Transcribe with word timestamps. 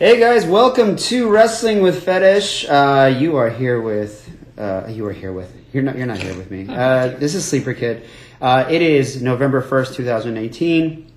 Hey 0.00 0.18
guys, 0.18 0.46
welcome 0.46 0.96
to 0.96 1.28
Wrestling 1.28 1.82
with 1.82 2.04
Fetish. 2.04 2.66
Uh, 2.66 3.14
you 3.18 3.36
are 3.36 3.50
here 3.50 3.82
with. 3.82 4.34
Uh, 4.56 4.86
you 4.88 5.04
are 5.04 5.12
here 5.12 5.30
with. 5.30 5.54
You're 5.74 5.82
not. 5.82 5.98
You're 5.98 6.06
not 6.06 6.16
here 6.16 6.34
with 6.34 6.50
me. 6.50 6.66
Uh, 6.70 7.08
this 7.08 7.34
is 7.34 7.44
Sleeper 7.44 7.74
Kid. 7.74 8.08
Uh, 8.40 8.64
it 8.70 8.80
is 8.80 9.20
November 9.20 9.60
first, 9.60 9.92
two 9.92 10.02
thousand 10.06 10.38
eighteen, 10.38 11.12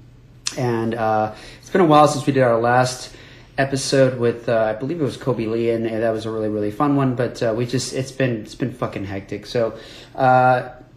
and 0.57 0.95
uh, 0.95 1.33
it's 1.61 1.69
been 1.69 1.79
a 1.79 1.85
while 1.85 2.09
since 2.09 2.25
we 2.27 2.33
did 2.33 2.43
our 2.43 2.59
last 2.59 3.15
episode 3.57 4.19
with. 4.19 4.49
Uh, 4.49 4.57
I 4.57 4.73
believe 4.73 4.99
it 4.99 5.05
was 5.05 5.15
Kobe 5.15 5.45
Lee, 5.45 5.69
and, 5.69 5.85
that 5.85 6.11
was 6.11 6.25
a 6.25 6.29
really 6.29 6.49
really 6.49 6.69
fun 6.69 6.97
one. 6.97 7.15
But 7.15 7.41
we 7.55 7.65
just. 7.65 7.93
It's 7.93 8.11
been. 8.11 8.41
It's 8.41 8.55
been 8.55 8.73
fucking 8.73 9.05
hectic. 9.05 9.45
So. 9.45 9.79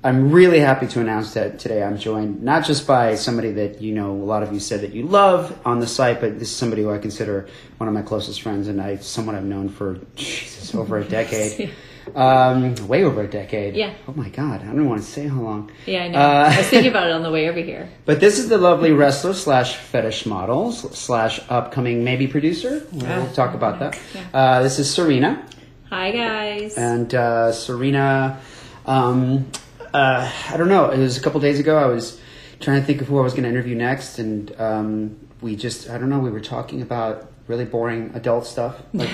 I'm 0.05 0.31
really 0.31 0.61
happy 0.61 0.87
to 0.89 1.01
announce 1.01 1.35
that 1.35 1.59
today 1.59 1.83
I'm 1.83 1.99
joined 1.99 2.43
not 2.43 2.65
just 2.65 2.87
by 2.87 3.17
somebody 3.17 3.51
that 3.53 3.81
you 3.83 3.93
know 3.93 4.13
a 4.13 4.23
lot 4.25 4.43
of 4.45 4.53
you 4.53 4.61
said 4.61 4.83
that 4.83 4.93
you 4.93 5.03
love 5.05 5.59
on 5.65 5.81
the 5.81 5.87
site, 5.87 6.21
but 6.21 6.39
this 6.39 6.49
is 6.49 6.55
somebody 6.57 6.83
who 6.83 6.93
I 6.93 6.99
consider 6.99 7.49
one 7.79 7.89
of 7.89 7.95
my 7.95 8.03
closest 8.03 8.43
friends 8.43 8.69
and 8.69 8.81
I 8.81 8.97
someone 8.97 9.35
I've 9.35 9.45
known 9.45 9.69
for 9.69 9.99
Jesus 10.15 10.75
over 10.77 10.99
a 10.99 11.05
decade, 11.05 11.73
um, 12.15 12.77
way 12.87 13.03
over 13.03 13.23
a 13.23 13.27
decade. 13.27 13.75
Yeah. 13.75 13.95
Oh 14.07 14.13
my 14.13 14.29
God, 14.29 14.61
I 14.61 14.67
don't 14.67 14.89
want 14.89 15.01
to 15.03 15.07
say 15.09 15.27
how 15.27 15.41
long. 15.41 15.73
Yeah, 15.87 16.05
I 16.05 16.09
know. 16.09 16.19
Uh, 16.21 16.51
I 16.55 16.59
was 16.59 16.69
thinking 16.69 16.91
about 16.91 17.09
it 17.09 17.13
on 17.13 17.23
the 17.25 17.31
way 17.33 17.49
over 17.49 17.61
here. 17.61 17.89
But 18.05 18.21
this 18.21 18.39
is 18.39 18.49
the 18.49 18.59
lovely 18.59 18.93
wrestler 18.93 19.35
slash 19.35 19.75
fetish 19.77 20.25
model 20.27 20.71
slash 20.71 21.41
upcoming 21.49 22.05
maybe 22.05 22.29
producer. 22.29 22.87
We'll 22.93 23.33
talk 23.33 23.55
about 23.55 23.81
that. 23.81 23.99
yeah. 24.15 24.27
Uh, 24.33 24.63
this 24.63 24.79
is 24.79 24.89
Serena. 24.93 25.45
Hi, 25.91 26.13
guys. 26.13 26.77
And 26.77 27.13
uh, 27.13 27.51
Serena, 27.53 28.39
um, 28.85 29.51
uh, 29.97 30.31
I 30.51 30.57
don't 30.59 30.69
know. 30.69 30.91
It 30.91 30.99
was 30.99 31.17
a 31.17 31.21
couple 31.23 31.41
days 31.41 31.59
ago. 31.59 31.79
I 31.79 31.87
was 31.87 32.21
trying 32.61 32.81
to 32.81 32.87
think 32.87 33.01
of 33.01 33.09
who 33.09 33.19
I 33.19 33.23
was 33.23 33.33
going 33.33 33.45
to 33.45 33.49
interview 33.49 33.75
next, 33.75 34.19
and 34.19 34.55
um, 34.61 35.19
we 35.41 35.57
just, 35.57 35.89
I 35.89 35.97
don't 35.97 36.11
know, 36.11 36.19
we 36.19 36.31
were 36.31 36.41
talking 36.41 36.83
about 36.83 37.33
really 37.47 37.65
boring 37.65 38.11
adult 38.15 38.47
stuff. 38.47 38.83
Like 38.93 39.11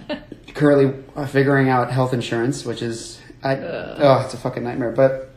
currently 0.54 1.04
uh, 1.14 1.26
figuring 1.26 1.68
out 1.68 1.92
health 1.92 2.12
insurance, 2.12 2.64
which 2.64 2.82
is, 2.82 3.20
I, 3.44 3.56
oh, 3.56 4.22
it's 4.24 4.34
a 4.34 4.38
fucking 4.38 4.64
nightmare. 4.64 4.90
But 4.90 5.30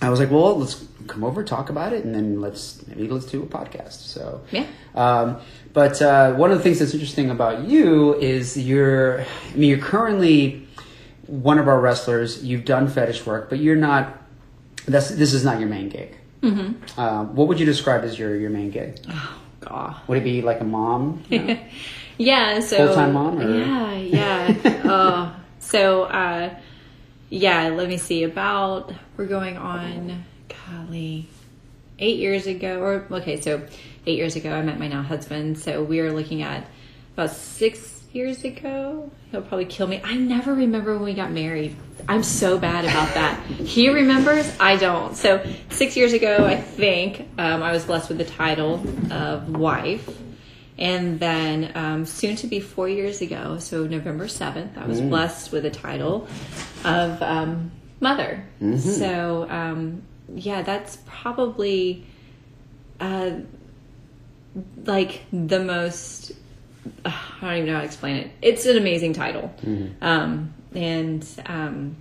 I 0.00 0.08
was 0.08 0.20
like, 0.20 0.30
well, 0.30 0.56
let's 0.56 0.84
come 1.08 1.24
over, 1.24 1.42
talk 1.42 1.68
about 1.68 1.92
it, 1.92 2.04
and 2.04 2.14
then 2.14 2.40
let's 2.40 2.86
maybe 2.86 3.08
let's 3.08 3.26
do 3.26 3.42
a 3.42 3.46
podcast. 3.46 4.06
So 4.06 4.42
Yeah. 4.52 4.66
Um, 4.94 5.40
but 5.72 6.00
uh, 6.00 6.34
one 6.34 6.52
of 6.52 6.58
the 6.58 6.62
things 6.62 6.78
that's 6.78 6.92
interesting 6.92 7.30
about 7.30 7.66
you 7.66 8.14
is 8.16 8.56
you're, 8.56 9.22
I 9.22 9.56
mean, 9.56 9.70
you're 9.70 9.78
currently 9.78 10.68
one 11.26 11.58
of 11.58 11.66
our 11.66 11.80
wrestlers. 11.80 12.44
You've 12.44 12.64
done 12.64 12.88
fetish 12.88 13.24
work, 13.24 13.48
but 13.48 13.58
you're 13.58 13.76
not. 13.76 14.18
That's 14.86 15.10
this 15.10 15.32
is 15.32 15.44
not 15.44 15.60
your 15.60 15.68
main 15.68 15.88
gig. 15.88 16.16
Mm-hmm. 16.42 17.00
Uh, 17.00 17.24
what 17.24 17.48
would 17.48 17.60
you 17.60 17.66
describe 17.66 18.04
as 18.04 18.18
your 18.18 18.34
your 18.36 18.50
main 18.50 18.70
gig? 18.70 18.98
Oh 19.08 19.38
God. 19.60 19.96
Would 20.08 20.18
it 20.18 20.24
be 20.24 20.42
like 20.42 20.60
a 20.60 20.64
mom? 20.64 21.22
know? 21.30 21.58
Yeah, 22.18 22.60
so 22.60 22.76
Full-time 22.76 23.14
mom, 23.14 23.38
or- 23.38 23.58
Yeah, 23.58 23.96
yeah. 23.96 24.82
uh, 24.84 25.32
so 25.58 26.02
uh, 26.04 26.54
yeah, 27.30 27.68
let 27.68 27.88
me 27.88 27.96
see. 27.96 28.22
About 28.24 28.92
we're 29.16 29.26
going 29.26 29.56
on, 29.56 30.24
golly, 30.48 31.26
eight 31.98 32.18
years 32.18 32.46
ago, 32.46 32.80
or 32.80 33.06
okay, 33.10 33.40
so 33.40 33.62
eight 34.06 34.18
years 34.18 34.36
ago, 34.36 34.52
I 34.52 34.62
met 34.62 34.78
my 34.78 34.88
now 34.88 35.02
husband. 35.02 35.58
So 35.58 35.82
we 35.82 36.00
are 36.00 36.12
looking 36.12 36.42
at 36.42 36.66
about 37.14 37.30
six 37.30 38.02
years 38.12 38.44
ago. 38.44 39.10
He'll 39.32 39.42
probably 39.42 39.64
kill 39.64 39.86
me. 39.86 40.00
I 40.04 40.14
never 40.14 40.54
remember 40.54 40.92
when 40.92 41.02
we 41.02 41.14
got 41.14 41.32
married. 41.32 41.74
I'm 42.06 42.22
so 42.22 42.58
bad 42.58 42.84
about 42.84 43.14
that. 43.14 43.40
he 43.46 43.88
remembers, 43.88 44.54
I 44.60 44.76
don't. 44.76 45.16
So 45.16 45.42
six 45.70 45.96
years 45.96 46.12
ago, 46.12 46.44
I 46.44 46.56
think 46.60 47.28
um, 47.38 47.62
I 47.62 47.72
was 47.72 47.86
blessed 47.86 48.10
with 48.10 48.18
the 48.18 48.26
title 48.26 48.84
of 49.10 49.48
wife. 49.56 50.06
And 50.78 51.18
then 51.18 51.72
um, 51.74 52.04
soon 52.04 52.36
to 52.36 52.46
be 52.46 52.60
four 52.60 52.88
years 52.88 53.20
ago, 53.22 53.58
so 53.58 53.86
November 53.86 54.26
7th, 54.26 54.76
I 54.76 54.86
was 54.86 55.00
blessed 55.00 55.50
with 55.50 55.62
the 55.62 55.70
title 55.70 56.28
of 56.84 57.22
um, 57.22 57.70
mother. 58.00 58.44
So, 58.98 59.48
um, 59.48 60.02
yeah, 60.34 60.60
that's 60.62 60.98
probably 61.06 62.04
uh, 63.00 63.30
like 64.84 65.22
the 65.32 65.60
most, 65.60 66.32
I 67.04 67.12
don't 67.40 67.54
even 67.54 67.66
know 67.66 67.74
how 67.74 67.80
to 67.80 67.86
explain 67.86 68.16
it. 68.16 68.30
It's 68.40 68.66
an 68.66 68.76
amazing 68.76 69.12
title. 69.12 69.52
Um, 70.00 70.54
and 70.74 71.26
um, 71.46 71.96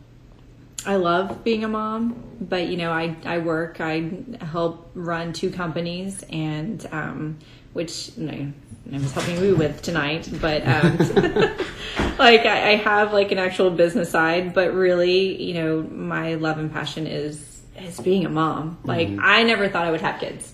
I 0.86 0.96
love 0.96 1.44
being 1.44 1.64
a 1.64 1.68
mom, 1.68 2.24
but 2.40 2.68
you 2.68 2.78
know, 2.78 2.92
I, 2.92 3.16
I 3.26 3.38
work, 3.40 3.80
I 3.80 4.12
help 4.42 4.90
run 4.96 5.34
two 5.34 5.52
companies 5.52 6.24
and, 6.30 6.86
um, 6.92 7.38
which 7.74 8.12
you 8.18 8.26
know, 8.26 8.54
I 8.94 8.98
was 8.98 9.12
helping 9.12 9.44
you 9.44 9.56
with 9.56 9.82
tonight, 9.82 10.28
but, 10.42 10.68
um, 10.68 10.98
like 12.18 12.46
I, 12.46 12.72
I 12.72 12.76
have 12.78 13.14
like 13.14 13.32
an 13.32 13.38
actual 13.38 13.70
business 13.70 14.10
side, 14.10 14.54
but 14.54 14.74
really, 14.74 15.42
you 15.42 15.54
know, 15.54 15.84
my 15.84 16.36
love 16.36 16.58
and 16.58 16.72
passion 16.72 17.06
is, 17.06 17.62
is 17.80 18.00
being 18.00 18.26
a 18.26 18.30
mom. 18.30 18.80
Like 18.84 19.10
I 19.22 19.44
never 19.44 19.70
thought 19.70 19.86
I 19.86 19.92
would 19.92 20.02
have 20.02 20.20
kids. 20.20 20.54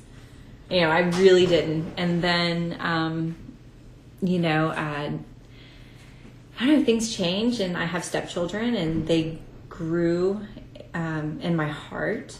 You 0.69 0.81
know, 0.81 0.89
I 0.89 0.99
really 0.99 1.45
didn't. 1.45 1.94
And 1.97 2.21
then, 2.21 2.75
um, 2.79 3.38
you 4.22 4.39
know, 4.39 4.69
uh, 4.69 5.11
I 6.59 6.66
don't 6.66 6.79
know, 6.79 6.83
things 6.85 7.16
change 7.16 7.59
and 7.59 7.78
I 7.78 7.85
have 7.85 8.03
stepchildren 8.03 8.75
and 8.75 9.07
they 9.07 9.38
grew 9.69 10.41
um, 10.94 11.39
in 11.41 11.55
my 11.55 11.67
heart 11.67 12.35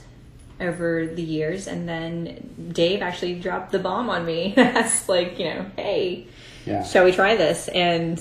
over 0.60 1.06
the 1.06 1.22
years. 1.22 1.68
And 1.68 1.88
then 1.88 2.72
Dave 2.74 3.02
actually 3.04 3.36
dropped 3.40 3.72
the 3.72 3.80
bomb 3.80 4.10
on 4.10 4.26
me. 4.26 4.54
That's 4.56 5.08
like, 5.08 5.38
you 5.38 5.46
know, 5.46 5.66
hey, 5.76 6.26
Yeah. 6.66 6.84
shall 6.84 7.06
we 7.06 7.12
try 7.12 7.36
this? 7.36 7.68
And 7.68 8.20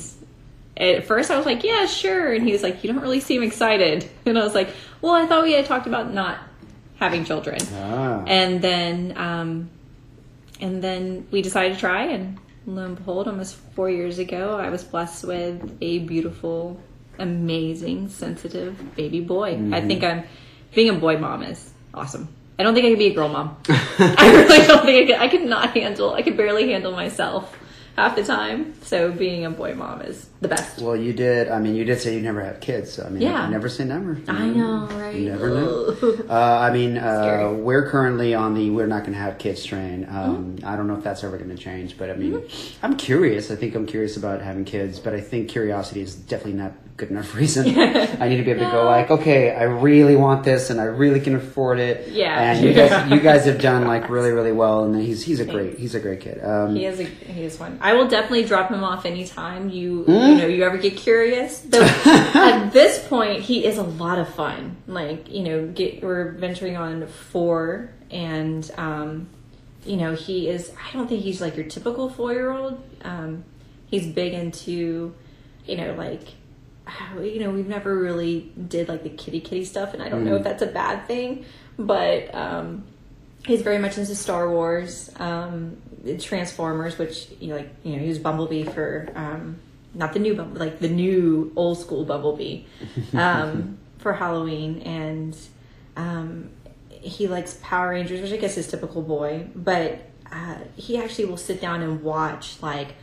at 0.76 1.06
first 1.06 1.30
I 1.30 1.36
was 1.38 1.46
like, 1.46 1.64
yeah, 1.64 1.86
sure. 1.86 2.34
And 2.34 2.44
he 2.44 2.52
was 2.52 2.62
like, 2.62 2.84
you 2.84 2.92
don't 2.92 3.00
really 3.00 3.20
seem 3.20 3.42
excited. 3.42 4.08
And 4.26 4.38
I 4.38 4.44
was 4.44 4.54
like, 4.54 4.68
well, 5.00 5.12
I 5.14 5.24
thought 5.26 5.44
we 5.44 5.52
had 5.52 5.64
talked 5.64 5.86
about 5.86 6.12
not 6.12 6.38
having 6.98 7.24
children. 7.24 7.58
Ah. 7.72 8.22
And 8.26 8.60
then, 8.60 9.16
um, 9.16 9.70
and 10.60 10.82
then 10.82 11.26
we 11.30 11.40
decided 11.42 11.74
to 11.74 11.80
try, 11.80 12.04
and 12.06 12.38
lo 12.66 12.84
and 12.84 12.96
behold, 12.96 13.28
almost 13.28 13.56
four 13.74 13.88
years 13.88 14.18
ago, 14.18 14.58
I 14.58 14.70
was 14.70 14.84
blessed 14.84 15.24
with 15.24 15.78
a 15.80 16.00
beautiful, 16.00 16.80
amazing, 17.18 18.08
sensitive 18.08 18.96
baby 18.96 19.20
boy. 19.20 19.52
I 19.72 19.80
think 19.80 20.02
mm-hmm. 20.02 20.20
I'm 20.20 20.24
being 20.74 20.90
a 20.90 20.98
boy 20.98 21.16
mom 21.18 21.42
is 21.42 21.72
awesome. 21.94 22.28
I 22.58 22.62
don't 22.62 22.74
think 22.74 22.86
I 22.86 22.90
could 22.90 22.98
be 22.98 23.06
a 23.06 23.14
girl 23.14 23.28
mom. 23.28 23.56
I 23.68 24.30
really 24.32 24.66
don't 24.66 24.84
think 24.84 25.04
I 25.04 25.12
could. 25.12 25.20
I 25.22 25.28
could 25.28 25.48
not 25.48 25.76
handle. 25.76 26.14
I 26.14 26.22
could 26.22 26.36
barely 26.36 26.72
handle 26.72 26.92
myself 26.92 27.56
half 27.96 28.14
the 28.16 28.22
time. 28.24 28.74
So 28.82 29.10
being 29.10 29.44
a 29.44 29.50
boy 29.50 29.74
mom 29.74 30.02
is 30.02 30.28
the 30.40 30.48
best. 30.48 30.80
Well, 30.80 30.94
you 30.96 31.12
did. 31.12 31.48
I 31.48 31.58
mean, 31.58 31.74
you 31.74 31.84
did 31.84 32.00
say 32.00 32.14
you 32.14 32.20
never 32.20 32.40
have 32.42 32.60
kids. 32.60 32.92
So 32.92 33.04
I 33.04 33.08
mean, 33.08 33.22
Yeah. 33.22 33.46
you 33.46 33.50
never 33.52 33.68
say 33.68 33.84
never. 33.84 34.18
I 34.28 34.46
know, 34.48 34.86
right? 34.92 35.14
You 35.14 35.30
never 35.30 35.50
know. 35.50 35.96
Uh, 36.28 36.58
I 36.60 36.70
mean, 36.76 36.98
uh, 36.98 37.52
we're 37.56 37.88
currently 37.90 38.34
on 38.34 38.54
the 38.54 38.70
we're 38.70 38.86
not 38.86 39.00
going 39.00 39.14
to 39.14 39.18
have 39.18 39.38
kids 39.38 39.64
train. 39.64 40.06
Um, 40.08 40.36
Mm-hmm. 40.56 40.66
I 40.66 40.76
don't 40.76 40.86
know 40.86 40.94
if 40.96 41.02
that's 41.04 41.24
ever 41.24 41.36
going 41.38 41.50
to 41.50 41.56
change, 41.56 41.96
but 41.98 42.10
I 42.10 42.14
mean, 42.14 42.42
I'm 42.82 42.96
curious. 42.96 43.50
I 43.50 43.56
think 43.56 43.74
I'm 43.74 43.86
curious 43.86 44.16
about 44.16 44.42
having 44.42 44.64
kids, 44.64 44.98
but 45.00 45.14
I 45.14 45.20
think 45.20 45.48
curiosity 45.48 46.00
is 46.02 46.14
definitely 46.14 46.54
not 46.60 46.72
good 46.96 47.10
enough 47.10 47.34
reason. 47.40 47.66
I 47.78 48.28
need 48.28 48.38
to 48.38 48.42
be 48.42 48.50
able 48.50 48.64
to 48.64 48.70
go 48.70 48.84
like, 48.84 49.10
okay, 49.10 49.54
I 49.54 49.64
really 49.64 50.16
want 50.16 50.44
this, 50.44 50.70
and 50.70 50.80
I 50.80 50.84
really 50.84 51.20
can 51.20 51.34
afford 51.36 51.78
it. 51.78 52.08
Yeah. 52.08 52.52
And 52.52 52.64
you 52.64 52.72
guys, 52.72 53.10
you 53.10 53.20
guys 53.20 53.44
have 53.44 53.60
done 53.60 53.86
like 53.86 54.08
really, 54.08 54.30
really 54.30 54.52
well, 54.52 54.84
and 54.84 54.96
he's 55.00 55.22
he's 55.22 55.40
a 55.40 55.44
great 55.44 55.78
he's 55.78 55.94
a 55.94 56.00
great 56.00 56.20
kid. 56.20 56.42
Um, 56.42 56.74
He 56.74 56.84
is 56.86 57.00
a 57.00 57.04
he 57.04 57.42
is 57.42 57.58
one. 57.58 57.78
I 57.80 57.94
will 57.94 58.08
definitely 58.08 58.44
drop 58.44 58.70
him 58.70 58.82
off 58.82 59.04
anytime 59.06 59.68
you 59.70 60.04
Hmm? 60.04 60.10
you 60.12 60.34
know 60.36 60.46
you 60.46 60.64
ever 60.64 60.78
get 60.78 60.96
curious. 60.96 61.60
Though 61.60 61.82
at 62.04 62.70
this 62.72 62.98
point, 63.06 63.40
he 63.42 63.64
is 63.64 63.78
a 63.78 63.82
lot 63.82 64.18
of 64.18 64.28
fun. 64.34 64.76
Like 64.86 65.30
you 65.30 65.42
know, 65.42 65.66
get 65.66 66.02
we're 66.02 66.32
venturing 66.32 66.76
on 66.76 67.06
four, 67.06 67.90
and 68.10 68.68
um, 68.78 69.28
you 69.84 69.96
know 69.96 70.14
he 70.14 70.48
is. 70.48 70.72
I 70.82 70.92
don't 70.96 71.08
think 71.08 71.22
he's 71.22 71.40
like 71.40 71.56
your 71.56 71.66
typical 71.66 72.08
four 72.08 72.32
year 72.32 72.50
old. 72.50 72.82
Um, 73.02 73.44
he's 73.88 74.06
big 74.06 74.32
into 74.32 75.14
you 75.66 75.76
know 75.76 75.94
like. 75.94 76.22
You 77.16 77.40
know, 77.40 77.50
we've 77.50 77.66
never 77.66 77.96
really 77.96 78.52
did 78.68 78.88
like 78.88 79.02
the 79.02 79.10
kitty 79.10 79.40
kitty 79.40 79.64
stuff, 79.64 79.94
and 79.94 80.02
I 80.02 80.08
don't 80.08 80.24
know 80.24 80.36
if 80.36 80.44
that's 80.44 80.62
a 80.62 80.66
bad 80.66 81.06
thing, 81.06 81.44
but 81.78 82.32
um, 82.34 82.84
he's 83.44 83.62
very 83.62 83.78
much 83.78 83.98
into 83.98 84.14
Star 84.14 84.50
Wars, 84.50 85.10
um, 85.16 85.76
Transformers, 86.20 86.98
which 86.98 87.28
you 87.40 87.48
know, 87.48 87.56
like 87.56 87.70
you 87.82 87.96
know, 87.96 88.02
he 88.02 88.08
was 88.08 88.18
Bumblebee 88.18 88.64
for 88.64 89.08
um, 89.14 89.56
not 89.94 90.12
the 90.12 90.18
new 90.18 90.34
Bumblebee, 90.34 90.60
like 90.60 90.78
the 90.78 90.88
new 90.88 91.52
old 91.56 91.78
school 91.78 92.04
Bumblebee 92.04 92.64
um, 93.14 93.78
for 93.98 94.12
Halloween, 94.12 94.82
and 94.82 95.36
um, 95.96 96.50
he 96.90 97.26
likes 97.26 97.58
Power 97.62 97.90
Rangers, 97.90 98.20
which 98.20 98.32
I 98.32 98.36
guess 98.36 98.56
is 98.56 98.68
typical 98.68 99.02
boy, 99.02 99.48
but 99.54 100.00
uh, 100.30 100.58
he 100.76 100.98
actually 100.98 101.26
will 101.26 101.36
sit 101.36 101.60
down 101.60 101.82
and 101.82 102.02
watch 102.02 102.62
like 102.62 102.94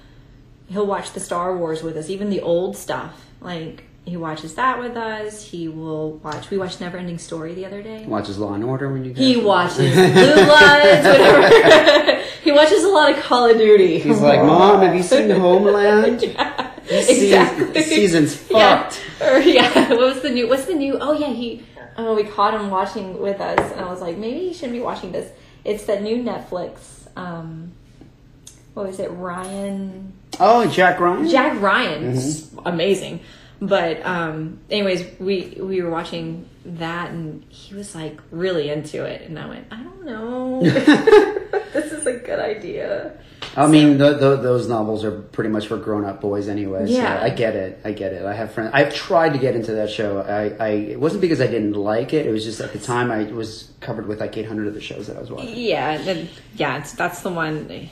he'll 0.70 0.86
watch 0.86 1.14
the 1.14 1.20
Star 1.20 1.56
Wars 1.58 1.84
with 1.84 1.98
us, 1.98 2.10
even 2.10 2.30
the 2.30 2.42
old 2.42 2.76
stuff, 2.78 3.26
like. 3.44 3.84
He 4.06 4.18
watches 4.18 4.56
that 4.56 4.80
with 4.82 4.98
us. 4.98 5.46
He 5.46 5.70
will 5.70 6.18
watch. 6.18 6.50
We 6.50 6.58
watched 6.58 6.82
Neverending 6.82 7.18
Story 7.22 7.54
the 7.54 7.66
other 7.66 7.82
day. 7.82 8.04
watches 8.06 8.38
Law 8.38 8.54
and 8.54 8.62
Order 8.62 8.92
when 8.92 9.06
you. 9.06 9.14
He 9.14 9.38
watches 9.38 9.94
Blue 9.96 10.12
Bloods, 10.12 11.06
whatever. 11.08 12.22
he 12.44 12.52
watches 12.52 12.84
a 12.84 12.90
lot 12.90 13.12
of 13.18 13.24
Call 13.24 13.50
of 13.50 13.58
Duty. 13.58 14.00
He's 14.00 14.20
like, 14.20 14.42
Mom, 14.42 14.82
have 14.82 14.94
you 14.94 15.04
seen 15.04 15.30
Homeland? 15.30 16.22
yeah, 16.22 16.72
This 16.86 17.08
season- 17.08 17.26
exactly. 17.42 17.66
this 17.72 17.88
season's 17.88 18.52
Yeah. 18.52 18.84
fucked. 18.90 19.02
Or, 19.22 19.40
yeah. 19.40 19.88
What 19.92 20.00
was 20.00 20.22
the 20.22 20.32
new? 20.32 20.50
What's 20.50 20.66
the 20.66 20.74
new? 20.76 20.98
Oh 21.00 21.14
yeah, 21.14 21.30
he. 21.30 21.64
Oh, 21.96 22.14
we 22.14 22.26
caught 22.26 22.54
him 22.54 22.70
watching 22.72 23.22
with 23.22 23.40
us, 23.40 23.72
and 23.72 23.80
I 23.80 23.90
was 23.90 24.02
like, 24.02 24.18
maybe 24.18 24.40
he 24.50 24.54
shouldn't 24.54 24.74
be 24.74 24.82
watching 24.82 25.14
this. 25.14 25.32
It's 25.64 25.86
that 25.86 26.02
new 26.04 26.18
Netflix. 26.22 27.08
Um, 27.16 27.72
what 28.74 28.86
was 28.86 29.00
it? 29.00 29.10
Ryan. 29.12 30.12
Oh, 30.40 30.68
Jack 30.70 31.00
Ryan. 31.00 31.30
Jack 31.30 31.62
Ryan, 31.62 32.04
is 32.04 32.52
amazing. 32.66 33.22
But 33.62 34.06
um, 34.06 34.60
anyways, 34.70 35.20
we 35.20 35.58
we 35.60 35.82
were 35.82 35.90
watching 35.90 36.50
that, 36.66 37.12
and 37.12 37.46
he 37.48 37.76
was 37.76 37.96
like 37.96 38.20
really 38.32 38.70
into 38.70 39.06
it, 39.06 39.22
and 39.22 39.40
I 39.40 39.48
went, 39.48 39.68
I 39.72 39.82
don't 39.82 40.06
know, 40.06 40.62
this 41.74 41.94
is 41.94 42.06
a 42.06 42.14
good 42.14 42.40
idea. 42.40 43.18
I 43.56 43.68
mean, 43.68 43.98
th 44.00 44.20
th 44.20 44.42
those 44.42 44.68
novels 44.68 45.06
are 45.06 45.12
pretty 45.12 45.50
much 45.50 45.68
for 45.68 45.78
grown-up 45.78 46.20
boys 46.20 46.50
anyway. 46.50 46.88
Yeah. 46.88 47.20
So 47.20 47.26
I 47.26 47.30
get 47.30 47.56
it. 47.56 47.80
I 47.86 47.92
get 47.94 48.12
it. 48.12 48.26
I 48.26 48.34
have 48.34 48.52
friends. 48.52 48.72
I've 48.74 48.94
tried 48.94 49.34
to 49.34 49.40
get 49.40 49.56
into 49.56 49.74
that 49.74 49.90
show. 49.90 50.20
I, 50.20 50.66
I 50.66 50.70
it 50.94 51.00
wasn't 51.00 51.22
because 51.22 51.40
I 51.40 51.48
didn't 51.48 51.74
like 51.74 52.14
it. 52.14 52.26
It 52.26 52.32
was 52.32 52.44
just 52.44 52.60
at 52.60 52.74
the 52.74 52.80
time 52.80 53.12
I 53.12 53.32
was 53.32 53.72
covered 53.80 54.08
with 54.08 54.20
like 54.20 54.36
800 54.36 54.68
of 54.68 54.74
the 54.74 54.82
shows 54.82 55.08
that 55.08 55.16
I 55.16 55.22
was 55.22 55.30
watching. 55.30 55.56
Yeah, 55.56 55.98
then, 56.00 56.30
yeah, 56.56 56.80
it's, 56.80 56.94
that's 56.94 57.22
the 57.22 57.30
one. 57.30 57.90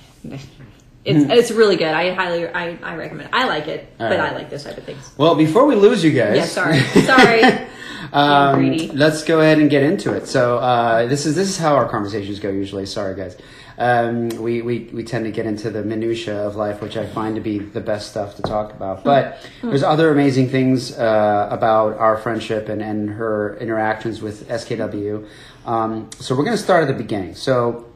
It's 1.04 1.30
it's 1.30 1.52
really 1.52 1.78
good. 1.78 1.88
I 1.88 2.14
highly 2.14 2.48
I, 2.48 2.78
I 2.84 2.96
recommend. 2.96 3.30
I 3.34 3.48
like 3.48 3.68
it, 3.68 3.92
All 4.00 4.08
but 4.10 4.20
right. 4.20 4.32
I 4.32 4.36
like 4.36 4.50
this 4.50 4.64
type 4.64 4.78
of 4.78 4.84
things. 4.84 5.12
Well, 5.18 5.36
before 5.36 5.66
we 5.66 5.76
lose 5.76 6.04
you 6.04 6.12
guys, 6.12 6.36
Yeah, 6.38 6.46
sorry, 6.46 6.80
sorry. 7.06 7.44
um, 8.14 8.88
let's 8.90 9.24
go 9.24 9.40
ahead 9.42 9.60
and 9.60 9.70
get 9.70 9.84
into 9.84 10.14
it. 10.14 10.28
So 10.28 10.58
uh, 10.60 11.08
this 11.08 11.26
is 11.26 11.36
this 11.36 11.50
is 11.50 11.58
how 11.58 11.76
our 11.76 11.88
conversations 11.90 12.40
go 12.40 12.50
usually. 12.50 12.86
Sorry, 12.86 13.16
guys. 13.16 13.38
Um, 13.78 14.30
we, 14.30 14.62
we 14.62 14.90
we 14.94 15.04
tend 15.04 15.26
to 15.26 15.32
get 15.32 15.48
into 15.48 15.72
the 15.72 15.84
minutia 15.84 16.36
of 16.46 16.56
life, 16.56 16.82
which 16.82 16.98
I 16.98 17.08
find 17.08 17.34
to 17.36 17.42
be 17.42 17.58
the 17.58 17.82
best 17.82 18.12
stuff 18.12 18.36
to 18.36 18.44
talk 18.44 18.72
about. 18.74 19.04
But 19.04 19.40
there's 19.64 19.82
other 19.82 20.12
amazing 20.12 20.50
things 20.50 20.96
uh, 20.96 21.48
about 21.50 21.98
our 21.98 22.18
friendship 22.18 22.70
and, 22.70 22.80
and 22.82 23.10
her 23.10 23.58
interactions 23.58 24.22
with 24.22 24.48
SKW. 24.50 25.28
Um, 25.66 26.12
so 26.20 26.36
we're 26.36 26.44
going 26.44 26.58
to 26.58 26.62
start 26.62 26.84
at 26.84 26.88
the 26.88 27.02
beginning. 27.02 27.34
So 27.34 27.88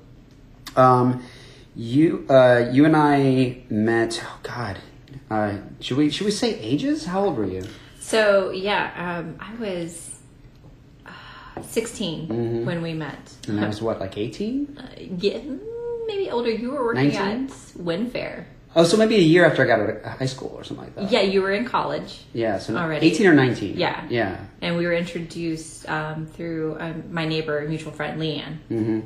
um, 0.75 1.24
you 1.75 2.25
uh, 2.30 2.69
you 2.72 2.86
and 2.86 2.95
I 2.95 3.57
met. 3.69 4.22
Oh 4.24 4.39
God, 4.44 4.77
uh, 5.30 5.57
should 5.80 5.98
we 5.98 6.10
should 6.10 6.25
we 6.25 6.31
say 6.31 6.57
ages? 6.60 7.06
How 7.06 7.25
old 7.25 7.38
were 7.38 7.45
you? 7.45 7.63
So 8.00 8.51
yeah, 8.51 8.92
um, 9.19 9.36
I 9.39 9.54
was 9.56 10.16
uh, 11.06 11.62
16 11.62 12.27
Mm-hmm. 12.27 12.66
when 12.66 12.81
we 12.81 12.94
met. 12.94 13.33
And 13.48 13.60
I 13.60 13.68
was 13.68 13.81
what, 13.81 14.00
like 14.00 14.18
18? 14.18 14.77
Uh, 14.80 14.83
yeah, 15.19 15.39
maybe 16.07 16.30
older. 16.30 16.51
You 16.51 16.72
were 16.72 16.86
working 16.86 17.10
19? 17.13 17.45
at 17.45 17.50
Winfair. 17.78 18.45
Oh, 18.78 18.83
so 18.83 18.98
maybe 18.98 19.16
a 19.16 19.19
year 19.19 19.45
after 19.45 19.63
I 19.63 19.68
got 19.68 19.80
out 19.80 19.89
of 19.89 20.04
high 20.19 20.25
school 20.25 20.51
or 20.54 20.66
something 20.66 20.86
like 20.86 20.95
that. 20.95 21.10
Yeah, 21.10 21.21
you 21.21 21.42
were 21.42 21.54
in 21.54 21.63
college, 21.63 22.25
Yeah, 22.33 22.60
so 22.60 22.75
Already. 22.75 23.07
18 23.07 23.28
or 23.28 23.33
19. 23.33 23.78
Yeah. 23.78 24.06
Yeah. 24.10 24.38
and 24.62 24.75
we 24.75 24.86
were 24.86 24.92
introduced 24.94 25.88
um, 25.88 26.25
through 26.28 26.75
um, 26.81 27.04
my 27.10 27.25
neighbor, 27.25 27.66
mutual 27.69 27.94
friend 27.94 28.19
Leanne. 28.21 28.57
hmm 28.68 29.00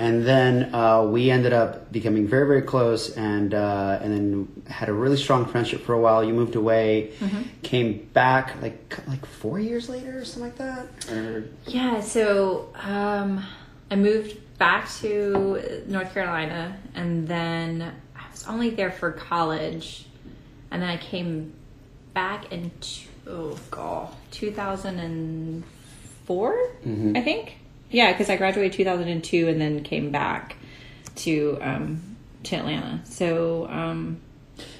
And 0.00 0.24
then 0.24 0.72
uh, 0.74 1.02
we 1.04 1.30
ended 1.30 1.52
up 1.52 1.90
becoming 1.90 2.28
very, 2.28 2.46
very 2.46 2.62
close, 2.62 3.10
and 3.16 3.52
uh, 3.52 3.98
and 4.00 4.12
then 4.12 4.62
had 4.68 4.88
a 4.88 4.92
really 4.92 5.16
strong 5.16 5.44
friendship 5.46 5.80
for 5.82 5.92
a 5.92 6.00
while. 6.00 6.22
You 6.22 6.32
moved 6.34 6.54
away, 6.54 7.12
Mm-hmm. 7.20 7.42
came 7.62 8.08
back 8.12 8.60
like 8.62 8.96
like 9.08 9.26
four 9.26 9.58
years 9.58 9.88
later 9.88 10.18
or 10.18 10.24
something 10.24 10.50
like 10.50 10.58
that. 10.58 11.12
Or 11.12 11.44
Yeah, 11.66 12.00
so 12.00 12.68
um, 12.82 13.44
I 13.90 13.96
moved 13.96 14.36
back 14.58 14.88
to 15.00 15.82
North 15.88 16.14
Carolina, 16.14 16.76
and 16.94 17.26
then 17.26 17.82
I 18.16 18.30
was 18.30 18.46
only 18.46 18.70
there 18.70 18.92
for 18.92 19.10
college, 19.12 20.06
and 20.70 20.80
then 20.80 20.88
I 20.88 20.96
came 20.96 21.52
back 22.14 22.52
in 22.52 22.70
two, 22.80 23.08
oh 23.26 23.58
god, 23.70 24.14
two 24.30 24.52
thousand 24.52 25.00
and 25.00 25.64
I 27.16 27.22
think. 27.22 27.57
Yeah, 27.90 28.12
because 28.12 28.28
I 28.28 28.36
graduated 28.36 28.72
two 28.74 28.84
thousand 28.84 29.08
and 29.08 29.22
two, 29.24 29.48
and 29.48 29.60
then 29.60 29.82
came 29.82 30.10
back 30.10 30.56
to 31.16 31.58
um, 31.60 32.16
to 32.44 32.56
Atlanta. 32.56 33.00
So 33.04 33.66
um, 33.68 34.20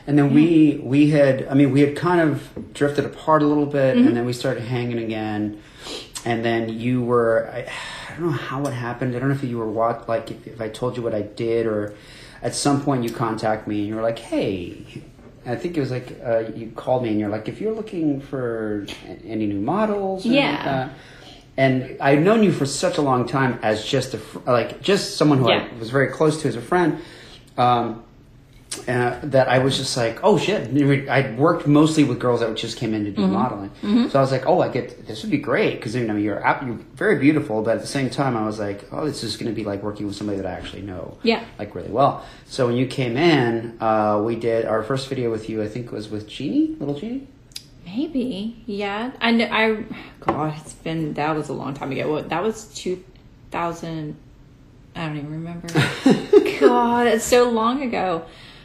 And 0.06 0.18
then 0.18 0.34
we 0.34 0.80
we 0.82 1.10
had 1.10 1.46
I 1.48 1.54
mean 1.54 1.72
we 1.72 1.80
had 1.80 1.96
kind 1.96 2.20
of 2.20 2.72
drifted 2.74 3.04
apart 3.04 3.42
a 3.42 3.46
little 3.46 3.66
bit, 3.66 3.96
Mm-hmm. 3.96 4.08
and 4.08 4.16
then 4.16 4.24
we 4.26 4.32
started 4.32 4.62
hanging 4.64 4.98
again. 4.98 5.60
And 6.24 6.44
then 6.44 6.68
you 6.68 7.02
were 7.02 7.48
I, 7.52 7.60
I 8.08 8.12
don't 8.20 8.26
know 8.26 8.32
how 8.32 8.62
it 8.64 8.72
happened. 8.72 9.14
I 9.16 9.18
don't 9.20 9.28
know 9.28 9.34
if 9.34 9.44
you 9.44 9.58
were 9.58 9.70
what 9.70 10.08
like 10.08 10.30
if, 10.30 10.46
if 10.46 10.60
I 10.60 10.68
told 10.68 10.96
you 10.96 11.02
what 11.02 11.14
I 11.14 11.22
did 11.22 11.66
or 11.66 11.94
at 12.42 12.54
some 12.54 12.82
point 12.82 13.04
you 13.04 13.10
contact 13.10 13.66
me 13.66 13.78
and 13.80 13.88
you 13.88 13.94
were 13.96 14.02
like, 14.02 14.18
hey. 14.18 14.84
I 15.46 15.56
think 15.56 15.78
it 15.78 15.80
was 15.80 15.90
like 15.90 16.20
uh, 16.22 16.40
you 16.54 16.72
called 16.76 17.04
me 17.04 17.08
and 17.08 17.18
you're 17.18 17.30
like, 17.30 17.48
if 17.48 17.58
you're 17.58 17.72
looking 17.72 18.20
for 18.20 18.84
any 19.24 19.46
new 19.46 19.60
models, 19.60 20.26
like 20.26 20.34
Yeah. 20.34 20.62
that. 20.64 20.90
And 21.58 21.96
I've 22.00 22.20
known 22.20 22.42
you 22.44 22.52
for 22.52 22.64
such 22.66 22.96
a 22.98 23.02
long 23.02 23.26
time 23.26 23.58
as 23.62 23.84
just 23.84 24.14
a 24.14 24.18
fr- 24.18 24.38
like 24.46 24.80
just 24.80 25.16
someone 25.18 25.38
who 25.38 25.50
Yeah. 25.50 25.68
I 25.74 25.78
was 25.78 25.90
very 25.90 26.06
close 26.08 26.40
to 26.42 26.48
as 26.48 26.56
a 26.56 26.62
friend. 26.62 26.98
Um, 27.58 28.04
uh, 28.86 29.18
that 29.24 29.48
I 29.48 29.58
was 29.58 29.76
just 29.78 29.96
like, 29.96 30.20
oh 30.22 30.36
shit! 30.38 30.60
I 31.08 31.34
worked 31.36 31.66
mostly 31.66 32.04
with 32.04 32.20
girls 32.20 32.40
that 32.40 32.54
just 32.54 32.76
came 32.76 32.92
in 32.94 33.04
to 33.06 33.10
do 33.10 33.22
Mm-hmm. 33.22 33.32
modeling, 33.32 33.70
so 34.10 34.18
I 34.18 34.22
was 34.22 34.30
like, 34.30 34.44
oh, 34.46 34.60
I 34.60 34.68
get 34.68 35.06
this 35.06 35.22
would 35.22 35.30
be 35.32 35.38
great 35.38 35.76
because 35.76 35.94
you 35.96 36.06
know 36.06 36.16
you're 36.16 36.40
you're 36.64 36.78
very 36.94 37.18
beautiful, 37.18 37.62
but 37.62 37.76
at 37.76 37.80
the 37.80 37.86
same 37.88 38.08
time, 38.10 38.36
I 38.36 38.44
was 38.44 38.58
like, 38.60 38.84
oh, 38.92 39.06
this 39.06 39.24
is 39.24 39.36
going 39.38 39.50
to 39.50 39.54
be 39.56 39.64
like 39.64 39.82
working 39.82 40.06
with 40.06 40.16
somebody 40.16 40.36
that 40.40 40.46
I 40.46 40.52
actually 40.52 40.82
know, 40.82 41.16
Yeah. 41.22 41.42
like 41.58 41.74
really 41.74 41.88
well. 41.90 42.24
So 42.46 42.66
when 42.66 42.76
you 42.76 42.86
came 42.86 43.16
in, 43.16 43.78
uh, 43.80 44.20
we 44.24 44.36
did 44.36 44.66
our 44.66 44.82
first 44.82 45.08
video 45.08 45.30
with 45.30 45.48
you. 45.48 45.62
I 45.62 45.66
think 45.66 45.90
was 45.90 46.08
with 46.10 46.28
Jeannie, 46.28 46.76
little 46.78 46.94
Jeannie. 46.94 47.26
Maybe, 47.96 48.62
yeah. 48.66 49.12
I 49.20 49.30
know. 49.32 49.48
I 49.50 49.84
God, 50.20 50.54
it's 50.58 50.74
been 50.74 51.14
that 51.14 51.34
was 51.34 51.48
a 51.48 51.52
long 51.52 51.74
time 51.74 51.90
ago. 51.92 52.10
What 52.12 52.28
that 52.28 52.42
was 52.42 52.66
two 52.74 53.02
thousand. 53.50 54.16
I 54.94 55.06
don't 55.06 55.16
even 55.16 55.30
remember. 55.30 55.68
God, 56.60 57.06
it's 57.06 57.24
so 57.24 57.50
long 57.50 57.82
ago. 57.82 58.24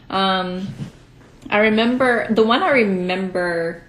Um, 0.09 0.67
I 1.49 1.59
remember 1.59 2.31
the 2.33 2.43
one 2.43 2.63
I 2.63 2.71
remember 2.71 3.83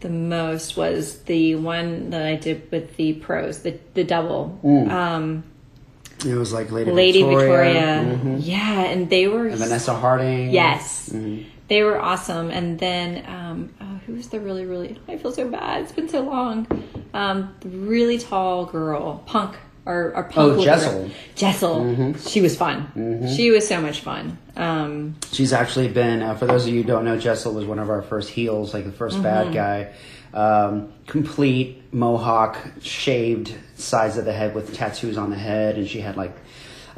the 0.00 0.08
most 0.10 0.76
was 0.76 1.20
the 1.22 1.54
one 1.54 2.10
that 2.10 2.24
I 2.24 2.36
did 2.36 2.70
with 2.70 2.96
the 2.96 3.14
pros, 3.14 3.62
the 3.62 3.78
the 3.94 4.04
double. 4.04 4.58
Um, 4.64 5.44
It 6.26 6.34
was 6.34 6.52
like 6.52 6.70
Lady, 6.70 6.90
Lady 6.90 7.22
Victoria, 7.22 8.04
Victoria, 8.04 8.18
mhm. 8.24 8.38
yeah, 8.40 8.80
and 8.82 9.08
they 9.08 9.28
were 9.28 9.46
and 9.46 9.56
Vanessa 9.56 9.94
Harding. 9.94 10.50
Yes. 10.50 11.10
Mhm. 11.12 11.46
They 11.68 11.82
were 11.82 12.00
awesome. 12.00 12.50
And 12.50 12.78
then, 12.78 13.24
um, 13.28 13.70
who 14.08 14.14
was 14.14 14.28
the 14.28 14.40
really, 14.40 14.64
really, 14.64 14.98
I 15.06 15.18
feel 15.18 15.30
so 15.32 15.48
bad. 15.48 15.82
It's 15.82 15.92
been 15.92 16.08
so 16.08 16.22
long. 16.22 16.66
Um, 17.14 17.54
the 17.60 17.68
really 17.68 18.18
tall 18.18 18.64
girl, 18.66 19.18
Punk, 19.26 19.54
or, 19.86 20.12
or 20.16 20.24
Punk. 20.24 20.58
Oh, 20.58 20.64
Jessel. 20.64 20.92
girl. 21.02 21.10
Jessel. 21.36 22.14
She 22.14 22.40
was 22.40 22.56
fun. 22.56 23.28
She 23.36 23.50
was 23.50 23.68
so 23.68 23.80
much 23.80 24.00
fun. 24.00 24.38
Um, 24.56 25.16
She's 25.30 25.52
actually 25.52 25.88
been, 25.88 26.22
uh, 26.22 26.34
for 26.34 26.46
those 26.46 26.66
of 26.66 26.72
you 26.72 26.82
who 26.82 26.88
don't 26.88 27.04
know, 27.04 27.18
Jessel 27.18 27.52
was 27.54 27.66
one 27.66 27.78
of 27.78 27.90
our 27.90 28.02
first 28.02 28.30
heels, 28.30 28.74
like 28.74 28.84
the 28.84 28.90
1st 28.90 29.12
Mm-hmm. 29.12 29.22
bad 29.22 29.52
guy. 29.54 29.92
Um, 30.34 30.92
complete 31.06 31.92
mohawk, 31.92 32.58
shaved 32.82 33.54
sides 33.76 34.16
of 34.18 34.24
the 34.24 34.32
head 34.32 34.54
with 34.54 34.74
tattoos 34.74 35.16
on 35.16 35.30
the 35.30 35.36
head, 35.38 35.76
and 35.78 35.86
she 35.88 36.00
had 36.00 36.16
like, 36.16 36.34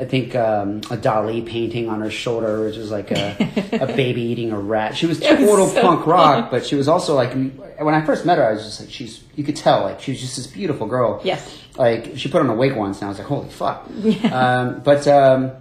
I 0.00 0.07
think 0.07 0.35
um, 0.35 0.78
a 0.90 0.97
Dali 0.97 1.45
painting 1.45 1.90
on 1.90 2.00
her 2.00 2.11
shoulder, 2.11 2.64
which 2.64 2.76
was 2.76 2.90
like 2.90 3.11
a, 3.11 3.37
a 3.73 3.87
baby 3.97 4.23
eating 4.23 4.50
a 4.50 4.59
rat. 4.59 4.97
She 4.97 5.04
was 5.04 5.21
It 5.21 5.38
was 5.38 5.49
total 5.49 5.66
so 5.69 5.83
punk 5.83 6.07
rock, 6.07 6.50
but 6.50 6.64
she 6.64 6.75
was 6.75 6.88
also 6.88 7.14
like, 7.14 7.33
when 7.35 7.95
I 7.95 8.04
first 8.07 8.25
met 8.25 8.38
her, 8.38 8.49
I 8.49 8.52
was 8.52 8.64
just 8.64 8.80
like, 8.80 8.90
she's, 8.90 9.23
you 9.37 9.45
could 9.45 9.57
tell, 9.57 9.83
like, 9.83 10.00
she 10.00 10.12
was 10.12 10.21
just 10.21 10.37
this 10.37 10.47
beautiful 10.47 10.87
girl. 10.87 11.21
Yes. 11.23 11.54
Like, 11.76 12.12
she 12.16 12.30
put 12.30 12.40
on 12.40 12.49
a 12.49 12.54
wig 12.54 12.75
once, 12.76 12.99
and 12.99 13.07
I 13.07 13.09
was 13.11 13.19
like, 13.19 13.28
holy 13.28 13.50
fuck. 13.50 13.87
Um, 14.33 14.80
but, 14.80 15.07
um, 15.07 15.52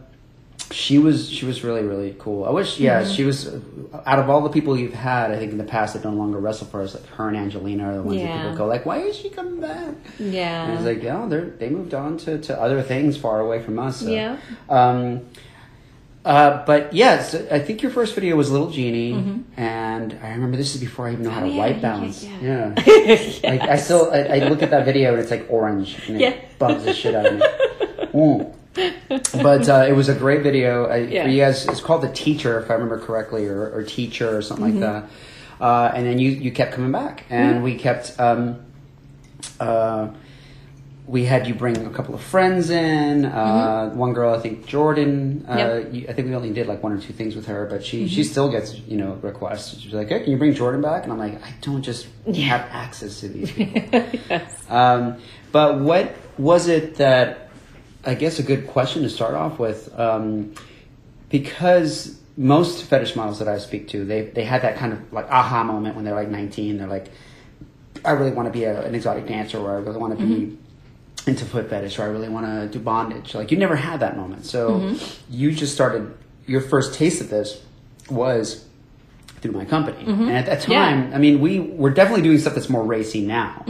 she 0.71 0.99
was 0.99 1.29
she 1.29 1.45
was 1.45 1.63
really 1.63 1.81
really 1.83 2.15
cool. 2.19 2.45
I 2.45 2.51
wish 2.51 2.79
yeah 2.79 3.01
Mm-hmm. 3.01 3.11
she 3.13 3.23
was 3.23 3.47
out 4.05 4.19
of 4.19 4.29
all 4.29 4.41
the 4.41 4.49
people 4.49 4.77
you've 4.77 4.93
had 4.93 5.31
I 5.31 5.37
think 5.37 5.51
in 5.51 5.57
the 5.57 5.63
past 5.63 5.93
that 5.95 6.03
no 6.03 6.11
longer 6.11 6.37
wrestle 6.39 6.67
for 6.67 6.81
us 6.81 6.93
like 6.93 7.05
her 7.07 7.27
and 7.27 7.35
Angelina 7.37 7.85
are 7.89 7.95
the 7.95 8.03
ones 8.03 8.21
that 8.21 8.35
people 8.41 8.55
go 8.57 8.65
like 8.67 8.85
why 8.85 8.97
is 8.99 9.15
she 9.15 9.29
coming 9.29 9.59
back? 9.59 9.95
yeah. 10.19 10.63
And 10.63 10.71
I 10.73 10.75
was 10.75 10.85
like 10.85 11.01
yeah 11.01 11.25
they're 11.27 11.45
they 11.49 11.69
moved 11.69 11.93
on 11.93 12.17
to, 12.19 12.37
to 12.39 12.61
other 12.61 12.81
things 12.83 13.17
far 13.17 13.39
away 13.39 13.61
from 13.63 13.79
us. 13.79 14.01
So. 14.01 14.09
Yeah. 14.09 14.37
Um, 14.69 15.21
uh, 16.25 16.63
but 16.65 16.93
yes, 16.93 17.33
I 17.33 17.59
think 17.59 17.81
your 17.81 17.91
first 17.91 18.13
video 18.13 18.35
was 18.35 18.51
Little 18.51 18.69
Genie, 18.69 19.41
and 19.55 20.19
I 20.21 20.31
remember 20.31 20.57
this 20.57 20.75
is 20.75 20.81
before 20.81 21.07
I 21.07 21.13
even 21.13 21.23
know 21.23 21.29
how 21.31 21.39
to 21.39 21.45
Mm-hmm. 21.47 21.59
Oh, 21.59 21.65
yeah, 21.65 21.71
white 21.71 21.75
yeah, 21.77 21.81
balance. 21.81 22.23
yeah. 22.23 22.73
Yeah. 23.41 23.49
Like 23.51 23.61
I 23.61 23.77
still, 23.77 24.11
I, 24.11 24.19
I 24.23 24.39
look 24.49 24.61
at 24.61 24.69
that 24.71 24.83
video 24.85 25.13
and 25.13 25.21
it's 25.21 25.31
like 25.31 25.47
orange, 25.49 25.97
and 26.07 26.17
it 26.17 26.21
Yeah. 26.21 26.35
bugs 26.59 26.83
the 26.83 26.93
shit 26.93 27.15
out 27.15 27.25
of 27.25 27.39
me. 27.39 27.45
But 29.33 29.67
uh, 29.69 29.85
it 29.87 29.93
was 29.93 30.09
a 30.09 30.15
great 30.15 30.43
video. 30.43 30.85
I, 30.85 30.97
Yeah. 30.97 31.23
For 31.23 31.29
you 31.29 31.41
guys, 31.41 31.65
it's 31.67 31.81
called 31.81 32.01
the 32.03 32.11
Teacher, 32.11 32.59
if 32.59 32.69
I 32.69 32.73
remember 32.73 32.99
correctly, 32.99 33.47
or, 33.47 33.69
or 33.71 33.83
Teacher 33.83 34.35
or 34.37 34.41
something 34.41 34.75
Mm-hmm. 34.75 34.83
like 34.83 35.03
that. 35.03 35.63
Uh, 35.63 35.91
and 35.93 36.05
then 36.05 36.19
you 36.19 36.31
you 36.31 36.51
kept 36.51 36.71
coming 36.73 36.91
back, 36.91 37.25
and 37.29 37.63
we 37.63 37.75
kept. 37.75 38.17
Um, 38.19 38.61
uh, 39.59 40.07
we 41.05 41.25
had 41.25 41.47
you 41.47 41.55
bring 41.55 41.75
a 41.85 41.89
couple 41.89 42.13
of 42.13 42.21
friends 42.21 42.69
in. 42.69 43.25
Uh, 43.25 43.89
One 43.89 44.13
girl, 44.13 44.33
I 44.33 44.39
think 44.39 44.65
Jordan. 44.67 45.43
Uh, 45.47 45.51
Mm-hmm. 45.51 45.57
Yep. 45.59 45.83
Mm-hmm. 45.83 45.95
you, 45.95 46.05
I 46.07 46.13
think 46.13 46.27
we 46.29 46.35
only 46.35 46.51
did 46.53 46.67
like 46.67 46.81
one 46.83 46.93
or 46.93 46.99
two 47.01 47.11
things 47.13 47.35
with 47.35 47.47
her, 47.47 47.65
but 47.65 47.83
she 47.83 48.07
she 48.07 48.23
still 48.23 48.49
gets 48.49 48.75
you 48.87 48.95
know 48.95 49.13
requests. 49.21 49.77
She's 49.81 49.91
like, 49.93 50.07
"Hey, 50.09 50.21
can 50.21 50.31
you 50.31 50.37
bring 50.37 50.53
Jordan 50.53 50.81
back?" 50.81 51.03
And 51.03 51.11
I'm 51.11 51.17
like, 51.19 51.43
"I 51.43 51.51
don't 51.61 51.81
just 51.81 52.07
have 52.27 52.61
access 52.71 53.19
to 53.21 53.27
these 53.27 53.51
people." 53.51 53.81
yes. 54.29 54.63
Um, 54.69 55.17
but 55.51 55.79
what 55.79 56.15
was 56.37 56.67
it 56.69 56.95
that 56.97 57.48
I 58.05 58.15
guess 58.15 58.39
a 58.39 58.43
good 58.43 58.67
question 58.67 59.03
to 59.03 59.09
start 59.09 59.33
off 59.33 59.59
with, 59.59 59.97
um, 59.99 60.53
because 61.29 62.19
most 62.37 62.85
fetish 62.85 63.15
models 63.15 63.39
that 63.39 63.47
I 63.47 63.57
speak 63.57 63.89
to, 63.89 64.05
they 64.05 64.21
they 64.21 64.45
had 64.45 64.61
that 64.61 64.77
kind 64.77 64.93
of 64.93 65.13
like 65.13 65.29
aha 65.29 65.63
moment 65.63 65.95
when 65.95 66.05
they're 66.05 66.15
like 66.15 66.29
19. 66.29 66.77
They're 66.77 66.87
like, 66.87 67.07
I 68.05 68.11
really 68.11 68.31
want 68.31 68.47
to 68.47 68.53
be 68.53 68.63
a, 68.63 68.81
an 68.81 68.95
exotic 68.95 69.27
dancer, 69.27 69.57
or 69.57 69.75
I 69.75 69.79
really 69.79 69.97
want 69.97 70.17
to 70.17 70.25
be 70.25 70.33
mm-hmm. 70.33 71.29
into 71.29 71.45
foot 71.45 71.69
fetish, 71.69 71.99
or 71.99 72.03
I 72.03 72.07
really 72.07 72.29
want 72.29 72.45
to 72.45 72.67
do 72.67 72.83
bondage. 72.83 73.35
Like 73.35 73.51
you 73.51 73.57
never 73.57 73.75
had 73.75 73.99
that 73.99 74.15
moment, 74.15 74.45
so 74.45 74.79
mm-hmm. 74.79 75.33
you 75.33 75.51
just 75.51 75.73
started. 75.73 76.13
Your 76.47 76.61
first 76.61 76.95
taste 76.95 77.21
of 77.21 77.29
this 77.29 77.61
was 78.09 78.65
through 79.41 79.51
my 79.51 79.65
company. 79.65 80.03
Mm-hmm. 80.03 80.23
And 80.23 80.31
at 80.31 80.45
that 80.45 80.67
Yeah. 80.67 80.85
time, 80.85 81.11
I 81.13 81.17
mean, 81.17 81.39
we 81.39 81.59
were 81.59 81.89
definitely 81.89 82.23
doing 82.23 82.39
stuff 82.39 82.55
that's 82.55 82.69
more 82.69 82.83
racy 82.83 83.25
now. 83.25 83.63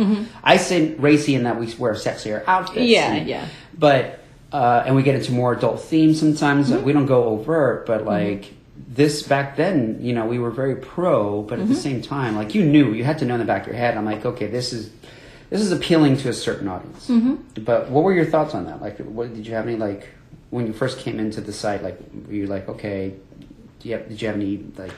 I 0.43 0.57
say 0.57 0.95
racy 0.95 1.35
in 1.35 1.43
that 1.43 1.59
we 1.59 1.73
wear 1.75 1.93
sexier 1.93 2.43
outfits. 2.47 2.87
Yeah, 2.87 3.13
and- 3.13 3.27
yeah. 3.27 3.45
But, 3.77 4.18
uh, 4.51 4.83
and 4.85 4.95
we 4.95 5.03
get 5.03 5.15
into 5.15 5.31
more 5.31 5.53
adult 5.53 5.81
themes 5.81 6.19
sometimes. 6.19 6.69
Mm-hmm. 6.71 6.83
We 6.83 6.93
don't 6.93 7.05
go 7.05 7.25
overt, 7.25 7.85
but 7.85 8.05
like 8.05 8.53
this 8.87 9.23
back 9.23 9.55
then, 9.57 9.97
you 10.01 10.13
know, 10.13 10.25
we 10.25 10.39
were 10.39 10.51
very 10.51 10.75
pro, 10.75 11.41
but 11.43 11.59
at 11.59 11.65
Mm-hmm. 11.65 11.73
the 11.73 11.79
same 11.79 12.01
time, 12.01 12.35
like 12.35 12.55
you 12.55 12.63
knew, 12.65 12.93
you 12.93 13.03
had 13.03 13.19
to 13.19 13.25
know 13.25 13.35
in 13.35 13.39
the 13.39 13.45
back 13.45 13.61
of 13.63 13.67
your 13.67 13.75
head. 13.77 13.97
I'm 13.97 14.05
like, 14.05 14.25
okay, 14.25 14.47
this 14.47 14.73
is. 14.73 14.91
This 15.51 15.61
is 15.61 15.71
appealing 15.71 16.15
to 16.17 16.29
a 16.29 16.33
certain 16.33 16.67
audience, 16.67 17.09
Mm-hmm. 17.09 17.63
but 17.63 17.89
what 17.89 18.03
were 18.03 18.13
your 18.13 18.25
thoughts 18.25 18.53
on 18.53 18.65
that? 18.65 18.83
Like, 18.83 18.99
what 18.99 19.33
did 19.33 19.47
you 19.47 19.55
have 19.55 19.65
any 19.67 19.77
like 19.77 20.07
when 20.51 20.67
you 20.67 20.73
first 20.73 20.99
came 20.99 21.19
into 21.19 21.41
the 21.41 21.51
site? 21.51 21.81
Like, 21.81 21.97
were 22.27 22.33
you 22.35 22.45
like, 22.45 22.69
okay, 22.69 23.15
do 23.79 23.89
you 23.89 23.95
have, 23.97 24.07
did 24.07 24.21
you 24.21 24.27
have 24.27 24.35
any 24.37 24.63
like 24.77 24.93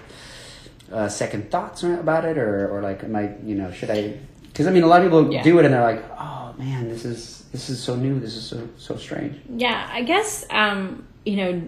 uh, 0.92 1.08
second 1.08 1.50
thoughts 1.52 1.84
about 1.84 2.26
it, 2.26 2.38
or 2.38 2.68
or 2.70 2.82
like, 2.82 3.02
am 3.02 3.16
I, 3.16 3.32
you 3.46 3.56
know, 3.56 3.72
should 3.72 3.92
I? 3.92 4.20
Because 4.44 4.68
I 4.68 4.72
mean, 4.72 4.84
a 4.84 4.88
lot 4.88 5.00
of 5.00 5.06
people 5.08 5.32
Yeah. 5.32 5.42
do 5.42 5.58
it 5.60 5.64
and 5.64 5.74
they're 5.74 5.82
like, 5.82 6.04
oh 6.20 6.54
man, 6.58 6.90
this 6.90 7.06
is 7.06 7.41
this 7.52 7.70
is 7.70 7.82
so 7.82 7.96
new, 7.96 8.20
this 8.20 8.36
is 8.36 8.46
so 8.46 8.68
so 8.78 8.98
strange. 8.98 9.40
Yeah, 9.50 9.90
I 9.92 10.04
guess 10.04 10.46
um, 10.50 11.06
you 11.26 11.36
know 11.38 11.62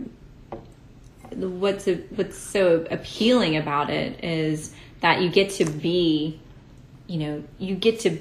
what's 1.36 1.88
a, 1.88 1.96
what's 2.16 2.38
so 2.38 2.86
appealing 2.90 3.58
about 3.58 3.90
it 3.90 4.24
is 4.24 4.74
that 5.02 5.22
you 5.22 5.30
get 5.30 5.52
to 5.52 5.66
be, 5.66 6.40
you 7.08 7.18
know, 7.18 7.44
you 7.60 7.76
get 7.76 8.00
to 8.02 8.20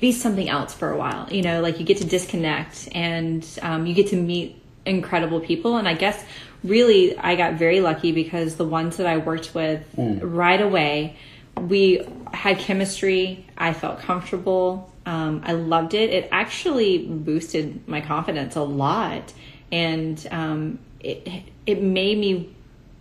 be 0.00 0.12
something 0.12 0.48
else 0.48 0.74
for 0.74 0.90
a 0.90 0.96
while. 0.96 1.32
You 1.32 1.42
know, 1.42 1.60
like 1.60 1.78
you 1.78 1.84
get 1.84 1.98
to 1.98 2.04
disconnect 2.04 2.88
and 2.92 3.46
um, 3.62 3.86
you 3.86 3.94
get 3.94 4.08
to 4.08 4.16
meet 4.16 4.60
incredible 4.86 5.40
people. 5.40 5.76
And 5.76 5.86
I 5.86 5.94
guess 5.94 6.24
really 6.64 7.16
I 7.16 7.36
got 7.36 7.54
very 7.54 7.80
lucky 7.80 8.12
because 8.12 8.56
the 8.56 8.64
ones 8.64 8.96
that 8.96 9.06
I 9.06 9.18
worked 9.18 9.54
with 9.54 9.84
right 9.96 10.60
away, 10.60 11.16
we 11.56 12.06
had 12.32 12.58
chemistry. 12.58 13.46
I 13.56 13.72
felt 13.74 14.00
comfortable. 14.00 14.89
Um, 15.10 15.42
I 15.44 15.54
loved 15.54 15.94
it. 15.94 16.10
It 16.10 16.28
actually 16.30 16.98
boosted 16.98 17.88
my 17.88 18.00
confidence 18.00 18.54
a 18.54 18.62
lot, 18.62 19.32
and 19.72 20.24
um, 20.30 20.78
it 21.00 21.26
it 21.66 21.82
made 21.82 22.16
me 22.16 22.54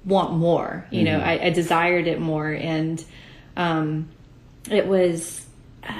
want 0.05 0.33
more. 0.33 0.87
You 0.89 1.03
know, 1.03 1.19
I, 1.19 1.45
I 1.45 1.49
desired 1.51 2.07
it 2.07 2.19
more, 2.19 2.49
and 2.49 3.03
um, 3.55 4.09
it 4.71 4.87
was 4.87 5.45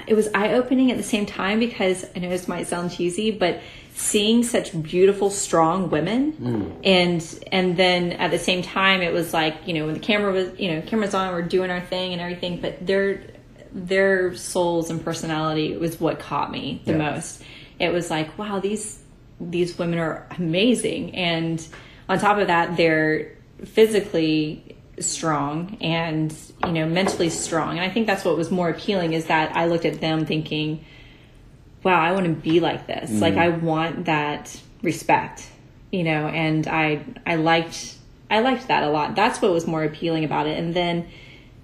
it 0.07 0.15
was 0.15 0.29
eye 0.33 0.53
opening 0.53 0.89
at 0.89 0.97
the 0.97 1.03
same 1.03 1.27
time 1.27 1.59
because 1.59 2.03
I 2.15 2.19
know 2.19 2.29
this 2.29 2.47
might 2.47 2.65
sound 2.65 2.89
cheesy, 2.89 3.29
but 3.29 3.61
seeing 3.93 4.43
such 4.43 4.81
beautiful, 4.81 5.29
strong 5.29 5.91
women, 5.91 6.33
and 6.83 7.39
and 7.51 7.77
then 7.77 8.13
at 8.13 8.31
the 8.31 8.39
same 8.39 8.63
time, 8.63 9.03
it 9.03 9.13
was 9.13 9.31
like 9.31 9.67
you 9.67 9.75
know 9.75 9.85
when 9.85 9.93
the 9.93 9.99
camera 9.99 10.31
was 10.31 10.59
you 10.59 10.71
know 10.71 10.81
cameras 10.81 11.13
on, 11.13 11.31
we're 11.33 11.43
doing 11.43 11.69
our 11.69 11.81
thing 11.81 12.13
and 12.13 12.21
everything, 12.21 12.59
but 12.59 12.83
their 12.87 13.21
their 13.73 14.35
souls 14.35 14.89
and 14.89 15.03
personality 15.03 15.75
was 15.77 15.99
what 15.99 16.19
caught 16.19 16.51
me 16.51 16.81
the 16.85 16.91
Yeah. 16.93 17.11
most. 17.11 17.43
It 17.79 17.93
was 17.93 18.09
like 18.09 18.37
wow 18.37 18.59
these 18.59 18.99
these 19.39 19.77
women 19.77 19.99
are 19.99 20.27
amazing, 20.37 21.15
and 21.15 21.65
on 22.09 22.19
top 22.19 22.37
of 22.37 22.47
that, 22.47 22.75
they're 22.75 23.31
physically 23.63 24.75
strong 24.99 25.77
and 25.79 26.33
you 26.65 26.71
know 26.73 26.85
mentally 26.85 27.29
strong. 27.29 27.71
And 27.71 27.81
i 27.81 27.89
think 27.89 28.05
that's 28.05 28.25
what 28.25 28.35
was 28.35 28.51
more 28.51 28.69
appealing 28.69 29.13
is 29.13 29.27
that 29.27 29.55
i 29.55 29.65
looked 29.65 29.85
at 29.85 30.01
them 30.01 30.25
thinking 30.25 30.83
wow 31.83 32.01
i 32.01 32.11
want 32.11 32.25
to 32.25 32.33
be 32.33 32.59
like 32.59 32.85
this. 32.87 33.09
Like 33.11 33.35
mm-hmm. 33.35 33.41
i 33.41 33.49
want 33.49 34.05
that 34.05 34.59
respect 34.81 35.47
you 35.91 36.03
know 36.03 36.27
and 36.27 36.67
i 36.67 37.05
i 37.25 37.35
liked 37.35 37.95
i 38.29 38.41
liked 38.41 38.67
that 38.67 38.83
a 38.83 38.89
lot. 38.89 39.15
That's 39.15 39.41
what 39.41 39.51
was 39.51 39.65
more 39.67 39.83
appealing 39.83 40.23
about 40.23 40.47
it. 40.47 40.57
And 40.57 40.73
then 40.73 41.07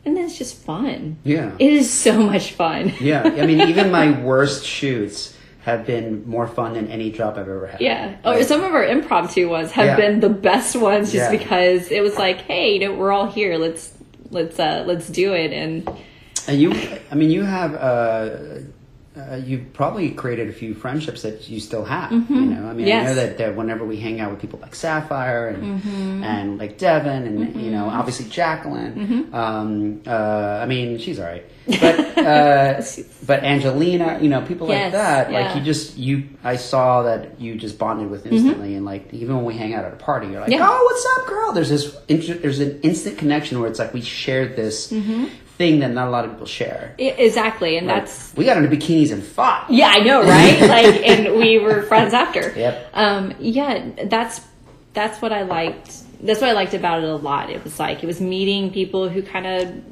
and 0.05 0.17
it's 0.17 0.37
just 0.37 0.55
fun 0.55 1.17
Yeah. 1.23 1.51
it 1.59 1.71
is 1.73 1.91
so 1.91 2.17
much 2.21 2.51
fun 2.53 2.93
Yeah, 2.99 3.23
I 3.23 3.45
mean, 3.45 3.61
even 3.69 3.91
my 3.91 4.11
worst 4.23 4.65
shoots 4.65 5.35
have 5.63 5.85
been 5.85 6.27
more 6.29 6.47
fun 6.47 6.73
than 6.73 6.87
any 6.89 7.11
job 7.11 7.33
I've 7.39 7.49
ever 7.49 7.65
had. 7.65 7.81
Yeah. 7.81 8.17
Or 8.23 8.43
some 8.43 8.63
of 8.63 8.71
our 8.75 8.85
impromptu 8.85 9.49
ones 9.49 9.71
have 9.71 9.85
Yeah. 9.87 9.95
been 9.95 10.19
the 10.19 10.29
best 10.29 10.75
ones 10.75 11.11
just 11.11 11.31
Yeah. 11.31 11.37
because 11.37 11.89
it 11.91 12.01
was 12.03 12.17
like, 12.19 12.41
hey, 12.41 12.73
you 12.75 12.79
know, 12.81 12.93
we're 12.93 13.11
all 13.11 13.25
here. 13.25 13.57
Let's 13.57 13.91
let's 14.29 14.59
uh 14.59 14.83
let's 14.85 15.07
do 15.09 15.33
it 15.33 15.51
and 15.51 15.89
And 16.47 16.61
you, 16.61 16.71
I 17.11 17.15
mean, 17.15 17.31
you 17.31 17.41
have, 17.41 17.73
uh, 17.73 18.29
uh, 19.17 19.35
you've 19.35 19.71
probably 19.73 20.11
created 20.11 20.49
a 20.49 20.53
few 20.53 20.73
friendships 20.73 21.21
that 21.21 21.49
you 21.49 21.59
still 21.59 21.85
have. 21.85 22.11
You 22.11 22.19
know, 22.19 22.67
I 22.67 22.73
mean, 22.73 22.87
I 22.87 23.03
know 23.05 23.15
that, 23.15 23.37
that 23.37 23.55
whenever 23.55 23.85
we 23.85 23.97
hang 23.97 24.19
out 24.19 24.31
with 24.31 24.41
people 24.41 24.59
like 24.61 24.75
Sapphire 24.75 25.47
and 25.47 26.23
and 26.23 26.57
like 26.57 26.77
Devin 26.77 27.23
and 27.25 27.61
you 27.61 27.71
know, 27.71 27.87
obviously 27.89 28.29
Jacqueline. 28.29 29.29
Um, 29.33 30.01
uh, 30.05 30.59
I 30.61 30.65
mean, 30.65 30.97
she's 30.99 31.19
all 31.19 31.25
right, 31.27 31.45
but 31.67 32.17
uh, 32.17 32.81
but 33.25 33.43
Angelina, 33.43 34.19
you 34.21 34.29
know, 34.29 34.41
people 34.41 34.67
like 34.67 34.77
Yes, 34.77 34.91
that. 34.93 35.31
Like 35.31 35.55
you 35.55 35.61
just 35.63 35.97
you, 35.97 36.27
I 36.43 36.57
saw 36.57 37.03
that 37.03 37.39
you 37.39 37.55
just 37.55 37.77
bonded 37.79 38.09
with 38.09 38.25
instantly, 38.25 38.75
and 38.75 38.85
like 38.85 39.13
even 39.13 39.35
when 39.37 39.45
we 39.45 39.55
hang 39.55 39.73
out 39.73 39.85
at 39.85 39.93
a 39.93 39.97
party, 39.97 40.27
you're 40.27 40.41
like, 40.41 40.49
Yeah. 40.51 40.67
oh, 40.69 40.83
what's 40.83 41.05
up, 41.19 41.27
girl? 41.27 41.51
There's 41.53 41.69
this, 41.69 41.95
there's 42.07 42.59
an 42.59 42.81
instant 42.81 43.17
connection 43.17 43.59
where 43.59 43.69
it's 43.69 43.79
like 43.79 43.93
we 43.93 44.01
shared 44.01 44.55
this 44.55 44.91
thing 45.57 45.79
that 45.79 45.91
not 45.91 46.07
a 46.07 46.11
lot 46.11 46.25
of 46.25 46.31
people 46.31 46.45
share. 46.45 46.95
Exactly. 46.97 47.77
And 47.77 47.89
that's 47.89 48.33
We 48.35 48.45
got 48.45 48.57
into 48.57 48.69
bikinis 48.75 49.11
and 49.11 49.23
fought. 49.23 49.69
Yeah, 49.69 49.87
I 49.87 49.99
know, 49.99 50.21
right? 50.21 50.59
like, 50.69 51.07
and 51.07 51.35
we 51.37 51.59
were 51.59 51.83
friends 51.83 52.13
after. 52.13 52.53
Yep. 52.55 52.91
Um, 52.93 53.33
yeah, 53.39 53.91
that's 54.05 54.41
that's 54.93 55.21
what 55.21 55.31
I 55.31 55.43
liked. 55.43 55.93
That's 56.21 56.41
what 56.41 56.49
I 56.49 56.53
liked 56.53 56.73
about 56.73 57.03
it 57.03 57.09
a 57.09 57.15
lot. 57.15 57.49
It 57.49 57.63
was 57.63 57.79
like 57.79 58.03
it 58.03 58.07
was 58.07 58.19
meeting 58.19 58.71
people 58.71 59.09
who 59.09 59.21
kind 59.21 59.45
of 59.45 59.83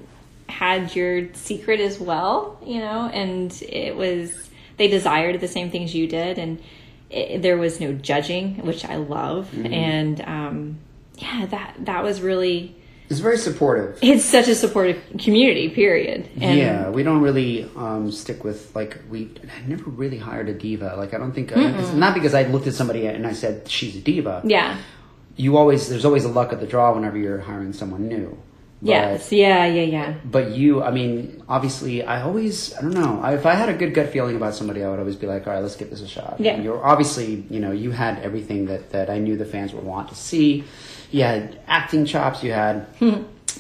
had 0.49 0.95
your 0.95 1.33
secret 1.33 1.79
as 1.79 1.99
well, 1.99 2.59
you 2.65 2.79
know, 2.79 3.09
and 3.13 3.51
it 3.63 3.95
was 3.95 4.49
they 4.77 4.87
desired 4.87 5.39
the 5.39 5.47
same 5.47 5.71
things 5.71 5.93
you 5.93 6.07
did, 6.07 6.37
and 6.37 6.61
it, 7.09 7.41
there 7.41 7.57
was 7.57 7.79
no 7.79 7.93
judging, 7.93 8.65
which 8.65 8.85
I 8.85 8.95
love, 8.95 9.49
and 9.65 10.21
um, 10.21 10.77
yeah, 11.17 11.45
that 11.47 11.75
that 11.79 12.03
was 12.03 12.21
really. 12.21 12.75
It's 13.13 13.21
very 13.21 13.37
supportive. 13.37 13.99
It's 14.01 14.25
such 14.25 14.47
a 14.47 14.55
supportive 14.55 14.99
community, 15.19 15.69
period. 15.69 16.27
And 16.41 16.57
yeah, 16.57 16.89
we 16.89 17.03
don't 17.03 17.21
really 17.21 17.69
um, 17.75 18.11
stick 18.11 18.43
with 18.43 18.75
like 18.75 18.97
we. 19.09 19.29
I 19.55 19.67
never 19.67 19.89
really 19.89 20.17
hired 20.17 20.49
a 20.49 20.53
diva. 20.53 20.95
Like 20.97 21.13
I 21.13 21.19
don't 21.19 21.31
think 21.31 21.51
it's 21.55 21.93
not 21.93 22.15
because 22.15 22.33
I 22.33 22.43
looked 22.43 22.65
at 22.67 22.73
somebody 22.73 23.05
and 23.05 23.27
I 23.27 23.33
said 23.33 23.69
she's 23.69 23.95
a 23.95 24.01
diva. 24.01 24.41
Yeah. 24.43 24.77
You 25.35 25.57
always 25.57 25.89
there's 25.89 26.05
always 26.05 26.25
a 26.25 26.29
luck 26.39 26.51
of 26.51 26.59
the 26.59 26.67
draw 26.67 26.93
whenever 26.93 27.17
you're 27.17 27.39
hiring 27.39 27.73
someone 27.73 28.07
new. 28.07 28.29
But- 28.81 28.89
Yes. 28.89 29.31
Yeah. 29.31 29.65
Yeah. 29.65 29.83
Yeah. 29.83 30.13
But 30.25 30.51
you, 30.51 30.83
I 30.83 30.91
mean, 30.91 31.41
obviously, 31.47 32.03
I 32.03 32.21
always, 32.21 32.73
I 32.75 32.81
don't 32.81 32.93
know. 32.93 33.21
I, 33.23 33.33
if 33.35 33.45
I 33.45 33.53
had 33.53 33.69
a 33.69 33.73
good 33.73 33.93
gut 33.93 34.09
feeling 34.09 34.35
about 34.35 34.55
somebody, 34.55 34.83
I 34.83 34.89
would 34.89 34.99
always 34.99 35.15
be 35.15 35.25
like, 35.25 35.47
all 35.47 35.53
right, 35.53 35.61
let's 35.61 35.77
give 35.77 35.89
this 35.89 36.01
a 36.01 36.07
shot. 36.07 36.35
Yeah. 36.37 36.55
And 36.55 36.65
you're 36.65 36.83
obviously, 36.83 37.45
you 37.49 37.61
know, 37.61 37.71
you 37.71 37.91
had 37.91 38.19
everything 38.19 38.65
that, 38.65 38.89
that 38.89 39.09
I 39.09 39.19
knew 39.19 39.37
the 39.37 39.45
fans 39.45 39.71
would 39.73 39.85
want 39.85 40.09
to 40.09 40.15
see. 40.15 40.65
You 41.13 41.23
had 41.23 41.59
acting 41.67 42.05
chops, 42.05 42.43
you 42.43 42.51
had 42.51 42.87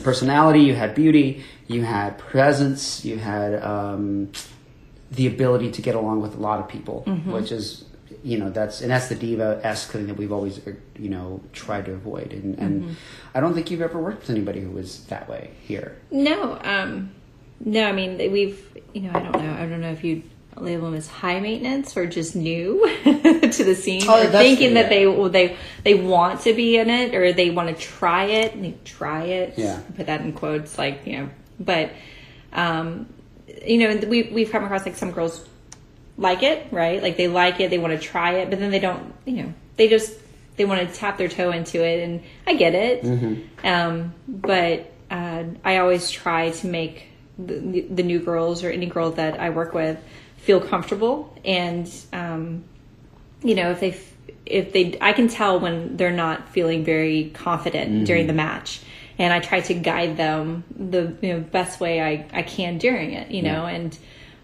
personality, 0.03 0.61
you 0.61 0.73
had 0.75 0.95
beauty, 0.95 1.43
you 1.67 1.83
had 1.83 2.17
presence, 2.17 3.05
you 3.05 3.17
had 3.17 3.61
um, 3.63 4.31
the 5.11 5.27
ability 5.27 5.71
to 5.71 5.81
get 5.81 5.95
along 5.95 6.21
with 6.21 6.33
a 6.35 6.39
lot 6.39 6.59
of 6.59 6.67
people, 6.67 7.01
which 7.25 7.51
is, 7.51 7.85
you 8.23 8.37
know, 8.39 8.49
that's 8.49 8.81
and 8.81 8.89
that's 8.89 9.07
the 9.07 9.15
diva 9.15 9.59
esque 9.63 9.91
thing 9.91 10.07
that 10.07 10.17
we've 10.17 10.31
always, 10.31 10.65
uh, 10.65 10.71
you 10.97 11.09
know, 11.09 11.41
tried 11.53 11.85
to 11.85 11.91
avoid. 11.93 12.33
And, 12.33 12.57
and 12.57 12.95
I 13.35 13.39
don't 13.39 13.53
think 13.53 13.69
you've 13.69 13.81
ever 13.81 13.99
worked 14.01 14.21
with 14.21 14.31
anybody 14.31 14.61
who 14.61 14.71
was 14.71 15.03
that 15.05 15.29
way 15.29 15.51
here. 15.61 15.95
No, 16.09 16.57
um, 16.63 17.11
no. 17.63 17.85
I 17.85 17.91
mean, 17.91 18.17
we've, 18.31 18.59
you 18.93 19.01
know, 19.01 19.11
I 19.13 19.19
don't 19.19 19.43
know. 19.43 19.53
I 19.53 19.65
don't 19.67 19.81
know 19.81 19.91
if 19.91 20.03
you 20.03 20.23
label 20.57 20.85
them 20.85 20.95
as 20.95 21.07
high 21.07 21.39
maintenance 21.39 21.95
or 21.97 22.05
just 22.05 22.35
new 22.35 22.87
to 23.03 23.63
the 23.63 23.75
scene, 23.75 24.03
Oh, 24.07 24.21
or 24.27 24.31
thinking 24.31 24.75
that 24.75 24.91
yeah. 24.91 25.05
they 25.05 25.29
they 25.29 25.57
they 25.83 25.93
want 25.95 26.41
to 26.41 26.53
be 26.53 26.77
in 26.77 26.89
it 26.89 27.15
or 27.15 27.33
they 27.33 27.49
want 27.49 27.69
to 27.69 27.75
try 27.75 28.25
it. 28.25 28.53
And 28.53 28.63
they 28.63 28.75
try 28.85 29.23
it. 29.23 29.55
Yeah. 29.57 29.81
Put 29.95 30.07
that 30.07 30.21
in 30.21 30.33
quotes, 30.33 30.77
like 30.77 31.05
you 31.05 31.17
know. 31.17 31.29
But, 31.59 31.91
um, 32.51 33.07
you 33.65 33.77
know, 33.77 34.07
we 34.07 34.23
we've 34.23 34.51
come 34.51 34.63
across 34.63 34.85
like 34.85 34.95
some 34.95 35.11
girls 35.11 35.45
like 36.17 36.43
it, 36.43 36.67
right? 36.71 37.01
Like 37.01 37.17
they 37.17 37.27
like 37.27 37.59
it, 37.59 37.69
they 37.69 37.77
want 37.77 37.93
to 37.93 37.99
try 37.99 38.35
it, 38.35 38.49
but 38.49 38.59
then 38.59 38.71
they 38.71 38.79
don't, 38.79 39.13
you 39.25 39.43
know, 39.43 39.53
they 39.77 39.87
just 39.87 40.13
they 40.55 40.65
want 40.65 40.87
to 40.87 40.95
tap 40.95 41.17
their 41.17 41.29
toe 41.29 41.51
into 41.51 41.83
it, 41.83 42.03
and 42.03 42.23
I 42.45 42.53
get 42.55 42.75
it. 42.75 43.03
Mm-hmm. 43.03 43.67
Um, 43.67 44.13
but 44.27 44.91
uh, 45.09 45.43
I 45.63 45.77
always 45.77 46.11
try 46.11 46.51
to 46.51 46.67
make 46.67 47.07
the, 47.37 47.81
the 47.89 48.03
new 48.03 48.19
girls 48.19 48.63
or 48.63 48.69
any 48.69 48.85
girl 48.85 49.11
that 49.11 49.39
I 49.39 49.49
work 49.49 49.73
with 49.73 49.97
feel 50.43 50.61
comfortable, 50.61 51.35
and 51.43 51.89
um, 52.11 52.63
you 53.41 53.55
know, 53.55 53.71
if 53.71 53.79
they 53.79 53.99
if 54.45 54.73
they, 54.73 54.97
I 54.99 55.13
can 55.13 55.27
tell 55.27 55.59
when 55.59 55.95
they're 55.97 56.11
not 56.11 56.49
feeling 56.49 56.83
very 56.83 57.31
confident 57.33 58.05
during 58.05 58.27
the 58.27 58.33
match. 58.33 58.81
And 59.17 59.31
I 59.31 59.39
try 59.39 59.61
to 59.61 59.73
guide 59.73 60.17
them 60.17 60.63
the 60.75 61.15
you 61.21 61.33
know, 61.33 61.39
best 61.39 61.79
way 61.79 62.01
I, 62.01 62.27
I 62.33 62.41
can 62.41 62.77
during 62.77 63.13
it, 63.13 63.31
you 63.31 63.41
know, 63.43 63.65
and 63.65 63.97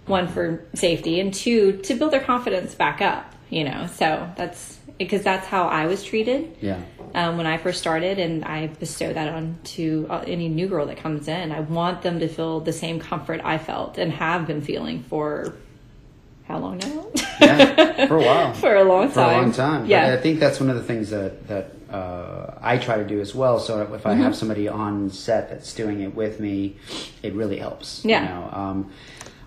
one 0.06 0.28
for 0.28 0.64
safety 0.74 1.20
and 1.20 1.34
two 1.34 1.78
to 1.84 1.96
build 1.96 2.12
their 2.12 2.22
confidence 2.22 2.76
back 2.76 3.02
up, 3.02 3.34
you 3.50 3.64
know. 3.64 3.88
So 3.94 4.30
that's 4.38 4.80
because 4.98 5.24
that's 5.24 5.48
how 5.48 5.68
I 5.68 5.88
was 5.88 6.04
treated 6.04 6.56
Yeah. 6.62 6.80
um, 7.16 7.38
when 7.38 7.48
I 7.48 7.58
first 7.58 7.80
started, 7.80 8.20
and 8.20 8.46
I 8.46 8.68
bestow 8.68 9.12
that 9.12 9.28
on 9.34 9.58
to 9.76 10.08
uh, 10.10 10.24
any 10.28 10.50
new 10.50 10.68
girl 10.68 10.86
that 10.86 10.98
comes 10.98 11.28
in. 11.28 11.52
I 11.52 11.62
want 11.62 12.04
them 12.04 12.20
to 12.20 12.28
feel 12.28 12.60
the 12.60 12.74
same 12.74 13.00
comfort 13.00 13.42
I 13.44 13.58
felt 13.58 13.98
and 13.98 14.12
have 14.14 14.46
been 14.46 14.62
feeling 14.62 15.04
for 15.04 15.56
how 16.50 16.58
long 16.58 16.78
now? 16.80 17.06
Yeah. 17.40 18.08
For 18.08 18.18
a 18.18 18.22
while. 18.26 18.54
for 18.66 18.76
a 18.76 18.84
long 18.84 19.04
time. 19.06 19.12
for 19.14 19.20
a 19.22 19.32
long 19.42 19.52
time. 19.54 19.82
But 19.84 19.90
Yeah. 19.90 20.14
I 20.14 20.18
think 20.18 20.40
that's 20.40 20.60
one 20.60 20.70
of 20.70 20.76
the 20.76 20.84
things 20.84 21.12
that 21.12 21.48
that 21.48 21.72
uh, 21.92 22.58
I 22.62 22.78
try 22.78 22.98
to 22.98 23.06
do 23.08 23.22
as 23.22 23.34
well. 23.34 23.60
So 23.60 23.82
if 23.94 24.06
I 24.06 24.14
Mm-hmm. 24.14 24.24
have 24.24 24.36
somebody 24.36 24.68
on 24.68 25.10
set 25.12 25.50
that's 25.50 25.74
doing 25.74 26.02
it 26.02 26.14
with 26.16 26.40
me, 26.40 26.76
it 27.24 27.34
really 27.34 27.58
helps. 27.58 28.04
Yeah. 28.04 28.22
You 28.24 28.30
know, 28.30 28.50
um, 28.52 28.92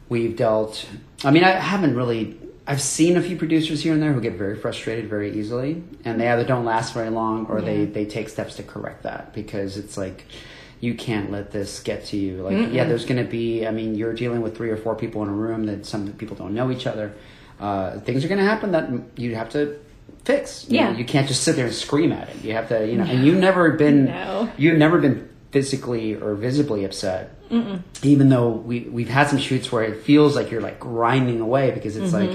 we've 0.09 0.37
dealt. 0.37 0.87
I 1.25 1.31
mean, 1.33 1.45
I 1.45 1.51
haven't 1.51 1.97
really. 1.97 2.39
I've 2.65 2.81
seen 2.81 3.17
a 3.17 3.23
few 3.23 3.37
producers 3.37 3.83
here 3.83 3.93
and 3.93 4.01
there 4.01 4.13
who 4.13 4.21
get 4.21 4.35
very 4.35 4.57
frustrated 4.57 5.11
very 5.11 5.37
easily, 5.37 5.83
and 6.05 6.21
they 6.21 6.29
either 6.29 6.45
don't 6.45 6.65
last 6.65 6.95
very 6.95 7.11
long 7.11 7.47
or 7.47 7.61
they 7.61 7.85
they 7.85 8.05
take 8.07 8.29
steps 8.29 8.55
to 8.57 8.63
correct 8.63 9.03
that 9.03 9.35
because 9.35 9.77
it's 9.77 9.97
like. 9.97 10.25
You 10.83 10.95
can't 10.95 11.31
let 11.31 11.53
this 11.53 11.79
get 11.81 12.07
to 12.07 12.17
you. 12.17 12.43
Like, 12.43 12.73
yeah, 12.73 12.83
there's 12.85 13.05
going 13.07 13.25
to 13.25 13.31
be. 13.31 13.65
I 13.65 13.71
mean, 13.71 13.95
you're 13.95 14.12
dealing 14.15 14.43
with 14.43 14.57
three 14.57 14.69
or 14.69 14.77
four 14.77 14.97
people 14.97 15.23
in 15.23 15.29
a 15.29 15.33
room 15.33 15.65
that 15.67 15.87
some 15.87 16.12
people 16.15 16.37
don't 16.37 16.55
know 16.55 16.73
each 16.73 16.89
other. 16.89 17.15
Uh, 17.61 18.01
things 18.01 18.25
are 18.25 18.29
going 18.29 18.41
to 18.41 18.45
happen 18.45 18.73
that 18.73 18.91
you 19.17 19.37
have 19.37 19.49
to 19.51 19.79
fix. 20.25 20.67
You 20.69 20.79
Yeah. 20.81 20.91
know, 20.91 20.99
you 20.99 21.05
can't 21.05 21.29
just 21.29 21.45
sit 21.45 21.55
there 21.55 21.67
and 21.67 21.75
scream 21.75 22.11
at 22.11 22.29
it. 22.31 22.43
You 22.45 22.55
have 22.55 22.69
to, 22.71 22.85
you 22.85 22.99
know, 22.99 23.05
and 23.05 23.25
you've 23.25 23.39
never 23.39 23.71
been, 23.71 24.07
No. 24.07 24.51
you've 24.59 24.77
never 24.77 24.99
been 24.99 25.29
physically 25.53 26.17
or 26.17 26.35
visibly 26.35 26.85
upset. 26.85 27.31
Even 28.03 28.29
though 28.31 28.49
we 28.51 28.81
we've 28.81 29.11
had 29.11 29.29
some 29.29 29.39
shoots 29.39 29.71
where 29.71 29.85
it 29.85 30.03
feels 30.03 30.35
like 30.35 30.51
you're 30.51 30.62
like 30.62 30.81
grinding 30.81 31.39
away 31.41 31.71
because 31.71 31.97
it's 31.97 32.12
like, 32.12 32.31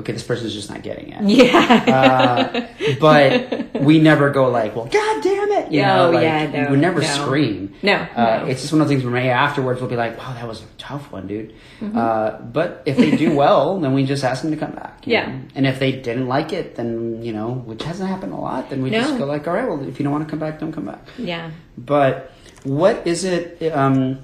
okay, 0.00 0.12
this 0.12 0.22
person's 0.22 0.54
just 0.54 0.70
not 0.70 0.82
getting 0.82 1.08
it. 1.12 1.22
Yeah. 1.24 1.84
Uh, 1.98 2.66
but 3.00 3.80
we 3.82 3.98
never 4.00 4.30
go 4.30 4.48
like, 4.50 4.74
well, 4.76 4.86
god 4.86 5.22
damn 5.22 5.50
it. 5.52 5.72
You 5.72 5.82
Oh, 5.82 5.86
know, 5.86 6.10
like, 6.12 6.22
yeah, 6.22 6.64
no, 6.64 6.70
we 6.70 6.76
never 6.76 7.00
no. 7.00 7.06
scream. 7.06 7.74
No, 7.82 7.94
Uh, 7.94 8.40
no. 8.42 8.46
It's 8.46 8.60
just 8.60 8.72
one 8.72 8.80
of 8.82 8.88
the 8.88 8.94
things 8.94 9.04
where 9.04 9.12
maybe 9.12 9.28
afterwards 9.30 9.80
we'll 9.80 9.90
be 9.90 9.96
like, 9.96 10.16
wow, 10.18 10.32
that 10.34 10.46
was 10.46 10.62
a 10.62 10.66
tough 10.78 11.10
one, 11.12 11.26
dude. 11.26 11.54
Mm-hmm. 11.80 11.96
Uh, 11.98 12.30
but 12.42 12.82
if 12.86 12.96
they 12.96 13.16
do 13.16 13.34
well, 13.34 13.78
then 13.80 13.92
we 13.94 14.04
just 14.04 14.24
ask 14.24 14.42
them 14.42 14.50
to 14.52 14.56
come 14.56 14.72
back. 14.72 15.02
Yeah. 15.04 15.26
know? 15.26 15.40
And 15.54 15.66
if 15.66 15.78
they 15.78 15.92
didn't 15.92 16.28
like 16.28 16.52
it, 16.52 16.76
then, 16.76 17.22
you 17.22 17.32
know, 17.32 17.50
which 17.52 17.82
hasn't 17.82 18.08
happened 18.08 18.32
a 18.32 18.36
lot, 18.36 18.70
then 18.70 18.82
we 18.82 18.90
No. 18.90 19.00
just 19.00 19.18
go 19.18 19.24
like, 19.26 19.46
all 19.48 19.54
right, 19.54 19.66
well, 19.68 19.86
if 19.86 19.98
you 19.98 20.04
don't 20.04 20.12
want 20.12 20.24
to 20.26 20.30
come 20.30 20.38
back, 20.38 20.60
don't 20.60 20.72
come 20.72 20.86
back. 20.86 21.06
yeah. 21.18 21.50
But 21.76 22.32
what 22.64 23.06
is 23.06 23.24
it? 23.24 23.62
Um, 23.72 24.18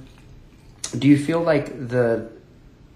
do 0.99 1.09
you 1.09 1.19
feel 1.19 1.41
like 1.43 1.89
the? 1.89 2.31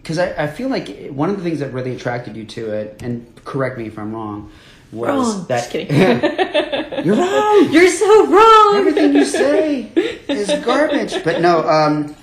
Because 0.08 0.18
I, 0.20 0.44
I 0.44 0.46
feel 0.46 0.70
like 0.70 1.08
one 1.10 1.28
of 1.28 1.36
the 1.36 1.42
things 1.42 1.58
that 1.58 1.70
really 1.74 1.94
attracted 1.94 2.34
you 2.34 2.46
to 2.46 2.70
it, 2.72 3.02
and 3.02 3.26
correct 3.44 3.76
me 3.76 3.88
if 3.88 3.98
I'm 3.98 4.14
wrong, 4.14 4.50
was 4.90 5.34
Wrong. 5.36 5.46
that 5.48 5.58
Just 5.58 5.70
kidding. 5.70 5.94
you're 7.04 7.14
wrong. 7.14 7.68
You're 7.70 7.90
so 7.90 8.26
wrong. 8.26 8.76
Everything 8.76 9.12
you 9.14 9.26
say 9.26 9.82
is 10.28 10.48
garbage. 10.64 11.22
But 11.22 11.42
no, 11.42 11.60
um, 11.68 12.16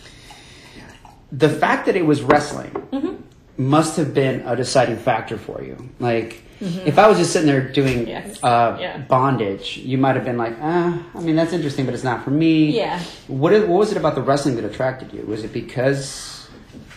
the 1.31 1.47
fact 1.47 1.85
that 1.85 1.95
it 1.95 2.07
was 2.07 2.23
wrestling 2.23 2.71
Mm-hmm. 2.91 3.21
must 3.69 3.97
have 3.97 4.15
been 4.15 4.41
a 4.47 4.55
deciding 4.55 4.97
factor 4.97 5.37
for 5.37 5.61
you. 5.63 5.77
Like, 5.99 6.41
if 6.61 6.97
I 6.97 7.07
was 7.07 7.19
just 7.19 7.33
sitting 7.33 7.47
there 7.47 7.69
doing 7.71 7.99
Mm-hmm. 7.99 8.07
Yes. 8.07 8.43
uh, 8.43 8.77
Yeah. 8.81 8.97
bondage, 8.97 9.77
you 9.77 9.99
might 9.99 10.15
have 10.15 10.25
been 10.25 10.37
like, 10.39 10.55
ah, 10.59 11.03
I 11.13 11.19
mean, 11.19 11.35
that's 11.35 11.53
interesting, 11.53 11.85
but 11.85 11.93
it's 11.93 12.03
not 12.03 12.23
for 12.23 12.31
me. 12.31 12.75
Yeah. 12.75 12.99
What, 13.27 13.51
what 13.67 13.77
was 13.77 13.91
it 13.91 13.97
about 13.97 14.15
the 14.15 14.23
wrestling 14.23 14.55
that 14.55 14.65
attracted 14.65 15.13
you? 15.13 15.21
Was 15.27 15.43
it 15.43 15.53
because 15.53 16.31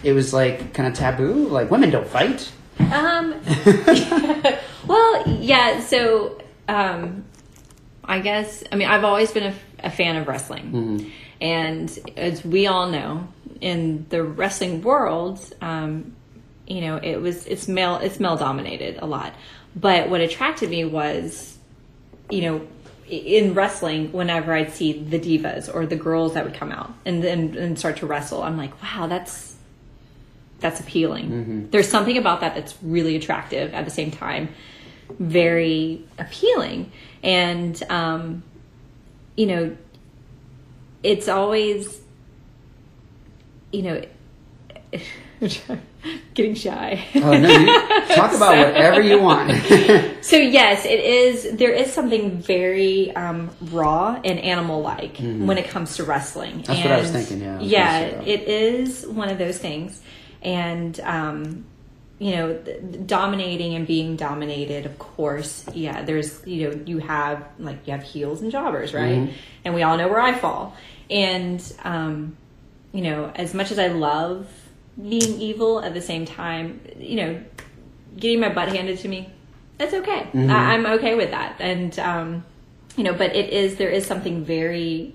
it 0.02 0.12
was 0.12 0.32
like 0.32 0.74
kind 0.74 0.88
of 0.88 0.94
taboo? 0.94 1.48
Like, 1.48 1.70
women 1.70 1.90
don't 1.90 2.06
fight? 2.06 2.50
Um, 2.78 3.34
well, 4.87 5.28
yeah. 5.28 5.80
So, 5.80 6.40
um, 6.68 7.24
I 8.04 8.20
guess 8.20 8.64
I 8.72 8.76
mean 8.76 8.88
I've 8.88 9.04
always 9.04 9.30
been 9.30 9.52
a, 9.52 9.54
a 9.87 9.90
fan 9.90 10.16
of 10.16 10.26
wrestling, 10.26 11.12
and 11.40 11.98
as 12.16 12.44
we 12.44 12.66
all 12.66 12.88
know, 12.88 13.28
in 13.61 14.06
the 14.08 14.22
wrestling 14.22 14.82
world, 14.82 15.40
um, 15.61 16.14
you 16.66 16.80
know, 16.80 16.96
it 16.96 17.16
was 17.20 17.46
it's 17.46 17.68
male 17.68 17.96
it's 17.96 18.20
male 18.20 18.37
dominated 18.37 18.98
a 19.00 19.06
lot. 19.06 19.34
But 19.76 20.08
what 20.08 20.20
attracted 20.20 20.70
me 20.70 20.84
was, 20.84 21.58
you 22.30 22.42
know, 22.42 22.66
in 23.08 23.54
wrestling, 23.54 24.12
whenever 24.12 24.52
I'd 24.52 24.72
see 24.72 24.92
the 25.02 25.18
divas 25.18 25.72
or 25.72 25.87
the 25.87 25.96
girls 25.96 26.34
that 26.34 26.44
would 26.44 26.54
come 26.54 26.72
out 26.72 26.92
and 27.04 27.24
and, 27.24 27.56
and 27.56 27.78
start 27.78 27.98
to 27.98 28.06
wrestle, 28.06 28.42
I'm 28.42 28.56
like, 28.56 28.82
wow, 28.82 29.06
that's 29.06 29.56
that's 30.60 30.80
appealing. 30.80 31.68
There's 31.70 31.88
something 31.88 32.16
about 32.18 32.40
that 32.40 32.54
that's 32.54 32.74
really 32.82 33.16
attractive 33.16 33.74
at 33.74 33.84
the 33.84 33.90
same 33.90 34.10
time, 34.10 34.48
very 35.18 36.04
appealing. 36.18 36.90
And, 37.22 37.80
um, 37.90 38.42
you 39.36 39.46
know, 39.46 39.76
it's 41.02 41.28
always, 41.28 42.00
you 43.72 43.82
know, 43.82 44.02
getting 46.34 46.54
shy. 46.54 47.04
Oh, 47.14 47.38
no, 47.38 47.48
talk 48.14 48.32
about 48.34 48.56
whatever 48.56 49.00
you 49.00 49.20
want. 49.20 49.52
So 50.28 50.36
yes, 50.36 50.84
it 50.84 51.00
is. 51.00 51.56
There 51.56 51.72
is 51.72 51.90
something 51.90 52.36
very 52.42 53.14
um, 53.16 53.50
raw 53.70 54.20
and 54.22 54.38
animal-like 54.38 55.16
when 55.16 55.56
it 55.56 55.68
comes 55.68 55.96
to 55.96 56.04
wrestling. 56.04 56.62
Mm-hmm. 56.62 56.62
That's 56.64 56.80
what 56.82 56.92
I 56.92 57.00
was 57.00 57.14
And, 57.14 57.26
thinking, 57.26 57.46
yeah, 57.46 57.60
yeah, 57.60 58.10
gonna 58.10 58.24
say 58.24 58.36
that. 58.36 58.42
it 58.42 58.48
is 58.48 59.06
one 59.06 59.30
of 59.30 59.38
those 59.38 59.56
things, 59.56 60.02
and 60.42 60.98
um, 61.01 61.64
you 62.18 62.33
know, 62.33 62.55
dominating 63.07 63.74
and 63.74 63.87
being 63.87 64.16
dominated. 64.16 64.87
Of 64.87 64.98
course, 64.98 65.64
yeah. 65.74 66.03
There's 66.03 66.44
you 66.46 66.70
know, 66.70 66.81
you 66.85 66.98
have 66.98 67.46
like 67.59 67.87
you 67.87 67.92
have 67.92 68.03
heels 68.03 68.42
and 68.42 68.51
jobbers, 68.51 68.92
right? 68.92 69.18
Mm-hmm. 69.18 69.33
And 69.64 69.74
we 69.74 69.83
all 69.83 69.96
know 69.96 70.09
where 70.09 70.20
I 70.20 70.33
fall. 70.35 70.77
And 71.11 71.62
um, 71.85 72.37
you 72.92 73.03
know, 73.03 73.31
as 73.35 73.55
much 73.55 73.70
as 73.70 73.79
I 73.79 73.88
love 73.88 74.48
being 75.01 75.40
evil, 75.40 75.81
at 75.81 75.94
the 75.94 76.03
same 76.03 76.27
time, 76.27 76.81
you 76.98 77.16
know, 77.16 77.42
getting 78.16 78.40
my 78.40 78.48
butt 78.48 78.68
handed 78.68 78.98
to 78.98 79.09
me, 79.09 79.31
that's 79.77 79.94
okay. 79.94 80.22
Mm-hmm. 80.22 80.51
I, 80.51 80.74
I'm 80.74 80.87
okay 80.87 81.14
with 81.14 81.31
that. 81.31 81.57
And, 81.61 81.96
um, 82.01 82.44
you 82.96 83.05
know, 83.05 83.14
but 83.14 83.37
it 83.37 83.51
is, 83.51 83.77
there 83.77 83.90
is 83.90 84.07
something 84.07 84.44
very 84.44 85.14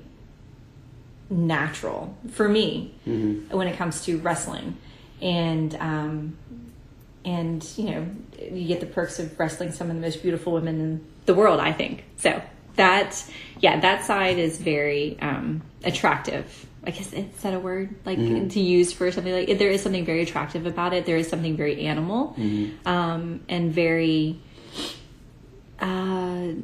natural 1.29 2.15
for 2.31 2.47
me 2.47 2.93
Mm-hmm. 3.05 3.57
when 3.57 3.67
it 3.67 3.75
comes 3.75 4.05
to 4.05 4.17
wrestling. 4.19 4.77
And, 5.23 5.73
um, 5.79 6.37
and, 7.25 7.65
you 7.77 7.85
know, 7.85 8.07
you 8.51 8.67
get 8.67 8.81
the 8.81 8.85
perks 8.85 9.17
of 9.19 9.39
wrestling 9.39 9.71
some 9.71 9.89
of 9.89 9.95
the 9.95 10.01
most 10.01 10.21
beautiful 10.21 10.51
women 10.53 10.81
in 10.81 11.07
the 11.25 11.33
world, 11.33 11.59
I 11.61 11.71
think. 11.71 12.03
So 12.17 12.41
that, 12.75 13.23
yeah, 13.61 13.79
that 13.79 14.03
side 14.03 14.37
is 14.37 14.59
very, 14.59 15.17
um, 15.21 15.61
attractive. 15.85 16.65
I 16.85 16.91
guess 16.91 17.13
is 17.13 17.41
that 17.43 17.53
a 17.53 17.59
word 17.59 17.95
like 18.05 18.17
to 18.17 18.59
use 18.59 18.91
for 18.91 19.09
something 19.09 19.31
like 19.31 19.57
there 19.57 19.69
is 19.69 19.81
something 19.81 20.03
very 20.03 20.21
attractive 20.21 20.65
about 20.65 20.93
it. 20.93 21.05
There 21.05 21.15
is 21.15 21.29
something 21.29 21.55
very 21.55 21.85
animal, 21.85 22.35
um, 22.85 23.39
and 23.47 23.71
very. 23.71 24.37
Uh, 25.79 26.55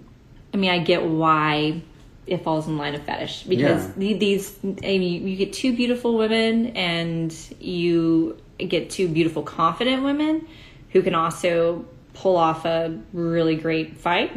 I 0.54 0.58
mean, 0.58 0.72
I 0.72 0.80
get 0.80 1.04
why 1.06 1.82
it 2.28 2.44
falls 2.44 2.68
in 2.68 2.78
line 2.78 2.96
of 2.96 3.04
fetish 3.04 3.44
because 3.44 3.88
Yeah. 3.98 4.14
these 4.18 4.58
I 4.64 4.98
mean, 4.98 5.26
you 5.28 5.38
get 5.38 5.54
two 5.54 5.74
beautiful 5.74 6.18
women 6.18 6.68
and 6.76 7.34
you 7.60 8.38
get 8.68 8.90
two 8.90 9.08
beautiful 9.08 9.44
confident 9.44 10.04
women 10.04 10.48
who 10.92 11.02
can 11.02 11.16
also 11.16 11.86
pull 12.14 12.36
off 12.36 12.66
a 12.66 13.00
really 13.14 13.56
great 13.56 13.98
fight 13.98 14.32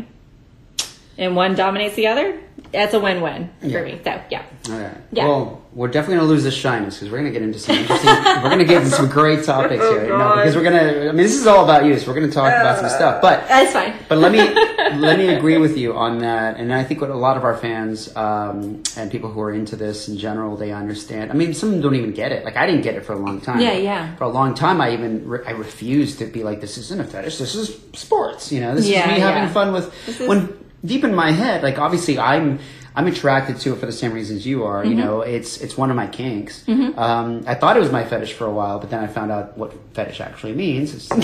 and 1.18 1.34
one 1.36 1.54
dominates 1.54 1.94
the 1.96 2.06
other 2.06 2.40
that's 2.70 2.94
a 2.94 3.00
win-win 3.00 3.50
Yeah. 3.62 3.78
for 3.78 3.84
me. 3.84 4.00
So 4.04 4.20
yeah. 4.30 4.42
All 4.70 4.78
right. 4.78 4.96
Yeah. 5.12 5.26
Well, 5.28 5.61
we're 5.74 5.88
definitely 5.88 6.16
gonna 6.16 6.28
lose 6.28 6.44
this 6.44 6.54
shyness 6.54 6.96
because 6.98 7.10
we're 7.10 7.18
gonna 7.18 7.30
get 7.30 7.40
into 7.42 7.58
some 7.58 7.76
interesting. 7.76 8.08
we're 8.42 8.50
gonna 8.50 8.64
get 8.64 8.82
into 8.82 8.90
some 8.94 9.08
great 9.08 9.42
topics 9.44 9.82
here. 9.82 10.08
No, 10.08 10.36
because 10.36 10.54
we're 10.54 10.62
gonna. 10.64 11.08
I 11.08 11.12
mean, 11.12 11.16
this 11.16 11.34
is 11.34 11.46
all 11.46 11.64
about 11.64 11.86
you, 11.86 11.98
so 11.98 12.08
we're 12.08 12.14
gonna 12.20 12.30
talk 12.32 12.52
about 12.52 12.78
some 12.78 12.90
stuff. 12.90 13.22
But 13.22 13.48
That's 13.48 13.72
fine. 13.72 13.94
but 14.08 14.18
let 14.18 14.32
me 14.32 14.38
let 14.98 15.18
me 15.18 15.28
agree 15.28 15.56
with 15.58 15.78
you 15.78 15.94
on 15.94 16.18
that, 16.18 16.58
and 16.58 16.72
I 16.74 16.84
think 16.84 17.00
what 17.00 17.08
a 17.10 17.14
lot 17.16 17.36
of 17.38 17.44
our 17.44 17.56
fans 17.56 18.14
um, 18.16 18.82
and 18.96 19.10
people 19.10 19.30
who 19.30 19.40
are 19.40 19.52
into 19.52 19.76
this 19.76 20.08
in 20.08 20.18
general, 20.18 20.56
they 20.56 20.72
understand. 20.72 21.30
I 21.30 21.34
mean, 21.34 21.54
some 21.54 21.70
of 21.70 21.74
them 21.76 21.82
don't 21.82 21.94
even 21.94 22.12
get 22.12 22.32
it. 22.32 22.44
Like 22.44 22.56
I 22.56 22.66
didn't 22.66 22.82
get 22.82 22.94
it 22.94 23.04
for 23.06 23.14
a 23.14 23.18
long 23.18 23.40
time. 23.40 23.60
Yeah, 23.60 23.72
yeah. 23.72 24.14
For 24.16 24.24
a 24.24 24.28
long 24.28 24.54
time, 24.54 24.80
I 24.80 24.92
even 24.92 25.26
re- 25.26 25.44
I 25.46 25.52
refused 25.52 26.18
to 26.18 26.26
be 26.26 26.42
like, 26.44 26.60
this 26.60 26.76
isn't 26.76 27.00
a 27.00 27.04
fetish. 27.04 27.38
This 27.38 27.54
is 27.54 27.80
sports. 27.94 28.52
You 28.52 28.60
know, 28.60 28.74
this 28.74 28.86
Yeah, 28.86 29.08
is 29.10 29.14
me 29.14 29.20
having 29.20 29.48
fun 29.52 29.72
with 29.72 29.92
is- 30.08 30.20
when 30.28 30.52
deep 30.84 31.04
in 31.04 31.14
my 31.14 31.30
head, 31.30 31.62
like 31.62 31.78
obviously 31.78 32.18
I'm 32.18 32.58
I'm 32.94 33.06
attracted 33.06 33.58
to 33.60 33.72
it 33.72 33.78
for 33.78 33.86
the 33.86 33.92
same 33.92 34.12
reasons 34.12 34.46
you 34.46 34.64
are. 34.64 34.82
Mm-hmm. 34.82 34.90
You 34.90 34.96
know, 34.96 35.20
it's 35.22 35.58
it's 35.60 35.76
one 35.76 35.90
of 35.90 35.96
my 35.96 36.06
kinks. 36.06 36.68
Um, 36.68 37.42
I 37.46 37.54
thought 37.54 37.76
it 37.76 37.80
was 37.80 37.90
my 37.90 38.04
fetish 38.04 38.34
for 38.34 38.46
a 38.46 38.52
while, 38.52 38.78
but 38.78 38.90
then 38.90 39.02
I 39.02 39.06
found 39.06 39.30
out 39.32 39.56
what 39.56 39.72
fetish 39.94 40.20
actually 40.20 40.52
means. 40.54 41.08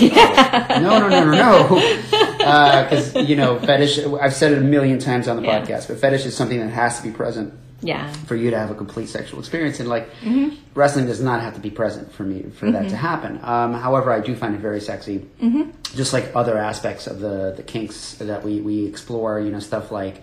No, 0.79 0.99
no, 0.99 1.09
no, 1.09 1.25
no, 1.25 1.31
no. 1.31 1.75
Because 2.37 3.15
you 3.29 3.35
know, 3.35 3.59
fetish. 3.59 3.99
I've 4.21 4.33
said 4.33 4.51
it 4.53 4.57
a 4.59 4.61
million 4.61 4.99
times 4.99 5.27
on 5.27 5.37
the 5.37 5.43
Yeah. 5.43 5.61
podcast, 5.65 5.87
but 5.87 5.99
fetish 5.99 6.25
is 6.25 6.35
something 6.35 6.59
that 6.59 6.69
has 6.69 6.97
to 6.97 7.03
be 7.03 7.11
present 7.11 7.53
Yeah. 7.81 8.11
for 8.27 8.35
you 8.35 8.49
to 8.51 8.57
have 8.57 8.71
a 8.71 8.75
complete 8.75 9.09
sexual 9.09 9.39
experience. 9.39 9.79
And 9.79 9.89
like 9.89 10.09
Mm-hmm. 10.21 10.55
wrestling 10.73 11.05
does 11.05 11.21
not 11.21 11.41
have 11.41 11.53
to 11.55 11.59
be 11.59 11.69
present 11.69 12.11
for 12.11 12.23
me 12.23 12.43
for 12.57 12.71
that 12.71 12.89
to 12.89 12.95
happen. 12.95 13.39
Um, 13.43 13.73
however, 13.73 14.11
I 14.11 14.19
do 14.21 14.35
find 14.35 14.55
it 14.55 14.61
very 14.61 14.81
sexy, 14.81 15.25
Mm-hmm. 15.41 15.69
just 15.95 16.13
like 16.13 16.31
other 16.35 16.57
aspects 16.57 17.07
of 17.07 17.19
the 17.19 17.53
the 17.55 17.63
kinks 17.63 18.15
that 18.15 18.43
we 18.43 18.61
we 18.61 18.85
explore. 18.85 19.39
You 19.39 19.51
know, 19.51 19.59
stuff 19.59 19.91
like 19.91 20.21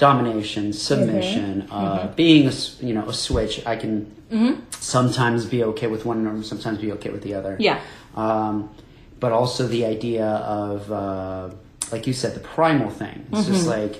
domination, 0.00 0.72
submission, 0.72 1.62
Mm-hmm. 1.62 1.72
uh, 1.72 2.06
being 2.22 2.48
a 2.48 2.52
you 2.86 2.92
know 2.96 3.06
a 3.08 3.12
switch. 3.26 3.54
I 3.66 3.76
can 3.76 3.94
sometimes 4.80 5.44
be 5.46 5.60
okay 5.70 5.86
with 5.94 6.02
one, 6.04 6.26
and 6.26 6.44
sometimes 6.44 6.78
be 6.86 6.90
okay 6.92 7.10
with 7.10 7.22
the 7.22 7.34
other. 7.34 7.56
Yeah. 7.60 7.78
Um, 8.16 8.70
but 9.20 9.32
also 9.32 9.66
the 9.68 9.84
idea 9.84 10.26
of, 10.26 10.90
uh, 10.90 11.50
like 11.92 12.06
you 12.06 12.14
said, 12.14 12.34
the 12.34 12.40
primal 12.56 12.90
thing. 12.90 13.26
It's 13.32 13.46
just 13.46 13.66
Mm-hmm. 13.68 13.80
like 13.82 13.94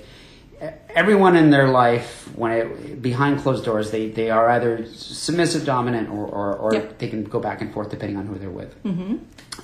everyone 0.95 1.37
in 1.37 1.51
their 1.51 1.69
life, 1.69 2.29
when 2.35 2.53
it, 2.53 3.03
behind 3.03 3.41
closed 3.41 3.65
doors, 3.65 3.91
they, 3.91 4.09
they 4.09 4.31
are 4.31 4.49
either 4.51 4.87
submissive, 4.87 5.65
dominant, 5.65 6.09
or, 6.11 6.25
or, 6.27 6.57
or 6.57 6.75
Yep. 6.75 6.99
they 6.99 7.09
can 7.09 7.25
go 7.25 7.39
back 7.41 7.61
and 7.63 7.73
forth 7.73 7.91
depending 7.91 8.17
on 8.17 8.27
who 8.27 8.37
they're 8.39 8.51
with. 8.63 8.73
Mm-hmm. 8.85 9.17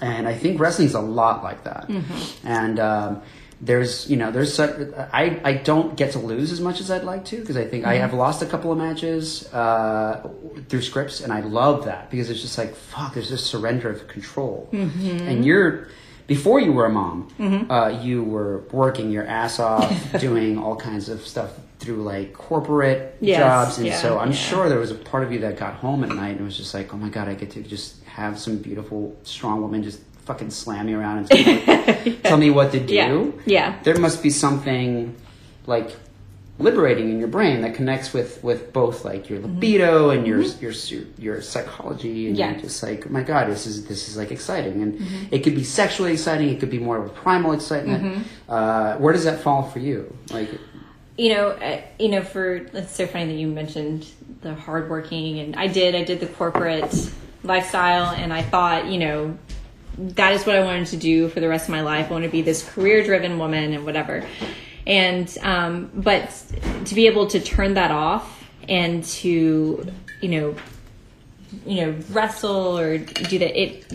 And 0.03 0.29
I 0.29 0.35
think 0.35 0.61
wrestling's 0.61 0.95
a 0.95 1.01
lot 1.01 1.43
like 1.43 1.65
that. 1.65 1.89
Mm-hmm. 1.89 2.47
And 2.47 2.79
um, 2.79 3.23
there's, 3.61 4.09
you 4.11 4.17
know, 4.17 4.31
there's, 4.31 4.53
such, 4.53 4.79
I, 5.13 5.41
I 5.43 5.53
don't 5.55 5.97
get 5.97 6.13
to 6.13 6.19
lose 6.19 6.53
as 6.53 6.61
much 6.61 6.81
as 6.81 6.91
I'd 6.91 7.05
like 7.05 7.25
to 7.27 7.41
because 7.41 7.57
I 7.57 7.65
think 7.67 7.87
I 7.87 7.95
Mm-hmm. 7.95 8.01
have 8.03 8.15
lost 8.15 8.43
a 8.43 8.47
couple 8.47 8.71
of 8.71 8.79
matches 8.79 9.51
uh, 9.53 10.29
through 10.69 10.83
scripts, 10.83 11.21
and 11.23 11.33
I 11.33 11.41
love 11.41 11.87
that 11.87 12.11
because 12.11 12.29
it's 12.31 12.43
just 12.43 12.59
like, 12.59 12.75
fuck, 12.75 13.15
there's 13.15 13.31
this 13.31 13.45
surrender 13.45 13.89
of 13.91 14.07
control. 14.09 14.69
Mm-hmm. 14.73 15.27
And 15.29 15.45
you're, 15.47 15.89
before 16.27 16.61
you 16.61 16.73
were 16.73 16.85
a 16.87 16.91
mom, 16.91 17.29
uh, 17.71 17.99
you 18.03 18.23
were 18.23 18.59
working 18.73 19.11
your 19.11 19.27
ass 19.27 19.59
off, 19.59 19.91
doing 20.21 20.59
all 20.59 20.77
kinds 20.77 21.09
of 21.09 21.27
stuff 21.27 21.51
through 21.79 22.03
like 22.03 22.33
corporate 22.33 23.17
Yes, 23.21 23.39
jobs, 23.39 23.79
and 23.79 23.87
yeah, 23.87 23.97
so 23.99 24.19
I'm 24.19 24.31
yeah. 24.33 24.37
sure 24.37 24.69
there 24.69 24.79
was 24.79 24.91
a 24.91 24.95
part 24.95 25.23
of 25.23 25.33
you 25.33 25.39
that 25.41 25.57
got 25.59 25.75
home 25.75 26.05
at 26.05 26.11
night 26.11 26.37
and 26.37 26.45
was 26.45 26.57
just 26.57 26.73
like, 26.75 26.93
oh 26.93 26.97
my 26.97 27.09
god, 27.11 27.29
I 27.29 27.35
get 27.35 27.51
to 27.53 27.63
just 27.63 28.03
have 28.05 28.39
some 28.39 28.59
beautiful, 28.59 29.15
strong 29.25 29.61
woman 29.63 29.83
just 29.83 30.01
fucking 30.27 30.51
slam 30.51 30.87
me 30.87 30.95
around 30.95 31.19
and 31.19 31.29
tell 31.31 32.05
me, 32.05 32.17
tell 32.23 32.37
me 32.37 32.51
what 32.51 32.73
to 32.73 32.81
do. 32.81 32.95
Yeah. 32.95 33.33
Yeah. 33.47 33.79
There 33.83 33.99
must 33.99 34.23
be 34.23 34.31
something 34.31 35.15
like 35.67 35.91
liberating 36.59 37.11
in 37.11 37.19
your 37.19 37.29
brain 37.29 37.61
that 37.61 37.75
connects 37.75 38.15
with 38.15 38.43
with 38.43 38.73
both 38.73 39.05
like 39.05 39.29
your 39.29 39.39
libido 39.41 40.09
and 40.11 40.27
your, 40.27 40.41
your 40.41 40.73
your 40.73 41.03
your 41.19 41.43
psychology 41.43 42.29
and 42.29 42.37
Mm-hmm. 42.37 42.41
Yeah. 42.41 42.51
you're 42.53 42.61
just 42.63 42.83
like 42.83 43.07
oh 43.07 43.11
my 43.11 43.23
god 43.23 43.49
this 43.51 43.67
is 43.67 43.87
this 43.87 44.09
is 44.09 44.17
like 44.17 44.31
exciting 44.31 44.81
and 44.81 44.95
Mm-hmm. 44.99 45.35
it 45.35 45.41
could 45.45 45.55
be 45.55 45.65
sexually 45.65 46.13
exciting 46.15 46.49
it 46.49 46.59
could 46.59 46.71
be 46.71 46.79
more 46.79 46.97
of 46.97 47.05
a 47.07 47.11
primal 47.11 47.53
excitement 47.53 48.03
Mm-hmm. 48.05 48.23
uh, 48.51 48.97
where 48.97 49.13
does 49.13 49.25
that 49.25 49.41
fall 49.41 49.65
for 49.65 49.81
you 49.81 50.17
like 50.31 50.49
you 51.19 51.31
know, 51.35 51.49
uh, 51.49 51.81
you 51.99 52.11
know, 52.11 52.23
for 52.23 52.57
it's 52.57 52.95
so 52.95 53.07
funny 53.07 53.25
that 53.27 53.39
you 53.39 53.47
mentioned 53.49 54.07
the 54.43 54.55
hardworking, 54.55 55.39
and 55.39 55.57
I 55.57 55.67
did, 55.67 55.95
I 55.95 56.05
did 56.05 56.21
the 56.21 56.27
corporate 56.27 57.11
lifestyle, 57.43 58.15
and 58.15 58.35
I 58.35 58.43
thought, 58.43 58.85
you 58.85 58.99
know, 58.99 59.39
that 59.99 60.35
is 60.35 60.47
what 60.47 60.57
I 60.57 60.65
wanted 60.65 60.89
to 60.89 60.97
do 60.97 61.29
for 61.29 61.41
the 61.41 61.49
rest 61.49 61.67
of 61.67 61.71
my 61.71 61.81
life. 61.81 62.09
I 62.09 62.13
want 62.13 62.25
to 62.25 62.31
be 62.31 62.43
this 62.43 62.69
career-driven 62.69 63.39
woman 63.39 63.73
and 63.73 63.85
whatever. 63.85 64.25
And 64.87 65.37
um, 65.43 65.91
but 65.95 66.31
to 66.85 66.95
be 66.95 67.07
able 67.07 67.27
to 67.29 67.41
turn 67.41 67.75
that 67.75 67.91
off 67.91 68.45
and 68.69 69.05
to, 69.05 69.87
you 70.21 70.29
know, 70.29 70.55
you 71.65 71.87
know, 71.87 71.95
wrestle 72.11 72.79
or 72.79 72.99
do 72.99 73.39
that, 73.39 73.61
it 73.61 73.87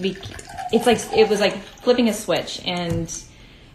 it's 0.73 0.85
like 0.85 0.99
it 1.17 1.29
was 1.29 1.39
like 1.39 1.57
flipping 1.57 2.09
a 2.09 2.13
switch, 2.13 2.61
and 2.65 3.13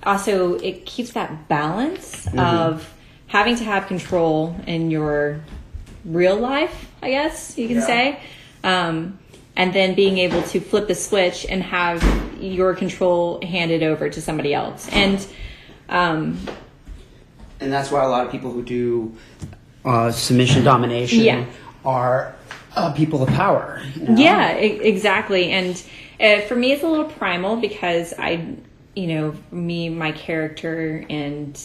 also 0.02 0.54
it 0.54 0.86
keeps 0.86 1.12
that 1.12 1.48
balance 1.48 2.26
of 2.36 2.92
having 3.28 3.56
to 3.56 3.64
have 3.64 3.86
control 3.86 4.56
in 4.66 4.90
your 4.90 5.40
real 6.04 6.36
life, 6.36 6.90
I 7.02 7.10
guess 7.10 7.58
you 7.58 7.66
can 7.66 7.78
Yeah. 7.78 7.86
say, 7.86 8.20
um, 8.62 9.18
and 9.56 9.72
then 9.72 9.94
being 9.94 10.18
able 10.18 10.42
to 10.42 10.60
flip 10.60 10.86
the 10.88 10.94
switch 10.94 11.46
and 11.48 11.62
have 11.62 12.02
your 12.40 12.74
control 12.74 13.40
handed 13.44 13.82
over 13.82 14.08
to 14.08 14.20
somebody 14.20 14.52
else, 14.54 14.88
and 14.92 15.26
um, 15.88 16.38
and 17.60 17.72
that's 17.72 17.90
why 17.90 18.04
a 18.04 18.08
lot 18.08 18.26
of 18.26 18.32
people 18.32 18.52
who 18.52 18.62
do 18.62 19.16
uh, 19.84 20.10
submission 20.10 20.64
domination 20.64 21.20
Yeah. 21.20 21.46
are 21.84 22.34
uh, 22.74 22.92
people 22.92 23.22
of 23.22 23.28
power 23.30 23.80
you 23.94 24.02
know? 24.08 24.14
Yeah, 24.20 24.58
e- 24.60 24.80
exactly. 24.82 25.52
And 25.52 25.82
uh, 26.20 26.40
for 26.42 26.54
me, 26.56 26.72
it's 26.72 26.82
a 26.82 26.88
little 26.88 27.06
primal 27.06 27.56
because 27.56 28.12
I, 28.18 28.56
you 28.94 29.06
know, 29.06 29.34
me, 29.50 29.88
my 29.88 30.12
character 30.12 31.06
and 31.08 31.58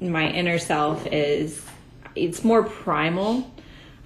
my 0.00 0.28
inner 0.30 0.58
self 0.58 1.06
is, 1.08 1.62
it's 2.14 2.44
more 2.44 2.62
primal. 2.62 3.50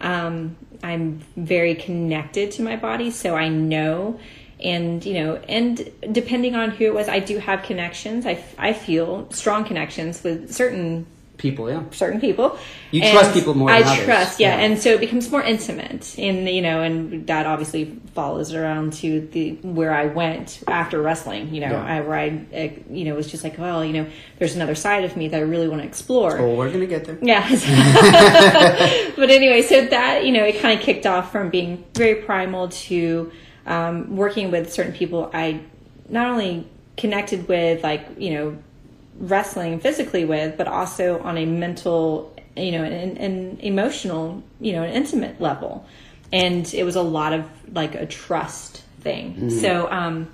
Um, 0.01 0.57
I'm 0.83 1.21
very 1.37 1.75
connected 1.75 2.53
to 2.53 2.63
my 2.63 2.77
body, 2.77 3.11
so 3.11 3.35
I 3.35 3.49
know. 3.49 4.19
And, 4.63 5.05
you 5.05 5.15
know, 5.15 5.37
and 5.49 5.91
depending 6.11 6.57
on 6.57 6.71
who 6.71 6.85
it 6.85 6.95
was, 6.95 7.09
I 7.09 7.21
do 7.21 7.39
have 7.39 7.63
connections. 7.63 8.27
I, 8.27 8.43
I 8.59 8.73
feel 8.73 9.31
strong 9.31 9.65
connections 9.65 10.23
with 10.25 10.53
certain 10.53 11.07
people 11.39 11.71
yeah 11.71 11.83
certain 11.93 12.21
people. 12.21 12.59
You 12.91 13.03
And 13.03 13.13
trust 13.13 13.33
people 13.35 13.55
more 13.55 13.71
I 13.71 13.81
than 13.81 13.89
others. 13.89 14.05
trust, 14.05 14.41
yeah. 14.41 14.57
Yeah. 14.57 14.65
and 14.65 14.79
so 14.79 14.91
it 14.91 15.01
becomes 15.01 15.31
more 15.31 15.43
intimate, 15.43 16.15
and 16.19 16.49
you 16.49 16.63
know, 16.63 16.83
and 16.83 17.27
that 17.27 17.47
obviously 17.47 17.99
follows 18.15 18.53
around 18.55 18.93
to 18.95 19.21
the 19.33 19.53
where 19.63 19.93
I 19.93 20.07
went 20.07 20.63
after 20.67 21.01
wrestling. 21.01 21.55
You 21.55 21.61
know, 21.63 21.71
Yeah. 21.73 21.85
I, 21.97 22.01
where 22.01 22.19
I, 22.19 22.29
uh, 22.55 22.69
you 22.91 23.05
know, 23.05 23.15
was 23.15 23.31
just 23.31 23.45
like, 23.45 23.57
well, 23.59 23.85
you 23.85 23.93
know, 23.93 24.07
there's 24.39 24.57
another 24.57 24.75
side 24.75 25.05
of 25.05 25.17
me 25.17 25.29
that 25.29 25.37
I 25.37 25.41
really 25.45 25.69
want 25.69 25.83
to 25.83 25.89
explore. 25.89 26.39
oh 26.39 26.55
we're 26.57 26.71
gonna 26.73 26.87
get 26.87 27.05
there 27.05 27.19
Yeah. 27.23 27.47
but 29.17 29.31
anyway, 29.31 29.63
so 29.63 29.85
that, 29.87 30.25
you 30.25 30.33
know, 30.33 30.45
it 30.45 30.61
kind 30.61 30.79
of 30.79 30.85
kicked 30.85 31.07
off 31.07 31.31
from 31.33 31.51
being 31.51 31.85
very 31.95 32.17
primal 32.17 32.69
to 32.69 33.31
um, 33.67 34.17
working 34.17 34.51
with 34.51 34.73
certain 34.73 34.93
people 34.93 35.31
I 35.35 35.61
not 36.09 36.29
only 36.31 36.67
connected 36.97 37.47
with, 37.49 37.83
like, 37.83 38.07
you 38.19 38.31
know, 38.35 38.57
wrestling 39.19 39.81
physically 39.81 40.25
with, 40.25 40.57
but 40.57 40.69
also 40.69 41.21
on 41.21 41.37
a 41.37 41.45
mental, 41.45 42.35
you 42.57 42.73
know, 42.73 42.85
and, 42.85 43.19
and 43.19 43.61
emotional, 43.61 44.43
you 44.61 44.73
know, 44.73 44.83
an 44.83 44.93
intimate 44.93 45.41
level. 45.41 45.87
And 46.33 46.73
it 46.73 46.85
was 46.85 46.97
a 46.97 47.03
lot 47.03 47.33
of 47.33 47.49
like 47.75 47.95
a 47.95 48.07
trust 48.07 48.83
thing. 49.01 49.51
So, 49.51 49.91
um, 49.91 50.29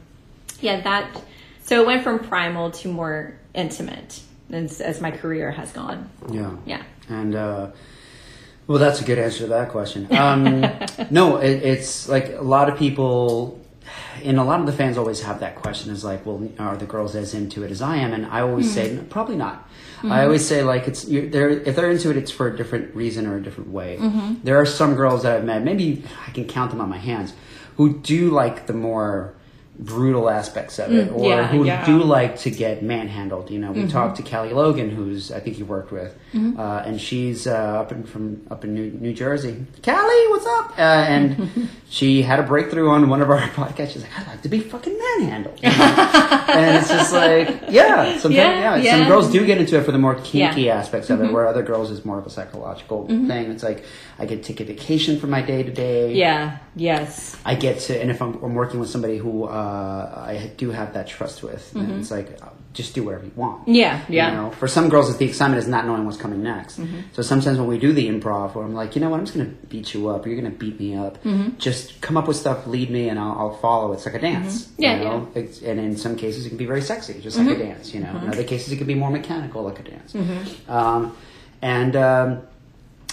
yeah, 0.60 0.80
that, 0.82 1.22
so 1.62 1.80
it 1.80 1.86
went 1.86 2.02
from 2.02 2.18
primal 2.18 2.70
to 2.72 2.88
more 2.88 3.38
intimate 3.54 4.20
as, 4.50 4.80
as 4.80 5.00
my 5.00 5.10
career 5.10 5.50
has 5.50 5.72
gone. 5.72 6.10
yeah 6.30 6.56
Yeah. 6.66 6.82
And 7.08 7.34
uh, 7.34 7.70
well, 8.66 8.78
that's 8.78 9.00
a 9.00 9.04
good 9.04 9.18
answer 9.18 9.40
to 9.40 9.46
that 9.48 9.70
question. 9.70 10.08
Um, 10.10 10.60
no, 11.10 11.36
it, 11.36 11.62
it's 11.62 12.08
like 12.08 12.34
a 12.34 12.42
lot 12.42 12.70
of 12.70 12.78
people, 12.78 13.60
and 14.24 14.38
a 14.38 14.44
lot 14.44 14.60
of 14.60 14.66
the 14.66 14.72
fans 14.72 14.98
always 14.98 15.20
have 15.22 15.40
that 15.40 15.56
question: 15.56 15.92
is 15.92 16.04
like, 16.04 16.24
well, 16.26 16.48
are 16.58 16.76
the 16.76 16.86
girls 16.86 17.14
as 17.14 17.34
into 17.34 17.62
it 17.62 17.70
as 17.70 17.82
I 17.82 17.96
am? 17.96 18.12
And 18.12 18.26
I 18.26 18.40
always 18.40 18.72
say, 18.72 18.90
mm-hmm. 18.90 19.06
probably 19.06 19.36
not. 19.36 19.68
Mm-hmm. 19.98 20.12
I 20.12 20.24
always 20.24 20.46
say 20.46 20.62
like 20.62 20.88
it's 20.88 21.06
you're, 21.06 21.26
they're 21.26 21.50
if 21.50 21.76
they're 21.76 21.90
into 21.90 22.10
it, 22.10 22.16
it's 22.16 22.30
for 22.30 22.48
a 22.48 22.56
different 22.56 22.94
reason 22.94 23.26
or 23.26 23.36
a 23.36 23.42
different 23.42 23.70
way. 23.70 23.98
Mm-hmm. 24.00 24.34
There 24.42 24.60
are 24.60 24.66
some 24.66 24.94
girls 24.94 25.22
that 25.22 25.36
I've 25.36 25.44
met, 25.44 25.62
maybe 25.62 26.04
I 26.26 26.30
can 26.30 26.46
count 26.46 26.70
them 26.70 26.80
on 26.80 26.88
my 26.88 26.98
hands, 26.98 27.32
who 27.76 27.98
do 28.00 28.30
like 28.30 28.66
the 28.66 28.72
more 28.72 29.34
brutal 29.78 30.30
aspects 30.30 30.78
of 30.78 30.92
it, 30.92 31.08
Mm, 31.10 31.16
or 31.16 31.28
yeah, 31.28 31.46
who 31.48 31.64
yeah. 31.64 31.82
Mm-hmm. 31.82 31.98
do 31.98 32.04
like 32.04 32.38
to 32.40 32.50
get 32.50 32.82
manhandled. 32.82 33.50
You 33.50 33.58
know, 33.58 33.72
we 33.72 33.86
talked 33.88 34.16
to 34.18 34.22
Callie 34.22 34.52
Logan, 34.52 34.90
who's 34.90 35.32
I 35.32 35.40
think 35.40 35.58
you 35.58 35.64
worked 35.64 35.90
with, 35.92 36.16
uh, 36.34 36.82
and 36.86 37.00
she's 37.00 37.46
uh, 37.46 37.52
up 37.80 37.90
in 37.92 38.04
from 38.04 38.46
up 38.50 38.64
in 38.64 38.72
New, 38.74 38.90
New 38.92 39.12
Jersey. 39.12 39.66
Callie, 39.82 40.28
what's 40.30 40.46
up? 40.46 40.70
Uh, 40.78 40.82
and 40.82 41.68
she 41.88 42.22
had 42.22 42.38
a 42.38 42.44
breakthrough 42.44 42.88
on 42.90 43.08
one 43.08 43.20
of 43.20 43.30
our 43.30 43.40
podcasts. 43.50 43.92
She's 43.94 44.02
like, 44.02 44.18
I 44.18 44.30
like 44.30 44.42
to 44.42 44.48
be 44.48 44.60
fucking 44.60 44.96
manhandled, 44.96 45.58
You 45.62 45.68
know? 45.78 46.44
And 46.74 46.82
it's 46.82 46.88
just 46.88 47.12
like, 47.12 47.48
yeah, 47.70 48.18
sometimes, 48.18 48.34
Yeah, 48.34 48.76
yeah, 48.76 48.98
some 48.98 49.08
girls 49.08 49.30
do 49.30 49.44
get 49.46 49.58
into 49.58 49.78
it 49.78 49.84
for 49.84 49.92
the 49.92 49.98
more 49.98 50.14
kinky 50.16 50.38
Yeah. 50.38 50.52
Mm-hmm. 50.54 50.78
aspects 50.80 51.10
of 51.10 51.22
it, 51.22 51.32
where 51.32 51.46
other 51.46 51.62
girls 51.62 51.90
is 51.90 52.04
more 52.04 52.18
of 52.18 52.26
a 52.26 52.30
psychological 52.30 53.06
thing. 53.06 53.50
It's 53.50 53.62
like 53.62 53.84
I 54.18 54.26
get 54.26 54.42
to 54.42 54.48
take 54.52 54.60
a 54.60 54.64
vacation 54.64 55.18
from 55.18 55.30
my 55.30 55.42
day 55.42 55.62
to 55.62 55.72
day. 55.72 56.12
Yeah. 56.14 56.58
Yes. 56.76 57.36
I 57.44 57.54
get 57.54 57.78
to, 57.80 58.00
and 58.00 58.10
if 58.10 58.20
I'm, 58.20 58.34
I'm 58.42 58.54
working 58.54 58.80
with 58.80 58.90
somebody 58.90 59.18
who 59.18 59.44
uh, 59.44 60.24
I 60.26 60.50
do 60.56 60.70
have 60.70 60.94
that 60.94 61.06
trust 61.06 61.42
with, 61.42 61.70
then 61.72 61.90
it's 62.00 62.10
like 62.10 62.38
uh, 62.42 62.48
just 62.72 62.94
do 62.94 63.04
whatever 63.04 63.24
you 63.24 63.32
want. 63.36 63.62
Mm-hmm. 63.62 63.74
Yeah. 63.74 64.00
You 64.08 64.14
Yeah. 64.16 64.26
Mm-hmm. 64.30 64.36
know, 64.36 64.50
for 64.50 64.66
some 64.68 64.88
girls, 64.88 65.08
it's 65.08 65.18
the 65.18 65.24
excitement 65.26 65.62
is 65.62 65.68
not 65.68 65.86
knowing 65.86 66.04
what's 66.06 66.16
coming 66.16 66.42
next. 66.42 66.80
So 67.12 67.22
sometimes 67.22 67.58
when 67.58 67.68
we 67.68 67.78
do 67.78 67.92
the 67.92 68.08
improv, 68.08 68.54
where 68.54 68.64
I'm 68.64 68.74
like, 68.74 68.94
you 68.96 69.00
know 69.00 69.10
what, 69.10 69.20
I'm 69.20 69.26
just 69.26 69.36
gonna 69.36 69.50
beat 69.68 69.94
you 69.94 70.08
up, 70.08 70.24
or 70.26 70.28
you're 70.28 70.40
gonna 70.40 70.54
beat 70.54 70.78
me 70.80 70.96
up. 70.96 71.22
Mm-hmm. 71.22 71.58
Just 71.58 72.00
come 72.00 72.16
up 72.16 72.26
with 72.26 72.36
stuff, 72.36 72.66
lead 72.66 72.90
me, 72.90 73.08
and 73.08 73.18
I'll, 73.18 73.32
I'll 73.38 73.56
follow. 73.58 73.92
It's 73.92 74.04
like 74.06 74.16
a 74.16 74.20
dance. 74.20 74.64
Mm-hmm. 74.66 74.82
Yeah, 74.82 74.98
You 74.98 75.04
know? 75.04 75.28
It's, 75.36 75.62
and 75.62 75.78
in 75.78 75.96
some 75.96 76.16
cases, 76.16 76.46
it 76.46 76.48
can 76.50 76.58
be 76.58 76.63
very 76.66 76.82
sexy, 76.82 77.20
just 77.20 77.36
like 77.38 77.46
a 77.46 77.50
mm-hmm. 77.50 77.62
dance. 77.62 77.94
You 77.94 78.00
know. 78.00 78.10
In 78.10 78.16
mm-hmm. 78.16 78.30
other 78.30 78.44
cases, 78.44 78.72
it 78.72 78.76
could 78.76 78.86
be 78.86 78.94
more 78.94 79.10
mechanical, 79.10 79.62
like 79.62 79.78
a 79.80 79.82
dance. 79.82 80.12
Mm-hmm. 80.12 80.70
Um, 80.70 81.16
and 81.62 81.96
um, 81.96 82.42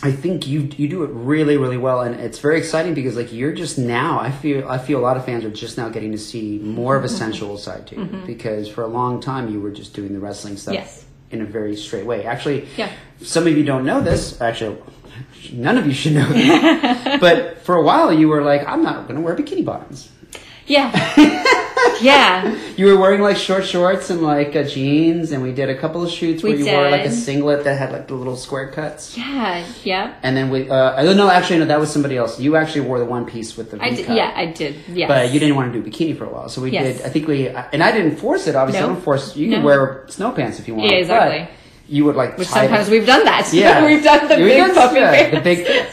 I 0.04 0.12
think 0.12 0.48
you 0.48 0.70
you 0.78 0.88
do 0.88 1.04
it 1.04 1.12
really 1.14 1.58
really 1.58 1.78
well, 1.78 2.02
and 2.02 2.20
it's 2.20 2.40
very 2.40 2.58
exciting 2.58 2.94
because 2.94 3.16
like 3.16 3.32
you're 3.32 3.54
just 3.54 3.78
now. 3.78 4.20
I 4.20 4.32
feel 4.32 4.68
I 4.68 4.80
feel 4.80 5.00
a 5.00 5.02
lot 5.02 5.16
of 5.16 5.26
fans 5.26 5.46
are 5.46 5.52
just 5.52 5.78
now 5.78 5.90
getting 5.90 6.12
to 6.12 6.18
see 6.18 6.58
more 6.60 6.96
of 6.96 7.04
a 7.04 7.10
sensual 7.10 7.58
side 7.58 7.86
to 7.88 7.96
you 7.96 8.06
because 8.26 8.68
for 8.68 8.84
a 8.84 8.88
long 8.88 9.22
time 9.22 9.52
you 9.52 9.62
were 9.62 9.72
just 9.72 9.94
doing 9.94 10.14
the 10.14 10.20
wrestling 10.20 10.58
stuff 10.58 10.74
Yes. 10.74 11.06
in 11.30 11.42
a 11.42 11.46
very 11.46 11.76
straight 11.76 12.06
way. 12.06 12.26
Actually, 12.26 12.68
Yeah. 12.78 12.90
some 13.22 13.46
of 13.46 13.56
you 13.56 13.64
don't 13.64 13.86
know 13.86 14.02
this. 14.02 14.42
Actually, 14.42 14.78
none 15.54 15.78
of 15.78 15.86
you 15.86 15.94
should 15.94 16.14
know 16.14 16.28
this. 16.28 17.20
but 17.20 17.60
for 17.60 17.76
a 17.76 17.84
while 17.84 18.12
you 18.12 18.28
were 18.28 18.42
like, 18.42 18.68
I'm 18.68 18.82
not 18.82 19.08
going 19.08 19.20
to 19.20 19.22
wear 19.22 19.36
bikini 19.36 19.64
bottoms. 19.64 20.10
Yeah. 20.72 20.90
yeah. 22.02 22.56
You 22.78 22.86
were 22.88 22.98
wearing 22.98 23.22
like 23.22 23.36
short 23.38 23.66
shorts 23.66 24.10
and 24.10 24.22
like 24.22 24.56
uh, 24.56 24.64
jeans, 24.64 25.32
and 25.34 25.44
we 25.44 25.52
did 25.52 25.70
a 25.70 25.78
couple 25.78 26.02
of 26.04 26.10
shoots 26.10 26.44
where 26.44 26.54
We 26.54 26.60
you 26.64 26.72
wore 26.72 26.90
like 26.90 27.06
a 27.06 27.12
singlet 27.12 27.64
that 27.66 27.78
had 27.78 27.92
like 27.92 28.08
the 28.08 28.16
little 28.16 28.38
square 28.38 28.68
cuts. 28.72 29.18
Yeah. 29.18 29.66
Yeah. 29.84 30.14
And 30.24 30.36
then 30.38 30.50
we, 30.50 30.70
uh, 30.70 30.96
I 31.00 31.04
don't 31.04 31.18
know, 31.18 31.30
actually, 31.30 31.60
no, 31.60 31.66
that 31.66 31.80
was 31.80 31.92
somebody 31.92 32.16
else. 32.18 32.40
You 32.40 32.56
actually 32.56 32.82
wore 32.90 33.00
the 33.00 33.06
one 33.06 33.26
piece 33.26 33.58
with 33.58 33.72
the 33.72 33.78
V 33.78 33.84
I 33.84 33.90
did. 33.96 34.06
cut. 34.06 34.16
Yeah. 34.16 34.34
I 34.36 34.46
did. 34.46 34.76
Yeah. 34.88 35.08
But 35.08 35.32
you 35.34 35.40
didn't 35.42 35.56
want 35.56 35.74
to 35.74 35.82
do 35.82 35.90
bikini 35.90 36.18
for 36.18 36.26
a 36.26 36.30
while, 36.30 36.48
so 36.50 36.62
we 36.62 36.72
Yes. 36.72 36.98
did. 36.98 37.06
I 37.06 37.10
think 37.10 37.28
we, 37.28 37.48
and 37.50 37.84
I 37.84 37.92
didn't 37.92 38.16
force 38.18 38.48
it. 38.48 38.56
Obviously, 38.56 38.84
I 38.84 38.88
don't 38.88 39.02
force. 39.02 39.36
You 39.36 39.50
can 39.52 39.60
No. 39.60 39.66
wear 39.66 40.06
snow 40.08 40.32
pants 40.32 40.60
if 40.60 40.68
you 40.68 40.76
want. 40.76 40.90
Yeah, 40.90 40.98
exactly. 40.98 41.50
You 41.90 42.06
would 42.06 42.16
like 42.16 42.38
Which 42.38 42.48
sometimes 42.48 42.88
it. 42.88 42.92
we've 42.92 43.06
done 43.06 43.26
that. 43.26 43.52
Yeah, 43.54 43.86
we've 43.86 44.04
done 44.04 44.28
the 44.30 44.36
big 44.38 44.74
puffy 44.74 44.96
yeah, 44.96 45.12
pants. 45.12 45.36
The 45.36 45.42
big. 45.42 45.60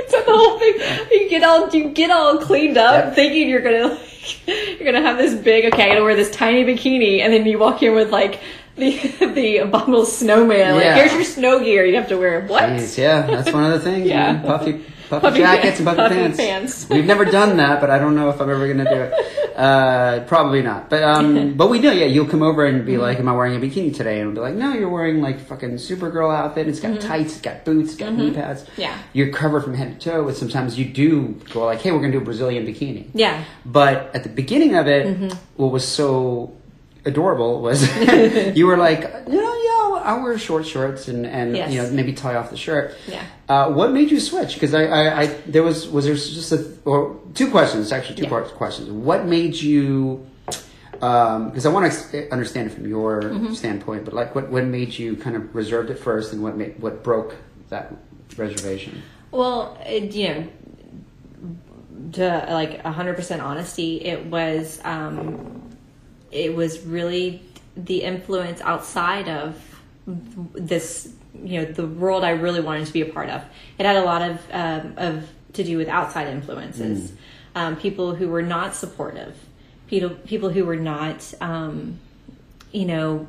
It's 0.00 0.12
the 0.12 0.32
whole 0.32 0.58
thing. 0.58 0.67
You 1.10 1.28
get 1.28 1.42
all 1.44 1.68
you 1.70 1.90
get 1.90 2.10
all 2.10 2.38
cleaned 2.38 2.76
up, 2.78 3.06
Yep. 3.06 3.14
thinking 3.14 3.48
you're 3.48 3.60
gonna 3.62 3.88
like 3.94 4.46
you're 4.46 4.84
gonna 4.92 5.02
have 5.06 5.18
this 5.18 5.34
big. 5.34 5.72
Okay, 5.72 5.82
I'm 5.84 5.88
gonna 5.90 6.04
wear 6.04 6.16
this 6.16 6.30
tiny 6.30 6.64
bikini, 6.64 7.20
and 7.20 7.32
then 7.32 7.46
you 7.46 7.58
walk 7.58 7.82
in 7.82 7.94
with 7.94 8.10
like 8.10 8.40
the 8.76 8.96
the 9.34 9.58
abominable 9.58 10.04
snowman. 10.04 10.74
Like 10.76 10.94
here's 10.94 11.12
your 11.12 11.24
snow 11.24 11.60
gear. 11.60 11.84
You 11.84 11.96
have 11.96 12.08
to 12.08 12.16
wear 12.18 12.40
what? 12.46 12.62
Jeez, 12.64 12.98
yeah, 12.98 13.26
that's 13.26 13.52
one 13.52 13.64
of 13.64 13.72
the 13.72 13.80
things. 13.80 14.06
Yeah. 14.08 14.40
Puffy, 14.42 14.84
puffy, 15.08 15.26
Puffy 15.26 15.38
jackets 15.40 15.78
and 15.78 15.86
puffy, 15.86 15.98
puffy 15.98 16.14
pants. 16.14 16.36
pants. 16.38 16.88
We've 16.88 17.04
never 17.04 17.24
done 17.24 17.56
that, 17.58 17.80
but 17.80 17.90
I 17.90 17.98
don't 17.98 18.14
know 18.14 18.28
if 18.30 18.40
I'm 18.40 18.48
ever 18.50 18.66
going 18.66 18.78
to 18.78 18.84
do 18.84 19.00
it. 19.02 19.56
Uh, 19.56 20.20
probably 20.26 20.62
not. 20.62 20.88
But 20.90 21.02
um, 21.02 21.54
but 21.56 21.68
we 21.68 21.80
know. 21.80 21.90
Yeah, 21.90 22.04
you'll 22.06 22.26
come 22.28 22.42
over 22.42 22.64
and 22.64 22.86
be 22.86 22.92
Mm-hmm. 22.92 23.02
like, 23.02 23.18
"Am 23.18 23.28
I 23.28 23.32
wearing 23.32 23.56
a 23.56 23.58
bikini 23.58 23.94
today?" 23.94 24.20
And 24.20 24.28
we'll 24.28 24.36
be 24.36 24.40
like, 24.50 24.54
"No, 24.54 24.72
you're 24.72 24.88
wearing 24.88 25.20
like 25.20 25.40
fucking 25.40 25.70
Supergirl 25.76 26.32
outfit. 26.34 26.68
It's 26.68 26.78
got 26.80 26.92
Mm-hmm. 26.92 27.08
tights, 27.08 27.32
it's 27.32 27.40
got 27.40 27.64
boots, 27.64 27.90
it's 27.92 27.98
got 27.98 28.12
knee 28.14 28.30
pads. 28.32 28.64
Yeah. 28.76 28.96
you're 29.12 29.32
covered 29.32 29.62
from 29.64 29.74
head 29.74 30.00
to 30.00 30.10
toe. 30.10 30.24
But 30.24 30.36
sometimes 30.36 30.78
you 30.78 30.84
do 30.84 31.28
go 31.52 31.64
like, 31.64 31.80
"Hey, 31.80 31.90
we're 31.90 31.98
going 31.98 32.12
to 32.12 32.18
do 32.18 32.22
a 32.22 32.24
Brazilian 32.24 32.64
bikini." 32.66 33.08
Yeah. 33.14 33.42
But 33.66 34.14
at 34.14 34.22
the 34.22 34.28
beginning 34.28 34.76
of 34.76 34.86
it, 34.86 35.06
Mm-hmm. 35.06 35.36
what 35.56 35.72
was 35.72 35.86
so 35.88 36.52
adorable 37.04 37.60
was 37.60 37.82
you 38.56 38.66
were 38.66 38.76
like, 38.76 39.00
you 39.00 39.40
know, 39.42 39.54
yeah, 39.64 39.67
I'll 40.08 40.22
wear 40.22 40.38
short 40.38 40.66
shorts 40.66 41.06
and, 41.08 41.26
and 41.26 41.54
Yes. 41.54 41.70
you 41.70 41.82
know 41.82 41.90
maybe 41.90 42.12
tie 42.14 42.34
off 42.36 42.48
the 42.50 42.56
shirt. 42.56 42.96
Yeah. 43.06 43.22
Uh, 43.48 43.70
what 43.72 43.92
made 43.92 44.10
you 44.10 44.20
switch? 44.20 44.54
Because 44.54 44.72
I, 44.74 44.84
I, 44.86 45.20
I, 45.22 45.26
there 45.46 45.62
was 45.62 45.86
was 45.88 46.06
there 46.06 46.14
just 46.14 46.50
a 46.52 46.60
or 46.86 47.20
two 47.34 47.50
questions 47.50 47.92
actually 47.92 48.16
two 48.16 48.22
Yeah. 48.24 48.30
parts 48.30 48.50
questions. 48.52 48.88
What 48.90 49.26
made 49.26 49.54
you? 49.54 50.26
Because 50.92 51.64
I 51.66 51.68
want 51.68 51.92
to 51.92 52.32
understand 52.32 52.70
it 52.70 52.74
from 52.74 52.86
your 52.88 53.22
Mm-hmm. 53.22 53.52
standpoint, 53.54 54.04
but 54.06 54.14
like 54.14 54.34
what 54.34 54.48
what 54.50 54.64
made 54.64 54.98
you 54.98 55.14
kind 55.16 55.36
of 55.36 55.54
reserved 55.54 55.90
at 55.90 55.98
first, 55.98 56.32
and 56.32 56.42
what 56.42 56.56
made 56.56 56.80
what 56.80 57.04
broke 57.04 57.36
that 57.68 57.94
reservation? 58.36 59.02
Well, 59.30 59.76
it, 59.86 60.14
you 60.14 60.28
know, 60.28 60.48
to 62.12 62.46
like 62.50 62.80
hundred 62.82 63.14
percent 63.16 63.42
honesty, 63.42 64.00
it 64.04 64.24
was 64.26 64.80
um, 64.84 65.62
it 66.32 66.54
was 66.54 66.80
really 66.84 67.42
the 67.76 68.02
influence 68.02 68.60
outside 68.62 69.28
of 69.28 69.54
this, 70.08 71.12
you 71.42 71.60
know, 71.60 71.64
the 71.66 71.86
world 71.86 72.24
I 72.24 72.30
really 72.30 72.60
wanted 72.60 72.86
to 72.86 72.92
be 72.92 73.02
a 73.02 73.06
part 73.06 73.28
of. 73.28 73.42
It 73.78 73.86
had 73.86 73.96
a 73.96 74.04
lot 74.04 74.22
of 74.22 74.40
um, 74.52 74.94
of 74.96 75.28
to 75.52 75.64
do 75.64 75.76
with 75.76 75.88
outside 75.88 76.28
influences, 76.28 77.12
um, 77.54 77.76
people 77.76 78.14
who 78.14 78.28
were 78.28 78.42
not 78.42 78.74
supportive, 78.74 79.36
people 79.86 80.10
people 80.10 80.50
who 80.50 80.64
were 80.64 80.76
not, 80.76 81.32
um, 81.40 81.98
you 82.72 82.86
know. 82.86 83.28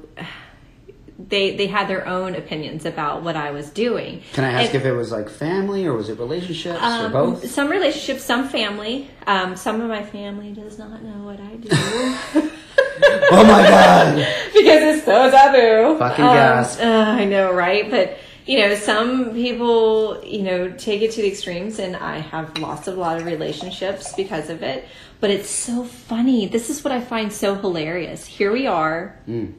They, 1.22 1.58
they 1.58 1.68
had 1.68 1.90
their 1.90 2.08
own 2.08 2.34
opinions 2.34 2.86
about 2.86 3.24
what 3.24 3.36
I 3.36 3.52
was 3.52 3.70
doing. 3.70 4.24
Can 4.32 4.46
I 4.46 4.64
ask 4.64 4.74
if 4.74 4.86
it 4.86 4.94
was 4.94 5.12
like 5.12 5.28
family 5.30 5.86
or 5.86 5.94
was 5.94 6.08
it 6.08 6.18
relationships 6.18 6.80
or 6.80 6.86
um, 6.86 7.12
both? 7.12 7.52
Some 7.52 7.68
relationships, 7.68 8.24
some 8.24 8.48
family. 8.48 9.12
Um, 9.28 9.58
some 9.58 9.82
of 9.82 9.90
my 9.90 10.02
family 10.02 10.54
does 10.54 10.80
not 10.80 11.04
know 11.04 11.26
what 11.26 11.42
I 11.42 11.56
do 11.58 12.50
oh 13.32 13.44
my 13.44 13.62
god! 13.68 14.16
because 14.54 14.96
it's 14.98 15.06
so 15.06 15.30
taboo. 15.32 15.98
Fucking 15.98 16.26
Um, 16.26 16.34
gasp. 16.36 16.80
uh, 16.82 16.86
I 16.86 17.26
know, 17.26 17.52
right? 17.54 17.90
But 17.90 18.18
you 18.46 18.58
know, 18.60 18.74
some 18.76 19.34
people, 19.34 20.24
you 20.26 20.42
know, 20.42 20.72
take 20.72 21.02
it 21.04 21.12
to 21.12 21.22
the 21.22 21.28
extremes, 21.28 21.78
and 21.80 21.96
I 21.96 22.18
have 22.20 22.58
lost 22.58 22.88
a 22.88 22.92
lot 22.92 23.18
of 23.18 23.26
relationships 23.26 24.14
because 24.14 24.50
of 24.50 24.64
it. 24.64 24.86
But 25.20 25.30
it's 25.30 25.50
so 25.50 25.84
funny. 25.84 26.48
This 26.48 26.70
is 26.70 26.84
what 26.84 26.92
I 26.92 27.02
find 27.02 27.32
so 27.32 27.54
hilarious. 27.56 28.26
Here 28.26 28.52
we 28.52 28.66
are. 28.68 29.16
Mm. 29.28 29.54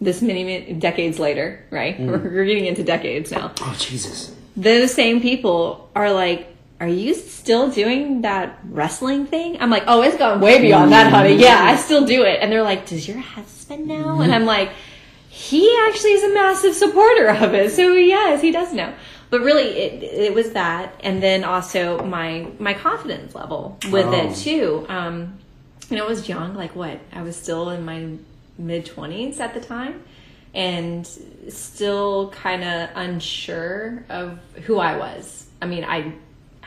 This 0.00 0.20
many, 0.22 0.42
many 0.42 0.72
decades 0.72 1.18
later, 1.20 1.64
right? 1.70 2.00
We're 2.00 2.44
getting 2.44 2.66
into 2.66 2.82
decades 2.82 3.30
now. 3.30 3.52
Oh 3.60 3.76
Jesus! 3.78 4.34
those 4.56 4.92
same 4.92 5.20
people 5.22 5.88
are 5.94 6.12
like, 6.12 6.51
"Are 6.82 6.88
you 6.88 7.14
still 7.14 7.70
doing 7.70 8.22
that 8.22 8.58
wrestling 8.68 9.26
thing?" 9.26 9.56
I'm 9.60 9.70
like, 9.70 9.84
"Oh, 9.86 10.02
it's 10.02 10.16
gone 10.16 10.40
way 10.40 10.60
beyond 10.60 10.92
that, 10.92 11.10
honey. 11.12 11.36
Yeah, 11.36 11.58
I 11.62 11.76
still 11.76 12.04
do 12.04 12.22
it." 12.24 12.38
And 12.40 12.50
they're 12.50 12.62
like, 12.72 12.86
"Does 12.86 13.06
your 13.08 13.18
husband 13.18 13.86
know?" 13.86 14.20
And 14.20 14.34
I'm 14.34 14.44
like, 14.44 14.70
"He 15.28 15.62
actually 15.86 16.12
is 16.18 16.24
a 16.24 16.34
massive 16.34 16.74
supporter 16.74 17.28
of 17.28 17.54
it, 17.54 17.72
so 17.72 17.92
yes, 17.94 18.42
he 18.42 18.50
does 18.50 18.72
know." 18.72 18.92
But 19.30 19.40
really, 19.40 19.68
it 19.84 20.02
it 20.02 20.34
was 20.34 20.50
that, 20.52 20.86
and 21.02 21.22
then 21.22 21.44
also 21.44 22.04
my 22.04 22.46
my 22.58 22.74
confidence 22.74 23.34
level 23.34 23.78
with 23.90 24.06
Oh. 24.06 24.12
it 24.12 24.36
too. 24.36 24.84
Um, 24.88 25.38
you 25.88 25.96
know, 25.96 26.04
I 26.04 26.08
was 26.08 26.28
young, 26.28 26.54
like 26.54 26.74
what? 26.76 26.98
I 27.14 27.22
was 27.22 27.36
still 27.36 27.70
in 27.70 27.84
my 27.84 27.98
mid 28.58 28.84
20s 28.86 29.40
at 29.40 29.54
the 29.54 29.60
time 29.60 30.02
and 30.54 31.06
still 31.48 32.28
kind 32.30 32.62
of 32.62 32.90
unsure 32.94 34.04
of 34.10 34.38
who 34.64 34.78
I 34.78 34.96
was. 34.98 35.46
I 35.62 35.66
mean, 35.66 35.84
I 35.84 36.12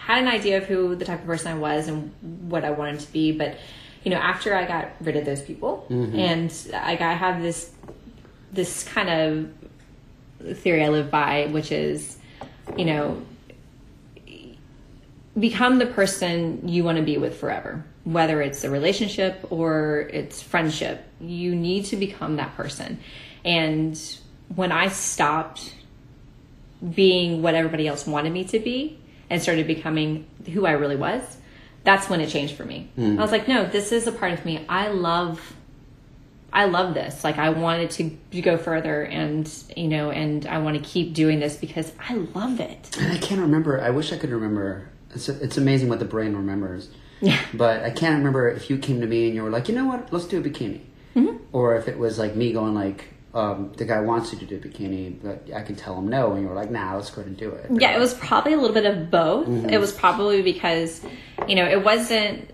had 0.06 0.22
an 0.22 0.28
idea 0.28 0.58
of 0.58 0.66
who 0.66 0.96
the 0.96 1.06
type 1.06 1.22
of 1.22 1.26
person 1.26 1.52
I 1.52 1.58
was 1.58 1.88
and 1.88 2.12
what 2.50 2.64
I 2.64 2.72
wanted 2.72 3.00
to 3.02 3.12
be, 3.12 3.32
but 3.32 3.58
you 4.04 4.12
know, 4.12 4.18
after 4.18 4.56
I 4.56 4.66
got 4.66 4.92
rid 5.02 5.16
of 5.16 5.26
those 5.26 5.42
people 5.42 5.88
mm-hmm. 5.90 6.18
and 6.18 6.54
I 6.74 6.96
got 6.96 7.10
I 7.10 7.14
have 7.14 7.42
this 7.42 7.72
this 8.52 8.84
kind 8.84 9.10
of 9.10 10.58
theory 10.58 10.84
I 10.84 10.90
live 10.90 11.10
by, 11.10 11.48
which 11.48 11.72
is, 11.72 12.18
you 12.78 12.86
know, 12.86 13.22
become 15.38 15.80
the 15.80 15.88
person 15.88 16.68
you 16.68 16.84
want 16.84 16.98
to 16.98 17.04
be 17.04 17.18
with 17.18 17.38
forever 17.38 17.84
whether 18.06 18.40
it's 18.40 18.64
a 18.64 18.70
relationship 18.70 19.48
or 19.50 20.08
it's 20.14 20.40
friendship. 20.40 21.04
You 21.20 21.56
need 21.56 21.86
to 21.86 21.96
become 21.96 22.36
that 22.36 22.56
person. 22.56 23.00
And 23.44 24.00
when 24.54 24.72
i 24.72 24.88
stopped 24.88 25.74
being 26.94 27.42
what 27.42 27.56
everybody 27.56 27.88
else 27.88 28.06
wanted 28.06 28.32
me 28.32 28.44
to 28.44 28.60
be 28.60 29.00
and 29.30 29.42
started 29.42 29.68
becoming 29.68 30.26
who 30.54 30.66
i 30.66 30.72
really 30.72 30.96
was 30.96 31.38
that's 31.84 32.10
when 32.10 32.20
it 32.22 32.30
changed 32.30 32.56
for 32.56 32.66
me 32.66 32.90
i 32.98 33.22
was 33.22 33.32
like 33.32 33.48
no 33.48 33.66
this 33.66 33.92
is 33.92 34.08
a 34.08 34.12
part 34.12 34.32
of 34.32 34.46
me 34.46 34.66
i 34.70 34.88
love 34.88 35.56
I 36.56 36.66
love 36.66 36.94
this. 36.94 37.26
Like 37.26 37.38
I 37.38 37.50
wanted 37.50 37.92
to 38.32 38.42
go 38.42 38.58
further 38.58 39.04
and, 39.04 39.52
you 39.76 39.90
know, 39.90 40.10
and 40.10 40.48
I 40.48 40.60
want 40.60 40.82
to 40.82 40.90
keep 40.90 41.14
doing 41.14 41.42
this 41.42 41.58
because 41.58 41.92
I 42.10 42.14
love 42.14 42.62
it. 42.62 42.96
And 42.98 43.12
I 43.12 43.18
can't 43.18 43.42
remember. 43.42 43.82
I 43.82 43.90
wish 43.90 44.14
I 44.14 44.18
could 44.18 44.30
remember. 44.30 44.90
It's, 45.14 45.28
it's 45.28 45.58
amazing 45.58 45.90
what 45.90 46.00
the 46.00 46.06
brain 46.06 46.34
remembers. 46.34 46.90
Yeah. 47.20 47.42
But 47.54 47.84
I 47.84 47.90
can't 47.90 48.18
remember 48.18 48.50
if 48.50 48.70
you 48.70 48.78
came 48.78 49.02
to 49.02 49.08
me 49.08 49.26
and 49.26 49.36
you 49.36 49.44
were 49.44 49.50
like, 49.50 49.68
you 49.68 49.76
know 49.76 49.86
what, 49.86 50.14
let's 50.14 50.28
do 50.28 50.40
a 50.40 50.42
bikini. 50.42 50.80
Mm-hmm. 51.14 51.38
Or 51.52 51.76
if 51.76 51.90
it 51.90 51.98
was 52.00 52.18
like 52.18 52.38
me 52.38 52.54
going 52.54 52.74
like, 52.74 53.04
um, 53.36 53.74
the 53.76 53.84
guy 53.84 54.00
wants 54.00 54.32
you 54.32 54.40
to 54.40 54.46
do 54.46 54.56
a 54.56 54.60
bikini, 54.60 55.22
but 55.22 55.54
I 55.54 55.62
can 55.62 55.76
tell 55.76 55.98
him 55.98 56.08
no, 56.08 56.32
and 56.32 56.42
you 56.42 56.48
were 56.48 56.56
like, 56.56 56.72
nah, 56.72 56.96
let's 56.96 57.10
go 57.10 57.22
ahead 57.22 57.28
and 57.28 57.38
do 57.38 57.50
it. 57.50 57.70
Yeah, 57.70 57.96
it 57.96 58.00
was 58.00 58.14
probably 58.14 58.54
a 58.54 58.58
little 58.58 58.74
bit 58.74 58.86
of 58.86 59.12
both. 59.12 59.48
Mm-hmm. 59.48 59.70
It 59.70 59.80
was 59.80 59.92
probably 59.92 60.42
because, 60.42 61.02
you 61.48 61.56
know, 61.56 61.66
it 61.66 61.84
wasn't 61.84 62.50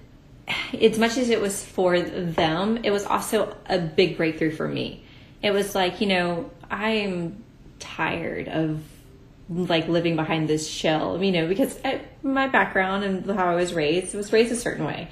as 0.82 0.98
much 0.98 1.18
as 1.18 1.30
it 1.30 1.40
was 1.40 1.64
for 1.64 2.00
them, 2.00 2.80
it 2.84 2.92
was 2.92 3.06
also 3.06 3.56
a 3.68 3.78
big 3.78 4.18
breakthrough 4.18 4.52
for 4.52 4.68
me. 4.68 5.04
It 5.44 5.52
was 5.52 5.76
like, 5.76 6.02
you 6.02 6.08
know, 6.08 6.50
I'm 6.70 7.44
tired 7.80 8.48
of 8.48 8.82
like 9.50 9.88
living 9.88 10.16
behind 10.16 10.48
this 10.48 10.68
shell, 10.68 11.22
you 11.24 11.32
know, 11.32 11.48
because 11.48 11.80
I, 11.84 12.02
my 12.24 12.48
background 12.48 13.04
and 13.04 13.30
how 13.30 13.52
I 13.52 13.56
was 13.56 13.74
raised 13.74 14.16
was 14.16 14.32
raised 14.32 14.52
a 14.52 14.56
certain 14.56 14.86
way. 14.86 15.10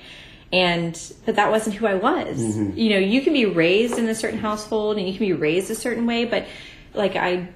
And, 0.52 1.00
but 1.26 1.36
that 1.36 1.52
wasn't 1.52 1.76
who 1.76 1.86
I 1.86 1.96
was. 1.96 2.40
Mm-hmm. 2.40 2.78
You 2.78 2.90
know, 2.92 2.98
you 2.98 3.22
can 3.22 3.34
be 3.34 3.46
raised 3.46 3.98
in 4.00 4.08
a 4.08 4.16
certain 4.16 4.40
household 4.40 4.98
and 4.98 5.08
you 5.08 5.14
can 5.14 5.28
be 5.28 5.34
raised 5.34 5.70
a 5.70 5.76
certain 5.76 6.06
way, 6.06 6.26
but 6.26 6.48
like 6.94 7.16
I 7.16 7.50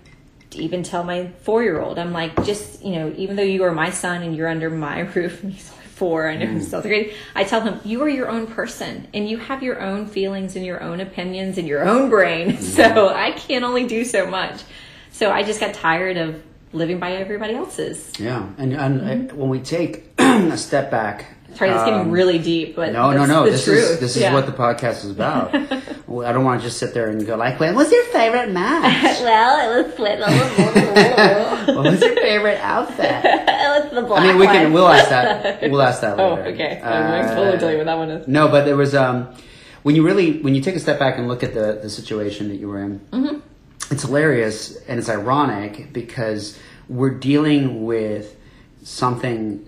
even 0.56 0.84
tell 0.84 1.04
my 1.04 1.28
four 1.42 1.64
year 1.64 1.82
old, 1.82 1.98
I'm 1.98 2.14
like, 2.14 2.46
just, 2.46 2.84
you 2.84 2.94
know, 2.94 3.14
even 3.18 3.36
though 3.36 3.44
you 3.44 3.64
are 3.64 3.72
my 3.72 3.90
son 3.90 4.22
and 4.22 4.36
you're 4.36 4.48
under 4.48 4.70
my 4.70 5.00
roof, 5.16 5.44
and 5.44 5.54
he's 5.54 5.72
only 5.72 5.86
four, 5.86 6.30
I 6.30 6.36
know 6.36 6.48
he's 6.48 6.68
still 6.68 6.82
grade, 6.82 7.14
I 7.34 7.44
tell 7.44 7.62
him, 7.62 7.80
you 7.84 8.04
are 8.04 8.10
your 8.10 8.30
own 8.30 8.48
person 8.48 9.08
and 9.14 9.28
you 9.28 9.38
have 9.38 9.64
your 9.64 9.82
own 9.82 10.06
feelings 10.06 10.56
and 10.56 10.66
your 10.66 10.82
own 10.82 11.00
opinions 11.00 11.58
and 11.58 11.68
your 11.68 11.88
own 11.88 12.10
brain. 12.10 12.58
So 12.74 12.84
mm-hmm. 12.84 13.18
I 13.18 13.32
can 13.32 13.64
only 13.64 13.88
do 13.88 14.04
so 14.04 14.26
much. 14.26 14.62
So 15.12 15.32
I 15.32 15.44
just 15.44 15.60
got 15.60 15.74
tired 15.76 16.18
of 16.18 16.42
living 16.72 17.00
by 17.00 17.14
everybody 17.14 17.54
else's. 17.54 18.12
Yeah, 18.20 18.50
and, 18.58 18.74
and 18.74 19.02
mm-hmm. 19.02 19.36
uh, 19.36 19.40
when 19.40 19.50
we 19.50 19.60
take 19.60 20.06
a 20.18 20.58
step 20.58 20.90
back. 20.90 21.33
Sorry, 21.56 21.70
that's 21.70 21.84
getting 21.86 22.00
um, 22.02 22.12
really 22.12 22.40
deep, 22.40 22.76
but 22.76 22.92
No, 22.94 23.12
no, 23.12 23.26
no. 23.26 23.46
This 23.50 23.64
truth. 23.66 23.78
is 23.78 24.00
this 24.00 24.16
is 24.16 24.22
Yeah. 24.24 24.34
what 24.34 24.46
the 24.46 24.52
podcast 24.52 25.06
is 25.06 25.12
about. 25.12 25.54
I 25.56 26.32
don't 26.32 26.44
want 26.44 26.62
to 26.62 26.68
just 26.68 26.78
sit 26.80 26.94
there 26.94 27.10
and 27.10 27.26
go 27.26 27.36
like, 27.36 27.60
"When 27.60 27.76
was 27.76 27.92
your 27.92 28.04
favorite 28.06 28.52
match? 28.52 29.20
well, 29.22 29.80
it 29.80 29.84
was 29.84 29.94
split. 29.94 30.20
it 30.20 31.68
what 31.76 31.86
was 31.92 32.02
your 32.02 32.16
favorite 32.16 32.60
outfit?" 32.62 33.06
it 33.26 33.84
was 33.84 33.92
the 33.94 34.02
black 34.04 34.24
I 34.24 34.28
mean, 34.28 34.38
we 34.40 34.46
can. 34.46 34.74
We'll 34.74 34.88
ask 34.88 35.10
that. 35.10 35.62
We'll 35.72 35.82
ask 35.82 36.02
that 36.02 36.20
Oh, 36.20 36.36
later. 36.36 36.50
okay. 36.50 36.80
Uh, 36.82 36.90
I'm 36.92 37.36
totally 37.36 37.58
tell 37.58 37.72
you 37.72 37.78
what 37.78 37.86
that 37.86 37.98
one 37.98 38.10
is. 38.12 38.28
No, 38.28 38.48
but 38.48 38.66
there 38.66 38.76
was 38.78 38.94
um, 38.94 39.34
when 39.84 39.96
you 39.96 40.06
really 40.06 40.40
when 40.42 40.54
you 40.56 40.62
take 40.62 40.76
a 40.76 40.80
step 40.80 41.00
back 41.00 41.18
and 41.18 41.28
look 41.28 41.44
at 41.44 41.54
the 41.54 41.80
the 41.82 41.90
situation 41.90 42.50
that 42.50 42.56
you 42.58 42.68
were 42.68 42.82
in. 42.82 43.00
Mm-hmm. 43.12 43.40
It's 43.92 44.04
hilarious 44.04 44.76
and 44.88 45.00
it's 45.00 45.10
ironic 45.10 45.92
because 45.94 46.58
we're 46.90 47.12
dealing 47.18 47.86
with 47.86 48.36
something 48.84 49.68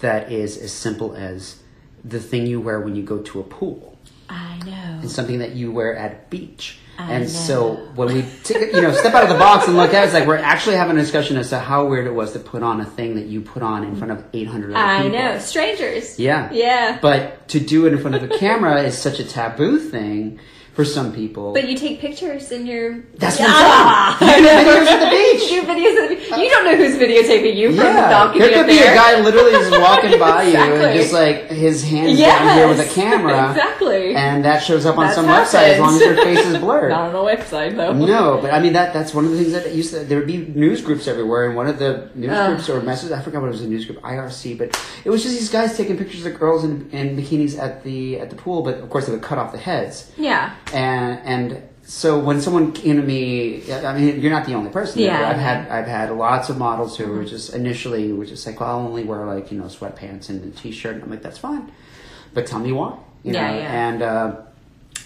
that 0.00 0.30
is 0.32 0.56
as 0.58 0.72
simple 0.72 1.14
as 1.14 1.62
the 2.04 2.20
thing 2.20 2.46
you 2.46 2.60
wear 2.60 2.80
when 2.80 2.94
you 2.96 3.02
go 3.02 3.18
to 3.18 3.40
a 3.40 3.42
pool. 3.42 3.96
I 4.28 4.58
know. 4.64 5.00
It's 5.02 5.14
something 5.14 5.38
that 5.38 5.52
you 5.52 5.70
wear 5.72 5.96
at 5.96 6.12
a 6.12 6.16
beach. 6.30 6.78
I 6.96 7.10
and 7.12 7.24
know. 7.24 7.28
so 7.28 7.74
when 7.96 8.14
we 8.14 8.24
take, 8.44 8.72
you 8.72 8.80
know, 8.80 8.92
step 8.92 9.14
out 9.14 9.24
of 9.24 9.28
the 9.28 9.34
box 9.34 9.66
and 9.66 9.76
look 9.76 9.92
at 9.92 10.02
it, 10.02 10.06
it's 10.06 10.14
like 10.14 10.26
we're 10.26 10.36
actually 10.36 10.76
having 10.76 10.96
a 10.96 11.00
discussion 11.00 11.36
as 11.36 11.48
to 11.50 11.58
how 11.58 11.86
weird 11.86 12.06
it 12.06 12.14
was 12.14 12.32
to 12.34 12.38
put 12.38 12.62
on 12.62 12.80
a 12.80 12.84
thing 12.84 13.16
that 13.16 13.26
you 13.26 13.40
put 13.40 13.62
on 13.62 13.82
in 13.84 13.96
front 13.96 14.12
of 14.12 14.24
800 14.32 14.70
other 14.70 14.76
I 14.78 15.02
people. 15.02 15.18
know. 15.18 15.38
Strangers. 15.40 16.18
Yeah. 16.20 16.52
Yeah. 16.52 16.98
But 17.02 17.48
to 17.48 17.60
do 17.60 17.86
it 17.86 17.92
in 17.92 17.98
front 17.98 18.14
of 18.14 18.22
a 18.22 18.38
camera 18.38 18.82
is 18.82 18.96
such 18.96 19.18
a 19.18 19.24
taboo 19.24 19.78
thing 19.78 20.38
for 20.74 20.84
some 20.84 21.12
people. 21.12 21.52
But 21.52 21.68
you 21.68 21.76
take 21.76 22.00
pictures 22.00 22.50
in 22.52 22.66
your. 22.66 23.00
That's 23.16 23.38
what 23.38 23.48
Ah! 23.50 24.18
I'm 24.20 24.44
saying. 24.44 24.44
You 24.54 24.60
do 24.60 24.76
videos 24.76 24.86
at 24.86 25.00
the 25.00 25.10
beach. 25.10 25.50
You 25.50 25.60
do 25.60 25.66
videos 25.66 26.02
at 26.02 26.08
the 26.08 26.14
beach. 26.16 26.28
You 26.30 26.50
don't 26.50 26.64
know 26.64 26.76
who's 26.76 26.96
videotaping 26.96 27.54
you 27.56 27.68
from 27.68 27.76
the 27.76 27.82
yeah, 27.84 28.08
balcony 28.08 28.38
there 28.40 28.52
could 28.54 28.66
be 28.66 28.74
there. 28.78 28.92
a 28.92 28.96
guy 28.96 29.20
literally 29.20 29.52
just 29.52 29.70
walking 29.80 30.18
by 30.18 30.42
you 30.44 30.56
and 30.56 30.98
just 30.98 31.12
like 31.12 31.48
his 31.50 31.82
hands 31.84 32.18
Yes. 32.18 32.38
down 32.40 32.56
here 32.58 32.68
with 32.68 32.80
a 32.80 32.94
camera. 32.94 33.50
Exactly. 33.50 34.14
And 34.16 34.44
that 34.44 34.62
shows 34.62 34.84
up 34.86 34.98
on 34.98 35.04
That's 35.04 35.14
some 35.16 35.26
website 35.26 35.74
as 35.74 35.80
long 35.80 35.94
as 35.94 36.00
your 36.00 36.16
face 36.16 36.44
is 36.44 36.58
blurred. 36.64 36.90
Not 36.90 37.14
on 37.14 37.14
a 37.14 37.36
website 37.36 37.76
though. 37.76 37.92
No, 37.92 38.38
but 38.42 38.52
I 38.52 38.58
mean 38.60 38.72
that 38.72 38.92
that's 38.92 39.14
one 39.14 39.24
of 39.24 39.30
the 39.30 39.36
things 39.38 39.52
that 39.52 39.72
used 39.74 39.92
to 39.94 40.00
there 40.00 40.18
would 40.18 40.26
be 40.26 40.38
news 40.38 40.80
groups 40.82 41.06
everywhere 41.06 41.46
and 41.46 41.56
one 41.56 41.66
of 41.68 41.78
the 41.78 42.10
news 42.14 42.30
Ugh. 42.32 42.54
groups 42.54 42.68
or 42.68 42.80
messages 42.82 43.12
I 43.12 43.22
forgot 43.22 43.40
what 43.42 43.48
it 43.48 43.52
was 43.52 43.62
a 43.62 43.68
news 43.68 43.84
group, 43.84 44.00
IRC, 44.02 44.58
but 44.58 44.78
it 45.04 45.10
was 45.10 45.22
just 45.22 45.34
these 45.38 45.50
guys 45.50 45.76
taking 45.76 45.96
pictures 45.96 46.26
of 46.26 46.38
girls 46.38 46.64
in, 46.64 46.90
in 46.90 47.16
bikinis 47.16 47.58
at 47.58 47.84
the 47.84 48.18
at 48.20 48.30
the 48.30 48.36
pool, 48.36 48.62
but 48.62 48.78
of 48.78 48.90
course 48.90 49.06
they 49.06 49.12
would 49.12 49.22
cut 49.22 49.38
off 49.38 49.52
the 49.52 49.58
heads. 49.58 50.10
Yeah. 50.16 50.54
And 50.72 51.20
and 51.24 51.62
so 51.86 52.18
when 52.18 52.40
someone 52.40 52.72
came 52.72 52.96
to 52.96 53.02
me, 53.02 53.70
I 53.72 53.98
mean, 53.98 54.20
you're 54.20 54.30
not 54.32 54.46
the 54.46 54.54
only 54.54 54.70
person. 54.70 55.02
Yeah, 55.02 55.28
I've 55.28 55.36
had 55.36 55.68
I've 55.68 55.86
had 55.86 56.10
lots 56.12 56.48
of 56.48 56.56
models 56.58 56.96
who 56.96 57.06
were 57.10 57.24
just 57.24 57.54
initially 57.54 58.12
were 58.12 58.24
just 58.26 58.46
like, 58.46 58.60
well, 58.60 58.70
I'll 58.70 58.86
only 58.86 59.04
wear 59.04 59.24
like 59.26 59.52
you 59.52 59.58
know 59.58 59.64
sweatpants 59.66 60.28
and 60.30 60.42
a 60.44 60.56
t-shirt. 60.56 60.94
And 60.94 61.04
I'm 61.04 61.10
like, 61.10 61.22
that's 61.22 61.38
fine, 61.38 61.70
but 62.32 62.46
tell 62.46 62.58
me 62.60 62.72
why. 62.72 62.96
You 63.22 63.32
Yeah, 63.34 63.50
know? 63.50 63.56
yeah. 63.58 63.88
And 63.88 64.02
uh, 64.02 64.36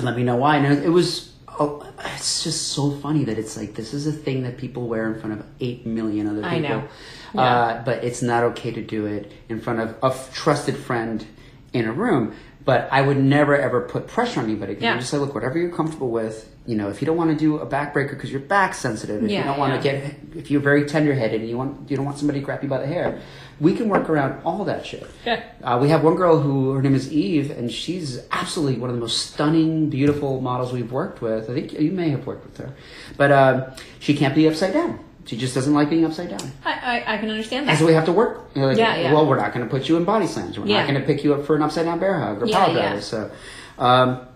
let 0.00 0.16
me 0.16 0.22
know 0.22 0.36
why. 0.36 0.56
And 0.56 0.84
it 0.84 0.90
was. 0.90 1.32
Oh, 1.60 1.84
it's 2.14 2.44
just 2.44 2.68
so 2.68 2.92
funny 2.92 3.24
that 3.24 3.36
it's 3.36 3.56
like 3.56 3.74
this 3.74 3.92
is 3.92 4.06
a 4.06 4.12
thing 4.12 4.44
that 4.44 4.58
people 4.58 4.86
wear 4.86 5.12
in 5.12 5.18
front 5.20 5.40
of 5.40 5.44
eight 5.58 5.84
million 5.84 6.28
other 6.28 6.42
people. 6.42 6.54
I 6.54 6.58
know. 6.60 6.88
Uh, 7.34 7.82
but 7.82 8.04
it's 8.04 8.22
not 8.22 8.44
okay 8.44 8.70
to 8.70 8.80
do 8.80 9.06
it 9.06 9.32
in 9.48 9.60
front 9.60 9.80
of 9.80 9.88
a 10.00 10.06
f- 10.06 10.32
trusted 10.32 10.76
friend 10.76 11.26
in 11.72 11.86
a 11.86 11.92
room. 11.92 12.32
But 12.68 12.86
I 12.92 13.00
would 13.00 13.16
never 13.16 13.56
ever 13.56 13.80
put 13.80 14.08
pressure 14.08 14.40
on 14.40 14.44
anybody. 14.44 14.76
Yeah. 14.78 14.92
I'm 14.92 14.98
just 14.98 15.10
say, 15.10 15.16
look, 15.16 15.34
whatever 15.34 15.58
you're 15.58 15.74
comfortable 15.74 16.10
with. 16.10 16.54
You 16.66 16.76
know, 16.76 16.90
if 16.90 17.00
you 17.00 17.06
don't 17.06 17.16
want 17.16 17.30
to 17.30 17.36
do 17.36 17.56
a 17.56 17.66
backbreaker 17.66 18.10
because 18.10 18.30
your 18.30 18.42
back's 18.42 18.76
sensitive, 18.76 19.24
if 19.24 19.30
you 19.30 19.42
don't 19.42 19.58
want 19.58 19.80
to 19.80 19.88
yeah. 19.88 20.00
get, 20.00 20.16
if 20.36 20.50
you're 20.50 20.60
very 20.60 20.84
tender-headed 20.84 21.40
and 21.40 21.48
you 21.48 21.56
want, 21.56 21.90
you 21.90 21.96
don't 21.96 22.04
want 22.04 22.18
somebody 22.18 22.40
to 22.40 22.44
grab 22.44 22.62
you 22.62 22.68
by 22.68 22.76
the 22.76 22.86
hair, 22.86 23.22
we 23.58 23.74
can 23.74 23.88
work 23.88 24.10
around 24.10 24.42
all 24.44 24.66
that 24.66 24.84
shit. 24.84 25.06
Yeah. 25.24 25.42
Uh, 25.64 25.78
we 25.80 25.88
have 25.88 26.04
one 26.04 26.16
girl 26.16 26.40
who 26.40 26.72
her 26.72 26.82
name 26.82 26.94
is 26.94 27.10
Eve, 27.10 27.50
and 27.50 27.72
she's 27.72 28.20
absolutely 28.32 28.78
one 28.78 28.90
of 28.90 28.96
the 28.96 29.00
most 29.00 29.32
stunning, 29.32 29.88
beautiful 29.88 30.42
models 30.42 30.70
we've 30.70 30.92
worked 30.92 31.22
with. 31.22 31.48
I 31.48 31.54
think 31.54 31.72
you 31.72 31.90
may 31.90 32.10
have 32.10 32.26
worked 32.26 32.44
with 32.44 32.58
her, 32.58 32.74
but 33.16 33.32
um, 33.32 33.64
she 33.98 34.14
can't 34.14 34.34
be 34.34 34.46
upside 34.46 34.74
down. 34.74 35.02
She 35.28 35.36
just 35.36 35.54
doesn't 35.54 35.74
like 35.74 35.88
being 35.90 36.04
upside 36.04 36.30
down. 36.30 36.50
I, 36.64 36.72
I, 37.06 37.14
I 37.14 37.18
can 37.18 37.28
understand 37.30 37.68
And 37.68 37.76
that. 37.76 37.78
so 37.78 37.86
we 37.86 37.92
have 37.92 38.06
to 38.06 38.12
work. 38.12 38.48
You 38.54 38.62
know, 38.62 38.68
like, 38.68 38.78
Yeah, 38.78 38.96
yeah. 38.96 39.12
Well, 39.12 39.26
we're 39.26 39.36
not 39.38 39.52
going 39.54 39.64
to 39.64 39.70
put 39.70 39.86
you 39.88 39.96
in 39.98 40.04
body 40.04 40.26
slams. 40.26 40.58
We're 40.58 40.66
Yeah. 40.66 40.78
not 40.80 40.88
going 40.88 41.00
to 41.00 41.06
pick 41.06 41.22
you 41.22 41.34
up 41.34 41.44
for 41.44 41.54
an 41.54 41.62
upside 41.62 41.84
down 41.84 41.98
bear 42.00 42.18
hug 42.18 42.42
or 42.42 42.46
Yeah, 42.46 42.64
power 42.64 42.74
yeah. 42.74 43.00
So, 43.00 43.30
um, 43.78 44.26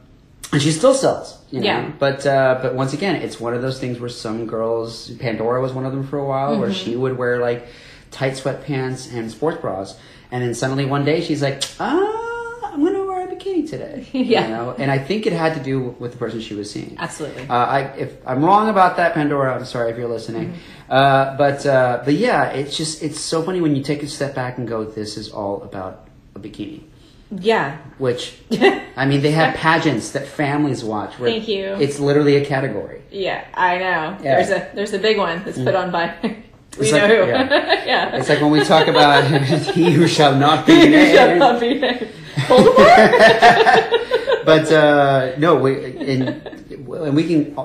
and 0.52 0.60
she 0.60 0.70
still 0.70 0.92
sells. 0.94 1.38
You 1.50 1.60
know? 1.60 1.66
Yeah. 1.66 1.90
But 1.98 2.26
uh, 2.26 2.58
but 2.62 2.74
once 2.74 2.92
again, 2.92 3.16
it's 3.16 3.40
one 3.40 3.54
of 3.54 3.62
those 3.62 3.80
things 3.80 3.98
where 4.00 4.10
some 4.10 4.46
girls, 4.46 5.10
Pandora 5.12 5.60
was 5.62 5.72
one 5.72 5.86
of 5.86 5.92
them 5.92 6.06
for 6.06 6.18
a 6.18 6.26
while, 6.26 6.58
where 6.58 6.68
Mm-hmm. 6.68 6.90
she 6.90 6.94
would 6.96 7.16
wear 7.16 7.38
like 7.38 7.66
tight 8.10 8.34
sweatpants 8.34 9.10
and 9.14 9.30
sports 9.30 9.58
bras, 9.62 9.98
and 10.30 10.42
then 10.44 10.54
suddenly 10.54 10.84
one 10.84 11.04
day 11.06 11.22
she's 11.22 11.40
like, 11.42 11.62
ah, 11.80 12.21
going 13.44 13.66
to 13.66 13.76
wear 13.76 13.88
a 13.88 13.92
bikini 13.96 14.02
today. 14.04 14.08
Yeah. 14.32 14.42
You 14.46 14.48
know? 14.54 14.74
And 14.78 14.90
I 14.90 14.98
think 14.98 15.26
it 15.26 15.32
had 15.32 15.54
to 15.54 15.60
do 15.62 15.94
with 15.98 16.12
the 16.12 16.18
person 16.18 16.40
she 16.40 16.54
was 16.54 16.70
seeing. 16.70 16.96
Absolutely. 16.98 17.48
Uh, 17.48 17.54
I, 17.54 17.80
if 17.96 18.14
I'm 18.26 18.44
wrong 18.44 18.68
about 18.68 18.96
that, 18.96 19.14
Pandora, 19.14 19.54
I'm 19.54 19.64
sorry 19.64 19.90
if 19.90 19.98
you're 19.98 20.08
listening. 20.08 20.48
Mm-hmm. 20.52 20.92
Uh, 20.92 21.36
but 21.36 21.64
uh, 21.66 22.02
but 22.04 22.14
yeah, 22.14 22.50
it's 22.50 22.76
just 22.76 23.02
it's 23.02 23.20
so 23.20 23.42
funny 23.42 23.60
when 23.60 23.74
you 23.76 23.82
take 23.82 24.02
a 24.02 24.08
step 24.08 24.34
back 24.34 24.58
and 24.58 24.68
go, 24.68 24.84
this 24.84 25.16
is 25.16 25.30
all 25.30 25.62
about 25.62 26.06
a 26.34 26.38
bikini. 26.38 26.82
yeah. 27.30 27.78
Which 27.98 28.34
I 28.96 29.06
mean, 29.06 29.22
they 29.22 29.30
have 29.30 29.54
pageants 29.54 30.10
that 30.12 30.26
families 30.26 30.84
watch. 30.84 31.18
Where 31.18 31.30
Thank 31.30 31.48
you. 31.48 31.64
It's 31.80 31.98
literally 31.98 32.36
a 32.36 32.44
category. 32.44 33.00
Yeah, 33.10 33.44
I 33.54 33.78
know. 33.78 34.18
Yeah. 34.22 34.36
There's 34.36 34.50
a 34.50 34.70
there's 34.74 34.92
a 34.92 34.98
big 34.98 35.16
one 35.18 35.42
that's 35.44 35.58
put 35.58 35.74
on 35.74 35.90
by 35.90 36.14
we 36.22 36.36
It's 36.86 36.92
know 36.92 36.98
like- 36.98 37.08
who. 37.08 37.26
yeah. 37.28 37.84
yeah. 37.86 38.16
It's 38.16 38.28
like 38.28 38.40
when 38.42 38.50
we 38.50 38.62
talk 38.64 38.86
about 38.88 39.24
he 39.74 39.92
who 39.92 40.06
shall 40.08 40.34
not 40.36 40.66
be 40.66 40.88
named. 40.88 42.08
Not 42.36 42.48
be 42.48 42.54
named. 42.54 42.76
Voldemort? 42.76 44.44
but 44.44 44.72
uh, 44.72 45.32
no, 45.38 45.56
we 45.56 45.84
and, 46.00 46.28
and 46.70 47.16
we 47.16 47.26
can 47.26 47.56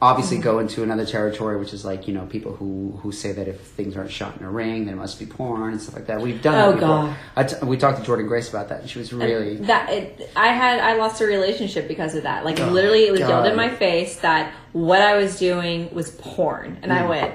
obviously 0.00 0.38
go 0.38 0.58
into 0.58 0.82
another 0.82 1.06
territory, 1.06 1.56
which 1.58 1.72
is 1.72 1.84
like 1.84 2.08
you 2.08 2.14
know 2.14 2.26
people 2.26 2.54
who 2.56 2.98
who 3.02 3.12
say 3.12 3.32
that 3.32 3.46
if 3.48 3.60
things 3.60 3.96
aren't 3.96 4.10
shot 4.10 4.36
in 4.38 4.44
a 4.44 4.50
ring, 4.50 4.86
then 4.86 4.94
it 4.94 4.96
must 4.96 5.18
be 5.18 5.26
porn 5.26 5.72
and 5.72 5.80
stuff 5.80 5.94
like 5.94 6.06
that. 6.06 6.20
We've 6.20 6.40
done 6.42 6.54
Oh, 6.54 6.72
that. 6.72 6.80
God. 6.80 7.16
I 7.36 7.44
t- 7.44 7.56
we 7.66 7.76
talked 7.76 7.98
to 7.98 8.04
Jordan 8.04 8.26
Grace 8.26 8.48
about 8.50 8.68
that, 8.70 8.80
and 8.80 8.90
she 8.90 8.98
was 8.98 9.12
really 9.12 9.56
that 9.58 9.90
it, 9.90 10.30
I 10.34 10.48
had 10.48 10.80
I 10.80 10.94
lost 10.96 11.20
a 11.20 11.26
relationship 11.26 11.86
because 11.88 12.14
of 12.14 12.22
that. 12.24 12.44
Like 12.44 12.58
Oh, 12.60 12.66
literally, 12.68 13.06
it 13.06 13.12
was 13.12 13.20
yelled 13.20 13.46
in 13.46 13.56
my 13.56 13.68
face 13.70 14.16
that 14.20 14.52
what 14.72 15.00
I 15.02 15.16
was 15.16 15.38
doing 15.38 15.92
was 15.94 16.10
porn, 16.10 16.78
and 16.82 16.90
Mm. 16.90 16.98
I 16.98 17.06
went. 17.08 17.34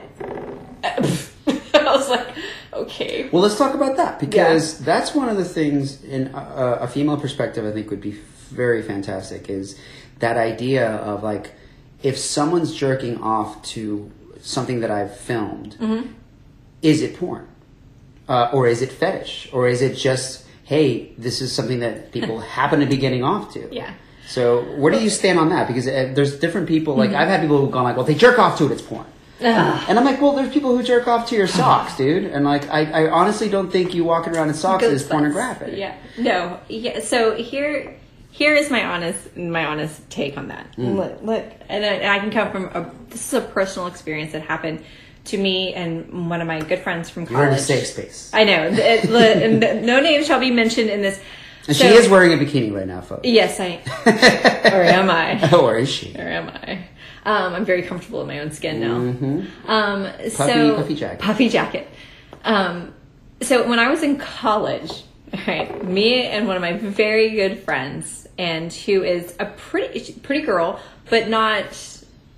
I 1.73 1.95
was 1.95 2.09
like, 2.09 2.27
okay. 2.83 3.29
Well, 3.31 3.41
let's 3.41 3.57
talk 3.57 3.73
about 3.73 3.97
that 3.97 4.19
because 4.19 4.79
that's 4.79 5.13
one 5.15 5.29
of 5.29 5.37
the 5.37 5.45
things 5.45 6.03
in 6.03 6.27
a, 6.33 6.79
a 6.81 6.87
female 6.87 7.17
perspective. 7.17 7.65
I 7.65 7.71
think 7.71 7.89
would 7.89 8.01
be 8.01 8.11
very 8.49 8.81
fantastic 8.81 9.49
is 9.49 9.77
that 10.19 10.37
idea 10.37 10.89
of 10.89 11.23
like 11.23 11.53
if 12.03 12.17
someone's 12.17 12.73
jerking 12.75 13.21
off 13.21 13.61
to 13.63 14.11
something 14.41 14.79
that 14.81 14.91
I've 14.91 15.15
filmed, 15.17 15.75
Mm-hmm. 15.79 16.11
is 16.81 17.01
it 17.01 17.17
porn, 17.19 17.47
uh, 18.29 18.49
or 18.53 18.67
is 18.67 18.81
it 18.81 18.91
fetish, 18.91 19.49
or 19.51 19.67
is 19.67 19.81
it 19.81 19.95
just 19.95 20.45
hey, 20.63 21.13
this 21.17 21.41
is 21.41 21.51
something 21.53 21.79
that 21.79 22.11
people 22.11 22.39
happen 22.57 22.79
to 22.81 22.85
be 22.85 22.97
getting 22.97 23.23
off 23.23 23.53
to? 23.53 23.67
Yeah. 23.73 23.93
So 24.27 24.63
where 24.75 24.91
do 24.91 24.99
you 25.01 25.09
stand 25.09 25.39
on 25.39 25.49
that? 25.49 25.67
Because 25.67 25.87
uh, 25.87 26.11
there's 26.13 26.37
different 26.39 26.67
people. 26.67 26.95
Like 26.95 27.11
I've 27.11 27.29
had 27.29 27.39
people 27.41 27.59
who've 27.61 27.71
gone 27.71 27.85
like, 27.85 27.95
well, 27.95 28.05
they 28.05 28.13
jerk 28.15 28.37
off 28.39 28.57
to 28.57 28.65
it, 28.65 28.71
it's 28.73 28.81
porn. 28.81 29.05
And 29.39 29.97
I'm 29.99 30.05
like, 30.05 30.21
well, 30.21 30.33
there's 30.33 30.51
people 30.51 30.75
who 30.75 30.83
jerk 30.83 31.07
off 31.07 31.29
to 31.29 31.35
your 31.35 31.47
socks, 31.47 31.95
dude. 31.95 32.25
And 32.25 32.45
like, 32.45 32.67
I, 32.69 33.05
I 33.05 33.09
honestly 33.09 33.49
don't 33.49 33.69
think 33.71 33.93
you 33.93 34.03
walking 34.03 34.35
around 34.35 34.49
in 34.49 34.55
socks 34.55 34.81
Goat 34.81 34.93
is 34.93 35.03
butts. 35.03 35.11
pornographic. 35.11 35.77
Yeah. 35.77 35.95
No. 36.17 36.59
Yeah. 36.67 36.99
So 37.01 37.35
here, 37.35 37.95
here 38.31 38.55
is 38.55 38.69
my 38.71 38.83
honest, 38.83 39.35
my 39.37 39.65
honest 39.65 40.09
take 40.09 40.37
on 40.37 40.47
that. 40.49 40.71
Mm. 40.77 40.95
Look, 40.95 41.21
look, 41.21 41.45
and 41.69 41.85
I, 41.85 41.87
and 41.87 42.11
I 42.11 42.19
can 42.19 42.31
come 42.31 42.51
from 42.51 42.65
a. 42.65 42.91
This 43.09 43.27
is 43.27 43.33
a 43.33 43.41
personal 43.41 43.87
experience 43.87 44.31
that 44.33 44.41
happened 44.41 44.83
to 45.25 45.37
me 45.37 45.73
and 45.73 46.29
one 46.29 46.39
of 46.41 46.47
my 46.47 46.59
good 46.61 46.79
friends 46.79 47.09
from 47.09 47.25
college. 47.25 47.39
You're 47.41 47.47
in 47.49 47.53
a 47.55 47.59
safe 47.59 47.87
space. 47.87 48.31
I 48.33 48.43
know. 48.43 48.69
The- 48.69 49.57
the- 49.59 49.81
no 49.81 49.99
name 49.99 50.23
shall 50.23 50.39
be 50.39 50.51
mentioned 50.51 50.89
in 50.89 51.01
this. 51.01 51.19
And 51.67 51.75
So- 51.75 51.85
she 51.87 51.93
is 51.95 52.07
wearing 52.09 52.31
a 52.33 52.37
bikini 52.37 52.73
right 52.73 52.87
now, 52.87 53.01
folks. 53.01 53.21
Yes, 53.25 53.59
I. 53.59 53.81
or 54.73 54.83
am 54.83 55.09
I? 55.09 55.51
or 55.53 55.77
is 55.79 55.89
she? 55.89 56.15
Or 56.15 56.21
am 56.27 56.47
I? 56.49 56.79
Um, 57.27 57.53
I'm 57.53 57.65
very 57.65 57.83
comfortable 57.83 58.21
in 58.21 58.27
my 58.27 58.39
own 58.39 58.51
skin 58.51 58.79
now. 58.79 58.95
Um, 59.67 60.03
Puffy- 60.05 60.29
so 60.29 60.75
puffy 60.77 60.95
jacket. 60.95 61.19
Puffy 61.19 61.49
jacket. 61.49 61.87
Um, 62.45 62.93
so 63.41 63.67
when 63.67 63.79
I 63.79 63.89
was 63.89 64.01
in 64.01 64.17
college, 64.17 65.03
right, 65.45 65.83
me 65.85 66.23
and 66.25 66.47
one 66.47 66.55
of 66.55 66.61
my 66.61 66.73
very 66.73 67.31
good 67.31 67.59
friends, 67.59 68.27
and 68.37 68.71
who 68.71 69.03
is 69.03 69.35
a 69.39 69.45
pretty 69.45 70.13
pretty 70.23 70.45
girl, 70.45 70.79
but 71.09 71.27
not 71.27 71.65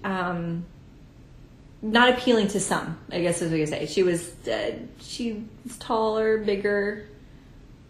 um, 0.03 0.65
not 1.83 2.09
appealing 2.09 2.47
to 2.49 2.59
some. 2.59 2.97
I 3.11 3.21
guess 3.21 3.43
is 3.43 3.51
what 3.51 3.59
you 3.59 3.67
say. 3.67 3.85
She 3.85 4.01
was 4.01 4.33
uh, 4.47 4.71
she 5.01 5.43
was 5.65 5.77
taller, 5.77 6.39
bigger. 6.39 7.05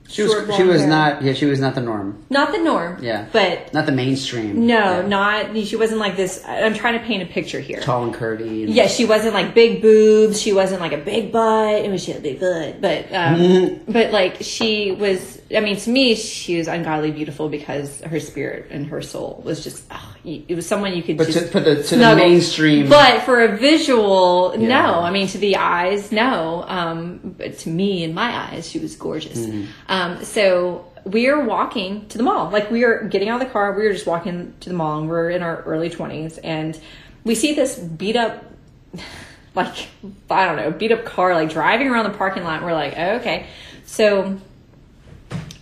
She 0.09 0.23
was. 0.23 0.55
she 0.55 0.63
was 0.63 0.81
hair. 0.81 0.89
not. 0.89 1.21
Yeah, 1.21 1.33
she 1.33 1.45
was 1.45 1.59
not 1.59 1.75
the 1.75 1.81
norm. 1.81 2.25
not 2.31 2.51
the 2.51 2.57
norm. 2.57 2.97
Yeah. 3.01 3.27
but 3.31 3.71
Not 3.73 3.85
the 3.85 3.91
mainstream. 3.91 4.65
no, 4.65 5.01
Yeah. 5.01 5.07
not 5.07 5.55
she 5.67 5.75
wasn't 5.75 5.99
like 5.99 6.17
this. 6.17 6.43
I'm 6.47 6.73
trying 6.73 6.99
to 6.99 7.05
paint 7.05 7.21
a 7.21 7.27
picture 7.27 7.59
here. 7.59 7.79
tall 7.79 8.03
and 8.03 8.13
curvy. 8.13 8.63
And 8.65 8.73
Yeah, 8.73 8.87
she 8.87 9.05
wasn't 9.05 9.35
like 9.35 9.53
big 9.53 9.81
boobs. 9.83 10.41
She 10.41 10.51
wasn't 10.51 10.81
like 10.81 10.93
a 10.93 10.97
big 10.97 11.31
butt. 11.31 11.85
I 11.85 11.87
mean, 11.87 11.97
she 11.99 12.11
had 12.11 12.21
a 12.21 12.23
big 12.23 12.39
butt, 12.39 12.81
but 12.81 13.13
um, 13.13 13.81
but 13.87 14.11
like 14.11 14.37
she 14.41 14.91
was. 14.91 15.38
I 15.55 15.61
mean, 15.61 15.77
to 15.77 15.89
me, 15.89 16.13
she 16.13 16.57
was 16.57 16.67
ungodly 16.67 17.11
beautiful 17.11 17.49
because 17.49 18.01
her 18.01 18.19
spirit 18.19 18.67
and 18.69 18.85
her 18.87 19.01
soul 19.01 19.41
was 19.43 19.63
just. 19.63 19.83
Oh, 19.89 20.15
it 20.23 20.53
was 20.53 20.67
someone 20.67 20.93
you 20.93 21.01
could. 21.01 21.17
But 21.17 21.27
to, 21.27 21.33
just 21.33 21.51
for 21.51 21.59
the 21.59 21.81
to 21.81 21.95
the 21.95 22.15
mainstream. 22.15 22.87
But 22.87 23.23
for 23.23 23.41
a 23.41 23.57
visual, 23.57 24.53
Yeah. 24.57 24.67
no. 24.67 24.99
I 24.99 25.09
mean, 25.09 25.27
to 25.29 25.39
the 25.39 25.55
eyes, 25.55 26.11
no. 26.11 26.63
Um, 26.67 27.35
but 27.37 27.57
to 27.59 27.69
me, 27.69 28.03
in 28.03 28.13
my 28.13 28.51
eyes, 28.51 28.69
she 28.69 28.77
was 28.77 28.95
gorgeous. 28.95 29.39
Mm-hmm. 29.39 29.65
Um, 29.87 30.23
so 30.23 30.85
we 31.05 31.27
are 31.29 31.43
walking 31.43 32.07
to 32.09 32.17
the 32.19 32.23
mall. 32.23 32.51
Like 32.51 32.69
we 32.69 32.83
are 32.83 33.03
getting 33.05 33.29
out 33.29 33.41
of 33.41 33.47
the 33.47 33.51
car. 33.51 33.75
We 33.75 33.85
were 33.85 33.93
just 33.93 34.05
walking 34.05 34.53
to 34.59 34.69
the 34.69 34.75
mall, 34.75 34.99
and 34.99 35.09
we're 35.09 35.31
in 35.31 35.41
our 35.41 35.63
early 35.63 35.89
twenties, 35.89 36.37
and 36.37 36.79
we 37.23 37.33
see 37.33 37.55
this 37.55 37.75
beat 37.79 38.15
up, 38.15 38.45
like 39.55 39.87
I 40.29 40.45
don't 40.45 40.57
know, 40.57 40.69
beat 40.69 40.91
up 40.91 41.05
car, 41.05 41.33
like 41.33 41.49
driving 41.49 41.87
around 41.87 42.11
the 42.11 42.17
parking 42.17 42.43
lot. 42.43 42.57
And 42.57 42.65
we're 42.65 42.73
like, 42.73 42.93
oh, 42.97 43.15
okay, 43.15 43.47
so. 43.85 44.39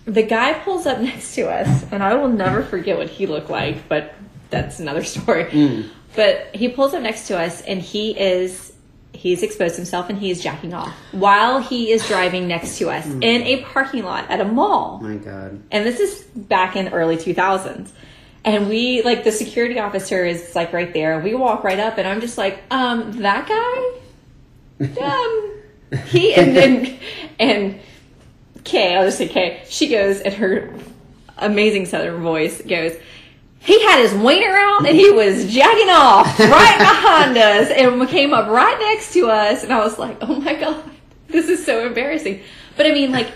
The 0.07 0.23
guy 0.23 0.53
pulls 0.53 0.85
up 0.85 0.99
next 0.99 1.35
to 1.35 1.49
us, 1.49 1.85
and 1.91 2.01
I 2.01 2.15
will 2.15 2.29
never 2.29 2.63
forget 2.63 2.97
what 2.97 3.09
he 3.09 3.27
looked 3.27 3.49
like, 3.49 3.87
but 3.87 4.13
that's 4.49 4.79
another 4.79 5.03
story. 5.15 5.85
But 6.15 6.55
he 6.55 6.69
pulls 6.69 6.93
up 6.93 7.03
next 7.03 7.27
to 7.27 7.37
us, 7.37 7.61
and 7.61 7.81
he 7.81 8.17
is 8.17 8.73
he's 9.13 9.43
exposed 9.43 9.75
himself 9.75 10.09
and 10.09 10.19
he 10.19 10.29
is 10.29 10.41
jacking 10.43 10.73
off 10.75 10.93
while 11.11 11.59
he 11.59 11.91
is 11.91 12.07
driving 12.07 12.47
next 12.47 12.77
to 12.77 12.89
us 12.89 13.05
in 13.07 13.41
a 13.41 13.63
parking 13.63 14.03
lot 14.03 14.29
at 14.29 14.39
a 14.39 14.45
mall. 14.45 14.99
my 15.01 15.15
God. 15.15 15.59
And 15.71 15.85
this 15.85 15.99
is 15.99 16.21
back 16.35 16.75
in 16.75 16.89
early 16.89 17.17
2000s. 17.17 17.89
And 18.45 18.69
we, 18.69 19.01
like, 19.01 19.23
the 19.23 19.31
security 19.31 19.79
officer 19.79 20.23
is 20.23 20.55
like 20.55 20.71
right 20.71 20.93
there, 20.93 21.19
we 21.19 21.33
walk 21.33 21.63
right 21.65 21.79
up, 21.79 21.97
and 21.97 22.07
I'm 22.07 22.21
just 22.21 22.37
like, 22.37 22.61
um, 22.71 23.11
that 23.21 23.47
guy? 23.47 23.99
Um, 25.01 25.53
he, 26.05 26.35
and 26.35 26.55
then, 26.55 26.99
and 27.39 27.79
Kay, 28.67 28.95
I'll 28.95 29.05
just 29.05 29.17
say 29.17 29.27
Kay, 29.27 29.63
she 29.69 29.87
goes, 29.87 30.19
and 30.19 30.33
her 30.33 30.73
amazing 31.37 31.85
southern 31.85 32.21
voice 32.21 32.61
goes, 32.61 32.93
he 33.59 33.81
had 33.83 33.99
his 33.99 34.13
wiener 34.13 34.55
out 34.55 34.87
and 34.87 34.95
he 34.95 35.09
was 35.09 35.51
jacking 35.51 35.89
off 35.89 36.39
right 36.39 36.77
behind 36.77 37.37
us 37.37 37.69
and 37.69 38.07
came 38.07 38.33
up 38.33 38.47
right 38.47 38.77
next 38.79 39.13
to 39.13 39.29
us. 39.29 39.63
And 39.63 39.73
I 39.73 39.79
was 39.79 39.97
like, 39.97 40.17
oh 40.21 40.35
my 40.35 40.55
God, 40.55 40.83
this 41.27 41.49
is 41.49 41.65
so 41.65 41.85
embarrassing. 41.85 42.41
But 42.75 42.85
I 42.85 42.93
mean, 42.93 43.11
like, 43.11 43.29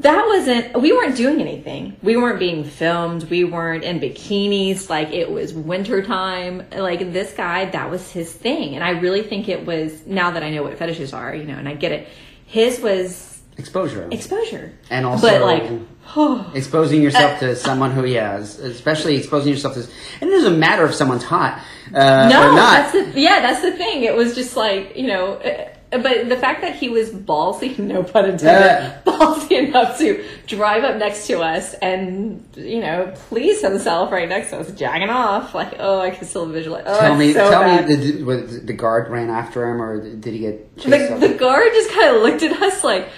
that 0.00 0.26
wasn't, 0.26 0.80
we 0.80 0.92
weren't 0.92 1.16
doing 1.16 1.40
anything. 1.40 1.96
We 2.02 2.16
weren't 2.16 2.38
being 2.38 2.64
filmed. 2.64 3.24
We 3.30 3.44
weren't 3.44 3.82
in 3.82 3.98
bikinis. 3.98 4.88
Like, 4.88 5.10
it 5.10 5.30
was 5.30 5.52
wintertime. 5.52 6.68
Like, 6.70 7.12
this 7.12 7.32
guy, 7.32 7.64
that 7.66 7.90
was 7.90 8.08
his 8.10 8.32
thing. 8.32 8.76
And 8.76 8.84
I 8.84 8.90
really 8.90 9.22
think 9.22 9.48
it 9.48 9.66
was, 9.66 10.06
now 10.06 10.30
that 10.32 10.42
I 10.42 10.50
know 10.50 10.62
what 10.62 10.78
fetishes 10.78 11.12
are, 11.12 11.34
you 11.34 11.44
know, 11.44 11.56
and 11.56 11.68
I 11.68 11.74
get 11.74 11.90
it, 11.90 12.08
his 12.46 12.78
was 12.80 13.37
Exposure. 13.58 14.08
exposure. 14.10 14.72
and 14.90 15.04
also 15.04 15.28
but 15.28 15.42
like, 15.42 15.70
exposing 16.54 17.02
yourself 17.02 17.38
to 17.40 17.54
someone 17.56 17.90
who, 17.90 18.06
yeah, 18.06 18.36
especially 18.36 19.16
exposing 19.16 19.52
yourself 19.52 19.74
to. 19.74 19.80
And 20.20 20.30
it 20.30 20.34
doesn't 20.34 20.58
matter 20.58 20.84
if 20.86 20.94
someone's 20.94 21.24
hot 21.24 21.60
uh, 21.92 22.28
No, 22.30 22.50
or 22.50 22.54
not. 22.54 22.56
that's 22.56 22.92
the 23.14 23.20
yeah, 23.20 23.40
that's 23.40 23.60
the 23.62 23.72
thing. 23.72 24.04
It 24.04 24.14
was 24.14 24.34
just 24.34 24.56
like 24.56 24.96
you 24.96 25.06
know, 25.08 25.34
uh, 25.34 25.68
but 25.90 26.28
the 26.28 26.36
fact 26.36 26.60
that 26.62 26.76
he 26.76 26.88
was 26.88 27.10
ballsy, 27.10 27.78
no 27.92 28.02
pun 28.04 28.24
intended, 28.26 28.42
Yeah. 28.44 29.00
ballsy 29.04 29.68
enough 29.68 29.98
to 29.98 30.24
drive 30.46 30.84
up 30.84 30.96
next 30.96 31.26
to 31.26 31.40
us 31.40 31.74
and 31.74 32.46
you 32.56 32.80
know, 32.80 33.12
please 33.28 33.60
himself 33.60 34.10
right 34.12 34.28
next 34.28 34.50
to 34.50 34.60
us, 34.60 34.70
jacking 34.72 35.10
off. 35.10 35.54
Like, 35.54 35.74
oh, 35.78 36.00
I 36.00 36.10
can 36.10 36.26
still 36.26 36.46
visualize. 36.46 36.84
Oh, 36.86 37.00
tell 37.00 37.16
me, 37.16 37.32
so 37.34 37.50
tell 37.50 37.62
bad. 37.62 37.88
me, 37.88 37.96
the, 37.96 38.60
the 38.64 38.72
guard 38.72 39.10
ran 39.10 39.28
after 39.30 39.68
him, 39.70 39.82
or 39.82 40.00
did 40.16 40.32
he 40.32 40.38
get 40.38 40.78
chased? 40.78 41.20
the, 41.20 41.28
the 41.28 41.34
guard 41.34 41.68
just 41.74 41.90
kind 41.90 42.16
of 42.16 42.22
looked 42.22 42.42
at 42.42 42.52
us 42.62 42.82
like. 42.84 43.08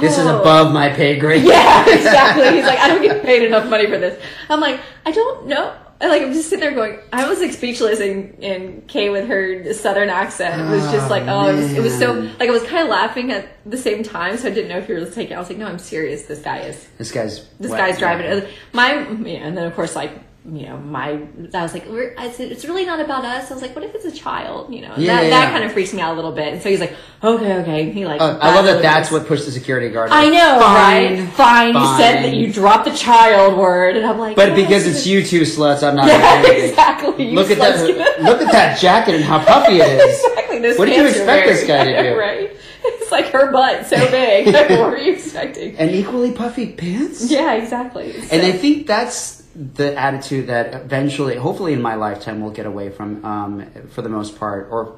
This 0.00 0.18
is 0.18 0.26
"Oh." 0.26 0.40
above 0.40 0.72
my 0.72 0.90
pay 0.90 1.18
grade. 1.18 1.42
Yeah, 1.44 1.84
exactly. 1.88 2.50
He's 2.56 2.64
like, 2.64 2.78
I 2.78 2.88
don't 2.88 3.02
get 3.02 3.22
paid 3.24 3.42
enough 3.42 3.68
money 3.68 3.86
for 3.86 3.98
this. 3.98 4.20
I'm 4.48 4.60
like, 4.60 4.80
I 5.06 5.12
don't 5.12 5.46
know. 5.46 5.74
And, 6.00 6.10
Like 6.10 6.22
I'm 6.22 6.32
just 6.32 6.48
sitting 6.48 6.60
there 6.60 6.72
going, 6.74 7.00
I 7.12 7.28
was 7.28 7.40
like 7.40 7.52
speechless, 7.52 7.98
and, 7.98 8.38
and 8.42 8.86
Kay 8.86 9.10
with 9.10 9.26
her 9.26 9.72
southern 9.72 10.08
accent 10.10 10.60
it 10.60 10.70
was 10.72 10.84
just 10.92 11.10
like, 11.10 11.24
oh, 11.26 11.48
it 11.48 11.56
was, 11.56 11.72
it 11.72 11.80
was 11.82 11.98
so 11.98 12.16
oh, 12.16 12.30
like 12.38 12.48
I 12.48 12.52
was 12.52 12.62
kind 12.62 12.84
of 12.84 12.88
laughing 12.88 13.32
at 13.32 13.48
the 13.68 13.76
same 13.76 14.04
time, 14.04 14.36
so 14.36 14.46
I 14.48 14.52
didn't 14.52 14.68
know 14.68 14.78
if 14.78 14.88
you 14.88 14.94
were 14.94 15.06
taking. 15.06 15.36
I 15.36 15.40
was 15.40 15.48
like, 15.48 15.58
no, 15.58 15.66
I'm 15.66 15.80
serious. 15.80 16.22
This 16.26 16.40
guy 16.40 16.58
is 16.60 16.86
This 16.98 17.10
guy's 17.10 17.48
this 17.58 17.72
wet. 17.72 17.80
guy's 17.80 17.98
driving 17.98 18.26
it. 18.26 18.48
My 18.72 18.92
yeah, 19.08 19.46
and 19.46 19.56
then 19.56 19.66
of 19.66 19.74
course 19.74 19.96
like 19.96 20.12
you 20.50 20.66
know 20.66 20.78
my 20.78 21.20
I 21.52 21.62
was 21.62 21.74
like 21.74 21.84
said 22.32 22.50
it's 22.52 22.64
really 22.64 22.86
not 22.86 23.00
about 23.00 23.24
us. 23.24 23.50
I 23.50 23.54
was 23.54 23.62
like, 23.62 23.74
what 23.74 23.84
if 23.84 23.94
it's 23.94 24.04
a 24.06 24.10
child? 24.12 24.72
You 24.72 24.82
know, 24.82 24.94
Yeah, 24.96 25.16
that 25.16 25.22
yeah, 25.24 25.30
that 25.30 25.42
yeah. 25.44 25.50
kind 25.50 25.64
of 25.64 25.72
freaks 25.72 25.92
me 25.92 26.00
out 26.00 26.12
a 26.14 26.16
little 26.16 26.32
bit. 26.32 26.54
And 26.54 26.62
so 26.62 26.68
he's 26.70 26.80
like, 26.80 26.94
okay, 27.22 27.54
okay. 27.58 27.90
He 27.90 28.06
like 28.06 28.20
Uh, 28.20 28.38
I 28.40 28.54
love 28.54 28.64
that. 28.64 28.80
That's 28.80 29.10
what 29.10 29.26
pushed 29.26 29.44
the 29.44 29.52
security 29.52 29.88
guard. 29.90 30.10
I 30.10 30.28
know, 30.30 30.58
"Fine, 30.60 31.18
right? 31.24 31.28
Fine. 31.34 31.74
You 31.74 31.96
said 31.98 32.22
that 32.24 32.34
you 32.34 32.52
dropped 32.52 32.86
the 32.86 32.96
child 32.96 33.58
word, 33.58 33.96
and 33.96 34.06
I'm 34.06 34.18
like, 34.18 34.36
But 34.36 34.54
because 34.54 34.86
it's 34.86 35.06
you 35.06 35.22
two 35.22 35.42
sluts, 35.42 35.82
I'm 35.86 35.96
not. 35.96 36.06
Yeah, 36.06 36.18
gonna 36.18 36.42
do 36.42 36.48
anything. 36.52 36.70
exactly. 36.70 37.28
You 37.28 37.34
Look 37.34 37.50
at 37.50 37.58
that! 37.58 38.20
Look 38.22 38.40
at 38.40 38.52
that 38.52 38.78
jacket 38.78 39.14
and 39.16 39.24
how 39.24 39.44
puffy 39.44 39.76
it 39.80 40.00
is. 40.00 40.18
exactly. 40.24 40.58
Those 40.60 40.78
What 40.78 40.86
did 40.86 40.96
you 40.96 41.06
expect 41.06 41.46
this 41.46 41.66
guy 41.66 41.84
to 41.84 42.02
do? 42.10 42.18
Right? 42.18 42.56
It's 42.84 43.10
like 43.10 43.26
her 43.32 43.50
butt 43.52 43.86
so 43.86 43.96
big. 44.10 44.46
what 44.54 44.70
were 44.92 44.96
you 44.98 45.12
expecting? 45.12 45.76
And 45.76 45.90
equally 45.90 46.32
puffy 46.32 46.72
pants. 46.72 47.30
Yeah, 47.30 47.54
exactly. 47.54 48.14
And 48.30 48.42
I 48.42 48.52
think 48.52 48.86
that's 48.86 49.42
the 49.58 49.98
attitude 49.98 50.46
that 50.46 50.72
eventually, 50.74 51.34
hopefully 51.36 51.72
in 51.72 51.82
my 51.82 51.96
lifetime, 51.96 52.40
we'll 52.40 52.52
get 52.52 52.66
away 52.66 52.90
from 52.90 53.24
um, 53.24 53.66
for 53.90 54.02
the 54.02 54.08
most 54.08 54.38
part, 54.38 54.68
or 54.70 54.96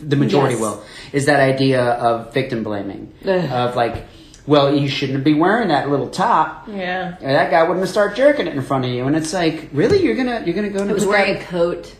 the 0.00 0.16
majority 0.16 0.54
Yes. 0.54 0.60
will, 0.60 0.84
is 1.12 1.26
that 1.26 1.40
idea 1.40 1.82
of 1.82 2.32
victim 2.34 2.62
blaming. 2.62 3.12
Of 3.24 3.74
like, 3.76 4.04
well, 4.46 4.74
you 4.76 4.88
shouldn't 4.88 5.24
be 5.24 5.34
wearing 5.34 5.68
that 5.68 5.88
little 5.90 6.08
top. 6.10 6.68
yeah. 6.68 7.16
That 7.20 7.50
guy 7.50 7.62
wouldn't 7.62 7.80
have 7.80 7.88
started 7.88 8.16
jerking 8.16 8.46
it 8.46 8.54
in 8.54 8.62
front 8.62 8.84
of 8.84 8.90
you. 8.90 9.06
And 9.06 9.16
it's 9.16 9.32
like, 9.32 9.68
really? 9.72 10.02
You're 10.02 10.16
gonna 10.16 10.42
you're 10.44 10.54
gonna 10.54 10.68
go 10.70 10.80
into 10.80 10.90
I 10.90 10.94
was 10.94 11.06
wearing 11.06 11.36
a 11.36 11.40
coat. 11.44 11.94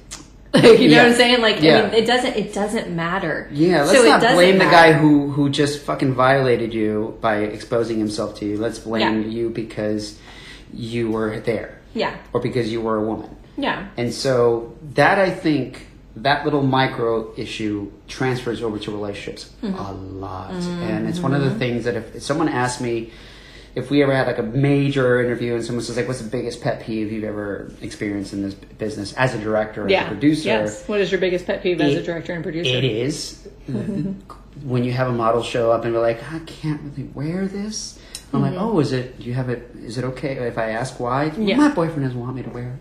you 0.54 0.62
know 0.62 0.70
Yeah. 0.72 1.02
what 1.04 1.10
I'm 1.12 1.14
saying? 1.16 1.40
Like, 1.42 1.60
Yeah. 1.62 1.78
I 1.78 1.82
mean, 1.86 1.94
it 1.94 2.06
doesn't. 2.06 2.36
It 2.36 2.52
doesn't 2.54 2.94
matter. 2.94 3.48
Yeah, 3.52 3.82
let's 3.84 3.98
So 3.98 4.04
not 4.04 4.20
blame 4.20 4.58
the 4.58 4.64
guy 4.64 4.92
who 4.92 5.30
who 5.30 5.48
just 5.50 5.80
fucking 5.82 6.12
violated 6.14 6.72
you 6.74 7.16
by 7.20 7.38
exposing 7.38 7.98
himself 7.98 8.36
to 8.40 8.44
you. 8.46 8.58
Let's 8.58 8.78
blame 8.78 9.22
Yeah. 9.22 9.28
you 9.28 9.50
because 9.50 10.18
you 10.72 11.10
were 11.10 11.40
there 11.40 11.77
Yeah. 11.94 12.16
or 12.32 12.40
because 12.40 12.70
you 12.70 12.80
were 12.80 12.96
a 12.96 13.02
woman. 13.02 13.36
Yeah. 13.56 13.88
And 13.96 14.12
so 14.12 14.76
that 14.94 15.18
I 15.18 15.30
think 15.30 15.86
that 16.16 16.44
little 16.44 16.62
micro 16.62 17.32
issue 17.36 17.90
transfers 18.08 18.62
over 18.62 18.78
to 18.78 18.90
relationships 18.90 19.50
Mm-hmm. 19.62 19.78
a 19.78 19.92
lot. 19.92 20.52
Mm-hmm. 20.52 20.82
And 20.82 21.08
it's 21.08 21.20
one 21.20 21.34
of 21.34 21.42
the 21.42 21.50
mm-hmm. 21.50 21.58
things 21.58 21.84
that 21.84 21.96
if, 21.96 22.16
if 22.16 22.22
someone 22.22 22.48
asked 22.48 22.80
me 22.80 23.10
if 23.74 23.90
we 23.90 24.02
ever 24.02 24.14
had 24.14 24.26
like 24.26 24.38
a 24.38 24.42
major 24.42 25.22
interview 25.22 25.54
and 25.54 25.64
someone 25.64 25.84
says 25.84 25.96
like 25.96 26.08
what's 26.08 26.20
the 26.20 26.28
biggest 26.28 26.60
pet 26.60 26.82
peeve 26.82 27.12
you've 27.12 27.24
ever 27.24 27.72
experienced 27.80 28.32
in 28.32 28.42
this 28.42 28.54
business 28.54 29.12
as 29.14 29.34
a 29.34 29.38
director 29.38 29.84
or 29.84 29.86
as 29.86 30.04
a 30.04 30.08
producer 30.08 30.48
Yes. 30.48 30.88
What 30.88 31.00
is 31.00 31.12
your 31.12 31.20
biggest 31.20 31.46
pet 31.46 31.62
peeve 31.62 31.80
as 31.80 31.94
a 31.94 32.02
director 32.02 32.32
and 32.32 32.42
producer? 32.42 32.70
it 32.70 32.84
is 32.84 33.48
mm-hmm. 33.68 34.12
when 34.68 34.84
you 34.84 34.92
have 34.92 35.08
a 35.08 35.12
model 35.12 35.42
show 35.42 35.70
up 35.70 35.84
and 35.84 35.94
be 35.94 35.98
like, 35.98 36.20
I 36.32 36.40
can't 36.40 36.80
really 36.82 37.08
wear 37.14 37.46
this. 37.46 37.98
I'm 38.32 38.42
like, 38.42 38.54
oh, 38.56 38.78
is 38.80 38.92
it? 38.92 39.18
Do 39.18 39.24
you 39.24 39.34
have 39.34 39.48
it? 39.48 39.70
Is 39.82 39.96
it 39.98 40.04
okay 40.04 40.32
if 40.46 40.58
I 40.58 40.70
ask 40.70 41.00
why? 41.00 41.30
Mm-hmm. 41.30 41.42
Yeah. 41.42 41.56
My 41.56 41.68
boyfriend 41.68 42.02
doesn't 42.04 42.20
want 42.20 42.36
me 42.36 42.42
to 42.42 42.50
wear 42.50 42.74
it. 42.74 42.78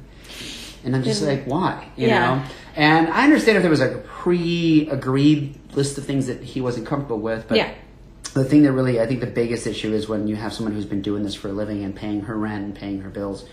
And 0.83 0.95
I'm 0.95 1.03
just 1.03 1.23
like, 1.23 1.45
why? 1.45 1.87
You 1.95 2.07
Yeah. 2.07 2.35
know? 2.35 2.43
And 2.75 3.07
I 3.09 3.23
understand 3.23 3.57
if 3.57 3.63
there 3.63 3.69
was 3.71 3.79
like 3.79 3.91
a 3.91 3.97
pre-agreed 3.97 5.55
list 5.75 5.97
of 5.97 6.05
things 6.05 6.27
that 6.27 6.41
he 6.43 6.61
wasn't 6.61 6.85
comfortable 6.85 7.19
with, 7.19 7.47
but 7.47 7.57
Yeah. 7.57 7.69
the 8.33 8.43
thing 8.45 8.63
that 8.63 8.71
really, 8.73 8.99
I 9.01 9.07
think 9.07 9.19
the 9.21 9.27
biggest 9.27 9.65
issue 9.67 9.93
is 9.93 10.07
when 10.07 10.27
you 10.27 10.35
have 10.35 10.53
someone 10.53 10.73
who's 10.73 10.85
been 10.85 11.01
doing 11.01 11.23
this 11.23 11.33
for 11.35 11.47
a 11.49 11.51
living 11.53 11.83
and 11.83 11.95
paying 11.95 12.21
her 12.21 12.37
rent 12.37 12.63
and 12.65 12.75
paying 12.75 13.01
her 13.01 13.09
bills, 13.09 13.45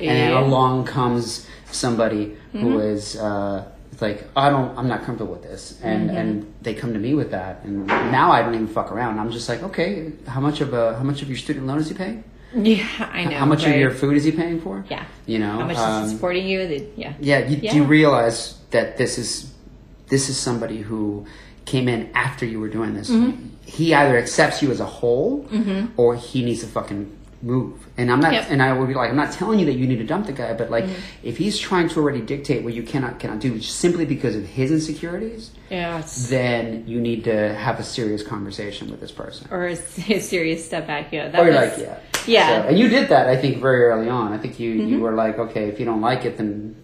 and 0.00 0.32
along 0.34 0.84
comes 0.84 1.46
somebody 1.70 2.36
who 2.52 2.58
Mm-hmm. 2.58 2.80
is 2.80 3.16
uh, 3.16 3.64
it's 3.92 4.00
like, 4.02 4.26
I 4.34 4.48
don't, 4.50 4.76
I'm 4.78 4.88
not 4.88 5.04
comfortable 5.04 5.32
with 5.32 5.42
this, 5.42 5.78
and 5.82 6.08
Mm-hmm. 6.08 6.16
and 6.16 6.54
they 6.62 6.74
come 6.74 6.92
to 6.94 6.98
me 6.98 7.14
with 7.14 7.30
that, 7.32 7.62
and 7.64 7.86
now 7.86 8.32
I 8.32 8.42
don't 8.42 8.54
even 8.54 8.66
fuck 8.66 8.90
around. 8.90 9.18
I'm 9.18 9.30
just 9.30 9.48
like, 9.48 9.62
okay, 9.62 10.12
how 10.26 10.40
much 10.40 10.60
of 10.60 10.72
a, 10.72 10.96
how 10.96 11.02
much 11.04 11.22
of 11.22 11.28
your 11.28 11.38
student 11.38 11.66
loan 11.66 11.78
is 11.78 11.88
he 11.88 11.94
paying? 11.94 12.24
Yeah, 12.54 12.86
I 12.98 13.24
know. 13.24 13.38
how 13.38 13.46
much 13.46 13.64
right? 13.64 13.74
of 13.74 13.80
your 13.80 13.90
food 13.92 14.14
is 14.14 14.24
he 14.24 14.32
paying 14.32 14.60
for? 14.60 14.84
Yeah. 14.90 15.04
you 15.24 15.38
know, 15.38 15.52
How 15.52 15.66
much 15.66 15.78
um, 15.78 16.04
is 16.04 16.10
he 16.10 16.16
supporting 16.16 16.46
you? 16.46 16.66
The, 16.68 16.86
yeah. 16.96 17.14
yeah, 17.18 17.48
you, 17.48 17.56
Yeah. 17.62 17.74
you 17.74 17.84
realize 17.84 18.58
that 18.72 18.98
this 18.98 19.16
is 19.16 19.50
this 20.08 20.28
is 20.28 20.36
somebody 20.36 20.76
who 20.82 21.24
came 21.64 21.88
in 21.88 22.10
after 22.14 22.44
you 22.44 22.60
were 22.60 22.68
doing 22.68 22.92
this. 22.92 23.08
Mm-hmm. 23.08 23.46
He 23.64 23.94
either 23.94 24.18
accepts 24.18 24.60
you 24.62 24.70
as 24.70 24.80
a 24.80 24.84
whole, 24.84 25.46
or 25.96 26.14
he 26.16 26.44
needs 26.44 26.60
to 26.60 26.66
fucking 26.66 27.08
move. 27.42 27.86
And 27.96 28.10
I'm 28.10 28.20
not, 28.20 28.32
Yep. 28.32 28.46
And 28.50 28.62
I 28.62 28.72
would 28.72 28.88
be 28.88 28.94
like, 28.94 29.10
I'm 29.10 29.16
not 29.16 29.32
telling 29.32 29.58
you 29.58 29.66
that 29.66 29.74
you 29.74 29.86
need 29.86 29.96
to 29.98 30.04
dump 30.04 30.26
the 30.26 30.32
guy, 30.32 30.54
but 30.54 30.70
like, 30.70 30.84
if 31.22 31.36
he's 31.36 31.58
trying 31.58 31.88
to 31.90 32.00
already 32.00 32.20
dictate 32.20 32.62
what 32.64 32.72
you 32.74 32.82
cannot 32.82 33.18
cannot 33.18 33.40
do 33.40 33.60
simply 33.60 34.04
because 34.04 34.36
of 34.36 34.44
his 34.46 34.70
insecurities, 34.70 35.50
Yeah. 35.70 36.02
Then 36.28 36.84
you 36.86 37.00
need 37.00 37.24
to 37.24 37.54
have 37.54 37.80
a 37.80 37.82
serious 37.82 38.22
conversation 38.22 38.90
with 38.90 39.00
this 39.00 39.12
person. 39.12 39.48
or 39.50 39.66
a 39.66 39.76
serious 40.20 40.64
step 40.64 40.86
back. 40.86 41.12
Yeah. 41.12 41.28
That 41.28 41.40
Or 41.40 41.50
you're 41.50 41.60
was, 41.60 41.78
like, 41.78 41.86
yeah, 41.86 41.98
Yeah. 42.26 42.62
So- 42.62 42.68
and 42.68 42.78
you 42.78 42.88
did 42.88 43.08
that, 43.08 43.28
I 43.28 43.36
think, 43.36 43.58
very 43.60 43.82
early 43.84 44.08
on. 44.08 44.32
I 44.32 44.38
think 44.38 44.58
you 44.60 44.74
Mm-hmm. 44.74 44.88
you 44.88 45.00
were 45.00 45.12
like, 45.14 45.38
okay, 45.38 45.68
if 45.68 45.78
you 45.80 45.84
don't 45.84 46.00
like 46.00 46.24
it, 46.24 46.36
then 46.38 46.76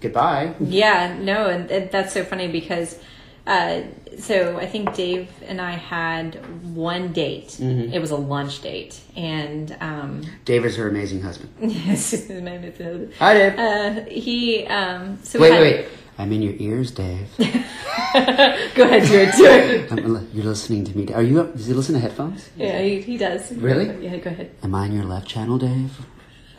goodbye. 0.00 0.54
Yeah, 0.60 1.16
no, 1.20 1.46
and 1.48 1.90
that's 1.90 2.12
so 2.12 2.24
funny 2.24 2.48
because, 2.48 2.98
uh, 3.46 3.82
so 4.18 4.58
I 4.58 4.66
think 4.66 4.94
Dave 4.94 5.28
and 5.46 5.60
I 5.60 5.72
had 5.72 6.34
one 6.74 7.12
date. 7.12 7.48
Mm-hmm. 7.48 7.92
It 7.92 8.00
was 8.00 8.10
a 8.10 8.16
lunch 8.16 8.62
date, 8.62 9.00
and 9.16 9.76
um, 9.80 10.22
Dave 10.44 10.64
is 10.64 10.76
her 10.76 10.88
amazing 10.88 11.22
husband. 11.22 11.52
yes, 11.60 12.12
is, 12.12 12.30
uh, 12.30 13.06
Hi, 13.18 13.34
Dave. 13.34 13.58
uh, 13.58 14.04
he. 14.10 14.66
Um, 14.66 15.18
so 15.22 15.40
Wait, 15.40 15.50
we 15.50 15.58
wait, 15.58 15.76
had, 15.76 15.84
wait. 15.84 15.98
I'm 16.18 16.32
in 16.32 16.42
your 16.42 16.54
ears, 16.58 16.90
Dave. 16.92 17.28
Go 17.38 17.44
ahead, 17.44 18.74
do 18.74 18.84
it, 19.18 19.34
do 19.34 20.16
it. 20.16 20.34
You're 20.34 20.44
listening 20.44 20.84
to 20.84 20.96
me. 20.96 21.12
Are 21.12 21.22
you? 21.22 21.50
Does 21.54 21.66
he 21.66 21.72
listen 21.72 21.94
to 21.94 22.00
headphones? 22.00 22.50
Yeah, 22.56 22.80
he, 22.80 23.00
he 23.00 23.16
does. 23.16 23.50
Really? 23.52 23.86
Yeah, 24.04 24.18
go 24.18 24.30
ahead. 24.30 24.54
Am 24.62 24.74
I 24.74 24.86
in 24.86 24.92
your 24.92 25.04
left 25.04 25.26
channel, 25.26 25.58
Dave, 25.58 26.06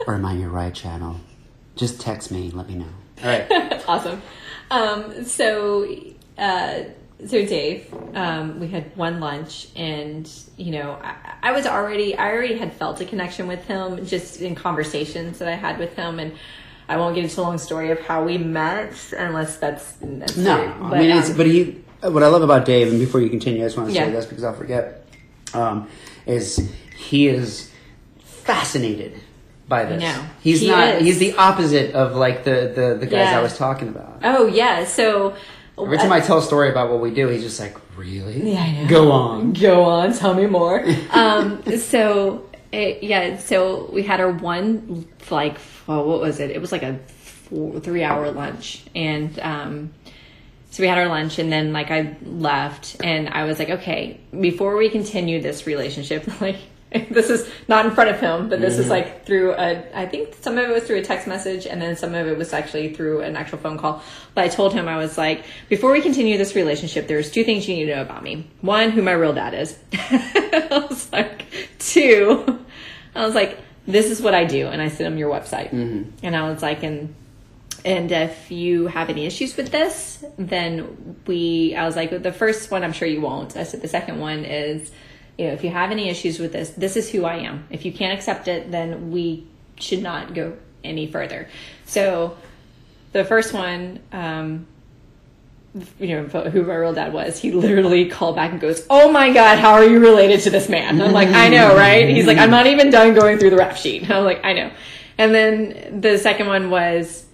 or 0.07 0.15
am 0.15 0.25
I 0.25 0.33
in 0.33 0.41
your 0.41 0.49
right 0.49 0.73
channel? 0.73 1.21
Just 1.75 2.01
text 2.01 2.31
me. 2.31 2.51
Let 2.51 2.67
me 2.67 2.75
know. 2.75 2.89
All 3.23 3.29
right. 3.29 3.83
awesome. 3.87 4.21
Um, 4.71 5.23
so, 5.23 5.87
uh, 6.37 6.79
so 7.25 7.45
Dave, 7.45 7.93
um, 8.15 8.59
we 8.59 8.67
had 8.67 8.95
one 8.97 9.19
lunch, 9.19 9.67
and 9.75 10.29
you 10.57 10.71
know, 10.71 10.99
I, 11.01 11.15
I 11.41 11.51
was 11.53 11.65
already, 11.65 12.17
I 12.17 12.31
already 12.31 12.57
had 12.57 12.73
felt 12.73 12.99
a 13.01 13.05
connection 13.05 13.47
with 13.47 13.63
him 13.65 14.05
just 14.05 14.41
in 14.41 14.55
conversations 14.55 15.39
that 15.39 15.47
I 15.47 15.55
had 15.55 15.79
with 15.79 15.95
him, 15.95 16.19
and 16.19 16.33
I 16.89 16.97
won't 16.97 17.15
get 17.15 17.23
into 17.23 17.39
a 17.39 17.43
long 17.43 17.57
story 17.57 17.91
of 17.91 17.99
how 18.01 18.23
we 18.25 18.37
met, 18.37 18.93
unless 19.17 19.57
that's 19.57 20.01
necessary. 20.01 20.67
No, 20.67 20.85
I 20.91 20.99
mean, 20.99 21.11
um, 21.11 21.37
but 21.37 21.45
he. 21.45 21.79
What 22.01 22.21
I 22.23 22.27
love 22.27 22.41
about 22.41 22.65
Dave, 22.65 22.89
and 22.89 22.99
before 22.99 23.21
you 23.21 23.29
continue, 23.29 23.61
I 23.61 23.65
just 23.67 23.77
want 23.77 23.89
to 23.89 23.95
say 23.95 24.11
this 24.11 24.25
because 24.25 24.43
I'll 24.43 24.53
forget. 24.53 25.05
Um, 25.53 25.87
is 26.25 26.69
he 26.97 27.27
is 27.27 27.71
fascinated 28.19 29.19
by 29.69 29.85
this? 29.85 30.01
know. 30.01 30.25
He's 30.41 30.59
He 30.61 30.67
not. 30.67 30.95
is. 30.95 31.03
He's 31.03 31.19
the 31.19 31.33
opposite 31.37 31.95
of 31.95 32.15
like 32.15 32.43
the 32.43 32.71
the, 32.75 32.97
the 32.99 33.05
guys 33.05 33.29
Yeah. 33.31 33.39
I 33.39 33.41
was 33.41 33.57
talking 33.57 33.87
about. 33.87 34.19
oh 34.23 34.47
yeah, 34.47 34.83
so 34.83 35.35
Every 35.77 35.97
time 35.97 36.11
I 36.11 36.19
tell 36.19 36.37
a 36.37 36.41
story 36.41 36.69
about 36.69 36.91
what 36.91 36.99
we 36.99 37.11
do, 37.11 37.27
he's 37.29 37.41
just 37.41 37.59
like, 37.59 37.75
"Really? 37.97 38.51
Yeah, 38.51 38.61
I 38.61 38.71
know. 38.71 38.87
Go 38.87 39.11
on." 39.11 39.53
Go 39.53 39.83
on, 39.83 40.13
tell 40.13 40.33
me 40.33 40.45
more. 40.45 40.85
um, 41.11 41.63
so 41.77 42.47
it, 42.71 43.03
yeah, 43.03 43.37
so 43.37 43.89
we 43.91 44.03
had 44.03 44.19
our 44.19 44.31
one 44.31 45.07
like 45.29 45.57
well, 45.87 46.05
what 46.05 46.19
was 46.21 46.39
it? 46.39 46.51
It 46.51 46.61
was 46.61 46.71
like 46.71 46.83
a 46.83 46.99
four, 47.07 47.79
three 47.79 48.03
hour 48.03 48.31
lunch, 48.31 48.83
and 48.95 49.37
um, 49.39 49.93
so 50.69 50.83
we 50.83 50.87
had 50.87 50.97
our 50.97 51.07
lunch, 51.07 51.39
and 51.39 51.51
then 51.51 51.73
like 51.73 51.91
I 51.91 52.17
left, 52.23 52.97
and 53.03 53.29
I 53.29 53.45
was 53.45 53.59
like, 53.59 53.69
okay, 53.69 54.19
before 54.39 54.77
we 54.77 54.89
continue 54.89 55.41
this 55.41 55.65
relationship, 55.65 56.27
like. 56.41 56.57
This 57.09 57.29
is 57.29 57.49
not 57.67 57.85
in 57.85 57.91
front 57.91 58.09
of 58.09 58.19
him, 58.19 58.49
but 58.49 58.59
this 58.61 58.77
is 58.77 58.81
mm-hmm. 58.81 58.91
like 58.91 59.25
through 59.25 59.53
a. 59.53 59.83
I 59.93 60.05
think 60.05 60.35
some 60.41 60.57
of 60.57 60.69
it 60.69 60.73
was 60.73 60.83
through 60.83 60.97
a 60.97 61.01
text 61.01 61.27
message, 61.27 61.65
and 61.65 61.81
then 61.81 61.95
some 61.95 62.13
of 62.13 62.27
it 62.27 62.37
was 62.37 62.53
actually 62.53 62.93
through 62.93 63.21
an 63.21 63.35
actual 63.35 63.57
phone 63.57 63.77
call. 63.77 64.03
But 64.35 64.43
I 64.43 64.47
told 64.47 64.73
him 64.73 64.87
I 64.87 64.97
was 64.97 65.17
like, 65.17 65.43
before 65.69 65.91
we 65.91 66.01
continue 66.01 66.37
this 66.37 66.55
relationship, 66.55 67.07
there's 67.07 67.31
two 67.31 67.43
things 67.43 67.67
you 67.67 67.75
need 67.75 67.85
to 67.85 67.95
know 67.95 68.01
about 68.01 68.23
me. 68.23 68.47
One, 68.61 68.91
who 68.91 69.01
my 69.01 69.11
real 69.11 69.33
dad 69.33 69.53
is. 69.53 69.77
I 69.93 70.85
was 70.89 71.11
like, 71.11 71.45
two, 71.79 72.59
I 73.15 73.25
was 73.25 73.35
like, 73.35 73.59
this 73.87 74.09
is 74.09 74.21
what 74.21 74.33
I 74.33 74.45
do, 74.45 74.67
and 74.67 74.81
I 74.81 74.87
sent 74.87 75.11
him 75.11 75.17
your 75.17 75.31
website, 75.31 75.71
mm-hmm. 75.71 76.09
and 76.23 76.35
I 76.35 76.49
was 76.49 76.61
like, 76.61 76.83
and 76.83 77.13
and 77.85 78.11
if 78.11 78.49
you 78.49 78.87
have 78.87 79.09
any 79.09 79.25
issues 79.25 79.57
with 79.57 79.71
this, 79.71 80.23
then 80.37 81.17
we, 81.27 81.75
I 81.75 81.85
was 81.85 81.95
like, 81.95 82.23
the 82.23 82.31
first 82.31 82.71
one, 82.71 82.83
I'm 82.83 82.93
sure 82.93 83.07
you 83.07 83.19
won't. 83.19 83.57
I 83.57 83.63
said, 83.63 83.81
the 83.81 83.89
second 83.89 84.19
one 84.19 84.45
is, 84.45 84.89
you 85.37 85.47
know, 85.47 85.53
if 85.53 85.63
you 85.63 85.69
have 85.69 85.91
any 85.91 86.09
issues 86.09 86.39
with 86.39 86.53
this, 86.53 86.69
this 86.71 86.95
is 86.95 87.09
who 87.09 87.25
I 87.25 87.37
am. 87.37 87.65
If 87.69 87.85
you 87.85 87.91
can't 87.91 88.17
accept 88.17 88.47
it, 88.47 88.71
then 88.71 89.11
we 89.11 89.47
should 89.77 90.01
not 90.01 90.33
go 90.33 90.55
any 90.83 91.07
further. 91.07 91.49
So 91.85 92.37
the 93.13 93.23
first 93.23 93.53
one, 93.53 93.99
um, 94.11 94.67
you 95.99 96.09
know, 96.09 96.23
who 96.25 96.63
my 96.63 96.75
real 96.75 96.93
dad 96.93 97.13
was, 97.13 97.39
he 97.39 97.51
literally 97.53 98.09
called 98.09 98.35
back 98.35 98.51
and 98.51 98.61
goes, 98.61 98.85
Oh 98.89 99.11
my 99.11 99.33
God, 99.33 99.57
how 99.57 99.73
are 99.73 99.83
you 99.83 99.99
related 99.99 100.41
to 100.41 100.49
this 100.49 100.69
man? 100.69 101.01
I'm 101.01 101.11
like, 101.11 101.29
I 101.29 101.49
know, 101.49 101.75
right? 101.75 102.07
He's 102.09 102.27
like, 102.27 102.37
I'm 102.37 102.51
not 102.51 102.67
even 102.67 102.89
done 102.91 103.13
going 103.15 103.39
through 103.39 103.51
the 103.51 103.57
rap 103.57 103.75
sheet. 103.75 104.09
I'm 104.09 104.23
like, 104.23 104.43
I 104.43 104.53
know. 104.53 104.71
And 105.17 105.33
then 105.33 106.01
the 106.01 106.17
second 106.17 106.47
one 106.47 106.69
was, 106.69 107.25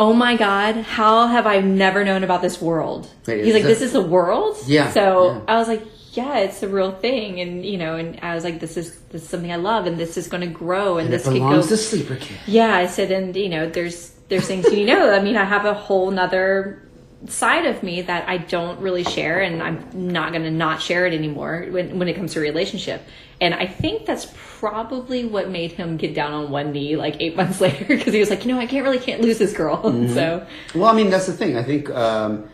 Oh 0.00 0.12
my 0.12 0.36
God, 0.36 0.76
how 0.76 1.26
have 1.26 1.44
I 1.48 1.60
never 1.60 2.04
known 2.04 2.22
about 2.22 2.40
this 2.40 2.62
world? 2.62 3.12
Wait, 3.26 3.44
He's 3.44 3.54
like, 3.54 3.64
This 3.64 3.82
is 3.82 3.92
the 3.92 4.00
world? 4.00 4.56
Yeah, 4.66 4.92
So 4.92 5.32
yeah. 5.32 5.40
I 5.48 5.56
was 5.58 5.66
like, 5.66 5.82
Yeah, 6.18 6.38
it's 6.46 6.62
a 6.62 6.68
real 6.68 6.92
thing. 6.92 7.40
And, 7.40 7.64
you 7.64 7.78
know, 7.82 7.96
and 8.00 8.18
I 8.22 8.34
was 8.34 8.44
like, 8.44 8.58
This 8.60 8.76
is, 8.76 8.86
this 9.12 9.22
is 9.22 9.28
something 9.28 9.52
I 9.52 9.56
love 9.70 9.86
and 9.88 9.96
this 10.02 10.16
is 10.20 10.26
going 10.32 10.42
to 10.48 10.54
grow 10.64 10.98
and, 10.98 11.06
And 11.06 11.12
this 11.14 11.22
it 11.22 11.30
could 11.30 11.34
belongs 11.34 11.66
go. 11.66 11.70
to 11.70 11.76
Sleeper 11.76 12.16
Kid. 12.16 12.36
Yeah, 12.46 12.74
I 12.74 12.86
said, 12.86 13.10
and 13.10 13.34
you 13.36 13.48
know, 13.48 13.68
there's 13.68 14.00
there's 14.28 14.46
things 14.46 14.70
you 14.72 14.84
know. 14.92 15.02
I 15.18 15.20
mean, 15.26 15.36
I 15.36 15.44
have 15.44 15.64
a 15.64 15.74
whole 15.74 16.10
nother 16.10 16.82
side 17.26 17.66
of 17.66 17.82
me 17.82 18.02
that 18.02 18.28
I 18.28 18.38
don't 18.38 18.78
really 18.80 19.02
share, 19.04 19.40
and 19.40 19.62
I'm 19.62 19.78
not 19.92 20.32
going 20.32 20.44
to 20.44 20.50
not 20.50 20.80
share 20.80 21.06
it 21.06 21.14
anymore 21.14 21.66
when 21.70 21.98
when 21.98 22.08
it 22.08 22.14
comes 22.14 22.32
to 22.34 22.40
relationship. 22.40 23.00
And 23.40 23.54
I 23.54 23.66
think 23.66 24.04
that's 24.04 24.26
probably 24.60 25.24
what 25.24 25.48
made 25.48 25.72
him 25.72 25.96
get 25.96 26.12
down 26.14 26.32
on 26.32 26.50
one 26.50 26.72
knee 26.72 26.96
like 26.96 27.16
eight 27.20 27.36
months 27.40 27.60
later 27.60 27.84
because 27.86 28.12
he 28.12 28.20
was 28.20 28.30
like, 28.30 28.44
you 28.44 28.52
know, 28.52 28.60
I 28.60 28.66
can't 28.66 28.84
really 28.84 28.98
can't 28.98 29.20
lose 29.22 29.38
this 29.38 29.52
girl. 29.52 29.78
So 30.18 30.46
Well, 30.74 30.86
I 30.86 30.94
mean, 30.94 31.10
that's 31.10 31.26
the 31.26 31.32
thing. 31.32 31.56
I 31.56 31.62
think 31.62 31.88
um, 31.90 32.48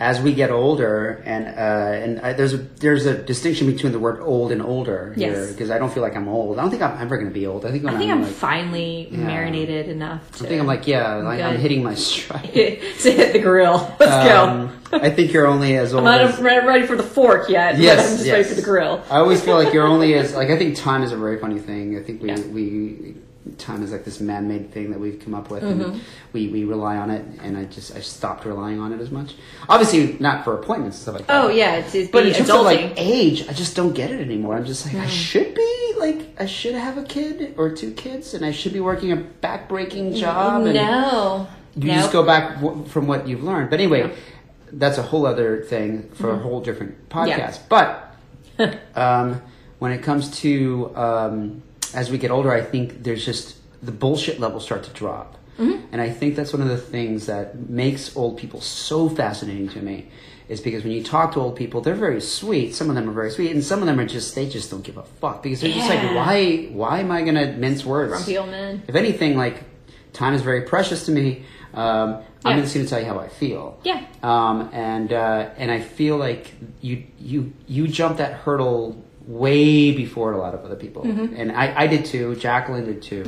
as 0.00 0.20
we 0.20 0.32
get 0.32 0.50
older, 0.50 1.22
and 1.24 1.46
uh, 1.46 2.04
and 2.04 2.20
I, 2.20 2.32
there's 2.32 2.54
a 2.54 2.58
there's 2.58 3.04
a 3.06 3.20
distinction 3.20 3.66
between 3.66 3.92
the 3.92 3.98
word 3.98 4.20
old 4.20 4.52
and 4.52 4.62
older 4.62 5.12
here 5.14 5.48
because 5.48 5.70
I 5.70 5.78
don't 5.78 5.92
feel 5.92 6.04
like 6.04 6.14
I'm 6.14 6.28
old. 6.28 6.58
I 6.58 6.62
don't 6.62 6.70
think 6.70 6.82
I'm 6.82 7.00
ever 7.00 7.16
going 7.16 7.28
to 7.28 7.34
be 7.34 7.46
old. 7.46 7.66
I 7.66 7.72
think 7.72 7.84
I 7.84 7.98
think 7.98 8.10
I'm, 8.12 8.18
I'm 8.18 8.24
like, 8.24 8.32
finally 8.32 9.08
marinated 9.10 9.88
enough 9.88 10.30
to 10.38 10.44
I 10.44 10.48
think 10.48 10.60
I'm 10.60 10.66
like, 10.68 10.86
yeah, 10.86 11.16
like, 11.16 11.40
I'm 11.40 11.58
hitting 11.58 11.82
my 11.82 11.94
stride. 11.94 12.52
to 12.52 13.10
hit 13.10 13.32
the 13.32 13.40
grill. 13.40 13.94
Let's 13.98 14.12
Um, 14.38 14.80
I 14.92 15.10
think 15.10 15.32
you're 15.32 15.46
only 15.46 15.76
as 15.76 15.92
old. 15.92 16.06
I'm 16.06 16.28
not 16.28 16.38
re- 16.38 16.64
ready 16.64 16.86
for 16.86 16.96
the 16.96 17.02
fork 17.02 17.48
yet. 17.48 17.78
Yes, 17.78 17.98
I'm 17.98 18.16
just 18.16 18.26
yes. 18.26 18.32
ready 18.32 18.48
for 18.48 18.54
the 18.54 18.62
grill. 18.62 19.02
I 19.10 19.18
always 19.18 19.42
feel 19.42 19.56
like 19.56 19.74
you're 19.74 19.86
only 19.86 20.14
as 20.14 20.34
like 20.34 20.50
I 20.50 20.56
think 20.56 20.76
time 20.76 21.02
is 21.02 21.10
a 21.10 21.16
very 21.16 21.38
funny 21.38 21.58
thing. 21.58 21.98
I 21.98 22.02
think 22.02 22.22
we 22.22 22.28
Yeah. 22.28 22.40
we 22.40 23.16
time 23.56 23.82
is 23.82 23.92
like 23.92 24.04
this 24.04 24.20
man-made 24.20 24.70
thing 24.72 24.90
that 24.90 25.00
we've 25.00 25.18
come 25.20 25.34
up 25.34 25.50
with, 25.50 25.62
Mm-hmm. 25.62 25.80
and 25.80 26.00
we, 26.32 26.48
we 26.48 26.64
rely 26.64 26.96
on 26.96 27.10
it. 27.10 27.24
And 27.42 27.56
I 27.56 27.64
just 27.64 27.96
I 27.96 28.00
stopped 28.00 28.44
relying 28.44 28.78
on 28.80 28.92
it 28.92 29.00
as 29.00 29.10
much. 29.10 29.34
Obviously, 29.68 30.16
not 30.20 30.44
for 30.44 30.54
appointments 30.58 30.96
and 30.98 31.02
stuff 31.02 31.14
like 31.16 31.26
that. 31.26 31.44
Oh 31.44 31.48
yeah, 31.48 31.76
it's, 31.76 31.94
it's 31.94 32.10
But 32.10 32.26
in 32.26 32.34
terms 32.34 32.50
adulting. 32.50 32.58
of 32.58 32.64
like 32.66 32.92
age, 32.96 33.48
I 33.48 33.52
just 33.52 33.74
don't 33.76 33.94
get 33.94 34.10
it 34.10 34.20
anymore. 34.20 34.56
I'm 34.56 34.64
just 34.64 34.84
like 34.86 34.94
I 34.96 35.06
should 35.06 35.54
be 35.54 35.94
like 35.98 36.40
I 36.40 36.46
should 36.46 36.74
have 36.74 36.98
a 36.98 37.02
kid 37.04 37.54
or 37.56 37.70
two 37.70 37.92
kids, 37.92 38.34
and 38.34 38.44
I 38.44 38.52
should 38.52 38.72
be 38.72 38.80
working 38.80 39.12
a 39.12 39.16
back-breaking 39.16 40.14
job. 40.14 40.64
And 40.66 40.74
no, 40.74 41.48
you 41.76 41.88
Nope. 41.88 41.96
just 41.96 42.12
go 42.12 42.22
back 42.24 42.60
w- 42.60 42.84
from 42.86 43.06
what 43.06 43.26
you've 43.28 43.42
learned. 43.42 43.70
But 43.70 43.80
anyway, 43.80 44.14
that's 44.72 44.98
a 44.98 45.02
whole 45.02 45.24
other 45.26 45.62
thing 45.62 46.10
for 46.14 46.30
a 46.30 46.38
whole 46.38 46.60
different 46.60 47.08
podcast. 47.08 47.60
But 47.68 48.14
um, 48.94 49.40
when 49.78 49.92
it 49.92 50.02
comes 50.02 50.30
to 50.40 50.92
um, 50.96 51.62
as 51.94 52.10
we 52.10 52.18
get 52.18 52.30
older, 52.30 52.52
I 52.52 52.60
think 52.62 53.02
there's 53.02 53.24
just 53.24 53.56
the 53.82 53.92
bullshit 53.92 54.40
levels 54.40 54.64
start 54.64 54.84
to 54.84 54.90
drop. 54.90 55.36
And 55.90 56.00
I 56.00 56.10
think 56.10 56.36
that's 56.36 56.52
one 56.52 56.62
of 56.62 56.68
the 56.68 56.76
things 56.76 57.26
that 57.26 57.68
makes 57.68 58.16
old 58.16 58.38
people 58.38 58.60
so 58.60 59.08
fascinating 59.08 59.68
to 59.70 59.82
me 59.82 60.08
is 60.48 60.60
because 60.60 60.84
when 60.84 60.92
you 60.92 61.02
talk 61.02 61.32
to 61.32 61.40
old 61.40 61.56
people, 61.56 61.80
they're 61.80 61.94
very 61.94 62.20
sweet. 62.20 62.74
Some 62.74 62.88
of 62.88 62.94
them 62.94 63.08
are 63.08 63.12
very 63.12 63.30
sweet, 63.30 63.50
and 63.50 63.62
some 63.64 63.80
of 63.80 63.86
them 63.86 63.98
are 63.98 64.06
just 64.06 64.34
they 64.34 64.48
just 64.48 64.70
don't 64.70 64.82
give 64.82 64.96
a 64.96 65.02
fuck 65.02 65.42
because 65.42 65.60
they're 65.60 65.72
just 65.72 65.88
like, 65.88 66.14
why? 66.14 66.66
Why 66.70 67.00
am 67.00 67.10
I 67.10 67.22
gonna 67.22 67.52
mince 67.52 67.84
words? 67.84 68.12
Grumpy 68.12 68.38
old 68.38 68.50
man. 68.50 68.82
If 68.86 68.94
anything, 68.94 69.36
like 69.36 69.64
time 70.12 70.34
is 70.34 70.42
very 70.42 70.62
precious 70.62 71.06
to 71.06 71.12
me. 71.12 71.44
Um, 71.74 72.22
I'm 72.44 72.60
just 72.62 72.72
to 72.72 72.86
tell 72.86 73.00
you 73.00 73.06
how 73.06 73.18
I 73.18 73.28
feel. 73.28 73.78
Yeah. 73.84 74.06
Um, 74.22 74.70
and 74.72 75.12
uh, 75.12 75.50
and 75.56 75.70
I 75.70 75.80
feel 75.80 76.16
like 76.16 76.52
you 76.80 77.04
you 77.18 77.52
you 77.66 77.88
jump 77.88 78.18
that 78.18 78.32
hurdle 78.32 79.04
way 79.28 79.92
before 79.92 80.32
a 80.32 80.38
lot 80.38 80.54
of 80.54 80.64
other 80.64 80.74
people, 80.84 81.02
Mm-hmm. 81.04 81.34
and 81.36 81.52
I, 81.52 81.82
I 81.82 81.86
did 81.86 82.04
too. 82.06 82.34
Jacqueline 82.36 82.86
did 82.86 83.02
too. 83.02 83.22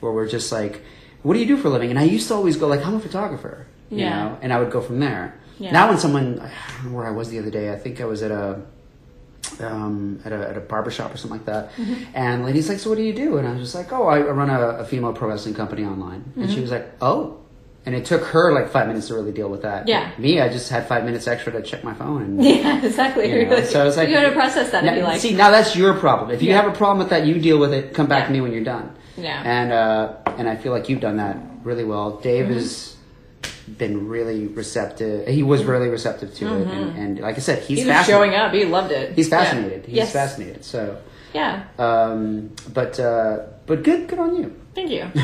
Where 0.00 0.10
we're 0.12 0.26
just 0.28 0.50
like, 0.50 0.82
what 1.22 1.34
do 1.34 1.40
you 1.40 1.46
do 1.46 1.56
for 1.56 1.68
a 1.68 1.70
living? 1.70 1.90
And 1.90 1.98
I 1.98 2.04
used 2.04 2.26
to 2.28 2.34
always 2.34 2.56
go 2.56 2.66
like, 2.66 2.84
I'm 2.86 2.94
a 2.94 3.00
photographer. 3.00 3.66
You 3.90 3.98
Yeah. 3.98 4.10
know, 4.24 4.38
and 4.42 4.52
I 4.52 4.58
would 4.58 4.70
go 4.72 4.80
from 4.80 4.98
there. 4.98 5.38
Yeah. 5.58 5.70
Now 5.72 5.88
when 5.90 5.98
someone, 5.98 6.40
I 6.40 6.50
don't 6.82 6.90
know 6.92 6.96
where 6.96 7.06
I 7.06 7.10
was 7.20 7.28
the 7.28 7.38
other 7.38 7.50
day. 7.50 7.70
I 7.70 7.76
think 7.76 8.00
I 8.00 8.06
was 8.06 8.22
at 8.22 8.30
a 8.30 8.62
um, 9.60 10.20
at 10.24 10.32
a 10.32 10.48
at 10.50 10.56
a 10.56 10.60
barber 10.60 10.90
shop 10.90 11.12
or 11.14 11.16
something 11.18 11.38
like 11.38 11.46
that. 11.46 11.72
Mm-hmm. 11.76 12.04
And 12.14 12.44
lady's 12.44 12.68
like, 12.68 12.78
"So 12.78 12.88
what 12.90 12.96
do 12.96 13.04
you 13.04 13.12
do?" 13.12 13.36
And 13.38 13.46
I 13.46 13.52
was 13.52 13.60
just 13.60 13.74
like, 13.74 13.92
"Oh, 13.92 14.06
I 14.06 14.20
run 14.22 14.48
a, 14.50 14.60
a 14.80 14.84
female 14.84 15.12
pro 15.12 15.28
wrestling 15.28 15.54
company 15.54 15.84
online." 15.84 16.24
And 16.36 16.44
Mm-hmm. 16.46 16.54
she 16.54 16.60
was 16.60 16.70
like, 16.70 16.90
"Oh." 17.02 17.38
And 17.84 17.96
it 17.96 18.04
took 18.04 18.22
her 18.26 18.52
like 18.52 18.68
five 18.70 18.86
minutes 18.86 19.08
to 19.08 19.14
really 19.14 19.32
deal 19.32 19.48
with 19.48 19.62
that. 19.62 19.88
Yeah. 19.88 20.12
Me, 20.16 20.40
I 20.40 20.48
just 20.48 20.70
had 20.70 20.86
five 20.86 21.04
minutes 21.04 21.26
extra 21.26 21.50
to 21.52 21.62
check 21.62 21.82
my 21.82 21.94
phone 21.94 22.22
and. 22.22 22.44
Yeah, 22.44 22.84
exactly. 22.84 23.28
You 23.28 23.46
know, 23.46 23.60
so 23.64 23.86
it's 23.88 23.96
like 23.96 24.08
you 24.08 24.14
got 24.14 24.22
to 24.28 24.32
process 24.32 24.70
that 24.70 24.84
and 24.84 24.86
Now- 24.86 24.94
be 24.94 25.02
like, 25.02 25.20
see, 25.20 25.34
now 25.34 25.50
that's 25.50 25.74
your 25.74 25.94
problem. 25.94 26.30
If 26.30 26.42
you 26.42 26.50
Yeah. 26.50 26.62
have 26.62 26.72
a 26.72 26.76
problem 26.76 26.98
with 26.98 27.10
that, 27.10 27.26
you 27.26 27.40
deal 27.40 27.58
with 27.58 27.72
it. 27.74 27.92
Come 27.92 28.06
back 28.06 28.22
Yeah. 28.22 28.26
to 28.28 28.32
me 28.34 28.40
when 28.40 28.52
you're 28.52 28.62
done. 28.62 28.94
Yeah. 29.16 29.42
And 29.44 29.72
uh, 29.72 30.14
and 30.38 30.48
I 30.48 30.54
feel 30.56 30.70
like 30.72 30.88
you've 30.88 31.00
done 31.00 31.16
that 31.16 31.36
really 31.64 31.84
well. 31.84 32.18
Dave 32.18 32.44
Mm-hmm. 32.46 32.54
has 32.54 32.96
been 33.78 34.08
really 34.08 34.46
receptive. 34.46 35.26
He 35.26 35.42
was 35.42 35.64
really 35.64 35.88
receptive 35.88 36.34
to 36.34 36.46
it, 36.54 36.66
and, 36.68 36.96
and 36.98 37.18
like 37.20 37.36
I 37.36 37.40
said, 37.40 37.62
he's 37.62 37.80
Mm-hmm. 37.80 37.90
he 37.90 37.96
was 37.96 38.06
showing 38.06 38.34
up. 38.34 38.52
He 38.54 38.64
loved 38.64 38.92
it. 38.92 39.14
He's 39.16 39.28
Yeah. 39.28 39.38
fascinated. 39.42 39.86
He's 39.86 39.94
yes. 39.96 40.12
fascinated. 40.12 40.64
So, 40.64 40.98
Yeah. 41.34 41.64
um, 41.78 42.50
but 42.72 42.98
uh, 43.00 43.38
but 43.66 43.82
good, 43.82 44.06
good 44.08 44.18
on 44.20 44.36
you. 44.36 44.54
Thank 44.74 44.90
you. 44.90 45.10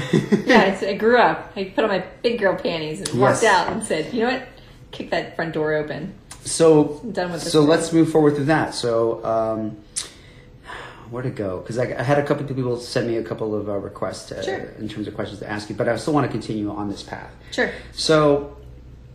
yeah, 0.47 0.65
it's, 0.65 0.83
I 0.83 0.95
grew 0.95 1.19
up. 1.19 1.53
I 1.57 1.65
put 1.65 1.85
on 1.85 1.91
my 1.91 2.05
big 2.23 2.39
girl 2.39 2.55
panties 2.55 3.01
and 3.01 3.21
walked 3.21 3.43
Yes. 3.43 3.45
out 3.69 3.73
and 3.73 3.83
said, 3.83 4.13
"You 4.13 4.25
know 4.25 4.33
what? 4.33 4.49
Kick 4.91 5.11
that 5.11 5.37
front 5.37 5.55
door 5.55 5.73
open." 5.75 6.15
So 6.45 7.01
I'm 7.03 7.13
done 7.13 7.33
with 7.33 7.43
so 7.43 7.63
let's 7.63 7.93
move 7.93 8.11
forward 8.11 8.37
to 8.37 8.45
that. 8.45 8.75
So 8.75 9.25
um, 9.25 9.77
where 11.11 11.23
to 11.23 11.31
go? 11.31 11.61
Because 11.61 11.79
I, 11.79 11.85
I 11.99 12.03
had 12.03 12.19
a 12.19 12.25
couple 12.27 12.45
of 12.49 12.55
people 12.55 12.77
send 12.79 13.07
me 13.09 13.17
a 13.17 13.23
couple 13.23 13.55
of 13.55 13.69
uh, 13.69 13.73
requests 13.79 14.31
uh, 14.33 14.43
Sure. 14.43 14.57
in 14.79 14.89
terms 14.89 15.09
of 15.09 15.15
questions 15.15 15.41
to 15.41 15.49
ask 15.51 15.69
you, 15.71 15.75
but 15.77 15.89
I 15.89 15.97
still 15.97 16.13
want 16.15 16.27
to 16.27 16.31
continue 16.33 16.71
on 16.71 16.89
this 16.91 17.03
path. 17.03 17.31
Sure. 17.51 17.71
So, 17.93 18.57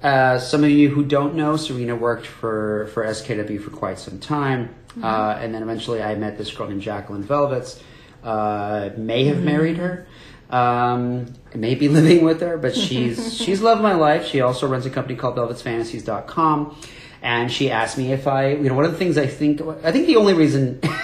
uh, 0.01 0.37
some 0.39 0.63
of 0.63 0.69
you 0.71 0.89
who 0.89 1.03
don't 1.03 1.35
know, 1.35 1.55
Serena 1.57 1.95
worked 1.95 2.25
for, 2.27 2.87
for 2.93 3.03
SKW 3.05 3.61
for 3.63 3.69
quite 3.69 3.99
some 3.99 4.19
time. 4.19 4.73
Uh, 5.01 5.37
and 5.39 5.53
then 5.55 5.63
eventually 5.63 6.01
I 6.03 6.13
met 6.15 6.37
this 6.37 6.51
girl 6.53 6.67
named 6.67 6.81
Jacqueline 6.81 7.23
Velvets. 7.23 7.79
Uh, 8.23 8.89
may 8.97 9.25
have 9.25 9.41
married 9.43 9.77
her. 9.77 10.05
Um, 10.53 11.33
may 11.55 11.73
be 11.73 11.89
living 11.89 12.23
with 12.23 12.41
her, 12.41 12.57
but 12.57 12.75
she's, 12.75 13.35
she's 13.35 13.59
loved 13.59 13.81
my 13.81 13.93
life. 13.93 14.27
She 14.27 14.41
also 14.41 14.67
runs 14.67 14.85
a 14.85 14.91
company 14.91 15.15
called 15.15 15.35
velvetsfantasies.com. 15.35 16.77
And 17.23 17.51
she 17.51 17.71
asked 17.71 17.97
me 17.97 18.11
if 18.11 18.27
I, 18.27 18.49
you 18.49 18.69
know, 18.69 18.75
one 18.75 18.85
of 18.85 18.91
the 18.91 18.97
things 18.97 19.17
I 19.17 19.25
think, 19.25 19.61
I 19.83 19.91
think 19.91 20.05
the 20.07 20.17
only 20.17 20.33
reason 20.33 20.79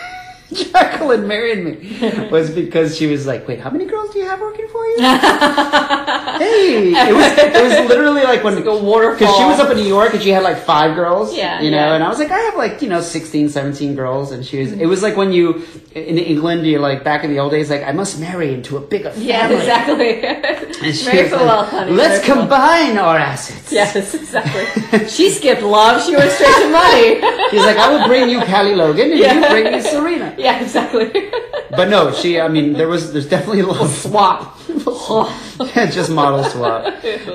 Jacqueline 0.53 1.27
married 1.27 1.63
me 1.63 2.29
was 2.29 2.49
because 2.49 2.97
she 2.97 3.07
was 3.07 3.27
like, 3.27 3.47
wait, 3.47 3.59
how 3.59 3.69
many 3.69 3.85
girls 3.85 4.11
do 4.11 4.19
you 4.19 4.25
have 4.25 4.39
working 4.41 4.67
for 4.67 4.83
you? 4.85 4.97
hey, 4.99 6.91
it 6.93 7.13
was 7.15 7.37
it 7.37 7.63
was 7.63 7.89
literally 7.89 8.23
like 8.23 8.43
when 8.43 8.57
It's 8.57 8.65
like 8.65 8.79
a 8.79 8.83
waterfall. 8.83 9.17
because 9.19 9.37
she 9.37 9.43
was 9.43 9.59
up 9.59 9.69
in 9.69 9.77
New 9.77 9.87
York 9.87 10.13
and 10.13 10.23
she 10.23 10.29
had 10.29 10.43
like 10.43 10.57
five 10.57 10.95
girls. 10.95 11.35
Yeah, 11.35 11.61
you 11.61 11.69
know, 11.71 11.77
yeah. 11.77 11.95
and 11.95 12.03
I 12.03 12.09
was 12.09 12.19
like, 12.19 12.31
I 12.31 12.39
have 12.39 12.55
like 12.55 12.81
you 12.81 12.89
know 12.89 13.01
16, 13.01 13.49
17 13.49 13.95
girls, 13.95 14.31
and 14.31 14.45
she 14.45 14.59
was. 14.59 14.71
It 14.71 14.87
was 14.87 15.03
like 15.03 15.15
when 15.15 15.31
you 15.31 15.65
in 15.93 16.17
England, 16.17 16.65
you're 16.65 16.79
like 16.79 17.03
back 17.03 17.23
in 17.23 17.31
the 17.31 17.39
old 17.39 17.51
days, 17.51 17.69
like 17.69 17.83
I 17.83 17.91
must 17.91 18.19
marry 18.19 18.53
into 18.53 18.77
a 18.77 18.81
bigger 18.81 19.11
family. 19.11 19.27
Yeah, 19.27 19.49
exactly. 19.49 20.65
And 20.81 20.95
she 20.95 21.09
was 21.23 21.31
like, 21.33 21.41
well, 21.41 21.65
honey. 21.65 21.91
Let's 21.91 22.25
full 22.25 22.35
well." 22.37 22.47
combine 22.47 22.97
our 22.97 23.17
assets. 23.17 23.69
Yes, 23.69 24.13
exactly. 24.13 25.07
she 25.09 25.29
skipped 25.29 25.61
love. 25.61 26.01
She 26.05 26.15
went 26.15 26.31
straight 26.31 26.55
to 26.55 26.69
money. 26.71 27.15
She's 27.51 27.65
like, 27.65 27.75
I 27.75 27.89
will 27.91 28.07
bring 28.07 28.29
you 28.29 28.39
Callie 28.45 28.75
Logan, 28.75 29.11
and 29.11 29.19
you 29.19 29.49
bring 29.49 29.73
me 29.73 29.81
Serena. 29.81 30.33
yeah, 30.45 30.61
exactly. 30.61 31.11
But 31.71 31.89
no, 31.89 32.11
she. 32.13 32.39
I 32.41 32.47
mean, 32.47 32.73
there 32.73 32.87
was 32.87 33.13
there's 33.13 33.29
definitely 33.29 33.61
a 33.61 33.67
of 33.67 33.91
Swap. 33.91 34.57
yeah, 35.75 35.85
just 35.85 36.09
model 36.09 36.43
swap. 36.43 36.83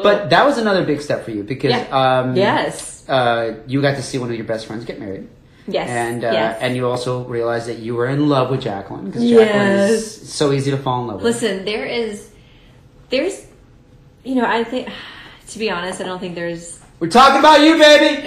But 0.02 0.30
that 0.30 0.44
was 0.44 0.58
another 0.58 0.84
big 0.84 1.00
step 1.02 1.24
for 1.24 1.30
you 1.30 1.44
because 1.44 1.70
Yeah. 1.70 1.86
um, 2.20 2.36
yes. 2.36 3.08
uh, 3.08 3.62
you 3.68 3.80
got 3.80 3.94
to 3.94 4.02
see 4.02 4.18
one 4.18 4.30
of 4.30 4.36
your 4.36 4.44
best 4.44 4.66
friends 4.66 4.84
get 4.84 4.98
married. 4.98 5.28
Yes. 5.68 5.88
And 5.88 6.24
uh, 6.24 6.32
yes. 6.32 6.58
and 6.60 6.74
you 6.74 6.86
also 6.88 7.24
realized 7.24 7.68
that 7.68 7.78
you 7.78 7.94
were 7.94 8.06
in 8.08 8.28
love 8.28 8.50
with 8.50 8.62
Jacqueline 8.62 9.06
because 9.06 9.22
Jacqueline 9.22 9.78
Yes. 9.78 9.90
is 9.92 10.32
so 10.32 10.50
easy 10.52 10.72
to 10.72 10.78
fall 10.78 11.02
in 11.02 11.06
love 11.06 11.16
with. 11.22 11.24
Listen, 11.24 11.64
there 11.64 11.86
is, 11.86 12.28
there's, 13.10 13.46
you 14.24 14.34
know, 14.34 14.44
I 14.44 14.64
think, 14.64 14.88
to 15.48 15.58
be 15.58 15.70
honest, 15.70 16.00
I 16.00 16.04
don't 16.04 16.18
think 16.18 16.34
there's 16.34 16.80
We're 17.04 17.10
talking 17.10 17.38
about 17.38 17.60
you, 17.60 17.76
baby. 17.78 18.24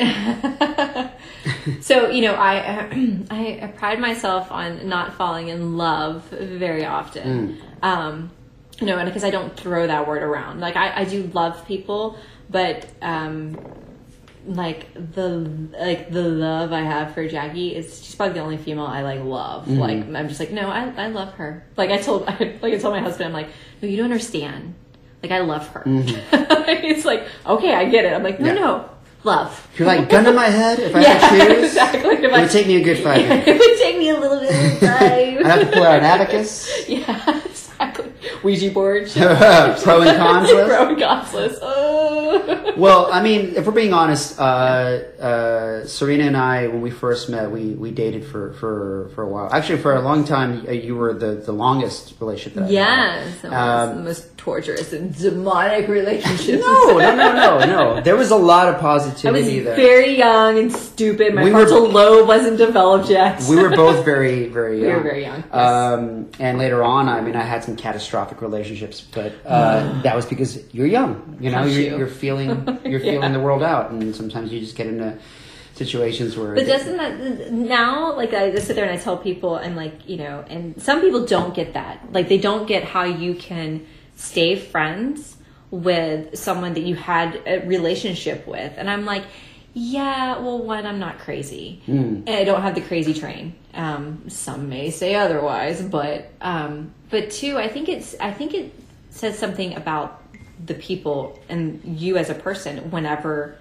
so 1.82 2.12
you 2.12 2.22
know 2.22 2.36
I, 2.36 2.88
I 3.32 3.60
I 3.64 3.74
pride 3.76 4.00
myself 4.00 4.52
on 4.52 4.88
not 4.88 5.16
falling 5.16 5.48
in 5.48 5.78
love 5.78 6.26
very 6.26 6.86
often. 6.86 7.58
Um, 7.82 8.30
you 8.80 8.86
know, 8.86 9.00
and 9.00 9.10
because 9.10 9.24
I 9.24 9.32
don't 9.32 9.58
throw 9.58 9.88
that 9.88 10.08
word 10.08 10.22
around. 10.22 10.60
Like 10.60 10.76
I, 10.76 10.96
I 10.96 11.06
do 11.06 11.24
love 11.34 11.66
people, 11.68 12.20
but 12.52 12.88
um, 13.02 13.58
like 14.46 14.94
the 14.94 15.40
like 15.72 16.12
the 16.12 16.30
love 16.30 16.72
I 16.72 16.82
have 16.82 17.16
for 17.16 17.28
Jackie 17.28 17.76
is 17.76 18.06
she's 18.06 18.14
probably 18.14 18.36
the 18.36 18.42
only 18.42 18.58
female 18.58 18.86
I 18.86 19.02
like 19.02 19.24
love. 19.24 19.68
Like 19.68 20.04
I'm 20.04 20.28
just 20.28 20.40
like 20.40 20.52
no, 20.52 20.70
I 20.70 20.94
I 20.96 21.08
love 21.08 21.34
her. 21.34 21.66
Like 21.78 21.90
I 21.90 21.98
told 21.98 22.22
like 22.28 22.62
I 22.64 22.78
told 22.78 22.94
my 22.94 23.02
husband, 23.02 23.26
I'm 23.26 23.34
like 23.34 23.50
no, 23.82 23.90
you 23.90 23.98
don't 23.98 24.06
understand. 24.06 24.76
Like 25.24 25.32
I 25.32 25.40
love 25.40 25.68
her. 25.70 25.82
Mm-hmm. 25.86 26.34
it's 26.86 27.06
like 27.06 27.24
okay, 27.46 27.74
I 27.74 27.86
get 27.86 28.06
it. 28.06 28.14
I'm 28.14 28.24
like 28.24 28.40
no, 28.40 28.48
Yeah. 28.48 28.54
no, 28.54 28.90
love. 29.24 29.68
You're 29.78 29.88
like 29.88 30.10
gun 30.10 30.24
to 30.26 30.34
my 30.34 30.46
head. 30.46 30.80
If 30.80 30.96
I 30.96 31.02
had 31.04 31.30
to 31.48 31.56
choose, 31.56 31.64
exactly. 31.72 32.16
If 32.16 32.24
it 32.24 32.32
I- 32.34 32.42
would 32.42 32.52
take 32.52 32.68
me 32.68 32.76
a 32.78 32.84
good 32.84 33.00
five 33.00 33.20
it 33.48 33.60
would 33.60 33.78
take 33.80 33.98
me 33.98 34.10
a 34.10 34.20
little 34.20 34.40
bit 34.40 34.52
of 34.52 34.80
time. 34.80 35.38
I'd 35.40 35.46
have 35.46 35.60
to 35.62 35.68
pull 35.68 35.84
out 35.84 36.00
an 36.00 36.06
abacus, 36.06 36.88
yeah, 36.88 37.42
exactly. 37.46 38.07
Ouija 38.44 38.72
board. 38.72 39.10
pro 39.14 40.02
and 40.02 40.18
cons 40.18 40.50
list. 40.52 40.68
Pro 40.68 40.88
and 40.90 41.00
cons 41.00 41.34
list. 41.34 41.60
Oh. 41.62 42.74
Well, 42.78 43.12
I 43.12 43.24
mean, 43.24 43.56
if 43.56 43.66
we're 43.66 43.72
being 43.72 43.94
honest, 43.94 44.40
uh, 44.40 44.44
uh, 44.44 45.86
Serena 45.88 46.26
and 46.26 46.38
I, 46.38 46.68
when 46.68 46.82
we 46.82 46.92
first 46.92 47.30
met, 47.30 47.50
we, 47.50 47.74
we 47.74 47.92
dated 47.92 48.26
for, 48.26 48.54
for, 48.54 49.10
for 49.16 49.24
a 49.24 49.28
while. 49.28 49.52
Actually, 49.52 49.80
for 49.82 49.96
a 49.96 50.02
long 50.02 50.24
time, 50.26 50.66
you 50.72 50.96
were 50.96 51.14
the, 51.14 51.36
the 51.36 51.52
longest 51.52 52.14
relationship 52.20 52.54
that 52.56 52.64
I 52.64 52.66
had. 52.66 52.72
Yes, 52.74 53.44
Um, 53.46 53.98
the 53.98 54.04
most 54.04 54.38
torturous 54.38 54.94
and 54.94 55.16
demonic 55.18 55.88
relationship. 55.88 56.60
No, 56.62 56.98
no, 56.98 57.16
no, 57.16 57.34
no, 57.34 57.60
no. 57.66 58.02
There 58.02 58.16
was 58.16 58.30
a 58.32 58.36
lot 58.36 58.68
of 58.70 58.76
I 58.76 58.94
was 58.94 59.04
positivity 59.04 59.60
there. 59.62 59.76
very 59.76 60.16
young 60.18 60.60
and 60.60 60.72
stupid. 60.72 61.34
My 61.34 61.44
We 61.46 61.52
were- 61.52 61.66
frontal 61.66 61.90
lobe 61.90 62.28
wasn't 62.28 62.58
developed 62.58 63.10
yet. 63.10 63.42
we 63.50 63.56
were 63.56 63.70
both 63.70 64.06
very, 64.06 64.48
very 64.48 64.80
young. 64.82 64.88
We 64.90 64.96
were 64.96 65.02
very 65.04 65.22
young, 65.24 65.44
yes. 65.52 65.54
Um, 65.54 66.30
and 66.40 66.58
later 66.60 66.84
on, 66.84 67.10
I 67.10 67.22
mean, 67.22 67.36
I 67.36 67.42
had 67.44 67.64
some 67.64 67.76
catastrophic 67.76 68.07
relationships, 68.14 69.02
but 69.02 69.34
uh, 69.46 70.02
that 70.04 70.16
was 70.16 70.26
because 70.26 70.64
you're 70.74 70.88
young. 70.88 71.38
You 71.40 71.52
know, 71.52 71.66
you're, 71.66 71.82
you. 71.82 71.98
you're 71.98 72.08
feeling, 72.08 72.80
you're 72.86 73.00
Yeah. 73.00 73.12
feeling 73.14 73.34
the 73.34 73.40
world 73.40 73.64
out, 73.64 73.92
and 73.92 74.16
sometimes 74.16 74.52
you 74.52 74.60
just 74.60 74.76
get 74.76 74.88
into 74.88 75.18
situations 75.76 76.36
where. 76.38 76.56
But 76.56 76.66
doesn't 76.68 76.98
that 76.98 77.52
now? 77.52 78.16
Like 78.16 78.34
I 78.34 78.52
just 78.52 78.68
sit 78.68 78.76
there 78.76 78.86
and 78.86 78.98
I 78.98 79.02
tell 79.02 79.18
people, 79.18 79.56
and 79.58 79.76
like 79.76 80.08
you 80.10 80.18
know, 80.18 80.44
and 80.50 80.82
some 80.82 81.02
people 81.02 81.26
don't 81.26 81.54
get 81.54 81.74
that. 81.74 82.12
Like 82.12 82.30
they 82.30 82.38
don't 82.38 82.68
get 82.68 82.84
how 82.84 83.04
you 83.04 83.36
can 83.36 83.86
stay 84.16 84.56
friends 84.56 85.36
with 85.70 86.38
someone 86.38 86.74
that 86.74 86.84
you 86.84 86.96
had 86.96 87.42
a 87.46 87.60
relationship 87.68 88.48
with, 88.48 88.74
and 88.78 88.90
I'm 88.90 89.06
like, 89.06 89.26
yeah, 89.74 90.40
well, 90.40 90.64
one, 90.64 90.86
I'm 90.86 90.98
not 91.00 91.20
crazy, 91.20 91.82
and 91.86 92.28
I 92.30 92.44
don't 92.46 92.62
have 92.62 92.74
the 92.74 92.82
crazy 92.82 93.14
train. 93.14 93.54
Um, 93.74 94.24
some 94.30 94.70
may 94.70 94.90
say 94.90 95.14
otherwise, 95.14 95.82
but 95.84 96.32
um, 96.42 96.94
but 97.10 97.32
two, 97.32 97.58
I 97.58 97.68
think 97.68 97.90
it's 97.90 98.16
I 98.20 98.32
think 98.32 98.54
it 98.54 98.74
says 99.10 99.38
something 99.38 99.76
about 99.76 100.22
the 100.66 100.74
people 100.74 101.40
and 101.50 101.82
you 101.84 102.18
as 102.18 102.30
a 102.30 102.36
person 102.36 102.92
whenever 102.92 103.58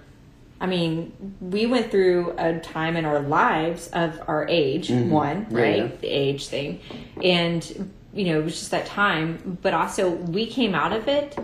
I 0.61 0.67
mean, 0.67 1.13
we 1.41 1.67
went 1.67 1.91
through 1.91 2.35
a 2.39 2.59
time 2.61 2.97
in 2.97 3.05
our 3.05 3.21
lives 3.21 3.89
of 3.89 4.19
our 4.27 4.49
age, 4.49 4.91
one, 4.91 5.45
Mm-hmm. 5.47 5.57
Yeah, 5.57 5.63
right? 5.63 5.77
yeah. 5.77 5.97
The 6.01 6.09
age 6.09 6.49
thing. 6.49 6.81
And, 7.23 7.91
you 8.15 8.25
know, 8.25 8.41
it 8.41 8.45
was 8.45 8.59
just 8.59 8.71
that 8.71 8.87
time. 8.87 9.59
But 9.61 9.75
also, 9.75 10.09
we 10.09 10.47
came 10.47 10.75
out 10.75 10.95
of 10.95 11.09
it, 11.09 11.39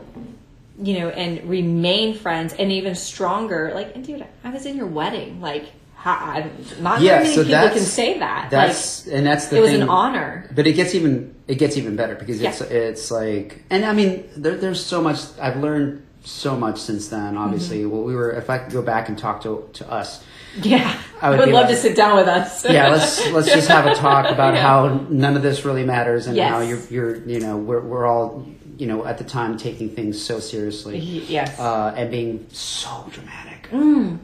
you 0.83 0.99
know, 0.99 1.11
and 1.11 1.47
remain 1.49 2.17
friends 2.17 2.55
and 2.55 2.73
even 2.73 2.95
stronger. 2.95 3.73
Like, 3.75 3.95
and 3.95 4.03
dude, 4.03 4.25
I 4.45 4.49
was 4.51 4.65
in 4.65 4.77
your 4.77 4.87
wedding. 4.87 5.43
Like, 5.43 5.67
I, 6.05 6.51
not 6.81 7.01
Yeah, 7.01 7.19
many 7.23 7.35
so 7.35 7.45
people 7.45 7.69
can 7.69 7.79
say 7.81 8.19
that. 8.19 8.51
That's 8.51 9.07
and 9.07 9.27
that's 9.27 9.47
the 9.49 9.59
it 9.59 9.61
was 9.61 9.71
thing. 9.71 9.83
an 9.83 9.89
honor. 9.89 10.49
But 10.55 10.67
it 10.67 10.73
gets 10.73 10.95
even 10.95 11.35
it 11.49 11.57
gets 11.59 11.77
even 11.77 11.95
better 11.97 12.15
because 12.17 12.41
it's 12.43 12.61
Yeah. 12.61 12.67
it's 12.67 13.11
like 13.11 13.63
and 13.71 13.85
I 13.85 13.93
mean 13.93 14.29
there, 14.37 14.57
there's 14.57 14.85
so 14.85 15.01
much 15.01 15.19
I've 15.41 15.59
learned 15.59 16.03
so 16.25 16.57
much 16.57 16.79
since 16.81 17.09
then. 17.09 17.37
Obviously, 17.37 17.81
Mm-hmm. 17.83 17.91
well, 17.91 18.03
we 18.03 18.15
were 18.15 18.31
if 18.33 18.49
I 18.51 18.59
could 18.59 18.73
go 18.73 18.83
back 18.83 19.09
and 19.09 19.17
talk 19.19 19.43
to 19.43 19.69
to 19.75 19.91
us. 19.91 20.25
Yeah. 20.61 20.93
I 21.21 21.27
I 21.29 21.31
would 21.31 21.39
would, 21.39 21.49
love 21.51 21.65
like- 21.69 21.75
to 21.75 21.81
sit 21.81 21.97
down 21.97 22.17
with 22.17 22.29
us. 22.29 22.65
Yeah, 22.69 22.89
let's 22.89 23.31
let's 23.31 23.49
just 23.53 23.69
have 23.69 23.87
a 23.87 23.95
talk 23.95 24.31
about 24.31 24.55
Yeah. 24.59 24.63
how 24.63 25.07
none 25.09 25.37
of 25.37 25.43
this 25.43 25.65
really 25.65 25.85
matters 25.85 26.27
and 26.27 26.37
Yes. 26.37 26.51
how 26.51 26.61
you're 26.61 26.81
you're 26.91 27.17
you 27.29 27.41
know 27.41 27.57
we're 27.57 27.81
we're 27.81 28.07
all 28.07 28.45
you 28.79 28.87
know, 28.87 29.05
at 29.05 29.19
the 29.19 29.25
time 29.25 29.57
taking 29.59 29.89
things 29.91 30.21
so 30.23 30.41
seriously. 30.41 30.99
Yes. 30.99 31.59
Uh, 31.59 31.95
and 31.97 32.11
being 32.11 32.47
so 32.53 33.07
dramatic 33.11 33.69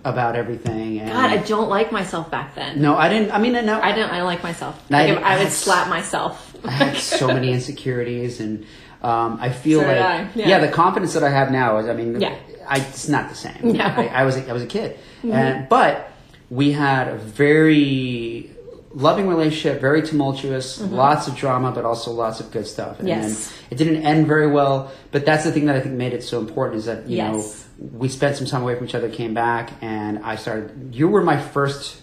about 0.05 0.36
everything. 0.36 1.01
And 1.01 1.11
Mm. 1.11 1.12
God, 1.12 1.30
I 1.30 1.36
don't 1.38 1.68
like 1.70 1.90
myself 1.92 2.30
back 2.30 2.55
then. 2.55 2.80
no, 2.82 2.96
I 2.96 3.09
didn't. 3.09 3.30
I 3.32 3.38
mean, 3.38 3.53
no, 3.53 3.80
I 3.80 3.92
didn't. 3.92 4.11
I 4.11 4.16
don't 4.18 4.26
like 4.26 4.42
myself. 4.42 4.80
I 4.90 5.07
Like, 5.12 5.22
I, 5.24 5.34
I 5.36 5.38
would 5.42 5.53
slap 5.53 5.88
myself. 5.88 6.55
I 6.64 6.70
had 6.70 6.96
so 6.96 7.28
many 7.28 7.53
insecurities, 7.59 8.40
and 8.40 8.66
um, 9.03 9.38
I 9.40 9.51
feel 9.51 9.80
So 9.80 9.86
like 9.86 9.96
I, 9.99 10.28
yeah. 10.34 10.49
yeah. 10.49 10.59
the 10.59 10.68
confidence 10.68 11.14
that 11.14 11.22
I 11.22 11.30
have 11.30 11.51
now 11.53 11.78
is, 11.78 11.88
I 11.88 11.94
mean, 11.94 12.20
Yeah. 12.20 12.34
I, 12.68 12.78
it's 12.80 13.09
not 13.09 13.28
the 13.30 13.34
same. 13.36 13.57
No. 13.62 13.84
Mm-hmm. 13.84 14.01
I, 14.01 14.09
I 14.09 14.24
was 14.24 14.36
a, 14.36 14.49
I 14.49 14.53
was 14.53 14.62
a 14.62 14.66
kid, 14.66 14.99
and 15.22 15.68
but 15.68 16.11
we 16.51 16.72
had 16.72 17.09
a 17.09 17.16
very 17.16 18.51
loving 18.93 19.28
relationship, 19.28 19.80
very 19.80 20.03
tumultuous, 20.03 20.80
lots 20.80 21.28
of 21.28 21.36
drama, 21.36 21.72
but 21.72 21.84
also 21.84 22.11
lots 22.11 22.41
of 22.41 22.51
good 22.51 22.66
stuff. 22.66 22.99
And 23.01 23.09
Mm-hmm. 23.09 23.22
Yes. 23.22 23.53
it 23.70 23.76
didn't 23.76 24.03
end 24.05 24.26
very 24.26 24.51
well, 24.51 24.91
but 25.12 25.24
that's 25.26 25.45
the 25.45 25.53
thing 25.53 25.66
that 25.66 25.76
I 25.76 25.80
think 25.80 25.95
made 25.95 26.12
it 26.14 26.22
so 26.22 26.39
important 26.41 26.78
is 26.78 26.86
that 26.86 27.07
you 27.09 27.16
Yes. 27.18 27.66
know 27.78 27.89
we 27.93 28.09
spent 28.09 28.36
some 28.36 28.47
time 28.47 28.62
away 28.62 28.74
from 28.76 28.86
each 28.86 28.95
other, 28.95 29.09
came 29.11 29.34
back, 29.34 29.70
and 29.82 30.18
I 30.20 30.36
started. 30.36 30.95
You 30.95 31.09
were 31.09 31.22
my 31.22 31.41
first 31.41 32.01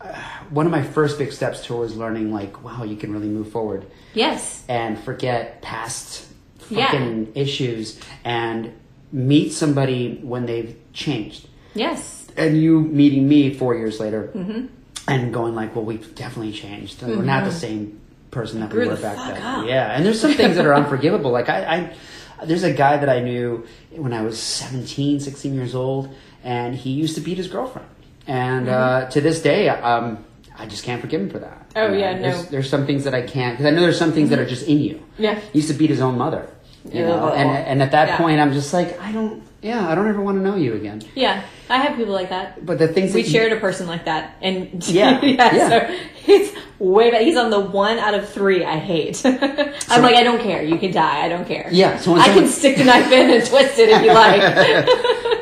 one 0.50 0.66
of 0.66 0.72
my 0.72 0.82
first 0.82 1.18
big 1.18 1.32
steps 1.32 1.64
towards 1.64 1.96
learning 1.96 2.32
like 2.32 2.62
wow 2.64 2.82
you 2.84 2.96
can 2.96 3.12
really 3.12 3.28
move 3.28 3.50
forward 3.50 3.86
Yes. 4.14 4.64
and 4.68 4.98
forget 4.98 5.62
past 5.62 6.26
Yeah. 6.68 6.86
fucking 6.90 7.32
issues 7.34 7.98
and 8.24 8.72
meet 9.12 9.52
somebody 9.52 10.18
when 10.22 10.46
they've 10.46 10.74
changed 10.92 11.46
Yes. 11.74 12.26
and 12.36 12.60
you 12.60 12.80
meeting 12.80 13.28
me 13.28 13.54
four 13.54 13.74
years 13.76 14.00
later 14.00 14.30
Mm-hmm. 14.34 14.66
And 15.08 15.32
going 15.34 15.54
like 15.54 15.74
well 15.74 15.84
we've 15.84 16.14
definitely 16.14 16.52
changed 16.52 17.02
we're 17.02 17.22
not 17.22 17.44
the 17.44 17.52
same 17.52 18.00
person 18.30 18.60
that 18.60 18.72
we 18.72 18.86
were 18.86 18.96
back 18.96 19.16
then 19.16 19.42
up. 19.42 19.66
yeah 19.66 19.92
and 19.94 20.04
there's 20.06 20.20
some 20.20 20.32
things 20.34 20.56
that 20.56 20.64
are 20.66 20.74
unforgivable 20.82 21.30
like 21.30 21.48
I, 21.48 21.92
I 22.40 22.44
there's 22.46 22.62
a 22.62 22.72
guy 22.72 22.96
that 22.96 23.08
i 23.08 23.20
knew 23.20 23.66
when 23.90 24.12
i 24.12 24.22
was 24.22 24.38
17 24.38 25.20
16 25.20 25.54
years 25.54 25.74
old 25.74 26.08
and 26.44 26.74
he 26.74 26.90
used 26.92 27.14
to 27.16 27.20
beat 27.20 27.36
his 27.36 27.48
girlfriend 27.48 27.88
and 28.26 28.68
uh, 28.68 29.08
to 29.10 29.20
this 29.20 29.42
day 29.42 29.68
um, 29.68 30.24
i 30.56 30.66
just 30.66 30.84
can't 30.84 31.00
forgive 31.00 31.20
him 31.20 31.30
for 31.30 31.38
that 31.40 31.58
Mm-hmm. 31.72 31.78
Oh, 31.80 31.88
know, 31.88 31.96
yeah, 31.98 32.12
no. 32.16 32.20
there's, 32.22 32.46
there's 32.48 32.68
some 32.70 32.84
things 32.86 33.04
that 33.04 33.14
i 33.14 33.22
can't 33.22 33.54
because 33.56 33.66
i 33.66 33.74
know 33.74 33.80
there's 33.80 33.98
some 33.98 34.12
things 34.12 34.28
that 34.30 34.38
are 34.38 34.46
just 34.46 34.66
in 34.68 34.78
you 34.80 35.02
Yeah. 35.18 35.38
he 35.52 35.58
used 35.60 35.68
to 35.68 35.74
beat 35.74 35.88
his 35.90 36.00
own 36.02 36.18
mother 36.18 36.46
you 36.84 37.02
know 37.02 37.28
Ugh. 37.28 37.34
and, 37.36 37.48
and 37.50 37.82
at 37.82 37.92
that 37.92 38.08
Yeah. 38.08 38.16
point 38.18 38.38
i'm 38.40 38.52
just 38.52 38.72
like 38.74 39.00
i 39.00 39.10
don't 39.12 39.42
yeah 39.62 39.88
i 39.88 39.94
don't 39.94 40.08
ever 40.08 40.20
want 40.20 40.36
to 40.36 40.42
know 40.42 40.56
you 40.56 40.74
again 40.74 41.00
Yeah. 41.14 41.44
I 41.70 41.78
have 41.78 41.96
people 41.96 42.12
like 42.12 42.28
that. 42.28 42.66
but 42.66 42.78
the 42.78 42.86
things 42.88 43.14
We 43.14 43.22
that 43.22 43.28
you- 43.28 43.32
shared 43.32 43.52
a 43.52 43.56
person 43.60 43.86
like 43.86 44.04
that, 44.04 44.36
and 44.42 44.86
Yeah, 44.88 45.24
yeah. 45.24 45.68
So 45.70 45.98
he's 46.16 46.52
way. 46.78 47.10
Better. 47.10 47.24
He's 47.24 47.36
on 47.38 47.48
the 47.48 47.60
one 47.60 47.98
out 47.98 48.12
of 48.12 48.28
three 48.28 48.62
I 48.62 48.76
hate. 48.76 49.22
I'm 49.24 50.02
like, 50.02 50.16
I 50.16 50.22
don't 50.22 50.42
care. 50.42 50.62
You 50.62 50.76
can 50.76 50.92
die. 50.92 51.24
I 51.24 51.28
don't 51.30 51.46
care. 51.46 51.68
Yeah, 51.72 51.96
so 51.96 52.12
I 52.14 52.26
someone- 52.26 52.42
can 52.44 52.48
stick 52.48 52.76
the 52.76 52.84
knife 52.84 53.10
in 53.10 53.30
and 53.30 53.46
twist 53.46 53.78
it 53.78 53.88
if 53.88 54.02
you 54.02 54.12
like. 54.12 54.42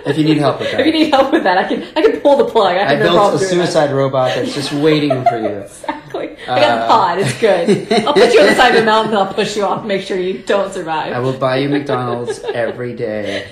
if 0.06 0.16
you 0.18 0.22
need 0.24 0.36
help 0.38 0.60
with 0.60 0.70
that 0.70 0.80
if 0.80 0.86
you 0.86 0.92
need 0.92 1.10
help 1.10 1.32
with 1.32 1.42
that, 1.42 1.58
I 1.58 1.64
can. 1.66 1.82
I 1.96 2.02
can 2.02 2.20
pull 2.20 2.36
the 2.36 2.44
plug. 2.44 2.76
I 2.76 2.84
I 2.84 2.94
have 2.94 3.00
no 3.00 3.12
built 3.12 3.34
a 3.34 3.38
doing 3.38 3.58
that. 3.58 3.66
suicide 3.66 3.92
robot 3.92 4.32
that's 4.36 4.54
just 4.54 4.72
waiting 4.72 5.24
for 5.24 5.38
you. 5.40 5.48
Exactly. 5.66 6.36
I 6.46 6.60
got 6.60 6.78
Uh, 6.82 6.84
a 6.84 6.88
pod. 6.88 7.18
It's 7.18 7.40
good. 7.40 7.92
I'll 8.06 8.14
put 8.14 8.32
you 8.34 8.40
on 8.40 8.46
the 8.46 8.54
side 8.54 8.74
of 8.76 8.80
the 8.80 8.86
mountain. 8.86 9.14
and 9.14 9.18
I'll 9.26 9.34
push 9.34 9.56
you 9.56 9.64
off. 9.64 9.84
Make 9.84 10.02
sure 10.02 10.16
you 10.16 10.38
don't 10.44 10.72
survive. 10.72 11.12
I 11.12 11.18
will 11.18 11.36
buy 11.36 11.56
you 11.58 11.68
McDonald's 11.68 12.38
every 12.54 12.94
day 12.94 13.48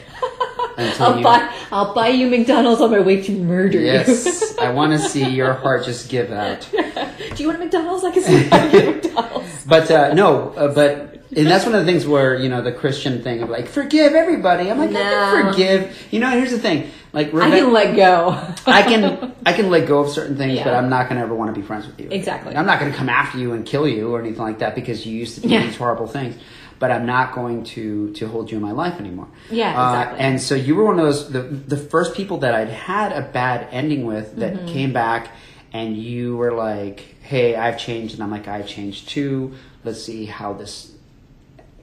I'll 1.01 1.18
you. 1.18 1.24
buy. 1.24 1.53
I'll 1.72 1.93
buy 1.95 2.09
you 2.09 2.29
McDonald's 2.29 2.81
on 2.81 2.91
my 2.91 3.01
way 3.01 3.20
to 3.22 3.33
murder 3.33 3.81
yes, 3.81 4.57
I 4.61 4.70
want 4.70 4.93
to 4.93 4.99
see 4.99 5.29
your 5.29 5.53
heart 5.55 5.85
just 5.85 6.09
give 6.09 6.31
out. 6.33 6.68
you. 6.72 6.83
Do 7.35 7.43
you 7.43 7.49
want 7.49 7.61
a 7.61 7.64
McDonald's? 7.64 8.05
I 8.05 8.11
can 8.12 8.22
you 8.22 8.91
McDonald's. 8.95 9.64
But 9.66 9.91
uh, 9.91 10.14
no, 10.14 10.51
uh, 10.51 10.72
but 10.72 11.20
and 11.37 11.47
that's 11.47 11.66
one 11.66 11.74
of 11.74 11.85
the 11.85 11.93
things 11.93 12.07
where 12.07 12.37
you 12.37 12.49
know 12.49 12.62
the 12.62 12.72
Christian 12.72 13.22
thing 13.22 13.43
of 13.43 13.51
like 13.51 13.66
forgive 13.68 14.14
everybody. 14.14 14.70
I'm 14.70 14.79
like 14.79 14.91
I 14.91 14.93
can 14.95 15.53
forgive. 15.53 16.09
You 16.11 16.20
know, 16.20 16.31
here's 16.31 16.53
the 16.53 16.59
thing. 16.59 16.91
Like 17.12 17.35
I 17.35 17.51
can 17.51 17.72
let 17.72 17.95
go. 17.97 18.31
I 18.66 18.83
can 18.83 19.35
I 19.45 19.53
can 19.53 19.68
let 19.70 19.87
go 19.89 20.01
of 20.01 20.11
certain 20.11 20.37
things, 20.37 20.55
Yeah. 20.59 20.64
but 20.64 20.74
I'm 20.74 20.89
not 20.89 21.09
gonna 21.09 21.20
ever 21.22 21.35
want 21.35 21.55
to 21.55 21.61
be 21.61 21.66
friends 21.66 21.87
with 21.87 22.01
you. 22.01 22.09
Exactly. 22.11 22.55
I'm 22.57 22.66
not 22.66 22.79
gonna 22.81 22.95
come 22.95 23.09
after 23.09 23.39
you 23.39 23.53
and 23.53 23.66
kill 23.66 23.87
you 23.87 24.14
or 24.14 24.20
anything 24.20 24.43
like 24.43 24.61
that 24.61 24.74
because 24.74 25.05
you 25.05 25.16
used 25.18 25.35
to 25.35 25.41
do 25.43 25.49
Yeah. 25.49 25.64
these 25.66 25.76
horrible 25.76 26.07
things. 26.07 26.37
But 26.79 26.91
I'm 26.93 27.07
not 27.07 27.35
going 27.35 27.64
to 27.74 28.12
to 28.14 28.29
hold 28.29 28.51
you 28.51 28.57
in 28.57 28.62
my 28.62 28.70
life 28.72 29.01
anymore. 29.01 29.26
Yeah, 29.51 29.70
Uh, 29.70 29.91
exactly. 29.93 30.20
and 30.20 30.41
so 30.41 30.55
you 30.55 30.76
were 30.76 30.85
one 30.85 30.99
of 31.01 31.05
those 31.07 31.31
the 31.31 31.43
the 31.43 31.76
first 31.76 32.14
people 32.14 32.39
that 32.39 32.55
I'd 32.55 32.68
had 32.68 33.12
a 33.12 33.22
bad 33.22 33.66
ending 33.72 34.07
with 34.07 34.37
that 34.37 34.55
Mm-hmm. 34.55 34.66
came 34.68 34.93
back, 34.93 35.31
and 35.72 35.97
you 35.97 36.37
were 36.37 36.53
like, 36.53 37.16
"Hey, 37.22 37.57
I've 37.57 37.79
changed," 37.79 38.14
and 38.14 38.22
I'm 38.22 38.31
like, 38.31 38.47
"I've 38.47 38.68
changed 38.68 39.09
too. 39.09 39.55
Let's 39.85 40.03
see 40.03 40.26
how 40.26 40.53
this." 40.53 40.93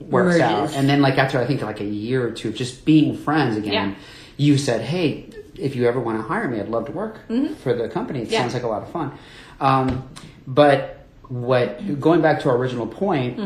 works 0.10 0.40
out 0.42 0.74
and 0.76 0.90
then 0.90 1.02
like 1.02 1.18
after 1.18 1.40
i 1.40 1.46
think 1.46 1.62
like 1.62 1.80
a 1.80 1.86
year 1.86 2.28
or 2.28 2.32
two 2.32 2.50
of 2.50 2.56
just 2.56 2.84
being 2.84 3.16
friends 3.16 3.56
again 3.56 3.74
Yeah. 3.74 3.96
you 4.36 4.58
said, 4.58 4.82
"Hey, 4.82 5.30
if 5.58 5.78
you 5.78 5.88
ever 5.88 6.02
want 6.02 6.18
to 6.20 6.24
hire 6.28 6.50
me, 6.50 6.60
I'd 6.60 6.68
love 6.68 6.86
to 6.88 6.92
work 6.92 7.16
for 7.64 7.74
the 7.74 7.88
company. 7.88 8.20
It 8.20 8.24
Mm-hmm. 8.24 8.34
Yeah. 8.34 8.42
sounds 8.42 8.54
like 8.54 8.64
a 8.64 8.68
lot 8.68 8.84
of 8.84 8.90
fun." 8.92 9.12
Um, 9.62 10.04
but 10.46 11.06
what 11.30 12.00
going 12.02 12.22
back 12.22 12.42
to 12.42 12.50
our 12.50 12.58
original 12.58 12.88
point, 12.88 13.40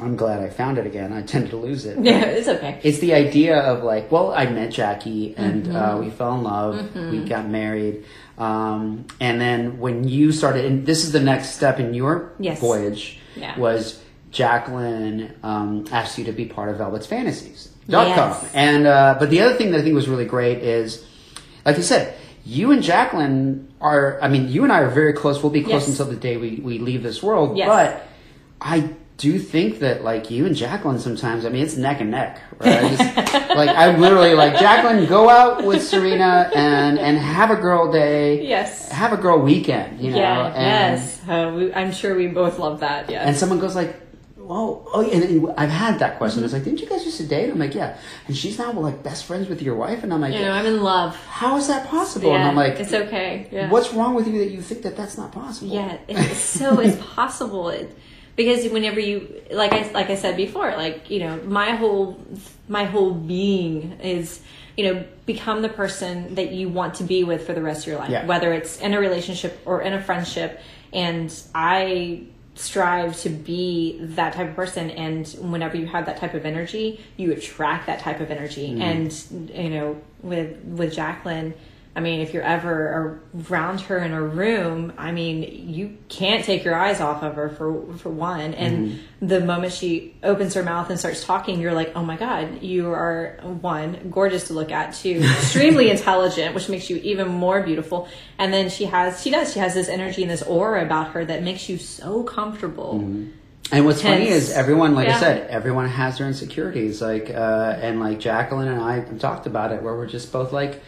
I'm 0.00 0.16
glad 0.16 0.40
I 0.40 0.48
found 0.48 0.78
it 0.78 0.86
again. 0.86 1.12
I 1.12 1.22
tend 1.22 1.50
to 1.50 1.56
lose 1.56 1.84
it. 1.86 1.96
Mm-hmm. 1.96 2.06
yeah, 2.10 2.24
it's 2.24 2.48
okay. 2.48 2.80
It's 2.82 2.98
the 2.98 3.14
idea 3.14 3.58
of 3.60 3.82
like, 3.84 4.10
well, 4.10 4.32
I 4.32 4.46
met 4.46 4.70
Jackie 4.72 5.34
and 5.36 5.64
Mm-hmm. 5.66 5.76
uh, 5.76 5.98
we 5.98 6.10
fell 6.10 6.34
in 6.34 6.42
love. 6.42 6.94
We 6.96 7.24
got 7.24 7.48
married, 7.48 8.04
um, 8.38 9.06
and 9.20 9.40
then 9.40 9.78
when 9.78 10.08
you 10.08 10.32
started, 10.32 10.64
and 10.64 10.86
this 10.86 11.04
is 11.04 11.12
the 11.12 11.20
next 11.20 11.50
step 11.50 11.78
in 11.78 11.94
your 11.94 12.32
Yes. 12.38 12.58
voyage, 12.60 13.18
Yeah. 13.36 13.58
was 13.58 14.00
Jacqueline 14.30 15.34
um, 15.42 15.84
asked 15.92 16.18
you 16.18 16.24
to 16.24 16.32
be 16.32 16.46
part 16.46 16.68
of 16.70 16.78
Velvet's 16.78 17.06
Fantasies. 17.06 17.68
Dot 17.88 18.08
Yes. 18.08 18.16
com. 18.40 18.48
And 18.54 18.86
uh, 18.86 19.16
but 19.18 19.30
the 19.30 19.40
other 19.40 19.54
thing 19.56 19.70
that 19.72 19.80
I 19.80 19.82
think 19.82 19.94
was 19.94 20.08
really 20.08 20.24
great 20.24 20.58
is, 20.58 21.04
like 21.66 21.76
you 21.76 21.82
said, 21.82 22.14
you 22.44 22.70
and 22.72 22.82
Jacqueline 22.82 23.68
are. 23.80 24.18
I 24.22 24.28
mean, 24.28 24.48
you 24.48 24.62
and 24.64 24.72
I 24.72 24.80
are 24.80 24.88
very 24.90 25.12
close. 25.12 25.42
We'll 25.42 25.52
be 25.52 25.62
close 25.62 25.86
Yes. 25.86 25.88
until 25.88 26.06
the 26.06 26.16
day 26.20 26.36
we, 26.38 26.60
we 26.62 26.78
leave 26.78 27.02
this 27.02 27.22
world. 27.22 27.56
Yes. 27.56 27.68
But 27.68 28.08
I 28.60 28.88
do 29.16 29.38
think 29.38 29.80
that 29.80 30.02
like 30.02 30.30
you 30.30 30.46
and 30.46 30.56
Jacqueline 30.56 30.98
sometimes. 30.98 31.44
I 31.44 31.48
mean, 31.48 31.62
it's 31.62 31.76
neck 31.76 32.00
and 32.00 32.10
neck. 32.10 32.40
Right? 32.58 32.84
I 32.84 32.88
just, 32.88 33.50
like 33.54 33.70
I'm 33.70 34.00
literally 34.00 34.34
like 34.34 34.58
Jacqueline, 34.58 35.06
go 35.06 35.28
out 35.28 35.64
with 35.64 35.82
Serena 35.82 36.50
and 36.54 36.98
and 36.98 37.18
have 37.18 37.50
a 37.50 37.56
girl 37.56 37.92
day. 37.92 38.46
Yes. 38.46 38.90
Have 38.90 39.12
a 39.12 39.16
girl 39.16 39.38
weekend. 39.38 40.00
You 40.00 40.12
know. 40.12 40.18
yeah. 40.18 40.46
and, 40.46 41.00
yes. 41.00 41.20
Uh, 41.28 41.52
we, 41.54 41.72
I'm 41.74 41.92
sure 41.92 42.14
we 42.16 42.26
both 42.26 42.58
love 42.58 42.80
that. 42.80 43.10
Yes. 43.10 43.26
and 43.26 43.36
someone 43.36 43.60
goes 43.60 43.76
like, 43.76 43.94
"Whoa!" 44.36 44.88
Oh, 44.92 45.02
and, 45.08 45.22
and 45.22 45.54
I've 45.56 45.70
had 45.70 45.98
that 46.00 46.18
question. 46.18 46.38
Mm-hmm. 46.38 46.44
It's 46.46 46.54
like, 46.54 46.64
"Didn't 46.64 46.80
you 46.80 46.88
guys 46.88 47.04
used 47.04 47.18
to 47.18 47.26
date?" 47.26 47.50
I'm 47.50 47.58
like, 47.58 47.74
"Yeah," 47.74 47.96
and 48.26 48.36
she's 48.36 48.58
now 48.58 48.72
like 48.72 49.02
best 49.02 49.24
friends 49.24 49.48
with 49.48 49.62
your 49.62 49.76
wife, 49.76 50.02
and 50.02 50.12
I'm 50.12 50.20
like, 50.20 50.34
you 50.34 50.40
know, 50.40 50.52
I'm 50.52 50.66
in 50.66 50.82
love. 50.82 51.14
"How 51.26 51.56
is 51.58 51.68
that 51.68 51.86
possible?" 51.88 52.30
Yeah. 52.30 52.36
and 52.36 52.48
I'm 52.48 52.56
like, 52.56 52.80
it's 52.80 52.92
okay. 52.92 53.48
Yeah. 53.52 53.70
"What's 53.70 53.92
wrong 53.92 54.14
with 54.14 54.26
you 54.26 54.38
that 54.38 54.50
you 54.50 54.62
think 54.62 54.82
that 54.82 54.96
that's 54.96 55.16
not 55.16 55.32
possible?" 55.32 55.72
Yeah, 55.72 55.98
it's 56.08 56.38
so 56.38 56.80
it's 56.80 57.00
possible 57.14 57.68
it, 57.68 57.96
because 58.36 58.68
whenever 58.70 59.00
you 59.00 59.42
like 59.50 59.72
I 59.72 59.90
like 59.92 60.10
I 60.10 60.16
said 60.16 60.36
before, 60.36 60.70
like 60.72 61.10
you 61.10 61.20
know, 61.20 61.36
my 61.44 61.70
whole 61.72 62.18
my 62.68 62.84
whole 62.84 63.12
being 63.12 63.98
is 64.00 64.40
you 64.76 64.84
know 64.92 65.04
become 65.26 65.62
the 65.62 65.68
person 65.68 66.34
that 66.34 66.52
you 66.52 66.68
want 66.68 66.94
to 66.94 67.04
be 67.04 67.24
with 67.24 67.46
for 67.46 67.52
the 67.52 67.62
rest 67.62 67.82
of 67.82 67.88
your 67.88 67.98
life, 67.98 68.10
Yeah. 68.10 68.26
whether 68.26 68.52
it's 68.52 68.78
in 68.80 68.94
a 68.94 69.00
relationship 69.00 69.60
or 69.66 69.82
in 69.82 69.92
a 69.92 70.02
friendship, 70.02 70.60
and 70.92 71.32
I 71.54 72.22
strive 72.54 73.18
to 73.20 73.30
be 73.30 73.98
that 74.00 74.34
type 74.34 74.50
of 74.50 74.56
person. 74.56 74.90
And 74.90 75.26
whenever 75.40 75.76
you 75.76 75.86
have 75.86 76.04
that 76.06 76.18
type 76.18 76.34
of 76.34 76.44
energy 76.44 77.00
you 77.16 77.32
attract 77.32 77.86
that 77.86 78.00
type 78.00 78.20
of 78.20 78.30
energy. 78.30 78.68
Mm-hmm. 78.70 78.82
And 78.82 79.50
you 79.54 79.70
know 79.70 80.00
with 80.22 80.62
with 80.64 80.94
Jacqueline 80.94 81.54
I 81.94 82.00
mean, 82.00 82.20
if 82.20 82.32
you're 82.32 82.42
ever 82.42 83.20
around 83.50 83.82
her 83.82 83.98
in 83.98 84.12
a 84.12 84.22
room, 84.22 84.94
I 84.96 85.12
mean, 85.12 85.68
you 85.68 85.98
can't 86.08 86.42
take 86.42 86.64
your 86.64 86.74
eyes 86.74 87.02
off 87.02 87.22
of 87.22 87.34
her 87.34 87.50
for 87.50 87.94
for 87.98 88.08
one. 88.08 88.54
And 88.54 89.00
the 89.20 89.40
moment 89.40 89.74
she 89.74 90.16
opens 90.22 90.54
her 90.54 90.62
mouth 90.62 90.88
and 90.88 90.98
starts 90.98 91.22
talking, 91.22 91.60
you're 91.60 91.74
like, 91.74 91.92
oh 91.94 92.02
my 92.02 92.16
god, 92.16 92.62
you 92.62 92.90
are 92.90 93.38
one 93.42 94.08
gorgeous 94.10 94.46
to 94.46 94.54
look 94.54 94.72
at, 94.72 94.94
two 94.94 95.20
extremely 95.22 95.90
intelligent, 95.90 96.54
which 96.54 96.70
makes 96.70 96.88
you 96.88 96.96
even 96.96 97.28
more 97.28 97.62
beautiful. 97.62 98.08
And 98.38 98.54
then 98.54 98.70
she 98.70 98.86
has, 98.86 99.22
she 99.22 99.30
does, 99.30 99.52
she 99.52 99.58
has 99.58 99.74
this 99.74 99.90
energy 99.90 100.22
and 100.22 100.30
this 100.30 100.42
aura 100.42 100.82
about 100.82 101.12
her 101.12 101.26
that 101.26 101.42
makes 101.42 101.68
you 101.68 101.76
so 101.76 102.22
comfortable. 102.22 103.00
And 103.70 103.86
what's 103.86 104.02
funny 104.02 104.28
is 104.28 104.50
everyone, 104.50 104.94
like 104.94 105.08
I 105.08 105.20
said, 105.20 105.50
everyone 105.50 105.88
has 105.88 106.18
their 106.18 106.26
insecurities. 106.26 107.00
Like, 107.02 107.30
uh, 107.30 107.78
and 107.80 108.00
like 108.00 108.18
Jacqueline 108.18 108.68
and 108.68 108.80
I 108.80 109.00
talked 109.18 109.46
about 109.46 109.72
it, 109.72 109.82
where 109.82 109.94
we're 109.94 110.06
just 110.06 110.32
both 110.32 110.52
like, 110.52 110.82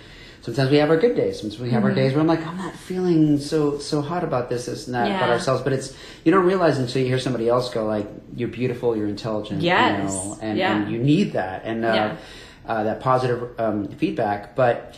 sometimes 0.44 0.70
we 0.70 0.76
have 0.76 0.90
our 0.90 0.96
good 0.98 1.16
days, 1.16 1.40
sometimes 1.40 1.58
we 1.60 1.70
have 1.70 1.82
Mm-hmm. 1.82 1.88
our 1.90 1.94
days 1.94 2.12
where 2.12 2.20
I'm 2.20 2.26
like, 2.26 2.46
I'm 2.46 2.56
not 2.58 2.74
feeling 2.76 3.38
so 3.38 3.78
so 3.78 4.00
hot 4.02 4.22
about 4.24 4.48
this, 4.50 4.66
this, 4.66 4.86
and 4.86 4.94
that 4.94 5.08
about 5.08 5.30
ourselves. 5.30 5.62
But 5.62 5.72
it's 5.72 5.96
you 6.24 6.30
don't 6.32 6.44
realize 6.44 6.78
until 6.78 7.00
you 7.02 7.08
hear 7.08 7.18
somebody 7.18 7.48
else 7.48 7.70
go 7.72 7.86
like, 7.86 8.06
you're 8.36 8.48
beautiful, 8.60 8.94
you're 8.96 9.08
intelligent, 9.08 9.62
Yes. 9.62 10.12
you 10.12 10.18
know, 10.18 10.38
and, 10.42 10.58
Yeah. 10.58 10.76
and 10.76 10.92
you 10.92 10.98
need 10.98 11.32
that 11.32 11.62
and 11.64 11.84
uh, 11.84 11.88
Yeah. 11.88 12.16
uh, 12.70 12.84
that 12.84 13.00
positive 13.00 13.58
um, 13.58 13.88
feedback, 13.88 14.54
but. 14.54 14.94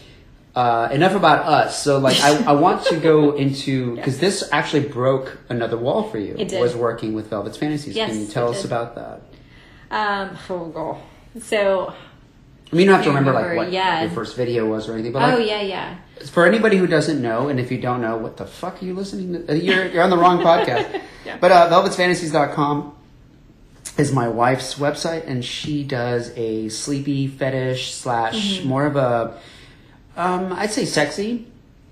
Uh, 0.56 0.88
enough 0.90 1.14
about 1.14 1.44
us. 1.44 1.82
So, 1.84 1.98
like, 1.98 2.18
I, 2.22 2.44
I 2.44 2.52
want 2.52 2.82
to 2.86 2.96
go 2.96 3.32
into 3.44 3.94
because 3.96 4.18
this 4.18 4.42
actually 4.52 4.88
broke 4.88 5.36
another 5.50 5.76
wall 5.76 6.04
for 6.04 6.16
you. 6.18 6.34
It 6.38 6.48
did. 6.48 6.62
Was 6.62 6.74
working 6.74 7.12
with 7.12 7.28
Velvet's 7.28 7.58
Fantasies. 7.58 7.94
Yes, 7.94 8.08
Can 8.12 8.20
you 8.22 8.26
tell 8.26 8.48
us 8.48 8.64
about 8.64 8.94
that? 8.94 9.20
Um, 9.90 10.38
oh, 10.48 10.64
God. 10.68 11.42
So, 11.42 11.92
I 12.72 12.74
mean, 12.76 12.86
you 12.86 12.86
don't 12.90 12.96
have 12.96 13.04
to 13.04 13.10
I 13.10 13.14
remember, 13.14 13.32
like 13.32 13.56
what 13.56 13.72
yeah. 13.72 14.02
your 14.02 14.10
first 14.10 14.36
video 14.36 14.66
was 14.66 14.88
or 14.88 14.94
anything, 14.94 15.12
but 15.12 15.22
oh 15.34 15.38
yeah, 15.38 15.60
yeah. 15.62 15.96
for 16.30 16.44
anybody 16.46 16.76
who 16.76 16.86
doesn't 16.88 17.22
know, 17.22 17.48
and 17.48 17.60
if 17.60 17.70
you 17.70 17.78
don't 17.80 18.00
know, 18.00 18.16
what 18.16 18.36
the 18.36 18.46
fuck 18.46 18.82
are 18.82 18.84
you 18.86 18.92
listening 18.94 19.32
to? 19.46 19.52
Uh, 19.52 19.54
You're, 19.54 19.86
you're 19.86 20.02
on 20.02 20.10
the 20.10 20.18
wrong 20.18 20.38
podcast. 20.40 21.00
Yeah. 21.26 21.38
But 21.40 21.50
uh, 21.50 21.68
velvetsfantasies.com 21.70 22.92
is 23.98 24.12
my 24.12 24.28
wife's 24.28 24.74
website, 24.78 25.26
and 25.26 25.44
she 25.44 25.82
does 25.82 26.32
a 26.36 26.68
sleepy 26.68 27.26
fetish 27.26 27.94
slash 27.94 28.58
Mm-hmm. 28.60 28.68
more 28.68 28.86
of 28.86 28.94
a, 28.96 29.36
um, 30.16 30.52
I'd 30.52 30.70
say 30.70 30.84
sexy 30.84 31.46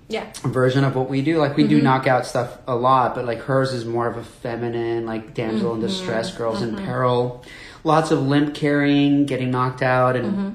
Yeah. 0.07 0.31
version 0.43 0.83
of 0.85 0.95
what 0.95 1.09
we 1.09 1.21
do. 1.21 1.37
Like 1.37 1.57
we 1.57 1.63
Mm-hmm. 1.63 1.69
do 1.69 1.81
knockout 1.81 2.25
stuff 2.25 2.57
a 2.67 2.75
lot, 2.75 3.13
but 3.15 3.25
like 3.25 3.39
hers 3.39 3.73
is 3.73 3.83
more 3.85 4.07
of 4.07 4.15
a 4.17 4.23
feminine, 4.23 5.05
like 5.05 5.33
damsel 5.33 5.73
in 5.73 5.79
Mm-hmm. 5.79 5.87
distress, 5.87 6.33
girls 6.35 6.61
in 6.61 6.75
peril. 6.77 7.43
Lots 7.83 8.11
of 8.11 8.21
limp 8.25 8.55
carrying, 8.55 9.25
getting 9.25 9.51
knocked 9.51 9.81
out, 9.81 10.15
and 10.15 10.25
Mm-hmm. 10.31 10.49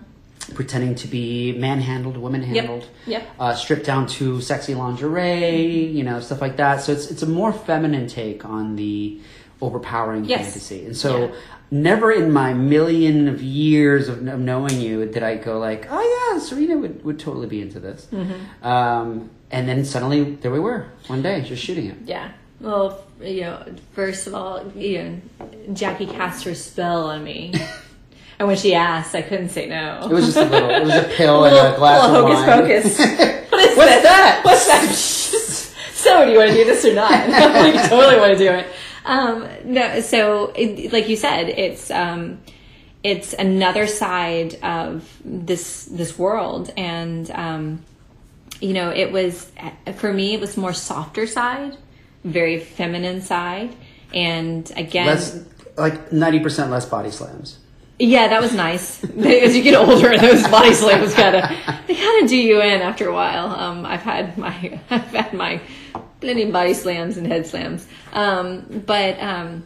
Pretending 0.55 0.94
to 0.96 1.09
be 1.09 1.53
manhandled, 1.53 2.16
women 2.16 2.42
handled. 2.42 2.86
Yep. 3.07 3.28
Uh, 3.38 3.55
stripped 3.55 3.86
down 3.86 4.07
to 4.09 4.40
sexy 4.40 4.74
lingerie, 4.74 5.86
you 5.86 6.03
know, 6.03 6.20
stuff 6.20 6.40
like 6.40 6.57
that. 6.59 6.82
So 6.82 6.92
it's 6.92 7.11
it's 7.11 7.22
a 7.22 7.26
more 7.26 7.53
feminine 7.53 8.07
take 8.07 8.44
on 8.44 8.76
the 8.76 9.20
overpowering 9.62 10.24
Yes. 10.24 10.44
fantasy. 10.53 10.86
And 10.86 10.96
so 10.96 11.26
Yeah. 11.26 11.30
never 11.70 12.11
in 12.11 12.32
my 12.32 12.55
million 12.55 13.28
of 13.28 13.42
years 13.42 14.09
of, 14.09 14.26
of 14.26 14.40
knowing 14.40 14.80
you 14.80 15.05
did 15.07 15.22
I 15.22 15.36
go 15.36 15.59
like, 15.59 15.86
oh 15.90 16.30
yeah, 16.32 16.38
Serena 16.40 16.76
would, 16.78 17.05
would 17.05 17.18
totally 17.18 17.46
be 17.46 17.61
into 17.61 17.78
this. 17.80 18.07
Mm-hmm. 18.12 18.66
Um, 18.66 19.30
and 19.51 19.68
then 19.68 19.84
suddenly 19.84 20.36
there 20.36 20.51
we 20.51 20.61
were 20.61 20.86
one 21.09 21.22
day 21.22 21.42
just 21.42 21.62
shooting 21.62 21.86
it. 21.86 21.96
Yeah. 22.07 22.30
Well, 22.61 23.05
you 23.22 23.42
know, 23.42 23.64
first 23.92 24.26
of 24.26 24.34
all, 24.34 24.70
you 24.76 25.03
know, 25.03 25.20
Jackie 25.74 26.07
cast 26.07 26.44
her 26.44 26.55
spell 26.55 27.05
on 27.11 27.22
me. 27.24 27.53
and 28.41 28.47
when 28.49 28.57
she 28.57 28.74
asked, 28.74 29.14
I 29.14 29.20
couldn't 29.20 29.51
say 29.51 29.66
no. 29.66 30.01
It 30.03 30.14
was 30.14 30.24
just 30.24 30.38
a 30.38 30.45
little, 30.47 30.70
it 30.70 30.82
was 30.82 30.95
a 30.95 31.09
pill 31.14 31.43
little, 31.43 31.59
and 31.59 31.74
a 31.74 31.76
glass 31.76 32.11
little 32.11 32.26
of 32.26 32.47
hocus 32.47 32.99
wine. 32.99 33.07
pocus. 33.07 33.51
what 33.51 33.61
is 33.61 33.76
What's 33.76 34.03
that? 34.03 34.41
What's 34.43 34.66
that? 34.66 34.95
so, 35.93 36.24
do 36.24 36.32
you 36.32 36.38
want 36.38 36.49
to 36.49 36.57
do 36.57 36.64
this 36.64 36.82
or 36.86 36.95
not? 36.95 37.12
I 37.12 37.70
like, 37.70 37.91
totally 37.91 38.18
want 38.18 38.32
to 38.32 38.38
do 38.38 38.51
it. 38.51 38.66
Um, 39.05 39.47
no, 39.64 40.01
so 40.01 40.55
it, 40.57 40.91
like 40.91 41.11
you 41.11 41.16
said, 41.16 41.51
it's 41.51 41.91
um, 41.91 42.41
it's 43.03 43.34
another 43.34 43.86
side 43.86 44.55
of 44.62 45.07
this 45.22 45.84
this 45.84 46.18
world, 46.18 46.72
and 46.78 47.30
um, 47.32 47.84
you 48.59 48.72
know, 48.72 48.88
it 48.88 49.12
was 49.12 49.53
for 49.97 50.14
me, 50.14 50.32
it 50.32 50.41
was 50.41 50.57
more 50.57 50.72
softer 50.72 51.26
side, 51.26 51.76
very 52.24 52.59
feminine 52.59 53.20
side, 53.20 53.76
and 54.14 54.72
again, 54.76 55.09
Less, 55.09 55.45
like 55.76 56.09
90% 56.09 56.70
less 56.70 56.86
body 56.86 57.11
slams. 57.11 57.59
Yeah, 58.01 58.28
that 58.28 58.40
was 58.40 58.55
nice. 58.55 59.05
As 59.05 59.55
you 59.55 59.62
get 59.62 59.74
older, 59.74 60.16
those 60.16 60.42
body 60.48 60.72
slams 60.72 61.14
gotta 61.14 61.55
they 61.86 61.94
kind 61.94 62.22
of 62.22 62.30
do 62.30 62.36
you 62.36 62.62
in 62.62 62.80
after 62.80 63.07
a 63.09 63.12
while. 63.12 63.48
Um, 63.48 63.84
I've 63.84 64.01
had 64.01 64.38
my 64.38 64.80
I've 64.90 65.05
had 65.09 65.34
my 65.34 65.61
plenty 66.20 66.44
of 66.44 66.53
body 66.53 66.72
slams 66.72 67.18
and 67.18 67.26
head 67.26 67.46
slams, 67.46 67.86
um, 68.14 68.82
but 68.86 69.20
um, 69.20 69.64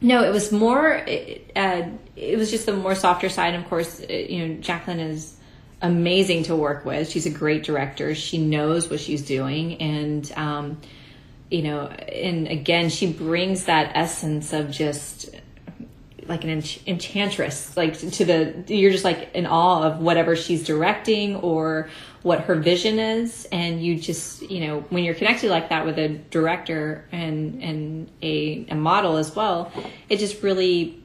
no, 0.00 0.24
it 0.24 0.32
was 0.32 0.50
more. 0.52 0.90
It, 1.06 1.50
uh, 1.54 1.82
it 2.16 2.38
was 2.38 2.50
just 2.50 2.64
the 2.64 2.72
more 2.72 2.94
softer 2.94 3.28
side. 3.28 3.52
And 3.52 3.62
of 3.62 3.68
course, 3.68 4.00
it, 4.00 4.30
you 4.30 4.48
know, 4.48 4.54
Jacqueline 4.62 5.00
is 5.00 5.36
amazing 5.82 6.44
to 6.44 6.56
work 6.56 6.86
with. 6.86 7.10
She's 7.10 7.26
a 7.26 7.30
great 7.30 7.62
director. 7.62 8.14
She 8.14 8.38
knows 8.38 8.88
what 8.88 9.00
she's 9.00 9.20
doing, 9.22 9.82
and 9.82 10.32
um, 10.34 10.80
you 11.50 11.60
know, 11.60 11.88
and 11.88 12.48
again, 12.48 12.88
she 12.88 13.12
brings 13.12 13.66
that 13.66 13.92
essence 13.94 14.54
of 14.54 14.70
just 14.70 15.28
like 16.28 16.44
an 16.44 16.50
ench- 16.50 16.80
enchantress 16.86 17.76
like 17.76 17.98
to 17.98 18.24
the 18.24 18.64
you're 18.66 18.90
just 18.90 19.04
like 19.04 19.30
in 19.34 19.46
awe 19.46 19.82
of 19.82 20.00
whatever 20.00 20.36
she's 20.36 20.64
directing 20.64 21.36
or 21.36 21.88
what 22.22 22.40
her 22.40 22.56
vision 22.56 22.98
is. 22.98 23.46
And 23.52 23.80
you 23.80 23.98
just 23.98 24.42
you 24.42 24.66
know 24.66 24.80
when 24.90 25.04
you're 25.04 25.14
connected 25.14 25.48
like 25.50 25.68
that 25.68 25.86
with 25.86 25.98
a 25.98 26.08
director 26.08 27.04
and 27.12 27.62
and 27.62 28.10
a, 28.22 28.66
a 28.68 28.74
model 28.74 29.16
as 29.16 29.34
well 29.34 29.72
it 30.08 30.18
just 30.18 30.42
really 30.42 31.02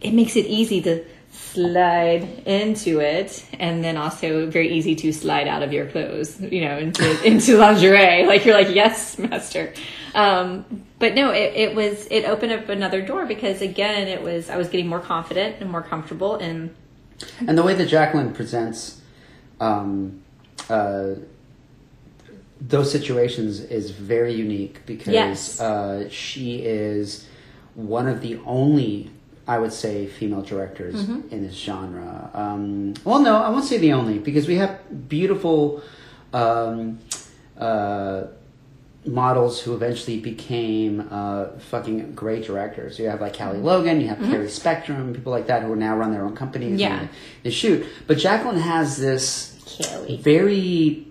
it 0.00 0.12
makes 0.12 0.34
it 0.34 0.46
easy 0.46 0.82
to 0.82 1.04
slide 1.30 2.24
into 2.46 3.00
it 3.00 3.46
and 3.58 3.82
then 3.82 3.96
also 3.96 4.50
very 4.50 4.70
easy 4.72 4.94
to 4.96 5.12
slide 5.12 5.48
out 5.48 5.62
of 5.62 5.72
your 5.72 5.86
clothes 5.86 6.40
you 6.40 6.60
know 6.60 6.76
into 6.76 7.26
into 7.26 7.56
lingerie. 7.56 8.26
Like 8.26 8.44
you're 8.44 8.54
like 8.54 8.74
yes 8.74 9.18
master 9.18 9.72
um, 10.14 10.64
but 10.98 11.14
no 11.14 11.30
it, 11.30 11.52
it 11.54 11.74
was 11.74 12.06
it 12.10 12.24
opened 12.24 12.52
up 12.52 12.68
another 12.68 13.00
door 13.02 13.26
because 13.26 13.62
again 13.62 14.08
it 14.08 14.22
was 14.22 14.50
i 14.50 14.56
was 14.56 14.68
getting 14.68 14.86
more 14.86 15.00
confident 15.00 15.56
and 15.60 15.70
more 15.70 15.82
comfortable 15.82 16.36
and 16.36 16.70
And 17.46 17.56
the 17.56 17.62
way 17.62 17.74
that 17.74 17.86
Jacqueline 17.86 18.32
presents 18.34 19.00
um, 19.60 20.20
uh, 20.68 21.14
those 22.60 22.90
situations 22.90 23.60
is 23.60 23.90
very 23.90 24.34
unique 24.34 24.84
because 24.86 25.12
Yes. 25.14 25.60
uh, 25.60 26.08
she 26.08 26.56
is 26.62 27.26
one 27.74 28.06
of 28.08 28.20
the 28.20 28.38
only, 28.44 29.10
I 29.48 29.58
would 29.58 29.72
say, 29.72 30.06
female 30.06 30.42
directors 30.42 30.94
Mm-hmm. 30.94 31.32
in 31.34 31.42
this 31.46 31.54
genre. 31.54 32.30
Um, 32.34 32.94
well, 33.04 33.20
no, 33.20 33.36
I 33.36 33.48
won't 33.50 33.64
say 33.64 33.78
the 33.78 33.92
only 33.92 34.18
because 34.18 34.46
we 34.48 34.56
have 34.56 34.78
beautiful. 35.08 35.82
Um, 36.32 36.98
uh, 37.58 38.24
models 39.04 39.60
who 39.60 39.74
eventually 39.74 40.18
became 40.20 41.08
uh, 41.10 41.46
fucking 41.58 42.14
great 42.14 42.44
directors. 42.46 42.98
You 42.98 43.08
have 43.08 43.20
like 43.20 43.36
Callie 43.36 43.58
Logan, 43.58 44.00
you 44.00 44.08
have 44.08 44.18
Carrie 44.18 44.48
Spectrum, 44.48 45.12
people 45.14 45.32
like 45.32 45.48
that 45.48 45.62
who 45.64 45.74
now 45.74 45.96
run 45.96 46.12
their 46.12 46.24
own 46.24 46.36
companies. 46.36 46.72
Mm-hmm. 46.72 46.78
Yeah. 46.80 47.00
and 47.00 47.08
they, 47.08 47.14
they 47.44 47.50
shoot. 47.50 47.86
But 48.06 48.18
Jacqueline 48.18 48.58
has 48.60 48.96
this 48.98 49.58
Kelly. 49.66 50.16
very. 50.18 51.06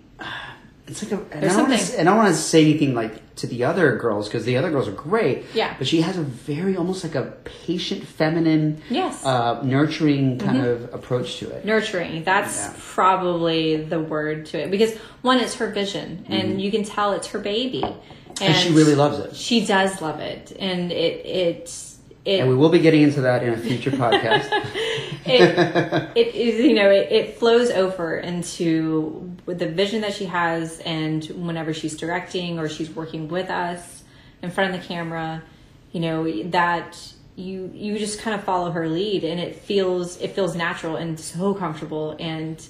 It's 0.91 1.01
like 1.03 1.11
a. 1.13 1.23
And 1.31 1.45
I, 1.45 1.47
don't 1.47 1.51
something- 1.51 1.73
s- 1.79 1.97
I 1.97 2.03
don't 2.03 2.17
want 2.17 2.29
to 2.29 2.35
say 2.39 2.61
anything 2.61 2.93
like 2.93 3.35
to 3.37 3.47
the 3.47 3.63
other 3.63 3.95
girls 3.97 4.27
because 4.27 4.45
the 4.45 4.57
other 4.57 4.69
girls 4.69 4.87
are 4.87 4.91
great. 4.91 5.45
Yeah. 5.53 5.73
But 5.77 5.87
she 5.87 6.01
has 6.01 6.17
a 6.17 6.21
very 6.21 6.75
almost 6.77 7.03
like 7.03 7.15
a 7.15 7.31
patient, 7.65 8.03
feminine, 8.05 8.81
Yes. 8.89 9.23
Mm-hmm. 9.23 9.27
uh, 9.27 9.63
nurturing 9.63 10.37
kind 10.37 10.65
of 10.65 10.93
approach 10.93 11.37
to 11.39 11.49
it. 11.49 11.65
nurturing 11.65 12.23
that's 12.23 12.57
Yeah. 12.57 12.73
probably 12.77 13.83
the 13.83 13.99
word 13.99 14.45
to 14.47 14.59
it 14.63 14.69
because 14.71 14.95
one 15.23 15.39
it's 15.39 15.55
her 15.55 15.69
vision 15.71 16.25
and 16.29 16.61
you 16.61 16.69
can 16.71 16.83
tell 16.83 17.13
it's 17.13 17.27
her 17.27 17.39
baby 17.39 17.81
and, 17.83 17.95
Mm-hmm. 17.95 18.43
And 18.43 18.55
she 18.55 18.69
really 18.71 18.95
loves 18.95 19.19
it. 19.19 19.35
she 19.35 19.65
does 19.65 20.01
love 20.01 20.19
it 20.19 20.51
and 20.59 20.91
it 20.91 21.25
it 21.25 21.85
it 22.25 22.39
And 22.39 22.49
we 22.49 22.55
will 22.55 22.69
be 22.69 22.79
getting 22.79 23.01
into 23.01 23.21
that 23.21 23.43
in 23.43 23.53
a 23.53 23.57
future 23.57 23.91
podcast. 23.91 24.47
it, 25.25 26.11
it 26.15 26.35
is 26.35 26.63
you 26.63 26.73
know 26.73 26.89
it, 26.89 27.11
it 27.11 27.37
flows 27.37 27.69
over 27.71 28.17
into 28.17 29.35
with 29.45 29.59
the 29.59 29.67
vision 29.67 30.01
that 30.01 30.13
she 30.13 30.25
has 30.25 30.79
and 30.81 31.25
whenever 31.25 31.73
she's 31.73 31.97
directing 31.97 32.59
or 32.59 32.69
she's 32.69 32.89
working 32.91 33.27
with 33.27 33.49
us 33.49 34.03
in 34.41 34.51
front 34.51 34.73
of 34.73 34.81
the 34.81 34.87
camera 34.87 35.43
you 35.91 35.99
know 35.99 36.43
that 36.49 36.97
you 37.35 37.71
you 37.73 37.97
just 37.97 38.19
kind 38.19 38.35
of 38.35 38.43
follow 38.43 38.71
her 38.71 38.87
lead 38.87 39.23
and 39.23 39.39
it 39.39 39.55
feels 39.55 40.19
it 40.21 40.31
feels 40.31 40.55
natural 40.55 40.95
and 40.95 41.19
so 41.19 41.53
comfortable 41.53 42.15
and 42.19 42.67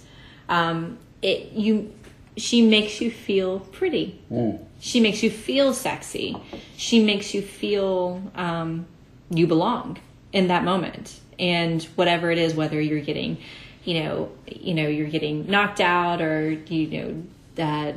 um 0.49 0.97
it 1.21 1.51
you 1.51 1.93
she 2.37 2.65
makes 2.65 3.01
you 3.01 3.11
feel 3.11 3.59
pretty. 3.59 4.21
She 4.79 4.99
makes 4.99 5.21
you 5.21 5.29
feel 5.29 5.73
sexy. 5.73 6.37
She 6.77 7.03
makes 7.03 7.33
you 7.33 7.41
feel 7.41 8.23
um 8.35 8.85
you 9.31 9.47
belong 9.47 9.97
in 10.31 10.47
that 10.47 10.63
moment. 10.63 11.19
And 11.39 11.81
whatever 11.95 12.29
it 12.29 12.37
is 12.37 12.53
whether 12.53 12.79
you're 12.79 13.01
getting 13.01 13.37
you 13.83 14.03
know 14.03 14.31
you 14.45 14.75
know 14.75 14.87
you're 14.87 15.09
getting 15.09 15.49
knocked 15.49 15.81
out 15.81 16.21
or 16.21 16.51
you 16.51 16.87
know 16.87 17.23
that 17.55 17.95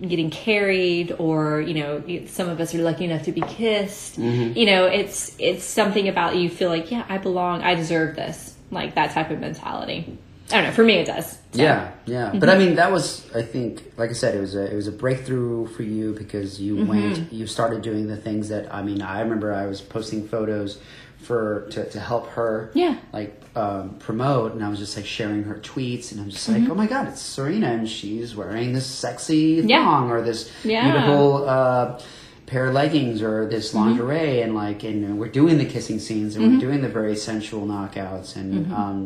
getting 0.00 0.30
carried 0.30 1.12
or 1.12 1.60
you 1.60 1.74
know 1.74 2.26
some 2.26 2.48
of 2.48 2.60
us 2.60 2.74
are 2.74 2.82
lucky 2.82 3.04
enough 3.04 3.22
to 3.24 3.32
be 3.32 3.40
kissed. 3.40 4.18
Mm-hmm. 4.18 4.56
You 4.56 4.66
know 4.66 4.86
it's 4.86 5.34
it's 5.38 5.64
something 5.64 6.08
about 6.08 6.36
you 6.36 6.48
feel 6.48 6.68
like 6.68 6.90
yeah 6.90 7.04
i 7.08 7.18
belong 7.18 7.62
i 7.62 7.74
deserve 7.74 8.16
this 8.16 8.54
like 8.70 8.94
that 8.94 9.12
type 9.12 9.30
of 9.30 9.40
mentality 9.40 10.18
i 10.50 10.56
don't 10.56 10.64
know 10.64 10.72
for 10.72 10.84
me 10.84 10.94
it 10.94 11.06
does 11.06 11.38
So, 11.52 11.62
Yeah, 11.62 11.92
yeah. 12.06 12.32
But 12.34 12.48
I 12.50 12.58
mean, 12.58 12.74
that 12.76 12.90
was, 12.90 13.06
I 13.34 13.42
think, 13.42 13.72
like 13.96 14.10
I 14.10 14.12
said, 14.14 14.34
it 14.34 14.40
was 14.40 14.54
a 14.56 14.64
it 14.72 14.74
was 14.74 14.88
a 14.88 14.92
breakthrough 15.04 15.66
for 15.68 15.84
you 15.84 16.12
because 16.12 16.60
you 16.60 16.74
Mm-hmm. 16.76 16.88
went, 16.88 17.32
you 17.32 17.46
started 17.46 17.80
doing 17.82 18.08
the 18.08 18.16
things 18.16 18.48
that 18.48 18.64
I 18.74 18.82
mean, 18.82 19.00
I 19.02 19.20
remember 19.20 19.52
I 19.54 19.66
was 19.66 19.80
posting 19.80 20.26
photos 20.28 20.78
for 21.22 21.66
to, 21.70 21.88
to 21.94 22.00
help 22.00 22.26
her, 22.30 22.70
Yeah. 22.74 22.96
like 23.12 23.32
um, 23.56 23.94
promote, 24.00 24.52
and 24.54 24.62
I 24.64 24.68
was 24.68 24.78
just 24.80 24.96
like 24.96 25.06
sharing 25.06 25.44
her 25.44 25.54
tweets, 25.60 26.10
and 26.10 26.20
I'm 26.20 26.28
just 26.30 26.48
Mm-hmm. 26.48 26.62
like, 26.64 26.70
oh 26.72 26.74
my 26.74 26.86
god, 26.88 27.06
it's 27.08 27.22
Serena, 27.22 27.68
and 27.68 27.88
she's 27.88 28.34
wearing 28.36 28.72
this 28.74 28.86
sexy 28.86 29.62
Yeah. 29.64 29.84
thong 29.84 30.10
or 30.10 30.20
this 30.22 30.50
Yeah. 30.64 30.82
beautiful. 30.90 31.48
Uh, 31.48 32.00
pair 32.46 32.66
of 32.66 32.74
leggings 32.74 33.22
or 33.22 33.46
this 33.48 33.66
Mm-hmm. 33.72 33.78
lingerie 33.84 34.42
and 34.42 34.54
like 34.54 34.82
and 34.84 35.18
we're 35.20 35.28
doing 35.40 35.56
the 35.56 35.64
kissing 35.64 35.98
scenes 35.98 36.36
and 36.36 36.40
we're 36.44 36.60
doing 36.60 36.82
the 36.82 36.90
very 37.00 37.16
sensual 37.16 37.64
knockouts 37.66 38.36
and 38.36 38.50
Mm-hmm. 38.66 38.74
um 38.82 38.98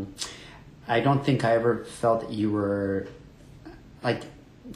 I 0.88 1.00
don't 1.00 1.24
think 1.24 1.44
I 1.44 1.54
ever 1.54 1.84
felt 1.84 2.22
that 2.22 2.30
you 2.30 2.50
were 2.50 3.08
like 4.02 4.22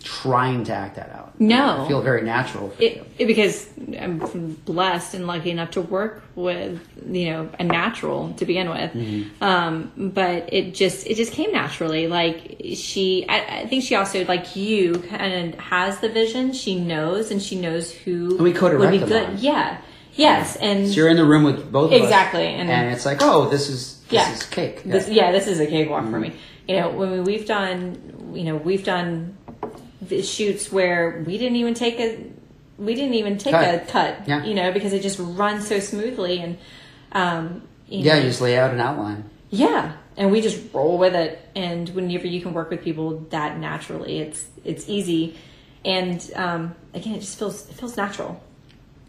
trying 0.03 0.65
to 0.65 0.73
act 0.73 0.97
that 0.97 1.11
out. 1.11 1.39
No. 1.39 1.85
I 1.85 1.89
feel 1.89 2.01
very 2.01 2.23
natural 2.23 2.71
for 2.71 2.83
you. 2.83 2.89
it, 2.89 3.07
it 3.19 3.27
because 3.27 3.69
I'm 3.99 4.19
blessed 4.65 5.15
and 5.15 5.27
lucky 5.27 5.51
enough 5.51 5.73
to 5.73 5.83
work 5.83 6.23
with 6.35 6.81
you 7.07 7.31
know 7.31 7.51
a 7.59 7.65
natural 7.65 8.33
to 8.35 8.47
begin 8.47 8.71
with. 8.71 8.93
Mm-hmm. 8.93 9.45
Um, 9.45 9.93
but 9.97 10.53
it 10.53 10.75
just 10.75 11.07
it 11.07 11.17
just 11.17 11.33
came 11.33 11.53
naturally. 11.53 12.09
Like 12.09 12.63
she, 12.75 13.27
I, 13.29 13.61
I 13.61 13.67
think 13.67 13.85
she 13.85 13.95
also 13.95 14.25
like 14.25 14.57
you 14.57 14.95
kind 15.11 15.55
of 15.55 15.61
has 15.61 16.01
the 16.01 16.09
vision. 16.09 16.53
She 16.53 16.79
knows 16.79 17.31
and 17.31 17.41
she 17.43 17.61
knows 17.61 17.93
who 17.93 18.31
And 18.37 18.41
we 18.41 18.53
would 18.53 18.91
be 18.91 18.99
good. 18.99 19.13
on. 19.27 19.39
Yeah. 19.39 19.79
Yes. 20.15 20.57
And 20.57 20.89
So 20.89 20.95
you're 20.95 21.09
in 21.09 21.17
the 21.17 21.25
room 21.25 21.45
with 21.45 21.71
both 21.73 21.91
of 21.93 21.99
us, 21.99 22.03
Exactly, 22.03 22.45
and- 22.47 22.71
and, 22.71 22.93
it's 22.93 23.07
like, 23.07 23.19
oh, 23.23 23.49
this 23.49 23.69
is 23.69 24.01
this 24.13 24.29
Yeah. 24.29 24.33
is 24.35 24.43
cake. 24.47 24.85
This, 24.85 25.09
yeah, 25.09 25.33
this 25.33 25.47
is 25.47 25.59
a 25.61 25.67
cakewalk 25.67 26.05
for 26.11 26.21
me. 26.21 26.33
You 26.69 26.77
know, 26.77 26.91
when 26.91 27.25
we've 27.25 27.47
done, 27.47 28.33
you 28.35 28.45
know, 28.45 28.57
we've 28.57 28.85
done 28.85 29.37
the 30.01 30.23
shoots 30.23 30.71
where 30.71 31.23
we 31.27 31.39
didn't 31.39 31.57
even 31.57 31.75
take 31.75 31.99
a, 31.99 32.25
we 32.79 32.95
didn't 32.95 33.15
even 33.15 33.39
take 33.39 33.53
Cut. 33.53 33.75
a 33.75 33.79
cut. 33.81 34.29
Yeah. 34.29 34.45
You 34.45 34.55
know, 34.55 34.73
because 34.73 34.93
it 34.93 35.03
just 35.03 35.19
runs 35.21 35.67
so 35.67 35.79
smoothly 35.81 36.39
and, 36.39 36.59
um, 37.13 37.63
you 37.89 38.01
yeah, 38.01 38.15
know, 38.15 38.21
you 38.21 38.29
just 38.29 38.41
lay 38.41 38.57
out 38.59 38.73
an 38.73 38.81
outline. 38.81 39.29
yeah, 39.51 39.93
and 40.17 40.31
we 40.33 40.41
just 40.41 40.73
roll 40.73 40.97
with 40.99 41.15
it. 41.15 41.41
And 41.55 41.89
whenever 41.91 42.27
you 42.27 42.41
can 42.41 42.53
work 42.55 42.71
with 42.71 42.83
people 42.83 43.19
that 43.31 43.59
naturally, 43.59 44.19
it's 44.21 44.47
it's 44.65 44.89
easy. 44.89 45.37
And 45.85 46.19
um, 46.37 46.75
again, 46.95 47.15
it 47.17 47.21
just 47.21 47.39
feels 47.39 47.69
it 47.69 47.75
feels 47.75 47.97
natural. 47.97 48.41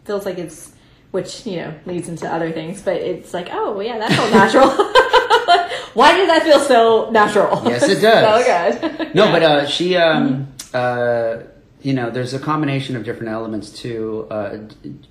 feels 0.04 0.26
like 0.26 0.38
it's 0.38 0.73
which 1.14 1.46
you 1.46 1.56
know 1.58 1.72
leads 1.86 2.08
into 2.08 2.28
other 2.28 2.50
things, 2.50 2.82
but 2.82 2.96
it's 2.96 3.32
like 3.32 3.48
oh 3.52 3.78
yeah, 3.78 3.98
that 3.98 4.10
felt 4.10 4.32
natural. 4.32 4.68
Why 5.94 6.16
did 6.16 6.28
that 6.28 6.42
feel 6.42 6.58
so 6.58 7.08
natural? 7.10 7.62
Yes, 7.64 7.84
it 7.88 8.00
does. 8.00 8.74
so 8.74 8.88
good. 8.88 9.14
No, 9.14 9.30
but 9.30 9.42
uh, 9.44 9.66
she, 9.74 9.96
um, 9.96 10.48
uh, 10.72 11.36
you 11.82 11.92
know, 11.92 12.10
there's 12.10 12.34
a 12.34 12.40
combination 12.40 12.96
of 12.96 13.04
different 13.04 13.28
elements 13.32 13.70
too. 13.70 14.26
Uh, 14.28 14.58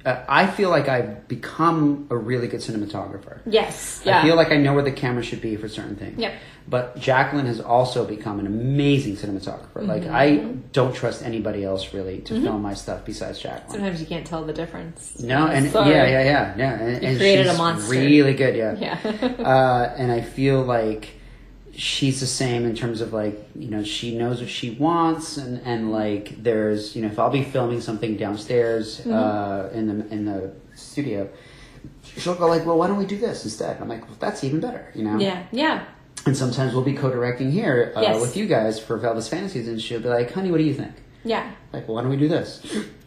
uh, 0.03 0.25
I 0.27 0.45
feel 0.47 0.69
like 0.69 0.89
I've 0.89 1.25
become 1.29 2.07
a 2.09 2.17
really 2.17 2.49
good 2.49 2.59
cinematographer. 2.59 3.39
yes, 3.45 4.01
yeah, 4.03 4.19
I 4.19 4.23
feel 4.23 4.35
like 4.35 4.51
I 4.51 4.57
know 4.57 4.73
where 4.73 4.83
the 4.83 4.91
camera 4.91 5.23
should 5.23 5.39
be 5.41 5.55
for 5.55 5.69
certain 5.69 5.95
things. 5.95 6.19
Yep. 6.19 6.33
But 6.67 6.97
Jacqueline 6.97 7.45
has 7.45 7.59
also 7.59 8.05
become 8.05 8.39
an 8.39 8.47
amazing 8.47 9.15
cinematographer. 9.17 9.85
Like 9.85 10.03
Mm-hmm. 10.03 10.15
I 10.15 10.27
don't 10.71 10.95
trust 10.95 11.21
anybody 11.23 11.63
else 11.63 11.93
really 11.93 12.19
to 12.21 12.41
film 12.41 12.61
my 12.61 12.73
stuff 12.73 13.03
besides 13.05 13.39
Jacqueline. 13.39 13.71
sometimes 13.79 13.99
you 13.99 14.07
can't 14.07 14.25
tell 14.25 14.43
the 14.45 14.53
difference. 14.53 15.19
No, 15.19 15.47
and 15.47 15.69
Sorry. 15.69 15.91
yeah, 15.91 16.07
yeah, 16.07 16.23
yeah, 16.23 16.55
yeah. 16.57 16.73
And, 16.79 17.03
and 17.03 17.17
created 17.17 17.47
a 17.47 17.57
monster. 17.57 17.91
Really 17.91 18.33
good, 18.33 18.55
yeah. 18.55 18.77
Yeah. 18.79 18.97
uh, 19.39 19.93
and 19.97 20.11
I 20.11 20.21
feel 20.21 20.61
like 20.63 21.09
she's 21.75 22.19
the 22.19 22.27
same 22.27 22.65
in 22.65 22.75
terms 22.75 23.01
of 23.01 23.13
like 23.13 23.49
you 23.55 23.67
know 23.69 23.83
she 23.83 24.15
knows 24.17 24.39
what 24.39 24.49
she 24.49 24.71
wants, 24.71 25.37
and 25.37 25.59
and 25.65 25.91
like 25.91 26.41
there's 26.41 26.95
you 26.95 27.01
know 27.01 27.07
if 27.09 27.19
I'll 27.19 27.29
be 27.29 27.43
filming 27.43 27.81
something 27.81 28.15
downstairs 28.15 29.01
Mm-hmm. 29.01 29.13
uh, 29.13 29.77
in 29.77 29.87
the 29.87 30.07
in 30.13 30.25
the 30.25 30.53
studio, 30.75 31.27
she'll 32.17 32.35
go 32.35 32.47
like, 32.47 32.65
well, 32.65 32.77
why 32.77 32.87
don't 32.87 32.97
we 32.97 33.05
do 33.05 33.17
this 33.17 33.43
instead? 33.43 33.81
I'm 33.81 33.89
like, 33.89 34.01
well, 34.07 34.17
that's 34.19 34.43
even 34.43 34.59
better, 34.59 34.91
you 34.95 35.03
know. 35.03 35.17
yeah, 35.19 35.43
yeah, 35.51 35.83
And 36.25 36.37
sometimes 36.37 36.73
we'll 36.73 36.83
be 36.83 36.93
co-directing 36.93 37.51
here 37.51 37.91
uh, 37.95 38.01
Yes. 38.01 38.21
with 38.21 38.37
you 38.37 38.45
guys 38.47 38.79
for 38.79 38.97
Velvet's 38.97 39.27
Fantasies, 39.27 39.67
and 39.67 39.81
she'll 39.81 39.99
be 39.99 40.07
like, 40.09 40.31
honey, 40.31 40.51
what 40.51 40.57
do 40.57 40.63
you 40.63 40.73
think? 40.73 40.93
yeah. 41.25 41.51
like, 41.71 41.87
why 41.87 42.01
don't 42.01 42.09
we 42.09 42.17
do 42.17 42.27
this? 42.27 42.61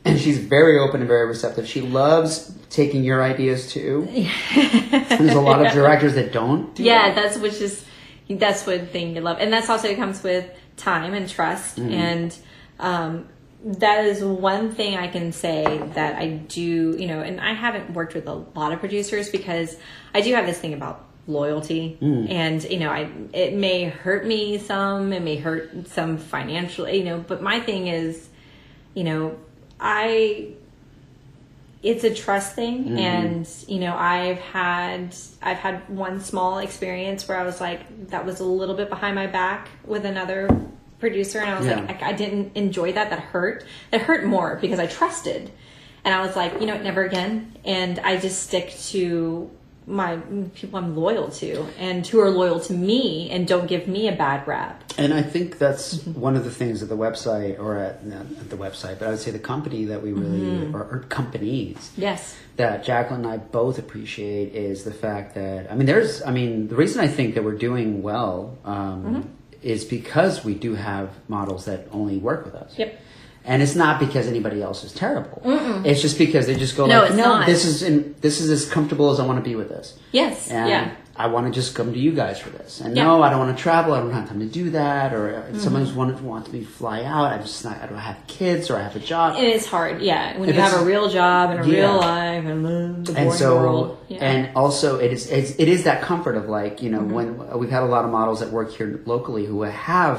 And 0.04 0.18
she's 0.18 0.38
very 0.38 0.78
open 0.78 1.00
and 1.00 1.08
very 1.08 1.26
receptive. 1.26 1.66
She 1.68 1.80
loves 1.82 2.54
taking 2.70 3.04
your 3.04 3.22
ideas 3.22 3.70
too. 3.72 4.06
There's 4.54 5.32
a 5.34 5.40
lot 5.40 5.64
of 5.64 5.72
directors 5.72 6.14
that 6.14 6.32
don't. 6.32 6.74
Do 6.74 6.82
yeah 6.82 7.12
that. 7.12 7.14
that's 7.14 7.38
which 7.38 7.60
is 7.60 7.84
that's 8.28 8.66
one 8.66 8.86
thing 8.86 9.14
you 9.14 9.20
love 9.22 9.38
and 9.40 9.52
that's 9.52 9.68
also 9.70 9.94
comes 9.96 10.22
with 10.22 10.48
time 10.76 11.14
and 11.14 11.28
trust 11.28 11.76
Mm-hmm. 11.76 11.92
and 11.92 12.38
um, 12.80 13.28
that 13.64 14.04
is 14.04 14.22
one 14.22 14.72
thing 14.74 14.96
i 14.96 15.06
can 15.08 15.32
say 15.32 15.64
that 15.94 16.16
i 16.16 16.28
do 16.28 16.60
you 16.98 17.06
know 17.06 17.20
and 17.20 17.40
i 17.40 17.52
haven't 17.54 17.92
worked 17.94 18.14
with 18.14 18.26
a 18.28 18.34
lot 18.34 18.72
of 18.72 18.80
producers 18.80 19.28
because 19.30 19.76
i 20.14 20.20
do 20.20 20.34
have 20.34 20.44
this 20.46 20.58
thing 20.58 20.74
about 20.74 21.05
loyalty. 21.26 21.98
Mm. 22.00 22.30
and 22.30 22.64
you 22.64 22.78
know 22.78 22.90
i 22.90 23.10
it 23.32 23.52
may 23.54 23.84
hurt 23.84 24.24
me 24.26 24.58
some 24.58 25.12
it 25.12 25.22
may 25.22 25.36
hurt 25.36 25.88
some 25.88 26.18
financially 26.18 26.98
you 26.98 27.04
know 27.04 27.18
but 27.18 27.42
my 27.42 27.58
thing 27.60 27.88
is 27.88 28.28
you 28.94 29.02
know 29.04 29.36
i 29.80 30.48
it's 31.82 32.02
a 32.04 32.12
trust 32.12 32.54
thing. 32.56 32.98
And 32.98 33.48
you 33.68 33.78
know 33.78 33.94
i've 33.96 34.38
had 34.38 35.14
i've 35.42 35.58
had 35.58 35.88
one 35.88 36.20
small 36.20 36.58
experience 36.58 37.28
where 37.28 37.38
i 37.38 37.44
was 37.44 37.60
like 37.60 38.08
that 38.08 38.24
was 38.26 38.40
a 38.40 38.44
little 38.44 38.74
bit 38.74 38.88
behind 38.88 39.14
my 39.14 39.26
back 39.26 39.68
with 39.84 40.04
another 40.04 40.48
producer. 40.98 41.38
And 41.40 41.50
i 41.50 41.58
was 41.58 41.66
Yeah. 41.66 41.80
like 41.80 42.02
I, 42.02 42.08
I 42.10 42.12
didn't 42.12 42.56
enjoy 42.56 42.92
that. 42.94 43.10
That 43.10 43.20
hurt. 43.20 43.64
That 43.90 44.00
hurt 44.00 44.24
more 44.24 44.58
because 44.60 44.78
i 44.80 44.86
trusted. 44.86 45.50
And 46.04 46.14
i 46.14 46.24
was 46.26 46.34
like 46.34 46.60
you 46.60 46.66
know 46.66 46.80
never 46.80 47.04
again. 47.04 47.54
And 47.64 47.98
i 48.00 48.16
just 48.16 48.42
stick 48.44 48.70
to 48.90 49.50
my 49.86 50.16
people 50.54 50.78
i'm 50.78 50.96
loyal 50.96 51.28
to 51.30 51.64
and 51.78 52.04
who 52.06 52.18
are 52.20 52.30
loyal 52.30 52.58
to 52.58 52.72
me 52.72 53.30
and 53.30 53.46
don't 53.46 53.66
give 53.68 53.86
me 53.86 54.08
a 54.08 54.12
bad 54.16 54.46
rap 54.48 54.82
And 54.98 55.12
I 55.14 55.22
think 55.22 55.58
that's 55.58 55.98
Mm-hmm. 55.98 56.20
one 56.20 56.34
of 56.36 56.44
the 56.44 56.50
things 56.50 56.82
at 56.82 56.88
the 56.88 56.96
website, 56.96 57.58
or 57.60 57.76
at, 57.76 58.04
not 58.04 58.22
at 58.40 58.48
the 58.50 58.56
website, 58.56 58.98
but 58.98 59.06
I 59.08 59.10
would 59.10 59.20
say 59.20 59.30
the 59.30 59.38
company 59.54 59.84
that 59.86 60.02
we 60.02 60.12
really, 60.12 60.40
Mm-hmm. 60.40 60.74
or, 60.76 60.82
or 60.90 60.98
companies 61.08 61.92
yes 61.96 62.34
that 62.56 62.84
Jacqueline 62.84 63.24
and 63.24 63.32
I 63.34 63.36
both 63.36 63.78
appreciate 63.78 64.54
is 64.54 64.82
the 64.84 64.92
fact 64.94 65.34
that, 65.34 65.70
I 65.70 65.74
mean, 65.76 65.84
there's, 65.86 66.22
I 66.22 66.30
mean, 66.30 66.68
the 66.68 66.74
reason 66.76 66.98
I 67.04 67.08
think 67.08 67.34
that 67.34 67.44
we're 67.44 67.58
doing 67.68 68.02
well 68.02 68.56
um, 68.64 69.04
Mm-hmm. 69.04 69.28
is 69.62 69.84
because 69.84 70.42
we 70.44 70.54
do 70.54 70.74
have 70.74 71.10
models 71.28 71.66
that 71.66 71.86
only 71.92 72.16
work 72.16 72.44
with 72.46 72.54
us. 72.54 72.78
Yep. 72.78 72.90
And 73.48 73.62
it's 73.62 73.76
not 73.76 74.00
because 74.00 74.26
anybody 74.26 74.60
else 74.60 74.82
is 74.84 74.92
terrible. 74.92 75.40
It's 75.84 76.02
just 76.02 76.18
because 76.18 76.46
they 76.46 76.56
just 76.56 76.76
go 76.76 76.86
No, 76.86 77.02
like, 77.02 77.10
no, 77.14 77.24
not. 77.24 77.46
this 77.46 77.64
is 77.64 77.82
in, 77.82 78.14
this 78.20 78.40
is 78.40 78.50
as 78.50 78.68
comfortable 78.68 79.10
as 79.12 79.20
I 79.20 79.24
want 79.26 79.38
to 79.38 79.48
be 79.48 79.54
with 79.54 79.68
this. 79.68 79.96
yes 80.12 80.50
And 80.50 80.68
yeah 80.68 80.90
I 81.18 81.28
want 81.28 81.46
to 81.46 81.52
just 81.60 81.74
come 81.74 81.94
to 81.94 81.98
you 81.98 82.12
guys 82.12 82.38
for 82.38 82.50
this. 82.50 82.80
And 82.82 82.94
Yeah. 82.94 83.04
Mm-hmm. 83.04 83.20
no, 83.20 83.22
I 83.22 83.30
don't 83.30 83.38
want 83.38 83.56
to 83.56 83.62
travel. 83.62 83.94
I 83.94 84.00
don't 84.00 84.12
have 84.12 84.28
time 84.28 84.40
to 84.40 84.46
do 84.60 84.68
that. 84.70 85.14
Or 85.14 85.22
uh, 85.50 85.58
someone's 85.58 85.92
want 85.94 86.20
want 86.20 86.52
me 86.52 86.60
to 86.60 86.66
fly 86.66 87.04
out. 87.04 87.32
I 87.32 87.38
just 87.38 87.64
not. 87.64 87.80
I 87.82 87.86
don't 87.86 87.96
have 87.96 88.18
kids 88.26 88.68
or 88.68 88.76
I 88.76 88.82
have 88.82 88.96
a 88.96 89.00
job. 89.12 89.36
and 89.36 89.46
it's 89.46 89.64
hard 89.64 90.02
yeah 90.02 90.36
when 90.38 90.48
If 90.50 90.56
you 90.56 90.60
have 90.60 90.78
a 90.82 90.84
real 90.84 91.08
job 91.08 91.44
and 91.52 91.60
a 91.60 91.66
Yeah. 91.66 91.74
real 91.80 91.96
life 91.96 92.44
and 92.44 92.60
the 92.66 93.12
boring 93.12 93.28
and 93.28 93.32
so 93.32 93.56
world 93.56 93.98
yeah. 94.08 94.18
and 94.28 94.56
also 94.56 94.98
it 94.98 95.10
is 95.16 95.30
it's, 95.30 95.52
it 95.62 95.68
is 95.68 95.84
that 95.84 96.02
comfort 96.02 96.36
of 96.36 96.48
like 96.58 96.82
you 96.82 96.90
know 96.90 97.00
Mm-hmm. 97.00 97.14
when 97.48 97.58
we've 97.60 97.70
had 97.78 97.84
a 97.84 97.90
lot 97.96 98.04
of 98.04 98.10
models 98.10 98.40
that 98.40 98.50
work 98.50 98.70
here 98.78 99.00
locally 99.06 99.46
who 99.46 99.62
have 99.62 100.18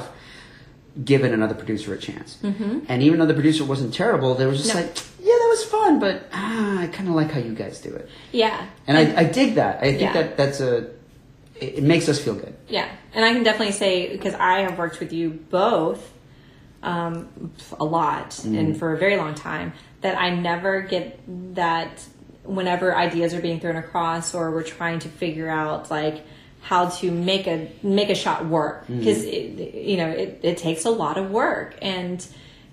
given 1.03 1.33
another 1.33 1.53
producer 1.55 1.93
a 1.93 1.97
chance. 1.97 2.37
And 2.43 3.03
even 3.03 3.19
though 3.19 3.25
the 3.25 3.33
producer 3.33 3.63
wasn't 3.65 3.93
terrible 3.93 4.33
they 4.35 4.45
were 4.45 4.53
just 4.53 4.69
Mm-hmm. 4.69 4.79
No. 4.79 4.85
like 4.87 4.97
yeah 5.19 5.33
that 5.41 5.47
was 5.49 5.63
fun 5.65 5.99
but 5.99 6.23
ah, 6.31 6.79
i 6.79 6.87
kind 6.87 7.09
of 7.09 7.15
like 7.15 7.31
how 7.31 7.39
you 7.39 7.53
guys 7.53 7.79
do 7.81 7.93
it. 7.93 8.09
Yeah. 8.31 8.65
And 8.87 8.97
I, 8.97 9.21
I 9.21 9.23
dig 9.25 9.55
that. 9.55 9.77
I 9.77 9.89
think 9.91 10.01
Yeah. 10.01 10.13
that 10.13 10.37
that's 10.37 10.59
a 10.59 10.89
it, 11.59 11.79
it 11.79 11.83
makes 11.83 12.07
us 12.09 12.19
feel 12.19 12.35
good. 12.35 12.55
Yeah, 12.67 12.87
and 13.13 13.25
I 13.25 13.33
can 13.33 13.43
definitely 13.43 13.73
say 13.73 14.11
because 14.11 14.35
I 14.35 14.59
have 14.61 14.77
worked 14.77 14.99
with 14.99 15.11
you 15.11 15.31
both 15.31 16.13
um, 16.83 17.51
a 17.79 17.83
lot 17.85 18.43
and 18.43 18.77
for 18.77 18.93
a 18.93 18.97
very 18.97 19.17
long 19.17 19.33
time 19.35 19.73
that 20.01 20.17
I 20.19 20.29
never 20.29 20.81
get 20.81 21.19
that 21.55 22.05
whenever 22.43 22.95
ideas 22.95 23.33
are 23.33 23.41
being 23.41 23.59
thrown 23.59 23.75
across 23.75 24.33
or 24.35 24.51
we're 24.51 24.63
trying 24.63 24.99
to 24.99 25.09
figure 25.09 25.49
out 25.49 25.89
like 25.91 26.23
how 26.67 26.89
to 26.89 27.09
make 27.09 27.47
a 27.47 27.71
make 27.81 28.09
a 28.09 28.15
shot 28.15 28.45
work. 28.45 28.83
Mm-hmm. 28.83 28.99
Because 28.99 29.25
you 29.25 29.95
know 29.95 30.09
it, 30.09 30.41
it 30.43 30.57
takes 30.57 30.83
a 30.83 30.89
lot 30.89 31.17
of 31.17 31.31
work. 31.31 31.75
And 31.81 32.25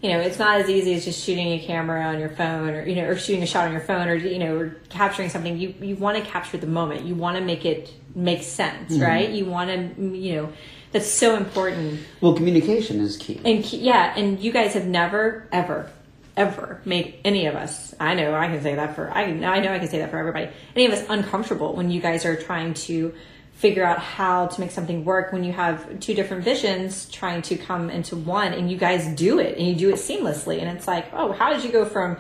you 0.02 0.10
know 0.10 0.18
it's 0.18 0.38
not 0.38 0.60
as 0.60 0.68
easy 0.68 0.94
as 0.94 1.04
just 1.04 1.22
shooting 1.22 1.52
a 1.52 1.60
camera 1.60 2.02
on 2.02 2.18
your 2.18 2.28
phone 2.30 2.70
or 2.70 2.84
you 2.84 2.96
know 2.96 3.04
or 3.04 3.16
shooting 3.16 3.44
a 3.44 3.46
shot 3.46 3.66
on 3.66 3.72
your 3.72 3.80
phone 3.80 4.08
or 4.08 4.14
you 4.16 4.40
know 4.40 4.56
or 4.56 4.76
capturing 4.88 5.28
something. 5.28 5.56
You 5.56 5.74
you 5.80 5.94
want 5.94 6.18
to 6.18 6.24
capture 6.28 6.56
the 6.56 6.66
moment. 6.66 7.04
You 7.04 7.14
want 7.14 7.38
to 7.38 7.44
make 7.44 7.64
it 7.64 7.92
make 8.16 8.42
sense 8.42 8.94
mm-hmm. 8.94 9.02
right? 9.02 9.30
You 9.30 9.46
want 9.46 9.70
to 9.70 10.02
you 10.02 10.34
know 10.34 10.52
that's 10.90 11.08
so 11.08 11.36
important. 11.36 12.00
Well 12.20 12.34
communication 12.34 13.00
is 13.00 13.16
key. 13.16 13.40
And 13.44 13.72
yeah 13.72 14.12
and 14.16 14.40
you 14.40 14.50
guys 14.50 14.74
have 14.74 14.86
never 14.86 15.48
ever 15.52 15.88
ever 16.36 16.80
made 16.84 17.14
any 17.24 17.46
of 17.46 17.54
us 17.54 17.94
i 18.00 18.12
know 18.12 18.34
i 18.34 18.48
can 18.48 18.60
say 18.60 18.74
that 18.74 18.96
for 18.96 19.08
i 19.12 19.22
i 19.22 19.60
know 19.60 19.72
i 19.72 19.78
can 19.78 19.86
say 19.86 19.98
that 19.98 20.10
for 20.10 20.18
everybody 20.18 20.48
any 20.74 20.84
of 20.84 20.92
us 20.92 21.06
uncomfortable 21.08 21.76
when 21.76 21.92
you 21.92 22.00
guys 22.00 22.24
are 22.24 22.34
trying 22.34 22.74
to 22.74 23.14
figure 23.54 23.84
out 23.84 23.98
how 23.98 24.46
to 24.46 24.60
make 24.60 24.70
something 24.70 25.04
work 25.04 25.32
when 25.32 25.44
you 25.44 25.52
have 25.52 26.00
two 26.00 26.14
different 26.14 26.44
visions 26.44 27.08
trying 27.10 27.40
to 27.40 27.56
come 27.56 27.88
into 27.88 28.16
one 28.16 28.52
and 28.52 28.70
you 28.70 28.76
guys 28.76 29.06
do 29.14 29.38
it 29.38 29.56
and 29.56 29.66
you 29.66 29.74
do 29.74 29.90
it 29.90 29.96
seamlessly. 29.96 30.60
And 30.60 30.76
it's 30.76 30.86
like 30.86 31.06
oh 31.12 31.32
how 31.32 31.52
did 31.52 31.64
you 31.64 31.72
go 31.72 31.84
from 31.84 32.16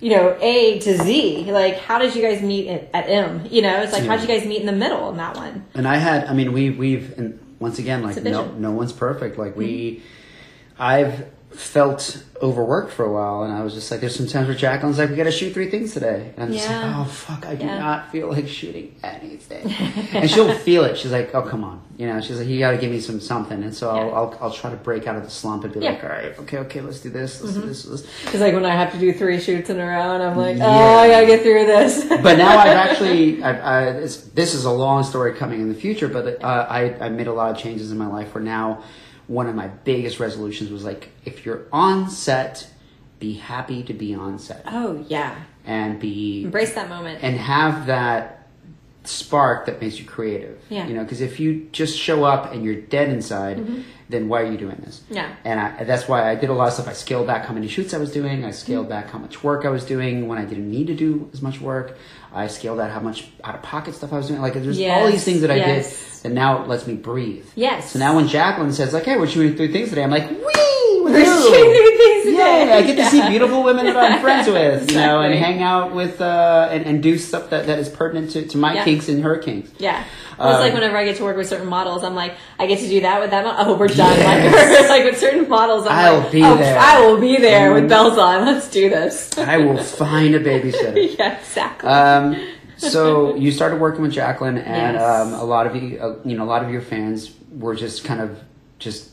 you 0.00 0.10
know 0.10 0.36
a 0.40 0.78
to 0.80 0.96
z? 0.98 1.50
Like 1.52 1.78
how 1.78 1.98
did 1.98 2.14
you 2.14 2.22
guys 2.22 2.42
meet 2.42 2.68
at, 2.68 3.08
m? 3.08 3.46
You 3.50 3.62
know 3.62 3.82
it's 3.82 3.92
like 3.92 4.04
how 4.04 4.16
did 4.16 4.28
you 4.28 4.34
guys 4.34 4.46
meet 4.46 4.60
in 4.60 4.66
the 4.66 4.72
middle 4.72 5.10
in 5.10 5.16
that 5.18 5.36
one? 5.36 5.64
And 5.74 5.86
I 5.86 5.96
had, 5.96 6.24
I 6.24 6.34
mean, 6.34 6.52
we 6.52 6.70
we've, 6.70 7.16
and 7.18 7.38
once 7.58 7.78
again, 7.78 8.02
like 8.02 8.22
no, 8.22 8.50
no 8.52 8.72
one's 8.72 8.92
perfect. 8.92 9.38
Like 9.38 9.54
we, 9.56 9.96
mm-hmm. 9.96 10.82
I've 10.82 11.26
felt 11.50 12.22
overworked 12.42 12.92
for 12.92 13.04
a 13.04 13.12
while, 13.12 13.42
and 13.42 13.52
I 13.52 13.62
was 13.62 13.74
just 13.74 13.90
like, 13.90 14.00
"There's 14.00 14.14
some 14.16 14.26
times 14.26 14.46
where 14.48 14.56
Jacqueline's 14.56 14.98
like, 14.98 15.10
we 15.10 15.16
got 15.16 15.24
to 15.24 15.30
shoot 15.32 15.52
three 15.52 15.68
things 15.70 15.92
today," 15.92 16.32
and 16.36 16.44
I'm 16.46 16.52
just 16.52 16.68
Yeah. 16.68 16.86
like, 16.86 16.96
"Oh 17.06 17.10
fuck, 17.10 17.44
I 17.46 17.54
do 17.54 17.66
Yeah. 17.66 17.78
not 17.78 18.10
feel 18.12 18.28
like 18.30 18.48
shooting 18.48 18.94
anything," 19.04 19.66
and 20.14 20.30
she'll 20.30 20.52
feel 20.54 20.84
it. 20.84 20.96
She's 20.96 21.10
like, 21.12 21.34
"Oh 21.34 21.42
come 21.42 21.64
on," 21.64 21.80
you 21.98 22.06
know. 22.06 22.20
She's 22.20 22.38
like, 22.38 22.48
"You 22.48 22.58
got 22.60 22.70
to 22.70 22.76
give 22.78 22.90
me 22.90 23.00
some 23.00 23.20
something," 23.20 23.62
and 23.62 23.74
so 23.74 23.90
I'll, 23.90 24.14
I'll 24.14 24.38
I'll 24.40 24.50
try 24.52 24.70
to 24.70 24.76
break 24.76 25.06
out 25.06 25.16
of 25.16 25.24
the 25.24 25.30
slump 25.30 25.64
and 25.64 25.72
be 25.74 25.80
Yeah. 25.80 25.90
like, 25.90 26.04
"All 26.04 26.10
right, 26.10 26.38
okay, 26.40 26.58
okay, 26.58 26.80
let's 26.80 27.00
do 27.00 27.10
this, 27.10 27.42
let's 27.42 27.54
do 27.56 27.62
this." 27.62 27.86
Let's. 27.86 28.02
It's 28.26 28.40
like 28.40 28.54
when 28.54 28.64
I 28.64 28.70
have 28.74 28.92
to 28.92 28.98
do 28.98 29.12
three 29.12 29.38
shoots 29.40 29.68
in 29.68 29.78
a 29.78 29.84
row, 29.86 30.14
and 30.14 30.22
I'm 30.22 30.36
like, 30.38 30.56
Yeah. 30.56 30.66
oh, 30.66 30.98
I 30.98 31.08
gotta 31.10 31.26
get 31.26 31.42
through 31.42 31.66
this. 31.66 32.04
but 32.22 32.38
now 32.38 32.56
I've 32.58 32.68
actually, 32.68 33.42
I, 33.42 33.88
I, 33.88 33.92
this 33.92 34.54
is 34.54 34.64
a 34.64 34.70
long 34.70 35.02
story 35.02 35.34
coming 35.34 35.60
in 35.60 35.68
the 35.68 35.74
future, 35.78 36.08
but 36.08 36.42
uh, 36.42 36.66
I, 36.70 36.94
I 37.04 37.08
made 37.10 37.26
a 37.26 37.32
lot 37.34 37.50
of 37.50 37.58
changes 37.58 37.90
in 37.92 37.98
my 37.98 38.06
life 38.06 38.34
where 38.34 38.42
now 38.44 38.82
one 39.30 39.46
of 39.46 39.54
my 39.54 39.68
biggest 39.68 40.18
resolutions 40.18 40.70
was 40.70 40.82
like, 40.82 41.10
if 41.24 41.46
you're 41.46 41.66
on 41.72 42.10
set, 42.10 42.68
be 43.20 43.34
happy 43.34 43.84
to 43.84 43.94
be 43.94 44.12
on 44.12 44.40
set 44.40 44.64
Oh 44.66 45.04
yeah, 45.08 45.36
and 45.64 46.00
be, 46.00 46.42
embrace 46.42 46.74
that 46.74 46.88
moment. 46.88 47.22
and 47.22 47.36
have 47.36 47.86
that 47.86 48.48
spark 49.04 49.66
that 49.66 49.80
makes 49.80 50.00
you 50.00 50.04
creative. 50.04 50.60
Yeah. 50.68 50.86
You 50.88 50.94
know, 50.94 51.04
because 51.04 51.20
if 51.20 51.38
you 51.38 51.68
just 51.70 51.96
show 51.96 52.24
up 52.24 52.52
and 52.52 52.64
you're 52.64 52.80
dead 52.80 53.08
inside, 53.08 53.64
then 54.08 54.28
why 54.28 54.42
are 54.42 54.50
you 54.50 54.58
doing 54.58 54.82
this? 54.84 55.00
Mm-hmm. 55.00 55.14
Yeah. 55.14 55.34
And 55.44 55.60
I, 55.60 55.84
that's 55.84 56.08
why 56.08 56.28
I 56.28 56.34
did 56.34 56.50
a 56.50 56.52
lot 56.52 56.68
of 56.68 56.74
stuff. 56.74 56.88
I 56.88 56.92
scaled 56.92 57.26
back 57.26 57.46
how 57.46 57.54
many 57.54 57.68
shoots 57.68 57.94
I 57.94 57.98
was 57.98 58.12
doing. 58.12 58.44
I 58.44 58.50
scaled 58.50 58.88
back 58.88 59.10
how 59.10 59.18
much 59.18 59.44
work 59.44 59.64
I 59.64 59.70
was 59.70 59.84
doing 59.84 60.28
when 60.28 60.38
I 60.38 60.44
didn't 60.44 60.70
need 60.70 60.88
to 60.88 60.94
do 60.94 61.30
as 61.32 61.40
much 61.40 61.60
work. 61.60 61.96
I 62.32 62.48
scaled 62.48 62.80
out 62.80 62.90
how 62.90 63.00
much 63.00 63.28
out 63.44 63.54
of 63.54 63.62
pocket 63.62 63.94
stuff 63.94 64.12
I 64.12 64.16
was 64.16 64.28
doing. 64.28 64.40
Like 64.40 64.54
there's 64.54 64.80
all 64.80 65.10
these 65.10 65.24
things 65.24 65.40
that 65.42 65.50
I 65.50 65.56
yes. 65.56 65.88
did 65.88 66.09
that 66.22 66.32
now 66.32 66.62
it 66.62 66.68
lets 66.68 66.86
me 66.86 66.94
breathe. 66.94 67.46
Yes. 67.54 67.92
So 67.92 67.98
now 67.98 68.14
when 68.16 68.28
Jacqueline 68.28 68.72
says 68.72 68.92
like, 68.92 69.04
"Hey, 69.04 69.16
we're 69.16 69.26
shooting 69.26 69.56
three 69.56 69.72
things 69.72 69.88
today," 69.90 70.02
I'm 70.04 70.10
like, 70.10 70.28
"Wee!" 70.30 71.02
We're 71.02 71.24
shooting 71.24 71.50
three 71.74 71.96
things 71.96 72.24
today. 72.24 72.66
Yeah, 72.68 72.74
I 72.76 72.82
get 72.82 72.96
to 72.96 73.04
see 73.06 73.26
beautiful 73.28 73.62
women 73.64 73.86
that 73.86 73.96
I'm 73.96 74.20
friends 74.20 74.46
with, 74.48 74.90
you 74.90 74.98
know, 74.98 75.20
and 75.22 75.34
hang 75.34 75.62
out 75.62 75.94
with 75.94 76.20
uh, 76.20 76.68
and, 76.70 76.84
and 76.84 77.02
do 77.02 77.16
stuff 77.18 77.50
that, 77.50 77.66
that 77.66 77.78
is 77.78 77.88
pertinent 77.88 78.30
to, 78.32 78.46
to 78.48 78.58
my 78.58 78.74
Yeah. 78.74 78.84
kinks 78.84 79.08
and 79.08 79.22
her 79.24 79.38
kinks. 79.38 79.70
Yeah. 79.78 80.04
Well, 80.38 80.48
it's 80.50 80.56
Um, 80.56 80.62
like 80.62 80.74
whenever 80.74 80.96
I 80.96 81.04
get 81.04 81.16
to 81.16 81.24
work 81.24 81.36
with 81.36 81.48
certain 81.48 81.66
models, 81.68 82.04
I'm 82.04 82.14
like, 82.14 82.34
I 82.58 82.66
get 82.66 82.78
to 82.80 82.88
do 82.88 83.00
that 83.00 83.20
with 83.20 83.30
that. 83.30 83.44
Oh, 83.46 83.76
we're 83.76 83.88
done. 83.88 84.18
Like, 84.18 84.88
like 84.90 85.04
with 85.04 85.18
certain 85.18 85.48
models, 85.48 85.86
I'm 85.86 85.92
I'll 85.92 86.18
like, 86.20 86.32
be 86.32 86.44
oh, 86.44 86.56
there. 86.56 86.78
I 86.78 87.00
will 87.06 87.18
be 87.18 87.36
there 87.38 87.70
Mm. 87.70 87.74
with 87.80 87.88
bells 87.88 88.16
on. 88.18 88.44
Let's 88.46 88.70
do 88.70 88.88
this. 88.90 89.36
I 89.38 89.56
will 89.58 89.82
find 89.82 90.34
a 90.34 90.40
babysitter. 90.44 91.18
yeah, 91.18 91.38
exactly. 91.38 91.88
Um, 91.88 92.36
so 92.80 93.34
you 93.42 93.52
started 93.52 93.80
working 93.80 94.02
with 94.02 94.12
Jacqueline, 94.12 94.58
and 94.58 94.94
Yes. 94.96 95.02
um, 95.26 95.34
a 95.34 95.44
lot 95.44 95.66
of 95.66 95.76
you, 95.76 95.98
uh, 96.00 96.16
you 96.24 96.36
know, 96.36 96.44
a 96.44 96.50
lot 96.50 96.64
of 96.64 96.70
your 96.70 96.82
fans 96.82 97.30
were 97.52 97.74
just 97.74 98.04
kind 98.04 98.20
of 98.20 98.38
just 98.78 99.10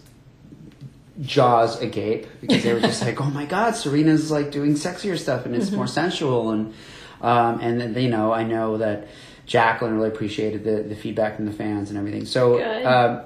jaws 1.22 1.82
agape 1.82 2.28
because 2.42 2.64
they 2.64 2.74
were 2.74 2.80
just 2.80 3.02
like, 3.06 3.20
"Oh 3.20 3.30
my 3.30 3.46
God, 3.46 3.76
Serena's 3.76 4.30
like 4.32 4.52
doing 4.52 4.74
sexier 4.74 5.18
stuff 5.18 5.46
and 5.46 5.54
Mm-hmm. 5.54 5.62
it's 5.64 5.72
more 5.72 5.88
sensual." 5.88 6.52
And 6.52 6.74
um, 7.22 7.60
and 7.62 7.80
then, 7.82 7.96
you 8.02 8.10
know, 8.10 8.32
I 8.32 8.44
know 8.44 8.78
that 8.78 9.08
Jacqueline 9.46 9.96
really 9.96 10.10
appreciated 10.10 10.64
the 10.64 10.84
the 10.84 10.96
feedback 10.96 11.36
from 11.36 11.46
the 11.46 11.54
fans 11.54 11.90
and 11.90 11.98
everything. 11.98 12.26
So. 12.26 12.58
Good. 12.58 13.26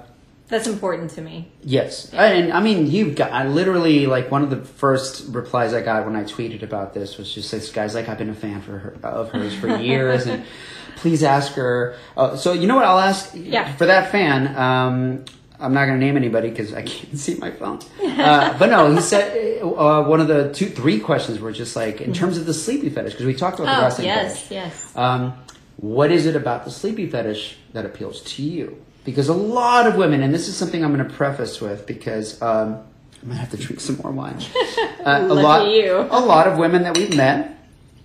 That's 0.52 0.66
important 0.66 1.12
to 1.12 1.22
me. 1.22 1.48
Yes, 1.64 2.12
and 2.12 2.52
I 2.52 2.60
mean, 2.60 2.90
you've 2.90 3.14
got. 3.16 3.32
I 3.32 3.48
literally 3.48 4.06
like 4.06 4.30
one 4.30 4.42
of 4.42 4.50
the 4.50 4.58
first 4.62 5.24
replies 5.34 5.72
I 5.72 5.80
got 5.80 6.04
when 6.04 6.14
I 6.14 6.24
tweeted 6.24 6.62
about 6.62 6.92
this 6.92 7.16
was 7.16 7.32
just 7.34 7.50
this 7.50 7.72
guy's 7.72 7.94
like, 7.94 8.10
I've 8.10 8.18
been 8.18 8.28
a 8.28 8.34
fan 8.34 8.60
for 8.60 8.76
her 8.78 8.96
of 9.02 9.30
hers 9.30 9.54
for 9.54 9.74
years, 9.78 10.26
and 10.26 10.44
please 10.96 11.22
ask 11.22 11.54
her. 11.54 11.96
Uh, 12.18 12.36
so 12.36 12.52
you 12.52 12.66
know 12.66 12.76
what? 12.76 12.84
I'll 12.84 12.98
ask. 12.98 13.32
Yeah. 13.34 13.74
For 13.76 13.86
that 13.86 14.12
fan, 14.12 14.54
um, 14.54 15.24
I'm 15.58 15.72
not 15.72 15.86
going 15.86 15.98
to 15.98 16.04
name 16.04 16.18
anybody 16.18 16.50
because 16.50 16.74
I 16.74 16.82
can't 16.92 17.18
see 17.18 17.36
my 17.36 17.50
phone. 17.50 17.80
Uh, 18.12 18.56
but 18.58 18.68
no, 18.68 18.94
he 18.94 19.00
said 19.00 19.62
uh, 19.62 20.04
one 20.04 20.20
of 20.20 20.28
the 20.28 20.52
two, 20.52 20.66
three 20.66 21.00
questions 21.00 21.40
were 21.40 21.50
just 21.50 21.74
like 21.74 22.00
in 22.02 22.12
terms 22.12 22.36
of 22.36 22.44
the 22.46 22.52
sleepy 22.54 22.90
fetish 22.90 23.14
because 23.14 23.24
we 23.26 23.34
talked 23.34 23.58
about 23.58 23.74
the 23.74 23.80
Oh, 23.80 23.82
wrestling 23.84 24.06
yes, 24.06 24.34
fetish. 24.42 24.50
yes. 24.52 24.96
Um, 24.96 25.32
what 25.78 26.12
is 26.12 26.26
it 26.26 26.36
about 26.36 26.64
the 26.66 26.70
sleepy 26.70 27.08
fetish 27.08 27.56
that 27.72 27.84
appeals 27.86 28.20
to 28.34 28.42
you? 28.42 28.76
Because 29.04 29.28
a 29.28 29.34
lot 29.34 29.86
of 29.86 29.96
women, 29.96 30.22
and 30.22 30.32
this 30.32 30.48
is 30.48 30.56
something 30.56 30.84
I'm 30.84 30.94
going 30.94 31.06
to 31.08 31.14
preface 31.14 31.60
with, 31.60 31.86
because 31.86 32.40
um, 32.40 32.74
I'm 33.22 33.28
going 33.28 33.30
to 33.32 33.34
have 33.36 33.50
to 33.50 33.56
drink 33.56 33.80
some 33.80 33.96
more 34.02 34.12
wine. 34.12 34.38
Uh, 35.02 35.26
a 35.28 35.34
lot, 35.34 35.68
you. 35.68 35.96
a 36.12 36.20
lot 36.20 36.46
of 36.46 36.56
women 36.58 36.84
that 36.84 36.96
we've 36.96 37.16
met 37.16 37.48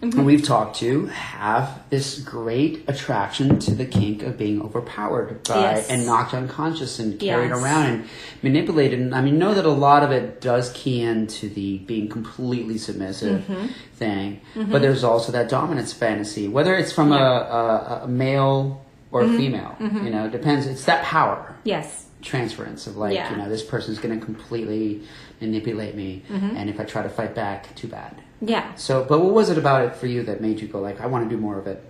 Mm-hmm. 0.01 0.17
and 0.19 0.27
we've 0.27 0.43
talked 0.43 0.75
to 0.77 1.07
have 1.07 1.81
this 1.89 2.19
great 2.19 2.83
attraction 2.87 3.57
to 3.57 3.73
the 3.73 3.83
kink 3.85 4.21
of 4.21 4.37
being 4.37 4.61
overpowered 4.61 5.41
by 5.43 5.55
Yes. 5.59 5.89
and 5.89 6.05
knocked 6.05 6.35
unconscious 6.35 6.99
and 6.99 7.19
carried 7.19 7.49
Yes. 7.49 7.63
around 7.63 7.85
and 7.87 8.09
manipulated. 8.43 8.99
And 8.99 9.15
I 9.15 9.21
mean, 9.21 9.39
know 9.39 9.55
that 9.55 9.65
a 9.65 9.71
lot 9.71 10.03
of 10.03 10.11
it 10.11 10.39
does 10.39 10.71
key 10.73 11.01
into 11.01 11.49
the 11.49 11.79
being 11.79 12.09
completely 12.09 12.77
submissive 12.77 13.41
Mm-hmm. 13.45 13.65
thing, 13.95 14.41
but 14.55 14.83
there's 14.83 15.03
also 15.03 15.31
that 15.31 15.49
dominance 15.49 15.93
fantasy, 15.93 16.47
whether 16.47 16.75
it's 16.75 16.91
from 16.91 17.11
a, 17.11 17.15
a, 17.15 18.01
a 18.03 18.07
male 18.07 18.85
or 19.11 19.23
Mm-hmm. 19.23 19.37
female. 19.37 19.75
You 19.79 20.09
know, 20.09 20.25
it 20.25 20.31
depends. 20.31 20.65
It's 20.67 20.85
that 20.85 21.03
power 21.03 21.55
Yes. 21.63 22.05
transference 22.21 22.87
of 22.87 22.97
like, 22.97 23.13
Yeah. 23.15 23.29
you 23.31 23.37
know, 23.37 23.47
this 23.49 23.63
person's 23.63 23.99
going 23.99 24.17
to 24.19 24.23
completely 24.25 25.03
manipulate 25.41 25.95
me, 25.95 26.23
Mm-hmm. 26.29 26.55
and 26.57 26.69
if 26.69 26.79
I 26.79 26.83
try 26.83 27.03
to 27.03 27.09
fight 27.09 27.33
back, 27.35 27.73
too 27.75 27.87
bad. 27.87 28.21
Yeah. 28.41 28.73
So, 28.75 29.03
but 29.07 29.19
what 29.19 29.33
was 29.33 29.49
it 29.49 29.57
about 29.57 29.85
it 29.85 29.95
for 29.95 30.07
you 30.07 30.23
that 30.23 30.41
made 30.41 30.59
you 30.59 30.67
go 30.67 30.79
like, 30.79 30.99
I 31.01 31.05
want 31.07 31.29
to 31.29 31.35
do 31.35 31.39
more 31.41 31.57
of 31.57 31.67
it? 31.67 31.83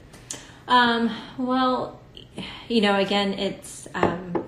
Um, 0.67 1.09
well, 1.37 1.99
you 2.67 2.81
know, 2.81 2.95
again, 2.99 3.33
it's. 3.33 3.87
Um, 3.95 4.43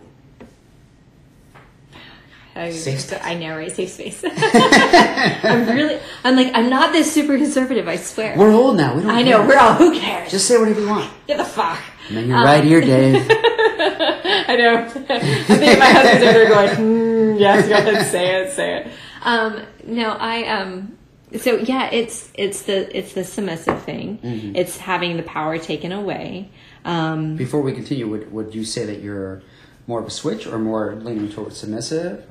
I, 2.55 2.71
Safe 2.71 2.99
space. 2.99 3.19
I 3.23 3.35
know, 3.35 3.55
right? 3.55 3.71
Safe 3.71 3.89
space. 3.89 4.23
I'm 4.25 5.67
really. 5.69 5.99
I'm 6.23 6.35
like. 6.35 6.51
I'm 6.53 6.69
not 6.69 6.91
this 6.91 7.11
super 7.13 7.37
conservative. 7.37 7.87
I 7.87 7.95
swear. 7.95 8.37
We're 8.37 8.51
old 8.51 8.75
now. 8.75 8.95
We 8.95 9.01
don't. 9.03 9.11
I 9.11 9.21
know. 9.21 9.37
care. 9.39 9.47
We're 9.47 9.57
all. 9.57 9.73
Who 9.75 9.97
cares? 9.97 10.31
Just 10.31 10.47
say 10.47 10.57
whatever 10.57 10.81
you 10.81 10.87
want. 10.89 11.11
get 11.27 11.37
the 11.37 11.45
fuck. 11.45 11.79
And 12.09 12.17
then 12.17 12.27
you're 12.27 12.43
right 12.43 12.63
here, 12.63 12.81
Dave. 12.81 13.15
I 13.29 14.55
know. 14.57 14.83
I 14.83 14.89
think 14.89 15.79
my 15.79 15.85
husband's 15.85 16.23
over 16.23 16.33
there 16.33 16.49
going, 16.49 16.69
mm, 16.69 17.39
"Yes, 17.39 17.67
go 17.67 17.75
ahead, 17.75 18.05
say 18.07 18.41
it, 18.41 18.51
say 18.51 18.77
it." 18.77 18.91
Um, 19.21 19.61
no, 19.85 20.11
I 20.11 20.43
um. 20.47 20.97
So 21.37 21.57
yeah, 21.57 21.89
it's 21.91 22.31
it's 22.33 22.63
the 22.63 22.97
it's 22.97 23.13
the 23.13 23.23
submissive 23.23 23.83
thing. 23.83 24.17
Mm-hmm. 24.17 24.55
It's 24.55 24.77
having 24.77 25.17
the 25.17 25.23
power 25.23 25.59
taken 25.59 25.91
away. 25.91 26.49
Um, 26.83 27.35
Before 27.35 27.61
we 27.61 27.73
continue, 27.73 28.07
would 28.07 28.31
would 28.31 28.55
you 28.55 28.65
say 28.65 28.85
that 28.85 29.01
you're 29.01 29.43
more 29.85 29.99
of 29.99 30.07
a 30.07 30.11
switch 30.11 30.47
or 30.47 30.57
more 30.57 30.95
leaning 30.95 31.29
towards 31.29 31.57
submissive? 31.57 32.25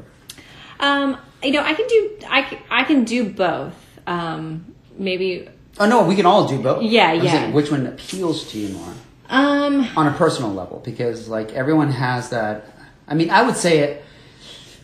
Um, 0.80 1.18
you 1.42 1.52
know, 1.52 1.62
I 1.62 1.74
can 1.74 1.86
do 1.86 2.18
I, 2.28 2.58
I 2.68 2.84
can 2.84 3.04
do 3.04 3.28
both. 3.30 3.76
Um, 4.08 4.74
maybe 4.96 5.48
Oh 5.78 5.86
no, 5.86 6.02
we 6.02 6.16
can 6.16 6.26
all 6.26 6.48
do 6.48 6.60
both. 6.60 6.82
Yeah, 6.82 7.10
I'm 7.10 7.22
yeah. 7.22 7.32
saying 7.32 7.52
which 7.52 7.70
one 7.70 7.86
appeals 7.86 8.50
to 8.50 8.58
you 8.58 8.74
more 8.74 8.94
um 9.28 9.86
on 9.96 10.06
a 10.06 10.12
personal 10.12 10.52
level? 10.52 10.80
Because 10.84 11.28
like 11.28 11.52
everyone 11.52 11.90
has 11.90 12.30
that. 12.30 12.66
I 13.06 13.14
mean, 13.14 13.30
I 13.30 13.42
would 13.42 13.56
say 13.56 13.78
it. 13.80 14.04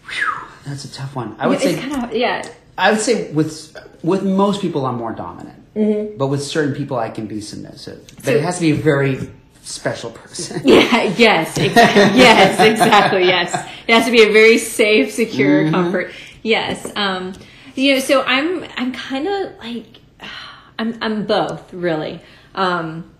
Whew, 0.06 0.48
that's 0.66 0.84
a 0.84 0.92
tough 0.92 1.14
one. 1.16 1.36
I 1.38 1.46
would 1.46 1.54
it's 1.60 1.64
say 1.64 1.76
kind 1.80 2.04
of 2.04 2.14
yeah. 2.16 2.46
I 2.76 2.90
would 2.90 3.00
say 3.00 3.30
with 3.32 3.76
with 4.02 4.22
most 4.24 4.60
people 4.60 4.84
I'm 4.86 4.96
more 4.96 5.12
dominant, 5.12 5.60
Mm-hmm. 5.74 6.16
but 6.18 6.28
with 6.28 6.42
certain 6.42 6.74
people 6.74 6.96
I 6.98 7.10
can 7.10 7.26
be 7.26 7.40
submissive. 7.40 8.06
But 8.24 8.34
it 8.34 8.42
has 8.42 8.56
to 8.56 8.60
be 8.62 8.70
a 8.70 8.76
very 8.76 9.30
special 9.62 10.10
person. 10.10 10.60
Yeah, 10.64 11.02
yes, 11.16 11.56
exactly. 11.58 12.18
yes, 12.20 12.60
exactly. 12.60 13.24
Yes. 13.24 13.54
It 13.88 13.94
has 13.94 14.04
to 14.06 14.10
be 14.12 14.22
a 14.22 14.32
very 14.32 14.58
safe, 14.58 15.12
secure, 15.12 15.70
comfort. 15.70 16.12
Yes. 16.42 16.90
Um, 16.96 17.32
you 17.74 17.94
know, 17.94 18.00
so 18.00 18.22
I'm 18.22 18.64
I'm 18.76 18.92
kind 18.92 19.26
of 19.26 19.56
like 19.58 19.86
I'm 20.78 20.96
I'm 21.00 21.26
both, 21.26 21.72
really. 21.72 22.20
Um, 22.54 23.10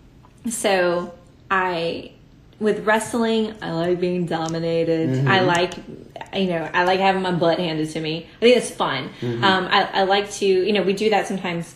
so 0.49 1.13
I 1.49 2.11
with 2.59 2.85
wrestling, 2.85 3.53
I 3.61 3.71
like 3.71 3.99
being 3.99 4.25
dominated. 4.25 5.27
I 5.27 5.41
like 5.41 5.73
you 6.33 6.47
know, 6.47 6.69
I 6.73 6.83
like 6.83 6.99
having 6.99 7.21
my 7.21 7.31
butt 7.31 7.59
handed 7.59 7.89
to 7.91 7.99
me. 7.99 8.27
I 8.37 8.39
think 8.39 8.57
it's 8.57 8.71
fun. 8.71 9.09
Um, 9.21 9.67
I, 9.71 9.83
I 9.83 10.03
like 10.03 10.29
to, 10.33 10.45
you 10.45 10.73
know, 10.73 10.81
we 10.83 10.93
do 10.93 11.09
that 11.11 11.27
sometimes 11.27 11.75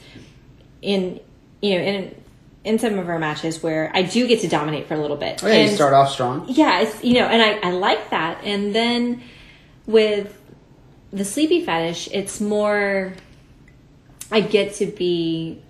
in, 0.82 1.20
you 1.62 1.76
know, 1.76 1.84
in 1.84 2.16
in 2.66 2.78
some 2.78 3.00
of 3.00 3.08
our 3.08 3.20
matches 3.20 3.64
where 3.64 3.90
I 3.94 4.02
do 4.02 4.28
get 4.28 4.42
to 4.42 4.48
dominate 4.50 4.88
for 4.88 4.94
a 4.94 5.00
little 5.00 5.16
bit. 5.16 5.44
Oh, 5.44 5.48
yeah, 5.48 5.64
you 5.64 5.70
start 5.70 5.94
off 5.94 6.12
strong. 6.12 6.46
yeah, 6.50 6.82
it's 6.82 7.04
you 7.04 7.14
know, 7.14 7.26
and 7.26 7.42
I, 7.42 7.70
I 7.70 7.72
like 7.72 8.10
that. 8.10 8.44
And 8.44 8.76
then 8.76 9.22
with 9.86 10.38
the 11.12 11.26
sleepy 11.26 11.64
fetish, 11.64 12.10
it's 12.12 12.42
more 12.42 13.14
I 14.32 14.42
get 14.42 14.76
to 14.76 14.86
be 14.86 15.62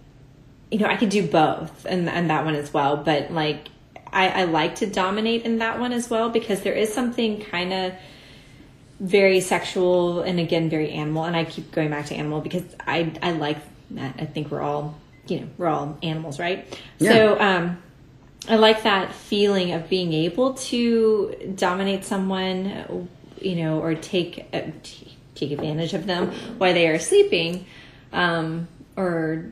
you 0.72 0.80
know, 0.80 0.88
I 0.88 0.97
could 0.97 1.09
do 1.09 1.28
both 1.28 1.86
and 1.86 2.09
and 2.09 2.30
that 2.30 2.45
one 2.45 2.55
as 2.55 2.74
well. 2.74 2.97
But 2.97 3.32
like 3.32 3.67
I, 4.11 4.30
I 4.30 4.43
like 4.45 4.76
to 4.76 4.88
dominate 4.88 5.43
in 5.43 5.59
that 5.59 5.80
one 5.80 5.93
as 5.93 6.09
well 6.09 6.30
because 6.30 6.61
there 6.61 6.74
is 6.74 6.93
something 6.93 7.41
kind 7.41 7.74
of 7.74 7.93
very 8.99 9.39
sexual 9.39 10.22
and 10.22 10.39
again 10.39 10.70
very 10.70 10.91
animal 10.91 11.24
and 11.24 11.36
I 11.36 11.45
keep 11.45 11.72
going 11.72 11.89
back 11.89 12.07
to 12.07 12.15
animal 12.15 12.41
because 12.41 12.63
I 12.86 13.13
I 13.22 13.32
like 13.32 13.57
that. 13.91 14.15
I 14.20 14.26
think 14.26 14.51
we're 14.51 14.61
all 14.61 14.95
you 15.28 15.41
know, 15.41 15.47
we're 15.57 15.67
all 15.67 15.97
animals, 16.01 16.39
right? 16.39 16.65
Yeah. 16.97 17.13
So 17.13 17.39
um 17.39 17.82
I 18.47 18.55
like 18.55 18.84
that 18.84 19.13
feeling 19.13 19.74
of 19.74 19.89
being 19.89 20.13
able 20.13 20.53
to 20.56 21.53
dominate 21.56 22.06
someone, 22.06 23.07
you 23.41 23.56
know, 23.57 23.80
or 23.81 23.95
take 23.95 24.48
uh, 24.53 24.61
t- 24.81 25.18
take 25.35 25.52
advantage 25.52 25.93
of 25.93 26.06
them 26.06 26.31
while 26.57 26.73
they 26.73 26.88
are 26.88 26.99
sleeping, 26.99 27.65
um, 28.14 28.68
or. 28.95 29.52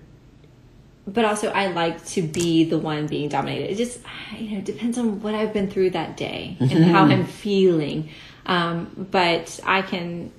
But 1.07 1.23
also, 1.23 1.47
I 1.49 1.67
like 1.67 2.05
to 2.07 2.21
be 2.21 2.65
the 2.65 2.77
one 2.77 3.07
being 3.07 3.29
dominated. 3.29 3.71
It 3.71 3.77
just, 3.77 3.99
you 4.37 4.57
know, 4.57 4.61
depends 4.61 4.97
on 4.97 5.21
what 5.21 5.33
I've 5.35 5.53
been 5.53 5.69
through 5.71 5.91
that 5.91 6.17
day 6.17 6.57
and 6.59 6.83
how 6.85 7.05
I'm 7.05 7.25
feeling. 7.25 8.09
Um, 8.45 9.07
but 9.11 9.59
I 9.65 9.83
can, 9.83 10.31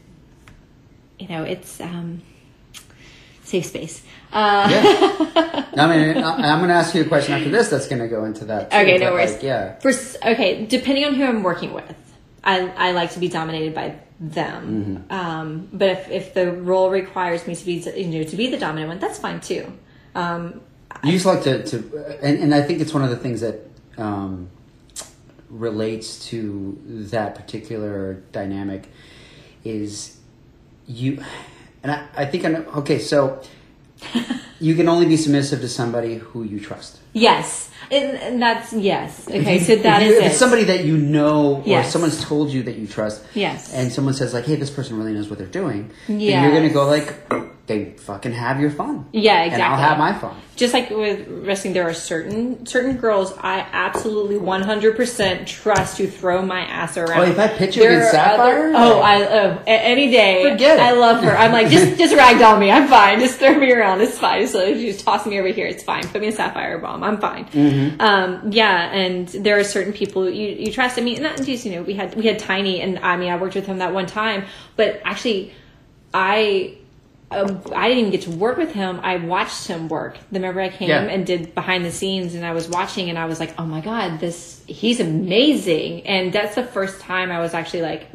you 1.18 1.28
know, 1.28 1.42
it's 1.42 1.80
um, 1.80 2.20
safe 3.44 3.64
space. 3.66 4.02
Uh, 4.30 4.68
Yeah. 4.70 5.64
I 5.76 5.86
mean, 5.96 6.22
I- 6.22 6.52
I'm 6.52 6.58
going 6.58 6.68
to 6.68 6.74
ask 6.74 6.94
you 6.94 7.02
a 7.02 7.06
question 7.06 7.34
after 7.34 7.48
this 7.50 7.70
that's 7.70 7.88
going 7.88 8.02
to 8.02 8.08
go 8.08 8.24
into 8.26 8.44
that. 8.46 8.70
too, 8.70 8.76
Okay, 8.76 8.98
no 8.98 9.12
worries. 9.12 9.32
like, 9.34 9.42
yeah. 9.42 9.78
For 9.78 9.90
okay, 9.90 10.66
depending 10.66 11.04
on 11.06 11.14
who 11.14 11.24
I'm 11.24 11.42
working 11.42 11.72
with, 11.72 11.94
I 12.44 12.68
I 12.76 12.92
like 12.92 13.12
to 13.12 13.20
be 13.20 13.28
dominated 13.28 13.74
by 13.74 13.94
them. 14.20 15.06
Mm-hmm. 15.10 15.12
Um, 15.12 15.68
but 15.72 15.88
if 15.90 16.10
if 16.10 16.34
the 16.34 16.52
role 16.52 16.90
requires 16.90 17.46
me 17.46 17.54
to 17.56 17.64
be 17.64 17.74
you 17.96 18.18
know 18.18 18.24
to 18.24 18.36
be 18.36 18.50
the 18.50 18.58
dominant 18.58 18.88
one, 18.88 18.98
that's 18.98 19.18
fine 19.18 19.40
too. 19.40 19.72
Um, 20.14 20.60
You 21.04 21.12
just 21.12 21.26
like 21.26 21.42
to, 21.44 21.62
to 21.64 22.18
and, 22.22 22.38
and 22.42 22.54
I 22.54 22.62
think 22.62 22.80
it's 22.80 22.92
one 22.94 23.04
of 23.04 23.10
the 23.10 23.16
things 23.16 23.40
that 23.40 23.60
um, 23.98 24.48
relates 25.50 26.26
to 26.28 26.78
that 27.10 27.34
particular 27.34 28.14
dynamic 28.32 28.88
is 29.64 30.16
you, 30.86 31.22
and 31.82 31.92
I, 31.92 32.06
I 32.16 32.24
think 32.26 32.44
I 32.44 32.48
know, 32.48 32.64
okay, 32.76 32.98
so 32.98 33.42
you 34.60 34.74
can 34.74 34.88
only 34.88 35.06
be 35.06 35.16
submissive 35.16 35.60
to 35.60 35.68
somebody 35.68 36.16
who 36.16 36.42
you 36.42 36.60
trust. 36.60 36.98
yes, 37.12 37.70
and, 37.90 38.16
and 38.18 38.42
that's 38.42 38.72
yes. 38.72 39.26
Okay, 39.28 39.58
so 39.60 39.76
that 39.76 40.02
if 40.02 40.08
is 40.08 40.14
you- 40.14 40.18
if 40.20 40.24
it. 40.24 40.26
it's 40.28 40.36
somebody 40.38 40.64
that 40.64 40.84
you 40.84 40.96
know 40.98 41.62
or 41.66 41.84
someone's 41.84 42.22
told 42.22 42.50
you 42.50 42.62
that 42.64 42.76
you 42.76 42.86
trust. 42.86 43.24
Yes. 43.34 43.72
And 43.72 43.90
someone 43.90 44.12
says 44.14 44.34
like, 44.34 44.44
"Hey, 44.44 44.56
this 44.56 44.68
person 44.70 44.98
really 44.98 45.12
knows 45.14 45.28
what 45.30 45.38
they're 45.38 45.46
doing." 45.62 45.90
Yes. 46.06 46.42
you're 46.44 46.52
gonna 46.52 46.72
go 46.72 46.86
like, 46.86 47.14
"They 47.68 47.92
fucking 47.92 48.32
have 48.32 48.60
your 48.60 48.70
fun." 48.70 49.06
Yeah, 49.12 49.42
exactly. 49.44 49.62
And 49.62 49.62
I'll 49.62 49.78
have 49.78 49.98
my 49.98 50.12
fun. 50.18 50.36
just 50.56 50.74
like 50.74 50.90
with 50.90 51.28
wrestling, 51.28 51.74
there 51.74 51.88
are 51.88 51.94
certain 51.94 52.66
certain 52.66 52.96
girls 52.96 53.32
I 53.38 53.60
absolutely 53.72 54.38
one 54.38 54.62
hundred 54.62 54.96
percent 54.96 55.46
trust 55.46 55.98
to 55.98 56.08
throw 56.08 56.42
my 56.42 56.60
ass 56.62 56.96
around. 56.96 57.20
Oh, 57.20 57.30
if 57.30 57.38
I 57.38 57.46
pitch 57.48 57.76
you 57.76 57.82
There 57.82 57.92
against 57.98 58.14
are 58.14 58.16
Sapphire? 58.16 58.72
oh, 58.74 59.00
I 59.00 59.22
oh, 59.22 59.62
any 59.66 60.10
day. 60.10 60.50
Forget 60.50 60.78
it. 60.78 60.82
I 60.82 60.92
love 60.92 61.22
her. 61.22 61.36
I'm 61.36 61.52
like 61.52 61.68
just 61.68 61.98
just 62.02 62.14
ragdoll 62.16 62.58
me. 62.58 62.70
I'm 62.72 62.88
fine. 62.88 63.20
Just 63.20 63.38
throw 63.38 63.54
me 63.54 63.70
around. 63.70 64.00
It's 64.00 64.18
fine. 64.18 64.48
So 64.48 64.60
if 64.60 64.78
you 64.78 64.92
just 64.92 65.04
toss 65.04 65.26
me 65.26 65.38
over 65.38 65.48
here, 65.48 65.66
it's 65.66 65.82
fine. 65.82 66.08
Put 66.08 66.22
me 66.22 66.28
in 66.28 66.32
Sapphire 66.32 66.78
bomb. 66.78 67.04
I'm 67.04 67.18
fine. 67.20 67.44
Mm-hmm. 67.44 68.00
Um, 68.00 68.50
yeah, 68.50 68.90
and 68.90 69.28
there 69.28 69.58
are 69.58 69.64
certain 69.64 69.92
people 69.92 70.28
you, 70.28 70.48
you 70.48 70.72
trust. 70.72 70.98
I 70.98 71.02
mean, 71.02 71.22
not 71.22 71.36
just 71.42 71.66
you 71.66 71.72
know 71.72 71.82
we 71.82 71.94
had 71.94 72.14
we 72.14 72.24
had 72.24 72.38
Tiny, 72.38 72.80
and 72.80 72.98
I 73.00 73.18
mean 73.18 73.30
I 73.30 73.36
worked 73.36 73.54
with 73.54 73.66
him 73.66 73.78
that 73.78 73.92
one 73.92 74.06
time, 74.06 74.46
but 74.76 75.02
actually, 75.04 75.52
I 76.14 76.77
um, 77.30 77.60
I 77.74 77.88
didn't 77.88 77.98
even 77.98 78.10
get 78.10 78.22
to 78.22 78.30
work 78.30 78.56
with 78.56 78.72
him. 78.72 79.00
I 79.02 79.16
watched 79.16 79.66
him 79.66 79.88
work. 79.88 80.16
Remember, 80.32 80.60
I 80.60 80.68
came 80.70 80.88
Yeah. 80.88 81.02
and 81.02 81.26
did 81.26 81.54
behind 81.54 81.84
the 81.84 81.90
scenes, 81.92 82.34
and 82.34 82.44
I 82.44 82.52
was 82.52 82.68
watching, 82.68 83.10
and 83.10 83.18
I 83.18 83.26
was 83.26 83.38
like, 83.40 83.52
"Oh 83.58 83.66
my 83.66 83.80
god, 83.80 84.18
this 84.20 84.62
he's 84.66 84.98
amazing!" 85.00 86.06
And 86.06 86.32
that's 86.32 86.54
the 86.54 86.64
first 86.64 87.00
time 87.00 87.30
I 87.30 87.40
was 87.40 87.52
actually 87.54 87.82
like, 87.82 88.08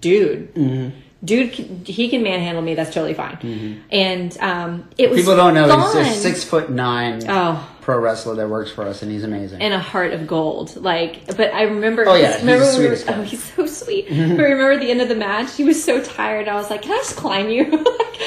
"Dude, 0.00 0.54
Mm-hmm. 0.54 0.96
Dude, 1.24 1.50
he 1.86 2.08
can 2.08 2.22
manhandle 2.22 2.62
me. 2.62 2.74
That's 2.74 2.92
totally 2.92 3.14
fine." 3.14 3.82
And 3.90 4.36
um, 4.40 4.88
it 4.98 5.10
was 5.10 5.20
People 5.20 5.36
don't 5.36 5.54
know 5.54 5.68
fun. 5.68 6.04
he's 6.04 6.16
a 6.16 6.20
six 6.20 6.44
foot 6.44 6.70
nine 6.70 7.22
Oh. 7.28 7.68
pro 7.80 7.98
wrestler 7.98 8.34
that 8.36 8.48
works 8.48 8.70
for 8.70 8.84
us, 8.84 9.02
and 9.02 9.10
he's 9.10 9.24
amazing. 9.24 9.60
and 9.62 9.72
a 9.74 9.78
heart 9.78 10.12
of 10.12 10.26
gold. 10.26 10.76
Like, 10.76 11.26
but 11.36 11.52
I 11.54 11.62
remember. 11.62 12.04
Oh, 12.08 12.14
yeah, 12.14 12.32
he's 12.32 12.40
remember 12.40 12.64
when 12.66 12.78
we 12.80 12.88
were- 12.88 12.98
oh, 13.08 13.22
he's 13.22 13.42
so 13.54 13.66
sweet. 13.66 14.06
but 14.10 14.16
I 14.16 14.50
remember 14.50 14.78
the 14.78 14.90
end 14.90 15.00
of 15.00 15.08
the 15.08 15.14
match, 15.16 15.54
he 15.56 15.64
was 15.64 15.82
so 15.82 16.02
tired. 16.02 16.48
I 16.48 16.54
was 16.54 16.70
like, 16.70 16.82
"Can 16.82 16.92
I 16.92 16.98
just 16.98 17.16
climb 17.16 17.48
you?" 17.50 17.64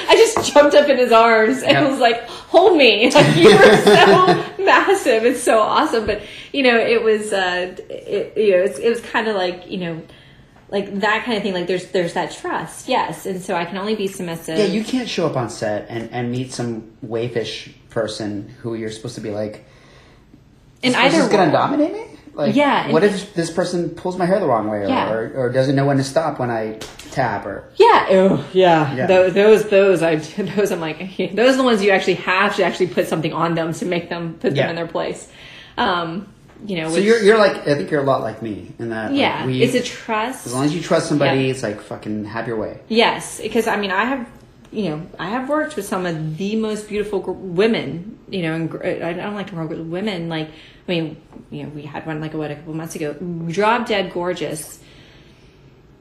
I 0.07 0.15
just 0.15 0.53
jumped 0.53 0.75
up 0.75 0.87
in 0.89 0.97
his 0.97 1.11
arms 1.11 1.63
and 1.63 1.71
Yep. 1.71 1.89
was 1.91 1.99
like, 1.99 2.23
"Hold 2.27 2.77
me!" 2.77 3.11
Like 3.15 3.35
you 3.37 3.49
were 3.55 3.77
so 3.83 4.63
massive. 4.63 5.25
It's 5.25 5.41
so 5.41 5.59
awesome. 5.59 6.05
But 6.05 6.21
you 6.53 6.63
know, 6.63 6.77
it 6.77 7.03
was. 7.03 7.31
Uh, 7.33 7.75
it, 7.89 8.37
you 8.37 8.51
know, 8.51 8.63
it's, 8.63 8.79
it 8.79 8.89
was 8.89 9.01
kind 9.01 9.27
of 9.27 9.35
like 9.35 9.69
you 9.69 9.77
know. 9.79 10.01
Like 10.69 10.99
that 11.01 11.23
kind 11.25 11.37
of 11.37 11.43
thing, 11.43 11.53
like 11.53 11.67
there's 11.67 11.87
there's 11.91 12.13
that 12.13 12.31
trust, 12.31 12.87
yes, 12.89 13.25
and 13.27 13.41
so 13.41 13.55
I 13.55 13.65
can 13.65 13.77
only 13.77 13.95
be 13.95 14.07
submissive. 14.07 14.57
yeah, 14.57 14.65
you 14.65 14.83
can't 14.83 15.07
show 15.07 15.27
up 15.27 15.35
on 15.37 15.49
set 15.49 15.85
and, 15.89 16.09
and 16.11 16.31
meet 16.31 16.51
some 16.53 16.91
waifish 17.05 17.71
person 17.91 18.49
who 18.61 18.73
you're 18.73 18.89
supposed 18.91 19.15
to 19.15 19.21
be 19.21 19.29
like. 19.29 19.63
in 20.81 20.93
This 20.93 21.01
either 21.01 21.19
is 21.23 21.29
gonna 21.29 21.51
dominate 21.51 21.93
me. 21.93 22.05
Like, 22.33 22.53
Yeah, 22.55 22.91
What 22.91 23.03
if 23.03 23.33
this 23.33 23.49
person 23.49 23.91
pulls 23.91 24.17
my 24.17 24.25
hair 24.25 24.41
the 24.41 24.47
wrong 24.47 24.67
way, 24.67 24.79
or, 24.79 24.87
Yeah. 24.89 25.09
or, 25.09 25.31
or 25.35 25.49
doesn't 25.51 25.73
know 25.75 25.85
when 25.85 25.95
to 25.97 26.03
stop 26.03 26.37
when 26.39 26.51
I 26.51 26.79
tap, 27.11 27.45
or 27.45 27.69
Yeah. 27.77 28.07
Oh, 28.09 28.45
yeah. 28.51 28.93
Yeah. 28.93 29.05
Those, 29.05 29.33
those, 29.33 29.69
those, 29.69 30.03
I, 30.03 30.15
those, 30.55 30.71
I'm 30.71 30.81
like, 30.81 31.15
those 31.33 31.53
are 31.53 31.57
the 31.57 31.63
ones 31.63 31.81
you 31.81 31.91
actually 31.91 32.15
have 32.15 32.55
to 32.57 32.63
actually 32.65 32.87
put 32.87 33.07
something 33.07 33.31
on 33.31 33.53
them 33.55 33.71
to 33.73 33.85
make 33.85 34.09
them 34.09 34.33
put 34.33 34.49
them 34.49 34.55
Yeah. 34.57 34.69
in 34.71 34.75
their 34.75 34.87
place. 34.87 35.31
Um, 35.77 36.27
you 36.65 36.77
know, 36.77 36.89
so 36.89 36.95
which- 36.95 37.03
you're 37.03 37.21
you're 37.21 37.37
like 37.37 37.67
I 37.67 37.75
think 37.75 37.89
you're 37.91 38.01
a 38.01 38.05
lot 38.05 38.21
like 38.21 38.41
me 38.41 38.71
in 38.79 38.89
that. 38.89 39.11
like, 39.11 39.19
yeah, 39.19 39.45
we, 39.45 39.61
it's 39.61 39.75
a 39.75 39.81
trust. 39.83 40.45
as 40.45 40.53
long 40.53 40.65
as 40.65 40.73
you 40.75 40.81
trust 40.81 41.07
somebody, 41.09 41.41
Yeah. 41.41 41.51
it's 41.51 41.63
like 41.63 41.81
fucking 41.81 42.25
have 42.25 42.47
your 42.47 42.57
way. 42.57 42.79
Yes, 42.87 43.39
because 43.41 43.67
I 43.67 43.75
mean, 43.77 43.91
I 43.91 44.05
have, 44.05 44.27
you 44.71 44.89
know, 44.89 45.05
I 45.19 45.29
have 45.29 45.49
worked 45.49 45.75
with 45.75 45.85
some 45.85 46.05
of 46.05 46.37
the 46.37 46.55
most 46.55 46.87
beautiful 46.87 47.21
women. 47.21 48.19
You 48.27 48.41
know, 48.41 48.53
and 48.55 48.69
gr- 48.71 48.83
I 48.83 49.13
don't 49.13 49.35
like 49.35 49.47
to 49.47 49.55
work 49.55 49.69
with 49.69 49.81
women. 49.81 50.29
Like, 50.29 50.47
I 50.49 50.91
mean, 50.91 51.17
you 51.51 51.61
know, 51.63 51.69
we 51.69 51.83
had 51.83 52.07
one 52.07 52.19
like 52.21 52.33
a, 52.33 52.37
what 52.39 52.49
a 52.49 52.55
couple 52.55 52.73
months 52.73 52.95
ago, 52.95 53.13
drop 53.13 53.85
dead 53.87 54.11
gorgeous. 54.11 54.79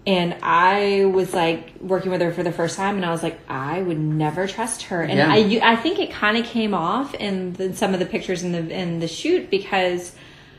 And 0.07 0.37
I 0.43 1.07
was 1.07 1.33
like 1.33 1.75
working 1.81 2.11
with 2.11 2.21
her 2.21 2.31
for 2.33 2.43
the 2.43 2.53
first 2.53 2.77
time, 2.77 2.97
and 2.97 3.05
I 3.07 3.11
was 3.11 3.23
like, 3.23 3.39
I 3.49 3.81
would 3.81 3.99
never 3.99 4.47
trust 4.47 4.83
her. 4.85 5.03
And 5.03 5.19
Yeah. 5.19 5.33
I, 5.33 5.37
you- 5.37 5.61
I 5.63 5.77
think 5.77 5.99
it 5.99 6.11
kind 6.11 6.37
of 6.37 6.45
came 6.45 6.75
off 6.75 7.15
in 7.15 7.55
the, 7.55 7.75
some 7.75 7.95
of 7.95 8.01
the 8.01 8.07
pictures 8.07 8.43
in 8.43 8.53
the 8.53 8.69
in 8.71 9.01
the 9.01 9.09
shoot 9.09 9.51
because 9.51 10.15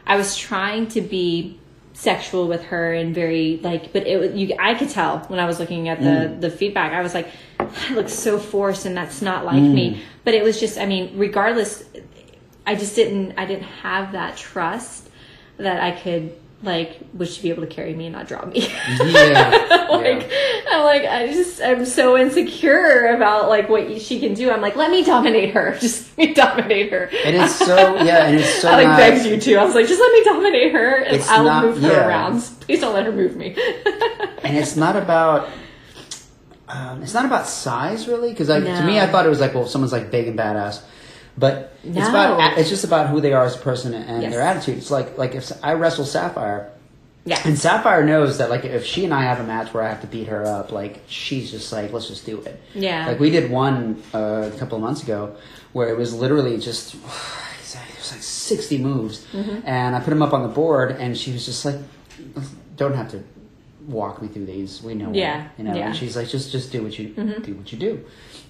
I 0.07 0.17
was 0.17 0.35
trying 0.35 0.87
to 0.89 1.01
be 1.01 1.59
sexual 1.93 2.47
with 2.47 2.63
her 2.65 2.93
and 2.93 3.15
very 3.15 3.59
like, 3.63 3.93
but 3.93 4.05
it 4.05 4.19
was 4.19 4.33
you. 4.33 4.55
I 4.59 4.75
could 4.75 4.89
tell 4.89 5.19
when 5.27 5.39
I 5.39 5.45
was 5.45 5.59
looking 5.59 5.89
at 5.89 5.99
the 5.99 6.05
mm. 6.05 6.41
the 6.41 6.51
feedback. 6.51 6.93
I 6.93 7.01
was 7.01 7.13
like, 7.13 7.29
that 7.57 7.91
looks 7.91 8.13
so 8.13 8.37
forced, 8.37 8.85
and 8.85 8.95
that's 8.95 9.21
not 9.21 9.45
like 9.45 9.61
me. 9.61 9.95
Mm. 9.95 9.99
But 10.23 10.33
it 10.33 10.43
was 10.43 10.59
just, 10.59 10.77
I 10.77 10.85
mean, 10.85 11.17
regardless, 11.17 11.83
I 12.65 12.75
just 12.75 12.95
didn't. 12.95 13.37
I 13.37 13.45
didn't 13.45 13.63
have 13.63 14.11
that 14.11 14.37
trust 14.37 15.09
that 15.57 15.81
I 15.81 15.91
could 15.91 16.35
like 16.65 16.99
would 17.13 17.27
she 17.27 17.41
be 17.43 17.49
able 17.49 17.61
to 17.61 17.67
carry 17.67 17.93
me 17.93 18.07
and 18.07 18.13
not 18.15 18.27
drop 18.27 18.47
me? 18.47 18.67
Yeah, 19.03 19.87
like 19.89 20.21
yeah. 20.21 20.61
i'm 20.71 20.83
like 20.83 21.03
i 21.05 21.27
just 21.27 21.61
i'm 21.61 21.85
so 21.85 22.17
insecure 22.17 23.07
about 23.15 23.47
like 23.49 23.69
what 23.69 24.01
she 24.01 24.19
can 24.19 24.33
do. 24.33 24.51
I'm 24.51 24.61
like 24.61 24.75
let 24.75 24.91
me 24.91 25.03
dominate 25.03 25.53
her. 25.53 25.77
Just 25.79 26.17
let 26.17 26.27
me 26.29 26.33
dominate 26.33 26.91
her. 26.91 27.03
And 27.23 27.35
it's 27.35 27.53
so 27.55 27.75
yeah, 28.03 28.25
and 28.27 28.39
it's 28.39 28.61
so 28.61 28.69
i 28.71 28.75
like 28.75 28.87
not- 28.87 28.97
begged 28.97 29.25
you 29.25 29.39
to. 29.39 29.55
I 29.57 29.63
was 29.65 29.75
like 29.75 29.87
just 29.87 29.99
let 29.99 30.11
me 30.13 30.23
dominate 30.23 30.73
her 30.73 30.95
and 31.03 31.15
It's 31.15 31.29
i'll 31.29 31.43
not- 31.45 31.65
move 31.65 31.81
her 31.81 31.87
yeah. 31.91 32.07
around. 32.07 32.41
Please 32.61 32.81
don't 32.81 32.93
let 32.93 33.05
her 33.05 33.11
move 33.11 33.35
me. 33.35 33.55
And 34.43 34.57
it's 34.57 34.75
not 34.75 34.95
about 34.95 35.49
um, 36.67 37.03
it's 37.03 37.13
not 37.13 37.25
about 37.25 37.47
size 37.47 38.07
really? 38.07 38.31
Because 38.31 38.47
to 38.47 38.59
No. 38.59 38.85
me 38.85 38.99
I 38.99 39.07
thought 39.07 39.25
it 39.25 39.29
was 39.29 39.39
like 39.39 39.53
well 39.53 39.67
someone's 39.67 39.91
like 39.91 40.09
big 40.11 40.27
and 40.27 40.37
badass 40.37 40.81
but 41.37 41.73
it's 41.83 42.07
about 42.09 42.57
it's 42.57 42.69
just 42.69 42.83
about 42.83 43.09
who 43.09 43.19
they 43.21 43.33
are 43.33 43.43
as 43.45 43.55
a 43.55 43.59
person 43.59 43.93
and 43.93 44.21
Yes. 44.23 44.31
their 44.31 44.41
attitude 44.41 44.77
it's 44.77 44.91
like 44.91 45.17
like 45.17 45.35
if 45.35 45.51
I 45.63 45.73
wrestle 45.73 46.05
Sapphire 46.05 46.69
yeah 47.25 47.41
and 47.43 47.57
Sapphire 47.57 48.03
knows 48.05 48.37
that 48.37 48.49
like 48.49 48.63
if 48.65 48.85
she 48.85 49.03
and 49.05 49.13
I 49.13 49.23
have 49.23 49.39
a 49.39 49.43
match 49.43 49.73
where 49.73 49.83
I 49.83 49.89
have 49.89 50.01
to 50.01 50.07
beat 50.07 50.27
her 50.27 50.45
up 50.45 50.71
like 50.71 51.01
she's 51.07 51.51
just 51.51 51.71
like 51.73 51.91
let's 51.91 52.07
just 52.07 52.25
do 52.25 52.39
it 52.41 52.61
Yeah. 52.73 53.07
like 53.07 53.19
we 53.19 53.29
did 53.29 53.49
one 53.51 54.01
uh, 54.13 54.49
a 54.53 54.57
couple 54.57 54.77
of 54.77 54.81
months 54.83 55.03
ago 55.03 55.35
where 55.73 55.89
it 55.89 55.97
was 55.97 56.13
literally 56.13 56.57
just 56.57 56.95
it 56.95 56.99
was 57.97 58.11
like 58.11 58.21
60 58.23 58.77
moves 58.77 59.25
Mm-hmm. 59.33 59.67
and 59.67 59.95
I 59.95 59.99
put 59.99 60.11
them 60.11 60.21
up 60.21 60.33
on 60.33 60.41
the 60.43 60.47
board 60.49 60.91
and 60.91 61.17
she 61.17 61.31
was 61.33 61.45
just 61.45 61.65
like 61.65 61.75
don't 62.77 62.93
have 62.95 63.11
to 63.11 63.23
walk 63.87 64.21
me 64.21 64.27
through 64.27 64.45
these 64.45 64.81
we 64.81 64.93
know 64.95 65.11
Yeah, 65.13 65.37
when," 65.37 65.49
you 65.57 65.63
know 65.65 65.69
yeah. 65.71 65.75
Mm-hmm. 65.81 65.87
and 65.89 65.95
she's 65.97 66.15
like 66.15 66.27
just 66.27 66.51
just 66.51 66.71
do 66.71 66.81
what 66.83 66.97
you 66.97 67.09
do 67.09 67.53
what 67.55 67.71
you 67.71 67.77
do 67.77 68.03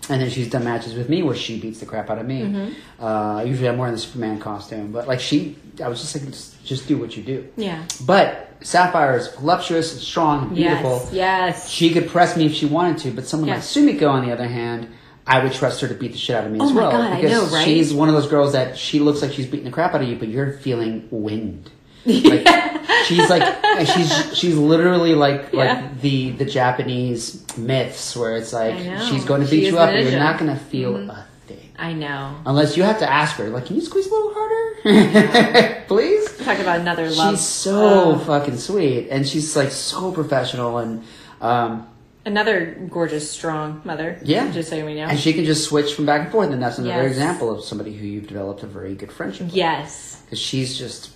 and 0.10 0.22
then 0.22 0.30
she's 0.30 0.49
done 0.49 0.64
matches 0.64 0.94
with 0.94 1.10
me 1.10 1.24
where 1.24 1.36
she 1.36 1.60
beats 1.60 1.80
the 1.80 1.86
crap 1.86 2.10
out 2.10 2.20
of 2.20 2.26
me 2.26 2.41
Mm-hmm. 2.41 3.03
uh, 3.03 3.44
usually 3.44 3.68
I'm 3.68 3.78
wearing 3.78 3.94
the 3.95 3.99
Superman 3.99 4.40
costume 4.40 4.91
but 4.91 5.07
like 5.07 5.20
she 5.20 5.57
I 5.84 5.88
was 5.90 5.99
just 6.02 6.16
like 6.16 6.26
just, 6.32 6.64
just 6.66 6.88
do 6.88 6.98
what 6.98 7.18
you 7.18 7.24
do 7.24 7.48
yeah 7.57 7.84
but 8.06 8.53
Sapphire 8.62 9.18
is 9.18 9.28
voluptuous 9.28 9.91
and 9.94 10.02
strong 10.02 10.48
and 10.48 10.56
beautiful 10.56 10.99
yes 11.12 11.14
yes 11.14 11.70
she 11.70 11.91
could 11.94 12.07
press 12.07 12.38
me 12.38 12.45
if 12.45 12.53
she 12.53 12.66
wanted 12.66 12.98
to, 12.99 13.12
but 13.12 13.26
someone 13.28 13.49
Yeah. 13.49 13.56
like 13.56 13.64
Sumiko, 13.64 14.10
on 14.10 14.26
the 14.26 14.32
other 14.32 14.48
hand, 14.48 14.88
I 15.28 15.44
would 15.44 15.53
trust 15.53 15.82
her 15.82 15.88
to 15.88 15.94
beat 15.95 16.14
the 16.14 16.18
shit 16.18 16.36
out 16.36 16.45
of 16.45 16.52
me 16.52 16.60
Oh 16.62 16.66
as 16.68 16.72
well. 16.74 16.91
God, 16.91 17.02
I 17.02 17.20
because 17.22 17.52
know, 17.52 17.57
right? 17.57 17.66
she's 17.66 17.94
one 17.94 18.10
of 18.10 18.16
those 18.16 18.28
girls 18.28 18.53
that 18.53 18.78
she 18.78 18.99
looks 18.99 19.22
like 19.22 19.32
she's 19.34 19.48
beating 19.48 19.66
the 19.66 19.72
crap 19.72 19.94
out 19.94 20.02
of 20.02 20.07
you, 20.07 20.16
but 20.18 20.28
you're 20.30 20.53
feeling 20.53 21.07
wind. 21.12 21.70
Like, 22.06 22.48
she's 23.06 23.30
like 23.30 23.88
she's 23.88 24.38
she's 24.38 24.56
literally 24.57 25.15
like 25.15 25.49
Yeah. 25.52 25.60
like 25.82 26.02
the 26.02 26.32
the 26.32 26.45
Japanese 26.45 27.44
myths 27.57 28.15
where 28.15 28.38
it's 28.38 28.53
like 28.53 28.77
she's 29.10 29.26
going 29.26 29.44
to 29.44 29.49
beat 29.49 29.64
is 29.64 29.72
you 29.73 29.80
up, 29.80 29.90
and 29.90 30.10
you're 30.10 30.19
not 30.19 30.40
going 30.40 30.52
to 30.56 30.60
feel 30.65 30.95
a 30.98 31.26
thing 31.48 31.69
i 31.77 31.94
know 31.94 32.36
unless 32.48 32.76
you 32.77 32.82
have 32.84 32.98
to 32.99 33.07
ask 33.11 33.36
her 33.36 33.49
like, 33.49 33.65
can 33.68 33.76
you 33.76 33.82
squeeze 33.82 34.07
a 34.07 34.10
little 34.11 34.34
harder, 34.34 35.84
please? 35.88 36.38
talk 36.38 36.60
about 36.60 36.80
another 36.80 37.10
love 37.10 37.36
She's 37.36 37.45
so 37.45 38.11
uh, 38.14 38.19
fucking 38.19 38.57
sweet, 38.57 39.10
and 39.10 39.27
she's 39.27 39.56
like 39.56 39.72
so 39.72 40.11
professional, 40.11 40.77
and 40.77 41.03
um, 41.41 41.88
Another 42.26 42.76
gorgeous, 42.90 43.30
strong 43.30 43.82
mother. 43.86 44.19
Yeah. 44.23 44.52
Just 44.52 44.69
so 44.72 44.84
we 44.84 44.95
know. 44.95 45.03
And 45.06 45.19
she 45.19 45.32
can 45.34 45.45
just 45.45 45.64
switch 45.65 45.94
from 45.94 46.06
back 46.07 46.22
and 46.22 46.32
forth, 46.32 46.49
and 46.49 46.61
that's 46.61 46.80
another 46.80 47.03
Yes. 47.03 47.11
example 47.11 47.52
of 47.52 47.64
somebody 47.64 47.94
who 47.95 48.06
you've 48.07 48.26
developed 48.27 48.64
a 48.64 48.68
very 48.68 48.95
good 48.95 49.11
friendship 49.11 49.45
with. 49.48 49.56
yes. 49.56 50.22
Because 50.26 50.40
she's 50.40 50.76
just, 50.77 51.11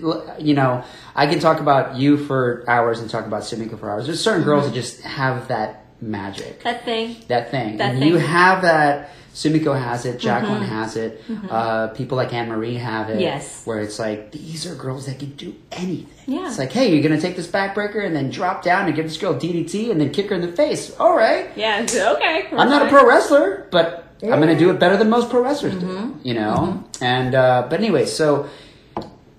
you 0.00 0.54
know, 0.54 0.84
I 1.14 1.26
can 1.26 1.38
talk 1.38 1.60
about 1.60 1.96
you 1.96 2.16
for 2.16 2.64
hours 2.68 3.00
and 3.00 3.08
talk 3.10 3.26
about 3.26 3.42
Sumiko 3.42 3.78
for 3.78 3.90
hours. 3.90 4.06
There's 4.06 4.22
certain 4.22 4.44
girls 4.44 4.66
that 4.66 4.74
just 4.74 5.02
have 5.02 5.48
that 5.48 5.84
magic, 6.00 6.62
That 6.64 6.84
thing. 6.84 7.16
that 7.28 7.50
thing. 7.50 7.76
That 7.76 7.90
and 7.90 7.98
thing. 8.00 8.08
you 8.08 8.16
have 8.16 8.62
that. 8.62 9.10
Sumiko 9.34 9.72
has 9.80 10.04
it. 10.04 10.18
Jacqueline 10.20 10.60
has 10.62 10.94
it. 10.96 11.22
Uh, 11.48 11.88
people 11.88 12.16
like 12.18 12.34
Anne 12.34 12.50
Marie 12.50 12.74
have 12.74 13.08
it. 13.08 13.18
Yes. 13.18 13.64
Where 13.64 13.80
it's 13.80 13.98
like 13.98 14.30
these 14.30 14.66
are 14.66 14.74
girls 14.74 15.06
that 15.06 15.18
can 15.18 15.30
do 15.36 15.54
anything. 15.70 16.34
Yeah. 16.34 16.48
It's 16.48 16.58
like, 16.58 16.70
hey, 16.70 16.92
you're 16.92 17.02
gonna 17.02 17.18
take 17.20 17.34
this 17.36 17.46
backbreaker 17.46 18.04
and 18.04 18.14
then 18.14 18.28
drop 18.28 18.62
down 18.62 18.86
and 18.88 18.94
give 18.94 19.06
this 19.06 19.16
girl 19.16 19.32
DDT 19.34 19.90
and 19.90 19.98
then 19.98 20.10
kick 20.12 20.28
her 20.28 20.34
in 20.34 20.42
the 20.42 20.52
face. 20.52 20.94
All 21.00 21.16
right. 21.16 21.48
Yeah. 21.56 21.80
Okay. 21.82 22.48
I'm 22.52 22.68
not 22.68 22.84
a 22.86 22.88
pro 22.90 23.06
wrestler, 23.08 23.66
but 23.70 24.06
I'm 24.22 24.28
going 24.40 24.48
to 24.48 24.58
do 24.58 24.70
it 24.70 24.78
better 24.78 24.96
than 24.98 25.08
most 25.10 25.30
pro 25.30 25.42
wrestlers 25.42 25.74
Mm-hmm. 25.74 26.12
do. 26.22 26.28
You 26.28 26.34
know, 26.34 26.84
and 27.00 27.34
uh, 27.34 27.66
but 27.70 27.80
anyway, 27.80 28.04
so 28.04 28.48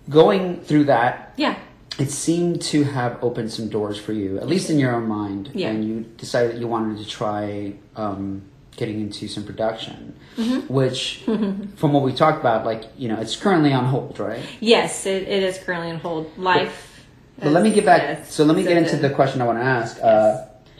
going 0.10 0.60
through 0.62 0.86
that, 0.86 1.34
Yeah. 1.38 1.56
it 2.00 2.12
seemed 2.12 2.62
to 2.64 2.84
have 2.84 3.18
opened 3.24 3.52
some 3.52 3.70
doors 3.70 3.98
for 3.98 4.14
you, 4.14 4.38
at 4.40 4.48
least 4.48 4.70
in 4.70 4.80
your 4.80 4.94
own 4.96 5.08
mind, 5.08 5.50
Yeah. 5.54 5.70
and 5.70 5.86
you 5.86 6.06
decided 6.18 6.52
that 6.54 6.60
you 6.60 6.68
wanted 6.68 6.98
to 7.04 7.08
try 7.10 7.74
um, 7.96 8.42
getting 8.76 9.00
into 9.00 9.28
some 9.28 9.44
production, 9.44 10.14
Mm-hmm. 10.38 10.74
which, 10.74 11.24
from 11.76 11.94
what 11.94 12.02
we 12.04 12.12
talked 12.12 12.40
about, 12.40 12.66
like 12.66 12.86
you 12.98 13.08
know, 13.08 13.20
it's 13.20 13.36
currently 13.36 13.72
on 13.72 13.86
hold, 13.86 14.20
right? 14.20 14.42
Yes, 14.60 15.06
it, 15.06 15.24
it 15.28 15.44
is 15.44 15.60
currently 15.60 15.92
on 15.92 16.00
hold. 16.00 16.36
Life. 16.38 17.06
But 17.40 17.52
let 17.52 17.64
me 17.64 17.72
get 17.72 17.86
back. 17.86 18.02
Yes. 18.02 18.34
So 18.34 18.44
let 18.46 18.56
me 18.56 18.64
get 18.64 18.78
into 18.78 18.96
the 18.98 19.10
question 19.12 19.42
I 19.42 19.46
want 19.46 19.60
to 19.60 19.64
ask. 19.64 20.00
Uh, 20.02 20.46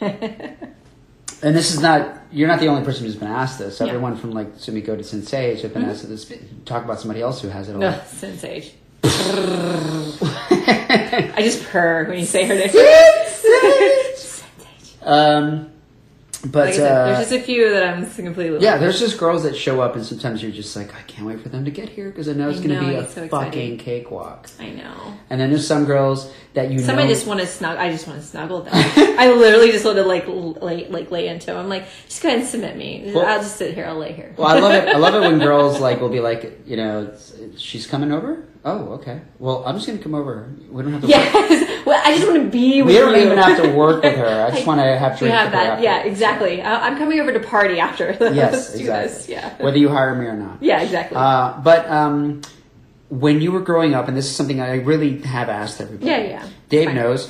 and 1.42 1.54
this 1.54 1.72
is 1.72 1.80
not 1.80 2.18
you're 2.32 2.48
not 2.48 2.58
the 2.60 2.66
only 2.66 2.84
person 2.84 3.04
who's 3.04 3.16
been 3.16 3.28
asked 3.28 3.58
this. 3.58 3.80
Yeah. 3.80 3.86
Everyone 3.88 4.16
from 4.16 4.32
like 4.32 4.56
Sumiko 4.56 4.96
to 4.96 5.04
Sensei 5.04 5.60
have 5.60 5.72
been 5.74 5.84
asked 5.84 6.08
this. 6.08 6.32
Talk 6.64 6.84
about 6.84 6.98
somebody 7.00 7.20
else 7.22 7.40
who 7.42 7.48
has 7.48 7.68
it 7.68 7.74
all. 7.74 7.80
No, 7.90 8.00
sensation. 8.06 8.74
I 11.36 11.40
just 11.42 11.64
purr 11.64 12.06
when 12.08 12.18
you 12.18 12.24
say 12.26 12.44
her 12.46 12.54
name. 12.54 12.70
um, 15.02 15.70
but 16.46 16.66
Like 16.66 16.74
said, 16.74 16.92
uh, 16.92 17.04
there's 17.06 17.18
just 17.30 17.32
a 17.32 17.40
few 17.40 17.70
that 17.70 17.82
I'm 17.96 18.04
completely. 18.10 18.60
yeah, 18.62 18.76
there's 18.76 18.98
just 18.98 19.16
girls 19.18 19.44
that 19.44 19.56
show 19.56 19.80
up, 19.80 19.94
and 19.96 20.04
sometimes 20.04 20.42
you're 20.42 20.52
just 20.52 20.76
like, 20.76 20.94
I 20.94 21.00
can't 21.02 21.26
wait 21.26 21.40
for 21.40 21.48
them 21.48 21.64
to 21.64 21.70
get 21.70 21.88
here 21.88 22.10
because 22.10 22.28
I 22.28 22.32
know 22.34 22.50
it's 22.50 22.60
going 22.60 22.78
to 22.78 22.86
be 22.86 22.94
a 22.96 23.08
so 23.08 23.26
fucking 23.28 23.78
cakewalk. 23.78 24.50
I 24.60 24.68
know. 24.70 25.14
And 25.30 25.40
then 25.40 25.48
there's 25.48 25.66
some 25.66 25.86
girls 25.86 26.30
that 26.52 26.70
you 26.70 26.80
Somebody 26.80 27.08
know. 27.08 27.14
just 27.14 27.26
want 27.26 27.40
to 27.40 27.46
snuggle. 27.46 27.80
I 27.82 27.90
just 27.90 28.06
want 28.06 28.20
to 28.20 28.26
snuggle 28.26 28.60
them. 28.62 28.72
I 28.74 29.30
literally 29.32 29.72
just 29.72 29.86
want 29.86 29.96
to 29.96 30.04
like 30.04 30.26
lay 30.28 30.86
like 30.88 31.10
lay 31.10 31.28
into 31.28 31.46
them. 31.46 31.56
I'm 31.56 31.68
like, 31.70 31.86
just 32.08 32.20
go 32.22 32.28
ahead 32.28 32.40
and 32.40 32.48
submit 32.48 32.76
me. 32.76 33.10
Well- 33.14 33.24
I'll 33.24 33.40
just 33.40 33.56
sit 33.56 33.72
here. 33.74 33.86
I'll 33.86 33.96
lay 33.98 34.12
here. 34.12 34.34
well, 34.36 34.48
I 34.48 34.58
love 34.58 34.72
it. 34.74 34.86
I 34.88 34.98
love 34.98 35.14
it 35.14 35.20
when 35.20 35.38
girls 35.48 35.80
like 35.80 36.00
will 36.00 36.10
be 36.10 36.20
like, 36.20 36.60
you 36.66 36.76
know, 36.76 37.14
she's 37.56 37.86
coming 37.86 38.12
over. 38.12 38.46
Oh, 38.66 38.94
okay. 38.94 39.20
Well, 39.38 39.62
I'm 39.66 39.74
just 39.74 39.86
going 39.86 39.98
to 39.98 40.02
come 40.02 40.14
over. 40.14 40.48
We 40.70 40.82
don't 40.82 40.92
have 40.92 41.02
to. 41.02 41.06
work. 41.06 41.14
Yes. 41.16 41.86
well, 41.86 42.00
I 42.02 42.16
just 42.16 42.26
want 42.26 42.42
to 42.44 42.48
be 42.48 42.80
with 42.80 42.94
We 42.94 42.98
don't 42.98 43.14
even 43.16 43.36
have 43.36 43.62
to 43.62 43.68
work 43.74 44.02
with 44.02 44.16
her. 44.24 44.46
I 44.46 44.50
just 44.54 44.66
want 44.66 44.80
to 44.80 44.84
have 44.86 45.12
We 45.20 45.28
drinks 45.28 45.36
have 45.36 45.52
that. 45.52 45.82
Yeah, 45.82 46.02
exactly. 46.04 46.62
I- 46.62 46.86
I'm 46.88 46.96
coming 46.96 47.20
over 47.20 47.30
to 47.32 47.40
party 47.40 47.78
after. 47.78 48.16
Yes, 48.34 48.74
exactly. 48.74 49.08
this. 49.08 49.28
Yeah. 49.28 49.54
Whether 49.62 49.76
you 49.76 49.90
hire 49.90 50.14
me 50.14 50.24
or 50.26 50.34
not. 50.36 50.62
Yeah, 50.62 50.80
exactly. 50.80 51.16
Uh, 51.16 51.60
but 51.62 51.86
um, 51.90 52.40
when 53.10 53.42
you 53.42 53.52
were 53.52 53.60
growing 53.60 53.94
up, 53.94 54.08
and 54.08 54.16
this 54.16 54.24
is 54.24 54.34
something 54.34 54.60
I 54.62 54.76
really 54.76 55.20
have 55.20 55.50
asked 55.50 55.80
everybody. 55.82 56.06
Yeah, 56.10 56.18
yeah. 56.22 56.48
Dave 56.70 56.86
Fine. 56.86 56.94
knows. 56.96 57.26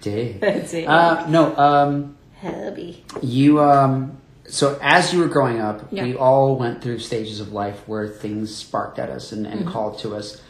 Dave. 0.00 0.42
It. 0.42 0.86
Uh, 0.86 1.26
no, 1.28 1.56
um, 1.56 2.16
Hubby. 2.40 3.04
you. 3.20 3.60
Um, 3.60 4.18
so 4.48 4.78
as 4.82 5.12
you 5.12 5.20
were 5.20 5.28
growing 5.28 5.60
up, 5.60 5.88
Yeah. 5.90 6.04
we 6.04 6.14
all 6.16 6.56
went 6.56 6.82
through 6.82 6.98
stages 7.00 7.40
of 7.40 7.52
life 7.52 7.82
where 7.86 8.08
things 8.08 8.54
sparked 8.54 8.98
at 8.98 9.10
us 9.10 9.32
and, 9.32 9.46
and 9.46 9.60
Mm-hmm. 9.60 9.70
called 9.70 9.98
to 10.00 10.14
us 10.16 10.40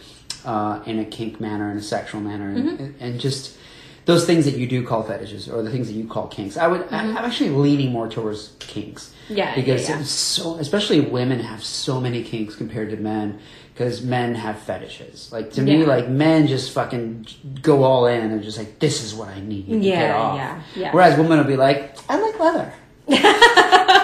uh, 0.45 0.81
in 0.87 0.99
a 0.99 1.05
kink 1.05 1.41
manner, 1.41 1.71
in 1.71 1.77
a 1.77 1.83
sexual 1.83 2.21
manner, 2.21 2.49
and, 2.51 2.79
Mm-hmm. 2.79 3.03
and 3.05 3.21
just 3.21 3.57
those 4.05 4.25
things 4.25 4.45
that 4.45 4.57
you 4.57 4.69
do 4.69 4.87
call 4.87 5.03
fetishes 5.03 5.49
or 5.49 5.63
the 5.63 5.71
things 5.71 5.89
that 5.89 5.95
you 5.95 6.07
call 6.07 6.29
kinks. 6.29 6.57
I 6.57 6.69
would. 6.69 6.83
I, 6.93 6.99
I'm 7.01 7.17
actually 7.17 7.51
leaning 7.51 7.91
more 7.91 8.09
towards 8.09 8.53
kinks. 8.61 9.13
Mm-hmm. 9.27 9.37
Yeah, 9.37 9.55
because 9.57 9.89
yeah, 9.89 9.97
yeah. 9.97 10.01
it's 10.03 10.11
so 10.11 10.55
especially 10.59 11.01
women 11.01 11.41
have 11.41 11.65
so 11.65 12.01
many 12.01 12.23
kinks 12.23 12.55
compared 12.55 12.91
to 12.91 12.97
men 12.97 13.41
because 13.75 14.03
men 14.03 14.37
have 14.37 14.61
fetishes. 14.61 15.33
Like 15.33 15.51
to 15.55 15.63
me, 15.63 15.85
like 15.85 16.09
men 16.09 16.47
just 16.47 16.71
fucking 16.71 17.27
go 17.61 17.83
all 17.83 18.07
in 18.07 18.31
and 18.31 18.41
just 18.45 18.57
like, 18.59 18.79
this 18.79 19.03
is 19.03 19.13
what 19.13 19.29
I 19.29 19.41
need. 19.41 19.67
to 19.67 19.77
Yeah, 19.79 20.01
get 20.01 20.11
off. 20.15 20.37
yeah, 20.37 20.63
yeah. 20.77 20.93
Whereas 20.93 21.19
women 21.19 21.39
will 21.39 21.45
be 21.45 21.57
like, 21.57 21.97
I 22.09 22.17
like 22.21 22.39
leather. 22.39 22.73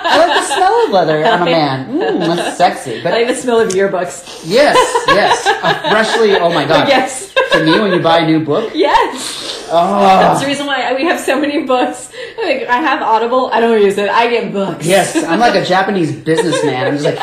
I 0.04 0.26
like 0.26 0.40
the 0.40 0.54
smell 0.54 0.84
of 0.86 0.90
leather 0.90 1.24
on 1.26 1.42
a 1.42 1.44
man. 1.44 1.88
Mm, 1.92 2.36
that's 2.36 2.56
sexy. 2.56 3.02
But 3.02 3.12
I 3.14 3.18
like 3.18 3.28
the 3.28 3.34
smell 3.34 3.60
of 3.60 3.68
yearbooks. 3.70 4.42
yes, 4.44 4.76
yes, 5.08 5.46
a 5.46 5.90
freshly. 5.90 6.34
Oh 6.36 6.50
my 6.52 6.66
god. 6.66 6.88
Yes. 6.88 7.32
To 7.52 7.64
me, 7.64 7.78
when 7.78 7.92
you 7.92 8.00
buy 8.00 8.20
a 8.20 8.26
new 8.26 8.44
book, 8.44 8.72
Yes. 8.74 9.68
oh 9.70 10.00
That's 10.00 10.40
the 10.40 10.46
reason 10.46 10.66
why 10.66 10.94
we 10.94 11.04
have 11.04 11.20
so 11.20 11.38
many 11.38 11.64
books. 11.64 12.10
Like, 12.38 12.62
I 12.66 12.76
have 12.78 13.02
Audible. 13.02 13.50
I 13.52 13.60
don't 13.60 13.80
use 13.82 13.98
it. 13.98 14.08
I 14.08 14.28
get 14.28 14.52
books. 14.52 14.86
yes, 14.86 15.14
I'm 15.16 15.38
like 15.38 15.54
a 15.54 15.64
Japanese 15.64 16.12
businessman. 16.16 16.86
I'm 16.86 16.94
just 16.98 17.04
like, 17.04 17.18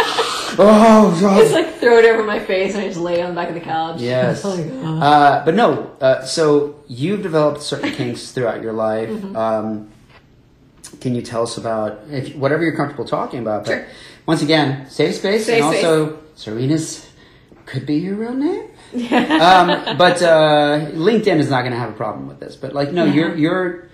oh 0.60 1.18
god. 1.20 1.40
Just 1.42 1.54
like 1.54 1.76
throw 1.80 1.98
it 1.98 2.06
over 2.06 2.24
my 2.24 2.40
face 2.40 2.76
and 2.76 2.84
I 2.84 2.88
just 2.88 3.00
lay 3.00 3.22
on 3.22 3.30
the 3.30 3.36
back 3.36 3.50
of 3.50 3.56
the 3.56 3.62
couch. 3.62 4.00
Yes. 4.02 4.42
Oh. 4.46 5.00
Uh, 5.02 5.44
but 5.46 5.56
no, 5.56 5.92
uh, 6.02 6.24
so 6.24 6.76
you've 6.88 7.24
developed 7.24 7.62
certain 7.64 7.92
kinks 7.92 8.32
throughout 8.32 8.62
your 8.62 8.74
life. 8.74 9.10
Mm-hmm. 9.10 9.36
Um, 9.36 9.90
can 11.02 11.16
you 11.16 11.22
tell 11.22 11.44
us 11.44 11.58
about 11.58 12.02
if, 12.10 12.36
whatever 12.36 12.64
you're 12.64 12.76
comfortable 12.76 13.06
talking 13.06 13.40
about? 13.40 13.66
But 13.66 13.72
Sure. 13.72 13.86
once 14.26 14.42
again, 14.42 14.90
safe 14.90 15.16
space, 15.16 15.46
Safe 15.46 15.64
and 15.64 15.74
space. 15.74 15.86
also 15.86 16.20
Serena's 16.36 17.10
could 17.66 17.86
be 17.86 17.96
your 17.96 18.16
real 18.16 18.34
name. 18.34 18.66
um, 19.14 19.98
but 19.98 20.22
uh, 20.24 20.90
LinkedIn 20.94 21.38
is 21.38 21.50
not 21.50 21.62
going 21.62 21.74
to 21.74 21.78
have 21.78 21.90
a 21.92 21.94
problem 21.98 22.28
with 22.28 22.40
this. 22.40 22.56
But 22.56 22.74
like, 22.74 22.92
no, 22.92 23.06
you're 23.06 23.36
you're 23.36 23.90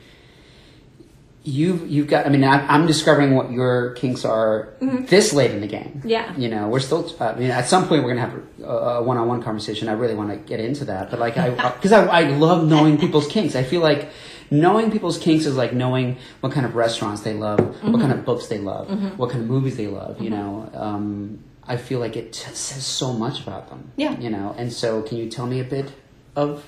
you've 1.43 1.87
you've 1.89 2.07
got. 2.07 2.25
I 2.25 2.29
mean, 2.29 2.43
I'm, 2.43 2.65
I'm 2.69 2.87
discovering 2.87 3.35
what 3.35 3.51
your 3.51 3.91
kinks 3.95 4.23
are 4.23 4.69
this 4.79 5.33
late 5.33 5.51
in 5.51 5.61
the 5.61 5.67
game. 5.67 5.95
Mm-hmm. 5.97 6.07
Yeah. 6.07 6.35
you 6.37 6.47
know, 6.47 6.67
we're 6.69 6.79
still. 6.79 7.13
I 7.19 7.35
mean, 7.35 7.51
at 7.51 7.67
some 7.67 7.87
point 7.87 8.03
we're 8.03 8.15
going 8.15 8.25
to 8.25 8.31
have 8.31 8.69
a, 8.69 8.77
a 8.99 9.03
one-on-one 9.03 9.43
conversation. 9.43 9.89
I 9.89 9.93
really 9.93 10.15
want 10.15 10.29
to 10.29 10.37
get 10.37 10.59
into 10.59 10.85
that, 10.85 11.11
but 11.11 11.19
like, 11.19 11.37
I 11.37 11.49
because 11.49 11.91
I, 11.91 12.05
I 12.05 12.21
love 12.29 12.67
knowing 12.67 12.97
people's 12.97 13.27
kinks. 13.27 13.55
I 13.55 13.63
feel 13.63 13.81
like. 13.81 14.09
Knowing 14.51 14.91
people's 14.91 15.17
kinks 15.17 15.45
is 15.45 15.55
like 15.55 15.73
knowing 15.73 16.17
what 16.41 16.51
kind 16.51 16.65
of 16.65 16.75
restaurants 16.75 17.21
they 17.21 17.33
love, 17.33 17.59
what 17.83 17.99
kind 17.99 18.11
of 18.11 18.19
mm-hmm. 18.19 18.25
books 18.25 18.47
they 18.47 18.59
love, 18.59 18.87
mm-hmm. 18.87 19.17
what 19.17 19.29
kind 19.31 19.43
of 19.43 19.49
movies 19.49 19.77
they 19.77 19.87
love. 19.87 20.21
You 20.21 20.29
mm-hmm. 20.29 20.39
know, 20.39 20.69
um, 20.73 21.43
I 21.63 21.77
feel 21.77 21.99
like 21.99 22.15
it 22.15 22.33
t- 22.33 22.53
says 22.53 22.85
so 22.85 23.13
much 23.13 23.41
about 23.41 23.69
them. 23.69 23.91
Yeah. 23.95 24.17
You 24.19 24.29
know, 24.29 24.55
and 24.57 24.71
so 24.71 25.01
can 25.01 25.17
you 25.17 25.29
tell 25.29 25.47
me 25.47 25.59
a 25.59 25.63
bit 25.63 25.91
of 26.35 26.63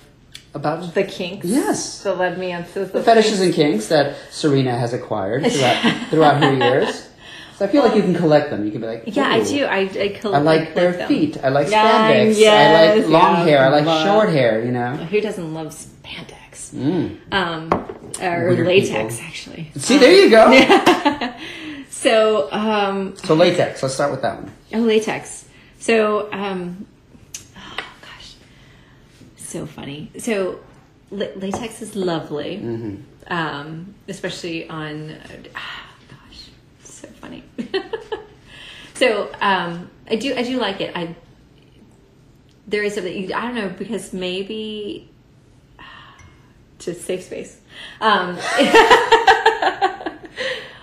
about 0.54 0.94
The 0.94 1.04
kinks. 1.04 1.46
Yes. 1.46 2.04
That 2.04 2.18
led 2.18 2.38
me 2.38 2.52
into 2.52 2.80
the, 2.80 2.86
the 2.86 3.04
fetishes 3.04 3.42
and 3.42 3.54
kinks 3.54 3.88
that 3.88 4.16
Serena 4.32 4.78
has 4.78 4.94
acquired 4.94 5.52
throughout, 5.52 6.08
throughout 6.10 6.44
her 6.44 6.54
years? 6.54 7.08
So 7.58 7.66
I 7.66 7.70
feel 7.70 7.84
like 7.84 7.96
you 7.96 8.02
can 8.02 8.16
um, 8.16 8.22
collect 8.22 8.52
them. 8.52 8.66
You 8.66 8.72
can 8.72 8.82
be 8.82 8.88
like, 8.88 9.04
Yeah, 9.08 9.28
I 9.28 9.44
do. 9.44 9.66
I, 9.66 9.80
I, 9.80 10.20
col- 10.20 10.36
I 10.36 10.40
like 10.40 10.76
their 10.76 10.92
them. 10.92 11.08
feet. 11.08 11.38
I 11.44 11.50
like 11.50 11.72
Yeah, 11.72 12.12
spandex. 12.12 12.48
I 12.48 12.96
like 12.96 13.08
long 13.08 13.12
yeah, 13.12 13.44
hair. 13.46 13.66
I 13.66 13.70
like 13.70 13.86
love- 13.86 14.06
short 14.06 14.30
hair. 14.30 14.64
You 14.64 14.72
know. 14.72 14.96
Who 14.96 15.22
doesn't 15.22 15.54
love 15.54 15.68
spandex? 15.68 16.37
Mm. 16.74 17.18
Um, 17.34 17.74
or 18.22 18.50
Weird 18.50 18.68
latex, 18.68 19.16
people. 19.16 19.28
actually. 19.28 19.72
See, 19.78 19.98
there 19.98 20.12
you 20.14 20.30
go. 20.30 21.34
So, 21.90 22.48
um, 22.52 23.16
So 23.18 23.34
latex. 23.34 23.82
Let's 23.82 23.96
start 23.96 24.12
with 24.12 24.22
that 24.22 24.36
one. 24.44 24.52
oh, 24.76 24.80
latex. 24.80 25.46
So, 25.80 26.32
um, 26.32 26.86
oh 27.58 27.78
gosh, 28.02 28.36
so 29.36 29.66
funny. 29.66 30.12
So, 30.20 30.60
la- 31.10 31.34
latex 31.36 31.82
is 31.82 31.96
lovely, 31.96 32.58
um, 33.28 33.96
especially 34.08 34.70
on. 34.70 35.16
ah, 35.56 35.86
gosh, 36.10 36.50
so 36.84 37.08
funny. 37.20 37.44
so, 38.94 39.32
um, 39.42 39.90
I 40.10 40.18
do, 40.18 40.36
I 40.36 40.44
do 40.44 40.58
like 40.60 40.82
it. 40.82 40.96
I 40.96 41.16
there 42.68 42.84
is 42.84 42.94
something 42.96 43.34
I 43.34 43.42
don't 43.42 43.56
know 43.56 43.70
because 43.70 44.14
maybe 44.14 45.10
to 46.80 46.94
safe 46.94 47.24
space. 47.24 47.60
Um, 48.02 48.36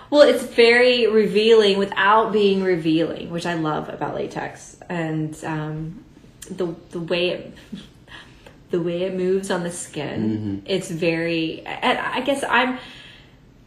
well, 0.09 0.21
it's 0.21 0.43
very 0.43 1.07
revealing 1.07 1.77
without 1.77 2.31
being 2.31 2.63
revealing, 2.63 3.29
which 3.29 3.45
I 3.45 3.55
love 3.55 3.89
about 3.89 4.15
latex, 4.15 4.77
and 4.89 5.35
um, 5.43 6.03
the 6.49 6.75
the 6.91 6.99
way 6.99 7.29
it 7.29 7.53
the 8.71 8.81
way 8.81 9.03
it 9.03 9.15
moves 9.15 9.51
on 9.51 9.63
the 9.63 9.71
skin. 9.71 10.61
It's 10.65 10.89
very. 10.89 11.61
And 11.65 11.97
I 11.97 12.21
guess 12.21 12.43
I'm. 12.47 12.77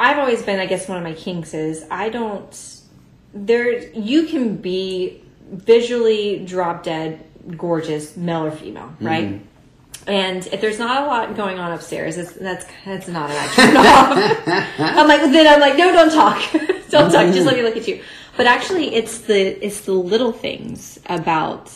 I've 0.00 0.18
always 0.18 0.42
been. 0.42 0.60
I 0.60 0.66
guess 0.66 0.88
one 0.88 0.98
of 0.98 1.04
my 1.04 1.14
kinks 1.14 1.54
is 1.54 1.84
I 1.90 2.08
don't. 2.08 2.80
There, 3.34 3.88
you 3.90 4.24
can 4.24 4.56
be 4.56 5.22
visually 5.50 6.44
drop 6.44 6.82
dead 6.82 7.24
gorgeous, 7.56 8.16
male 8.16 8.44
or 8.44 8.50
female, 8.50 8.94
right? 9.00 9.40
And 10.08 10.46
if 10.46 10.62
there's 10.62 10.78
not 10.78 11.02
a 11.02 11.06
lot 11.06 11.36
going 11.36 11.58
on 11.58 11.70
upstairs, 11.70 12.16
it's, 12.16 12.32
that's 12.32 12.64
that's 12.86 13.08
not 13.08 13.30
an 13.30 13.36
action. 13.36 13.76
I'm 14.84 15.06
like, 15.06 15.20
then 15.20 15.46
I'm 15.46 15.60
like, 15.60 15.76
no, 15.76 15.92
don't 15.92 16.10
talk, 16.10 16.42
don't 16.88 17.12
talk. 17.12 17.32
Just 17.32 17.46
let 17.46 17.56
me 17.56 17.62
look 17.62 17.76
at 17.76 17.86
you. 17.86 18.02
But 18.36 18.46
actually, 18.46 18.94
it's 18.94 19.18
the 19.18 19.62
it's 19.64 19.82
the 19.82 19.92
little 19.92 20.32
things 20.32 20.98
about 21.06 21.70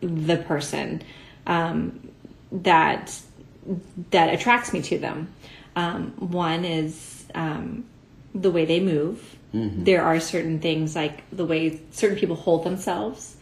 the 0.00 0.36
person 0.38 1.02
um, 1.46 2.10
that 2.50 3.16
that 4.10 4.34
attracts 4.34 4.72
me 4.72 4.82
to 4.82 4.98
them. 4.98 5.32
Um, 5.76 6.12
one 6.18 6.64
is 6.64 7.24
um, 7.36 7.84
the 8.34 8.50
way 8.50 8.64
they 8.64 8.80
move. 8.80 9.36
There 9.52 10.02
are 10.02 10.20
certain 10.20 10.58
things 10.58 10.94
like 10.96 11.22
the 11.30 11.46
way 11.46 11.80
certain 11.92 12.18
people 12.18 12.36
hold 12.36 12.64
themselves, 12.64 13.36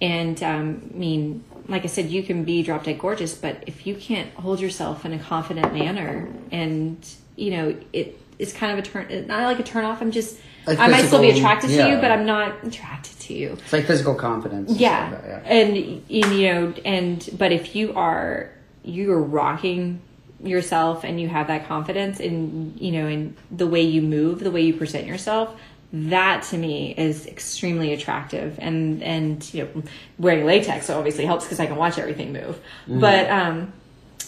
and 0.00 0.42
um, 0.42 0.90
I 0.94 0.96
mean, 0.96 1.44
like 1.68 1.84
I 1.84 1.86
said, 1.86 2.10
you 2.10 2.22
can 2.22 2.44
be 2.44 2.62
drop 2.62 2.84
dead 2.84 2.98
gorgeous, 2.98 3.34
but 3.34 3.64
if 3.66 3.86
you 3.86 3.94
can't 3.94 4.32
hold 4.34 4.60
yourself 4.60 5.04
in 5.04 5.12
a 5.12 5.18
confident 5.18 5.72
manner, 5.72 6.28
and 6.50 7.06
you 7.36 7.50
know, 7.50 7.76
it 7.92 8.18
it's 8.38 8.52
kind 8.52 8.72
of 8.72 8.78
a 8.78 8.82
turn, 8.88 9.26
not 9.26 9.44
like 9.44 9.60
a 9.60 9.62
turn 9.62 9.84
off. 9.84 10.02
I'm 10.02 10.10
just, 10.10 10.38
Like 10.66 10.78
I 10.78 10.88
might 10.88 11.06
still 11.06 11.20
be 11.20 11.30
attracted 11.30 11.70
to 11.70 11.88
you, 11.88 11.96
but 11.96 12.10
I'm 12.10 12.26
not 12.26 12.64
attracted 12.64 13.18
to 13.20 13.34
you. 13.34 13.52
It's 13.52 13.72
like 13.72 13.86
physical 13.86 14.14
confidence. 14.14 14.72
Yeah. 14.72 15.10
like 15.10 15.22
that, 15.22 15.46
And, 15.46 15.76
and 15.76 16.08
you 16.08 16.52
know, 16.52 16.74
and 16.84 17.28
but 17.38 17.52
if 17.52 17.76
you 17.76 17.94
are 17.94 18.50
you 18.84 19.12
are 19.12 19.22
rocking 19.22 20.00
yourself 20.42 21.04
and 21.04 21.20
you 21.20 21.28
have 21.28 21.46
that 21.46 21.68
confidence 21.68 22.18
in 22.18 22.74
you 22.76 22.90
know 22.92 23.06
in 23.06 23.36
the 23.50 23.66
way 23.66 23.82
you 23.82 24.02
move, 24.02 24.40
the 24.40 24.50
way 24.50 24.62
you 24.62 24.74
present 24.74 25.06
yourself, 25.06 25.54
that 25.92 26.44
to 26.44 26.56
me 26.56 26.94
is 26.96 27.26
extremely 27.26 27.92
attractive. 27.92 28.58
And 28.60 29.02
and 29.02 29.54
you 29.54 29.64
know, 29.64 29.82
wearing 30.18 30.46
latex 30.46 30.90
obviously 30.90 31.24
helps 31.24 31.44
because 31.44 31.60
I 31.60 31.66
can 31.66 31.76
watch 31.76 31.98
everything 31.98 32.32
move. 32.32 32.60
But 32.86 33.30
um, 33.30 33.72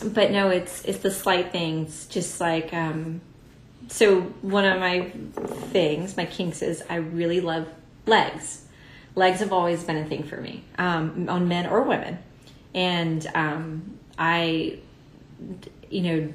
but 0.02 0.30
no, 0.30 0.50
it's 0.50 0.84
it's 0.84 0.98
the 0.98 1.10
slight 1.10 1.52
things, 1.52 2.06
just 2.06 2.40
like 2.40 2.72
um. 2.72 3.20
So 3.88 4.22
one 4.40 4.64
of 4.64 4.80
my 4.80 5.10
things, 5.70 6.16
my 6.16 6.24
kinks 6.24 6.62
is 6.62 6.82
I 6.88 6.96
really 6.96 7.40
love 7.40 7.68
legs 8.06 8.64
legs 9.16 9.40
have 9.40 9.52
always 9.52 9.84
been 9.84 9.96
a 9.96 10.04
thing 10.04 10.22
for 10.24 10.36
me 10.36 10.64
um, 10.78 11.28
on 11.28 11.48
men 11.48 11.66
or 11.66 11.82
women 11.82 12.18
and 12.74 13.26
um, 13.34 13.98
i 14.18 14.78
you 15.90 16.00
know 16.00 16.32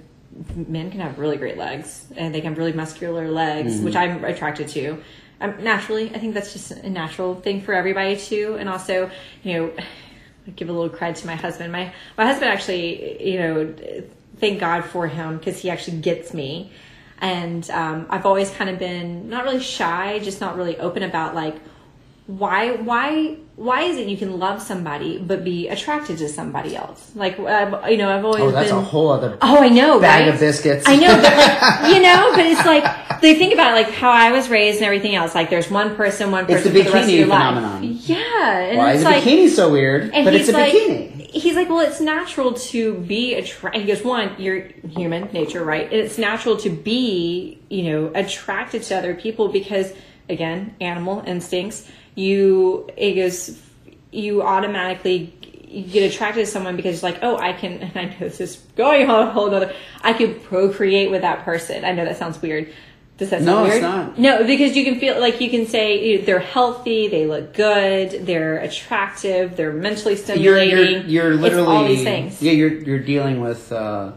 men 0.55 0.91
can 0.91 0.99
have 0.99 1.17
really 1.17 1.37
great 1.37 1.57
legs 1.57 2.05
and 2.15 2.33
they 2.33 2.41
can 2.41 2.51
have 2.51 2.57
really 2.57 2.73
muscular 2.73 3.29
legs 3.29 3.79
which 3.81 3.95
i'm 3.95 4.23
attracted 4.23 4.67
to. 4.67 5.01
Um, 5.41 5.63
naturally 5.63 6.13
i 6.13 6.19
think 6.19 6.33
that's 6.33 6.53
just 6.53 6.71
a 6.71 6.89
natural 6.89 7.35
thing 7.35 7.61
for 7.61 7.73
everybody 7.73 8.17
too. 8.17 8.57
And 8.59 8.69
also 8.69 9.09
you 9.43 9.53
know 9.53 9.73
I 10.47 10.51
give 10.51 10.69
a 10.69 10.71
little 10.71 10.89
credit 10.89 11.17
to 11.17 11.27
my 11.27 11.35
husband. 11.35 11.71
My 11.71 11.93
my 12.17 12.25
husband 12.25 12.51
actually 12.51 13.29
you 13.31 13.39
know 13.39 13.73
thank 14.37 14.59
god 14.59 14.85
for 14.85 15.07
him 15.07 15.37
because 15.37 15.59
he 15.59 15.69
actually 15.69 15.97
gets 15.97 16.33
me. 16.33 16.71
And 17.21 17.69
um, 17.71 18.05
i've 18.09 18.25
always 18.25 18.49
kind 18.51 18.69
of 18.69 18.79
been 18.79 19.29
not 19.29 19.43
really 19.43 19.59
shy 19.59 20.19
just 20.19 20.39
not 20.39 20.55
really 20.55 20.77
open 20.77 21.03
about 21.03 21.35
like 21.35 21.57
why 22.27 22.73
why 22.73 23.37
why 23.67 23.81
is 23.83 23.97
it 23.97 24.07
you 24.07 24.15
can 24.15 24.39
love 24.39 24.61
somebody 24.61 25.17
but 25.17 25.43
be 25.43 25.67
attracted 25.67 26.17
to 26.17 26.27
somebody 26.29 26.77
else 26.77 27.11
like 27.15 27.37
uh, 27.39 27.85
you 27.89 27.97
know 27.97 28.09
i've 28.09 28.23
always 28.23 28.41
Oh, 28.41 28.51
that's 28.51 28.69
been 28.69 28.77
a 28.79 28.81
whole 28.81 29.09
other 29.09 29.37
oh 29.41 29.57
i 29.61 29.67
know 29.67 29.99
bag 29.99 30.25
right? 30.25 30.33
of 30.33 30.39
biscuits. 30.39 30.85
i 30.87 30.95
know 30.95 31.13
but 31.21 31.33
like 31.37 31.93
you 31.93 32.01
know 32.01 32.31
but 32.37 32.45
it's 32.45 32.65
like 32.65 32.85
they 33.21 33.33
think 33.35 33.53
about 33.53 33.73
like 33.73 33.89
how 33.91 34.11
i 34.11 34.31
was 34.31 34.47
raised 34.49 34.77
and 34.77 34.85
everything 34.85 35.13
else 35.15 35.35
like 35.35 35.49
there's 35.49 35.69
one 35.69 35.93
person 35.97 36.31
one 36.31 36.45
It's 36.45 36.53
person 36.63 36.73
the 36.73 36.83
for 36.85 36.91
the 36.91 36.97
bikini 36.99 37.17
your 37.17 37.27
phenomenon. 37.27 37.81
life 37.93 38.09
yeah 38.09 38.59
and 38.59 38.77
Why 38.77 38.91
it's 38.93 38.99
is 39.01 39.05
a 39.05 39.09
like 39.09 39.23
bikini 39.23 39.49
so 39.49 39.71
weird? 39.71 40.03
and 40.13 40.23
But 40.25 40.33
it's 40.35 40.47
a 40.49 40.53
like, 40.53 40.73
bikini. 40.73 41.15
He's 41.29 41.55
like, 41.55 41.69
well, 41.69 41.81
it's 41.81 42.01
natural 42.01 42.53
to 42.73 42.95
be 42.95 43.35
attracted. 43.35 43.81
He 43.83 43.87
goes, 43.87 44.03
one, 44.03 44.31
you're 44.39 44.61
human 44.97 45.29
nature, 45.31 45.63
right? 45.63 45.83
And 45.83 45.93
it's 45.93 46.17
natural 46.17 46.57
to 46.57 46.71
be, 46.71 47.59
you 47.69 47.83
know, 47.83 48.11
attracted 48.15 48.81
to 48.87 48.97
other 48.97 49.13
people 49.13 49.49
because, 49.49 49.93
again, 50.27 50.73
animal 50.81 51.23
instincts. 51.27 51.87
You, 52.19 52.89
it 52.97 53.13
goes, 53.15 53.59
you 54.11 54.41
automatically 54.43 55.33
you 55.69 55.83
get 55.83 56.11
attracted 56.11 56.45
to 56.45 56.51
someone 56.51 56.75
because 56.75 56.95
it's 56.95 57.03
like, 57.03 57.19
oh, 57.21 57.37
I 57.37 57.53
can. 57.53 57.73
And 57.83 57.91
I 57.97 58.05
know 58.05 58.17
this 58.19 58.41
is 58.41 58.55
going 58.75 59.09
on 59.09 59.27
a 59.27 59.31
whole 59.31 59.53
other. 59.53 59.73
I 60.01 60.13
could 60.13 60.43
procreate 60.43 61.11
with 61.11 61.21
that 61.21 61.45
person. 61.45 61.85
I 61.85 61.91
know 61.91 62.05
that 62.05 62.17
sounds 62.17 62.41
weird. 62.41 62.73
Does 63.17 63.29
that 63.31 63.43
sound 63.43 63.45
No, 63.45 63.65
it's 63.65 63.73
weird? 63.73 63.81
not. 63.83 64.17
No, 64.17 64.43
because 64.45 64.75
you 64.77 64.85
can 64.85 64.97
feel 64.99 65.19
like 65.19 65.41
you 65.41 65.49
can 65.49 65.67
say 65.67 66.21
they're 66.21 66.39
healthy, 66.39 67.09
they 67.09 67.25
look 67.27 67.53
good, 67.53 68.25
they're 68.25 68.57
attractive, 68.59 69.57
they're 69.57 69.73
mentally 69.73 70.15
You're, 70.15 70.23
stimulating. 70.23 71.09
you're, 71.09 71.25
you're 71.25 71.33
It's 71.33 71.41
literally 71.41 71.67
all 71.75 71.85
these 71.85 72.03
things. 72.03 72.41
Yeah, 72.41 72.53
you're 72.53 72.73
you're 72.73 72.99
dealing 72.99 73.41
with 73.41 73.71
uh, 73.73 74.13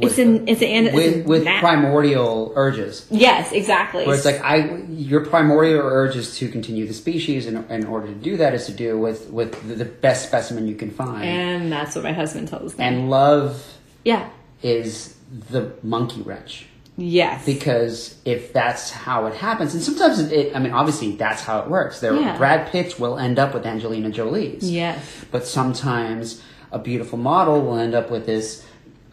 with, 0.00 0.18
It's 0.18 0.18
an 0.18 0.48
it's 0.48 0.62
an 0.62 0.94
with, 0.94 1.26
with 1.26 1.44
primordial 1.44 2.52
urges. 2.54 3.06
Yes, 3.10 3.52
exactly. 3.52 4.06
Where 4.06 4.14
it's 4.14 4.24
like 4.24 4.40
I, 4.40 4.76
your 4.88 5.24
primordial 5.26 5.80
urge 5.80 6.16
is 6.16 6.36
to 6.38 6.48
continue 6.48 6.86
the 6.86 6.94
species, 6.94 7.46
and 7.46 7.68
in 7.70 7.86
order 7.86 8.06
to 8.06 8.14
do 8.14 8.36
that 8.36 8.54
is 8.54 8.66
to 8.66 8.72
do 8.72 8.98
with 8.98 9.30
with 9.30 9.76
the, 9.76 9.84
best 9.84 10.26
specimen 10.28 10.68
you 10.68 10.76
can 10.76 10.90
find. 10.90 11.24
and 11.24 11.72
that's 11.72 11.94
what 11.94 12.04
my 12.04 12.12
husband 12.12 12.48
tells 12.48 12.78
me. 12.78 12.84
and 12.84 13.10
love 13.10 13.64
yeah. 14.04 14.28
is 14.62 15.16
the 15.50 15.72
monkey 15.82 16.22
wrench 16.22 16.66
Yes. 16.96 17.44
because 17.46 18.16
if 18.24 18.52
that's 18.52 18.90
how 18.90 19.26
it 19.26 19.34
happens, 19.34 19.74
and 19.74 19.82
sometimes 19.82 20.18
it, 20.18 20.32
it 20.32 20.56
I 20.56 20.58
mean, 20.58 20.72
obviously 20.72 21.12
that's 21.12 21.42
how 21.42 21.60
it 21.60 21.68
works. 21.68 22.00
There, 22.00 22.14
Yeah. 22.14 22.36
Brad 22.36 22.70
Pitts 22.70 22.98
will 22.98 23.18
end 23.18 23.38
up 23.38 23.54
with 23.54 23.64
Angelina 23.66 24.10
Jolie's. 24.10 24.70
yes. 24.70 25.24
but 25.30 25.46
sometimes 25.46 26.42
a 26.72 26.78
beautiful 26.78 27.18
model 27.18 27.60
will 27.62 27.78
end 27.78 27.94
up 27.94 28.10
with 28.10 28.26
this. 28.26 28.64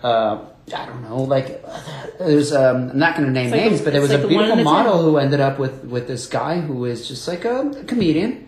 Uh, 0.06 0.46
I 0.82 0.86
don't 0.86 1.04
know, 1.08 1.22
like 1.36 1.48
there's. 2.20 2.52
Um, 2.54 2.90
I'm 2.92 3.00
not 3.00 3.16
going 3.16 3.28
to 3.28 3.34
name 3.34 3.52
like 3.52 3.62
names, 3.62 3.82
a- 3.82 3.84
but 3.86 3.94
there 3.94 4.02
was 4.02 4.12
like 4.12 4.24
a 4.24 4.28
the 4.28 4.36
one 4.36 4.46
in 4.46 4.50
beautiful 4.56 4.74
model 4.74 4.98
who 5.06 5.18
ended 5.18 5.40
up 5.48 5.58
with 5.60 5.84
with 5.86 6.06
this 6.08 6.28
guy 6.28 6.60
who 6.60 6.86
is 6.86 7.08
just 7.08 7.28
like 7.28 7.44
a, 7.46 7.58
comedian, 7.92 8.48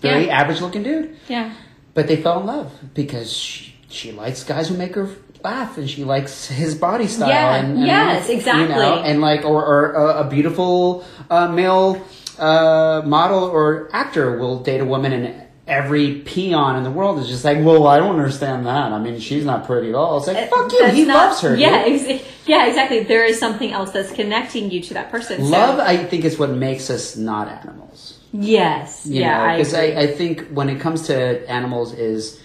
very 0.00 0.26
Yeah. 0.26 0.40
average 0.40 0.60
looking 0.60 0.82
dude. 0.82 1.16
Yeah. 1.28 1.52
But 1.94 2.06
they 2.08 2.16
fell 2.16 2.40
in 2.40 2.46
love 2.46 2.68
because 2.94 3.32
she 3.32 3.74
she 3.88 4.12
likes 4.12 4.42
guys 4.44 4.68
who 4.70 4.76
make 4.76 4.94
her 4.94 5.08
laugh, 5.44 5.76
and 5.78 5.90
she 5.90 6.02
likes 6.04 6.46
his 6.46 6.74
body 6.74 7.06
style. 7.08 7.28
Yeah, 7.28 7.56
and, 7.56 7.78
and, 7.78 7.86
yes, 7.86 8.28
You 8.28 8.36
exactly. 8.36 8.74
know, 8.74 9.02
and 9.02 9.20
like, 9.20 9.44
or, 9.44 9.60
or 9.64 9.80
a, 9.92 10.06
a 10.22 10.24
beautiful 10.30 11.04
uh, 11.30 11.48
male 11.48 12.00
uh, 12.38 13.02
model 13.04 13.42
or 13.44 13.88
actor 13.92 14.38
will 14.38 14.58
date 14.62 14.80
a 14.80 14.84
woman, 14.84 15.12
and 15.12 15.24
every 15.66 16.16
peon 16.20 16.76
in 16.76 16.82
the 16.82 16.90
world 16.90 17.18
is 17.20 17.28
just 17.28 17.44
like, 17.44 17.58
well, 17.64 17.86
I 17.86 17.98
don't 17.98 18.16
understand 18.16 18.66
that. 18.66 18.92
I 18.92 18.98
mean, 18.98 19.20
she's 19.20 19.44
not 19.44 19.64
pretty 19.64 19.90
at 19.90 19.94
all. 19.94 20.18
It's 20.18 20.26
like, 20.26 20.50
fuck 20.50 20.72
you. 20.72 20.80
Uh, 20.82 20.90
He 20.90 21.04
not- 21.04 21.28
loves 21.28 21.40
her. 21.42 21.54
Yeah, 21.56 21.84
ex- 21.86 22.22
yeah, 22.46 22.66
exactly. 22.66 23.04
There 23.04 23.24
is 23.24 23.38
something 23.38 23.70
else 23.72 23.92
that's 23.92 24.10
connecting 24.12 24.70
you 24.72 24.80
to 24.82 24.94
that 24.94 25.10
person. 25.10 25.38
So- 25.44 25.50
Love, 25.50 25.78
I 25.78 25.96
think, 25.98 26.24
is 26.24 26.38
what 26.38 26.50
makes 26.50 26.90
us 26.90 27.16
not 27.16 27.48
animals. 27.48 28.18
yes. 28.32 29.06
You 29.06 29.20
yeah, 29.20 29.38
know, 29.38 29.44
I 29.44 29.56
because 29.58 29.74
I. 29.74 29.84
I 29.84 30.06
think 30.08 30.48
when 30.48 30.68
it 30.68 30.80
comes 30.80 31.02
to 31.06 31.48
animals, 31.50 31.92
is 31.94 32.40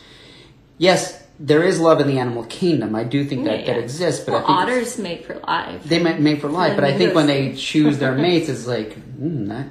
yes, 0.78 1.24
there 1.40 1.64
is 1.64 1.80
love 1.80 2.00
in 2.02 2.08
the 2.08 2.20
animal 2.20 2.44
kingdom. 2.46 2.96
I 2.96 3.04
do 3.04 3.24
think 3.26 3.46
that 3.46 3.62
Yeah, 3.62 3.74
that 3.74 3.80
exists, 3.80 4.24
but 4.26 4.34
well, 4.34 4.44
I 4.44 4.48
think 4.66 4.70
it's- 4.70 4.78
otters 4.78 4.98
mate 5.00 5.26
for 5.26 5.36
life. 5.48 5.84
they 5.86 6.00
might 6.00 6.20
mate 6.20 6.40
for 6.42 6.50
life. 6.50 6.76
But 6.76 6.84
I 6.84 6.96
think 6.98 7.16
when 7.16 7.26
they 7.28 7.54
choose 7.54 7.98
their 7.98 8.14
mates, 8.26 8.48
it's 8.50 8.68
like 8.68 8.96
mm, 9.20 9.48
that 9.50 9.68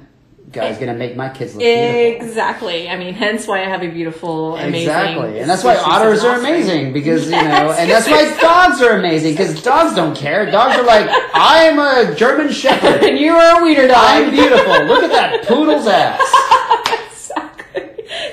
guy's 0.57 0.77
gonna 0.77 0.93
make 0.93 1.15
my 1.15 1.29
kids 1.29 1.55
look 1.55 1.63
beautiful. 1.63 2.27
Exactly. 2.27 2.89
I 2.89 2.97
mean, 2.97 3.13
hence 3.13 3.47
why 3.47 3.61
I 3.63 3.67
have 3.67 3.83
a 3.83 3.87
beautiful, 3.87 4.55
amazing. 4.57 4.75
Exactly, 4.81 5.39
and 5.39 5.49
that's 5.49 5.63
why 5.63 5.77
otters 5.77 6.23
are 6.23 6.33
offspring. 6.33 6.53
amazing 6.55 6.93
because 6.93 7.25
you 7.25 7.31
know, 7.31 7.71
and 7.71 7.89
that's 7.89 8.07
why 8.07 8.35
dogs 8.41 8.81
are 8.81 8.97
amazing 8.97 9.33
because 9.33 9.61
dogs 9.61 9.95
don't 9.95 10.15
care. 10.17 10.49
Dogs 10.49 10.75
are 10.77 10.83
like, 10.83 11.07
I 11.33 11.63
am 11.63 11.79
a 11.79 12.15
German 12.15 12.51
Shepherd. 12.51 13.03
And 13.07 13.17
you 13.17 13.33
are 13.33 13.61
a 13.61 13.63
wiener 13.63 13.87
dog. 13.87 13.97
I'm 13.99 14.31
beautiful. 14.31 14.73
Look 14.85 15.03
at 15.03 15.11
that 15.11 15.45
poodle's 15.47 15.87
ass. 15.87 16.19
exactly. 17.11 17.83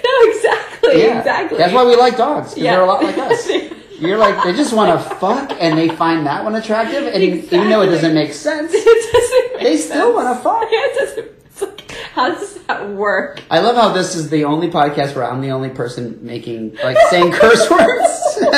No, 0.05 0.31
exactly. 0.31 1.01
Yeah, 1.03 1.19
Exactly. 1.19 1.59
That's 1.59 1.73
why 1.73 1.85
we 1.85 1.97
like 1.97 2.17
dogs 2.17 2.51
because 2.51 2.63
Yeah. 2.65 2.73
they're 2.73 2.83
a 2.83 2.87
lot 2.87 3.03
like 3.03 3.19
us. 3.19 3.49
You're 4.01 4.19
like 4.19 4.43
they 4.43 4.53
just 4.53 4.73
want 4.73 4.91
to 4.91 5.09
fuck 5.17 5.53
and 5.61 5.79
they 5.79 5.89
find 5.89 6.27
that 6.27 6.43
one 6.45 6.57
attractive, 6.57 7.07
and 7.07 7.23
even 7.23 7.69
though 7.71 7.83
it 7.83 7.87
doesn't 7.87 8.13
make 8.15 8.33
sense, 8.33 8.73
it 8.75 9.13
doesn't 9.13 9.55
make 9.55 9.63
they 9.63 9.77
still 9.77 10.13
want 10.15 10.37
to 10.37 10.43
fuck. 10.43 10.63
Yeah, 10.71 10.79
it 10.83 10.99
doesn't. 10.99 11.29
It's 11.47 11.63
like, 11.63 11.84
how 12.15 12.31
does 12.31 12.55
that 12.67 12.91
work? 12.91 13.43
I 13.51 13.59
love 13.59 13.75
how 13.75 13.89
this 13.89 14.15
is 14.15 14.31
the 14.31 14.45
only 14.45 14.71
podcast 14.71 15.17
where 15.17 15.25
I'm 15.25 15.41
the 15.41 15.51
only 15.51 15.71
person 15.71 16.17
making 16.23 16.77
like 16.77 16.97
saying 17.11 17.33
curse 17.41 17.69
words. 17.69 18.39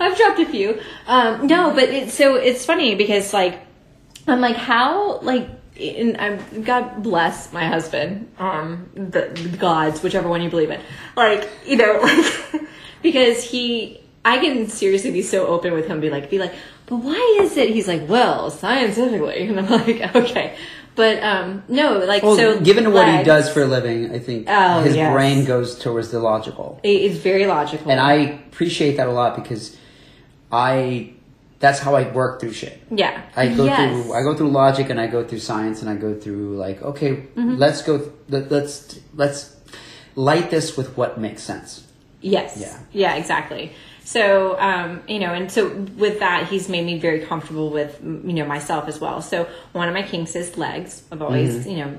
I've 0.00 0.16
dropped 0.16 0.38
a 0.38 0.46
few. 0.48 0.80
Um, 1.08 1.48
no, 1.48 1.72
but 1.72 1.88
it's 1.88 2.14
so 2.14 2.36
it's 2.36 2.64
funny 2.64 2.94
because 2.94 3.32
like 3.32 3.58
I'm 4.28 4.40
like 4.40 4.54
how 4.54 5.18
like 5.18 5.48
and 5.80 6.16
I'm 6.18 6.62
God 6.62 7.02
bless 7.02 7.52
my 7.52 7.66
husband, 7.66 8.30
um, 8.38 8.88
the, 8.94 9.28
the 9.34 9.56
gods, 9.56 10.00
whichever 10.00 10.28
one 10.28 10.40
you 10.42 10.50
believe 10.50 10.70
in. 10.70 10.80
Like 11.16 11.48
you 11.66 11.76
know, 11.76 11.98
like 12.00 12.62
because 13.02 13.42
he. 13.42 14.00
I 14.24 14.38
can 14.38 14.68
seriously 14.68 15.10
be 15.10 15.22
so 15.22 15.46
open 15.46 15.72
with 15.72 15.86
him, 15.86 16.00
be 16.00 16.10
like, 16.10 16.28
be 16.28 16.38
like, 16.38 16.52
but 16.86 16.96
why 16.96 17.38
is 17.40 17.56
it? 17.56 17.70
He's 17.70 17.88
like, 17.88 18.06
well, 18.08 18.50
scientifically, 18.50 19.46
and 19.46 19.58
I'm 19.58 19.70
like, 19.70 20.14
okay, 20.14 20.56
but 20.98 21.22
um, 21.22 21.62
no, 21.68 21.86
like 22.12 22.22
Well, 22.24 22.36
so. 22.36 22.60
given 22.60 22.92
what 22.92 23.06
he 23.08 23.22
does 23.24 23.46
for 23.54 23.62
a 23.62 23.66
living, 23.76 24.10
I 24.12 24.18
think 24.18 24.46
Oh, 24.50 24.82
his 24.82 24.94
yes. 24.96 25.12
brain 25.14 25.44
goes 25.46 25.78
towards 25.78 26.10
the 26.10 26.18
logical. 26.20 26.80
it's 26.82 27.18
very 27.30 27.46
logical, 27.46 27.90
And 27.90 28.00
I 28.00 28.14
appreciate 28.50 28.96
that 28.98 29.06
a 29.06 29.12
lot 29.12 29.30
because 29.40 29.76
I 30.50 31.14
that's 31.60 31.78
how 31.80 31.94
I 31.96 32.10
work 32.12 32.40
through 32.40 32.52
shit. 32.52 32.76
yeah, 32.90 33.22
I 33.36 33.48
go 33.48 33.64
yes. 33.64 33.78
through 33.78 34.12
I 34.18 34.22
go 34.22 34.34
through 34.36 34.50
logic 34.50 34.90
and 34.90 35.00
I 35.00 35.06
go 35.06 35.20
through 35.26 35.40
science 35.40 35.80
and 35.82 35.88
I 35.90 35.96
go 36.06 36.14
through 36.14 36.56
like 36.56 36.82
okay, 36.82 37.12
Mm-hmm. 37.36 37.56
let's 37.56 37.82
go 37.82 37.94
let, 38.28 38.50
let's 38.50 38.98
let's 39.14 39.56
light 40.14 40.50
this 40.50 40.76
with 40.76 40.96
what 40.96 41.18
makes 41.18 41.42
sense. 41.42 41.84
Yes. 42.20 42.56
Yeah. 42.58 42.76
Yeah, 42.92 43.14
exactly. 43.14 43.72
So, 44.08 44.58
um, 44.58 45.02
you 45.06 45.18
know, 45.18 45.34
and 45.34 45.52
so 45.52 45.68
with 45.98 46.20
that, 46.20 46.48
he's 46.48 46.66
made 46.66 46.86
me 46.86 46.98
very 46.98 47.20
comfortable 47.26 47.68
with, 47.68 48.00
you 48.02 48.32
know, 48.32 48.46
myself 48.46 48.88
as 48.88 48.98
well. 48.98 49.20
So 49.20 49.46
one 49.72 49.86
of 49.86 49.92
my 49.92 50.00
kinks 50.02 50.34
is 50.34 50.56
legs. 50.56 51.02
I've 51.12 51.20
always, 51.20 51.50
Mm-hmm. 51.56 51.70
you 51.70 51.76
know, 51.76 51.90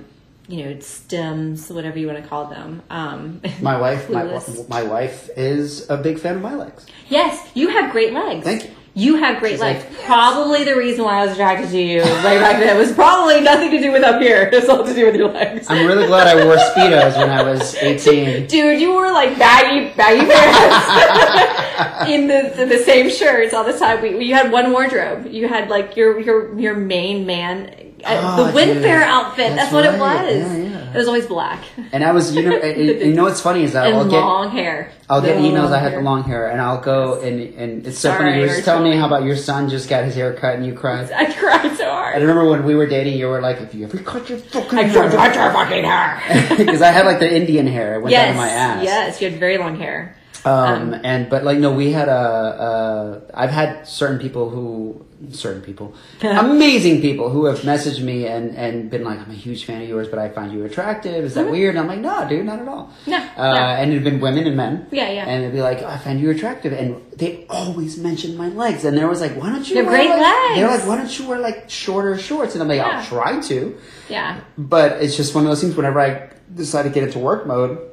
you 0.48 0.66
know, 0.66 0.80
stems, 0.80 1.70
whatever 1.70 2.00
you 2.00 2.08
want 2.08 2.20
to 2.24 2.28
call 2.28 2.46
them. 2.48 2.82
Um, 2.90 3.42
My 3.62 3.80
wife 3.80 4.10
my, 4.10 4.24
my 4.68 4.82
wife 4.82 5.30
is 5.38 5.88
a 5.92 5.98
big 5.98 6.18
fan 6.20 6.38
of 6.38 6.42
my 6.42 6.56
legs. 6.56 6.88
yes, 7.10 7.48
you 7.54 7.70
have 7.70 7.92
great 7.92 8.12
legs. 8.12 8.44
Thank 8.44 8.64
you. 8.64 8.72
You 8.96 9.16
have 9.16 9.40
great 9.40 9.52
She's 9.52 9.60
legs. 9.62 9.84
like, 9.86 10.06
Probably 10.06 10.64
the 10.64 10.76
reason 10.76 11.06
why 11.06 11.20
I 11.22 11.26
was 11.26 11.34
attracted 11.34 11.70
to 11.70 11.80
you 11.80 12.02
way 12.02 12.40
back 12.40 12.60
then 12.60 12.78
was 12.78 12.92
probably 12.92 13.40
nothing 13.40 13.72
to 13.72 13.80
do 13.80 13.92
with 13.92 14.04
up 14.04 14.22
here. 14.22 14.50
It's 14.60 14.68
all 14.68 14.84
to 14.84 14.94
do 14.94 15.06
with 15.06 15.16
your 15.16 15.30
legs. 15.32 15.68
I'm 15.70 15.86
really 15.86 16.08
glad 16.08 16.28
I 16.28 16.44
wore 16.44 16.58
speedos 16.58 17.16
when 17.18 17.30
I 17.30 17.42
was 17.44 17.76
18. 17.76 18.48
Dude, 18.48 18.82
you 18.82 18.92
wore 18.92 19.12
like 19.12 19.38
baggy, 19.38 19.94
baggy 19.96 20.26
pants 20.26 22.10
in 22.10 22.28
the, 22.28 22.54
the 22.58 22.66
the 22.66 22.78
same 22.84 23.10
shirts 23.10 23.54
all 23.54 23.64
the 23.64 23.78
time. 23.78 24.02
We, 24.02 24.26
you 24.26 24.34
had 24.34 24.52
one 24.52 24.72
wardrobe. 24.72 25.28
You 25.32 25.48
had 25.48 25.70
like 25.70 25.96
your 25.96 26.20
your 26.20 26.60
your 26.60 26.76
main 26.76 27.26
man, 27.26 27.89
Oh, 28.06 28.44
the 28.44 28.50
ah, 28.50 28.52
Wind 28.54 28.74
dude. 28.74 28.84
Fair 28.84 29.04
outfit. 29.04 29.56
That's 29.56 29.72
That's, 29.72 29.74
what 29.74 29.86
it 29.86 30.00
was. 30.00 30.36
Yeah, 30.36 30.58
yeah. 30.58 30.94
It 30.94 30.98
was 30.98 31.08
always 31.08 31.28
black 31.28 31.64
And 31.92 32.04
I 32.04 32.12
was 32.12 32.36
you 32.36 32.42
know 32.42 32.58
and- 32.58 33.02
you 33.02 33.14
know 33.14 33.24
what's 33.24 33.42
funny 33.42 33.64
is 33.64 33.74
that 33.74 33.88
and 33.88 33.96
I'll 33.96 34.10
get 34.10 34.20
long 34.22 34.50
hair. 34.50 34.92
I'll 35.10 35.22
get 35.22 35.38
emails. 35.38 35.72
I 35.72 35.80
had 35.80 35.94
the 35.94 36.02
long 36.02 36.24
hair, 36.24 36.50
and 36.50 36.62
I'll 36.62 36.82
go 36.82 37.20
and 37.22 37.42
and 37.56 37.86
it's 37.88 37.98
so 38.00 38.10
Sorry, 38.10 38.20
funny. 38.20 38.36
You 38.36 38.42
were 38.42 38.48
just 38.48 38.66
telling 38.66 38.90
me 38.90 38.96
how 38.98 39.08
about 39.08 39.24
your 39.24 39.36
son 39.36 39.70
just 39.70 39.90
got 39.90 40.04
his 40.04 40.16
hair 40.16 40.34
cut 40.34 40.56
and 40.56 40.66
you 40.66 40.74
cried. 40.74 41.12
I 41.16 41.32
cried 41.32 41.76
so 41.78 41.90
hard. 41.90 42.16
I 42.16 42.20
remember 42.20 42.50
when 42.50 42.64
we 42.64 42.76
were 42.76 42.86
dating, 42.88 43.18
you 43.18 43.28
were 43.28 43.42
like, 43.42 43.60
"If 43.60 43.74
you 43.74 43.86
ever 43.86 43.98
cut 43.98 44.30
your 44.30 44.38
fucking 44.38 44.78
I 44.78 44.84
hair, 44.84 45.10
cut 45.10 45.36
your 45.36 45.52
fucking 45.52 45.84
hair. 45.84 46.56
because 46.58 46.82
I 46.82 46.92
had 46.92 47.06
like 47.06 47.20
the 47.20 47.36
Indian 47.36 47.68
hair. 47.68 47.96
It 47.96 48.02
went 48.02 48.12
down 48.12 48.26
yes, 48.28 48.34
to 48.34 48.38
my 48.38 48.50
ass. 48.50 48.84
yes, 48.84 49.22
you 49.22 49.30
had 49.30 49.40
very 49.40 49.58
long 49.58 49.78
hair. 49.78 50.16
Um, 50.46 50.94
and 51.04 51.30
but 51.30 51.44
like 51.44 51.58
no, 51.60 51.72
we 51.74 51.92
had 51.92 52.08
a. 52.08 52.12
Uh, 52.12 53.22
I've 53.34 53.50
had 53.52 53.88
certain 53.88 54.20
people 54.20 54.50
who, 54.50 55.06
certain 55.32 55.62
people, 55.62 55.94
amazing 56.22 57.02
people 57.02 57.30
who 57.30 57.46
have 57.46 57.60
messaged 57.60 58.02
me 58.02 58.26
and 58.26 58.56
and 58.56 58.90
been 58.90 59.04
like, 59.04 59.20
I'm 59.20 59.30
a 59.32 59.34
huge 59.34 59.66
fan 59.66 59.82
of 59.82 59.90
yours, 59.90 60.08
but 60.08 60.18
I 60.20 60.30
find 60.30 60.54
you 60.54 60.64
attractive. 60.66 61.26
Is 61.26 61.34
that 61.34 61.50
weird? 61.52 61.76
And 61.76 61.80
I'm 61.80 61.88
like, 61.88 62.00
no, 62.00 62.28
dude, 62.30 62.46
not 62.46 62.60
at 62.60 62.68
all. 62.68 62.90
Mm-hmm. 63.06 63.12
No, 63.12 63.18
Uh, 63.18 63.54
no. 63.54 63.60
And 63.60 63.92
it'd 63.92 64.04
been 64.04 64.20
women 64.22 64.48
and 64.48 64.56
men. 64.56 64.88
Yeah, 64.92 65.10
yeah. 65.12 65.26
And 65.28 65.44
they'd 65.44 65.52
be 65.52 65.62
like, 65.62 65.80
oh, 65.82 65.88
I 65.88 65.98
find 65.98 66.20
you 66.20 66.30
attractive, 66.30 66.72
and 66.74 67.02
they 67.12 67.46
always 67.50 67.98
mentioned 67.98 68.38
my 68.38 68.48
legs, 68.50 68.86
and 68.86 68.98
there 68.98 69.08
was 69.08 69.20
like, 69.22 69.36
why 69.36 69.50
don't 69.50 69.68
you? 69.68 69.76
They're 69.76 69.84
wear, 69.84 69.94
great 69.98 70.10
like, 70.10 70.22
legs. 70.22 70.56
They're 70.56 70.68
like, 70.70 70.88
why 70.88 70.96
don't 70.98 71.20
you 71.20 71.28
wear 71.28 71.40
like 71.40 71.70
shorter 71.70 72.18
shorts? 72.18 72.54
And 72.56 72.62
I'm 72.62 72.70
like, 72.70 72.78
Yeah. 72.78 73.00
I'll 73.00 73.06
try 73.06 73.40
to, 73.42 73.78
Yeah, 74.10 74.40
but 74.58 75.02
it's 75.04 75.18
just 75.18 75.36
one 75.36 75.44
of 75.44 75.50
those 75.50 75.62
things. 75.62 75.76
Whenever 75.76 76.00
I 76.00 76.30
decide 76.56 76.84
to 76.84 76.90
get 76.90 77.04
into 77.04 77.20
work 77.20 77.46
mode. 77.46 77.88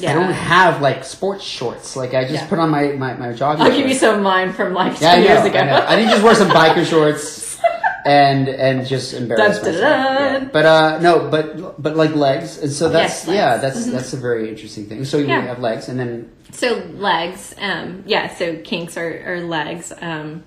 Yeah. 0.00 0.10
I 0.10 0.14
don't 0.14 0.32
have 0.32 0.80
like 0.80 1.04
sports 1.04 1.44
shorts. 1.44 1.96
Like 1.96 2.14
I 2.14 2.22
just 2.22 2.34
Yeah. 2.34 2.48
put 2.48 2.58
on 2.58 2.70
my 2.70 2.92
my, 2.92 3.14
my 3.14 3.32
jogging. 3.32 3.62
I'll 3.64 3.72
give 3.76 3.88
you 3.88 3.94
some 3.94 4.16
of 4.16 4.22
mine 4.22 4.52
from 4.52 4.72
like 4.74 5.00
Yeah, 5.00 5.16
years 5.16 5.44
ago. 5.44 5.58
I. 5.58 5.92
I 5.92 5.96
didn't 5.96 6.10
just 6.10 6.22
wear 6.22 6.34
some 6.34 6.48
biker 6.58 6.84
shorts 6.84 7.58
and 8.04 8.48
and 8.48 8.86
just 8.86 9.12
embarrass 9.14 9.58
Dun, 9.58 9.74
myself. 9.74 9.80
Yeah. 9.82 10.48
But 10.52 10.66
uh, 10.66 10.98
no, 11.00 11.28
but 11.28 11.82
but 11.82 11.96
like 11.96 12.14
legs, 12.14 12.58
and 12.58 12.72
so 12.72 12.88
that's 12.88 13.26
Yes, 13.26 13.34
yeah, 13.34 13.56
that's 13.58 13.86
that's 13.86 14.12
a 14.12 14.16
very 14.16 14.48
interesting 14.48 14.86
thing. 14.86 15.04
So 15.04 15.18
you 15.18 15.28
have 15.28 15.58
legs, 15.58 15.88
and 15.88 15.98
then 15.98 16.30
So 16.52 16.76
legs, 16.96 17.54
um, 17.58 18.02
yeah. 18.06 18.34
So 18.34 18.56
kinks 18.56 18.96
are, 18.96 19.22
are 19.26 19.40
legs, 19.40 19.92
um, 20.00 20.42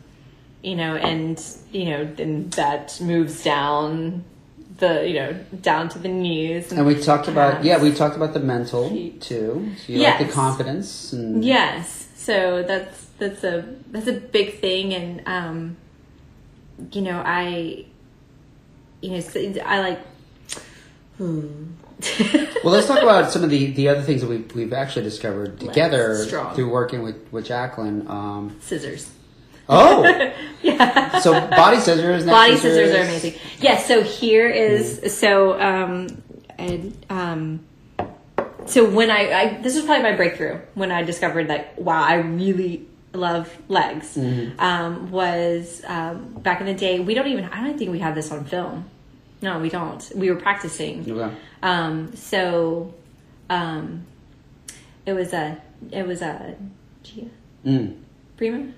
you 0.63 0.75
know, 0.75 0.95
and 0.95 1.39
you 1.71 1.85
know, 1.85 2.05
then 2.05 2.49
that 2.51 2.99
moves 3.01 3.43
down 3.43 4.23
the, 4.77 5.07
you 5.07 5.13
know, 5.15 5.33
down 5.61 5.89
to 5.89 5.99
the 5.99 6.07
knees. 6.07 6.71
and 6.71 6.85
we 6.85 6.95
talked 6.95 7.27
about 7.27 7.63
yeah, 7.63 7.81
we 7.81 7.93
talked 7.93 8.15
about 8.15 8.33
the 8.33 8.39
mental 8.39 8.89
Feet. 8.89 9.21
too. 9.21 9.73
So 9.77 9.93
you 9.93 9.99
like 9.99 10.19
the 10.19 10.31
confidence 10.31 11.13
and 11.13 11.43
Yes. 11.43 12.09
So 12.15 12.63
that's 12.63 13.07
that's 13.17 13.43
a 13.43 13.65
that's 13.87 14.07
a 14.07 14.13
big 14.13 14.59
thing, 14.59 14.93
and 14.93 15.21
um, 15.25 15.77
you 16.91 17.01
know, 17.01 17.21
I, 17.25 17.85
you 19.01 19.11
know, 19.11 19.21
i 19.65 19.79
like. 19.79 19.99
Hmm. 21.17 21.71
Well, 22.63 22.73
let's 22.73 22.85
talk 22.85 23.01
about 23.01 23.31
some 23.31 23.43
of 23.43 23.49
the, 23.49 23.71
the 23.71 23.89
other 23.89 24.03
things 24.03 24.21
that 24.21 24.29
we've, 24.29 24.53
we've 24.53 24.73
actually 24.73 25.03
discovered 25.03 25.59
together 25.59 26.15
through 26.53 26.69
working 26.69 27.01
with, 27.01 27.31
with 27.31 27.45
Jacqueline. 27.45 28.07
Um, 28.07 28.57
scissors. 28.61 29.11
Oh, 29.69 30.31
Yeah. 30.63 31.19
so 31.19 31.31
body 31.49 31.77
scissors, 31.79 32.25
Body 32.25 32.55
scissors 32.57 32.91
are 32.93 33.01
amazing. 33.03 33.33
Yes. 33.59 33.87
so 33.87 34.03
here 34.03 34.47
is 34.47 35.17
so 35.17 35.59
um 35.59 36.21
and 36.59 36.95
um 37.09 37.65
so 38.67 38.87
when 38.89 39.09
I, 39.09 39.31
I 39.33 39.61
this 39.61 39.75
was 39.75 39.85
probably 39.85 40.03
my 40.03 40.15
breakthrough 40.15 40.59
when 40.75 40.91
I 40.91 41.01
discovered 41.03 41.47
that 41.47 41.79
wow 41.81 42.03
I 42.03 42.15
really 42.15 42.85
love 43.13 43.51
legs 43.67 44.17
um, 44.59 45.11
was 45.11 45.81
um, 45.87 46.33
back 46.35 46.61
in 46.61 46.67
the 46.67 46.73
day 46.73 46.99
we 46.99 47.13
don't 47.13 47.27
even 47.27 47.45
I 47.45 47.63
don't 47.65 47.77
think 47.77 47.91
we 47.91 47.99
had 47.99 48.13
this 48.15 48.31
on 48.31 48.45
film 48.45 48.85
no 49.41 49.59
we 49.59 49.69
don't 49.69 50.11
we 50.15 50.29
were 50.29 50.39
practicing 50.39 51.11
Okay. 51.11 51.35
um, 51.63 52.15
so 52.15 52.93
um, 53.49 54.05
it 55.05 55.13
was 55.13 55.33
a 55.33 55.57
it 55.91 56.05
was 56.05 56.21
a 56.21 56.55
Gia 57.03 57.25
Mm. 57.65 57.97
Prima? 58.37 58.71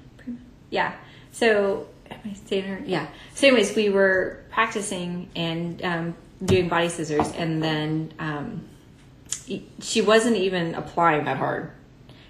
Yeah. 0.73 0.93
So, 1.31 1.87
am 2.09 2.19
I 2.25 2.33
saying 2.33 2.63
her? 2.65 2.81
Yeah. 2.85 3.07
So, 3.35 3.47
anyways, 3.47 3.75
we 3.75 3.89
were 3.89 4.39
practicing 4.51 5.29
and 5.35 5.81
um, 5.83 6.15
doing 6.43 6.67
body 6.67 6.89
scissors, 6.89 7.31
and 7.37 7.61
then 7.61 8.11
um, 8.19 8.65
she 9.79 10.01
wasn't 10.01 10.37
even 10.37 10.73
applying 10.75 11.25
that 11.25 11.37
hard. 11.37 11.71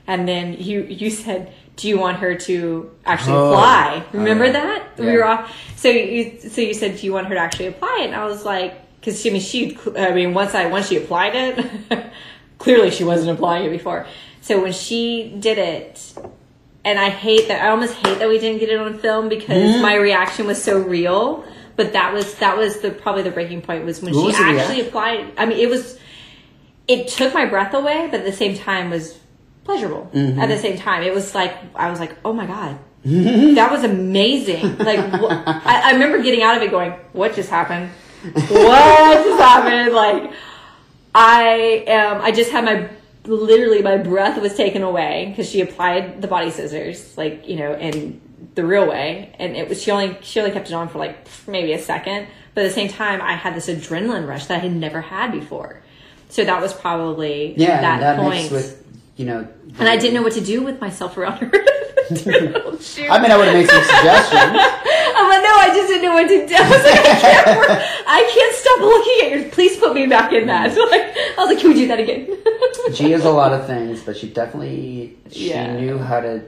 And 0.07 0.27
then 0.27 0.53
you 0.59 0.83
you 0.83 1.09
said, 1.09 1.53
"Do 1.77 1.87
you 1.87 1.97
want 1.97 2.17
her 2.17 2.35
to 2.35 2.91
actually 3.05 3.37
Oh. 3.37 3.51
apply?" 3.53 4.03
Remember 4.11 4.45
Oh, 4.45 4.51
that 4.51 4.81
yeah. 4.97 5.05
we 5.05 5.11
were 5.17 5.25
off. 5.25 5.55
So 5.77 5.87
you 5.89 6.37
so 6.39 6.59
you 6.61 6.73
said, 6.73 6.97
"Do 6.97 7.05
you 7.05 7.13
want 7.13 7.27
her 7.27 7.35
to 7.35 7.39
actually 7.39 7.67
apply 7.67 7.99
it?" 8.01 8.05
And 8.07 8.15
I 8.15 8.25
was 8.25 8.43
like, 8.43 8.71
"Because 8.99 9.25
I 9.25 9.29
mean, 9.29 9.41
she. 9.41 9.77
I 9.97 10.11
mean, 10.13 10.33
once 10.33 10.53
I 10.53 10.65
once 10.65 10.89
she 10.89 10.97
applied 10.97 11.33
it, 11.35 11.55
clearly 12.57 12.91
she 12.91 13.05
wasn't 13.05 13.31
applying 13.31 13.63
it 13.65 13.69
before. 13.71 14.05
So 14.41 14.61
when 14.61 14.73
she 14.73 15.33
did 15.39 15.57
it, 15.57 16.13
and 16.85 16.99
I 16.99 17.09
hate 17.09 17.47
that. 17.47 17.63
I 17.65 17.69
almost 17.69 17.93
hate 17.95 18.19
that 18.19 18.27
we 18.29 18.39
didn't 18.39 18.59
get 18.59 18.69
it 18.69 18.77
on 18.79 18.97
film 18.99 19.29
because 19.29 19.49
Mm-hmm. 19.73 19.81
my 19.81 19.95
reaction 19.95 20.45
was 20.47 20.61
so 20.61 20.79
real. 20.79 21.45
But 21.75 21.93
that 21.93 22.13
was 22.13 22.35
that 22.35 22.55
was 22.57 22.81
the 22.81 22.91
probably 22.91 23.23
the 23.23 23.31
breaking 23.31 23.61
point 23.61 23.83
was 23.85 24.01
when 24.01 24.13
What 24.13 24.35
she 24.35 24.43
was 24.43 24.59
actually 24.59 24.81
applied. 24.81 25.31
I 25.37 25.45
mean, 25.47 25.57
it 25.59 25.69
was 25.69 25.97
it 26.87 27.07
took 27.07 27.33
my 27.33 27.45
breath 27.45 27.73
away, 27.73 28.07
but 28.11 28.19
at 28.19 28.25
the 28.25 28.31
same 28.33 28.55
time 28.57 28.89
was 28.91 29.17
pleasurable. 29.63 30.09
Mm-hmm. 30.13 30.39
At 30.39 30.49
the 30.49 30.57
same 30.59 30.77
time, 30.77 31.01
it 31.03 31.13
was 31.13 31.33
like 31.33 31.55
I 31.75 31.89
was 31.89 31.99
like, 31.99 32.15
oh 32.23 32.33
my 32.33 32.45
god. 32.45 32.77
that 33.05 33.69
was 33.71 33.83
amazing. 33.83 34.77
Like 34.77 34.99
wh- 34.99 35.31
I, 35.67 35.81
I 35.85 35.91
remember 35.93 36.21
getting 36.21 36.41
out 36.43 36.55
of 36.57 36.63
it 36.63 36.71
going, 36.71 36.91
"What 37.11 37.33
just 37.35 37.49
happened? 37.49 37.89
What 38.33 39.23
just 39.25 39.39
happened?" 39.41 39.93
Like 39.93 40.31
I 41.15 41.83
am. 41.87 42.21
I 42.21 42.31
just 42.31 42.51
had 42.51 42.63
my 42.65 42.89
literally 43.25 43.81
my 43.81 43.97
breath 43.97 44.39
was 44.41 44.55
taken 44.55 44.83
away 44.83 45.27
because 45.29 45.49
she 45.49 45.61
applied 45.61 46.21
the 46.21 46.27
body 46.27 46.51
scissors, 46.51 47.17
like 47.17 47.47
you 47.47 47.55
know, 47.55 47.73
in 47.75 48.21
the 48.55 48.65
real 48.65 48.87
way, 48.87 49.33
and 49.39 49.55
it 49.55 49.69
was 49.69 49.81
she 49.81 49.91
only 49.91 50.17
she 50.21 50.39
only 50.39 50.51
kept 50.51 50.69
it 50.69 50.73
on 50.73 50.89
for 50.89 50.99
like 50.99 51.27
maybe 51.47 51.73
a 51.73 51.79
second, 51.79 52.27
but 52.53 52.63
at 52.63 52.67
the 52.67 52.73
same 52.73 52.89
time, 52.89 53.21
I 53.21 53.33
had 53.35 53.55
this 53.55 53.67
adrenaline 53.67 54.27
rush 54.27 54.45
that 54.47 54.55
I 54.55 54.59
had 54.59 54.73
never 54.73 55.01
had 55.01 55.31
before. 55.31 55.81
So 56.29 56.43
that 56.43 56.61
was 56.61 56.73
probably 56.73 57.53
Yeah, 57.57 57.81
that, 57.81 57.99
that 57.99 58.19
point. 58.19 58.51
with, 58.51 58.82
you 59.15 59.25
know. 59.25 59.47
and 59.79 59.87
I 59.89 59.97
didn't 59.97 60.13
know 60.15 60.21
what 60.23 60.33
to 60.33 60.41
do 60.41 60.63
with 60.63 60.79
myself 60.81 61.17
around 61.17 61.37
her. 61.37 61.51
I 61.53 63.19
mean, 63.19 63.31
I 63.31 63.37
would 63.37 63.47
have 63.47 63.53
made 63.53 63.69
some 63.69 63.83
suggestions. 63.83 64.41
I'm 64.41 65.29
like, 65.29 65.43
no, 65.43 65.53
I 65.55 65.71
just 65.73 65.87
didn't 65.87 66.03
know 66.03 66.13
what 66.13 66.27
to 66.27 66.47
do. 66.47 66.55
I 66.59 66.69
was 66.69 66.83
like, 66.83 66.99
I 66.99 67.19
can't, 67.19 67.57
work- 67.59 67.81
I 68.07 68.31
can't 68.33 68.55
stop 68.55 68.79
looking 68.81 69.31
at 69.41 69.45
you. 69.45 69.51
Please 69.51 69.77
put 69.77 69.93
me 69.93 70.07
back 70.07 70.33
in 70.33 70.47
that. 70.47 70.69
Like, 70.75 71.15
I 71.17 71.33
was 71.37 71.49
like, 71.49 71.59
can 71.59 71.69
we 71.69 71.75
do 71.75 71.87
that 71.87 71.99
again? 71.99 72.37
She 72.93 73.13
is 73.13 73.23
a 73.25 73.31
lot 73.31 73.53
of 73.53 73.65
things, 73.67 74.01
but 74.03 74.17
she 74.17 74.29
definitely 74.29 75.17
she 75.31 75.49
Yeah. 75.51 75.79
knew 75.79 75.97
how 75.97 76.19
to 76.19 76.43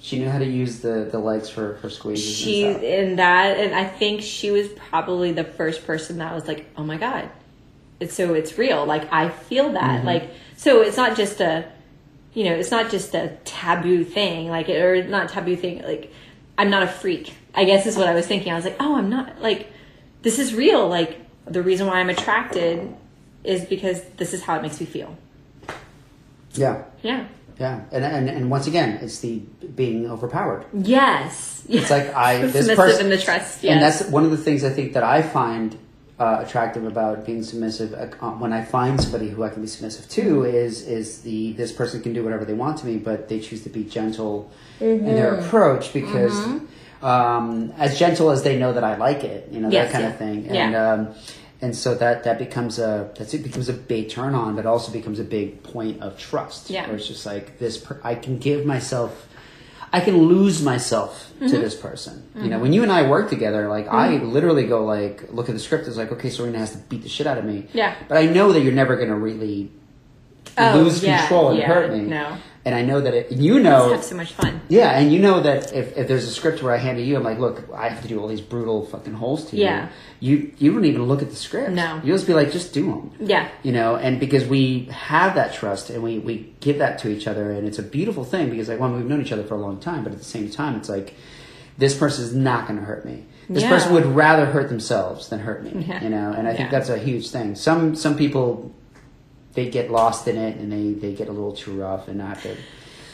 she 0.00 0.18
knew 0.20 0.28
how 0.28 0.38
to 0.38 0.46
use 0.46 0.80
the, 0.80 1.08
the 1.10 1.18
legs 1.18 1.48
for, 1.50 1.76
for 1.78 1.90
squeezes. 1.90 2.36
she 2.36 2.64
and 2.64 2.74
stuff. 2.76 2.84
in 2.84 3.16
that, 3.16 3.56
and 3.58 3.74
I 3.74 3.84
think 3.84 4.20
she 4.22 4.50
was 4.52 4.68
probably 4.68 5.32
the 5.32 5.42
first 5.42 5.84
person 5.86 6.18
that 6.18 6.32
was 6.32 6.46
like, 6.46 6.66
oh 6.76 6.84
my 6.84 6.96
god, 6.96 7.28
it's 7.98 8.14
so 8.14 8.34
it's 8.34 8.56
real. 8.56 8.86
Like 8.86 9.12
I 9.12 9.30
feel 9.30 9.72
that. 9.72 9.98
Mm-hmm. 9.98 10.06
Like 10.06 10.30
so, 10.56 10.82
it's 10.82 10.96
not 10.96 11.16
just 11.16 11.40
a. 11.40 11.64
you 12.36 12.44
know, 12.44 12.52
it's 12.52 12.70
not 12.70 12.90
just 12.90 13.14
a 13.14 13.34
taboo 13.46 14.04
thing, 14.04 14.48
like, 14.48 14.68
or 14.68 15.02
not 15.02 15.30
taboo 15.30 15.56
thing, 15.56 15.82
like, 15.82 16.12
I'm 16.58 16.68
not 16.68 16.82
a 16.82 16.86
freak, 16.86 17.32
I 17.54 17.64
guess 17.64 17.86
is 17.86 17.96
what 17.96 18.08
I 18.08 18.12
was 18.12 18.26
thinking. 18.26 18.52
I 18.52 18.56
was 18.56 18.66
like, 18.66 18.76
oh, 18.78 18.94
I'm 18.94 19.08
not, 19.08 19.40
like, 19.40 19.72
this 20.20 20.38
is 20.38 20.54
real. 20.54 20.86
Like, 20.86 21.18
the 21.46 21.62
reason 21.62 21.86
why 21.86 21.94
I'm 21.94 22.10
attracted 22.10 22.94
is 23.42 23.64
because 23.64 24.04
this 24.18 24.34
is 24.34 24.42
how 24.42 24.56
it 24.56 24.62
makes 24.62 24.78
me 24.78 24.84
feel. 24.84 25.16
Yeah. 26.52 26.84
Yeah. 27.02 27.26
Yeah. 27.58 27.84
And, 27.90 28.04
and, 28.04 28.28
and 28.28 28.50
once 28.50 28.66
again, 28.66 28.98
it's 29.00 29.20
the 29.20 29.38
being 29.74 30.10
overpowered. 30.10 30.66
Yes. 30.74 31.64
It's 31.70 31.90
like 31.90 32.14
I, 32.14 32.46
this 32.48 32.74
person, 32.76 33.08
the 33.08 33.16
trust. 33.16 33.64
and 33.64 33.80
that's 33.80 34.04
one 34.10 34.26
of 34.26 34.30
the 34.30 34.36
things 34.36 34.62
I 34.62 34.68
think 34.68 34.92
that 34.92 35.02
I 35.02 35.22
find 35.22 35.78
uh, 36.18 36.42
attractive 36.46 36.84
about 36.86 37.26
being 37.26 37.42
submissive. 37.42 37.92
Uh, 37.92 38.06
when 38.32 38.52
I 38.52 38.64
find 38.64 39.00
somebody 39.00 39.28
who 39.28 39.42
I 39.42 39.50
can 39.50 39.62
be 39.62 39.68
submissive 39.68 40.08
to, 40.10 40.22
Mm-hmm. 40.22 40.56
is 40.56 40.86
is 40.88 41.20
the 41.22 41.52
this 41.52 41.72
person 41.72 42.02
can 42.02 42.12
do 42.14 42.22
whatever 42.24 42.44
they 42.44 42.54
want 42.54 42.78
to 42.78 42.86
me, 42.86 42.96
but 42.96 43.28
they 43.28 43.38
choose 43.40 43.62
to 43.64 43.68
be 43.70 43.84
gentle 43.84 44.50
in 44.80 44.86
Mm-hmm. 45.00 45.06
their 45.06 45.34
approach 45.34 45.92
because 45.92 46.34
um, 47.02 47.72
as 47.76 47.98
gentle 47.98 48.30
as 48.30 48.42
they 48.42 48.58
know 48.58 48.72
that 48.72 48.84
I 48.84 48.96
like 48.96 49.24
it, 49.24 49.48
you 49.52 49.60
know 49.60 49.68
Yes, 49.70 49.86
that 49.86 49.92
kind 49.92 50.04
yeah. 50.04 50.10
of 50.10 50.18
thing, 50.18 50.54
Yeah. 50.54 50.66
and. 50.66 50.76
Um, 50.76 51.14
and 51.62 51.74
so 51.74 51.94
that, 51.94 52.24
that 52.24 52.38
becomes 52.38 52.78
a 52.78 53.10
that's 53.16 53.32
it 53.32 53.42
becomes 53.42 53.70
a 53.70 53.72
big 53.72 54.10
turn 54.10 54.34
on, 54.34 54.56
but 54.56 54.66
also 54.66 54.92
becomes 54.92 55.18
a 55.18 55.24
big 55.24 55.62
point 55.62 56.02
of 56.02 56.18
trust. 56.18 56.68
Yeah. 56.68 56.86
where 56.86 56.96
it's 56.96 57.08
just 57.08 57.24
like 57.24 57.58
this. 57.58 57.78
Per- 57.78 57.98
I 58.04 58.14
can 58.14 58.36
give 58.36 58.66
myself 58.66 59.26
I 59.92 60.00
can 60.00 60.16
lose 60.28 60.62
myself 60.62 61.22
Mm-hmm. 61.36 61.48
to 61.48 61.58
this 61.58 61.74
person. 61.74 62.22
You 62.34 62.48
know, 62.48 62.58
when 62.58 62.72
you 62.72 62.82
and 62.82 62.90
I 62.90 63.06
work 63.06 63.28
together, 63.28 63.68
like 63.68 63.86
I 63.88 64.16
literally 64.16 64.66
go 64.66 64.86
like 64.86 65.30
look 65.34 65.50
at 65.50 65.54
the 65.54 65.58
script. 65.60 65.86
It's 65.86 65.98
like 65.98 66.10
okay, 66.10 66.30
Serena 66.30 66.56
has 66.56 66.72
to 66.72 66.78
beat 66.78 67.02
the 67.02 67.10
shit 67.10 67.26
out 67.26 67.36
of 67.36 67.44
me. 67.44 67.68
Yeah. 67.74 67.94
But 68.08 68.16
I 68.16 68.24
know 68.24 68.52
that 68.54 68.60
you're 68.62 68.72
never 68.72 68.96
going 68.96 69.10
to 69.10 69.16
really 69.16 69.70
Oh, 70.56 70.78
lose 70.78 71.04
yeah, 71.04 71.18
control 71.20 71.50
and 71.50 71.58
yeah, 71.58 71.66
hurt 71.66 71.92
me. 71.92 72.00
no. 72.00 72.38
And 72.66 72.74
I 72.74 72.82
know 72.82 73.00
that 73.00 73.14
it. 73.14 73.30
You 73.30 73.54
Just 73.54 73.64
know. 73.64 73.92
have 73.92 74.02
so 74.04 74.16
much 74.16 74.32
fun. 74.32 74.60
Yeah, 74.68 74.98
and 74.98 75.12
you 75.12 75.20
know 75.20 75.40
that 75.40 75.72
if, 75.72 75.96
if 75.96 76.08
there's 76.08 76.24
a 76.24 76.30
script 76.32 76.64
where 76.64 76.74
I 76.74 76.78
hand 76.78 76.98
to 76.98 77.02
you, 77.04 77.14
I'm 77.16 77.22
like, 77.22 77.38
look, 77.38 77.62
I 77.72 77.88
have 77.88 78.02
to 78.02 78.08
do 78.08 78.18
all 78.20 78.26
these 78.26 78.40
brutal 78.40 78.84
fucking 78.86 79.14
holes 79.14 79.48
to 79.50 79.56
Yeah. 79.56 79.88
you. 80.18 80.36
You 80.38 80.52
you 80.58 80.72
don't 80.72 80.84
even 80.84 81.04
look 81.04 81.22
at 81.22 81.30
the 81.30 81.36
script. 81.36 81.70
No. 81.70 82.00
You 82.02 82.12
just 82.12 82.26
be 82.26 82.34
like, 82.34 82.50
just 82.50 82.74
do 82.74 82.86
them 82.86 83.12
Yeah. 83.20 83.48
you 83.62 83.70
know 83.70 83.94
and 83.96 84.18
because 84.18 84.44
we 84.46 84.86
have 84.90 85.34
that 85.36 85.54
trust 85.54 85.90
and 85.90 86.02
we, 86.02 86.18
we 86.18 86.52
give 86.60 86.78
that 86.78 86.98
to 87.00 87.08
each 87.08 87.26
other 87.28 87.52
and 87.52 87.68
it's 87.68 87.78
a 87.78 87.82
beautiful 87.84 88.24
thing 88.24 88.50
because 88.50 88.68
like 88.68 88.80
one 88.80 88.96
we've 88.96 89.06
known 89.06 89.20
each 89.20 89.30
other 89.32 89.44
for 89.44 89.54
a 89.54 89.60
long 89.60 89.78
time 89.78 90.02
but 90.04 90.12
at 90.12 90.18
the 90.18 90.24
same 90.24 90.50
time 90.50 90.74
it's 90.76 90.88
like 90.88 91.14
this 91.78 91.94
person 91.96 92.24
is 92.24 92.34
not 92.34 92.66
going 92.66 92.80
to 92.80 92.84
hurt 92.86 93.04
me 93.04 93.24
this 93.50 93.62
Yeah. 93.62 93.68
person 93.68 93.92
would 93.92 94.06
rather 94.06 94.46
hurt 94.46 94.68
themselves 94.70 95.28
than 95.28 95.38
hurt 95.40 95.62
me 95.62 95.84
Yeah. 95.86 96.02
you 96.02 96.08
know 96.10 96.32
and 96.36 96.48
i 96.48 96.54
think 96.56 96.70
that's 96.70 96.88
a 96.88 96.98
huge 96.98 97.28
thing 97.30 97.54
some 97.54 97.94
some 97.94 98.16
people 98.16 98.72
they 99.56 99.68
get 99.68 99.90
lost 99.90 100.28
in 100.28 100.36
it 100.36 100.56
and 100.58 100.70
they 100.70 100.92
they 100.92 101.12
get 101.14 101.28
a 101.28 101.32
little 101.32 101.52
too 101.52 101.72
rough 101.80 102.06
and 102.08 102.22
I 102.22 102.28
have 102.28 102.42
to 102.42 102.56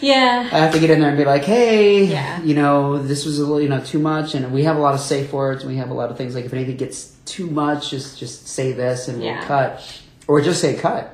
Yeah. 0.01 0.49
I 0.53 0.59
have 0.59 0.73
to 0.75 0.81
get 0.81 0.91
in 0.91 1.01
there 1.01 1.09
and 1.11 1.17
be 1.19 1.25
like, 1.25 1.45
hey, 1.45 2.05
Yeah. 2.05 2.43
you 2.43 2.55
know, 2.55 2.99
this 2.99 3.25
was 3.25 3.39
a 3.39 3.43
little, 3.43 3.61
you 3.61 3.69
know, 3.69 3.81
too 3.81 4.01
much, 4.01 4.35
and 4.35 4.53
we 4.53 4.65
have 4.65 4.77
a 4.77 4.81
lot 4.81 4.95
of 4.95 5.01
safe 5.01 5.33
words, 5.33 5.63
and 5.63 5.71
we 5.73 5.79
have 5.79 5.91
a 5.91 5.95
lot 5.95 6.11
of 6.11 6.17
things 6.19 6.35
like 6.35 6.45
if 6.45 6.53
anything 6.53 6.77
gets 6.77 7.15
too 7.25 7.47
much, 7.47 7.91
just 7.91 8.19
just 8.19 8.49
say 8.49 8.73
this, 8.73 9.07
and 9.09 9.23
Yeah. 9.23 9.39
we'll 9.39 9.47
cut, 9.47 9.81
or 10.27 10.41
just 10.41 10.61
say 10.61 10.75
cut. 10.75 11.05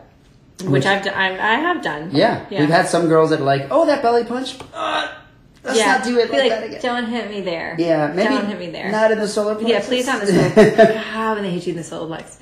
Which 0.65 0.87
I've 0.87 1.05
done. 1.05 1.15
I, 1.15 1.29
I 1.39 1.55
have 1.61 1.83
done. 1.85 2.11
Yeah. 2.13 2.45
Yeah. 2.51 2.61
we've 2.61 2.71
had 2.71 2.89
some 2.89 3.07
girls 3.09 3.31
that 3.31 3.41
are 3.41 3.45
like, 3.45 3.69
oh, 3.71 3.85
that 3.87 4.03
belly 4.03 4.25
punch. 4.25 4.57
Uh, 4.75 5.07
let's 5.63 5.79
yeah. 5.79 5.93
not 5.93 6.03
do 6.05 6.19
it 6.19 6.31
like, 6.31 6.41
like, 6.41 6.51
that 6.51 6.65
again. 6.65 6.81
Don't 6.83 7.07
hit 7.07 7.31
me 7.31 7.43
there. 7.43 7.77
Yeah, 7.79 8.09
maybe 8.13 8.31
Don't 8.35 8.47
hit 8.47 8.59
me 8.59 8.71
there. 8.71 8.91
Not 8.91 9.13
in 9.13 9.19
the 9.19 9.29
solar 9.29 9.55
plexus. 9.55 9.71
yeah, 9.71 9.87
please 9.87 10.07
not 10.07 10.21
in 10.23 10.35
the 10.35 10.51
solar 10.55 10.95
God, 11.15 11.35
when 11.37 11.45
they 11.45 11.51
hit 11.51 11.67
you 11.67 11.73
in 11.73 11.77
the 11.77 11.85
solar 11.85 12.09
plex. 12.17 12.39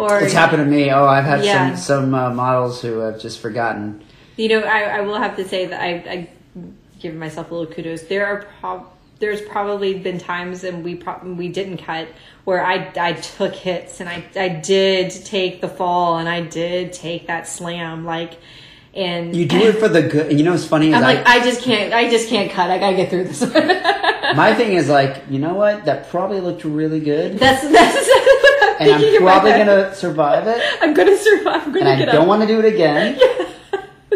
Or 0.00 0.20
It's 0.20 0.32
happened 0.32 0.64
to 0.64 0.70
me. 0.70 0.90
Oh, 0.90 1.06
I've 1.06 1.24
had 1.24 1.44
Yeah. 1.44 1.74
some 1.74 1.76
some 1.76 2.14
uh, 2.14 2.32
models 2.34 2.80
who 2.82 2.98
have 2.98 3.20
just 3.20 3.40
forgotten. 3.40 4.02
You 4.36 4.48
know, 4.50 4.60
I, 4.60 4.98
I 4.98 5.00
will 5.00 5.16
have 5.18 5.36
to 5.36 5.44
say 5.48 5.66
that 5.66 5.80
I, 5.80 5.88
I 6.10 6.28
give 7.00 7.14
myself 7.14 7.50
a 7.50 7.54
little 7.54 7.72
kudos. 7.72 8.02
There 8.02 8.26
are 8.26 8.46
prob- 8.60 8.86
there's 9.18 9.40
probably 9.40 9.98
been 9.98 10.18
times, 10.18 10.62
and 10.64 10.84
we 10.84 10.94
pro- 10.96 11.20
we 11.24 11.48
didn't 11.48 11.78
cut 11.78 12.08
where 12.44 12.64
I 12.64 12.92
I 12.98 13.12
took 13.14 13.54
hits 13.54 14.00
and 14.00 14.08
I 14.08 14.24
I 14.36 14.48
did 14.48 15.10
take 15.24 15.60
the 15.60 15.68
fall 15.68 16.18
and 16.18 16.28
I 16.28 16.42
did 16.42 16.92
take 16.92 17.26
that 17.28 17.48
slam 17.48 18.04
like, 18.04 18.34
and 18.94 19.34
You 19.34 19.46
do 19.46 19.56
it 19.58 19.78
for 19.78 19.88
the 19.88 20.02
good. 20.02 20.28
And 20.28 20.38
you 20.38 20.44
know 20.44 20.52
what's 20.52 20.66
funny 20.66 20.88
is 20.88 20.94
I'm 20.94 21.02
like 21.02 21.26
I 21.26 21.40
just 21.40 21.62
can't 21.62 21.92
I 21.94 22.10
just 22.10 22.28
can't 22.28 22.50
cut. 22.50 22.70
I 22.70 22.78
gotta 22.78 22.96
get 22.96 23.08
through 23.10 23.24
this. 23.24 23.40
my 24.36 24.54
thing 24.54 24.74
is 24.74 24.88
like, 24.90 25.22
you 25.30 25.38
know 25.38 25.54
what? 25.54 25.86
That 25.86 26.10
probably 26.10 26.40
looked 26.40 26.64
really 26.64 27.00
good, 27.00 27.38
that's 27.38 27.62
that's 27.62 27.96
exactly 27.96 28.12
what 28.22 28.35
I'm 28.35 28.35
and 28.80 28.90
I'm 28.90 29.00
thinking 29.00 29.16
in 29.16 29.24
my 29.24 29.32
probably 29.32 29.50
gonna 29.52 29.94
survive 29.94 30.46
it. 30.46 30.62
I'm 30.80 30.94
gonna 30.94 31.16
survive. 31.16 31.62
I'm 31.66 31.72
gonna 31.72 31.90
and 31.90 32.02
I 32.10 32.12
don't 32.12 32.22
up. 32.22 32.28
want 32.28 32.42
to 32.42 32.48
do 32.48 32.58
it 32.60 32.64
again. 32.72 33.18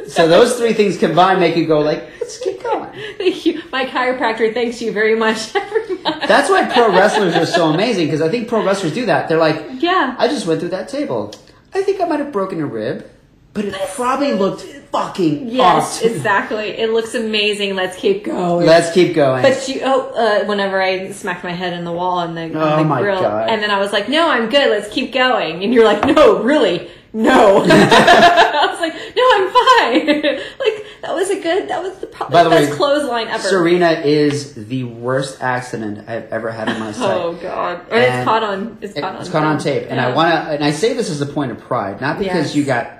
So 0.06 0.26
those 0.26 0.56
three 0.56 0.72
things 0.72 0.98
combined 0.98 1.38
make 1.40 1.56
you 1.56 1.66
go 1.66 1.80
like, 1.80 2.02
let's 2.20 2.38
keep 2.38 2.62
going. 2.62 2.90
Thank 3.18 3.46
you. 3.46 3.62
My 3.70 3.86
chiropractor 3.86 4.52
thanks 4.52 4.80
you 4.82 4.92
very 4.92 5.14
much. 5.16 5.52
That's 5.52 6.48
why 6.50 6.68
pro 6.72 6.90
wrestlers 6.90 7.36
are 7.36 7.46
so 7.46 7.68
amazing 7.72 8.06
because 8.06 8.20
I 8.20 8.28
think 8.28 8.48
pro 8.48 8.64
wrestlers 8.64 8.92
do 8.92 9.06
that. 9.06 9.28
They're 9.28 9.38
like, 9.38 9.64
Yeah. 9.78 10.16
I 10.18 10.26
just 10.26 10.46
went 10.46 10.60
through 10.60 10.70
that 10.70 10.88
table. 10.88 11.32
I 11.74 11.82
think 11.82 12.00
I 12.00 12.06
might 12.06 12.18
have 12.18 12.32
broken 12.32 12.60
a 12.60 12.66
rib, 12.66 13.08
but 13.52 13.64
it 13.64 13.74
probably 13.94 14.32
looked 14.32 14.62
fucking 14.92 15.48
Yes, 15.48 15.98
awesome. 15.98 16.10
exactly. 16.12 16.68
It 16.70 16.90
looks 16.90 17.14
amazing. 17.14 17.74
Let's 17.76 17.96
keep 17.96 18.24
going. 18.24 18.66
Let's 18.66 18.92
keep 18.92 19.14
going. 19.14 19.42
but 19.42 19.68
you, 19.68 19.80
oh, 19.84 20.10
uh, 20.14 20.46
whenever 20.46 20.80
I 20.82 21.10
smacked 21.12 21.44
my 21.44 21.52
head 21.52 21.72
in 21.72 21.84
the 21.84 21.92
wall 21.92 22.18
on 22.18 22.34
the, 22.34 22.42
on 22.44 22.56
Oh 22.56 22.76
the 22.78 22.84
my 22.84 23.00
grill, 23.00 23.20
God. 23.20 23.48
and 23.50 23.62
then 23.62 23.70
I 23.70 23.78
was 23.78 23.92
like, 23.92 24.08
"No, 24.08 24.28
I'm 24.30 24.48
good. 24.50 24.68
Let's 24.70 24.88
keep 24.92 25.12
going." 25.12 25.62
And 25.64 25.72
you're 25.74 25.84
like, 25.84 26.04
"No, 26.04 26.42
really, 26.42 26.90
no." 27.12 27.62
I 27.68 28.66
was 28.68 28.80
like, 28.80 28.94
"No, 29.16 29.22
I'm 29.34 29.48
fine." 29.52 30.24
like 30.58 30.86
that 31.02 31.14
was 31.14 31.30
a 31.30 31.40
good. 31.40 31.68
That 31.68 31.82
was 31.82 31.96
the 31.98 32.06
probably 32.08 32.32
By 32.34 32.42
the 32.44 32.50
the 32.50 32.56
best 32.56 32.70
way, 32.72 32.76
clothesline 32.76 33.28
ever. 33.28 33.42
Serena 33.48 33.90
is 34.04 34.54
the 34.54 34.84
worst 34.84 35.40
accident 35.40 36.08
I've 36.08 36.30
ever 36.32 36.50
had 36.50 36.68
in 36.68 36.78
my 36.80 36.90
sight. 36.92 37.16
Oh 37.16 37.32
God! 37.34 37.80
And, 37.90 38.02
it's 38.02 38.24
caught 38.24 38.42
on. 38.42 38.78
It's 38.80 38.96
It- 38.96 39.00
caught 39.00 39.14
on. 39.14 39.20
it's 39.20 39.30
caught 39.30 39.44
on 39.44 39.58
tape, 39.58 39.86
and 39.88 40.00
I 40.00 40.12
want 40.14 40.32
to. 40.32 40.36
And 40.54 40.64
I 40.64 40.72
say 40.72 40.94
this 40.94 41.10
as 41.10 41.20
a 41.20 41.26
point 41.26 41.52
of 41.52 41.58
pride, 41.60 42.00
not 42.00 42.18
because 42.18 42.46
Yes. 42.48 42.56
you 42.56 42.64
got 42.64 42.99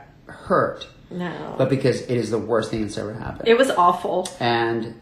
hurt, 0.51 0.87
No. 1.11 1.55
but 1.57 1.69
because 1.71 2.03
it 2.03 2.17
is 2.23 2.31
the 2.31 2.39
worst 2.39 2.71
thing 2.71 2.83
that's 2.83 2.99
ever 2.99 3.15
happened. 3.15 3.49
it 3.49 3.57
was 3.57 3.71
awful. 3.71 4.29
and 4.41 4.95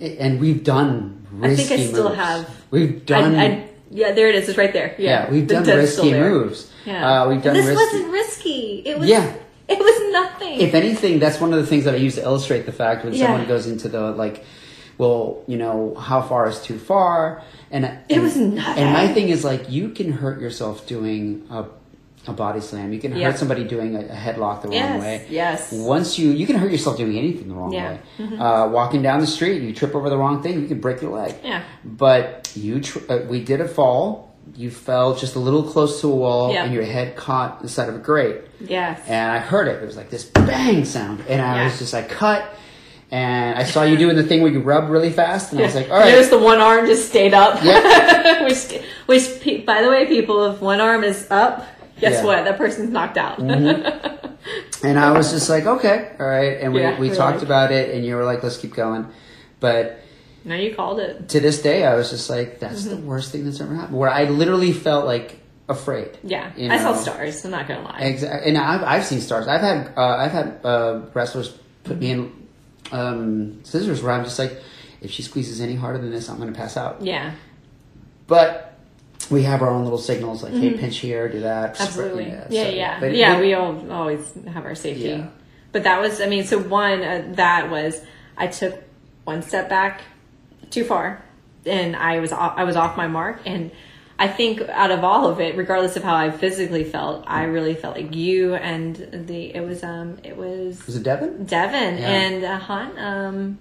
and 0.00 0.40
we've 0.40 0.62
done 0.64 1.26
risky 1.30 1.62
I 1.62 1.66
think 1.66 1.80
I 1.80 1.86
still 1.92 2.08
moves. 2.10 2.16
have. 2.16 2.50
We've 2.70 3.06
done. 3.06 3.34
I, 3.36 3.44
I, 3.44 3.68
yeah, 3.90 4.12
there 4.12 4.28
it 4.28 4.34
is. 4.34 4.48
It's 4.48 4.58
right 4.58 4.72
there. 4.72 4.94
Yeah, 4.98 5.10
yeah, 5.26 5.30
we've 5.30 5.46
done 5.46 5.64
risky 5.64 6.12
moves. 6.12 6.70
Yeah, 6.84 7.22
Uh, 7.22 7.28
we've 7.28 7.42
done 7.42 7.54
This 7.54 7.66
risky. 7.66 7.84
wasn't 7.84 8.12
risky. 8.12 8.82
It 8.84 8.98
was. 8.98 9.08
Yeah. 9.08 9.32
It 9.68 9.78
was 9.78 10.12
nothing. 10.12 10.60
If 10.60 10.74
anything, 10.74 11.18
that's 11.18 11.40
one 11.40 11.52
of 11.52 11.58
the 11.60 11.66
things 11.66 11.84
that 11.84 11.94
I 11.94 11.98
use 11.98 12.14
to 12.16 12.22
illustrate 12.22 12.66
the 12.66 12.72
fact 12.72 13.04
when 13.04 13.14
Yeah. 13.14 13.26
someone 13.26 13.46
goes 13.48 13.66
into 13.66 13.88
the 13.88 14.02
like, 14.12 14.44
well, 14.98 15.42
you 15.46 15.56
know, 15.58 15.94
how 16.08 16.20
far 16.22 16.48
is 16.48 16.60
too 16.62 16.78
far, 16.78 17.42
and 17.70 17.84
It 17.84 17.92
and- 18.14 18.22
was 18.22 18.36
nothing. 18.36 18.82
And 18.84 18.92
my 18.92 19.08
thing 19.14 19.28
is 19.30 19.44
like, 19.44 19.68
you 19.70 19.88
can 19.90 20.12
hurt 20.12 20.40
yourself 20.40 20.86
doing 20.86 21.46
a, 21.50 21.64
a 22.28 22.32
body 22.32 22.60
slam. 22.60 22.92
You 22.92 22.98
can 22.98 23.16
Yeah. 23.16 23.30
hurt 23.30 23.38
somebody 23.38 23.64
doing 23.64 23.94
a, 23.96 24.00
headlock 24.02 24.62
the 24.62 24.68
wrong 24.68 24.72
Yes, 24.72 25.00
way. 25.00 25.26
yes. 25.30 25.72
Once 25.72 26.18
you, 26.18 26.30
you 26.30 26.46
can 26.46 26.56
hurt 26.56 26.70
yourself 26.72 26.96
doing 26.96 27.16
anything 27.16 27.48
the 27.48 27.54
wrong 27.54 27.72
Yeah. 27.72 27.98
Mm-hmm. 28.18 28.32
way. 28.34 28.38
Uh, 28.40 28.66
walking 28.68 29.02
down 29.02 29.20
the 29.20 29.26
street, 29.26 29.62
you 29.62 29.72
trip 29.72 29.94
over 29.94 30.10
the 30.10 30.16
wrong 30.18 30.42
thing, 30.42 30.60
you 30.60 30.66
can 30.66 30.80
break 30.80 31.00
your 31.02 31.12
leg. 31.12 31.34
Yeah. 31.44 31.62
But 31.84 32.50
you, 32.56 32.80
tr- 32.80 32.98
uh, 33.08 33.18
we 33.28 33.42
did 33.44 33.60
a 33.60 33.68
fall. 33.68 34.34
You 34.56 34.70
fell 34.70 35.14
just 35.16 35.34
a 35.34 35.38
little 35.40 35.62
close 35.64 36.00
to 36.02 36.06
a 36.06 36.14
wall, 36.14 36.52
Yeah. 36.52 36.64
and 36.64 36.72
your 36.72 36.84
head 36.84 37.16
caught 37.16 37.62
the 37.62 37.68
side 37.68 37.88
of 37.88 37.96
a 37.96 37.98
grate 37.98 38.42
yes. 38.60 39.00
and 39.08 39.30
I 39.32 39.38
heard 39.38 39.66
it. 39.68 39.82
It 39.82 39.86
was 39.86 39.96
like 39.96 40.08
this 40.08 40.24
bang 40.24 40.84
sound, 40.84 41.24
and 41.28 41.42
I 41.42 41.64
was 41.64 41.78
just 41.78 41.92
like 41.92 42.08
cut. 42.08 42.44
And 43.10 43.56
I 43.56 43.62
saw 43.62 43.84
you 43.84 43.96
doing 43.96 44.16
the 44.16 44.24
thing 44.24 44.42
where 44.42 44.50
you 44.50 44.60
rub 44.60 44.88
really 44.90 45.10
fast, 45.10 45.52
and 45.52 45.60
I 45.60 45.64
was 45.64 45.76
like, 45.76 45.90
"All 45.90 45.98
right." 45.98 46.10
Notice 46.10 46.28
the 46.28 46.38
one 46.40 46.60
arm 46.60 46.86
just 46.86 47.08
stayed 47.08 47.34
up. 47.34 47.62
Yeah. 47.62 48.42
which, 48.44 48.80
which, 49.06 49.64
by 49.64 49.80
the 49.82 49.88
way, 49.88 50.06
people, 50.06 50.44
if 50.52 50.60
one 50.60 50.80
arm 50.80 51.04
is 51.04 51.24
up, 51.30 51.64
guess 52.00 52.14
Yeah. 52.14 52.24
what? 52.24 52.44
That 52.44 52.56
person's 52.58 52.90
knocked 52.90 53.16
out. 53.18 53.38
and 54.82 54.98
I 54.98 55.12
was 55.12 55.30
just 55.32 55.48
like, 55.48 55.66
okay, 55.66 56.12
all 56.18 56.26
right. 56.26 56.60
And 56.60 56.72
we, 56.72 56.80
Yeah, 56.80 56.98
we 56.98 57.08
talked 57.10 57.38
like- 57.38 57.44
about 57.44 57.72
it, 57.72 57.94
and 57.94 58.04
you 58.04 58.16
were 58.16 58.24
like, 58.24 58.42
let's 58.42 58.56
keep 58.56 58.74
going. 58.74 59.06
But 59.60 60.00
no, 60.44 60.54
you 60.54 60.74
called 60.74 61.00
it. 61.00 61.28
to 61.30 61.40
this 61.40 61.60
day, 61.62 61.84
I 61.84 61.94
was 61.96 62.10
just 62.10 62.30
like, 62.30 62.60
that's 62.60 62.84
the 62.84 62.96
Mm-hmm. 62.96 63.06
worst 63.06 63.32
thing 63.32 63.44
that's 63.44 63.60
ever 63.60 63.74
happened. 63.74 63.98
Where 63.98 64.10
I 64.10 64.24
literally 64.24 64.72
felt 64.72 65.06
like 65.06 65.40
afraid. 65.68 66.16
Yeah, 66.22 66.52
You 66.56 66.70
I 66.70 66.78
saw 66.78 66.94
stars. 66.94 67.44
I'm 67.44 67.50
not 67.50 67.66
gonna 67.66 67.82
lie. 67.82 67.98
Exactly, 68.00 68.50
and 68.50 68.58
I've, 68.58 68.82
I've 68.84 69.04
seen 69.04 69.20
stars. 69.20 69.48
I've 69.48 69.60
had 69.62 69.92
uh, 69.96 70.16
I've 70.16 70.30
had 70.32 70.60
uh, 70.64 71.00
wrestlers 71.14 71.48
put 71.82 71.98
me 71.98 72.10
in 72.12 72.46
um, 72.92 73.64
scissors 73.64 74.02
where 74.02 74.12
I'm 74.12 74.22
just 74.22 74.38
like, 74.38 74.60
if 75.00 75.10
she 75.10 75.22
squeezes 75.22 75.60
any 75.60 75.74
harder 75.74 75.98
than 75.98 76.10
this, 76.12 76.28
I'm 76.28 76.36
going 76.38 76.52
to 76.52 76.56
pass 76.58 76.76
out. 76.76 77.02
yeah, 77.02 77.32
But 78.28 78.75
we 79.30 79.42
have 79.42 79.62
our 79.62 79.70
own 79.70 79.84
little 79.84 79.98
signals 79.98 80.42
like, 80.42 80.52
hey, 80.52 80.74
pinch 80.74 80.98
here, 80.98 81.28
do 81.28 81.40
that. 81.40 81.74
Mm-hmm. 81.74 81.82
absolutely. 81.82 82.26
Yeah, 82.26 82.46
Yeah, 82.50 82.62
so- 82.64 82.70
yeah, 82.70 83.00
but- 83.00 83.14
yeah. 83.14 83.32
but- 83.34 83.40
we 83.42 83.54
all 83.54 83.92
always 83.92 84.32
have 84.52 84.64
our 84.64 84.74
safety. 84.74 85.08
Yeah. 85.08 85.26
But 85.72 85.82
that 85.84 86.00
was, 86.00 86.20
I 86.20 86.26
mean, 86.26 86.44
so 86.44 86.58
one 86.58 87.02
uh, 87.02 87.24
that 87.34 87.70
was 87.70 88.00
I 88.36 88.46
took 88.46 88.82
one 89.24 89.42
step 89.42 89.68
back 89.68 90.00
too 90.70 90.84
far, 90.84 91.22
and 91.66 91.94
I 91.96 92.20
was 92.20 92.32
off, 92.32 92.54
I 92.56 92.64
was 92.64 92.76
off 92.76 92.96
my 92.96 93.06
mark, 93.08 93.40
and 93.44 93.70
I 94.18 94.28
think 94.28 94.60
out 94.62 94.90
of 94.90 95.04
all 95.04 95.26
of 95.28 95.40
it, 95.40 95.56
regardless 95.56 95.96
of 95.96 96.02
how 96.02 96.14
I 96.14 96.30
physically 96.30 96.84
felt, 96.84 97.24
I 97.26 97.44
really 97.44 97.74
felt 97.74 97.96
like 97.96 98.14
you 98.14 98.54
and 98.54 99.26
the 99.28 99.54
it 99.54 99.60
was 99.60 99.82
um 99.84 100.18
it 100.24 100.36
was 100.36 100.86
Was 100.86 100.96
it 100.96 101.02
Devin? 101.02 101.44
Devin 101.44 101.98
Yeah. 101.98 102.08
and 102.10 102.44
uh, 102.44 102.58
Hunt. 102.58 102.98
Um, 102.98 103.58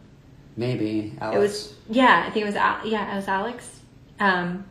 Maybe. 0.55 1.13
Alex. 1.19 1.35
it 1.35 1.39
was 1.39 1.73
yeah, 1.89 2.23
I 2.25 2.29
think 2.31 2.43
it 2.43 2.47
was 2.47 2.55
Al- 2.55 2.87
yeah, 2.87 3.11
it 3.11 3.15
was 3.17 3.27
Alex. 3.27 3.79
Um, 4.21 4.63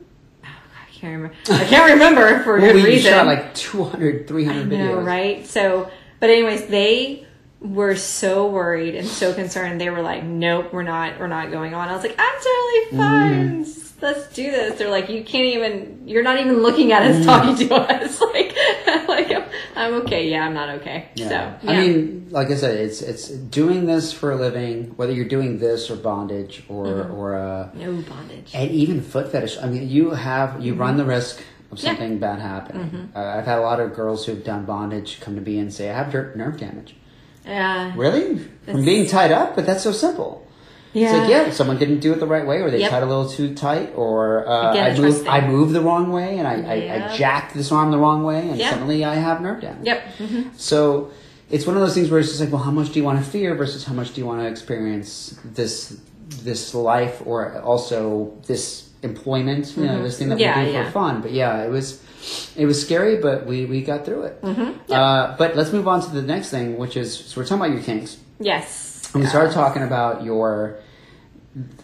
can't 1.00 1.12
remember. 1.22 1.36
I 1.50 1.64
can't 1.64 1.92
remember 1.92 2.42
for 2.44 2.56
a 2.56 2.60
Well, 2.62 2.72
good 2.72 2.82
we 2.82 2.90
reason. 2.90 3.12
shot 3.12 3.26
like 3.26 3.54
200, 3.54 4.26
300 4.28 4.72
I 4.72 4.76
videos. 4.76 5.04
right? 5.04 5.46
So, 5.46 5.90
but 6.20 6.30
anyways, 6.30 6.66
they 6.66 7.26
were 7.60 7.96
so 7.96 8.46
worried 8.48 8.94
and 8.94 9.06
so 9.06 9.32
concerned. 9.34 9.80
They 9.80 9.90
were 9.90 10.02
like, 10.02 10.22
"Nope, 10.24 10.72
we're 10.72 10.82
not. 10.82 11.18
We're 11.18 11.26
not 11.28 11.50
going 11.50 11.74
on." 11.74 11.88
I 11.88 11.94
was 11.94 12.02
like, 12.02 12.16
"I'm 12.18 12.34
totally 12.42 12.98
fine. 12.98 13.64
Mm-hmm. 13.64 13.83
Let's 14.02 14.26
do 14.34 14.50
this." 14.50 14.78
They're 14.78 14.90
like, 14.90 15.08
"You 15.08 15.24
can't 15.24 15.46
even. 15.46 16.02
You're 16.06 16.22
not 16.22 16.38
even 16.40 16.62
looking 16.62 16.92
at 16.92 17.02
Mm. 17.02 17.20
us, 17.20 17.24
talking 17.24 17.68
to 17.68 17.74
us. 17.74 18.20
like, 18.20 18.54
like 19.08 19.30
I'm, 19.32 19.44
I'm 19.76 19.94
okay. 20.02 20.28
Yeah, 20.30 20.44
I'm 20.46 20.54
not 20.54 20.68
okay." 20.80 21.08
Yeah. 21.14 21.28
So, 21.60 21.68
I 21.70 21.76
mean, 21.80 22.26
like 22.30 22.50
I 22.50 22.56
said, 22.56 22.76
it's 22.76 23.00
it's 23.02 23.28
doing 23.28 23.86
this 23.86 24.12
for 24.12 24.32
a 24.32 24.36
living, 24.36 24.92
whether 24.96 25.12
you're 25.12 25.28
doing 25.28 25.58
this 25.58 25.90
or 25.90 25.96
bondage 25.96 26.64
or 26.68 26.86
Mm-hmm. 26.86 27.14
or 27.14 27.36
uh, 27.36 27.70
no 27.74 27.92
bondage. 28.02 28.50
and 28.54 28.70
even 28.70 29.00
foot 29.00 29.30
fetish. 29.32 29.58
I 29.62 29.66
mean, 29.66 29.88
you 29.88 30.10
have 30.10 30.60
you 30.64 30.74
run 30.74 30.96
the 30.96 31.04
risk 31.04 31.38
of 31.38 31.44
Mm-hmm. 31.44 31.86
Yeah. 31.86 31.92
Mm-hmm. 31.92 31.98
something 32.02 32.18
bad 32.18 32.38
happening. 32.40 33.10
Uh, 33.16 33.18
I've 33.20 33.46
had 33.46 33.58
a 33.58 33.62
lot 33.62 33.80
of 33.80 33.94
girls 33.94 34.26
who've 34.26 34.44
done 34.44 34.64
bondage 34.64 35.18
come 35.20 35.34
to 35.34 35.40
me 35.40 35.58
and 35.58 35.72
say, 35.72 35.90
"I 35.90 35.94
have 35.96 36.12
ner- 36.12 36.32
nerve 36.36 36.58
damage." 36.58 36.94
Yeah, 37.46 37.92
Really? 37.96 38.38
From 38.64 38.84
being 38.86 39.06
tied 39.06 39.30
up? 39.32 39.54
But 39.56 39.66
that's 39.66 39.82
so 39.82 39.92
simple. 39.92 40.43
Yeah, 40.94 41.04
It's 41.10 41.18
like, 41.18 41.28
yeah, 41.30 41.50
someone 41.50 41.76
didn't 41.78 42.00
do 42.00 42.12
it 42.14 42.20
the 42.20 42.26
right 42.26 42.46
way, 42.46 42.58
or 42.62 42.70
they 42.70 42.80
Yep. 42.80 42.90
tied 42.90 43.02
a 43.02 43.06
little 43.06 43.28
too 43.28 43.54
tight, 43.54 43.92
or 43.96 44.48
uh, 44.48 44.70
Again, 44.70 44.96
I 44.96 44.98
moved. 45.00 45.26
I 45.28 45.40
moved 45.46 45.72
the 45.74 45.80
wrong 45.82 46.10
way, 46.12 46.38
and 46.38 46.46
I, 46.48 46.54
I, 46.54 46.76
I 47.12 47.16
jacked 47.16 47.52
this 47.54 47.70
arm 47.72 47.90
the 47.90 47.98
wrong 47.98 48.24
way, 48.24 48.48
and 48.48 48.56
Yep. 48.58 48.70
suddenly 48.72 49.04
I 49.04 49.16
have 49.16 49.40
nerve 49.42 49.60
damage. 49.60 49.84
Yep. 49.86 50.00
hmm 50.18 50.42
So 50.56 51.10
it's 51.50 51.66
one 51.66 51.76
of 51.76 51.82
those 51.82 51.94
things 51.94 52.10
where 52.10 52.20
it's 52.20 52.30
just 52.30 52.40
like, 52.40 52.52
well, 52.52 52.62
how 52.62 52.70
much 52.70 52.92
do 52.92 52.98
you 53.00 53.04
want 53.04 53.18
to 53.22 53.28
fear 53.30 53.54
versus 53.54 53.84
how 53.84 53.92
much 53.94 54.14
do 54.14 54.20
you 54.20 54.26
want 54.26 54.40
to 54.42 54.46
experience 54.46 55.38
this 55.44 55.98
this 56.42 56.74
life, 56.74 57.22
or 57.26 57.60
also 57.62 58.32
this 58.46 58.88
employment, 59.02 59.74
you 59.76 59.84
know, 59.84 60.02
this 60.02 60.16
thing 60.18 60.28
that 60.30 60.38
Mm-hmm. 60.38 60.42
Yeah, 60.42 60.64
we 60.64 60.66
do 60.66 60.72
yeah. 60.72 60.84
for 60.86 60.90
fun. 60.92 61.20
But 61.20 61.32
yeah, 61.32 61.64
it 61.64 61.70
was 61.70 62.00
it 62.56 62.64
was 62.66 62.80
scary, 62.80 63.16
but 63.20 63.46
we 63.46 63.66
we 63.66 63.82
got 63.82 64.04
through 64.06 64.22
it. 64.24 64.40
Mm-hmm. 64.42 64.90
Uh, 64.92 65.36
but 65.36 65.54
let's 65.56 65.72
move 65.72 65.86
on 65.86 66.00
to 66.02 66.10
the 66.10 66.22
next 66.22 66.48
thing, 66.50 66.78
which 66.78 66.96
is 66.96 67.12
so 67.14 67.40
we're 67.40 67.46
talking 67.46 67.64
about 67.66 67.74
your 67.74 67.82
kinks. 67.82 68.16
Yes. 68.40 69.10
And 69.12 69.22
we 69.22 69.28
started 69.28 69.50
Uh, 69.50 69.54
talking 69.62 69.82
about 69.82 70.24
your 70.24 70.76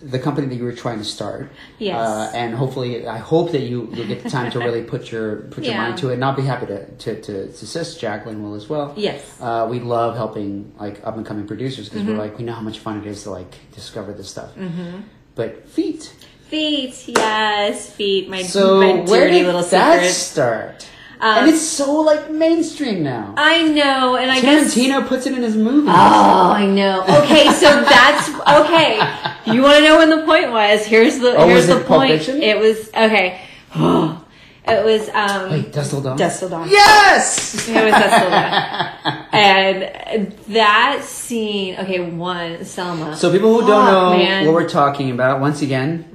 the 0.02 0.18
company 0.18 0.48
that 0.48 0.56
you 0.56 0.64
were 0.64 0.72
trying 0.72 0.98
to 0.98 1.04
start. 1.04 1.50
Yes. 1.78 1.96
Uh, 1.96 2.32
and 2.34 2.54
hopefully, 2.54 3.06
I 3.06 3.18
hope 3.18 3.52
that 3.52 3.62
you 3.62 3.88
you 3.94 4.04
get 4.04 4.22
the 4.24 4.30
time 4.30 4.50
to 4.52 4.58
really 4.58 4.82
put 4.82 5.12
your 5.12 5.36
put 5.52 5.62
your 5.64 5.74
Yeah. 5.74 5.82
mind 5.82 5.98
to 5.98 6.10
it. 6.10 6.14
And 6.14 6.24
I'll 6.24 6.34
be 6.34 6.42
happy 6.42 6.66
to 6.66 6.86
to, 6.90 7.20
to, 7.22 7.32
assist. 7.44 8.00
Jacqueline 8.00 8.42
will 8.42 8.54
as 8.54 8.68
well. 8.68 8.92
Yes. 8.96 9.22
Uh, 9.40 9.66
we 9.70 9.78
love 9.78 10.16
helping 10.16 10.72
like 10.78 11.00
up 11.06 11.16
and 11.16 11.24
coming 11.24 11.46
producers 11.46 11.88
because 11.88 12.02
Mm-hmm. 12.02 12.12
we're 12.12 12.18
like 12.24 12.36
we 12.38 12.44
know 12.44 12.54
how 12.54 12.62
much 12.62 12.78
fun 12.80 12.98
it 12.98 13.06
is 13.06 13.22
to 13.24 13.30
like 13.30 13.54
discover 13.72 14.12
this 14.12 14.28
stuff. 14.28 14.50
But 15.36 15.68
feet. 15.68 16.12
Feet. 16.48 17.04
Yes, 17.06 17.88
feet. 17.94 18.28
My 18.28 18.42
So 18.42 18.80
my 18.80 18.92
where 19.08 19.26
dirty 19.28 19.38
did 19.38 19.46
little 19.46 19.62
that 19.62 19.98
secret. 20.00 20.12
start? 20.12 20.86
Um, 21.22 21.38
and 21.38 21.48
it's 21.50 21.60
so 21.60 22.00
like 22.00 22.30
mainstream 22.30 23.02
now. 23.02 23.34
I 23.36 23.68
know, 23.68 24.16
and 24.16 24.30
I 24.30 24.40
guess 24.40 24.74
Tarantino 24.74 25.06
puts 25.06 25.26
it 25.26 25.34
in 25.34 25.42
his 25.42 25.54
movies. 25.54 25.90
Oh, 25.90 26.50
I 26.50 26.64
know. 26.64 27.02
Okay, 27.02 27.50
so 27.52 27.82
that's 27.82 28.28
okay. 28.30 28.96
You 29.52 29.62
want 29.62 29.76
to 29.76 29.82
know 29.82 29.98
when 29.98 30.08
the 30.08 30.24
point 30.24 30.50
was? 30.50 30.86
Here's 30.86 31.18
the 31.18 31.36
Oh, 31.36 31.46
here's 31.46 31.66
the 31.66 31.80
point. 31.80 32.26
It 32.26 32.58
was 32.58 32.88
okay. 32.88 33.40
it 33.74 34.84
was 34.84 35.08
um 35.10 35.50
Wait, 35.50 35.72
Dusk 35.72 35.90
Till 35.90 36.00
Dawn. 36.00 36.16
Dusk 36.16 36.40
Till 36.40 36.48
Dawn. 36.48 36.68
Yes. 36.70 37.68
It 37.68 37.84
was 37.84 37.92
Dusk 37.92 38.18
Till 38.18 38.30
And 39.32 40.32
that 40.48 41.02
scene. 41.04 41.76
Okay, 41.80 42.00
one 42.00 42.58
Salma. 42.60 43.14
So 43.14 43.30
people 43.30 43.60
who 43.60 43.66
don't 43.66 43.84
know 43.84 44.16
man. 44.16 44.46
what 44.46 44.54
we're 44.54 44.68
talking 44.68 45.10
about, 45.10 45.40
once 45.40 45.60
again, 45.60 46.09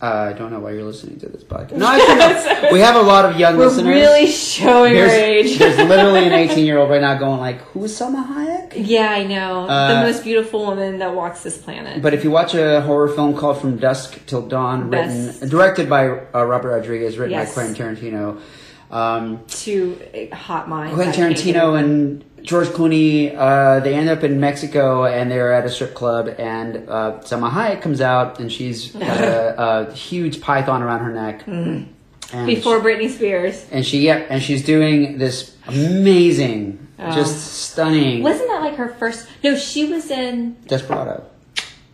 uh, 0.00 0.30
I 0.30 0.32
don't 0.32 0.52
know 0.52 0.60
why 0.60 0.70
you're 0.72 0.84
listening 0.84 1.18
to 1.20 1.28
this 1.28 1.42
podcast. 1.42 1.78
No, 1.78 2.68
we 2.72 2.80
have 2.80 2.96
a 2.96 3.02
lot 3.02 3.24
of 3.24 3.38
young 3.38 3.56
we're 3.56 3.66
listeners. 3.66 3.86
really 3.86 4.26
showing 4.28 4.96
our 4.96 5.06
there's, 5.06 5.12
age. 5.52 5.58
there's 5.58 5.76
literally 5.88 6.26
an 6.26 6.32
18 6.32 6.64
year 6.64 6.78
old 6.78 6.88
right 6.90 7.00
now 7.00 7.18
going 7.18 7.40
like, 7.40 7.60
"Who's 7.72 7.98
Salma 7.98 8.24
Hayek?" 8.26 8.72
yeah, 8.76 9.10
I 9.10 9.24
know. 9.24 9.66
Uh, 9.66 10.00
the 10.00 10.06
most 10.12 10.22
beautiful 10.24 10.66
woman 10.66 10.98
that 10.98 11.14
walks 11.14 11.42
this 11.42 11.58
planet. 11.58 12.00
But 12.02 12.14
if 12.14 12.22
you 12.24 12.30
watch 12.30 12.54
a 12.54 12.80
horror 12.82 13.08
film 13.08 13.36
called 13.36 13.60
From 13.60 13.76
Dusk 13.78 14.24
Till 14.26 14.46
Dawn, 14.46 14.88
Best. 14.90 15.40
written 15.40 15.48
directed 15.48 15.88
by 15.90 16.08
uh, 16.08 16.44
Robert 16.44 16.70
Rodriguez, 16.70 17.18
written 17.18 17.32
Yes. 17.32 17.54
by 17.54 17.62
Quentin 17.64 17.96
Tarantino, 17.96 18.40
um, 18.90 19.40
Two 19.48 19.98
uh, 20.32 20.34
hot 20.34 20.68
minds. 20.68 20.94
Quentin 20.94 21.32
Tarantino 21.32 21.78
and 21.78 22.24
George 22.42 22.68
Clooney, 22.68 23.34
uh, 23.36 23.80
they 23.80 23.94
end 23.94 24.08
up 24.08 24.22
in 24.24 24.40
Mexico 24.40 25.04
and 25.04 25.30
they're 25.30 25.52
at 25.52 25.66
a 25.66 25.70
strip 25.70 25.94
club 25.94 26.28
and 26.38 26.88
uh, 26.88 27.18
Salma 27.20 27.50
Hayek 27.50 27.82
comes 27.82 28.00
out 28.00 28.38
and 28.40 28.50
she's 28.50 28.92
got 28.92 29.02
a, 29.20 29.88
a 29.88 29.92
huge 29.92 30.40
python 30.40 30.82
around 30.82 31.00
her 31.00 31.12
neck. 31.12 31.42
And 31.46 32.46
before 32.46 32.80
Britney 32.80 33.10
Spears. 33.10 33.66
and 33.70 33.84
she 33.84 34.00
yeah, 34.06 34.24
and 34.30 34.42
she's 34.42 34.64
doing 34.64 35.18
this 35.18 35.56
amazing, 35.66 36.84
Oh. 37.00 37.14
just 37.14 37.54
stunning 37.70 38.24
Wasn't 38.24 38.48
that 38.48 38.60
like 38.60 38.74
her 38.74 38.88
first? 38.88 39.28
No, 39.44 39.54
she 39.56 39.84
was 39.84 40.10
in. 40.10 40.56
Desperado. 40.66 41.24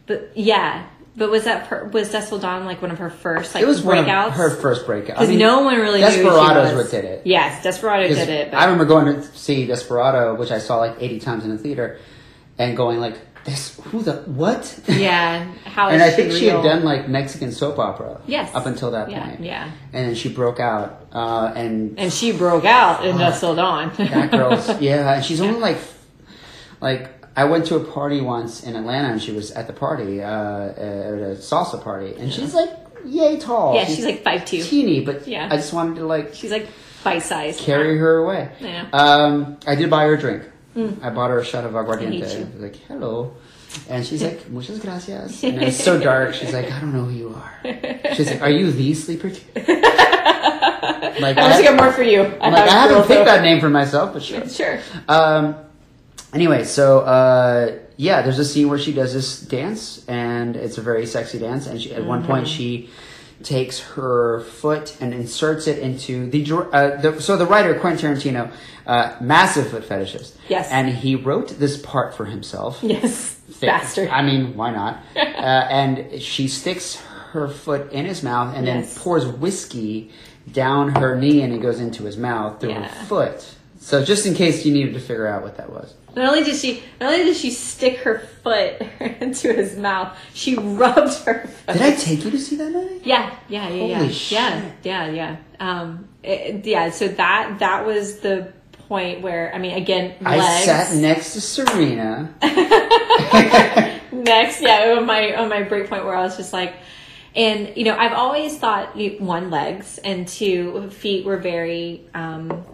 But 0.07 0.31
yeah, 0.35 0.87
but 1.17 1.31
was 1.31 1.45
that 1.45 1.69
per, 1.69 1.85
was 1.85 2.11
Till 2.11 2.39
Dawn 2.39 2.65
like 2.65 2.83
one 2.83 2.91
of 2.91 2.99
her 2.99 3.11
first 3.11 3.55
like 3.55 3.63
it 3.63 3.67
was 3.67 3.83
one 3.83 3.99
of 3.99 4.07
breakouts? 4.07 4.33
her 4.33 4.51
first 4.51 4.85
breakout. 4.87 5.19
because 5.19 5.31
no 5.31 5.63
one 5.63 5.77
really 5.79 6.01
Desperado's 6.01 6.71
who 6.71 6.77
was. 6.77 6.85
what 6.87 6.91
did 6.91 7.05
it. 7.05 7.23
Yes, 7.25 7.63
Desperado 7.63 8.09
did 8.09 8.29
it. 8.29 8.51
But 8.51 8.57
I 8.59 8.65
remember 8.65 8.85
going 8.85 9.07
to 9.07 9.23
see 9.37 9.67
Desperado, 9.67 10.35
which 10.35 10.51
I 10.51 10.59
saw 10.59 10.79
like 10.79 10.97
80 11.01 11.21
times 11.21 11.45
in 11.45 11.51
the 11.51 11.59
theater, 11.59 11.99
and 12.59 12.77
going 12.77 12.99
like, 13.01 13.17
"This 13.45 13.79
who 13.85 14.03
the 14.03 14.15
what?" 14.27 14.81
yeah, 14.89 15.45
how 15.65 15.89
and 15.91 16.03
is 16.03 16.09
I 16.09 16.11
think 16.11 16.33
she 16.33 16.47
had 16.47 16.63
done 16.63 16.85
like 16.85 17.09
Mexican 17.09 17.53
soap 17.53 17.79
opera. 17.79 18.21
Yes. 18.27 18.55
Up 18.55 18.67
until 18.67 18.91
that 18.93 19.11
Yeah, 19.11 19.25
point. 19.29 19.41
yeah. 19.41 19.71
And 19.93 20.09
then 20.09 20.15
she 20.17 20.29
broke 20.29 20.59
out, 20.61 21.07
uh, 21.13 21.53
and 21.55 21.99
and 21.99 22.13
she 22.13 22.33
broke 22.33 22.65
out 22.65 23.05
in 23.07 23.17
Dusk 23.19 23.41
Till 23.41 23.55
Dawn. 23.55 23.93
that 23.99 24.31
girl's 24.33 24.69
yeah, 24.81 25.15
and 25.15 25.25
she's 25.25 25.41
only 25.41 25.61
like, 25.61 25.79
like 26.81 27.14
I 27.37 27.45
went 27.45 27.67
to 27.67 27.77
a 27.77 27.81
party 27.85 28.21
once 28.21 28.63
in 28.63 28.77
Atlanta, 28.77 29.09
and 29.09 29.21
she 29.23 29.33
was 29.33 29.51
at 29.53 29.67
the 29.67 29.73
party, 29.73 30.23
uh, 30.23 30.27
at 30.69 30.77
a 30.79 31.37
salsa 31.39 31.83
party, 31.83 32.15
and 32.19 32.33
she's 32.33 32.55
like 32.55 32.71
yay 33.05 33.39
tall. 33.39 33.75
yeah, 33.75 33.85
she's 33.85 34.05
like 34.05 34.23
five 34.23 34.45
two. 34.45 34.63
teeny, 34.63 35.01
but 35.05 35.27
Yeah. 35.27 35.49
I 35.51 35.57
just 35.57 35.73
wanted 35.73 35.97
to 35.97 36.07
like 36.07 36.35
She's 36.35 36.51
like 36.51 36.69
bite 37.03 37.23
size. 37.23 37.61
carry 37.61 37.99
her 37.99 38.19
away. 38.19 38.51
Yeah. 38.61 38.87
Um, 38.93 39.59
I 39.67 39.75
did 39.75 39.91
buy 39.91 40.05
her 40.05 40.15
a 40.15 40.19
drink. 40.19 40.43
I 41.03 41.11
bought 41.11 41.31
her 41.31 41.39
a 41.39 41.45
shot 41.45 41.65
of 41.65 41.73
aguardiente. 41.73 42.25
I 42.25 42.45
was 42.53 42.61
like, 42.61 42.77
hello. 42.89 43.37
And 43.89 44.05
she's 44.07 44.23
like, 44.23 44.49
muchas 44.57 44.79
gracias. 44.81 45.43
And 45.45 45.61
it 45.63 45.67
was 45.67 45.77
so 45.79 46.01
dark. 46.01 46.35
She's 46.35 46.53
like, 46.53 46.71
I 46.71 46.81
don't 46.81 46.93
know 46.93 47.05
who 47.05 47.11
you 47.17 47.35
are. 47.35 48.15
She's 48.15 48.31
like, 48.31 48.41
are 48.43 48.51
you 48.51 48.71
the 48.73 48.95
sleeper 48.95 49.29
like, 49.57 51.37
I 51.39 51.47
wish 51.49 51.57
I 51.57 51.63
got 51.63 51.77
more 51.77 51.93
for 51.93 52.03
you. 52.03 52.23
I 52.23 52.39
I'm 52.47 52.53
like, 52.53 52.69
I 52.69 52.73
haven't 52.89 53.07
picked 53.07 53.25
that 53.27 53.43
name 53.43 53.61
for 53.61 53.69
myself, 53.71 54.13
but 54.13 54.23
sure. 54.23 54.49
Sure. 54.49 54.81
Um, 55.09 55.57
anyway, 56.35 56.65
so 56.65 57.01
uh, 57.01 57.79
yeah, 57.97 58.23
there's 58.23 58.39
a 58.39 58.45
scene 58.45 58.69
where 58.69 58.79
she 58.79 58.93
does 58.93 59.13
this 59.15 59.41
dance, 59.41 60.05
and 60.09 60.57
it's 60.57 60.79
a 60.79 60.83
very 60.83 61.07
sexy 61.07 61.39
dance. 61.39 61.67
And 61.67 61.81
she, 61.81 61.95
at 61.95 62.05
one 62.05 62.25
point, 62.27 62.47
Mm-hmm. 62.47 62.57
she 62.57 62.91
takes 63.43 63.81
her 63.81 64.41
foot 64.41 64.97
and 65.01 65.13
inserts 65.13 65.67
it 65.67 65.79
into 65.79 66.31
the, 66.31 66.55
uh, 66.73 67.01
the 67.01 67.21
so 67.21 67.37
the 67.37 67.45
writer 67.45 67.79
Quentin 67.79 68.15
Tarantino, 68.15 68.51
uh, 68.87 69.17
massive 69.21 69.69
foot 69.69 69.83
fetishist. 69.87 70.35
Yes. 70.49 70.71
and 70.71 70.89
he 70.89 71.15
wrote 71.17 71.49
this 71.59 71.77
part 71.81 72.15
for 72.15 72.25
himself. 72.27 72.79
Yes, 72.83 73.33
Thick. 73.35 73.69
bastard. 73.69 74.09
I 74.09 74.23
mean, 74.23 74.57
why 74.57 74.71
not? 74.71 74.99
uh, 75.17 75.19
and 75.19 76.23
she 76.23 76.49
sticks 76.49 76.97
her 77.33 77.49
foot 77.49 77.93
in 77.93 78.07
his 78.07 78.23
mouth 78.23 78.55
and 78.57 78.67
Yes. 78.67 78.95
then 78.95 79.03
pours 79.03 79.27
whiskey 79.27 80.11
down 80.51 80.95
her 80.95 81.17
knee 81.17 81.43
and 81.43 81.53
it 81.53 81.61
goes 81.61 81.81
into 81.81 82.05
his 82.05 82.17
mouth 82.17 82.61
through 82.61 82.71
Yeah. 82.71 82.87
her 82.87 83.05
foot. 83.07 83.55
So 83.85 84.03
just 84.03 84.25
in 84.25 84.33
case 84.33 84.65
you 84.65 84.73
needed 84.73 84.95
to 84.95 84.99
figure 85.01 85.27
out 85.27 85.43
what 85.43 85.59
that 85.59 85.69
was. 85.69 85.93
Not 86.17 86.31
only 86.31 86.43
did 86.43 86.57
she, 86.57 86.83
not 86.99 87.13
only 87.13 87.25
did 87.27 87.37
she 87.37 87.51
stick 87.51 87.99
her 87.99 88.21
foot 88.43 88.81
into 89.21 89.53
his 89.53 89.77
mouth, 89.77 90.17
she 90.33 90.57
rubbed 90.57 91.13
her. 91.25 91.47
Foot. 91.49 91.73
Did 91.75 91.83
I 91.83 91.95
take 91.95 92.25
you 92.25 92.31
to 92.31 92.39
see 92.39 92.57
that 92.57 92.73
movie? 92.73 93.03
Yeah, 93.05 93.37
yeah, 93.47 93.69
yeah, 93.69 93.85
yeah, 93.85 93.97
Holy 93.99 94.07
yeah, 94.07 94.11
shit. 94.11 94.73
yeah, 94.85 95.07
yeah. 95.11 95.37
Um, 95.61 96.09
it- 96.23 96.65
yeah. 96.65 96.89
So 96.93 97.09
that 97.09 97.59
that 97.59 97.85
was 97.85 98.21
the 98.21 98.55
point 98.89 99.21
where 99.21 99.55
I 99.55 99.59
mean, 99.59 99.77
again, 99.77 100.15
I 100.25 100.63
sat 100.65 100.95
next 100.97 101.35
to 101.35 101.43
Serena. 101.43 102.35
next 104.13 104.63
yeah 104.63 104.95
on 104.97 105.05
my 105.05 105.35
on 105.35 105.51
my 105.51 105.63
break 105.63 105.89
point 105.91 106.05
where 106.05 106.17
i 106.17 106.23
was 106.23 106.37
just 106.37 106.53
like 106.53 106.73
and 107.35 107.77
you 107.77 107.85
know 107.85 107.97
i've 107.97 108.13
always 108.13 108.57
thought 108.57 108.97
one 109.21 109.51
legs 109.51 109.99
and 109.99 110.27
two 110.27 110.89
feet 110.91 111.27
were 111.27 111.37
very 111.37 112.01
um 112.15 112.65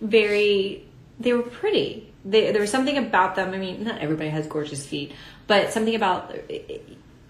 very 0.00 0.84
they 1.20 1.32
were 1.32 1.42
pretty 1.42 2.12
they, 2.24 2.52
there 2.52 2.60
was 2.60 2.70
something 2.70 2.98
about 2.98 3.34
them 3.36 3.52
i 3.54 3.58
mean 3.58 3.84
not 3.84 4.00
everybody 4.00 4.28
has 4.28 4.46
gorgeous 4.46 4.86
feet 4.86 5.12
but 5.46 5.72
something 5.72 5.94
about 5.94 6.34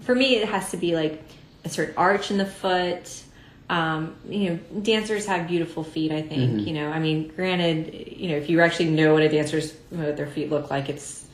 for 0.00 0.14
me 0.14 0.36
it 0.36 0.48
has 0.48 0.70
to 0.70 0.76
be 0.76 0.94
like 0.94 1.22
a 1.64 1.68
certain 1.68 1.94
arch 1.96 2.30
in 2.30 2.38
the 2.38 2.46
foot. 2.46 3.22
Um, 3.70 4.16
you 4.28 4.50
know, 4.50 4.80
dancers 4.80 5.26
have 5.26 5.46
beautiful 5.46 5.84
feet. 5.84 6.10
I 6.10 6.22
think 6.22 6.52
Mm-hmm. 6.52 6.66
you 6.66 6.74
know. 6.74 6.88
I 6.88 6.98
mean, 6.98 7.28
granted, 7.28 7.92
you 8.16 8.30
know, 8.30 8.36
if 8.36 8.48
you 8.48 8.60
actually 8.60 8.90
know 8.90 9.12
what 9.12 9.22
a 9.22 9.28
dancer's 9.28 9.74
what 9.90 10.16
their 10.16 10.26
feet 10.26 10.50
look 10.50 10.70
like, 10.70 10.88
it's 10.88 11.26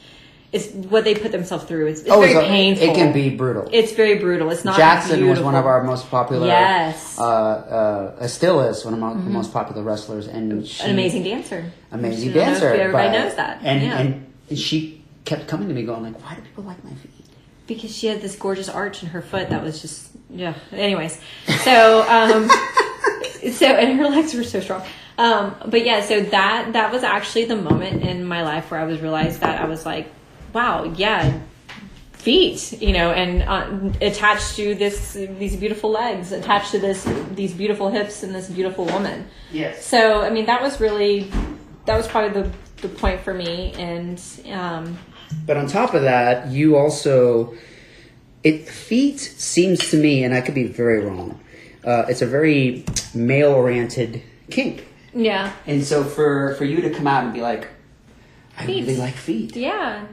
it's 0.54 0.68
what 0.72 1.02
they 1.02 1.16
put 1.16 1.32
themselves 1.32 1.64
through. 1.64 1.88
It's, 1.88 2.00
it's 2.02 2.08
very 2.08 2.32
so 2.32 2.46
painful. 2.46 2.88
It 2.88 2.94
can 2.94 3.12
be 3.12 3.28
brutal. 3.28 3.68
It's 3.72 3.90
very 3.92 4.18
brutal. 4.18 4.50
It's 4.50 4.64
not. 4.64 4.76
Jackson 4.76 5.28
was 5.28 5.40
one 5.40 5.56
of 5.56 5.66
our 5.66 5.82
most 5.82 6.08
popular. 6.08 6.46
Yes. 6.46 7.18
Uh, 7.18 7.24
uh, 8.20 8.26
still 8.28 8.60
is 8.60 8.84
one 8.84 8.94
of 8.94 9.00
my, 9.00 9.12
the 9.14 9.18
most 9.18 9.52
popular 9.52 9.82
wrestlers, 9.82 10.28
and 10.28 10.64
she, 10.64 10.84
an 10.84 10.90
amazing 10.90 11.24
dancer. 11.24 11.72
amazing 11.90 12.30
I 12.30 12.32
don't 12.32 12.44
know 12.44 12.52
dancer. 12.52 12.68
everybody 12.68 13.08
but- 13.08 13.18
knows 13.18 13.34
that. 13.34 13.60
and 13.64 13.82
yeah. 13.82 13.98
and 13.98 14.58
she 14.58 15.02
kept 15.24 15.48
coming 15.48 15.66
to 15.66 15.74
me, 15.74 15.82
going 15.82 16.04
like, 16.04 16.22
"Why 16.22 16.36
do 16.36 16.42
people 16.42 16.62
like 16.62 16.82
my 16.84 16.94
feet?" 16.94 17.10
because 17.66 17.96
she 17.96 18.06
had 18.06 18.20
this 18.20 18.36
gorgeous 18.36 18.68
arch 18.68 19.02
in 19.02 19.08
her 19.08 19.22
foot 19.22 19.48
that 19.48 19.62
was 19.62 19.80
just 19.80 20.10
yeah 20.30 20.54
anyways 20.72 21.18
so 21.62 22.02
um 22.08 22.48
so 23.52 23.66
and 23.66 23.98
her 23.98 24.06
legs 24.06 24.34
were 24.34 24.44
so 24.44 24.60
strong 24.60 24.84
um 25.16 25.54
but 25.66 25.84
yeah 25.84 26.02
so 26.02 26.20
that 26.20 26.72
that 26.74 26.92
was 26.92 27.02
actually 27.02 27.44
the 27.46 27.56
moment 27.56 28.02
in 28.02 28.22
my 28.24 28.42
life 28.42 28.70
where 28.70 28.80
i 28.80 28.84
was 28.84 29.00
realized 29.00 29.40
that 29.40 29.60
i 29.60 29.64
was 29.64 29.86
like 29.86 30.12
wow 30.54 30.84
yeah 30.96 31.40
feet 32.12 32.80
you 32.80 32.92
know 32.92 33.10
and 33.12 33.42
uh, 33.42 33.90
attached 34.00 34.56
to 34.56 34.74
this 34.74 35.12
these 35.38 35.56
beautiful 35.56 35.90
legs 35.90 36.32
attached 36.32 36.70
to 36.70 36.78
this 36.78 37.04
these 37.34 37.52
beautiful 37.52 37.90
hips 37.90 38.22
and 38.22 38.34
this 38.34 38.48
beautiful 38.48 38.86
woman 38.86 39.26
Yes. 39.52 39.84
so 39.84 40.22
i 40.22 40.30
mean 40.30 40.46
that 40.46 40.62
was 40.62 40.80
really 40.80 41.30
that 41.84 41.96
was 41.96 42.06
probably 42.08 42.32
the 42.42 42.50
the 42.80 42.88
point 42.88 43.20
for 43.20 43.34
me 43.34 43.72
and 43.78 44.18
um 44.50 44.96
But 45.46 45.56
on 45.56 45.66
top 45.66 45.94
of 45.94 46.02
that, 46.02 46.48
you 46.48 46.76
also 46.76 47.54
it 48.42 48.68
feet 48.68 49.18
seems 49.20 49.90
to 49.90 49.96
me, 49.96 50.22
and 50.24 50.34
I 50.34 50.40
could 50.44 50.54
be 50.54 50.66
very 50.68 51.00
wrong. 51.00 51.40
Uh, 51.82 52.04
it's 52.10 52.20
a 52.22 52.26
very 52.26 52.84
male-oriented 53.14 54.22
kink, 54.50 54.86
yeah 55.14 55.52
and 55.66 55.82
so 55.82 56.04
for 56.04 56.54
for 56.58 56.64
you 56.64 56.80
to 56.82 56.90
come 56.90 57.06
out 57.06 57.24
and 57.24 57.32
be 57.32 57.40
like, 57.40 57.68
"I 58.58 58.66
Feet. 58.66 58.82
really 58.86 58.96
like 59.06 59.14
feet," 59.16 59.56
yeah 59.56 60.04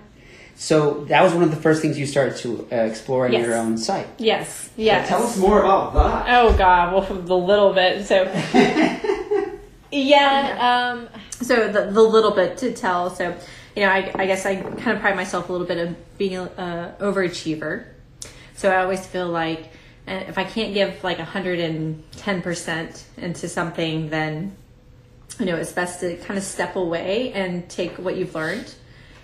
so 0.63 1.05
that 1.05 1.23
was 1.23 1.33
one 1.33 1.41
of 1.41 1.49
the 1.49 1.57
first 1.57 1.81
things 1.81 1.97
you 1.97 2.05
started 2.05 2.37
to 2.37 2.67
uh, 2.71 2.75
explore 2.91 3.25
on 3.25 3.33
Yes. 3.33 3.47
your 3.47 3.55
own 3.55 3.79
site. 3.79 4.05
yes 4.19 4.69
yes 4.77 5.07
Tell 5.09 5.23
us 5.23 5.35
more 5.37 5.59
about 5.59 5.93
that. 5.95 6.25
Oh 6.37 6.55
God, 6.55 6.93
well, 6.93 7.21
the 7.21 7.35
little 7.35 7.73
bit. 7.73 8.05
So, 8.05 8.23
yeah. 9.91 10.93
Um, 10.93 11.09
so 11.41 11.67
the 11.71 11.91
the 11.91 12.01
little 12.01 12.31
bit 12.31 12.57
to 12.59 12.73
tell. 12.73 13.09
So, 13.09 13.35
you 13.75 13.83
know, 13.83 13.89
I, 13.89 14.11
I 14.15 14.25
guess 14.27 14.45
I 14.45 14.55
kind 14.61 14.91
of 14.95 14.99
pride 15.01 15.15
myself 15.15 15.49
a 15.49 15.51
little 15.51 15.67
bit 15.67 15.77
of 15.79 16.17
being 16.17 16.37
a 16.37 16.43
uh, 16.43 16.95
overachiever. 17.03 17.85
So 18.55 18.69
I 18.71 18.83
always 18.83 19.05
feel 19.05 19.27
like 19.27 19.71
uh, 20.07 20.23
if 20.27 20.37
I 20.37 20.43
can't 20.43 20.73
give 20.73 21.03
like 21.03 21.17
hundred 21.19 21.59
and 21.59 22.03
ten 22.11 22.41
percent 22.41 23.03
into 23.17 23.47
something, 23.49 24.09
then 24.09 24.55
you 25.39 25.45
know 25.45 25.55
it's 25.55 25.71
best 25.73 25.99
to 26.01 26.15
kind 26.17 26.37
of 26.37 26.43
step 26.43 26.75
away 26.75 27.33
and 27.33 27.67
take 27.69 27.93
what 27.97 28.15
you've 28.15 28.35
learned 28.35 28.73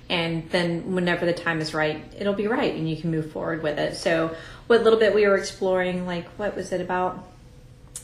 and 0.09 0.49
then 0.51 0.93
whenever 0.93 1.25
the 1.25 1.33
time 1.33 1.59
is 1.59 1.73
right 1.73 2.01
it'll 2.17 2.33
be 2.33 2.47
right 2.47 2.73
and 2.75 2.89
you 2.89 2.95
can 2.95 3.11
move 3.11 3.31
forward 3.31 3.61
with 3.61 3.77
it. 3.77 3.95
So 3.95 4.35
what 4.67 4.83
little 4.83 4.99
bit 4.99 5.13
we 5.13 5.27
were 5.27 5.37
exploring 5.37 6.05
like 6.05 6.27
what 6.37 6.55
was 6.55 6.71
it 6.71 6.81
about 6.81 7.27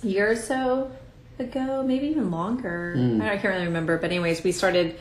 a 0.04 0.08
year 0.08 0.32
or 0.32 0.36
so 0.36 0.92
ago? 1.40 1.84
Maybe 1.84 2.08
even 2.08 2.32
longer. 2.32 2.96
I, 3.22 3.34
I 3.34 3.38
can't 3.38 3.54
really 3.54 3.66
remember. 3.68 3.98
But 3.98 4.12
anyways 4.12 4.44
we 4.44 4.52
started 4.52 4.98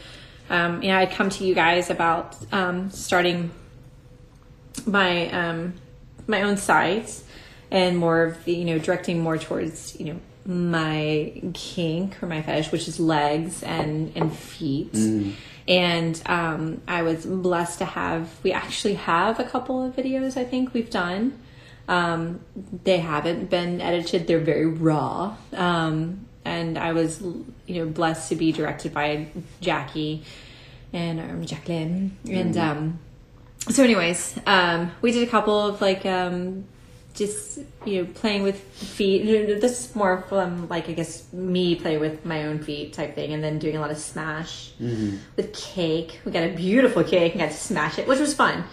um, 0.51 0.83
you 0.83 0.89
know 0.89 0.99
i 0.99 1.07
come 1.07 1.31
to 1.31 1.45
you 1.45 1.55
guys 1.55 1.89
about 1.91 2.37
um, 2.53 2.91
starting 2.91 3.51
my 4.87 5.29
um, 5.31 5.75
my 6.27 6.43
own 6.43 6.57
sites 6.57 7.25
and 7.71 7.97
more 7.97 8.25
of 8.25 8.45
the 8.45 8.53
you 8.53 8.65
know 8.65 8.79
directing 8.79 9.21
more 9.21 9.39
towards 9.39 9.99
you 9.99 10.13
know 10.13 10.21
my 10.45 11.41
kink 11.55 12.21
or 12.23 12.27
my 12.27 12.43
fetish 12.43 12.73
which 12.73 12.89
is 12.89 12.99
legs 12.99 13.63
and 13.63 14.13
and 14.17 14.35
feet 14.37 14.95
and 15.69 16.21
um, 16.27 16.81
i 16.89 17.03
was 17.03 17.25
blessed 17.27 17.79
to 17.79 17.85
have 17.85 18.29
we 18.43 18.53
actually 18.53 18.95
have 18.95 19.39
a 19.39 19.45
couple 19.45 19.85
of 19.85 19.95
videos 19.95 20.37
i 20.37 20.45
think 20.45 20.73
we've 20.75 20.91
done. 20.91 21.39
Um, 21.89 22.41
they 22.85 22.99
haven't 22.99 23.51
been 23.51 23.81
edited. 23.81 24.29
They're 24.29 24.39
very 24.39 24.67
raw. 24.67 25.37
Um, 25.53 26.27
and 26.45 26.79
i 26.79 26.93
was 26.93 27.21
you 27.21 27.85
know 27.85 27.87
blessed 27.87 28.29
to 28.31 28.37
be 28.37 28.53
directed 28.53 28.93
by 28.93 29.29
jackie 29.61 30.25
and 30.93 31.21
um, 31.21 31.45
jacqueline. 31.45 32.17
And 32.29 32.57
um, 32.57 32.99
so 33.71 33.85
anyways 33.85 34.39
um 34.47 34.91
we 35.03 35.13
did 35.13 35.27
a 35.27 35.31
couple 35.31 35.59
of 35.67 35.81
like 35.81 36.05
um 36.05 36.65
just 37.15 37.59
you 37.85 38.03
know 38.03 38.09
playing 38.15 38.43
with 38.43 38.61
feet 38.61 39.25
this 39.61 39.89
is 39.91 39.95
more 39.95 40.23
from 40.29 40.69
like 40.69 40.89
i 40.89 40.93
guess 40.93 41.31
me 41.33 41.75
play 41.75 41.99
with 41.99 42.25
my 42.25 42.45
own 42.45 42.59
feet 42.59 42.93
type 42.93 43.15
thing 43.15 43.33
and 43.35 43.43
then 43.45 43.59
doing 43.59 43.77
a 43.77 43.81
lot 43.81 43.91
of 43.91 43.99
smash 43.99 44.73
with 44.81 45.53
cake 45.53 46.21
we 46.25 46.33
got 46.33 46.43
a 46.45 46.53
beautiful 46.55 47.05
cake 47.05 47.33
and 47.33 47.41
got 47.41 47.51
to 47.51 47.57
smash 47.57 47.99
it 47.99 48.09
which 48.09 48.19
was 48.21 48.33
fun 48.35 48.65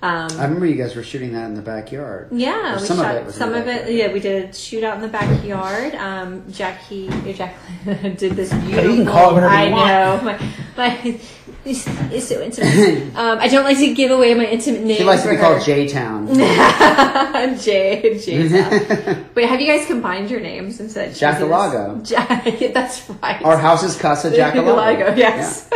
um 0.00 0.28
I 0.38 0.44
remember 0.44 0.64
you 0.66 0.76
guys 0.76 0.94
were 0.94 1.02
shooting 1.02 1.32
that 1.32 1.46
in 1.46 1.54
the 1.54 1.60
backyard. 1.60 2.28
yeah, 2.30 2.76
Or 2.76 2.80
we 2.80 2.86
some 2.86 2.98
shot 2.98 3.16
of 3.16 3.22
it 3.22 3.26
was 3.26 3.34
some 3.34 3.50
the 3.50 3.58
of 3.62 3.66
it. 3.66 3.92
Yeah, 3.92 4.12
we 4.12 4.20
did 4.20 4.54
shoot 4.54 4.84
out 4.84 4.94
in 4.94 5.02
the 5.02 5.08
backyard. 5.08 5.96
Um, 5.96 6.44
Jackie, 6.52 7.08
or 7.08 7.32
Jacqueline 7.32 8.14
did 8.16 8.34
this 8.36 8.54
beautiful. 8.54 8.94
can 8.94 9.06
call 9.06 9.30
it 9.30 9.34
whatever 9.34 9.54
you 9.54 9.60
I 9.60 9.70
want. 9.72 9.88
know. 9.88 10.22
My, 10.22 10.52
my 10.76 11.20
it's, 11.64 11.86
it's 12.12 12.28
so 12.28 12.40
intimate. 12.40 13.14
um, 13.16 13.38
I 13.38 13.48
don't 13.48 13.64
like 13.64 13.78
to 13.78 13.92
give 13.94 14.10
away 14.10 14.34
my 14.34 14.46
intimate 14.46 14.82
name. 14.82 14.96
She 14.96 15.04
likes 15.04 15.22
to 15.22 15.30
be 15.30 15.36
called. 15.36 15.62
J 15.64 15.88
Town. 15.88 16.26
Jay. 17.58 18.18
Jay. 18.18 19.24
Wait, 19.34 19.48
have 19.48 19.60
you 19.60 19.66
guys 19.66 19.86
combined 19.86 20.30
your 20.30 20.40
names 20.40 20.80
and 20.80 20.90
said 20.90 21.12
Jackalago. 21.12 22.06
Jack, 22.06 22.44
that's 22.72 23.08
right. 23.22 23.42
Our 23.44 23.56
house 23.58 23.82
is 23.82 23.96
Casa 23.96 24.30
Jackalago. 24.30 24.96
Jackalago, 25.14 25.16
Yes. 25.16 25.68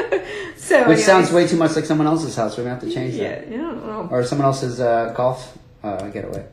so, 0.57 0.89
Which 0.89 1.01
sounds 1.01 1.33
way 1.33 1.47
too 1.47 1.57
much 1.57 1.77
like 1.77 1.85
someone 1.85 2.07
else's 2.07 2.37
house. 2.37 2.57
We're 2.57 2.65
gonna 2.65 2.77
have 2.77 2.85
to 2.85 2.91
change 2.91 3.15
Yeah, 3.15 3.41
that. 3.41 3.51
yeah, 3.51 3.57
I 3.59 3.61
don't 3.61 3.87
know. 3.87 4.09
Or 4.11 4.25
someone 4.25 4.47
else's 4.47 4.81
uh, 4.81 5.13
golf 5.17 5.59
uh, 5.83 6.09
getaway. 6.09 6.47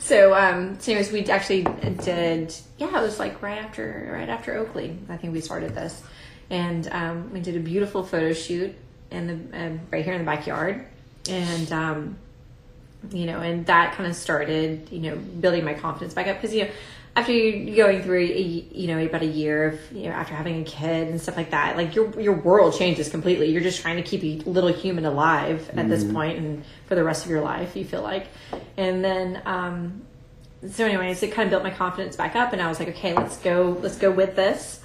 so 0.00 0.34
um 0.34 0.80
so 0.80 0.92
anyways 0.92 1.12
we 1.12 1.22
actually 1.26 1.62
did 2.02 2.54
yeah 2.78 2.88
it 2.98 3.02
was 3.02 3.18
like 3.18 3.42
right 3.42 3.58
after 3.58 4.08
right 4.12 4.30
after 4.30 4.54
oakley 4.56 4.96
i 5.10 5.16
think 5.18 5.34
we 5.34 5.40
started 5.42 5.74
this 5.74 6.02
and 6.50 6.88
um 6.92 7.32
we 7.32 7.40
did 7.40 7.56
a 7.56 7.60
beautiful 7.60 8.02
photo 8.02 8.32
shoot 8.32 8.74
in 9.10 9.26
the 9.26 9.58
uh, 9.58 9.78
right 9.90 10.04
here 10.04 10.14
in 10.14 10.20
the 10.20 10.26
backyard. 10.26 10.86
And 11.28 11.72
um 11.72 12.18
you 13.10 13.24
know 13.24 13.40
and 13.40 13.64
that 13.66 13.94
kind 13.94 14.08
of 14.08 14.14
started 14.14 14.88
you 14.90 15.00
know 15.00 15.16
building 15.16 15.64
my 15.64 15.74
confidence 15.74 16.14
back 16.14 16.26
up. 16.26 16.40
Because 16.40 16.54
you 16.54 16.64
know 16.64 16.70
after 17.16 17.32
you 17.32 17.74
going 17.74 18.02
through 18.02 18.20
a, 18.20 18.40
you 18.40 18.86
know 18.86 18.98
about 19.04 19.22
a 19.22 19.26
year 19.26 19.68
of 19.68 19.92
you 19.92 20.04
know 20.04 20.10
after 20.10 20.34
having 20.34 20.60
a 20.60 20.64
kid 20.64 21.08
and 21.08 21.20
stuff 21.20 21.36
like 21.36 21.50
that 21.50 21.76
like 21.76 21.94
your 21.94 22.20
your 22.20 22.34
world 22.34 22.76
changes 22.76 23.08
completely. 23.08 23.50
You're 23.50 23.62
just 23.62 23.80
trying 23.80 23.96
to 23.96 24.02
keep 24.02 24.46
a 24.46 24.48
little 24.48 24.72
human 24.72 25.06
alive 25.06 25.70
at 25.76 25.88
this 25.88 26.04
point 26.04 26.38
and 26.38 26.64
for 26.86 26.94
the 26.94 27.04
rest 27.04 27.24
of 27.24 27.30
your 27.30 27.40
life 27.40 27.76
you 27.76 27.84
feel 27.84 28.02
like. 28.02 28.26
And 28.76 29.04
then 29.04 29.42
um 29.46 30.02
so 30.68 30.84
anyways 30.84 31.22
it 31.22 31.32
kind 31.32 31.46
of 31.46 31.50
built 31.50 31.62
my 31.62 31.70
confidence 31.70 32.16
back 32.16 32.36
up 32.36 32.52
and 32.52 32.60
i 32.60 32.68
was 32.68 32.78
like 32.78 32.88
okay 32.88 33.14
let's 33.14 33.38
go 33.38 33.78
let's 33.80 33.96
go 33.96 34.10
with 34.10 34.36
this 34.36 34.80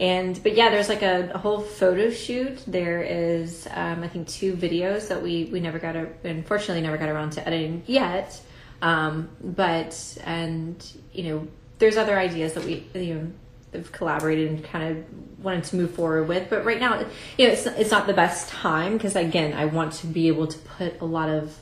and 0.00 0.42
but 0.42 0.56
yeah 0.56 0.70
there's 0.70 0.88
like 0.88 1.02
a, 1.02 1.30
a 1.34 1.38
whole 1.38 1.60
photo 1.60 2.10
shoot. 2.10 2.64
There 2.66 3.02
is 3.02 3.68
um, 3.70 4.02
i 4.02 4.08
think 4.08 4.26
two 4.26 4.54
videos 4.54 5.08
that 5.08 5.22
we 5.22 5.44
we 5.52 5.60
never 5.60 5.78
got 5.78 5.94
a, 5.94 6.08
unfortunately 6.24 6.82
never 6.82 6.96
got 6.96 7.10
around 7.10 7.30
to 7.32 7.46
editing 7.46 7.82
yet. 7.86 8.40
Um, 8.82 9.28
but 9.42 10.18
and 10.24 10.84
you 11.12 11.24
know 11.24 11.48
there's 11.78 11.98
other 11.98 12.18
ideas 12.18 12.54
that 12.54 12.64
we 12.64 12.86
you 12.94 13.14
know 13.14 13.32
have 13.74 13.92
collaborated 13.92 14.50
and 14.50 14.64
kind 14.64 14.96
of 14.96 15.44
wanted 15.44 15.62
to 15.64 15.76
move 15.76 15.92
forward 15.92 16.26
with. 16.26 16.48
But 16.48 16.64
right 16.64 16.80
now 16.80 16.98
you 17.36 17.46
know 17.46 17.52
it's, 17.52 17.66
it's 17.66 17.90
not 17.90 18.06
the 18.06 18.14
best 18.14 18.48
time 18.48 18.94
because 18.94 19.14
again 19.16 19.52
i 19.52 19.66
want 19.66 19.92
to 19.92 20.06
be 20.06 20.28
able 20.28 20.46
to 20.46 20.58
put 20.58 21.00
a 21.00 21.04
lot 21.04 21.28
of 21.28 21.56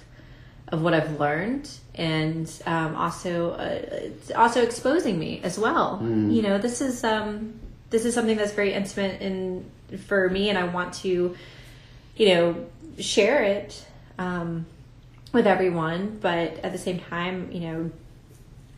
of 0.70 0.82
what 0.82 0.92
I've 0.92 1.18
learned, 1.18 1.68
and 1.94 2.50
um, 2.66 2.94
also 2.94 3.52
uh, 3.52 4.10
also 4.36 4.62
exposing 4.62 5.18
me 5.18 5.40
as 5.42 5.58
well. 5.58 5.98
You 6.30 6.42
know, 6.42 6.58
this 6.58 6.82
is 6.82 7.04
um, 7.04 7.58
this 7.90 8.04
is 8.04 8.14
something 8.14 8.36
that's 8.36 8.52
very 8.52 8.72
intimate 8.72 9.20
in 9.20 9.70
for 10.06 10.28
me, 10.28 10.48
and 10.50 10.58
I 10.58 10.64
want 10.64 10.94
to, 10.94 11.36
you 12.16 12.28
know, 12.28 12.66
share 12.98 13.42
it 13.42 13.84
um, 14.18 14.66
with 15.32 15.46
everyone. 15.46 16.18
But 16.20 16.58
at 16.58 16.72
the 16.72 16.78
same 16.78 17.00
time, 17.00 17.50
you 17.52 17.60
know, 17.60 17.90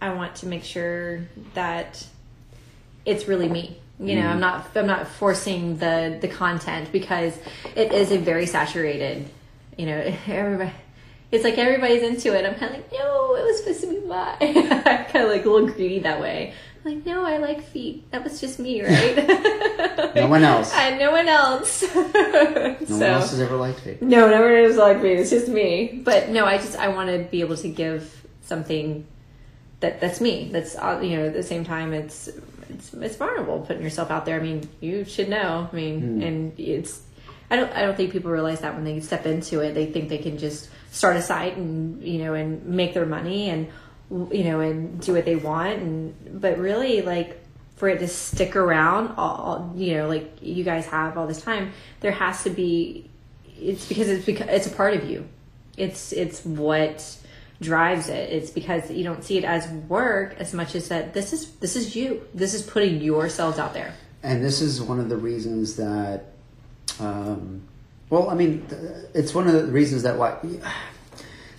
I 0.01 0.15
want 0.15 0.37
to 0.37 0.47
make 0.47 0.65
sure 0.65 1.21
that 1.55 2.07
it's 3.05 3.27
really 3.27 3.49
me. 3.49 3.79
You 3.99 4.17
know, 4.17 4.29
I'm 4.29 4.41
not 4.41 4.75
I'm 4.75 4.87
not 4.87 5.09
forcing 5.09 5.77
the 5.77 6.17
the 6.21 6.29
content 6.29 6.91
because 6.91 7.37
it 7.77 7.93
is 7.93 8.13
a 8.13 8.19
very 8.19 8.47
saturated. 8.47 9.29
You 9.77 9.87
know, 9.87 10.17
everybody. 10.27 10.73
It's 11.31 11.45
like 11.45 11.59
everybody's 11.59 12.03
into 12.03 12.37
it. 12.37 12.45
I'm 12.45 12.55
kind 12.55 12.75
of 12.75 12.81
like, 12.81 12.93
no, 12.93 13.37
it 13.37 13.45
was 13.45 13.59
supposed 13.59 13.83
to 13.83 13.87
be 13.89 14.05
mine. 14.05 14.37
Kind 15.13 15.25
of 15.25 15.29
like 15.31 15.45
a 15.45 15.49
little 15.49 15.69
greedy 15.69 16.01
that 16.01 16.21
way. 16.21 16.55
Like, 16.85 17.05
no, 17.05 17.25
I 17.25 17.37
like 17.37 17.63
feet. 17.63 18.11
That 18.11 18.25
was 18.25 18.41
just 18.41 18.59
me, 18.59 18.83
right? 18.83 19.77
No 20.15 20.27
one 20.27 20.43
else. 20.43 20.73
I, 20.75 20.91
no 20.99 21.13
one 21.13 21.29
else. 21.29 21.83
No 21.95 22.87
so, 22.87 22.95
one 22.95 23.03
else 23.03 23.31
has 23.31 23.41
ever 23.41 23.57
liked 23.57 23.87
it. 23.87 24.03
no, 24.03 24.29
never 24.29 24.63
was 24.63 24.77
like 24.77 25.01
me. 25.01 25.11
It's 25.13 25.31
just 25.31 25.49
me. 25.49 26.01
But 26.03 26.31
no, 26.31 26.45
I 26.45 26.57
just 26.57 26.77
I 26.77 26.89
want 26.89 27.11
to 27.11 27.19
be 27.31 27.41
able 27.41 27.57
to 27.59 27.69
give 27.69 28.27
something 28.43 29.07
that 29.81 30.01
that's 30.01 30.21
me. 30.21 30.49
That's 30.51 30.77
uh, 30.77 31.01
you 31.03 31.17
know 31.17 31.27
at 31.27 31.35
the 31.35 31.43
same 31.43 31.65
time 31.65 31.93
it's 31.93 32.29
it's 32.69 32.93
it's 32.95 33.17
vulnerable 33.17 33.61
putting 33.61 33.83
yourself 33.83 34.11
out 34.11 34.25
there. 34.25 34.37
I 34.37 34.43
mean, 34.43 34.69
you 34.81 35.05
should 35.05 35.29
know. 35.29 35.69
I 35.71 35.77
mean, 35.77 36.23
and 36.23 36.59
it's 36.59 37.03
I 37.51 37.57
don't 37.57 37.73
I 37.73 37.83
don't 37.83 37.97
think 37.97 38.13
people 38.13 38.31
realize 38.31 38.61
that 38.61 38.75
when 38.75 38.85
they 38.85 38.99
step 39.01 39.27
into 39.27 39.61
it, 39.61 39.75
they 39.75 39.87
think 39.87 40.09
they 40.09 40.19
can 40.19 40.39
just 40.39 40.69
start 40.91 41.17
a 41.17 41.23
site 41.23 41.57
and 41.57 42.03
you 42.03 42.25
know 42.25 42.35
and 42.35 42.65
make 42.65 42.95
their 42.95 43.07
money 43.07 43.51
and 43.51 43.69
you 44.11 44.45
know 44.45 44.61
and 44.61 45.01
do 45.01 45.15
what 45.15 45.25
they 45.25 45.37
want 45.37 45.79
and 45.81 46.41
but 46.41 46.59
really 46.59 47.03
like 47.03 47.41
for 47.77 47.89
it 47.89 47.99
to 47.99 48.09
stick 48.09 48.57
around 48.57 49.15
all 49.17 49.73
you 49.77 49.95
know 49.97 50.09
like 50.09 50.39
you 50.43 50.65
guys 50.65 50.87
have 50.87 51.17
all 51.17 51.27
this 51.27 51.41
time 51.41 51.73
there 52.01 52.13
has 52.13 52.43
to 52.43 52.51
be 52.51 53.11
it's 53.61 53.87
because 53.87 54.09
it's 54.09 54.25
because 54.25 54.49
it's 54.49 54.67
a 54.67 54.71
part 54.71 54.95
of 54.95 55.09
you. 55.09 55.29
It's 55.77 56.13
it's 56.13 56.45
what 56.45 57.17
drives 57.61 58.09
it. 58.09 58.31
It's 58.31 58.51
because 58.51 58.91
you 58.91 59.05
don't 59.05 59.23
see 59.23 59.39
it 59.39 59.45
as 59.45 59.69
work 59.89 60.35
as 60.39 60.55
much 60.55 60.75
as 60.75 60.89
that 60.89 61.15
this 61.15 61.33
is 61.33 61.51
this 61.57 61.77
is 61.77 61.95
you. 61.95 62.27
This 62.35 62.55
is 62.55 62.63
putting 62.63 63.01
yourselves 63.01 63.59
out 63.59 63.75
there. 63.75 63.95
And 64.23 64.45
this 64.45 64.61
is 64.61 64.83
one 64.83 65.01
of 65.01 65.09
the 65.09 65.17
reasons 65.17 65.77
that, 65.77 66.27
um, 66.99 67.63
well, 68.11 68.29
I 68.29 68.35
mean, 68.35 68.67
it's 69.15 69.35
one 69.35 69.47
of 69.47 69.55
the 69.55 69.65
reasons 69.67 70.03
that 70.03 70.19
why. 70.19 70.39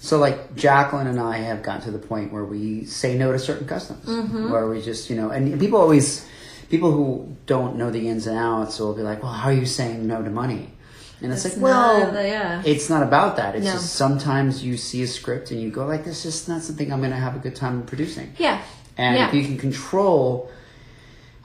So, 0.03 0.17
like 0.17 0.55
Jacqueline 0.55 1.05
and 1.05 1.19
I 1.19 1.37
have 1.37 1.61
gotten 1.61 1.83
to 1.83 1.91
the 1.91 1.99
point 1.99 2.33
where 2.33 2.43
we 2.43 2.85
say 2.85 3.15
no 3.15 3.31
to 3.31 3.37
certain 3.37 3.67
customs, 3.67 4.03
mm-hmm. 4.07 4.51
where 4.51 4.67
we 4.67 4.81
just, 4.81 5.11
you 5.11 5.15
know, 5.15 5.29
and 5.29 5.59
people 5.59 5.79
always, 5.79 6.25
people 6.71 6.91
who 6.91 7.37
don't 7.45 7.75
know 7.75 7.91
the 7.91 8.09
ins 8.09 8.25
and 8.25 8.35
outs 8.35 8.79
will 8.79 8.95
be 8.95 9.03
like, 9.03 9.21
"Well, 9.21 9.31
how 9.31 9.49
are 9.49 9.53
you 9.53 9.67
saying 9.67 10.07
no 10.07 10.23
to 10.23 10.31
money?" 10.31 10.71
And 11.21 11.31
it's, 11.31 11.45
It's 11.45 11.55
like, 11.55 11.63
well, 11.63 12.11
not- 12.11 12.25
yeah. 12.25 12.63
it's 12.65 12.89
not 12.89 13.03
about 13.03 13.35
that. 13.37 13.55
It's 13.55 13.65
No. 13.67 13.73
just 13.73 13.93
sometimes 13.93 14.63
you 14.63 14.75
see 14.75 15.03
a 15.03 15.07
script 15.07 15.51
and 15.51 15.61
you 15.61 15.69
go 15.69 15.85
like, 15.85 16.03
"This 16.03 16.25
is 16.25 16.47
not 16.47 16.63
something 16.63 16.91
I'm 16.91 16.99
going 16.99 17.11
to 17.11 17.17
have 17.17 17.35
a 17.35 17.39
good 17.39 17.55
time 17.55 17.83
producing." 17.83 18.33
yeah 18.39 18.59
And 18.97 19.15
yeah 19.17 19.27
if 19.27 19.35
you 19.35 19.45
can 19.45 19.59
control 19.59 20.49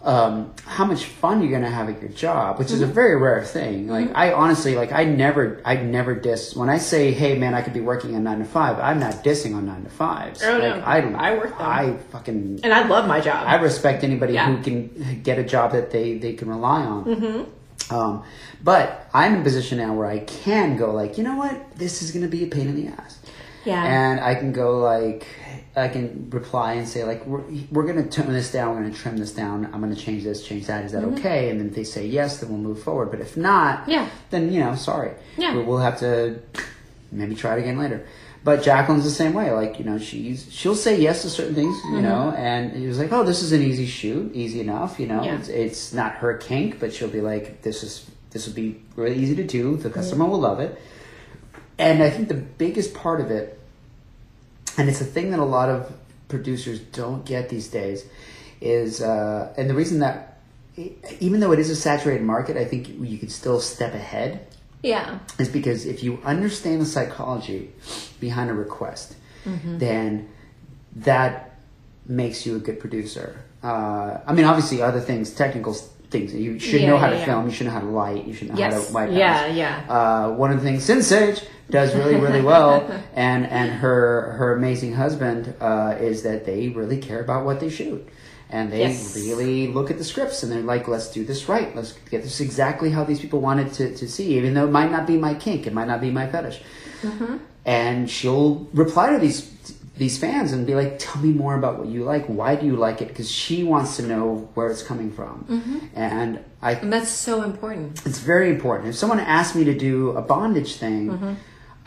um, 0.02 0.52
how 0.64 0.84
much 0.84 1.04
fun 1.04 1.40
you're 1.40 1.50
going 1.50 1.62
to 1.62 1.70
have 1.70 1.88
at 1.88 2.00
your 2.00 2.10
job, 2.10 2.58
which 2.58 2.70
is 2.70 2.80
Mm-hmm. 2.80 2.90
a 2.90 2.94
very 2.94 3.16
rare 3.16 3.42
thing. 3.42 3.88
Like 3.88 4.14
I 4.14 4.32
honestly, 4.32 4.76
like 4.76 4.92
I 4.92 5.04
never, 5.04 5.60
I 5.64 5.76
never 5.76 6.14
diss 6.14 6.54
when 6.54 6.68
I 6.68 6.78
say, 6.78 7.12
"Hey, 7.12 7.36
man, 7.36 7.54
I 7.54 7.62
could 7.62 7.72
be 7.72 7.80
working 7.80 8.14
on 8.14 8.22
nine 8.24 8.38
to 8.38 8.44
five. 8.44 8.78
I'm 8.78 9.00
not 9.00 9.24
dissing 9.24 9.56
on 9.56 9.66
nine 9.66 9.82
to 9.84 9.90
fives. 9.90 10.42
Oh, 10.44 10.58
no. 10.58 10.68
like, 10.68 10.84
I, 10.86 10.98
I 11.32 11.34
work 11.36 11.58
them. 11.58 11.66
I 11.68 11.96
fucking, 12.12 12.60
and 12.62 12.72
i 12.72 12.86
love 12.86 13.08
my 13.08 13.20
job 13.20 13.44
I 13.46 13.56
respect 13.56 14.04
anybody 14.04 14.34
Yeah. 14.34 14.54
who 14.54 14.62
can 14.62 15.22
get 15.22 15.38
a 15.38 15.44
job 15.44 15.72
that 15.72 15.90
they 15.90 16.18
they 16.18 16.34
can 16.34 16.48
rely 16.48 16.82
on. 16.82 17.04
Mm-hmm. 17.04 17.94
Um, 17.94 18.24
but 18.64 19.08
I'm 19.14 19.34
in 19.34 19.40
a 19.40 19.44
position 19.44 19.78
now 19.78 19.94
where 19.94 20.06
I 20.06 20.20
can 20.20 20.76
go 20.76 20.92
like, 20.92 21.18
you 21.18 21.24
know 21.24 21.36
what, 21.36 21.76
this 21.76 22.02
is 22.02 22.10
going 22.10 22.22
to 22.24 22.28
be 22.28 22.42
a 22.44 22.48
pain 22.48 22.68
in 22.68 22.76
the 22.76 22.88
ass 22.92 23.18
yeah 23.64 23.84
and 23.84 24.20
I 24.20 24.36
can 24.36 24.52
go 24.52 24.78
like 24.78 25.26
I 25.76 25.88
can 25.88 26.30
reply 26.30 26.74
and 26.74 26.88
say 26.88 27.04
like 27.04 27.26
we're, 27.26 27.42
we're 27.70 27.86
gonna 27.86 28.06
tone 28.06 28.32
this 28.32 28.50
down, 28.50 28.74
we're 28.74 28.82
gonna 28.82 28.94
trim 28.94 29.18
this 29.18 29.32
down, 29.32 29.66
I'm 29.66 29.80
gonna 29.80 29.94
change 29.94 30.24
this, 30.24 30.42
change 30.46 30.66
that. 30.66 30.84
Is 30.86 30.92
that 30.92 31.04
okay? 31.04 31.50
And 31.50 31.60
then 31.60 31.68
if 31.68 31.74
they 31.74 31.84
say 31.84 32.06
yes, 32.06 32.40
then 32.40 32.48
we'll 32.50 32.58
move 32.58 32.82
forward. 32.82 33.10
But 33.10 33.20
if 33.20 33.36
not, 33.36 33.80
Mm-hmm. 33.82 33.90
Yeah. 33.90 34.08
then 34.30 34.52
you 34.52 34.60
know, 34.60 34.74
sorry, 34.74 35.12
Yeah. 35.36 35.54
we- 35.54 35.62
we'll 35.64 35.78
have 35.78 35.98
to 36.00 36.40
maybe 37.12 37.34
try 37.34 37.56
it 37.56 37.60
again 37.60 37.78
later. 37.78 38.06
But 38.42 38.62
Jacqueline's 38.62 39.04
the 39.04 39.10
same 39.10 39.34
way. 39.34 39.50
Like 39.50 39.78
you 39.78 39.84
know, 39.84 39.98
she's 39.98 40.46
she'll 40.50 40.76
say 40.76 40.98
yes 41.00 41.22
to 41.22 41.30
certain 41.30 41.54
things, 41.54 41.76
you 41.90 42.00
know, 42.00 42.32
and 42.36 42.72
he 42.72 42.86
was 42.86 42.98
like, 42.98 43.12
oh, 43.12 43.24
this 43.24 43.42
is 43.42 43.52
an 43.52 43.60
easy 43.60 43.86
shoot, 43.86 44.32
easy 44.34 44.60
enough, 44.60 44.98
you 45.00 45.06
know. 45.08 45.22
Yeah. 45.24 45.36
It's, 45.38 45.48
it's 45.48 45.92
not 45.92 46.12
her 46.16 46.36
kink, 46.38 46.78
but 46.80 46.94
she'll 46.94 47.08
be 47.08 47.20
like, 47.20 47.62
this 47.62 47.82
is 47.82 48.08
this 48.30 48.46
will 48.46 48.54
be 48.54 48.80
really 48.94 49.16
easy 49.16 49.34
to 49.36 49.44
do. 49.44 49.76
The 49.76 49.90
customer 49.90 50.24
will 50.26 50.40
love 50.40 50.60
it. 50.60 50.80
And 51.78 52.02
I 52.02 52.08
think 52.08 52.28
the 52.28 52.34
biggest 52.34 52.94
part 52.94 53.20
of 53.20 53.30
it 53.30 53.55
and 54.76 54.88
it's 54.88 55.00
a 55.00 55.04
thing 55.04 55.30
that 55.30 55.40
a 55.40 55.44
lot 55.44 55.68
of 55.68 55.92
producers 56.28 56.80
don't 56.80 57.24
get 57.24 57.48
these 57.48 57.68
days 57.68 58.04
is 58.60 59.02
uh, 59.02 59.52
and 59.56 59.68
the 59.70 59.74
reason 59.74 60.00
that 60.00 60.38
even 61.20 61.40
though 61.40 61.52
it 61.52 61.58
is 61.58 61.70
a 61.70 61.76
saturated 61.76 62.22
market 62.22 62.56
i 62.56 62.64
think 62.64 62.88
you 62.88 63.18
could 63.18 63.30
still 63.30 63.60
step 63.60 63.94
ahead 63.94 64.46
yeah. 64.82 65.18
is 65.38 65.48
because 65.48 65.86
if 65.86 66.02
you 66.02 66.20
understand 66.24 66.80
the 66.80 66.86
psychology 66.86 67.72
behind 68.20 68.50
a 68.50 68.54
request 68.54 69.16
then 69.78 70.28
that 70.96 71.58
makes 72.06 72.44
you 72.44 72.56
a 72.56 72.58
good 72.58 72.80
producer. 72.80 73.40
Uh, 73.62 74.20
i 74.26 74.32
mean 74.32 74.44
obviously 74.44 74.82
other 74.82 75.00
things 75.00 75.30
technical 75.30 75.76
things. 76.10 76.34
You 76.34 76.58
should 76.58 76.80
Yeah, 76.82 76.88
know 76.90 76.98
how 76.98 77.06
yeah, 77.06 77.12
to 77.14 77.18
yeah. 77.18 77.24
film. 77.24 77.46
You 77.46 77.52
should 77.52 77.66
know 77.66 77.72
how 77.72 77.80
to 77.80 77.86
light. 77.86 78.26
You 78.26 78.32
should 78.34 78.48
know 78.48 78.54
how 78.54 78.60
Yes. 78.70 78.86
to 78.88 78.92
wipe 78.92 79.10
Yeah, 79.10 79.46
yeah. 79.46 79.82
uh, 79.88 80.30
one 80.30 80.50
of 80.52 80.58
the 80.58 80.64
things 80.64 80.84
Sin 80.84 81.02
Sage 81.02 81.42
does 81.70 81.94
really 81.96 82.14
really 82.16 82.42
well 82.42 82.88
and 83.14 83.44
and 83.46 83.70
her 83.72 84.32
her 84.38 84.54
amazing 84.56 84.92
husband 84.94 85.52
uh, 85.60 85.96
is 85.98 86.22
that 86.22 86.44
they 86.46 86.68
really 86.68 86.98
care 86.98 87.20
about 87.20 87.44
what 87.44 87.60
they 87.60 87.68
shoot. 87.70 88.06
And 88.48 88.70
they 88.72 88.82
Yes. 88.82 89.16
really 89.16 89.66
look 89.72 89.90
at 89.90 89.98
the 89.98 90.04
scripts 90.04 90.44
and 90.44 90.52
they're 90.52 90.60
like 90.62 90.86
let's 90.86 91.10
do 91.10 91.24
this 91.24 91.48
right. 91.48 91.74
Let's 91.74 91.92
get 92.10 92.22
this 92.22 92.40
exactly 92.40 92.90
how 92.90 93.02
these 93.02 93.18
people 93.20 93.40
wanted 93.40 93.72
to, 93.74 93.94
to 93.96 94.08
see 94.08 94.36
even 94.38 94.54
though 94.54 94.66
it 94.66 94.70
might 94.70 94.92
not 94.92 95.04
be 95.06 95.16
my 95.18 95.34
kink. 95.34 95.66
It 95.66 95.72
might 95.72 95.88
not 95.88 96.00
be 96.00 96.10
my 96.10 96.26
fetish. 96.28 96.60
And 97.64 98.08
she'll 98.08 98.68
reply 98.72 99.10
to 99.10 99.18
these 99.18 99.40
these 99.96 100.18
fans 100.18 100.52
and 100.52 100.66
be 100.66 100.74
like 100.74 100.98
tell 100.98 101.20
me 101.22 101.30
more 101.30 101.54
about 101.56 101.78
what 101.78 101.88
you 101.88 102.04
like 102.04 102.26
why 102.26 102.54
do 102.54 102.66
you 102.66 102.76
like 102.76 103.00
it 103.00 103.08
because 103.08 103.30
she 103.30 103.64
wants 103.64 103.96
to 103.96 104.02
know 104.02 104.48
where 104.54 104.68
it's 104.68 104.82
coming 104.82 105.10
from 105.10 105.34
and 105.94 106.38
i 106.60 106.72
and 106.72 106.92
that's 106.92 107.10
so 107.10 107.42
important 107.42 108.04
it's 108.06 108.18
very 108.18 108.50
important. 108.50 108.88
If 108.90 108.96
someone 108.96 109.20
asked 109.20 109.54
me 109.56 109.64
to 109.64 109.74
do 109.74 110.10
a 110.10 110.22
bondage 110.22 110.76
thing, 110.76 111.10
Mm-hmm. 111.10 111.34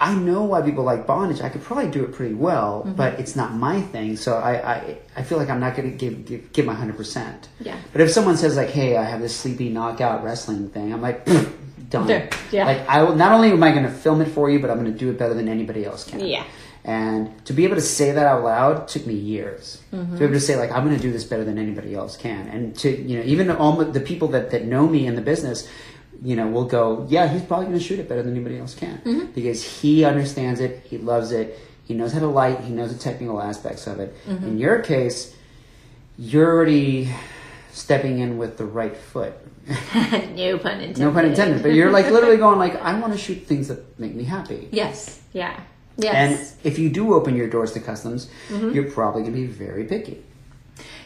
I 0.01 0.15
know 0.15 0.43
why 0.45 0.61
people 0.61 0.85
like 0.85 1.05
bondage. 1.05 1.41
I 1.41 1.49
could 1.49 1.61
probably 1.61 1.91
do 1.91 2.05
it 2.05 2.13
pretty 2.13 2.33
well, 2.33 2.83
Mm-hmm. 2.85 2.93
but 2.93 3.19
it's 3.19 3.35
not 3.35 3.53
my 3.53 3.81
thing. 3.81 4.15
So 4.15 4.37
I, 4.37 4.53
I, 4.75 4.97
I 5.17 5.23
feel 5.23 5.37
like 5.37 5.49
I'm 5.49 5.59
not 5.59 5.75
going 5.75 5.91
to 5.91 5.97
give, 5.97 6.25
give 6.25 6.53
give 6.53 6.65
my 6.65 6.73
hundred 6.73 6.95
percent. 6.95 7.49
Yeah. 7.59 7.75
But 7.91 7.99
if 8.01 8.09
someone 8.09 8.37
says 8.37 8.55
like, 8.55 8.69
"Hey, 8.69 8.95
I 8.95 9.03
have 9.03 9.19
this 9.19 9.35
sleepy 9.35 9.67
knockout 9.67 10.23
wrestling 10.23 10.69
thing," 10.69 10.93
I'm 10.93 11.01
like, 11.01 11.25
"Pfft, 11.25 11.51
done. 11.89 12.07
There, 12.07 12.29
yeah. 12.49 12.65
Like 12.65 12.87
I 12.87 13.03
will. 13.03 13.15
Not 13.15 13.33
only 13.33 13.51
am 13.51 13.61
I 13.61 13.71
going 13.71 13.83
to 13.83 13.91
film 13.91 14.21
it 14.21 14.29
for 14.29 14.49
you, 14.49 14.59
but 14.61 14.69
I'm 14.71 14.79
going 14.79 14.93
to 14.93 14.97
do 14.97 15.09
it 15.09 15.17
better 15.19 15.33
than 15.33 15.49
anybody 15.49 15.83
else 15.83 16.05
can. 16.09 16.21
Yeah. 16.21 16.45
And 16.85 17.45
to 17.45 17.53
be 17.53 17.65
able 17.65 17.75
to 17.75 17.81
say 17.81 18.11
that 18.11 18.25
out 18.25 18.43
loud 18.43 18.87
took 18.87 19.05
me 19.05 19.13
years. 19.13 19.81
Mm-hmm. 19.93 20.13
To 20.13 20.19
be 20.19 20.25
able 20.25 20.33
to 20.35 20.39
say 20.39 20.55
like 20.55 20.71
I'm 20.71 20.85
going 20.85 20.95
to 20.95 21.01
do 21.01 21.11
this 21.11 21.23
better 21.25 21.43
than 21.43 21.57
anybody 21.57 21.93
else 21.93 22.15
can, 22.17 22.47
and 22.47 22.75
to 22.79 22.89
you 22.89 23.17
know 23.17 23.23
even 23.25 23.51
all 23.51 23.75
the 23.75 23.99
people 23.99 24.29
that 24.29 24.51
that 24.51 24.65
know 24.65 24.87
me 24.87 25.05
in 25.05 25.15
the 25.15 25.21
business, 25.21 25.67
you 26.23 26.35
know, 26.35 26.47
will 26.47 26.65
go, 26.65 27.05
yeah, 27.09 27.27
he's 27.27 27.43
probably 27.43 27.67
going 27.67 27.77
to 27.77 27.83
shoot 27.83 27.99
it 27.99 28.07
better 28.09 28.23
than 28.23 28.33
anybody 28.33 28.57
else 28.59 28.75
can 28.75 28.97
Mm-hmm. 28.99 29.31
because 29.31 29.63
he 29.63 30.03
understands 30.05 30.59
it, 30.59 30.83
he 30.85 30.97
loves 30.97 31.31
it, 31.31 31.57
he 31.85 31.93
knows 31.93 32.13
how 32.13 32.19
to 32.19 32.27
light, 32.27 32.59
he 32.61 32.71
knows 32.73 32.93
the 32.93 32.99
technical 32.99 33.41
aspects 33.41 33.87
of 33.87 33.99
it. 33.99 34.15
Mm-hmm. 34.27 34.47
In 34.47 34.57
your 34.57 34.79
case, 34.79 35.35
you're 36.17 36.47
already 36.53 37.09
stepping 37.71 38.19
in 38.19 38.37
with 38.37 38.57
the 38.57 38.65
right 38.65 38.95
foot. 38.95 39.33
no 39.93 40.57
pun 40.57 40.79
intended 40.81 40.97
no 40.99 41.11
pun 41.11 41.25
intended, 41.25 41.61
but 41.61 41.73
you're 41.73 41.91
like 41.91 42.09
literally 42.09 42.37
going 42.37 42.57
like, 42.57 42.75
I 42.81 42.99
want 42.99 43.13
to 43.13 43.19
shoot 43.19 43.45
things 43.45 43.67
that 43.67 43.99
make 43.99 44.15
me 44.15 44.23
happy. 44.23 44.67
yes 44.71 45.21
yeah 45.33 45.59
yes 45.99 46.55
And 46.55 46.65
if 46.65 46.79
you 46.79 46.89
do 46.89 47.13
open 47.13 47.35
your 47.35 47.49
doors 47.49 47.71
to 47.73 47.79
customs, 47.79 48.29
Mm-hmm. 48.49 48.71
you're 48.73 48.91
probably 48.91 49.21
going 49.21 49.33
to 49.35 49.39
be 49.41 49.47
very 49.47 49.83
picky. 49.85 50.17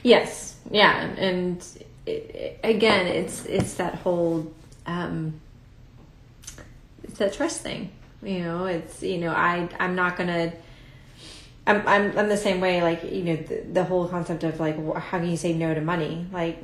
Yes, 0.03 0.55
yeah, 0.71 0.95
and 1.17 1.63
it, 2.05 2.59
again, 2.63 3.07
it's 3.07 3.45
it's 3.45 3.73
that 3.75 3.95
whole 4.03 4.51
um, 4.85 5.39
it's 7.03 7.17
that 7.19 7.33
trust 7.33 7.61
thing. 7.61 7.89
You 8.21 8.39
know, 8.43 8.65
it's 8.65 9.01
you 9.03 9.17
know, 9.19 9.31
I 9.31 9.69
I'm 9.79 9.95
not 9.95 10.17
gonna. 10.17 10.51
I'm 11.65 11.79
I'm 11.87 12.17
I'm 12.17 12.29
the 12.29 12.37
same 12.37 12.59
way. 12.59 12.81
Like 12.81 13.03
you 13.09 13.23
know, 13.23 13.35
the, 13.37 13.63
the 13.71 13.83
whole 13.83 14.07
concept 14.07 14.43
of 14.43 14.59
like, 14.59 14.75
how 14.95 15.19
can 15.19 15.29
you 15.29 15.37
say 15.37 15.53
no 15.53 15.73
to 15.73 15.81
money? 15.81 16.25
Like. 16.31 16.57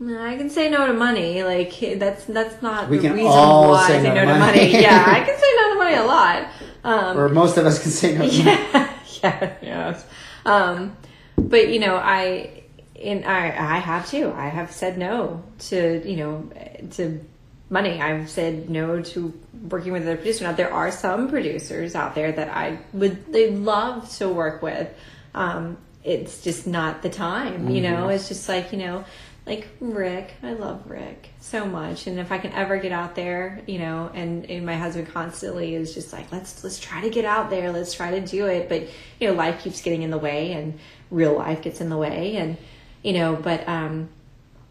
I 0.00 0.36
can 0.38 0.48
say 0.48 0.70
no 0.70 0.86
to 0.86 0.92
money. 0.92 1.42
Like 1.42 1.74
that's 1.98 2.24
that's 2.26 2.62
not 2.62 2.88
We 2.88 2.98
the 2.98 3.10
reason 3.10 3.24
why 3.26 3.88
say 3.88 3.98
I 3.98 4.02
say 4.02 4.14
no 4.14 4.24
no 4.26 4.32
to 4.34 4.38
money. 4.38 4.70
yeah, 4.70 5.04
I 5.08 5.18
can 5.26 5.36
say 5.36 5.52
no 5.58 5.64
to 5.72 5.78
money 5.82 5.96
a 5.96 6.04
lot. 6.04 6.46
Um, 6.88 7.18
Or 7.18 7.28
most 7.28 7.58
of 7.58 7.66
us 7.66 7.78
can 7.82 7.90
say 7.90 8.16
no. 8.16 8.24
yeah, 8.24 8.90
yeah, 9.22 9.54
yes. 9.62 10.06
Um, 10.46 10.96
but 11.36 11.68
you 11.68 11.80
know, 11.80 11.96
I 11.96 12.62
in 12.94 13.24
I 13.24 13.74
I 13.76 13.78
have 13.78 14.08
too. 14.08 14.32
I 14.34 14.48
have 14.48 14.72
said 14.72 14.96
no 14.96 15.42
to 15.68 16.02
you 16.08 16.16
know 16.16 16.50
to 16.92 17.20
money. 17.68 18.00
I've 18.00 18.30
said 18.30 18.70
no 18.70 19.02
to 19.02 19.38
working 19.68 19.92
with 19.92 20.02
another 20.02 20.16
producer. 20.16 20.44
Now 20.44 20.52
there 20.52 20.72
are 20.72 20.90
some 20.90 21.28
producers 21.28 21.94
out 21.94 22.14
there 22.14 22.32
that 22.32 22.48
I 22.48 22.78
would 22.94 23.32
they 23.32 23.50
love 23.50 24.08
to 24.16 24.30
work 24.30 24.62
with. 24.62 24.88
Um, 25.34 25.76
it's 26.04 26.42
just 26.42 26.66
not 26.66 27.02
the 27.02 27.10
time. 27.10 27.68
You 27.68 27.82
know, 27.82 28.08
it's 28.08 28.28
just 28.28 28.48
like 28.48 28.72
you 28.72 28.78
know. 28.78 29.04
Like 29.48 29.66
Rick, 29.80 30.34
I 30.42 30.52
love 30.52 30.90
Rick 30.90 31.30
so 31.40 31.64
much, 31.64 32.06
and 32.06 32.18
if 32.18 32.30
I 32.30 32.36
can 32.36 32.52
ever 32.52 32.76
get 32.76 32.92
out 32.92 33.14
there, 33.14 33.62
you 33.66 33.78
know, 33.78 34.10
and, 34.12 34.44
and 34.50 34.66
my 34.66 34.74
husband 34.76 35.08
constantly 35.08 35.74
is 35.74 35.94
just 35.94 36.12
like, 36.12 36.30
let's 36.30 36.62
let's 36.62 36.78
try 36.78 37.00
to 37.00 37.08
get 37.08 37.24
out 37.24 37.48
there, 37.48 37.72
let's 37.72 37.94
try 37.94 38.10
to 38.10 38.20
do 38.20 38.44
it, 38.46 38.68
but 38.68 38.82
you 39.18 39.26
know, 39.28 39.32
life 39.32 39.62
keeps 39.62 39.80
getting 39.80 40.02
in 40.02 40.10
the 40.10 40.18
way, 40.18 40.52
and 40.52 40.78
real 41.10 41.34
life 41.34 41.62
gets 41.62 41.80
in 41.80 41.88
the 41.88 41.96
way, 41.96 42.36
and 42.36 42.58
you 43.02 43.14
know, 43.14 43.36
but 43.36 43.66
um, 43.66 44.10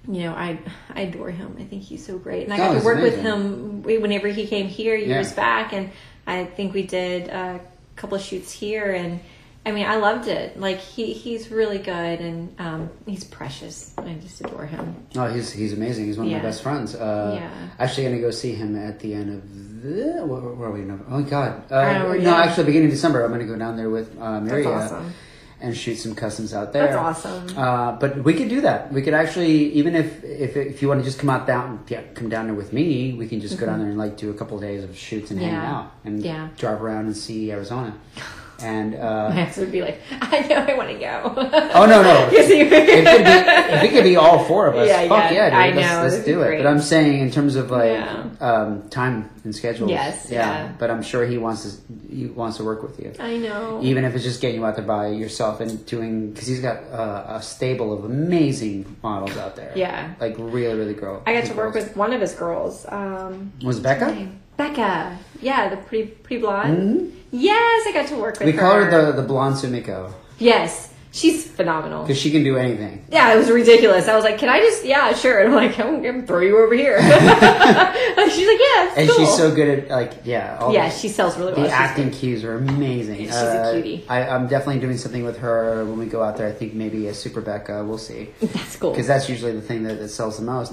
you 0.07 0.21
know, 0.21 0.33
I 0.33 0.59
I 0.93 1.01
adore 1.01 1.31
him. 1.31 1.55
I 1.59 1.63
think 1.63 1.81
he's 1.81 2.05
so 2.05 2.19
great, 2.19 2.43
and 2.43 2.53
I 2.53 2.57
Oh, 2.57 2.59
got 2.59 2.67
to 2.69 2.75
he's 2.75 2.85
work 2.85 3.01
with 3.01 3.19
him 3.19 3.81
whenever 3.81 4.27
he 4.27 4.45
came 4.45 4.67
here 4.67 4.95
years 4.95 5.29
Yeah. 5.31 5.35
back, 5.35 5.73
and 5.73 5.89
I 6.27 6.45
think 6.45 6.75
we 6.75 6.83
did 6.83 7.29
a 7.29 7.59
couple 7.95 8.15
of 8.17 8.21
shoots 8.23 8.51
here, 8.51 8.91
and 8.91 9.21
I 9.67 9.71
mean, 9.73 9.85
I 9.85 9.97
loved 9.97 10.29
it. 10.29 10.57
Like 10.57 10.79
he 10.79 11.11
he's 11.11 11.51
really 11.51 11.77
good 11.77 12.19
and 12.21 12.55
um, 12.57 12.89
he's 13.05 13.25
precious. 13.25 13.93
I 13.97 14.13
just 14.13 14.39
adore 14.39 14.65
him. 14.65 14.95
Oh, 15.15 15.27
he's 15.27 15.51
he's 15.51 15.73
amazing. 15.73 16.05
He's 16.05 16.17
one 16.17 16.27
of 16.27 16.31
Yeah. 16.31 16.37
my 16.37 16.43
best 16.43 16.63
friends. 16.63 16.95
Uh, 16.95 17.33
Yeah. 17.41 17.51
Actually, 17.77 18.03
going 18.03 18.15
to 18.15 18.21
go 18.21 18.31
see 18.31 18.53
him 18.53 18.77
at 18.77 18.99
the 19.01 19.13
end 19.13 19.29
of 19.35 19.41
the. 19.83 20.25
Where, 20.25 20.39
where 20.55 20.69
are 20.69 20.71
we? 20.71 20.81
now? 20.81 20.99
Oh 21.09 21.21
God. 21.21 21.69
Uh, 21.69 21.81
no, 21.99 22.13
yeah. 22.13 22.35
actually, 22.43 22.63
beginning 22.63 22.87
of 22.87 22.93
December, 22.93 23.23
I'm 23.25 23.31
going 23.33 23.45
to 23.45 23.51
go 23.53 23.59
down 23.59 23.75
there 23.75 23.89
with 23.89 24.17
uh, 24.21 24.39
Maria 24.39 24.69
awesome. 24.69 25.13
and 25.59 25.75
shoot 25.75 25.95
some 25.97 26.15
customs 26.15 26.53
out 26.53 26.71
there. 26.71 26.85
That's 26.93 27.25
awesome. 27.25 27.57
Uh, 27.57 27.91
but 27.99 28.23
we 28.23 28.33
could 28.35 28.47
do 28.47 28.61
that. 28.61 28.93
We 28.93 29.01
could 29.01 29.13
actually, 29.13 29.73
even 29.73 29.95
if 29.95 30.23
if 30.23 30.55
if 30.55 30.81
you 30.81 30.87
want 30.87 31.01
to 31.01 31.05
just 31.05 31.19
come 31.19 31.29
out 31.29 31.45
down, 31.45 31.83
yeah, 31.89 32.03
come 32.15 32.29
down 32.29 32.45
there 32.47 32.55
with 32.55 32.71
me. 32.71 33.15
We 33.15 33.27
can 33.27 33.41
just 33.41 33.59
go 33.59 33.65
down 33.65 33.79
there 33.79 33.89
and 33.89 33.97
like 33.97 34.15
do 34.15 34.29
a 34.31 34.33
couple 34.33 34.55
of 34.55 34.63
days 34.63 34.85
of 34.85 34.97
shoots 34.97 35.29
and 35.29 35.41
hang 35.41 35.51
Mm-hmm. 35.51 35.75
Out 35.75 35.91
and 36.05 36.23
Yeah. 36.23 36.47
drive 36.57 36.81
around 36.81 37.07
and 37.07 37.17
see 37.17 37.51
Arizona. 37.51 37.93
And 38.61 38.95
uh, 38.95 39.29
My 39.33 39.41
ex 39.41 39.57
would 39.57 39.71
be 39.71 39.81
like, 39.81 39.99
I 40.11 40.39
know 40.47 40.55
I 40.67 40.73
want 40.75 40.89
to 40.89 40.97
go. 40.97 41.33
oh 41.75 41.85
no 41.85 42.01
no, 42.01 42.27
it 42.31 42.47
could 42.47 42.47
be 42.47 43.73
if 43.77 43.83
it 43.83 43.91
could 43.91 44.03
be 44.03 44.15
all 44.15 44.43
four 44.45 44.67
of 44.67 44.75
us, 44.75 44.87
Yeah, 44.87 45.07
fuck 45.07 45.31
yeah, 45.31 45.33
yeah, 45.33 45.49
dude, 45.49 45.59
I 45.59 45.81
let's, 45.81 45.93
know, 45.93 46.01
let's 46.03 46.25
do 46.25 46.41
it. 46.41 46.45
great. 46.47 46.63
But 46.63 46.67
I'm 46.69 46.79
saying 46.81 47.19
in 47.21 47.31
terms 47.31 47.55
of 47.55 47.69
like 47.71 47.91
Yeah. 47.91 48.25
um, 48.41 48.89
time 48.89 49.29
and 49.43 49.55
schedules, 49.55 49.91
Yes, 49.91 50.27
yeah. 50.31 50.71
But 50.79 50.89
I'm 50.89 51.03
sure 51.03 51.25
he 51.25 51.37
wants 51.37 51.63
to 51.71 51.81
he 52.13 52.25
wants 52.27 52.57
to 52.57 52.63
work 52.63 52.81
with 52.83 52.99
you, 52.99 53.13
I 53.19 53.37
know. 53.37 53.79
even 53.83 54.05
if 54.05 54.15
it's 54.15 54.23
just 54.23 54.41
getting 54.41 54.59
you 54.59 54.65
out 54.65 54.75
there 54.75 54.85
by 54.85 55.07
yourself 55.09 55.59
and 55.61 55.85
doing 55.85 56.31
because 56.31 56.47
he's 56.47 56.59
got 56.61 56.77
uh, 56.91 57.37
a 57.37 57.41
stable 57.41 57.93
of 57.93 58.05
amazing 58.05 58.97
models 59.03 59.37
out 59.37 59.55
there. 59.55 59.71
Yeah. 59.75 60.13
like 60.19 60.35
really 60.39 60.77
really 60.77 60.93
girl. 60.95 61.21
I 61.27 61.33
got 61.33 61.45
to 61.45 61.53
work 61.53 61.73
with 61.75 61.95
one 61.95 62.11
of 62.13 62.21
his 62.21 62.33
girls. 62.33 62.85
Um, 62.89 63.53
was 63.63 63.79
Becca. 63.79 64.27
Becca. 64.57 65.17
Yeah, 65.41 65.69
the 65.69 65.77
pretty 65.77 66.07
pretty 66.07 66.41
blonde. 66.41 66.77
Mhm. 66.77 67.11
Yes, 67.31 67.87
I 67.87 67.91
got 67.93 68.07
to 68.07 68.15
work 68.15 68.39
with 68.39 68.45
We 68.47 68.51
her. 68.53 68.59
call 68.59 68.73
her 68.81 68.89
the 68.89 69.21
the 69.21 69.27
blonde 69.27 69.55
Sumiko 69.55 70.11
Yes, 70.39 70.89
she's 71.11 71.45
phenomenal. 71.47 72.03
because 72.03 72.17
she 72.19 72.31
can 72.31 72.43
do 72.43 72.57
anything. 72.57 73.05
Yeah, 73.09 73.33
it 73.33 73.37
was 73.37 73.49
ridiculous. 73.49 74.07
I 74.07 74.15
was 74.15 74.23
like, 74.23 74.37
"Can 74.37 74.49
I 74.49 74.59
just?" 74.59 74.85
Yeah, 74.85 75.13
sure. 75.13 75.39
And 75.39 75.49
I'm 75.53 75.55
like, 75.55 75.79
"I'm 75.79 76.01
gonna 76.01 76.25
throw 76.25 76.39
you 76.41 76.57
over 76.59 76.73
here." 76.73 76.97
she's 77.01 78.47
like, 78.47 78.59
"Yeah, 78.59 78.93
And 78.97 79.09
cool." 79.09 79.17
she's 79.17 79.35
so 79.35 79.53
good 79.53 79.79
at 79.79 79.89
like 79.89 80.13
yeah. 80.25 80.57
All 80.59 80.73
yeah, 80.73 80.89
she 80.89 81.09
sells 81.09 81.37
really 81.37 81.53
well. 81.53 81.61
The 81.63 81.67
She's 81.67 81.73
acting 81.73 82.11
cues 82.11 82.43
are 82.43 82.55
amazing. 82.55 83.17
She's 83.25 83.35
a 83.35 83.61
Uh, 83.69 83.71
cutie. 83.73 84.05
I, 84.09 84.27
I'm 84.27 84.47
definitely 84.47 84.81
doing 84.81 84.97
something 84.97 85.23
with 85.23 85.39
her 85.39 85.85
when 85.85 85.97
we 85.97 86.05
go 86.05 86.21
out 86.23 86.37
there. 86.37 86.47
I 86.47 86.51
think 86.51 86.73
maybe 86.73 87.07
a 87.07 87.13
Super 87.13 87.41
Becca. 87.41 87.83
We'll 87.85 87.97
see. 87.97 88.29
That's 88.41 88.75
cool. 88.77 88.91
Because 88.91 89.07
that's 89.07 89.29
usually 89.29 89.53
the 89.53 89.61
thing 89.61 89.83
that, 89.83 89.99
that 89.99 90.09
sells 90.09 90.37
the 90.37 90.43
most. 90.45 90.71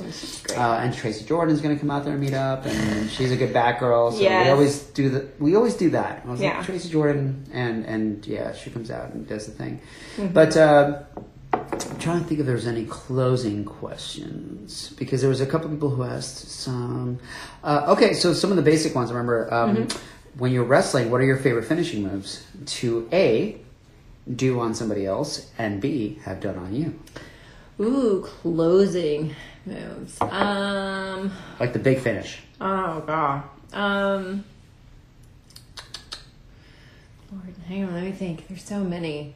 Uh, 0.57 0.61
and 0.83 0.93
Tracy 0.95 1.25
Jordan's 1.25 1.61
going 1.61 1.75
to 1.75 1.81
come 1.81 1.91
out 1.91 2.05
there 2.05 2.13
and 2.15 2.21
meet 2.23 2.35
up, 2.35 2.67
and 2.67 3.11
she's 3.11 3.31
a 3.33 3.37
good 3.37 3.53
back 3.53 3.81
girl. 3.81 4.11
So 4.13 4.19
we 4.21 4.29
always 4.51 4.81
do 4.83 5.09
the 5.09 5.29
we 5.39 5.55
always 5.57 5.75
do 5.75 5.91
that. 5.91 6.23
I 6.27 6.31
was 6.31 6.41
Yeah. 6.41 6.57
like 6.59 6.67
Tracy 6.67 6.89
Jordan, 6.91 7.45
and 7.53 7.85
and 7.87 8.27
yeah, 8.27 8.53
she 8.55 8.71
comes 8.71 8.91
out 8.91 9.13
and 9.13 9.27
does 9.27 9.47
the 9.47 9.53
thing. 9.53 9.81
Mm-hmm. 10.17 10.24
But 10.33 10.57
uh, 10.57 11.03
I'm 11.53 11.99
trying 11.99 12.21
to 12.21 12.25
think 12.27 12.41
if 12.41 12.47
there's 12.47 12.67
any 12.67 12.85
closing 12.87 13.65
questions 13.65 14.93
because 14.99 15.21
there 15.21 15.31
was 15.31 15.41
a 15.41 15.47
couple 15.47 15.69
people 15.71 15.91
who 15.91 16.03
asked 16.05 16.49
some. 16.49 17.19
Uh, 17.63 17.85
okay, 17.89 18.15
so 18.15 18.33
some 18.33 18.51
of 18.51 18.57
the 18.57 18.63
basic 18.63 18.95
ones. 18.95 19.11
I 19.11 19.15
remember 19.15 19.53
um, 19.53 19.77
Mm-hmm. 19.77 19.99
when 20.39 20.53
you're 20.53 20.65
wrestling, 20.65 21.11
what 21.11 21.21
are 21.21 21.25
your 21.25 21.37
favorite 21.37 21.65
finishing 21.65 22.03
moves? 22.03 22.45
To 22.67 23.09
a 23.13 23.57
do 24.35 24.59
on 24.61 24.75
somebody 24.75 25.05
else, 25.07 25.51
and 25.59 25.81
B 25.81 26.19
have 26.25 26.41
done 26.41 26.57
on 26.59 26.75
you. 26.75 26.99
Ooh, 27.81 28.23
closing 28.25 29.35
moves. 29.67 30.21
Um. 30.21 31.31
Like 31.61 31.73
the 31.73 31.79
big 31.79 31.99
finish. 32.01 32.41
Oh 32.61 33.01
god. 33.07 33.43
Um. 33.73 34.45
Lord, 37.33 37.55
hang 37.67 37.85
on. 37.85 37.95
Let 37.95 38.05
me 38.05 38.13
think. 38.13 38.47
There's 38.49 38.63
so 38.65 38.85
many. 38.85 39.35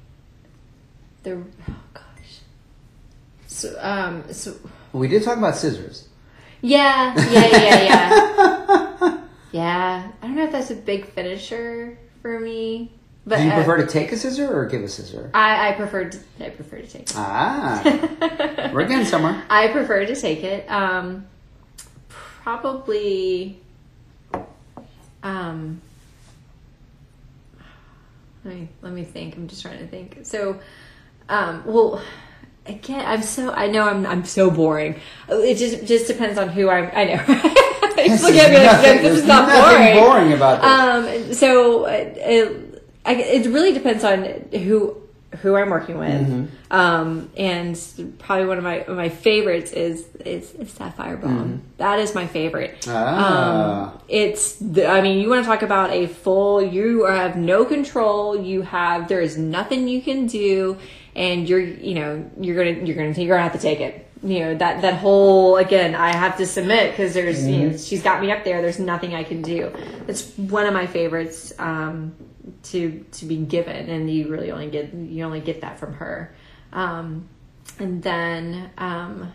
There. 1.22 1.42
Oh 1.68 1.74
gosh. 1.94 2.40
So 3.46 3.76
um. 3.80 4.24
So 4.32 4.54
we 4.92 5.08
did 5.08 5.22
talk 5.22 5.38
about 5.38 5.56
scissors. 5.56 6.08
yeah 6.62 7.14
yeah 7.30 7.46
yeah 7.46 7.82
yeah 7.82 9.18
yeah. 9.52 10.12
I 10.22 10.26
don't 10.26 10.36
know 10.36 10.44
if 10.44 10.52
that's 10.52 10.70
a 10.70 10.74
big 10.76 11.06
finisher 11.06 11.98
for 12.22 12.38
me, 12.40 12.90
but 13.26 13.38
Do 13.38 13.44
you 13.44 13.50
uh, 13.50 13.54
prefer 13.56 13.76
to 13.78 13.86
take 13.86 14.10
a 14.12 14.16
scissor 14.16 14.52
or 14.52 14.66
give 14.66 14.82
a 14.82 14.88
scissor? 14.88 15.30
I 15.34 15.68
I 15.70 15.72
prefer 15.72 16.08
to, 16.10 16.18
I 16.40 16.50
prefer 16.50 16.78
to 16.78 16.86
take. 16.86 17.02
it. 17.02 17.12
Ah, 17.16 17.82
we're 18.72 18.86
getting 18.86 19.04
somewhere. 19.06 19.42
I 19.50 19.68
prefer 19.68 20.06
to 20.06 20.14
take 20.16 20.42
it. 20.44 20.68
Um, 20.70 21.26
probably. 22.08 23.60
Um, 25.22 25.80
let 28.44 28.54
me 28.54 28.68
let 28.82 28.92
me 28.92 29.04
think. 29.04 29.36
I'm 29.36 29.48
just 29.48 29.62
trying 29.62 29.78
to 29.80 29.86
think. 29.86 30.20
So, 30.22 30.58
um, 31.28 31.62
well, 31.66 32.02
again, 32.66 33.04
I'm 33.04 33.22
so 33.22 33.52
I 33.52 33.68
know 33.68 33.88
I'm 33.88 34.06
I'm 34.06 34.24
so 34.24 34.50
boring. 34.50 35.00
It 35.28 35.56
just 35.56 35.86
just 35.86 36.06
depends 36.06 36.38
on 36.38 36.48
who 36.48 36.68
I'm. 36.68 36.90
I 36.94 37.04
know. 37.04 37.24
Look 37.98 38.34
at 38.34 38.50
me 38.50 38.90
like 38.90 39.02
this 39.02 39.18
is 39.18 39.26
not 39.26 39.48
boring. 39.48 39.94
boring 39.94 40.32
about 40.32 40.62
this. 40.62 41.28
Um, 41.28 41.34
so 41.34 41.84
uh, 41.86 41.88
it, 41.88 42.82
it 43.06 43.46
really 43.50 43.72
depends 43.72 44.04
on 44.04 44.24
who 44.52 44.96
who 45.42 45.56
I'm 45.56 45.68
working 45.68 45.98
with. 45.98 46.26
Mm-hmm. 46.26 46.72
Um, 46.72 47.30
and 47.36 47.78
probably 48.18 48.46
one 48.46 48.58
of 48.58 48.64
my 48.64 48.84
my 48.88 49.08
favorites 49.08 49.72
is 49.72 50.06
is, 50.24 50.52
is 50.54 50.70
Sapphire 50.70 51.16
Bomb. 51.16 51.62
That 51.76 51.98
is 51.98 52.14
my 52.14 52.26
favorite. 52.26 52.86
Ah. 52.88 53.92
Um, 53.92 54.00
it's 54.08 54.54
the, 54.54 54.86
I 54.86 55.00
mean, 55.00 55.20
you 55.20 55.28
want 55.28 55.44
to 55.44 55.48
talk 55.48 55.62
about 55.62 55.90
a 55.90 56.06
full. 56.06 56.62
You 56.62 57.04
have 57.04 57.36
no 57.36 57.64
control. 57.64 58.40
You 58.40 58.62
have 58.62 59.08
there 59.08 59.20
is 59.20 59.36
nothing 59.36 59.88
you 59.88 60.00
can 60.00 60.26
do, 60.26 60.78
and 61.18 61.48
you're 61.48 61.60
you 61.60 61.94
know 61.94 62.30
you're 62.40 62.56
gonna 62.56 62.86
you're 62.86 62.96
gonna 62.96 63.10
you're 63.10 63.28
gonna 63.28 63.42
have 63.42 63.52
to 63.52 63.58
take 63.58 63.80
it. 63.80 64.06
You 64.22 64.40
know 64.40 64.54
that 64.56 64.82
that 64.82 64.94
whole 64.94 65.56
again. 65.56 65.94
I 65.94 66.14
have 66.14 66.38
to 66.38 66.46
submit 66.46 66.92
because 66.92 67.12
there's 67.12 67.46
you 67.46 67.70
know 67.70 67.76
she's 67.76 68.02
got 68.02 68.22
me 68.22 68.30
up 68.30 68.44
there. 68.44 68.62
There's 68.62 68.78
nothing 68.78 69.14
I 69.14 69.24
can 69.24 69.42
do. 69.42 69.72
It's 70.06 70.32
one 70.38 70.66
of 70.66 70.72
my 70.72 70.86
favorites 70.86 71.52
um, 71.58 72.14
to 72.64 73.04
to 73.12 73.26
be 73.26 73.36
given, 73.36 73.90
and 73.90 74.08
you 74.08 74.28
really 74.28 74.52
only 74.52 74.70
get 74.70 74.94
you 74.94 75.24
only 75.24 75.40
get 75.40 75.60
that 75.60 75.78
from 75.78 75.94
her. 75.94 76.34
Um, 76.72 77.28
and 77.80 78.00
then 78.02 78.70
um, 78.78 79.32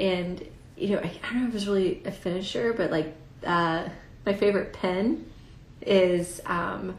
and 0.00 0.44
you 0.76 0.90
know 0.90 0.98
I, 0.98 1.12
I 1.22 1.32
don't 1.32 1.42
know 1.42 1.48
if 1.48 1.54
it's 1.54 1.66
really 1.66 2.02
a 2.04 2.10
finisher, 2.10 2.72
but 2.72 2.90
like 2.90 3.14
uh, 3.46 3.88
my 4.26 4.34
favorite 4.34 4.72
pen 4.72 5.26
is 5.80 6.40
um, 6.44 6.96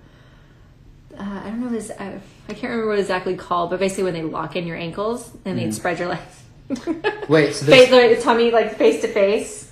uh, 1.18 1.42
I 1.44 1.50
don't 1.50 1.62
know 1.62 1.68
if 1.68 1.74
it's 1.74 1.90
uh, 1.90 2.20
I 2.48 2.54
can't 2.54 2.64
remember 2.64 2.88
what 2.88 3.00
it's 3.00 3.08
exactly 3.08 3.36
called, 3.36 3.70
but 3.70 3.80
basically 3.80 4.06
when 4.06 4.14
they 4.14 4.24
lock 4.24 4.56
in 4.56 4.68
your 4.68 4.78
ankles 4.78 5.32
and 5.46 5.58
they 5.58 5.72
spread 5.72 6.00
your 6.00 6.10
legs. 6.10 6.44
Wait, 7.30 7.56
so 7.56 7.66
face, 7.66 7.90
there's, 7.90 8.18
like, 8.18 8.24
tummy 8.24 8.52
like 8.52 8.76
face 8.76 9.02
to 9.02 9.08
face. 9.08 9.72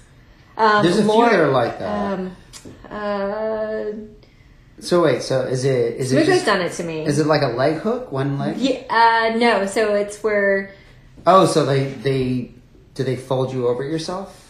Um, 0.58 0.84
there's 0.84 0.98
a 0.98 1.04
few 1.04 1.14
that 1.14 1.40
are 1.40 1.52
like 1.52 1.78
that. 1.80 2.20
Um, 2.20 2.36
uh, 2.90 3.86
so 4.80 5.04
wait, 5.04 5.22
so 5.22 5.42
is 5.42 5.66
it 5.66 5.96
is 5.96 6.12
it 6.12 6.26
just, 6.26 6.46
done 6.46 6.62
it 6.62 6.72
to 6.74 6.84
me. 6.84 7.06
is 7.06 7.20
it 7.20 7.28
like 7.28 7.42
a 7.42 7.48
leg 7.48 7.78
hook, 7.78 8.12
one 8.12 8.38
leg? 8.40 8.58
Yeah, 8.58 8.84
uh, 8.90 9.38
no. 9.38 9.66
So 9.66 9.96
it's 9.96 10.24
where 10.24 10.72
Oh, 11.26 11.46
so 11.46 11.66
they 11.66 11.86
they 11.86 12.52
do 12.94 13.04
they 13.04 13.16
fold 13.16 13.54
you 13.54 13.68
over 13.68 13.84
yourself? 13.84 14.44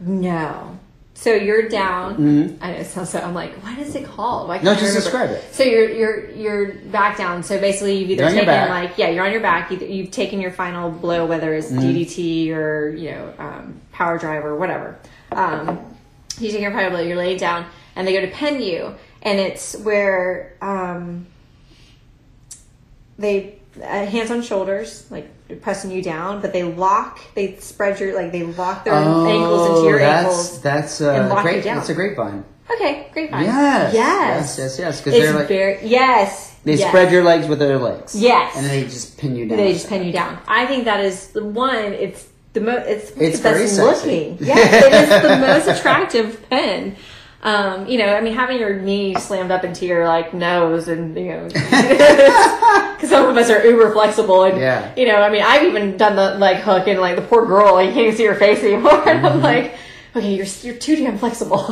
no. 0.00 0.78
So 1.20 1.34
you're 1.34 1.68
down. 1.68 2.16
Mhm. 2.16 2.58
I 2.60 2.72
know. 2.74 2.82
So, 2.84 3.02
so 3.04 3.18
I'm 3.18 3.34
like, 3.34 3.52
what 3.64 3.76
is 3.78 3.96
it 3.96 4.04
called? 4.06 4.46
Why 4.48 4.60
No, 4.62 4.76
just 4.76 4.94
describe 4.94 5.30
it. 5.30 5.42
So 5.52 5.64
you're 5.64 5.90
you're 5.90 6.30
you're 6.30 6.74
back 6.74 7.18
down. 7.18 7.42
So 7.42 7.58
basically, 7.58 7.98
you've 7.98 8.10
either 8.10 8.30
taken 8.30 8.46
like 8.68 8.96
yeah, 8.98 9.08
you're 9.08 9.26
on 9.26 9.32
your 9.32 9.40
back. 9.40 9.72
Either 9.72 9.84
you've 9.84 10.12
taken 10.12 10.40
your 10.40 10.52
final 10.52 10.92
blow, 10.92 11.26
whether 11.26 11.52
it's 11.54 11.72
Mm-hmm. 11.72 11.80
DDT 11.80 12.54
or 12.54 12.90
you 12.90 13.10
know 13.10 13.34
um, 13.40 13.80
power 13.90 14.16
drive 14.16 14.44
or 14.44 14.54
whatever. 14.54 14.96
Um, 15.32 15.80
you 16.38 16.52
take 16.52 16.60
your 16.60 16.70
final 16.70 16.90
blow. 16.90 17.00
You're 17.00 17.16
laying 17.16 17.38
down, 17.38 17.66
and 17.96 18.06
they 18.06 18.12
go 18.12 18.20
to 18.20 18.28
pen 18.30 18.62
you, 18.62 18.94
and 19.20 19.40
it's 19.40 19.74
where 19.76 20.54
um, 20.62 21.26
they 23.18 23.58
uh, 23.82 24.06
hands 24.06 24.30
on 24.30 24.42
shoulders, 24.42 25.04
like 25.10 25.28
pressing 25.62 25.90
you 25.90 26.02
down, 26.02 26.40
but 26.40 26.52
they 26.52 26.62
lock. 26.62 27.20
They 27.34 27.56
spread 27.56 27.98
your 28.00 28.14
like 28.14 28.32
they 28.32 28.42
lock 28.44 28.84
their 28.84 28.94
ankles 28.94 29.68
into 29.70 29.82
your 29.88 29.96
Oh, 29.96 29.98
that's, 29.98 30.24
ankles. 30.26 30.60
That's 30.62 31.00
and 31.00 31.32
uh, 31.32 31.42
great. 31.42 31.64
That's 31.64 31.88
a 31.88 31.94
grapevine. 31.94 32.44
Okay, 32.70 33.08
great. 33.14 33.30
Fine. 33.30 33.44
Yes, 33.44 33.94
Yes. 33.94 33.94
yes, 33.94 34.58
yes, 34.58 34.78
yes. 34.78 35.00
Because 35.00 35.14
It's 35.14 35.24
they're 35.26 35.34
like 35.38 35.48
very 35.48 35.86
yes. 35.86 36.54
they 36.64 36.74
yes. 36.74 36.88
spread 36.88 37.10
your 37.10 37.24
legs 37.24 37.46
with 37.48 37.58
their 37.60 37.78
legs. 37.78 38.14
Yes. 38.14 38.54
and 38.56 38.66
then 38.66 38.72
they 38.80 38.84
just 38.84 39.16
pin 39.18 39.36
you 39.36 39.46
down. 39.48 39.56
They 39.58 39.72
just 39.72 39.88
pin 39.88 40.04
you 40.04 40.12
down. 40.12 40.38
I 40.46 40.66
think 40.66 40.84
that 40.84 41.00
is 41.00 41.28
the 41.28 41.44
one. 41.44 41.94
It's 41.94 42.28
the 42.52 42.60
most. 42.60 42.86
It's, 42.86 43.10
It's 43.12 43.38
the 43.38 43.42
very 43.50 43.64
best 43.64 43.76
sexy. 43.76 44.30
looking. 44.30 44.38
Yes, 44.46 44.84
it 44.84 44.92
is 44.92 45.08
the 45.22 45.38
most 45.46 45.78
attractive 45.78 46.48
pin. 46.50 46.96
Um, 47.40 47.86
you 47.86 47.98
know, 47.98 48.14
I 48.16 48.20
mean, 48.20 48.34
having 48.34 48.58
your 48.58 48.74
knee 48.80 49.14
slammed 49.14 49.52
up 49.52 49.62
into 49.62 49.86
your 49.86 50.06
like 50.08 50.34
nose, 50.34 50.88
and 50.88 51.16
you 51.16 51.26
know, 51.26 51.44
because 51.48 53.10
some 53.10 53.28
of 53.28 53.36
us 53.36 53.48
are 53.48 53.64
uber 53.64 53.92
flexible, 53.92 54.42
and 54.44 54.58
Yeah. 54.58 54.92
you 54.96 55.06
know, 55.06 55.16
I 55.22 55.30
mean, 55.30 55.42
I've 55.42 55.62
even 55.62 55.96
done 55.96 56.16
the 56.16 56.34
like 56.38 56.58
hook, 56.58 56.88
and 56.88 57.00
like 57.00 57.14
the 57.16 57.22
poor 57.22 57.46
girl, 57.46 57.74
like, 57.74 57.86
you 57.88 57.92
can't 57.92 58.06
even 58.06 58.16
see 58.16 58.24
her 58.24 58.34
face 58.34 58.62
anymore, 58.64 58.92
and 59.08 59.18
Mm-hmm. 59.24 59.26
I'm 59.26 59.42
like. 59.42 59.74
Okay, 60.16 60.34
you're 60.34 60.46
you're 60.62 60.74
too 60.74 60.96
damn 60.96 61.18
flexible. 61.18 61.66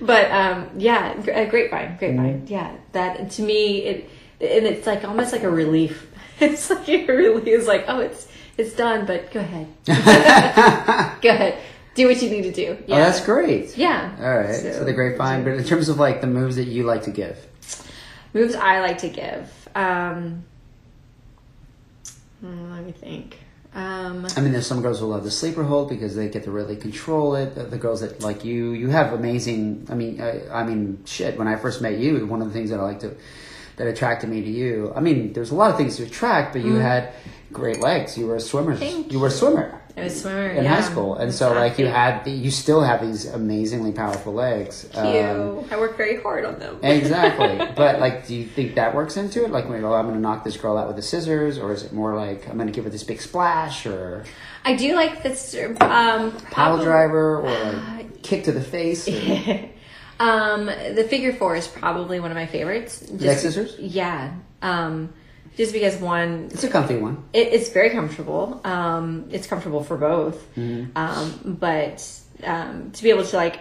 but 0.00 0.30
um, 0.32 0.70
yeah, 0.78 1.12
a 1.30 1.46
grapevine, 1.46 1.96
grapevine. 1.98 2.46
Yeah, 2.48 2.74
that 2.92 3.30
to 3.32 3.42
me 3.42 3.78
it 3.84 4.10
and 4.40 4.66
it's 4.66 4.86
like 4.86 5.04
almost 5.04 5.30
like 5.30 5.42
a 5.44 5.50
relief. 5.50 6.10
It's 6.40 6.68
like 6.70 6.88
it 6.88 7.06
really 7.06 7.48
is 7.50 7.68
like 7.68 7.84
oh 7.86 8.00
it's 8.00 8.26
it's 8.56 8.72
done, 8.74 9.04
but 9.06 9.30
go 9.30 9.40
ahead, 9.40 9.66
go 9.86 9.92
ahead, 11.30 11.58
do 11.94 12.06
what 12.08 12.20
you 12.22 12.30
need 12.30 12.42
to 12.42 12.52
do. 12.52 12.78
Yeah, 12.86 12.96
Oh, 12.96 12.98
that's 12.98 13.24
great. 13.24 13.76
Yeah. 13.76 14.14
All 14.20 14.36
right. 14.38 14.54
So, 14.54 14.72
So- 14.72 14.84
the 14.84 14.92
grapevine, 14.92 15.44
but 15.44 15.54
in 15.54 15.64
terms 15.64 15.88
of 15.88 15.98
like 15.98 16.20
the 16.20 16.26
moves 16.26 16.56
that 16.56 16.66
you 16.66 16.84
like 16.84 17.02
to 17.02 17.10
give, 17.10 17.46
moves 18.32 18.54
I 18.54 18.80
like 18.80 18.98
to 18.98 19.08
give. 19.08 19.50
Um, 19.74 20.44
hmm, 22.40 22.72
let 22.72 22.84
me 22.84 22.92
think. 22.92 23.38
Um, 23.74 24.24
I 24.36 24.40
mean, 24.40 24.52
there's 24.52 24.68
some 24.68 24.82
girls 24.82 25.00
who 25.00 25.06
love 25.06 25.24
the 25.24 25.32
sleeper 25.32 25.64
hold 25.64 25.88
because 25.88 26.14
they 26.14 26.28
get 26.28 26.44
to 26.44 26.52
really 26.52 26.76
control 26.76 27.34
it. 27.34 27.56
The, 27.56 27.64
the 27.64 27.78
girls 27.78 28.02
that 28.02 28.22
like 28.22 28.44
you, 28.44 28.70
you 28.70 28.88
have 28.88 29.12
amazing. 29.12 29.88
I 29.90 29.94
mean, 29.94 30.20
I, 30.20 30.48
I 30.48 30.64
mean, 30.64 31.02
shit. 31.06 31.36
When 31.36 31.48
I 31.48 31.56
first 31.56 31.80
met 31.82 31.98
you, 31.98 32.24
one 32.26 32.40
of 32.40 32.46
the 32.46 32.54
things 32.54 32.70
that 32.70 32.78
I 32.78 32.84
like 32.84 33.00
to 33.00 33.16
that 33.76 33.88
attracted 33.88 34.30
me 34.30 34.42
to 34.42 34.48
you. 34.48 34.92
I 34.94 35.00
mean, 35.00 35.32
there's 35.32 35.50
a 35.50 35.56
lot 35.56 35.72
of 35.72 35.76
things 35.76 35.96
to 35.96 36.04
attract, 36.04 36.52
but 36.52 36.62
you 36.62 36.76
had 36.76 37.12
great 37.54 37.80
legs. 37.80 38.18
You 38.18 38.26
were 38.26 38.36
a 38.36 38.40
swimmer. 38.40 38.74
Mm. 38.74 38.78
Thank 38.78 39.12
you 39.12 39.18
were 39.18 39.28
a 39.28 39.30
swimmer. 39.30 39.80
I 39.96 40.02
was 40.02 40.16
a 40.16 40.20
swimmer 40.20 40.48
in 40.48 40.64
yeah. 40.64 40.74
high 40.74 40.80
school, 40.80 41.14
and 41.14 41.32
so 41.32 41.52
like 41.52 41.78
you 41.78 41.86
had, 41.86 42.26
you 42.26 42.50
still 42.50 42.82
have 42.82 43.00
these 43.00 43.26
amazingly 43.26 43.92
powerful 43.92 44.32
legs. 44.32 44.88
Um, 44.92 45.64
I 45.70 45.78
work 45.78 45.96
very 45.96 46.20
hard 46.20 46.44
on 46.44 46.58
them. 46.58 46.80
exactly, 46.82 47.64
but 47.76 48.00
like, 48.00 48.26
do 48.26 48.34
you 48.34 48.44
think 48.44 48.74
that 48.74 48.92
works 48.92 49.16
into 49.16 49.44
it? 49.44 49.52
Like, 49.52 49.68
well, 49.68 49.94
I'm 49.94 50.06
going 50.06 50.16
to 50.16 50.20
knock 50.20 50.42
this 50.42 50.56
girl 50.56 50.76
out 50.76 50.88
with 50.88 50.96
the 50.96 51.02
scissors, 51.02 51.58
or 51.58 51.72
is 51.72 51.84
it 51.84 51.92
more 51.92 52.16
like 52.16 52.48
I'm 52.48 52.56
going 52.56 52.66
to 52.66 52.72
give 52.72 52.84
her 52.84 52.90
this 52.90 53.04
big 53.04 53.20
splash, 53.20 53.86
or 53.86 54.24
I 54.64 54.74
do 54.74 54.96
like 54.96 55.22
this 55.22 55.54
um, 55.80 56.32
pile 56.50 56.82
driver, 56.82 57.38
or 57.38 57.72
like 57.96 58.22
kick 58.24 58.44
to 58.44 58.52
the 58.52 58.60
face? 58.60 59.06
or- 59.06 59.70
um, 60.18 60.66
the 60.66 61.06
figure 61.08 61.32
four 61.32 61.54
is 61.54 61.68
probably 61.68 62.18
one 62.18 62.32
of 62.32 62.36
my 62.36 62.46
favorites. 62.46 62.98
Just- 62.98 63.22
Leg 63.22 63.38
scissors? 63.38 63.76
Yeah. 63.78 64.34
Um, 64.60 65.12
just 65.56 65.72
because 65.72 65.96
one, 65.96 66.48
It's 66.52 66.64
a 66.64 66.68
comfy 66.68 66.96
one. 66.96 67.24
it, 67.32 67.48
it's 67.52 67.68
very 67.70 67.90
comfortable. 67.90 68.60
Um, 68.64 69.28
it's 69.30 69.46
comfortable 69.46 69.84
for 69.84 69.96
both. 69.96 70.36
Mm-hmm. 70.56 70.96
Um, 70.96 71.56
but 71.58 72.20
um, 72.42 72.90
to 72.90 73.02
be 73.02 73.10
able 73.10 73.24
to 73.24 73.36
like, 73.36 73.60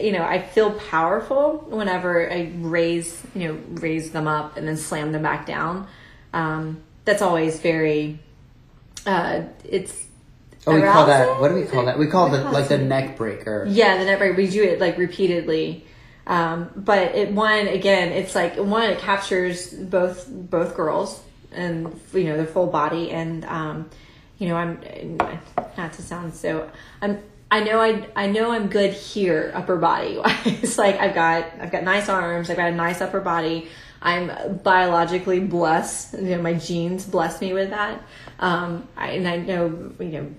you 0.00 0.12
know, 0.12 0.22
I 0.22 0.40
feel 0.42 0.72
powerful 0.72 1.66
whenever 1.68 2.30
I 2.30 2.52
raise, 2.58 3.20
you 3.34 3.48
know, 3.48 3.60
raise 3.80 4.10
them 4.12 4.28
up 4.28 4.56
and 4.56 4.66
then 4.68 4.76
slam 4.76 5.12
them 5.12 5.22
back 5.22 5.46
down. 5.46 5.88
Um, 6.32 6.82
that's 7.04 7.22
always 7.22 7.58
very. 7.60 8.20
Uh, 9.06 9.42
it's. 9.64 10.06
Oh, 10.66 10.74
we 10.74 10.82
call 10.82 11.06
that. 11.06 11.40
What 11.40 11.48
do 11.48 11.54
we 11.54 11.64
call 11.64 11.86
that? 11.86 11.98
We 11.98 12.06
call 12.06 12.32
it 12.34 12.42
call 12.42 12.52
like 12.52 12.68
the 12.68 12.78
neck 12.78 13.16
breaker. 13.16 13.66
Yeah, 13.68 13.96
the 13.96 14.04
neck 14.04 14.18
breaker. 14.18 14.36
We 14.36 14.48
do 14.48 14.62
it 14.62 14.78
like 14.78 14.98
repeatedly. 14.98 15.84
Um, 16.28 16.70
but 16.76 17.14
it 17.16 17.32
one 17.32 17.66
again, 17.66 18.12
it's 18.12 18.34
like 18.34 18.56
one 18.56 18.90
it 18.90 18.98
captures 18.98 19.72
both 19.72 20.28
both 20.28 20.76
girls 20.76 21.22
and 21.52 21.98
you 22.12 22.24
know 22.24 22.36
their 22.36 22.46
full 22.46 22.66
body 22.66 23.10
and 23.10 23.44
um, 23.46 23.90
you 24.36 24.48
know 24.48 24.56
I'm 24.56 25.16
not 25.76 25.94
to 25.94 26.02
sound 26.02 26.34
so 26.34 26.70
I'm 27.00 27.22
I 27.50 27.60
know 27.60 27.80
I 27.80 28.06
I 28.14 28.26
know 28.26 28.52
I'm 28.52 28.68
good 28.68 28.92
here 28.92 29.50
upper 29.54 29.76
body 29.76 30.18
wise. 30.18 30.76
like 30.78 30.96
I've 30.96 31.14
got 31.14 31.46
I've 31.60 31.72
got 31.72 31.82
nice 31.82 32.08
arms. 32.08 32.50
I've 32.50 32.58
got 32.58 32.70
a 32.70 32.74
nice 32.74 33.00
upper 33.00 33.20
body. 33.20 33.68
I'm 34.02 34.58
biologically 34.58 35.40
blessed. 35.40 36.14
You 36.14 36.36
know, 36.36 36.42
my 36.42 36.54
genes 36.54 37.04
bless 37.06 37.40
me 37.40 37.52
with 37.52 37.70
that. 37.70 38.02
Um, 38.38 38.86
I, 38.96 39.10
and 39.12 39.26
I 39.26 39.38
know, 39.38 39.92
you 39.98 40.08
know, 40.08 40.30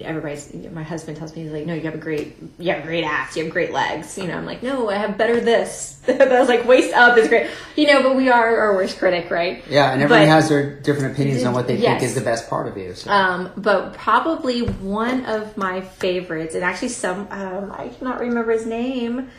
everybody's, 0.00 0.52
my 0.72 0.82
husband 0.82 1.16
tells 1.16 1.34
me, 1.34 1.42
he's 1.42 1.52
like, 1.52 1.66
no, 1.66 1.74
you 1.74 1.82
have 1.82 1.94
a 1.94 1.98
great, 1.98 2.36
you 2.58 2.72
have 2.72 2.82
a 2.82 2.86
great 2.86 3.04
ass, 3.04 3.36
you 3.36 3.44
have 3.44 3.52
great 3.52 3.72
legs. 3.72 4.18
You 4.18 4.26
know, 4.26 4.36
I'm 4.36 4.44
like, 4.44 4.62
no, 4.62 4.90
I 4.90 4.96
have 4.96 5.16
better 5.16 5.40
this. 5.40 6.00
that 6.06 6.28
was 6.30 6.48
like, 6.48 6.66
waist 6.66 6.92
up 6.94 7.16
is 7.16 7.28
great. 7.28 7.50
You 7.76 7.86
know, 7.86 8.02
but 8.02 8.16
we 8.16 8.28
are 8.28 8.56
our 8.58 8.74
worst 8.74 8.98
critic, 8.98 9.30
right? 9.30 9.64
Yeah, 9.68 9.92
and 9.92 10.02
everyone 10.02 10.26
But- 10.26 10.32
has 10.32 10.48
their 10.48 10.80
different 10.80 11.14
opinions 11.14 11.44
on 11.44 11.54
what 11.54 11.66
they 11.66 11.78
think 11.78 12.02
is 12.02 12.14
the 12.14 12.20
best 12.20 12.50
part 12.50 12.68
of 12.68 12.76
you. 12.76 12.94
So. 12.94 13.10
Um, 13.10 13.50
but 13.56 13.94
probably 13.94 14.60
one 14.60 15.24
of 15.26 15.56
my 15.56 15.80
favorites, 15.80 16.54
and 16.54 16.64
actually 16.64 16.88
some, 16.88 17.28
um, 17.30 17.72
I 17.72 17.88
cannot 17.88 18.20
remember 18.20 18.52
his 18.52 18.66
name, 18.66 19.30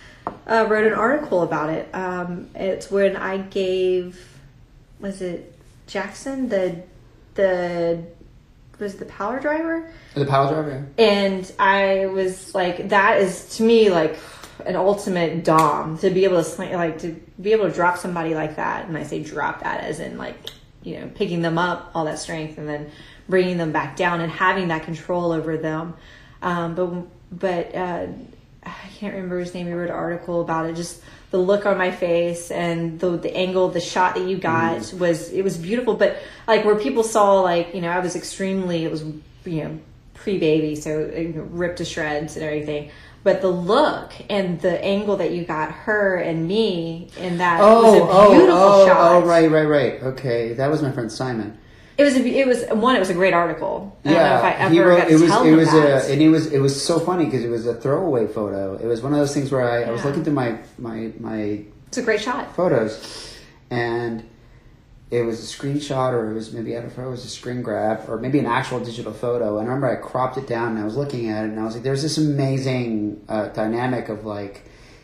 uh, 0.47 0.65
wrote 0.69 0.87
an 0.87 0.93
article 0.93 1.41
about 1.41 1.69
it. 1.69 1.93
Um, 1.93 2.49
it's 2.55 2.89
when 2.89 3.15
I 3.15 3.37
gave, 3.37 4.39
was 4.99 5.21
it 5.21 5.53
Jackson 5.87 6.49
the, 6.49 6.81
the, 7.35 8.03
was 8.83 8.95
the 8.95 9.05
power 9.05 9.39
driver? 9.39 9.89
the 10.13 10.25
power 10.25 10.53
driver. 10.53 10.85
And 10.97 11.51
I 11.57 12.05
was 12.05 12.53
like, 12.53 12.89
that 12.89 13.19
is 13.19 13.57
to 13.57 13.63
me 13.63 13.89
like 13.89 14.17
an 14.65 14.75
ultimate 14.75 15.43
dom 15.43 15.97
to 15.97 16.09
be 16.09 16.25
able 16.25 16.43
to 16.43 16.61
like 16.75 16.99
to 16.99 17.19
be 17.41 17.51
able 17.53 17.67
to 17.67 17.73
drop 17.73 17.97
somebody 17.97 18.35
like 18.35 18.57
that. 18.57 18.87
And 18.87 18.97
I 18.97 19.03
say 19.03 19.23
drop 19.23 19.63
that 19.63 19.81
as 19.83 19.99
in 19.99 20.17
like 20.17 20.35
you 20.83 20.99
know 20.99 21.09
picking 21.15 21.41
them 21.41 21.57
up, 21.57 21.91
all 21.95 22.05
that 22.05 22.19
strength, 22.19 22.57
and 22.57 22.67
then 22.69 22.91
bringing 23.27 23.57
them 23.57 23.71
back 23.71 23.95
down 23.95 24.21
and 24.21 24.31
having 24.31 24.67
that 24.67 24.83
control 24.83 25.31
over 25.31 25.57
them. 25.57 25.95
Um, 26.41 26.75
but 26.75 27.07
but 27.31 27.75
uh, 27.75 28.07
I 28.63 28.89
can't 28.97 29.13
remember 29.15 29.39
his 29.39 29.53
name. 29.53 29.67
He 29.67 29.73
wrote 29.73 29.89
an 29.89 29.95
article 29.95 30.41
about 30.41 30.69
it. 30.69 30.75
Just 30.75 31.01
the 31.33 31.39
look 31.39 31.65
on 31.65 31.79
my 31.79 31.89
face 31.89 32.51
and 32.51 32.99
the 32.99 33.17
the 33.17 33.35
angle, 33.35 33.67
the 33.67 33.81
shot 33.81 34.13
that 34.13 34.27
you 34.27 34.37
got 34.37 34.77
mm-hmm. 34.77 34.99
was 34.99 35.31
it 35.31 35.43
was 35.43 35.57
beautiful. 35.57 35.95
But 35.95 36.19
like 36.47 36.63
where 36.63 36.75
people 36.75 37.01
saw 37.01 37.41
like 37.41 37.73
you 37.73 37.81
know 37.81 37.89
I 37.89 37.97
was 37.99 38.15
extremely 38.15 38.85
it 38.85 38.91
was 38.91 39.01
you 39.43 39.63
know 39.63 39.79
pre 40.13 40.37
baby 40.37 40.75
so 40.75 41.07
know, 41.07 41.41
ripped 41.49 41.79
to 41.79 41.85
shreds 41.85 42.35
and 42.35 42.45
everything. 42.45 42.91
But 43.23 43.41
the 43.41 43.49
look 43.49 44.13
and 44.29 44.61
the 44.61 44.79
angle 44.83 45.17
that 45.17 45.31
you 45.31 45.43
got 45.43 45.71
her 45.71 46.17
and 46.17 46.47
me 46.47 47.09
in 47.17 47.39
that 47.39 47.61
Oh, 47.63 47.81
was 47.81 47.95
a 47.95 48.13
oh, 48.13 48.31
beautiful 48.31 48.55
oh, 48.55 48.83
oh 48.83 48.87
shot. 48.87 49.11
oh, 49.13 49.25
right, 49.25 49.49
right, 49.49 49.65
right. 49.65 50.03
Okay, 50.03 50.53
that 50.53 50.69
was 50.69 50.83
my 50.83 50.91
friend 50.91 51.11
Simon. 51.11 51.57
It 51.97 52.03
was 52.03 52.15
a, 52.15 52.25
it 52.25 52.47
was 52.47 52.65
one. 52.71 52.95
It 52.95 52.99
was 52.99 53.09
a 53.09 53.13
great 53.13 53.33
article. 53.33 53.97
I 54.03 54.09
don't 54.09 54.17
know 54.17 54.37
if 54.37 54.43
I 54.43 54.51
ever 54.53 54.73
he 54.73 54.79
wrote. 54.79 54.97
got 54.97 55.11
It 55.11 55.19
was. 55.19 55.31
It 55.31 55.55
was 55.55 55.73
a, 55.73 56.11
and 56.11 56.21
it 56.21 56.29
was. 56.29 56.51
It 56.51 56.59
was 56.59 56.83
so 56.83 56.99
funny 56.99 57.25
because 57.25 57.43
it 57.45 57.49
was 57.49 57.67
a 57.67 57.75
throwaway 57.75 58.25
photo. 58.25 58.75
It 58.77 58.85
was 58.85 59.01
one 59.01 59.13
of 59.13 59.19
those 59.19 59.33
things 59.33 59.51
where 59.51 59.69
I, 59.69 59.83
I 59.83 59.91
was 59.91 60.03
looking 60.03 60.23
through 60.23 60.33
my 60.33 60.57
my 60.79 61.11
my 61.19 61.65
it's 61.87 61.97
a 61.99 62.01
great 62.01 62.21
shot. 62.21 62.55
photos, 62.55 63.37
and 63.69 64.27
it 65.11 65.21
was 65.21 65.39
a 65.39 65.57
screenshot, 65.57 66.13
or 66.13 66.31
it 66.31 66.33
was 66.33 66.51
maybe 66.51 66.75
I 66.75 66.81
don't 66.81 66.97
know, 66.97 67.07
it 67.07 67.11
was 67.11 67.25
a 67.25 67.29
screen 67.29 67.61
grab, 67.61 68.09
or 68.09 68.17
maybe 68.17 68.39
an 68.39 68.47
actual 68.47 68.79
digital 68.79 69.13
photo. 69.13 69.59
And 69.59 69.67
I 69.67 69.71
remember 69.71 69.87
I 69.87 69.95
cropped 69.95 70.37
it 70.37 70.47
down, 70.47 70.69
and 70.71 70.79
I 70.79 70.85
was 70.85 70.97
looking 70.97 71.29
at 71.29 71.45
it, 71.45 71.49
and 71.49 71.59
I 71.59 71.63
was 71.63 71.75
like, 71.75 71.83
"There's 71.83 72.01
this 72.01 72.17
amazing 72.17 73.23
uh, 73.29 73.49
dynamic 73.49 74.09
of 74.09 74.25
like, 74.25 74.63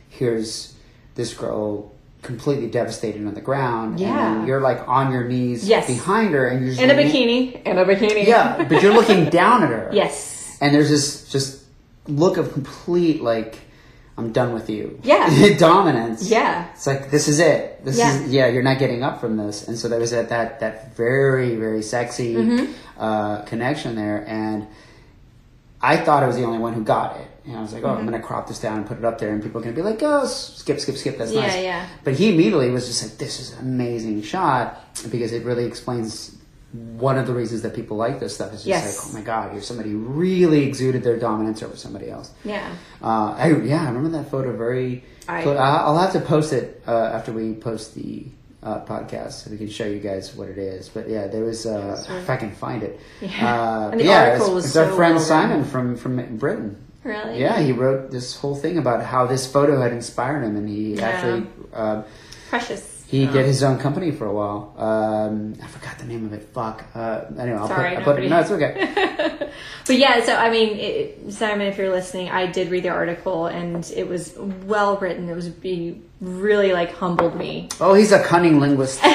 here's 0.10 0.74
this 1.14 1.36
girl." 1.36 1.94
Completely 2.22 2.68
devastated 2.68 3.26
on 3.26 3.34
the 3.34 3.42
ground, 3.42 3.92
and 3.92 4.00
Yeah. 4.02 4.46
you're 4.46 4.60
like 4.60 4.86
on 4.88 5.12
your 5.14 5.24
knees 5.24 5.68
Yes. 5.68 5.88
behind 5.88 6.34
her, 6.34 6.48
and 6.48 6.60
you're 6.66 6.70
just 6.76 6.82
In 6.82 6.90
a 6.92 6.94
bikini. 6.94 7.64
In 7.66 7.78
a 7.78 7.86
bikini. 7.86 8.28
Yeah, 8.28 8.66
but 8.68 8.82
you're 8.84 8.94
looking 8.94 9.30
down 9.42 9.64
at 9.64 9.70
her. 9.70 9.90
Yes. 9.94 10.58
And 10.60 10.74
there's 10.76 10.90
this 10.90 11.30
just 11.30 11.62
look 12.08 12.36
of 12.38 12.52
complete 12.52 13.24
like 13.24 13.60
I'm 14.18 14.34
done 14.34 14.54
with 14.54 14.70
you. 14.70 15.00
Yeah. 15.02 15.30
Dominance. 15.58 16.30
Yeah. 16.30 16.66
It's 16.74 16.86
like 16.86 17.10
this 17.10 17.30
is 17.30 17.40
it. 17.40 17.86
This 17.86 17.98
Yeah. 17.98 18.14
is 18.20 18.30
yeah, 18.30 18.48
you're 18.48 18.64
not 18.64 18.80
getting 18.80 19.02
up 19.02 19.22
from 19.22 19.38
this. 19.38 19.66
And 19.70 19.78
so 19.80 19.88
there 19.88 20.00
was 20.00 20.12
that 20.12 20.28
that 20.28 20.60
that 20.60 20.98
very, 20.98 21.56
very 21.56 21.82
sexy 21.82 22.36
Mm-hmm. 22.36 22.74
uh, 23.02 23.44
connection 23.44 23.96
there 23.96 24.26
and 24.28 24.68
I 25.82 25.96
thought 25.96 26.24
I 26.24 26.28
was 26.28 26.36
the 26.36 26.44
only 26.44 26.60
one 26.60 26.74
who 26.74 26.84
got 26.84 27.16
it. 27.16 27.28
And 27.50 27.58
I 27.58 27.62
was 27.62 27.74
like, 27.74 27.84
oh, 27.84 27.88
Mm-hmm. 27.88 27.98
I'm 28.00 28.08
going 28.08 28.22
to 28.22 28.26
crop 28.26 28.48
this 28.48 28.60
down 28.60 28.78
and 28.78 28.86
put 28.86 28.98
it 29.00 29.04
up 29.06 29.18
there, 29.18 29.32
and 29.34 29.42
people 29.42 29.60
are 29.60 29.64
going 29.64 29.76
to 29.76 29.82
be 29.82 29.86
like, 29.86 30.00
oh, 30.04 30.26
skip, 30.28 30.80
skip, 30.80 30.96
skip. 30.98 31.18
That's 31.18 31.32
Yeah, 31.32 31.42
nice. 31.42 31.56
yeah. 31.56 31.62
Yeah. 31.62 31.88
But 32.04 32.14
he 32.14 32.32
immediately 32.34 32.70
was 32.70 32.86
just 32.88 33.02
like, 33.04 33.18
this 33.18 33.40
is 33.40 33.54
an 33.54 33.60
amazing 33.60 34.22
shot 34.22 34.80
because 35.10 35.34
it 35.34 35.44
really 35.44 35.66
explains 35.66 36.38
one 36.72 37.18
of 37.18 37.26
the 37.26 37.34
reasons 37.34 37.64
that 37.64 37.74
people 37.74 37.98
like 37.98 38.20
this 38.20 38.36
stuff. 38.36 38.50
Is 38.54 38.60
just 38.64 38.68
Yes. 38.68 38.98
like, 38.98 39.08
oh 39.10 39.18
my 39.18 39.26
god, 39.26 39.54
you're 39.54 39.64
somebody 39.64 39.90
who 39.90 39.98
really 39.98 40.64
exuded 40.68 41.04
their 41.04 41.18
dominance 41.18 41.64
over 41.64 41.76
somebody 41.76 42.12
else. 42.12 42.30
Yeah. 42.46 42.70
Uh, 43.02 43.34
I, 43.36 43.48
yeah, 43.64 43.82
I 43.84 43.88
remember 43.90 44.10
that 44.20 44.30
photo 44.30 44.56
very. 44.56 45.04
I- 45.28 45.44
I'll 45.44 45.98
have 45.98 46.14
to 46.14 46.20
post 46.22 46.54
it 46.54 46.82
uh, 46.88 46.92
after 46.92 47.32
we 47.32 47.54
post 47.56 47.96
the 47.96 48.26
uh, 48.62 48.82
podcast 48.86 49.32
so 49.44 49.50
we 49.52 49.58
can 49.58 49.70
show 49.70 49.86
you 49.86 50.00
guys 50.00 50.36
what 50.36 50.50
it 50.50 50.58
is. 50.60 50.90
But 50.90 51.10
yeah, 51.10 51.26
there 51.28 51.44
was 51.44 51.66
uh, 51.66 52.04
if 52.22 52.30
I 52.30 52.38
can 52.38 52.52
find 52.52 52.84
it. 52.84 53.00
Yeah. 53.22 53.30
Uh, 53.58 53.90
And 53.92 54.00
the 54.02 54.06
yeah, 54.06 54.24
article 54.30 54.46
it's, 54.48 54.54
was 54.56 54.66
it's 54.68 54.76
our 54.76 54.92
friend 54.94 55.16
well 55.16 55.24
Simon 55.24 55.64
from 55.66 55.96
from 55.98 56.38
Britain. 56.38 56.78
Really? 57.04 57.40
Yeah, 57.40 57.60
he 57.60 57.72
wrote 57.72 58.12
this 58.12 58.36
whole 58.36 58.56
thing 58.56 58.78
about 58.78 59.04
how 59.04 59.26
this 59.26 59.50
photo 59.52 59.80
had 59.82 59.94
inspired 59.94 60.44
him, 60.44 60.56
and 60.58 60.68
he 60.68 60.96
Yeah. 60.96 61.08
actually 61.08 61.48
uh, 61.74 62.04
Precious. 62.50 62.89
He 63.10 63.28
Oh. 63.28 63.32
did 63.32 63.46
his 63.46 63.64
own 63.64 63.80
company 63.80 64.12
for 64.12 64.26
a 64.28 64.32
while. 64.34 64.74
Um, 64.78 65.56
I 65.64 65.68
forgot 65.68 65.98
the 65.98 66.06
name 66.06 66.26
of 66.28 66.34
it. 66.34 66.44
Fuck. 66.54 66.86
Uh, 66.94 67.22
anyway, 67.40 67.58
I'll 67.58 67.68
Sorry, 67.68 67.90
put, 67.96 67.98
I'll 68.00 68.04
put 68.16 68.24
it. 68.24 68.30
No, 68.30 68.40
it's 68.40 68.52
okay. 68.52 69.50
But 69.88 69.98
yeah, 69.98 70.24
so 70.24 70.36
I 70.36 70.52
mean, 70.52 70.78
it, 70.78 71.34
Simon, 71.34 71.66
if 71.66 71.78
you're 71.80 71.90
listening, 71.90 72.30
I 72.30 72.46
did 72.46 72.70
read 72.70 72.84
the 72.84 72.90
article 72.90 73.48
and 73.48 73.92
it 73.96 74.08
was 74.08 74.38
well 74.38 74.98
written. 74.98 75.28
It 75.28 75.34
was 75.34 75.50
be 75.50 76.00
really 76.22 76.72
like 76.74 76.94
humbled 76.94 77.36
me. 77.36 77.70
Oh, 77.82 77.96
he's 77.96 78.12
a 78.12 78.22
cunning 78.24 78.60
linguist. 78.60 79.00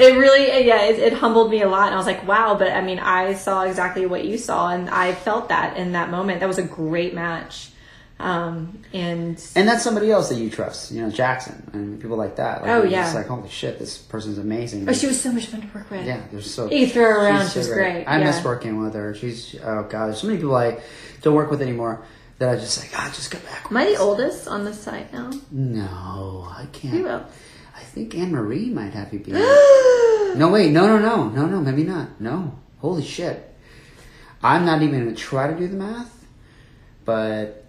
It 0.00 0.16
really, 0.16 0.64
yeah, 0.64 0.84
it, 0.84 1.00
it 1.00 1.12
humbled 1.12 1.50
me 1.50 1.60
a 1.62 1.68
lot. 1.68 1.86
And 1.86 1.94
I 1.94 1.96
was 1.96 2.06
like, 2.06 2.24
wow. 2.24 2.54
But 2.56 2.70
I 2.70 2.82
mean, 2.82 3.00
I 3.00 3.34
saw 3.34 3.62
exactly 3.64 4.06
what 4.06 4.24
you 4.24 4.38
saw, 4.38 4.68
and 4.68 4.88
I 4.88 5.12
felt 5.12 5.48
that 5.48 5.76
in 5.76 5.90
that 5.92 6.08
moment. 6.08 6.38
That 6.38 6.46
was 6.46 6.58
a 6.58 6.62
great 6.62 7.14
match. 7.14 7.70
Um, 8.20 8.80
and 8.92 9.40
And 9.54 9.68
that's 9.68 9.84
somebody 9.84 10.10
else 10.10 10.28
that 10.30 10.38
you 10.38 10.50
trust, 10.50 10.90
you 10.90 11.00
know, 11.02 11.10
Jackson 11.10 11.70
and 11.72 12.00
people 12.00 12.16
like 12.16 12.34
that. 12.36 12.62
Like, 12.62 12.70
Oh, 12.70 12.82
yeah. 12.82 13.02
Just 13.04 13.14
like, 13.14 13.26
holy 13.26 13.48
shit, 13.48 13.78
this 13.78 13.96
person's 13.96 14.38
amazing. 14.38 14.88
oh, 14.88 14.92
she 14.92 15.06
was 15.06 15.20
so 15.20 15.30
much 15.30 15.46
fun 15.46 15.60
to 15.60 15.68
work 15.72 15.88
with. 15.90 16.04
yeah, 16.04 16.20
they're 16.32 16.42
so. 16.42 16.68
You 16.68 16.86
could 16.86 16.94
throw 16.94 17.04
her 17.04 17.26
around, 17.26 17.46
she's 17.46 17.56
was 17.56 17.68
so 17.68 17.74
great, 17.74 18.04
I 18.06 18.18
miss 18.18 18.42
working 18.42 18.82
with 18.82 18.94
her. 18.94 19.14
She's 19.14 19.54
oh 19.62 19.84
god, 19.88 20.06
there's 20.06 20.20
so 20.20 20.26
many 20.26 20.38
people 20.38 20.56
I 20.56 20.80
don't 21.22 21.34
work 21.34 21.50
with 21.50 21.62
anymore 21.62 22.02
that 22.38 22.48
I 22.50 22.56
just 22.56 22.78
like, 22.80 22.90
ah, 22.98 23.10
just 23.14 23.30
go 23.30 23.38
back. 23.40 23.66
Am 23.70 23.76
I 23.76 23.84
the 23.84 23.96
oldest 23.98 24.48
on 24.48 24.64
the 24.64 24.72
site 24.74 25.12
now? 25.12 25.30
No, 25.52 26.48
I 26.50 26.66
can't. 26.72 26.94
Who 26.94 27.06
else? 27.06 27.30
I 27.76 27.82
think 27.82 28.16
Anne 28.16 28.32
Marie 28.32 28.68
might 28.70 28.94
have 28.94 29.12
you 29.12 29.20
be. 29.20 29.30
no, 29.32 30.50
wait, 30.52 30.72
no, 30.72 30.86
no, 30.88 30.98
no, 30.98 31.28
no, 31.28 31.46
no, 31.46 31.60
maybe 31.60 31.84
not. 31.84 32.20
No, 32.20 32.58
holy 32.80 33.04
shit. 33.04 33.44
I'm 34.42 34.64
not 34.64 34.82
even 34.82 35.04
gonna 35.04 35.14
try 35.16 35.46
to 35.52 35.56
do 35.56 35.68
the 35.68 35.76
math, 35.76 36.26
but. 37.04 37.64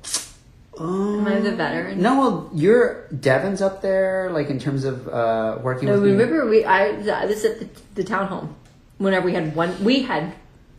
Um, 0.80 1.28
Am 1.28 1.28
I 1.28 1.40
the 1.42 1.52
veteran? 1.52 2.02
No, 2.02 2.18
well, 2.20 2.50
you're 2.54 3.06
Devin's 3.08 3.62
up 3.62 3.82
there, 3.82 4.30
like 4.32 4.50
in 4.50 4.60
terms 4.60 4.86
of 4.86 5.08
uh, 5.10 5.58
working 5.62 5.88
No, 5.88 5.94
with 5.96 6.04
me. 6.04 6.12
remember 6.12 6.48
we 6.48 6.64
I 6.66 6.94
this 6.94 7.44
at 7.46 7.60
the, 7.60 7.68
the 7.96 8.04
townhome. 8.04 8.54
Whenever 8.98 9.26
we 9.26 9.34
had 9.34 9.56
one, 9.56 9.84
we 9.84 10.04
had 10.04 10.34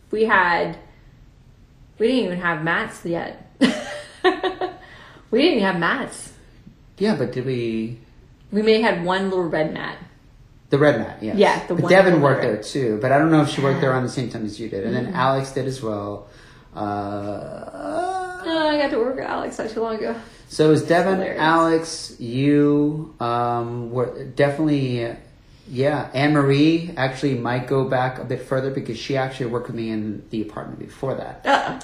we 0.09 0.25
had 0.25 0.77
we 1.99 2.07
didn't 2.07 2.25
even 2.25 2.39
have 2.39 2.63
mats 2.63 3.05
yet. 3.05 3.47
we 3.59 3.69
didn't 5.41 5.57
even 5.57 5.63
have 5.63 5.79
mats. 5.79 6.33
Yeah, 6.97 7.15
but 7.15 7.31
did 7.31 7.45
we? 7.45 7.99
We 8.51 8.61
may 8.63 8.81
have 8.81 8.95
had 8.95 9.05
one 9.05 9.29
little 9.29 9.45
red 9.47 9.73
mat. 9.73 9.97
The 10.71 10.77
red 10.77 10.99
mat, 10.99 11.17
yes. 11.21 11.35
Yeah, 11.37 11.65
the 11.67 11.73
but 11.75 11.83
one 11.83 11.91
Devin 11.91 12.21
worked 12.21 12.43
red. 12.43 12.55
there 12.55 12.63
too, 12.63 12.97
but 13.01 13.11
I 13.11 13.17
don't 13.17 13.29
know 13.31 13.41
if 13.41 13.49
she 13.49 13.61
worked 13.61 13.81
there 13.81 13.93
on 13.93 14.03
the 14.03 14.09
same 14.09 14.29
time 14.29 14.45
as 14.45 14.59
you 14.59 14.69
did. 14.69 14.83
And 14.85 14.95
Mm-hmm. 14.95 15.05
then 15.05 15.13
Alex 15.15 15.51
did 15.51 15.67
as 15.67 15.81
well. 15.81 16.27
Uh, 16.73 18.10
Oh, 18.45 18.67
I 18.67 18.77
got 18.77 18.91
to 18.91 18.97
work 18.99 19.15
with 19.15 19.25
Alex 19.25 19.57
not 19.59 19.69
too 19.69 19.81
long 19.81 19.95
ago. 19.95 20.15
so 20.47 20.67
it 20.67 20.71
was 20.71 20.83
Devin, 20.83 21.15
hilarious. 21.15 21.41
Alex, 21.41 22.15
you, 22.19 23.13
um, 23.19 23.91
were 23.91 24.25
definitely, 24.25 25.15
yeah. 25.67 26.09
Anne 26.13 26.33
Marie 26.33 26.91
actually 26.97 27.35
might 27.35 27.67
go 27.67 27.83
back 27.85 28.19
a 28.19 28.23
bit 28.25 28.41
further 28.41 28.71
because 28.71 28.97
she 28.97 29.15
actually 29.17 29.47
worked 29.47 29.67
with 29.67 29.75
me 29.75 29.89
in 29.89 30.23
the 30.29 30.41
apartment 30.41 30.79
before 30.79 31.15
that. 31.15 31.45
Uh, 31.45 31.79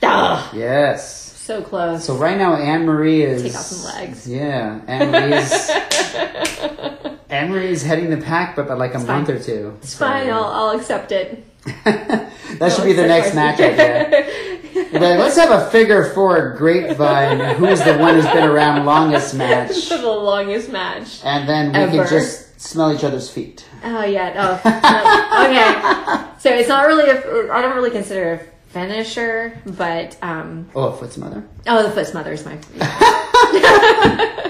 duh. 0.00 0.48
Yes. 0.54 1.24
So 1.36 1.62
close. 1.62 2.04
So 2.04 2.16
right 2.16 2.36
now, 2.36 2.56
Anne 2.56 2.84
Marie 2.86 3.22
is 3.22 3.42
Take 3.42 3.54
out 3.54 3.62
some 3.62 3.94
legs. 3.94 4.28
Yeah, 4.28 4.80
Anne 4.88 5.12
Marie's 5.12 5.70
Anne 7.30 7.50
Marie's 7.50 7.82
heading 7.84 8.10
the 8.10 8.16
pack, 8.16 8.56
but 8.56 8.66
by 8.66 8.74
like 8.74 8.94
a 8.94 8.98
month 8.98 9.28
or 9.28 9.38
two. 9.38 9.76
it's 9.80 9.96
fine. 9.96 10.28
I'll, 10.28 10.44
I'll 10.44 10.78
accept 10.78 11.12
it. 11.12 11.44
that 11.84 12.72
should 12.74 12.84
be 12.84 12.92
the 12.94 13.06
next 13.06 13.34
match 13.34 13.60
idea. 13.60 14.55
Like, 14.76 15.18
let's 15.18 15.36
have 15.36 15.50
a 15.50 15.70
figure 15.70 16.12
four 16.12 16.54
grapevine. 16.56 17.56
Who's 17.56 17.82
the 17.82 17.96
one 17.98 18.14
who's 18.14 18.26
been 18.26 18.44
around 18.44 18.84
longest 18.84 19.34
match? 19.34 19.88
the 19.88 20.06
longest 20.06 20.70
match. 20.70 21.20
And 21.24 21.48
then 21.48 21.72
we 21.72 21.78
Ever. 21.78 22.08
can 22.08 22.08
just 22.08 22.60
smell 22.60 22.92
each 22.92 23.04
other's 23.04 23.30
feet. 23.30 23.66
Oh 23.84 24.04
yeah. 24.04 24.60
Oh. 24.64 24.68
no. 24.68 25.46
Okay. 25.46 26.32
So 26.38 26.50
it's 26.50 26.68
not 26.68 26.86
really. 26.86 27.08
A, 27.10 27.52
I 27.52 27.62
don't 27.62 27.74
really 27.74 27.90
consider 27.90 28.34
a 28.34 28.38
finisher, 28.72 29.58
but 29.64 30.16
um. 30.22 30.68
Oh, 30.74 30.92
foot's 30.92 31.16
mother. 31.16 31.44
Oh, 31.66 31.82
the 31.82 31.90
foot 31.90 32.06
smother 32.06 32.32
is 32.32 32.44
my. 32.44 32.58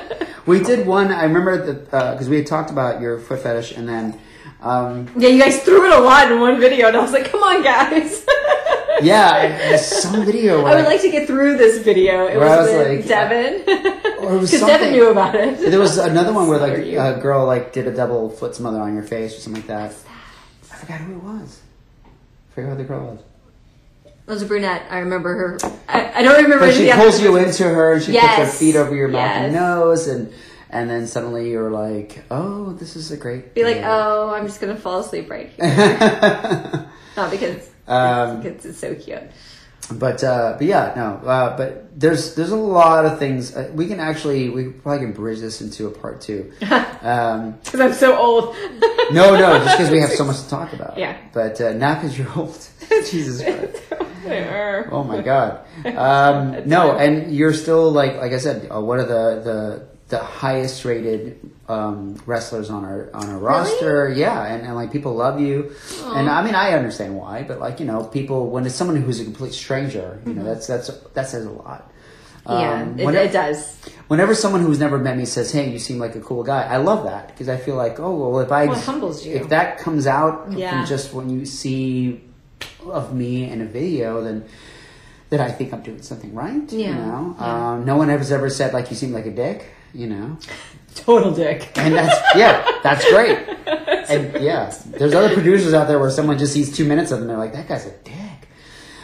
We 0.46 0.62
did 0.62 0.86
one. 0.86 1.10
I 1.10 1.24
remember 1.24 1.72
that 1.72 2.12
because 2.12 2.28
we 2.28 2.36
had 2.36 2.46
talked 2.46 2.70
about 2.70 3.00
your 3.00 3.18
foot 3.18 3.40
fetish, 3.40 3.72
and 3.76 3.88
then 3.88 4.18
um, 4.62 5.08
Yeah, 5.16 5.28
you 5.28 5.40
guys 5.40 5.62
threw 5.62 5.84
it 5.90 5.92
a 5.98 6.00
lot 6.00 6.30
in 6.32 6.40
one 6.40 6.58
video, 6.60 6.88
and 6.88 6.96
I 6.96 7.00
was 7.00 7.12
like, 7.12 7.30
"Come 7.30 7.42
on, 7.42 7.62
guys." 7.62 8.24
yeah, 9.02 9.48
there's 9.58 9.84
some 9.84 10.24
video. 10.24 10.62
Where 10.62 10.72
I 10.72 10.76
would 10.76 10.84
like 10.86 11.00
to 11.02 11.10
get 11.10 11.26
through 11.26 11.56
this 11.58 11.82
video. 11.82 12.26
It 12.26 12.38
Where 12.38 12.48
I 12.48 12.56
was, 12.62 12.68
was 12.70 12.76
with 12.76 12.98
like- 13.00 13.08
Devin. 13.08 13.54
Or 14.24 14.32
Because 14.34 14.50
something- 14.58 14.66
Devin 14.68 14.92
knew 14.92 15.10
about 15.10 15.34
it. 15.34 15.58
There 15.70 15.80
was 15.80 15.98
another 15.98 16.32
one 16.32 16.48
where 16.48 16.58
like 16.58 16.78
a 16.78 17.20
girl 17.20 17.46
like 17.46 17.72
did 17.72 17.86
a 17.86 17.94
double 17.94 18.30
foot 18.30 18.54
smother 18.54 18.80
on 18.80 18.94
your 18.94 19.02
face 19.04 19.36
or 19.36 19.40
something 19.40 19.62
like 19.62 19.68
that. 19.68 19.94
I 20.72 20.76
forgot 20.76 21.00
who 21.00 21.12
it 21.14 21.22
was. 21.22 21.60
I 22.04 22.54
forgot 22.54 22.70
who 22.70 22.76
the 22.76 22.84
girl 22.84 23.06
was. 23.06 23.20
It 24.06 24.30
was 24.32 24.42
a 24.42 24.46
brunette. 24.46 24.82
I 24.90 24.98
remember 24.98 25.34
her. 25.34 25.58
I, 25.88 26.14
I 26.20 26.22
don't 26.22 26.42
remember. 26.42 26.66
But 26.66 26.74
she 26.74 26.90
pulls 26.90 27.20
you 27.22 27.36
into 27.36 27.62
her 27.62 27.92
and 27.92 28.02
she 28.02 28.12
puts 28.12 28.24
her 28.24 28.42
Yes. 28.42 28.58
feet 28.58 28.74
over 28.74 28.92
your 28.96 29.06
mouth 29.08 29.20
and 29.30 29.52
nose 29.54 30.08
and 30.08 30.32
and 30.70 30.88
then 30.90 31.06
suddenly 31.06 31.50
you're 31.50 31.70
like, 31.70 32.24
oh, 32.30 32.72
this 32.74 32.96
is 32.96 33.10
a 33.12 33.16
great. 33.16 33.54
Be 33.54 33.64
like, 33.64 33.76
day." 33.76 33.84
oh, 33.86 34.30
I'm 34.30 34.46
just 34.46 34.60
gonna 34.60 34.76
fall 34.76 35.00
asleep 35.00 35.30
right 35.30 35.48
here. 35.50 35.66
Not 37.16 37.30
because 37.30 37.70
Um, 37.88 38.42
it's, 38.46 38.64
it's 38.64 38.78
so 38.78 38.94
cute. 38.94 39.22
But 39.92 40.24
uh, 40.24 40.56
but 40.58 40.66
yeah, 40.66 40.92
no. 40.96 41.28
Uh, 41.28 41.56
but 41.56 41.98
there's 41.98 42.34
there's 42.34 42.50
a 42.50 42.56
lot 42.56 43.04
of 43.06 43.20
things 43.20 43.54
uh, 43.54 43.70
we 43.72 43.86
can 43.86 44.00
actually 44.00 44.50
we 44.50 44.70
probably 44.70 45.06
can 45.06 45.12
bridge 45.12 45.38
this 45.38 45.60
into 45.60 45.86
a 45.86 45.90
part 45.90 46.20
two. 46.20 46.52
Um, 47.02 47.52
Because 47.62 47.80
I'm 47.80 47.92
so 47.92 48.18
old. 48.18 48.56
no, 49.12 49.38
no, 49.38 49.58
just 49.62 49.76
because 49.76 49.90
we 49.92 50.00
have 50.00 50.10
so 50.10 50.24
much 50.24 50.42
to 50.42 50.48
talk 50.48 50.72
about. 50.72 50.98
Yeah. 50.98 51.16
But 51.32 51.60
uh, 51.60 51.72
not 51.74 52.00
because 52.00 52.18
you're 52.18 52.32
old. 52.36 52.58
Jesus 53.08 53.40
Christ. 53.42 53.82
Oh 54.90 55.04
my 55.04 55.20
god. 55.22 55.60
Um, 55.84 56.68
no, 56.68 56.96
and 56.96 57.32
you're 57.32 57.52
still 57.54 57.92
like 57.92 58.16
like 58.16 58.32
I 58.32 58.38
said, 58.38 58.68
uh, 58.74 58.80
one 58.80 58.98
of 58.98 59.06
the 59.06 59.40
the 59.44 59.86
the 60.08 60.18
highest 60.18 60.84
rated 60.84 61.38
um, 61.68 62.20
wrestlers 62.26 62.70
on 62.70 62.84
our 62.84 63.10
on 63.12 63.28
our 63.28 63.38
roster. 63.38 64.08
Yeah, 64.08 64.44
and, 64.44 64.62
and 64.64 64.74
like 64.76 64.92
people 64.92 65.14
love 65.14 65.40
you, 65.40 65.72
and 66.14 66.28
I 66.30 66.44
mean 66.44 66.54
I 66.54 66.72
understand 66.74 67.16
why, 67.16 67.42
but 67.42 67.58
like 67.58 67.80
you 67.80 67.86
know 67.86 68.04
people 68.04 68.48
when 68.50 68.64
it's 68.66 68.74
someone 68.74 68.96
who's 68.96 69.20
a 69.20 69.24
complete 69.24 69.52
stranger, 69.52 70.20
you 70.26 70.34
know 70.34 70.44
that's 70.44 70.66
that's 70.66 70.88
that 71.14 71.28
says 71.28 71.44
a 71.46 71.50
lot. 71.50 71.90
yeah, 72.48 72.82
Um, 72.82 73.00
it, 73.00 73.04
whenever, 73.04 73.24
it 73.26 73.32
does. 73.32 73.76
whenever 74.06 74.32
someone 74.36 74.62
who's 74.62 74.78
never 74.78 74.96
met 74.98 75.16
me 75.16 75.24
says, 75.24 75.50
"Hey, 75.50 75.68
you 75.70 75.80
seem 75.80 75.98
like 75.98 76.14
a 76.14 76.20
cool 76.20 76.44
guy," 76.44 76.62
I 76.62 76.76
love 76.76 77.02
that 77.04 77.26
because 77.28 77.48
I 77.48 77.56
feel 77.56 77.74
like, 77.74 77.98
oh 77.98 78.14
well, 78.14 78.38
if 78.40 78.52
I 78.52 78.66
Well, 78.66 78.78
humbles 78.78 79.26
you. 79.26 79.34
if 79.34 79.48
that 79.48 79.78
comes 79.78 80.06
out 80.06 80.52
Yeah. 80.52 80.70
from 80.70 80.86
just 80.86 81.12
when 81.12 81.28
you 81.30 81.44
see 81.46 82.20
of 82.86 83.12
me 83.12 83.50
in 83.50 83.60
a 83.60 83.66
video, 83.66 84.22
then 84.22 84.44
that 85.30 85.40
I 85.40 85.50
think 85.50 85.72
I'm 85.74 85.82
doing 85.82 86.02
something 86.02 86.32
right. 86.32 86.70
You 86.72 86.78
Yeah. 86.78 86.94
know, 86.94 87.34
Yeah. 87.40 87.72
um, 87.72 87.84
no 87.84 87.96
one 87.96 88.08
has 88.08 88.30
ever 88.30 88.48
said 88.48 88.72
like 88.72 88.88
you 88.90 88.96
seem 88.96 89.12
like 89.12 89.26
a 89.26 89.32
dick. 89.34 89.66
You 89.96 90.06
know, 90.08 90.38
Total 90.94 91.32
dick. 91.32 91.72
and 91.76 91.94
that's 91.94 92.36
yeah, 92.36 92.78
that's 92.82 93.08
great. 93.10 93.38
And 94.08 94.40
yeah, 94.40 94.72
there's 94.86 95.14
other 95.14 95.34
producers 95.34 95.74
out 95.74 95.88
there 95.88 95.98
where 95.98 96.10
someone 96.12 96.38
just 96.38 96.52
sees 96.52 96.76
two 96.76 96.84
minutes 96.84 97.10
of 97.10 97.18
them, 97.18 97.26
they're 97.26 97.36
like, 97.36 97.54
that 97.54 97.66
guy's 97.66 97.86
a 97.86 97.90
dick. 98.04 98.14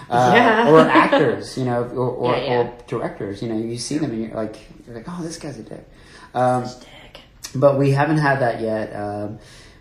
Uh, 0.08 0.30
Yeah. 0.32 0.70
Or 0.70 0.78
actors, 0.78 1.58
you 1.58 1.64
know, 1.64 1.82
or, 1.82 2.08
or, 2.10 2.36
Yeah, 2.36 2.42
yeah. 2.44 2.58
or 2.60 2.78
directors, 2.86 3.42
you 3.42 3.48
know, 3.48 3.56
you 3.58 3.78
see 3.78 3.98
them 3.98 4.12
and 4.12 4.22
you're 4.22 4.34
like, 4.36 4.56
you're 4.86 4.94
like, 4.94 5.06
oh, 5.08 5.20
this 5.24 5.38
guy's 5.38 5.58
a 5.58 5.64
dick. 5.64 5.84
Um, 6.34 6.62
Dick. 6.64 7.20
but 7.56 7.78
we 7.80 7.90
haven't 7.90 8.18
had 8.18 8.38
that 8.40 8.60
yet. 8.60 8.94
Um, 8.94 9.40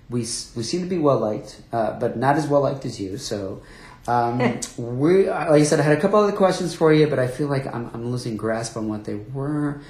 we 0.10 0.22
we 0.22 0.64
seem 0.64 0.82
to 0.82 0.88
be 0.90 0.98
well 0.98 1.20
liked, 1.20 1.62
uh, 1.72 2.00
but 2.00 2.18
not 2.18 2.36
as 2.36 2.48
well 2.48 2.62
liked 2.62 2.84
as 2.86 3.00
you. 3.00 3.18
So. 3.18 3.62
Um, 4.08 4.40
we, 4.78 5.30
like 5.30 5.62
I 5.62 5.64
said, 5.64 5.80
I 5.80 5.84
had 5.84 5.96
a 5.96 6.02
couple 6.02 6.18
other 6.20 6.36
questions 6.36 6.74
for 6.74 6.92
you, 6.92 7.06
but 7.06 7.20
I 7.20 7.28
feel 7.28 7.48
like 7.48 7.68
I'm, 7.68 7.92
I'm 7.94 8.10
losing 8.10 8.36
grasp 8.36 8.76
on 8.76 8.90
what 8.90 9.04
they 9.06 9.14
were. 9.14 9.82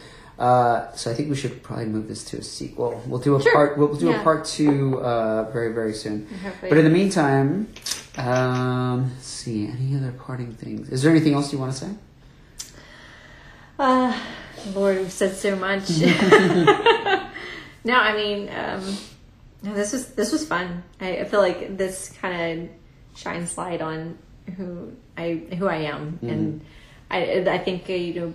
Uh, 0.42 0.92
so 0.94 1.12
I 1.12 1.14
think 1.14 1.30
we 1.30 1.36
should 1.36 1.62
probably 1.62 1.86
move 1.86 2.08
this 2.08 2.24
to 2.32 2.38
a 2.38 2.42
sequel. 2.44 3.00
We'll 3.06 3.20
do 3.20 3.36
a 3.36 3.42
Sure. 3.42 3.54
part. 3.54 3.78
We'll 3.78 3.94
do 3.94 4.10
Yeah. 4.10 4.22
a 4.22 4.24
part 4.24 4.44
two 4.46 5.00
uh, 5.00 5.52
very 5.52 5.72
very 5.72 5.94
soon. 5.94 6.26
Hopefully. 6.44 6.70
But 6.70 6.78
in 6.80 6.86
the 6.90 6.90
meantime, 7.02 7.68
um, 8.18 9.12
let's 9.14 9.28
see 9.28 9.68
any 9.68 9.96
other 9.96 10.12
parting 10.14 10.52
things. 10.54 10.90
Is 10.90 11.04
there 11.04 11.12
anything 11.12 11.34
else 11.36 11.54
you 11.54 11.60
want 11.60 11.74
to 11.74 11.78
say? 11.86 11.92
Uh, 13.78 14.18
Lord, 14.74 14.98
we've 14.98 15.12
said 15.12 15.36
so 15.36 15.56
much. 15.56 15.90
no, 17.84 17.96
I 17.96 18.16
mean, 18.16 18.50
um, 18.50 18.98
no, 19.64 19.74
this 19.76 19.94
was 19.94 20.08
this 20.18 20.32
was 20.32 20.46
fun. 20.48 20.84
I, 21.00 21.18
I 21.20 21.24
feel 21.26 21.42
like 21.42 21.78
this 21.78 22.10
kind 22.22 22.34
of 22.64 22.70
shines 23.20 23.58
light 23.58 23.82
on 23.82 24.18
who 24.58 24.94
I 25.18 25.42
who 25.58 25.68
I 25.68 25.78
am, 25.94 26.18
and 26.24 26.62
I 27.12 27.46
I 27.48 27.58
think 27.60 27.90
uh, 27.90 27.94
you 27.94 28.14
know 28.20 28.34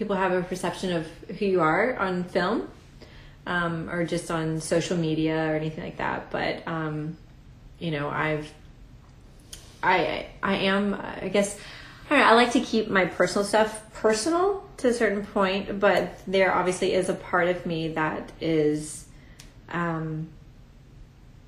people 0.00 0.16
have 0.16 0.32
a 0.32 0.40
perception 0.40 0.96
of 0.96 1.06
who 1.38 1.44
you 1.44 1.60
are 1.60 1.94
on 1.96 2.24
film, 2.24 2.66
um, 3.46 3.90
or 3.90 4.02
just 4.02 4.30
on 4.30 4.58
social 4.58 4.96
media 4.96 5.36
or 5.50 5.54
anything 5.54 5.84
like 5.84 5.98
that. 5.98 6.30
But 6.30 6.66
um, 6.66 7.18
you 7.78 7.90
know, 7.90 8.08
I've 8.08 8.50
I 9.82 10.28
I 10.42 10.56
am 10.56 10.94
I 10.94 11.28
guess 11.28 11.60
I, 12.08 12.16
know, 12.16 12.24
I 12.24 12.32
like 12.32 12.52
to 12.52 12.60
keep 12.60 12.88
my 12.88 13.04
personal 13.04 13.44
stuff 13.44 13.92
personal 13.92 14.66
to 14.78 14.88
a 14.88 14.94
certain 14.94 15.26
point, 15.26 15.78
but 15.78 16.18
there 16.26 16.54
obviously 16.54 16.94
is 16.94 17.10
a 17.10 17.14
part 17.14 17.48
of 17.48 17.66
me 17.66 17.88
that 17.88 18.32
is, 18.40 19.04
um, 19.68 20.30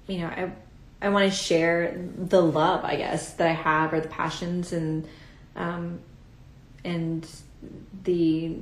you 0.07 0.19
know, 0.19 0.27
I 0.27 0.53
I 1.01 1.09
want 1.09 1.25
to 1.25 1.35
share 1.35 1.99
the 2.19 2.43
love 2.43 2.85
I 2.85 2.97
guess 2.97 3.33
that 3.33 3.49
I 3.49 3.55
have 3.55 3.95
or 3.95 4.01
the 4.03 4.09
passions 4.09 4.75
and 4.75 5.09
um, 5.57 6.01
and 6.85 7.27
the 8.05 8.57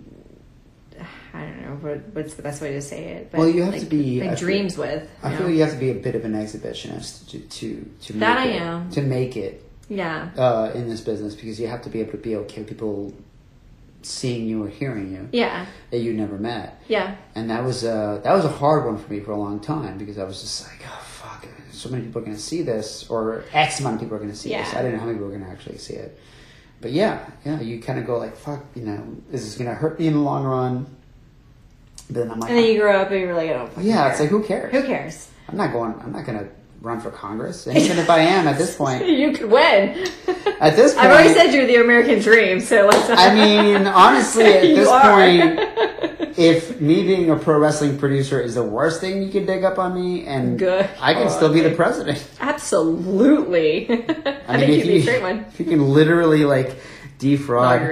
I 1.33 1.41
don't 1.45 1.63
know 1.63 1.77
what 1.81 1.99
what's 2.13 2.35
the 2.35 2.43
best 2.43 2.61
way 2.61 2.73
to 2.73 2.83
say 2.83 3.05
it. 3.05 3.31
But 3.31 3.39
Well, 3.39 3.49
you 3.49 3.63
have 3.63 3.73
like, 3.73 3.83
to 3.83 3.87
be- 3.87 4.21
my 4.21 4.27
I 4.27 4.29
feel- 4.31 4.39
dreams 4.39 4.77
with. 4.77 5.09
I 5.23 5.31
you 5.33 5.37
feel 5.39 5.47
know? 5.49 5.53
you 5.55 5.61
have 5.63 5.73
to 5.73 5.79
be 5.79 5.91
a 5.91 5.95
bit 5.95 6.15
of 6.15 6.25
an 6.25 6.33
exhibitionist 6.35 7.29
to 7.31 7.39
to 7.39 7.91
to 8.03 8.13
make 8.13 8.21
That 8.21 8.39
I 8.39 8.47
it, 8.47 8.61
am. 8.63 8.91
to 8.91 9.03
make 9.03 9.37
it 9.37 9.65
yeah. 9.89 10.31
uh, 10.37 10.73
in 10.75 10.89
this 10.89 11.01
business 11.01 11.35
because 11.35 11.59
you 11.61 11.69
have 11.69 11.83
to 11.83 11.89
be 11.89 12.01
able 12.01 12.13
to 12.13 12.19
be 12.19 12.37
okay 12.37 12.61
with 12.61 12.69
people 12.69 13.15
seeing 14.03 14.47
you 14.47 14.65
or 14.65 14.69
hearing 14.69 15.13
you 15.13 15.29
Yeah. 15.33 15.67
that 15.91 15.99
you 15.99 16.13
never 16.15 16.39
met. 16.39 16.83
Yeah. 16.89 17.17
And 17.35 17.51
that 17.51 17.65
was 17.65 17.85
a 17.85 18.21
that 18.25 18.33
was 18.35 18.45
a 18.45 18.49
hard 18.49 18.85
one 18.85 18.99
for 18.99 19.13
me 19.13 19.21
for 19.21 19.33
a 19.33 19.37
long 19.37 19.61
time 19.61 19.97
because 19.99 20.19
I 20.19 20.25
was 20.25 20.41
just 20.41 20.67
like, 20.67 20.81
oh 20.87 21.03
fuck, 21.05 21.47
so 21.73 21.89
many 21.89 22.05
people 22.05 22.21
are 22.21 22.25
going 22.25 22.37
to 22.37 22.43
see 22.43 22.63
this, 22.63 23.09
or 23.09 23.45
X 23.53 23.81
amount 23.81 23.95
of 23.97 24.01
people 24.03 24.17
are 24.17 24.21
going 24.21 24.31
to 24.33 24.37
see 24.37 24.51
this. 24.51 24.75
I 24.75 24.83
didn't 24.83 24.95
know 24.95 24.99
how 25.01 25.07
many 25.07 25.17
people 25.19 25.29
were 25.31 25.37
going 25.37 25.47
to 25.49 25.51
actually 25.53 25.79
see 25.79 25.95
it. 25.95 26.19
But 26.81 26.93
yeah, 26.93 27.29
yeah, 27.45 27.61
you 27.61 27.81
kind 27.81 27.99
of 27.99 28.07
go 28.07 28.19
like, 28.19 28.37
fuck, 28.37 28.65
you 28.75 28.83
know, 28.83 29.17
is 29.33 29.45
this 29.45 29.57
going 29.57 29.69
to 29.69 29.75
hurt 29.77 29.99
me 29.99 30.07
in 30.07 30.15
the 30.15 30.21
long 30.21 30.45
run? 30.45 30.87
But 32.07 32.15
then 32.17 32.31
I'm 32.31 32.41
like, 32.41 32.51
And 32.51 32.59
then 32.59 32.73
you 32.73 32.81
grow 32.81 33.01
up 33.01 33.11
and 33.11 33.21
you're 33.21 33.35
like, 33.35 33.51
I 33.51 33.53
don't 33.53 33.79
yeah, 33.79 34.03
care. 34.03 34.11
it's 34.11 34.21
like 34.21 34.31
who 34.31 34.43
cares? 34.43 34.73
who 34.73 34.83
cares? 34.83 35.29
I'm 35.49 35.57
not 35.57 35.73
going. 35.73 35.95
I'm 36.01 36.13
not 36.13 36.25
going 36.25 36.39
to 36.39 36.49
run 36.81 37.01
for 37.01 37.11
Congress, 37.11 37.67
and 37.67 37.77
even 37.77 37.99
if 37.99 38.09
I 38.09 38.21
am 38.21 38.49
at 38.49 38.57
this 38.59 38.77
point, 38.77 39.07
You 39.21 39.33
could 39.33 39.51
win. 39.51 40.07
at 40.61 40.77
this 40.77 40.95
point, 40.95 41.07
I've 41.07 41.13
already 41.13 41.35
said 41.35 41.53
you're 41.53 41.67
the 41.67 41.77
American 41.77 42.21
dream, 42.21 42.61
so 42.61 42.87
let's. 42.87 43.11
I 43.11 43.35
mean, 43.35 43.87
honestly, 43.87 44.45
at 44.45 44.63
this 44.63 44.89
are. 44.89 45.01
point, 45.03 45.59
if 46.39 46.81
me 46.81 47.03
being 47.03 47.31
a 47.31 47.37
pro 47.37 47.59
wrestling 47.59 47.99
producer 47.99 48.41
is 48.41 48.55
the 48.55 48.63
worst 48.63 49.01
thing 49.01 49.23
you 49.23 49.31
can 49.31 49.45
dig 49.47 49.63
up 49.65 49.79
on 49.79 49.95
me, 49.95 50.25
and 50.27 50.59
Good. 50.59 50.89
I 51.01 51.15
can 51.15 51.29
still 51.31 51.53
be 51.53 51.61
the 51.61 51.73
president. 51.73 52.27
Absolutely. 52.41 53.91
I, 53.91 54.41
I 54.49 54.57
mean, 54.57 54.67
think 54.67 54.85
you'd 54.85 54.87
be 54.87 55.01
a 55.01 55.05
great 55.05 55.23
one. 55.23 55.45
if 55.49 55.59
you 55.61 55.67
can 55.67 55.89
literally 55.91 56.45
like 56.45 56.77
defraud 57.19 57.83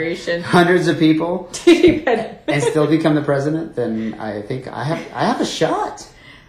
hundreds 0.43 0.89
of 0.89 0.98
people 0.98 1.51
and 1.66 2.62
still 2.62 2.86
become 2.86 3.15
the 3.15 3.23
president, 3.23 3.74
then 3.77 4.15
I 4.15 4.40
think 4.40 4.66
I 4.69 4.85
have 4.85 4.98
I 5.12 5.24
have 5.27 5.40
a 5.40 5.47
shot. 5.47 6.09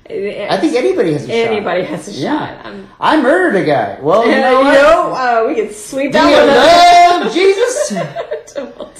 I 0.10 0.57
think 0.57 0.76
anybody 0.76 1.14
has 1.14 1.23
a 1.23 1.27
shot. 1.27 1.36
anybody 1.36 1.84
has 1.84 2.07
a 2.07 2.14
shot. 2.14 2.19
Yeah, 2.22 2.61
I'm- 2.64 2.88
I 2.99 3.22
murdered 3.22 3.56
a 3.61 3.65
guy. 3.65 3.99
Well, 4.02 4.26
you 4.26 4.31
you 4.31 4.38
know 4.41 4.64
know, 4.64 5.14
uh, 5.14 5.45
we 5.48 5.56
can 5.56 5.72
sweep 5.73 6.11
Do 6.11 6.18
that 6.18 6.30
you 6.30 7.22
one 7.22 7.26
love 7.26 7.34
Jesus? 7.34 7.94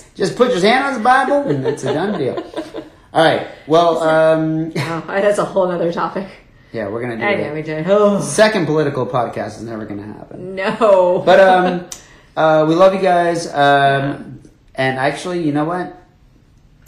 Just 0.16 0.36
put 0.36 0.52
your 0.52 0.60
hand 0.62 0.86
on 0.86 0.94
the 0.96 1.00
Bible, 1.00 1.50
and 1.50 1.66
it's 1.66 1.84
a 1.84 1.94
done 1.94 2.18
deal. 2.20 2.36
All 3.14 3.24
right. 3.24 3.48
Well, 3.68 4.04
um, 4.04 4.70
that's 4.72 5.40
a 5.40 5.46
whole 5.46 5.72
other 5.72 5.92
topic. 5.92 6.28
yeah, 6.72 6.88
we're 6.90 7.02
gonna 7.02 7.18
do 7.18 7.24
I 7.24 7.32
it. 7.32 7.48
know 7.48 7.54
we 7.56 7.62
did. 7.64 7.86
Oh 7.90 8.22
Second 8.22 8.66
political 8.68 9.06
podcast 9.08 9.58
is 9.58 9.64
never 9.64 9.86
gonna 9.86 10.04
happen. 10.14 10.56
no! 10.56 11.24
But 11.26 11.40
um, 11.40 11.90
uh, 12.38 12.66
we 12.68 12.76
love 12.76 12.94
you 12.94 13.02
guys. 13.02 13.48
Um, 13.52 14.42
and 14.76 15.00
actually, 15.00 15.42
you 15.44 15.52
know 15.54 15.66
what? 15.66 15.96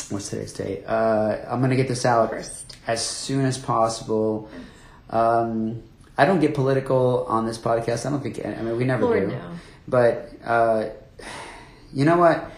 What's 0.10 0.30
today's 0.30 0.54
date? 0.54 0.84
Uh, 0.86 1.38
I'm 1.48 1.60
gonna 1.62 1.76
get 1.76 1.88
this 1.88 2.06
out 2.06 2.30
First. 2.30 2.71
As 2.92 3.06
soon 3.06 3.46
as 3.46 3.58
possible. 3.58 4.50
Um, 5.10 5.84
I 6.18 6.26
don't 6.26 6.40
get 6.40 6.54
political 6.54 7.26
on 7.28 7.46
this 7.46 7.58
podcast. 7.58 8.06
I 8.06 8.10
don't 8.12 8.22
think. 8.22 8.46
I 8.46 8.62
mean, 8.62 8.78
we 8.78 8.86
never 8.86 9.06
Lord, 9.06 9.30
do. 9.30 9.36
no. 9.36 9.52
But 9.88 10.32
uh, 10.46 10.90
you 11.94 12.06
know 12.06 12.18
what? 12.18 12.52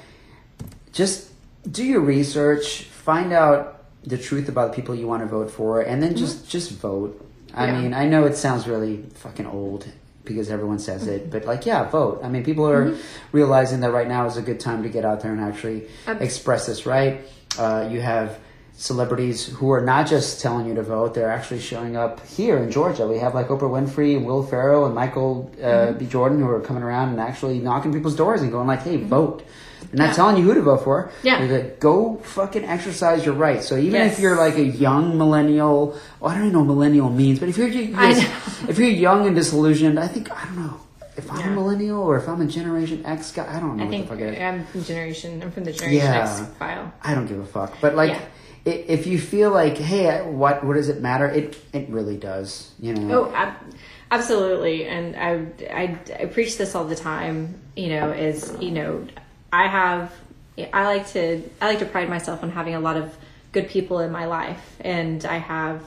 Just 0.91 1.29
do 1.69 1.83
your 1.83 2.01
research. 2.01 2.83
Find 2.83 3.31
out 3.33 3.83
the 4.03 4.17
truth 4.17 4.49
about 4.49 4.71
the 4.71 4.75
people 4.75 4.95
you 4.95 5.07
want 5.07 5.21
to 5.23 5.27
vote 5.27 5.49
for, 5.51 5.81
and 5.81 6.01
then 6.03 6.15
just 6.15 6.49
just 6.49 6.71
vote. 6.71 7.19
I 7.53 7.67
Mm-hmm. 7.67 7.75
Yeah. 7.75 7.81
mean, 7.81 7.93
I 7.93 8.05
know 8.07 8.25
it 8.25 8.35
sounds 8.35 8.67
really 8.67 9.03
fucking 9.15 9.45
old 9.45 9.85
because 10.25 10.49
everyone 10.49 10.79
says 10.79 11.05
it, 11.07 11.29
but 11.29 11.45
like, 11.45 11.65
yeah, 11.65 11.83
vote. 11.89 12.21
I 12.23 12.29
mean, 12.29 12.43
people 12.43 12.65
are 12.67 12.95
realizing 13.31 13.81
that 13.81 13.91
right 13.91 14.07
now 14.07 14.25
is 14.25 14.37
a 14.37 14.41
good 14.41 14.59
time 14.59 14.81
to 14.83 14.89
get 14.89 15.03
out 15.05 15.19
there 15.21 15.31
and 15.31 15.41
actually 15.41 15.87
express 16.07 16.65
this, 16.65 16.85
right? 16.85 17.21
Uh, 17.59 17.87
you 17.91 17.99
have 18.01 18.39
celebrities 18.75 19.45
who 19.47 19.71
are 19.71 19.81
not 19.81 20.07
just 20.07 20.41
telling 20.41 20.65
you 20.67 20.75
to 20.75 20.83
vote; 20.83 21.13
they're 21.13 21.31
actually 21.31 21.59
showing 21.59 21.95
up 21.95 22.25
here 22.27 22.57
in 22.57 22.71
Georgia. 22.71 23.07
We 23.07 23.19
have 23.19 23.33
like 23.35 23.47
Oprah 23.47 23.69
Winfrey, 23.69 24.15
and 24.17 24.25
Will 24.25 24.43
Ferrell, 24.43 24.85
and 24.85 24.95
Michael 24.95 25.51
uh, 25.61 25.91
B. 25.93 26.05
Jordan 26.05 26.39
who 26.39 26.49
are 26.49 26.59
coming 26.59 26.83
around 26.83 27.09
and 27.09 27.19
actually 27.19 27.59
knocking 27.59 27.93
people's 27.93 28.15
doors 28.15 28.41
and 28.41 28.51
going 28.51 28.67
like, 28.67 28.81
"Hey, 28.81 28.97
vote." 28.97 29.43
They're 29.91 29.97
not 29.99 30.09
Yeah. 30.11 30.13
telling 30.13 30.37
you 30.37 30.43
who 30.43 30.53
to 30.53 30.61
vote 30.61 30.85
for. 30.85 31.11
Yeah. 31.23 31.45
They're 31.45 31.59
like, 31.61 31.79
go 31.81 32.15
fucking 32.23 32.63
exercise 32.63 33.25
your 33.25 33.35
right. 33.35 33.61
So 33.61 33.75
even 33.75 33.95
Yes. 33.99 34.13
if 34.13 34.19
you're 34.21 34.37
like 34.37 34.55
a 34.55 34.63
young 34.63 35.17
millennial, 35.17 35.97
well, 36.21 36.31
I 36.31 36.35
don't 36.35 36.43
even 36.45 36.53
know 36.53 36.59
what 36.59 36.67
millennial 36.67 37.09
means, 37.09 37.39
but 37.39 37.49
if 37.49 37.57
you're, 37.57 37.67
I 37.99 38.11
if 38.69 38.79
you're 38.79 38.87
young 38.87 39.27
and 39.27 39.35
disillusioned, 39.35 39.99
I 39.99 40.07
think 40.07 40.31
I 40.31 40.45
don't 40.45 40.55
know 40.65 40.79
if 41.17 41.29
I'm 41.29 41.51
a 41.51 41.55
millennial 41.55 41.99
or 42.01 42.15
if 42.17 42.29
I'm 42.29 42.39
a 42.39 42.45
Generation 42.47 43.05
X 43.05 43.33
guy. 43.33 43.45
I 43.45 43.59
don't 43.59 43.75
know 43.75 43.83
I 43.83 43.85
what 43.85 43.91
think 43.91 44.05
the 44.07 44.15
fuck 44.15 44.21
it 44.21 44.33
is. 44.35 44.41
I'm 44.41 44.65
from 44.67 44.83
generation. 44.85 45.43
I'm 45.43 45.51
from 45.51 45.63
the 45.65 45.73
generation 45.73 46.07
Yeah. 46.13 46.21
X 46.39 46.41
file. 46.57 46.93
I 47.03 47.13
don't 47.13 47.27
give 47.27 47.39
a 47.39 47.45
fuck. 47.45 47.73
But 47.81 47.93
like, 47.95 48.11
Yeah. 48.11 48.19
If 48.65 49.07
you 49.07 49.19
feel 49.19 49.51
like, 49.51 49.77
hey, 49.77 50.21
what 50.21 50.63
what 50.63 50.75
does 50.75 50.89
it 50.89 51.01
matter? 51.01 51.27
It 51.27 51.57
it 51.73 51.89
really 51.89 52.17
does. 52.17 52.71
You 52.79 52.93
know. 52.95 53.25
Oh, 53.25 53.33
ab- 53.33 53.57
absolutely. 54.11 54.85
And 54.85 55.15
I, 55.15 55.73
I, 55.73 55.99
I 56.21 56.25
preach 56.25 56.57
this 56.57 56.75
all 56.75 56.85
the 56.85 56.95
time. 56.95 57.59
You 57.75 57.89
know, 57.89 58.11
is 58.11 58.55
you 58.61 58.71
know, 58.71 59.05
I 59.51 59.67
have, 59.67 60.13
I 60.71 60.85
like 60.85 61.07
to, 61.09 61.41
I 61.59 61.67
like 61.67 61.79
to 61.79 61.85
pride 61.85 62.09
myself 62.09 62.43
on 62.43 62.51
having 62.51 62.75
a 62.75 62.79
lot 62.79 62.97
of 62.97 63.15
good 63.51 63.67
people 63.67 63.99
in 63.99 64.11
my 64.11 64.25
life, 64.25 64.77
and 64.79 65.25
I 65.25 65.37
have 65.37 65.83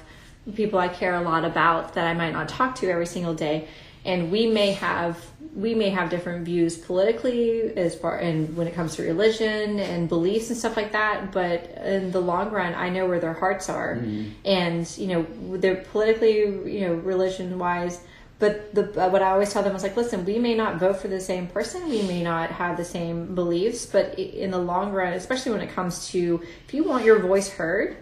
people 0.54 0.78
I 0.78 0.88
care 0.88 1.14
a 1.14 1.22
lot 1.22 1.44
about 1.44 1.94
that 1.94 2.06
I 2.06 2.14
might 2.14 2.32
not 2.32 2.48
talk 2.48 2.76
to 2.76 2.90
every 2.90 3.06
single 3.06 3.34
day, 3.34 3.68
and 4.04 4.30
we 4.30 4.46
may 4.46 4.72
have. 4.72 5.24
We 5.54 5.74
may 5.74 5.90
have 5.90 6.10
different 6.10 6.44
views 6.44 6.76
politically, 6.76 7.76
as 7.76 7.94
far 7.94 8.18
and 8.18 8.56
when 8.56 8.66
it 8.66 8.74
comes 8.74 8.96
to 8.96 9.02
religion 9.02 9.78
and 9.78 10.08
beliefs 10.08 10.50
and 10.50 10.58
stuff 10.58 10.76
like 10.76 10.92
that. 10.92 11.32
But 11.32 11.70
in 11.84 12.10
the 12.10 12.20
long 12.20 12.50
run, 12.50 12.74
I 12.74 12.88
know 12.88 13.06
where 13.06 13.20
their 13.20 13.34
hearts 13.34 13.68
are, 13.68 13.96
mm-hmm. 13.96 14.30
and 14.44 14.98
you 14.98 15.06
know 15.08 15.56
they're 15.58 15.84
politically, 15.92 16.40
you 16.72 16.80
know, 16.82 16.94
religion 16.94 17.58
wise. 17.58 18.00
But 18.38 18.74
the 18.74 18.82
uh, 19.02 19.08
what 19.08 19.22
I 19.22 19.30
always 19.30 19.52
tell 19.52 19.62
them 19.62 19.74
is 19.74 19.82
like, 19.82 19.96
listen, 19.96 20.24
we 20.24 20.38
may 20.38 20.54
not 20.54 20.78
vote 20.78 20.96
for 20.96 21.08
the 21.08 21.20
same 21.20 21.46
person, 21.46 21.88
we 21.88 22.02
may 22.02 22.22
not 22.22 22.50
have 22.50 22.76
the 22.76 22.84
same 22.84 23.34
beliefs, 23.34 23.86
but 23.86 24.18
in 24.18 24.50
the 24.50 24.58
long 24.58 24.92
run, 24.92 25.14
especially 25.14 25.52
when 25.52 25.62
it 25.62 25.70
comes 25.70 26.08
to 26.08 26.42
if 26.66 26.74
you 26.74 26.84
want 26.84 27.04
your 27.04 27.20
voice 27.20 27.48
heard, 27.48 27.96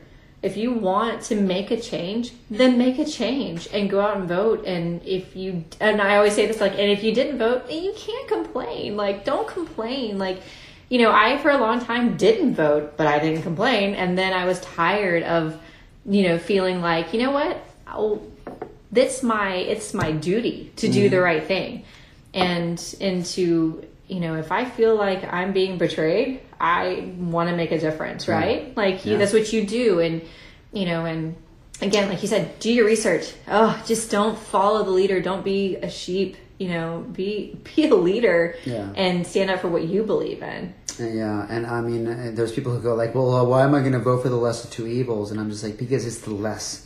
if 0.45 0.59
you 0.59 0.73
want 0.73 1.23
to 1.23 1.35
make 1.35 1.71
a 1.71 1.81
change, 1.81 2.33
then 2.51 2.77
make 2.77 2.99
a 2.99 3.05
change 3.07 3.67
and 3.73 3.89
go 3.89 4.03
out 4.03 4.19
and 4.19 4.29
vote. 4.29 4.67
And 4.67 5.03
if 5.03 5.35
you, 5.35 5.65
and 5.81 6.03
I 6.03 6.17
always 6.17 6.35
say 6.35 6.47
this, 6.47 6.61
like, 6.61 6.73
and 6.73 6.91
if 6.91 7.03
you 7.03 7.15
didn't 7.15 7.39
vote, 7.39 7.71
you 7.71 7.95
can't 7.97 8.29
complain. 8.29 8.95
Like, 8.95 9.25
don't 9.25 9.49
complain. 9.49 10.19
Like, 10.19 10.43
you 10.91 10.99
know, 10.99 11.11
I 11.11 11.39
for 11.39 11.51
a 11.51 11.57
long 11.57 11.81
time 11.81 12.19
didn't 12.19 12.57
vote, 12.57 12.99
but 12.99 13.07
I 13.07 13.19
didn't 13.21 13.43
complain. 13.43 13.95
And 13.95 14.19
then 14.19 14.35
I 14.35 14.45
was 14.45 14.61
tired 14.61 15.23
of, 15.23 15.59
you 16.05 16.25
know, 16.29 16.39
feeling 16.39 16.83
like, 16.83 17.15
you 17.15 17.23
know 17.23 17.31
what? 17.31 17.57
Oh, 17.89 18.21
I'll, 18.21 18.23
that's 18.93 19.23
my, 19.23 19.55
it's 19.55 19.95
my 19.95 20.13
duty 20.13 20.73
to 20.77 20.89
do 20.89 21.09
the 21.09 21.17
mm-hmm. 21.17 21.25
right 21.25 21.45
thing. 21.45 21.85
And, 22.35 22.95
and 23.01 23.25
to, 23.27 23.83
you 24.09 24.21
know, 24.21 24.35
if 24.35 24.53
I 24.53 24.67
feel 24.67 24.95
like 24.95 25.25
I'm 25.33 25.55
being 25.55 25.79
betrayed, 25.79 26.41
I 26.65 27.13
want 27.19 27.51
to 27.51 27.57
make 27.57 27.73
a 27.73 27.79
difference, 27.79 28.27
right? 28.27 28.75
Like, 28.77 29.05
you, 29.05 29.13
Yeah. 29.13 29.19
that's 29.19 29.35
what 29.35 29.53
you 29.53 29.67
do. 29.67 30.01
And, 30.01 30.23
you 30.73 30.87
know, 30.87 31.05
and 31.05 31.35
again, 31.83 32.09
like 32.09 32.23
you 32.23 32.29
said, 32.29 32.59
do 32.59 32.73
your 32.73 32.87
research. 32.87 33.33
Oh, 33.47 33.81
just 33.87 34.11
don't 34.11 34.39
follow 34.39 34.83
the 34.83 34.91
leader. 34.91 35.21
Don't 35.21 35.45
be 35.45 35.77
a 35.77 35.91
sheep. 35.91 36.37
You 36.59 36.69
know, 36.69 37.05
be 37.13 37.59
be 37.77 37.89
a 37.89 37.95
leader 37.95 38.55
Yeah. 38.65 38.89
and 38.97 39.27
stand 39.27 39.51
up 39.51 39.61
for 39.61 39.69
what 39.69 39.83
you 39.85 40.05
believe 40.05 40.43
in. 40.43 40.73
Yeah, 40.99 41.45
and 41.51 41.67
I 41.67 41.81
mean, 41.81 42.07
uh, 42.07 42.31
there's 42.33 42.53
people 42.53 42.73
who 42.73 42.81
go 42.81 42.95
like, 42.95 43.15
"Well, 43.17 43.35
uh, 43.35 43.43
why 43.45 43.65
am 43.65 43.75
I 43.75 43.81
going 43.81 43.93
to 43.93 43.99
vote 43.99 44.23
for 44.23 44.29
the 44.29 44.37
less 44.37 44.65
of 44.65 44.71
two 44.71 44.87
evils?" 44.87 45.33
And 45.33 45.41
I'm 45.41 45.51
just 45.51 45.65
like, 45.65 45.77
because 45.77 46.07
it's 46.07 46.21
the 46.21 46.31
less 46.33 46.84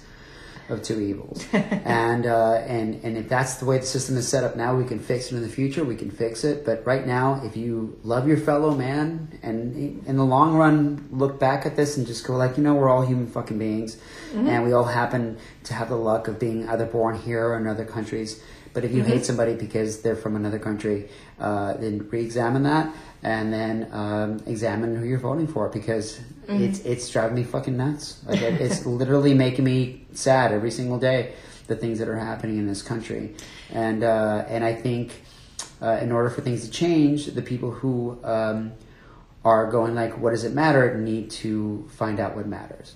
of 0.69 0.83
two 0.83 1.01
evils, 1.01 1.47
and 1.53 2.27
uh, 2.27 2.55
and 2.67 3.03
and 3.05 3.17
if 3.17 3.29
that's 3.29 3.57
the 3.57 3.65
way 3.65 3.79
the 3.79 3.87
system 3.87 4.17
is 4.17 4.29
set 4.29 4.45
up 4.45 4.57
now, 4.57 4.77
we 4.77 4.85
can 4.85 4.99
fix 4.99 5.33
it 5.33 5.37
in 5.37 5.43
the 5.43 5.49
future. 5.49 5.85
We 5.85 5.97
can 5.97 6.11
fix 6.11 6.45
it, 6.45 6.65
but 6.65 6.85
right 6.87 7.07
now, 7.07 7.41
if 7.45 7.57
you 7.57 7.99
love 8.03 8.29
your 8.29 8.37
fellow 8.37 8.75
man, 8.75 9.39
and 9.43 10.07
in 10.07 10.17
the 10.17 10.25
long 10.25 10.55
run, 10.55 11.09
look 11.11 11.39
back 11.39 11.67
at 11.67 11.77
this 11.77 11.97
and 11.97 12.07
just 12.07 12.27
go 12.27 12.37
like, 12.37 12.57
you 12.57 12.63
know, 12.63 12.75
we're 12.75 12.89
all 12.89 13.07
human 13.07 13.27
fucking 13.27 13.59
beings, 13.59 13.97
and 14.35 14.65
we 14.65 14.73
all 14.73 14.85
happen 14.85 15.39
to 15.65 15.75
have 15.75 15.89
the 15.89 15.97
luck 15.97 16.29
of 16.29 16.39
being 16.39 16.69
either 16.69 16.87
born 16.87 17.19
here 17.19 17.49
or 17.49 17.59
in 17.59 17.67
other 17.67 17.85
countries. 17.85 18.43
But 18.79 18.85
if 18.85 18.95
you 18.95 19.03
hate 19.03 19.25
somebody 19.25 19.55
because 19.55 20.03
they're 20.03 20.15
from 20.15 20.37
another 20.37 20.61
country, 20.61 21.09
uh, 21.41 21.73
then 21.79 22.09
re-examine 22.09 22.63
that, 22.63 22.95
and 23.25 23.53
then 23.53 23.89
um, 23.91 24.41
examine 24.47 24.95
who 24.95 25.05
you're 25.05 25.19
voting 25.19 25.49
for 25.49 25.69
because 25.69 26.21
it's 26.47 26.79
it's 26.85 27.11
driving 27.11 27.35
me 27.35 27.43
fucking 27.43 27.77
nuts. 27.77 28.23
Like 28.25 28.41
it, 28.41 28.61
it's 28.61 28.87
literally 28.87 29.35
making 29.35 29.65
me 29.65 30.07
sad 30.13 30.53
every 30.53 30.71
single 30.71 30.97
day. 30.97 31.35
The 31.67 31.75
things 31.75 31.99
that 31.99 32.09
are 32.09 32.17
happening 32.17 32.59
in 32.59 32.69
this 32.69 32.83
country, 32.83 33.35
and 33.71 34.05
uh, 34.05 34.45
and 34.47 34.63
I 34.63 34.75
think 34.75 35.25
uh, 35.83 35.99
in 36.01 36.13
order 36.13 36.31
for 36.31 36.41
things 36.41 36.65
to 36.65 36.71
change, 36.71 37.27
the 37.27 37.43
people 37.43 37.73
who 37.73 38.21
um, 38.23 38.75
are 39.45 39.69
going 39.73 39.97
like, 39.97 40.17
"What 40.19 40.31
does 40.31 40.45
it 40.45 40.55
matter?" 40.55 40.97
need 40.97 41.33
to 41.43 41.89
find 41.91 42.21
out 42.21 42.37
what 42.37 42.47
matters. 42.47 42.95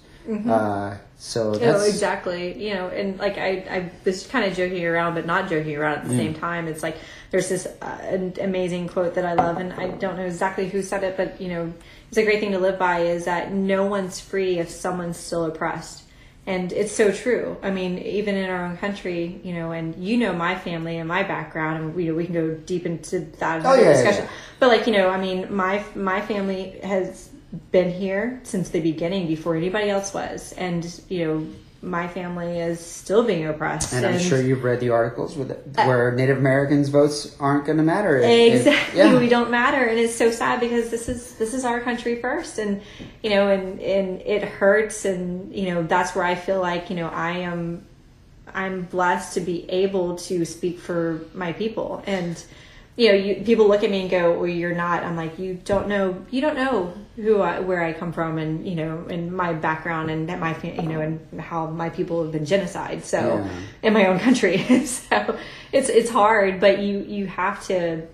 Uh, 0.49 0.97
so 1.19 1.53
No, 1.53 1.59
that's 1.59 1.89
exactly. 1.89 2.63
You 2.69 2.75
know, 2.75 2.89
and 2.89 3.19
like 3.19 3.39
I, 3.39 3.49
I 3.71 3.91
was 4.05 4.27
kind 4.27 4.45
of 4.45 4.57
joking 4.57 4.85
around, 4.85 5.15
but 5.15 5.27
not 5.27 5.49
joking 5.49 5.77
around 5.77 5.99
at 5.99 6.09
the 6.09 6.17
same 6.17 6.35
time. 6.35 6.69
It's 6.69 6.83
like 6.83 6.97
there's 7.31 7.49
this 7.49 7.67
uh, 7.81 7.99
an 8.03 8.35
amazing 8.41 8.89
quote 8.89 9.15
that 9.15 9.25
I 9.25 9.35
love, 9.35 9.59
and 9.59 9.73
I 9.73 9.89
don't 9.89 10.17
know 10.17 10.25
exactly 10.27 10.69
who 10.69 10.83
said 10.83 11.03
it, 11.05 11.17
but 11.17 11.41
you 11.41 11.49
know, 11.49 11.73
it's 12.09 12.19
a 12.19 12.25
great 12.25 12.41
thing 12.41 12.53
to 12.53 12.59
live 12.59 12.79
by. 12.79 13.01
Is 13.01 13.25
that 13.25 13.53
no 13.53 13.87
one's 13.87 14.21
free 14.21 14.59
if 14.59 14.69
someone's 14.69 15.17
still 15.17 15.45
oppressed, 15.47 16.03
and 16.47 16.73
it's 16.73 16.93
so 16.93 17.11
true. 17.13 17.57
I 17.63 17.71
mean, 17.71 17.99
even 17.99 18.35
in 18.37 18.51
our 18.51 18.65
own 18.67 18.77
country, 18.77 19.41
you 19.43 19.55
know, 19.55 19.73
and 19.73 19.95
you 19.97 20.17
know 20.19 20.33
my 20.33 20.57
family 20.57 20.99
and 20.99 21.09
my 21.09 21.23
background, 21.23 21.79
and 21.83 21.95
we 21.95 22.11
we 22.13 22.25
can 22.27 22.35
go 22.35 22.51
deep 22.55 22.85
into 22.87 23.21
that 23.39 23.65
Oh, 23.65 23.75
yeah, 23.75 23.93
discussion. 23.93 24.25
yeah. 24.25 24.31
But 24.61 24.69
like 24.69 24.87
you 24.87 24.93
know, 24.93 25.09
I 25.09 25.19
mean, 25.21 25.55
my 25.55 25.85
my 25.95 26.21
family 26.21 26.79
has 26.83 27.29
been 27.71 27.91
here 27.91 28.41
since 28.45 28.71
the 28.71 28.81
beginning 28.81 29.27
before 29.27 29.57
anybody 29.57 29.91
else 29.91 30.15
was, 30.15 30.53
and 30.53 31.01
you 31.09 31.25
know 31.25 31.47
my 31.83 32.07
family 32.07 32.61
is 32.61 32.79
still 32.79 33.25
being 33.25 33.45
oppressed. 33.47 33.93
And 33.93 34.07
I'm 34.07 34.21
sure 34.21 34.41
you've 34.41 34.63
read 34.63 34.79
the 34.79 34.91
articles 34.91 35.37
with 35.37 35.77
where 35.77 36.13
Native 36.13 36.39
Americans' 36.39 36.89
votes 36.89 37.37
aren't 37.41 37.67
going 37.67 37.79
to 37.79 37.83
matter. 37.85 38.19
It- 38.19 38.55
exactly. 38.55 38.99
yeah. 38.99 39.19
we 39.19 39.29
don't 39.29 39.51
matter. 39.51 39.85
And 39.85 39.99
it's 39.99 40.15
so 40.15 40.31
sad 40.31 40.61
because 40.61 40.91
this 40.91 41.09
is 41.09 41.35
this 41.35 41.53
is 41.53 41.65
our 41.65 41.81
country 41.81 42.21
first. 42.21 42.59
And 42.59 42.81
you 43.23 43.31
know 43.31 43.49
and 43.49 43.81
and 43.81 44.21
it 44.23 44.45
hurts. 44.45 45.05
And 45.05 45.53
you 45.55 45.75
know 45.75 45.83
that's 45.83 46.15
where 46.15 46.25
i 46.25 46.37
feel 46.37 46.61
like 46.61 46.89
you 46.89 46.97
know 46.97 47.09
i 47.09 47.33
am 47.33 47.85
i'm 48.55 48.83
blessed 48.83 49.35
to 49.35 49.41
be 49.41 49.69
able 49.69 50.17
to 50.17 50.45
speak 50.45 50.79
for 50.79 51.21
my 51.35 51.53
people. 51.53 52.05
And 52.07 52.43
you 52.95 53.09
know 53.09 53.15
you 53.15 53.43
people 53.43 53.67
look 53.67 53.83
at 53.83 53.91
me 53.91 54.03
and 54.03 54.11
go 54.11 54.39
well 54.39 54.47
you're 54.47 54.75
not. 54.75 55.03
I'm 55.03 55.17
like 55.17 55.41
you 55.41 55.55
don't 55.65 55.89
know. 55.89 56.25
You 56.31 56.41
don't 56.41 56.57
know 56.57 56.95
who 57.17 57.41
I, 57.41 57.61
where 57.61 57.83
i 57.85 57.93
come 57.93 58.13
from 58.13 58.39
and 58.39 58.67
you 58.67 58.75
know 58.75 59.05
and 59.11 59.31
my 59.33 59.53
background 59.53 60.11
and 60.11 60.29
that 60.31 60.41
my 60.41 60.59
you 60.63 60.83
know 60.83 61.01
and 61.01 61.41
how 61.41 61.67
my 61.67 61.91
people 61.91 62.23
have 62.23 62.33
been 62.33 62.47
genocide 62.47 63.05
so 63.05 63.19
Yeah. 63.21 63.49
in 63.83 63.93
my 63.93 64.07
own 64.07 64.19
country. 64.19 64.57
So 64.87 65.39
it's 65.73 65.89
it's 65.91 66.11
hard 66.11 66.59
but 66.61 66.79
you 66.81 67.01
you 67.01 67.27
have 67.27 67.63
to 67.67 68.07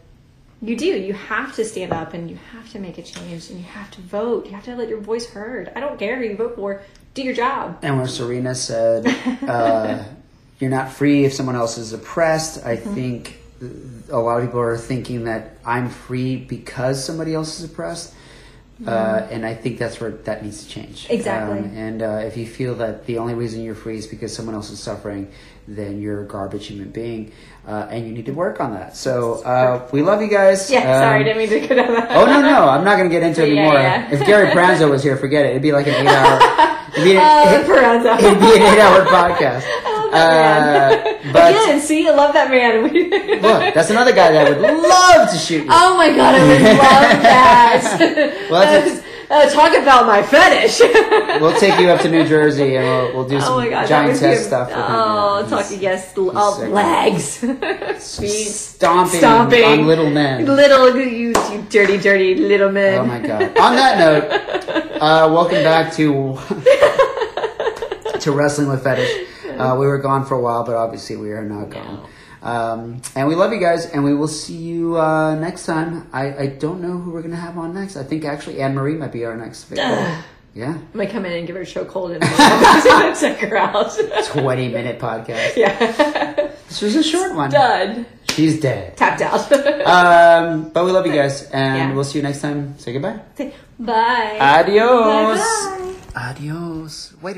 you 0.61 0.77
do. 0.77 0.87
You 0.87 1.13
have 1.15 1.55
to 1.55 1.65
stand 1.65 1.93
up 1.93 2.15
and 2.15 2.29
you 2.29 2.37
have 2.53 2.69
to 2.73 2.81
make 2.81 2.99
a 2.99 3.03
change 3.03 3.49
and 3.51 3.61
you 3.61 3.65
have 3.67 3.89
to 3.93 4.01
vote. 4.01 4.47
You 4.47 4.53
have 4.53 4.65
to 4.65 4.75
let 4.75 4.89
your 4.89 4.99
voice 5.01 5.31
heard. 5.31 5.71
I 5.77 5.79
don't 5.79 5.97
care 6.01 6.17
who 6.19 6.25
you 6.25 6.37
vote 6.37 6.57
for. 6.57 6.83
Do 7.15 7.23
your 7.23 7.35
job. 7.35 7.79
And 7.83 7.97
where 7.97 8.09
Serena 8.09 8.57
said, 8.57 9.07
uh, 9.47 10.03
"You're 10.59 10.71
not 10.71 10.91
free 10.91 11.25
if 11.25 11.33
someone 11.33 11.55
else 11.55 11.79
is 11.79 11.93
oppressed," 11.93 12.67
I 12.67 12.77
Mm-hmm. 12.77 12.95
think 12.95 13.39
a 14.11 14.19
lot 14.19 14.39
of 14.41 14.45
people 14.47 14.59
are 14.61 14.77
thinking 14.77 15.25
that 15.25 15.59
I'm 15.65 15.89
free 15.91 16.35
because 16.37 17.05
somebody 17.05 17.35
else 17.35 17.61
is 17.61 17.71
oppressed, 17.71 18.13
uh, 18.87 19.27
and 19.31 19.45
I 19.45 19.55
think 19.55 19.79
that's 19.79 20.01
where 20.01 20.11
that 20.13 20.45
needs 20.45 20.63
to 20.65 20.69
change. 20.71 21.07
Exactly. 21.11 21.59
Um, 21.59 21.77
and 21.77 22.03
uh, 22.03 22.07
if 22.25 22.37
you 22.37 22.47
feel 22.47 22.75
that 22.77 23.07
the 23.07 23.19
only 23.19 23.35
reason 23.35 23.63
you're 23.63 23.75
free 23.75 23.99
is 23.99 24.07
because 24.07 24.35
someone 24.35 24.55
else 24.55 24.71
is 24.71 24.79
suffering, 24.81 25.31
then 25.67 26.01
you're 26.01 26.23
a 26.23 26.27
garbage 26.27 26.69
human 26.69 26.91
being, 26.91 27.33
uh, 27.67 27.89
and 27.91 28.07
you 28.07 28.13
need 28.13 28.27
to 28.27 28.33
work 28.33 28.61
on 28.61 28.73
that. 28.75 28.97
So 28.97 29.43
uh, 29.43 29.87
we 29.93 30.03
love 30.03 30.23
you 30.23 30.29
guys. 30.29 30.71
yeah 30.71 31.01
sorry 31.01 31.19
Um, 31.21 31.25
didn't 31.25 31.39
mean 31.39 31.49
to 31.63 31.69
go 31.69 31.75
down 31.75 31.93
that 31.95 32.11
Oh 32.17 32.25
no 32.27 32.41
no! 32.41 32.69
I'm 32.69 32.85
not 32.85 32.97
going 32.97 33.11
to 33.11 33.15
get 33.15 33.23
into 33.23 33.43
it 33.43 33.51
anymore. 33.53 33.75
yeah. 33.75 34.09
yeah. 34.09 34.15
If 34.15 34.27
Gary 34.27 34.49
Pranzo 34.51 34.89
was 34.91 35.03
here, 35.03 35.17
forget 35.17 35.45
it. 35.45 35.51
It'd 35.51 35.63
be 35.63 35.73
like 35.73 35.87
an 35.87 35.95
eight 35.95 36.07
hour. 36.07 36.41
It'd 36.93 37.05
be 37.05 37.17
an, 37.17 37.19
oh 37.23 37.65
Peranza. 37.67 38.15
it'd 38.19 38.41
be 38.41 38.47
an 38.57 38.63
eight 38.63 38.81
hour 38.81 39.05
podcast. 39.07 39.65
Oh, 40.09 40.13
that 40.13 41.07
Uh, 41.07 41.31
but 41.33 41.51
again 41.53 41.81
see 41.81 42.09
i 42.09 42.11
love 42.11 42.33
that 42.33 42.51
man 42.51 42.83
look, 43.43 43.75
that's 43.75 43.91
another 43.91 44.13
guy 44.13 44.33
that 44.33 44.47
I 44.47 44.51
would 44.51 44.83
love 44.83 45.31
to 45.31 45.37
shoot 45.37 45.65
you. 45.65 45.71
oh 45.71 45.97
my 45.97 46.09
god 46.17 46.35
i 46.35 46.43
would 46.43 46.63
love 46.63 47.23
that 47.23 48.49
Well, 48.51 48.61
that's 48.63 49.05
uh, 49.31 49.45
talk 49.51 49.77
about 49.77 50.07
my 50.07 50.23
fetish 50.23 50.81
We'll 51.39 51.53
take 51.61 51.79
you 51.79 51.91
up 51.91 52.01
to 52.01 52.09
New 52.09 52.25
Jersey 52.27 52.77
and 52.77 52.87
we'll, 52.87 53.13
we'll 53.15 53.29
do 53.29 53.39
some 53.41 53.53
oh 53.53 53.57
my 53.59 53.69
god 53.69 53.87
giantess 53.87 54.47
stuff. 54.47 54.71
Him. 54.71 54.79
oh 54.81 55.41
Yeah, 55.43 55.49
talk 55.51 55.67
he's 55.67 55.81
yes 55.83 56.15
oh, 56.17 56.67
legs 56.73 57.37
feet 57.39 58.49
stomping, 58.49 59.19
stomping 59.21 59.65
on 59.65 59.87
little 59.87 60.09
men. 60.09 60.47
little 60.47 60.97
you, 60.97 61.35
you 61.53 61.67
dirty 61.69 61.99
dirty 61.99 62.37
little 62.37 62.73
men 62.73 63.01
Oh 63.01 63.05
my 63.05 63.21
god! 63.21 63.43
On 63.59 63.77
that 63.77 63.99
note, 63.99 64.25
uh, 65.03 65.29
welcome 65.31 65.63
back 65.63 65.93
to 65.97 66.39
to 68.21 68.33
wrestling 68.33 68.69
with 68.69 68.83
fetish. 68.83 69.13
Uh, 69.59 69.77
we 69.79 69.87
were 69.87 69.99
gone 69.99 70.25
for 70.25 70.35
a 70.35 70.41
while, 70.41 70.65
but 70.65 70.75
obviously 70.77 71.17
we 71.17 71.33
are 71.33 71.45
not 71.45 71.71
gone. 71.71 72.07
Um, 72.43 73.03
and 73.17 73.27
we 73.27 73.35
love 73.35 73.53
you 73.53 73.59
guys, 73.59 73.87
and 73.87 74.05
we 74.05 74.15
will 74.15 74.29
see 74.29 74.57
you 74.57 74.97
uh, 74.99 75.35
next 75.35 75.67
time. 75.67 76.07
I, 76.13 76.37
I 76.37 76.47
don't 76.47 76.81
know 76.81 76.97
who 76.99 77.11
we're 77.11 77.23
gonna 77.23 77.37
have 77.37 77.59
on 77.59 77.75
next. 77.75 77.97
I 77.97 78.05
think 78.05 78.25
actually 78.25 78.61
Anne 78.61 78.75
Marie 78.75 78.95
might 78.95 79.11
be 79.13 79.25
our 79.25 79.37
next. 79.37 79.65
victim. 79.69 79.89
yeah, 80.55 80.79
I 80.95 80.97
might 80.97 81.11
come 81.11 81.27
in 81.27 81.33
and 81.33 81.47
give 81.47 81.57
her 81.57 81.63
a 81.63 81.67
show 81.67 81.85
cold 81.85 82.13
and 82.13 82.23
check 83.21 83.39
her 83.41 83.57
out. 83.57 83.91
twenty 84.27 84.69
minute 84.69 85.01
podcast. 85.01 85.57
yeah. 85.57 86.53
This 86.69 86.81
was 86.83 86.95
a 86.97 87.03
short 87.03 87.35
one. 87.35 87.51
Done. 87.51 88.07
She's 88.29 88.61
dead. 88.61 88.97
Tapped 88.97 89.21
out. 89.23 89.51
Um, 89.89 90.69
but 90.71 90.85
we 90.85 90.93
love 90.93 91.07
you 91.07 91.13
guys, 91.13 91.43
and 91.51 91.77
Yeah. 91.79 91.95
we'll 91.95 92.05
see 92.05 92.19
you 92.19 92.23
next 92.23 92.41
time. 92.43 92.79
Say 92.79 92.93
goodbye. 92.93 93.19
Bye. 93.81 94.39
Adios. 94.39 95.39
Bye-bye. 95.39 95.95
Adios. 96.31 97.15
Wait. 97.15 97.23
wait. 97.23 97.37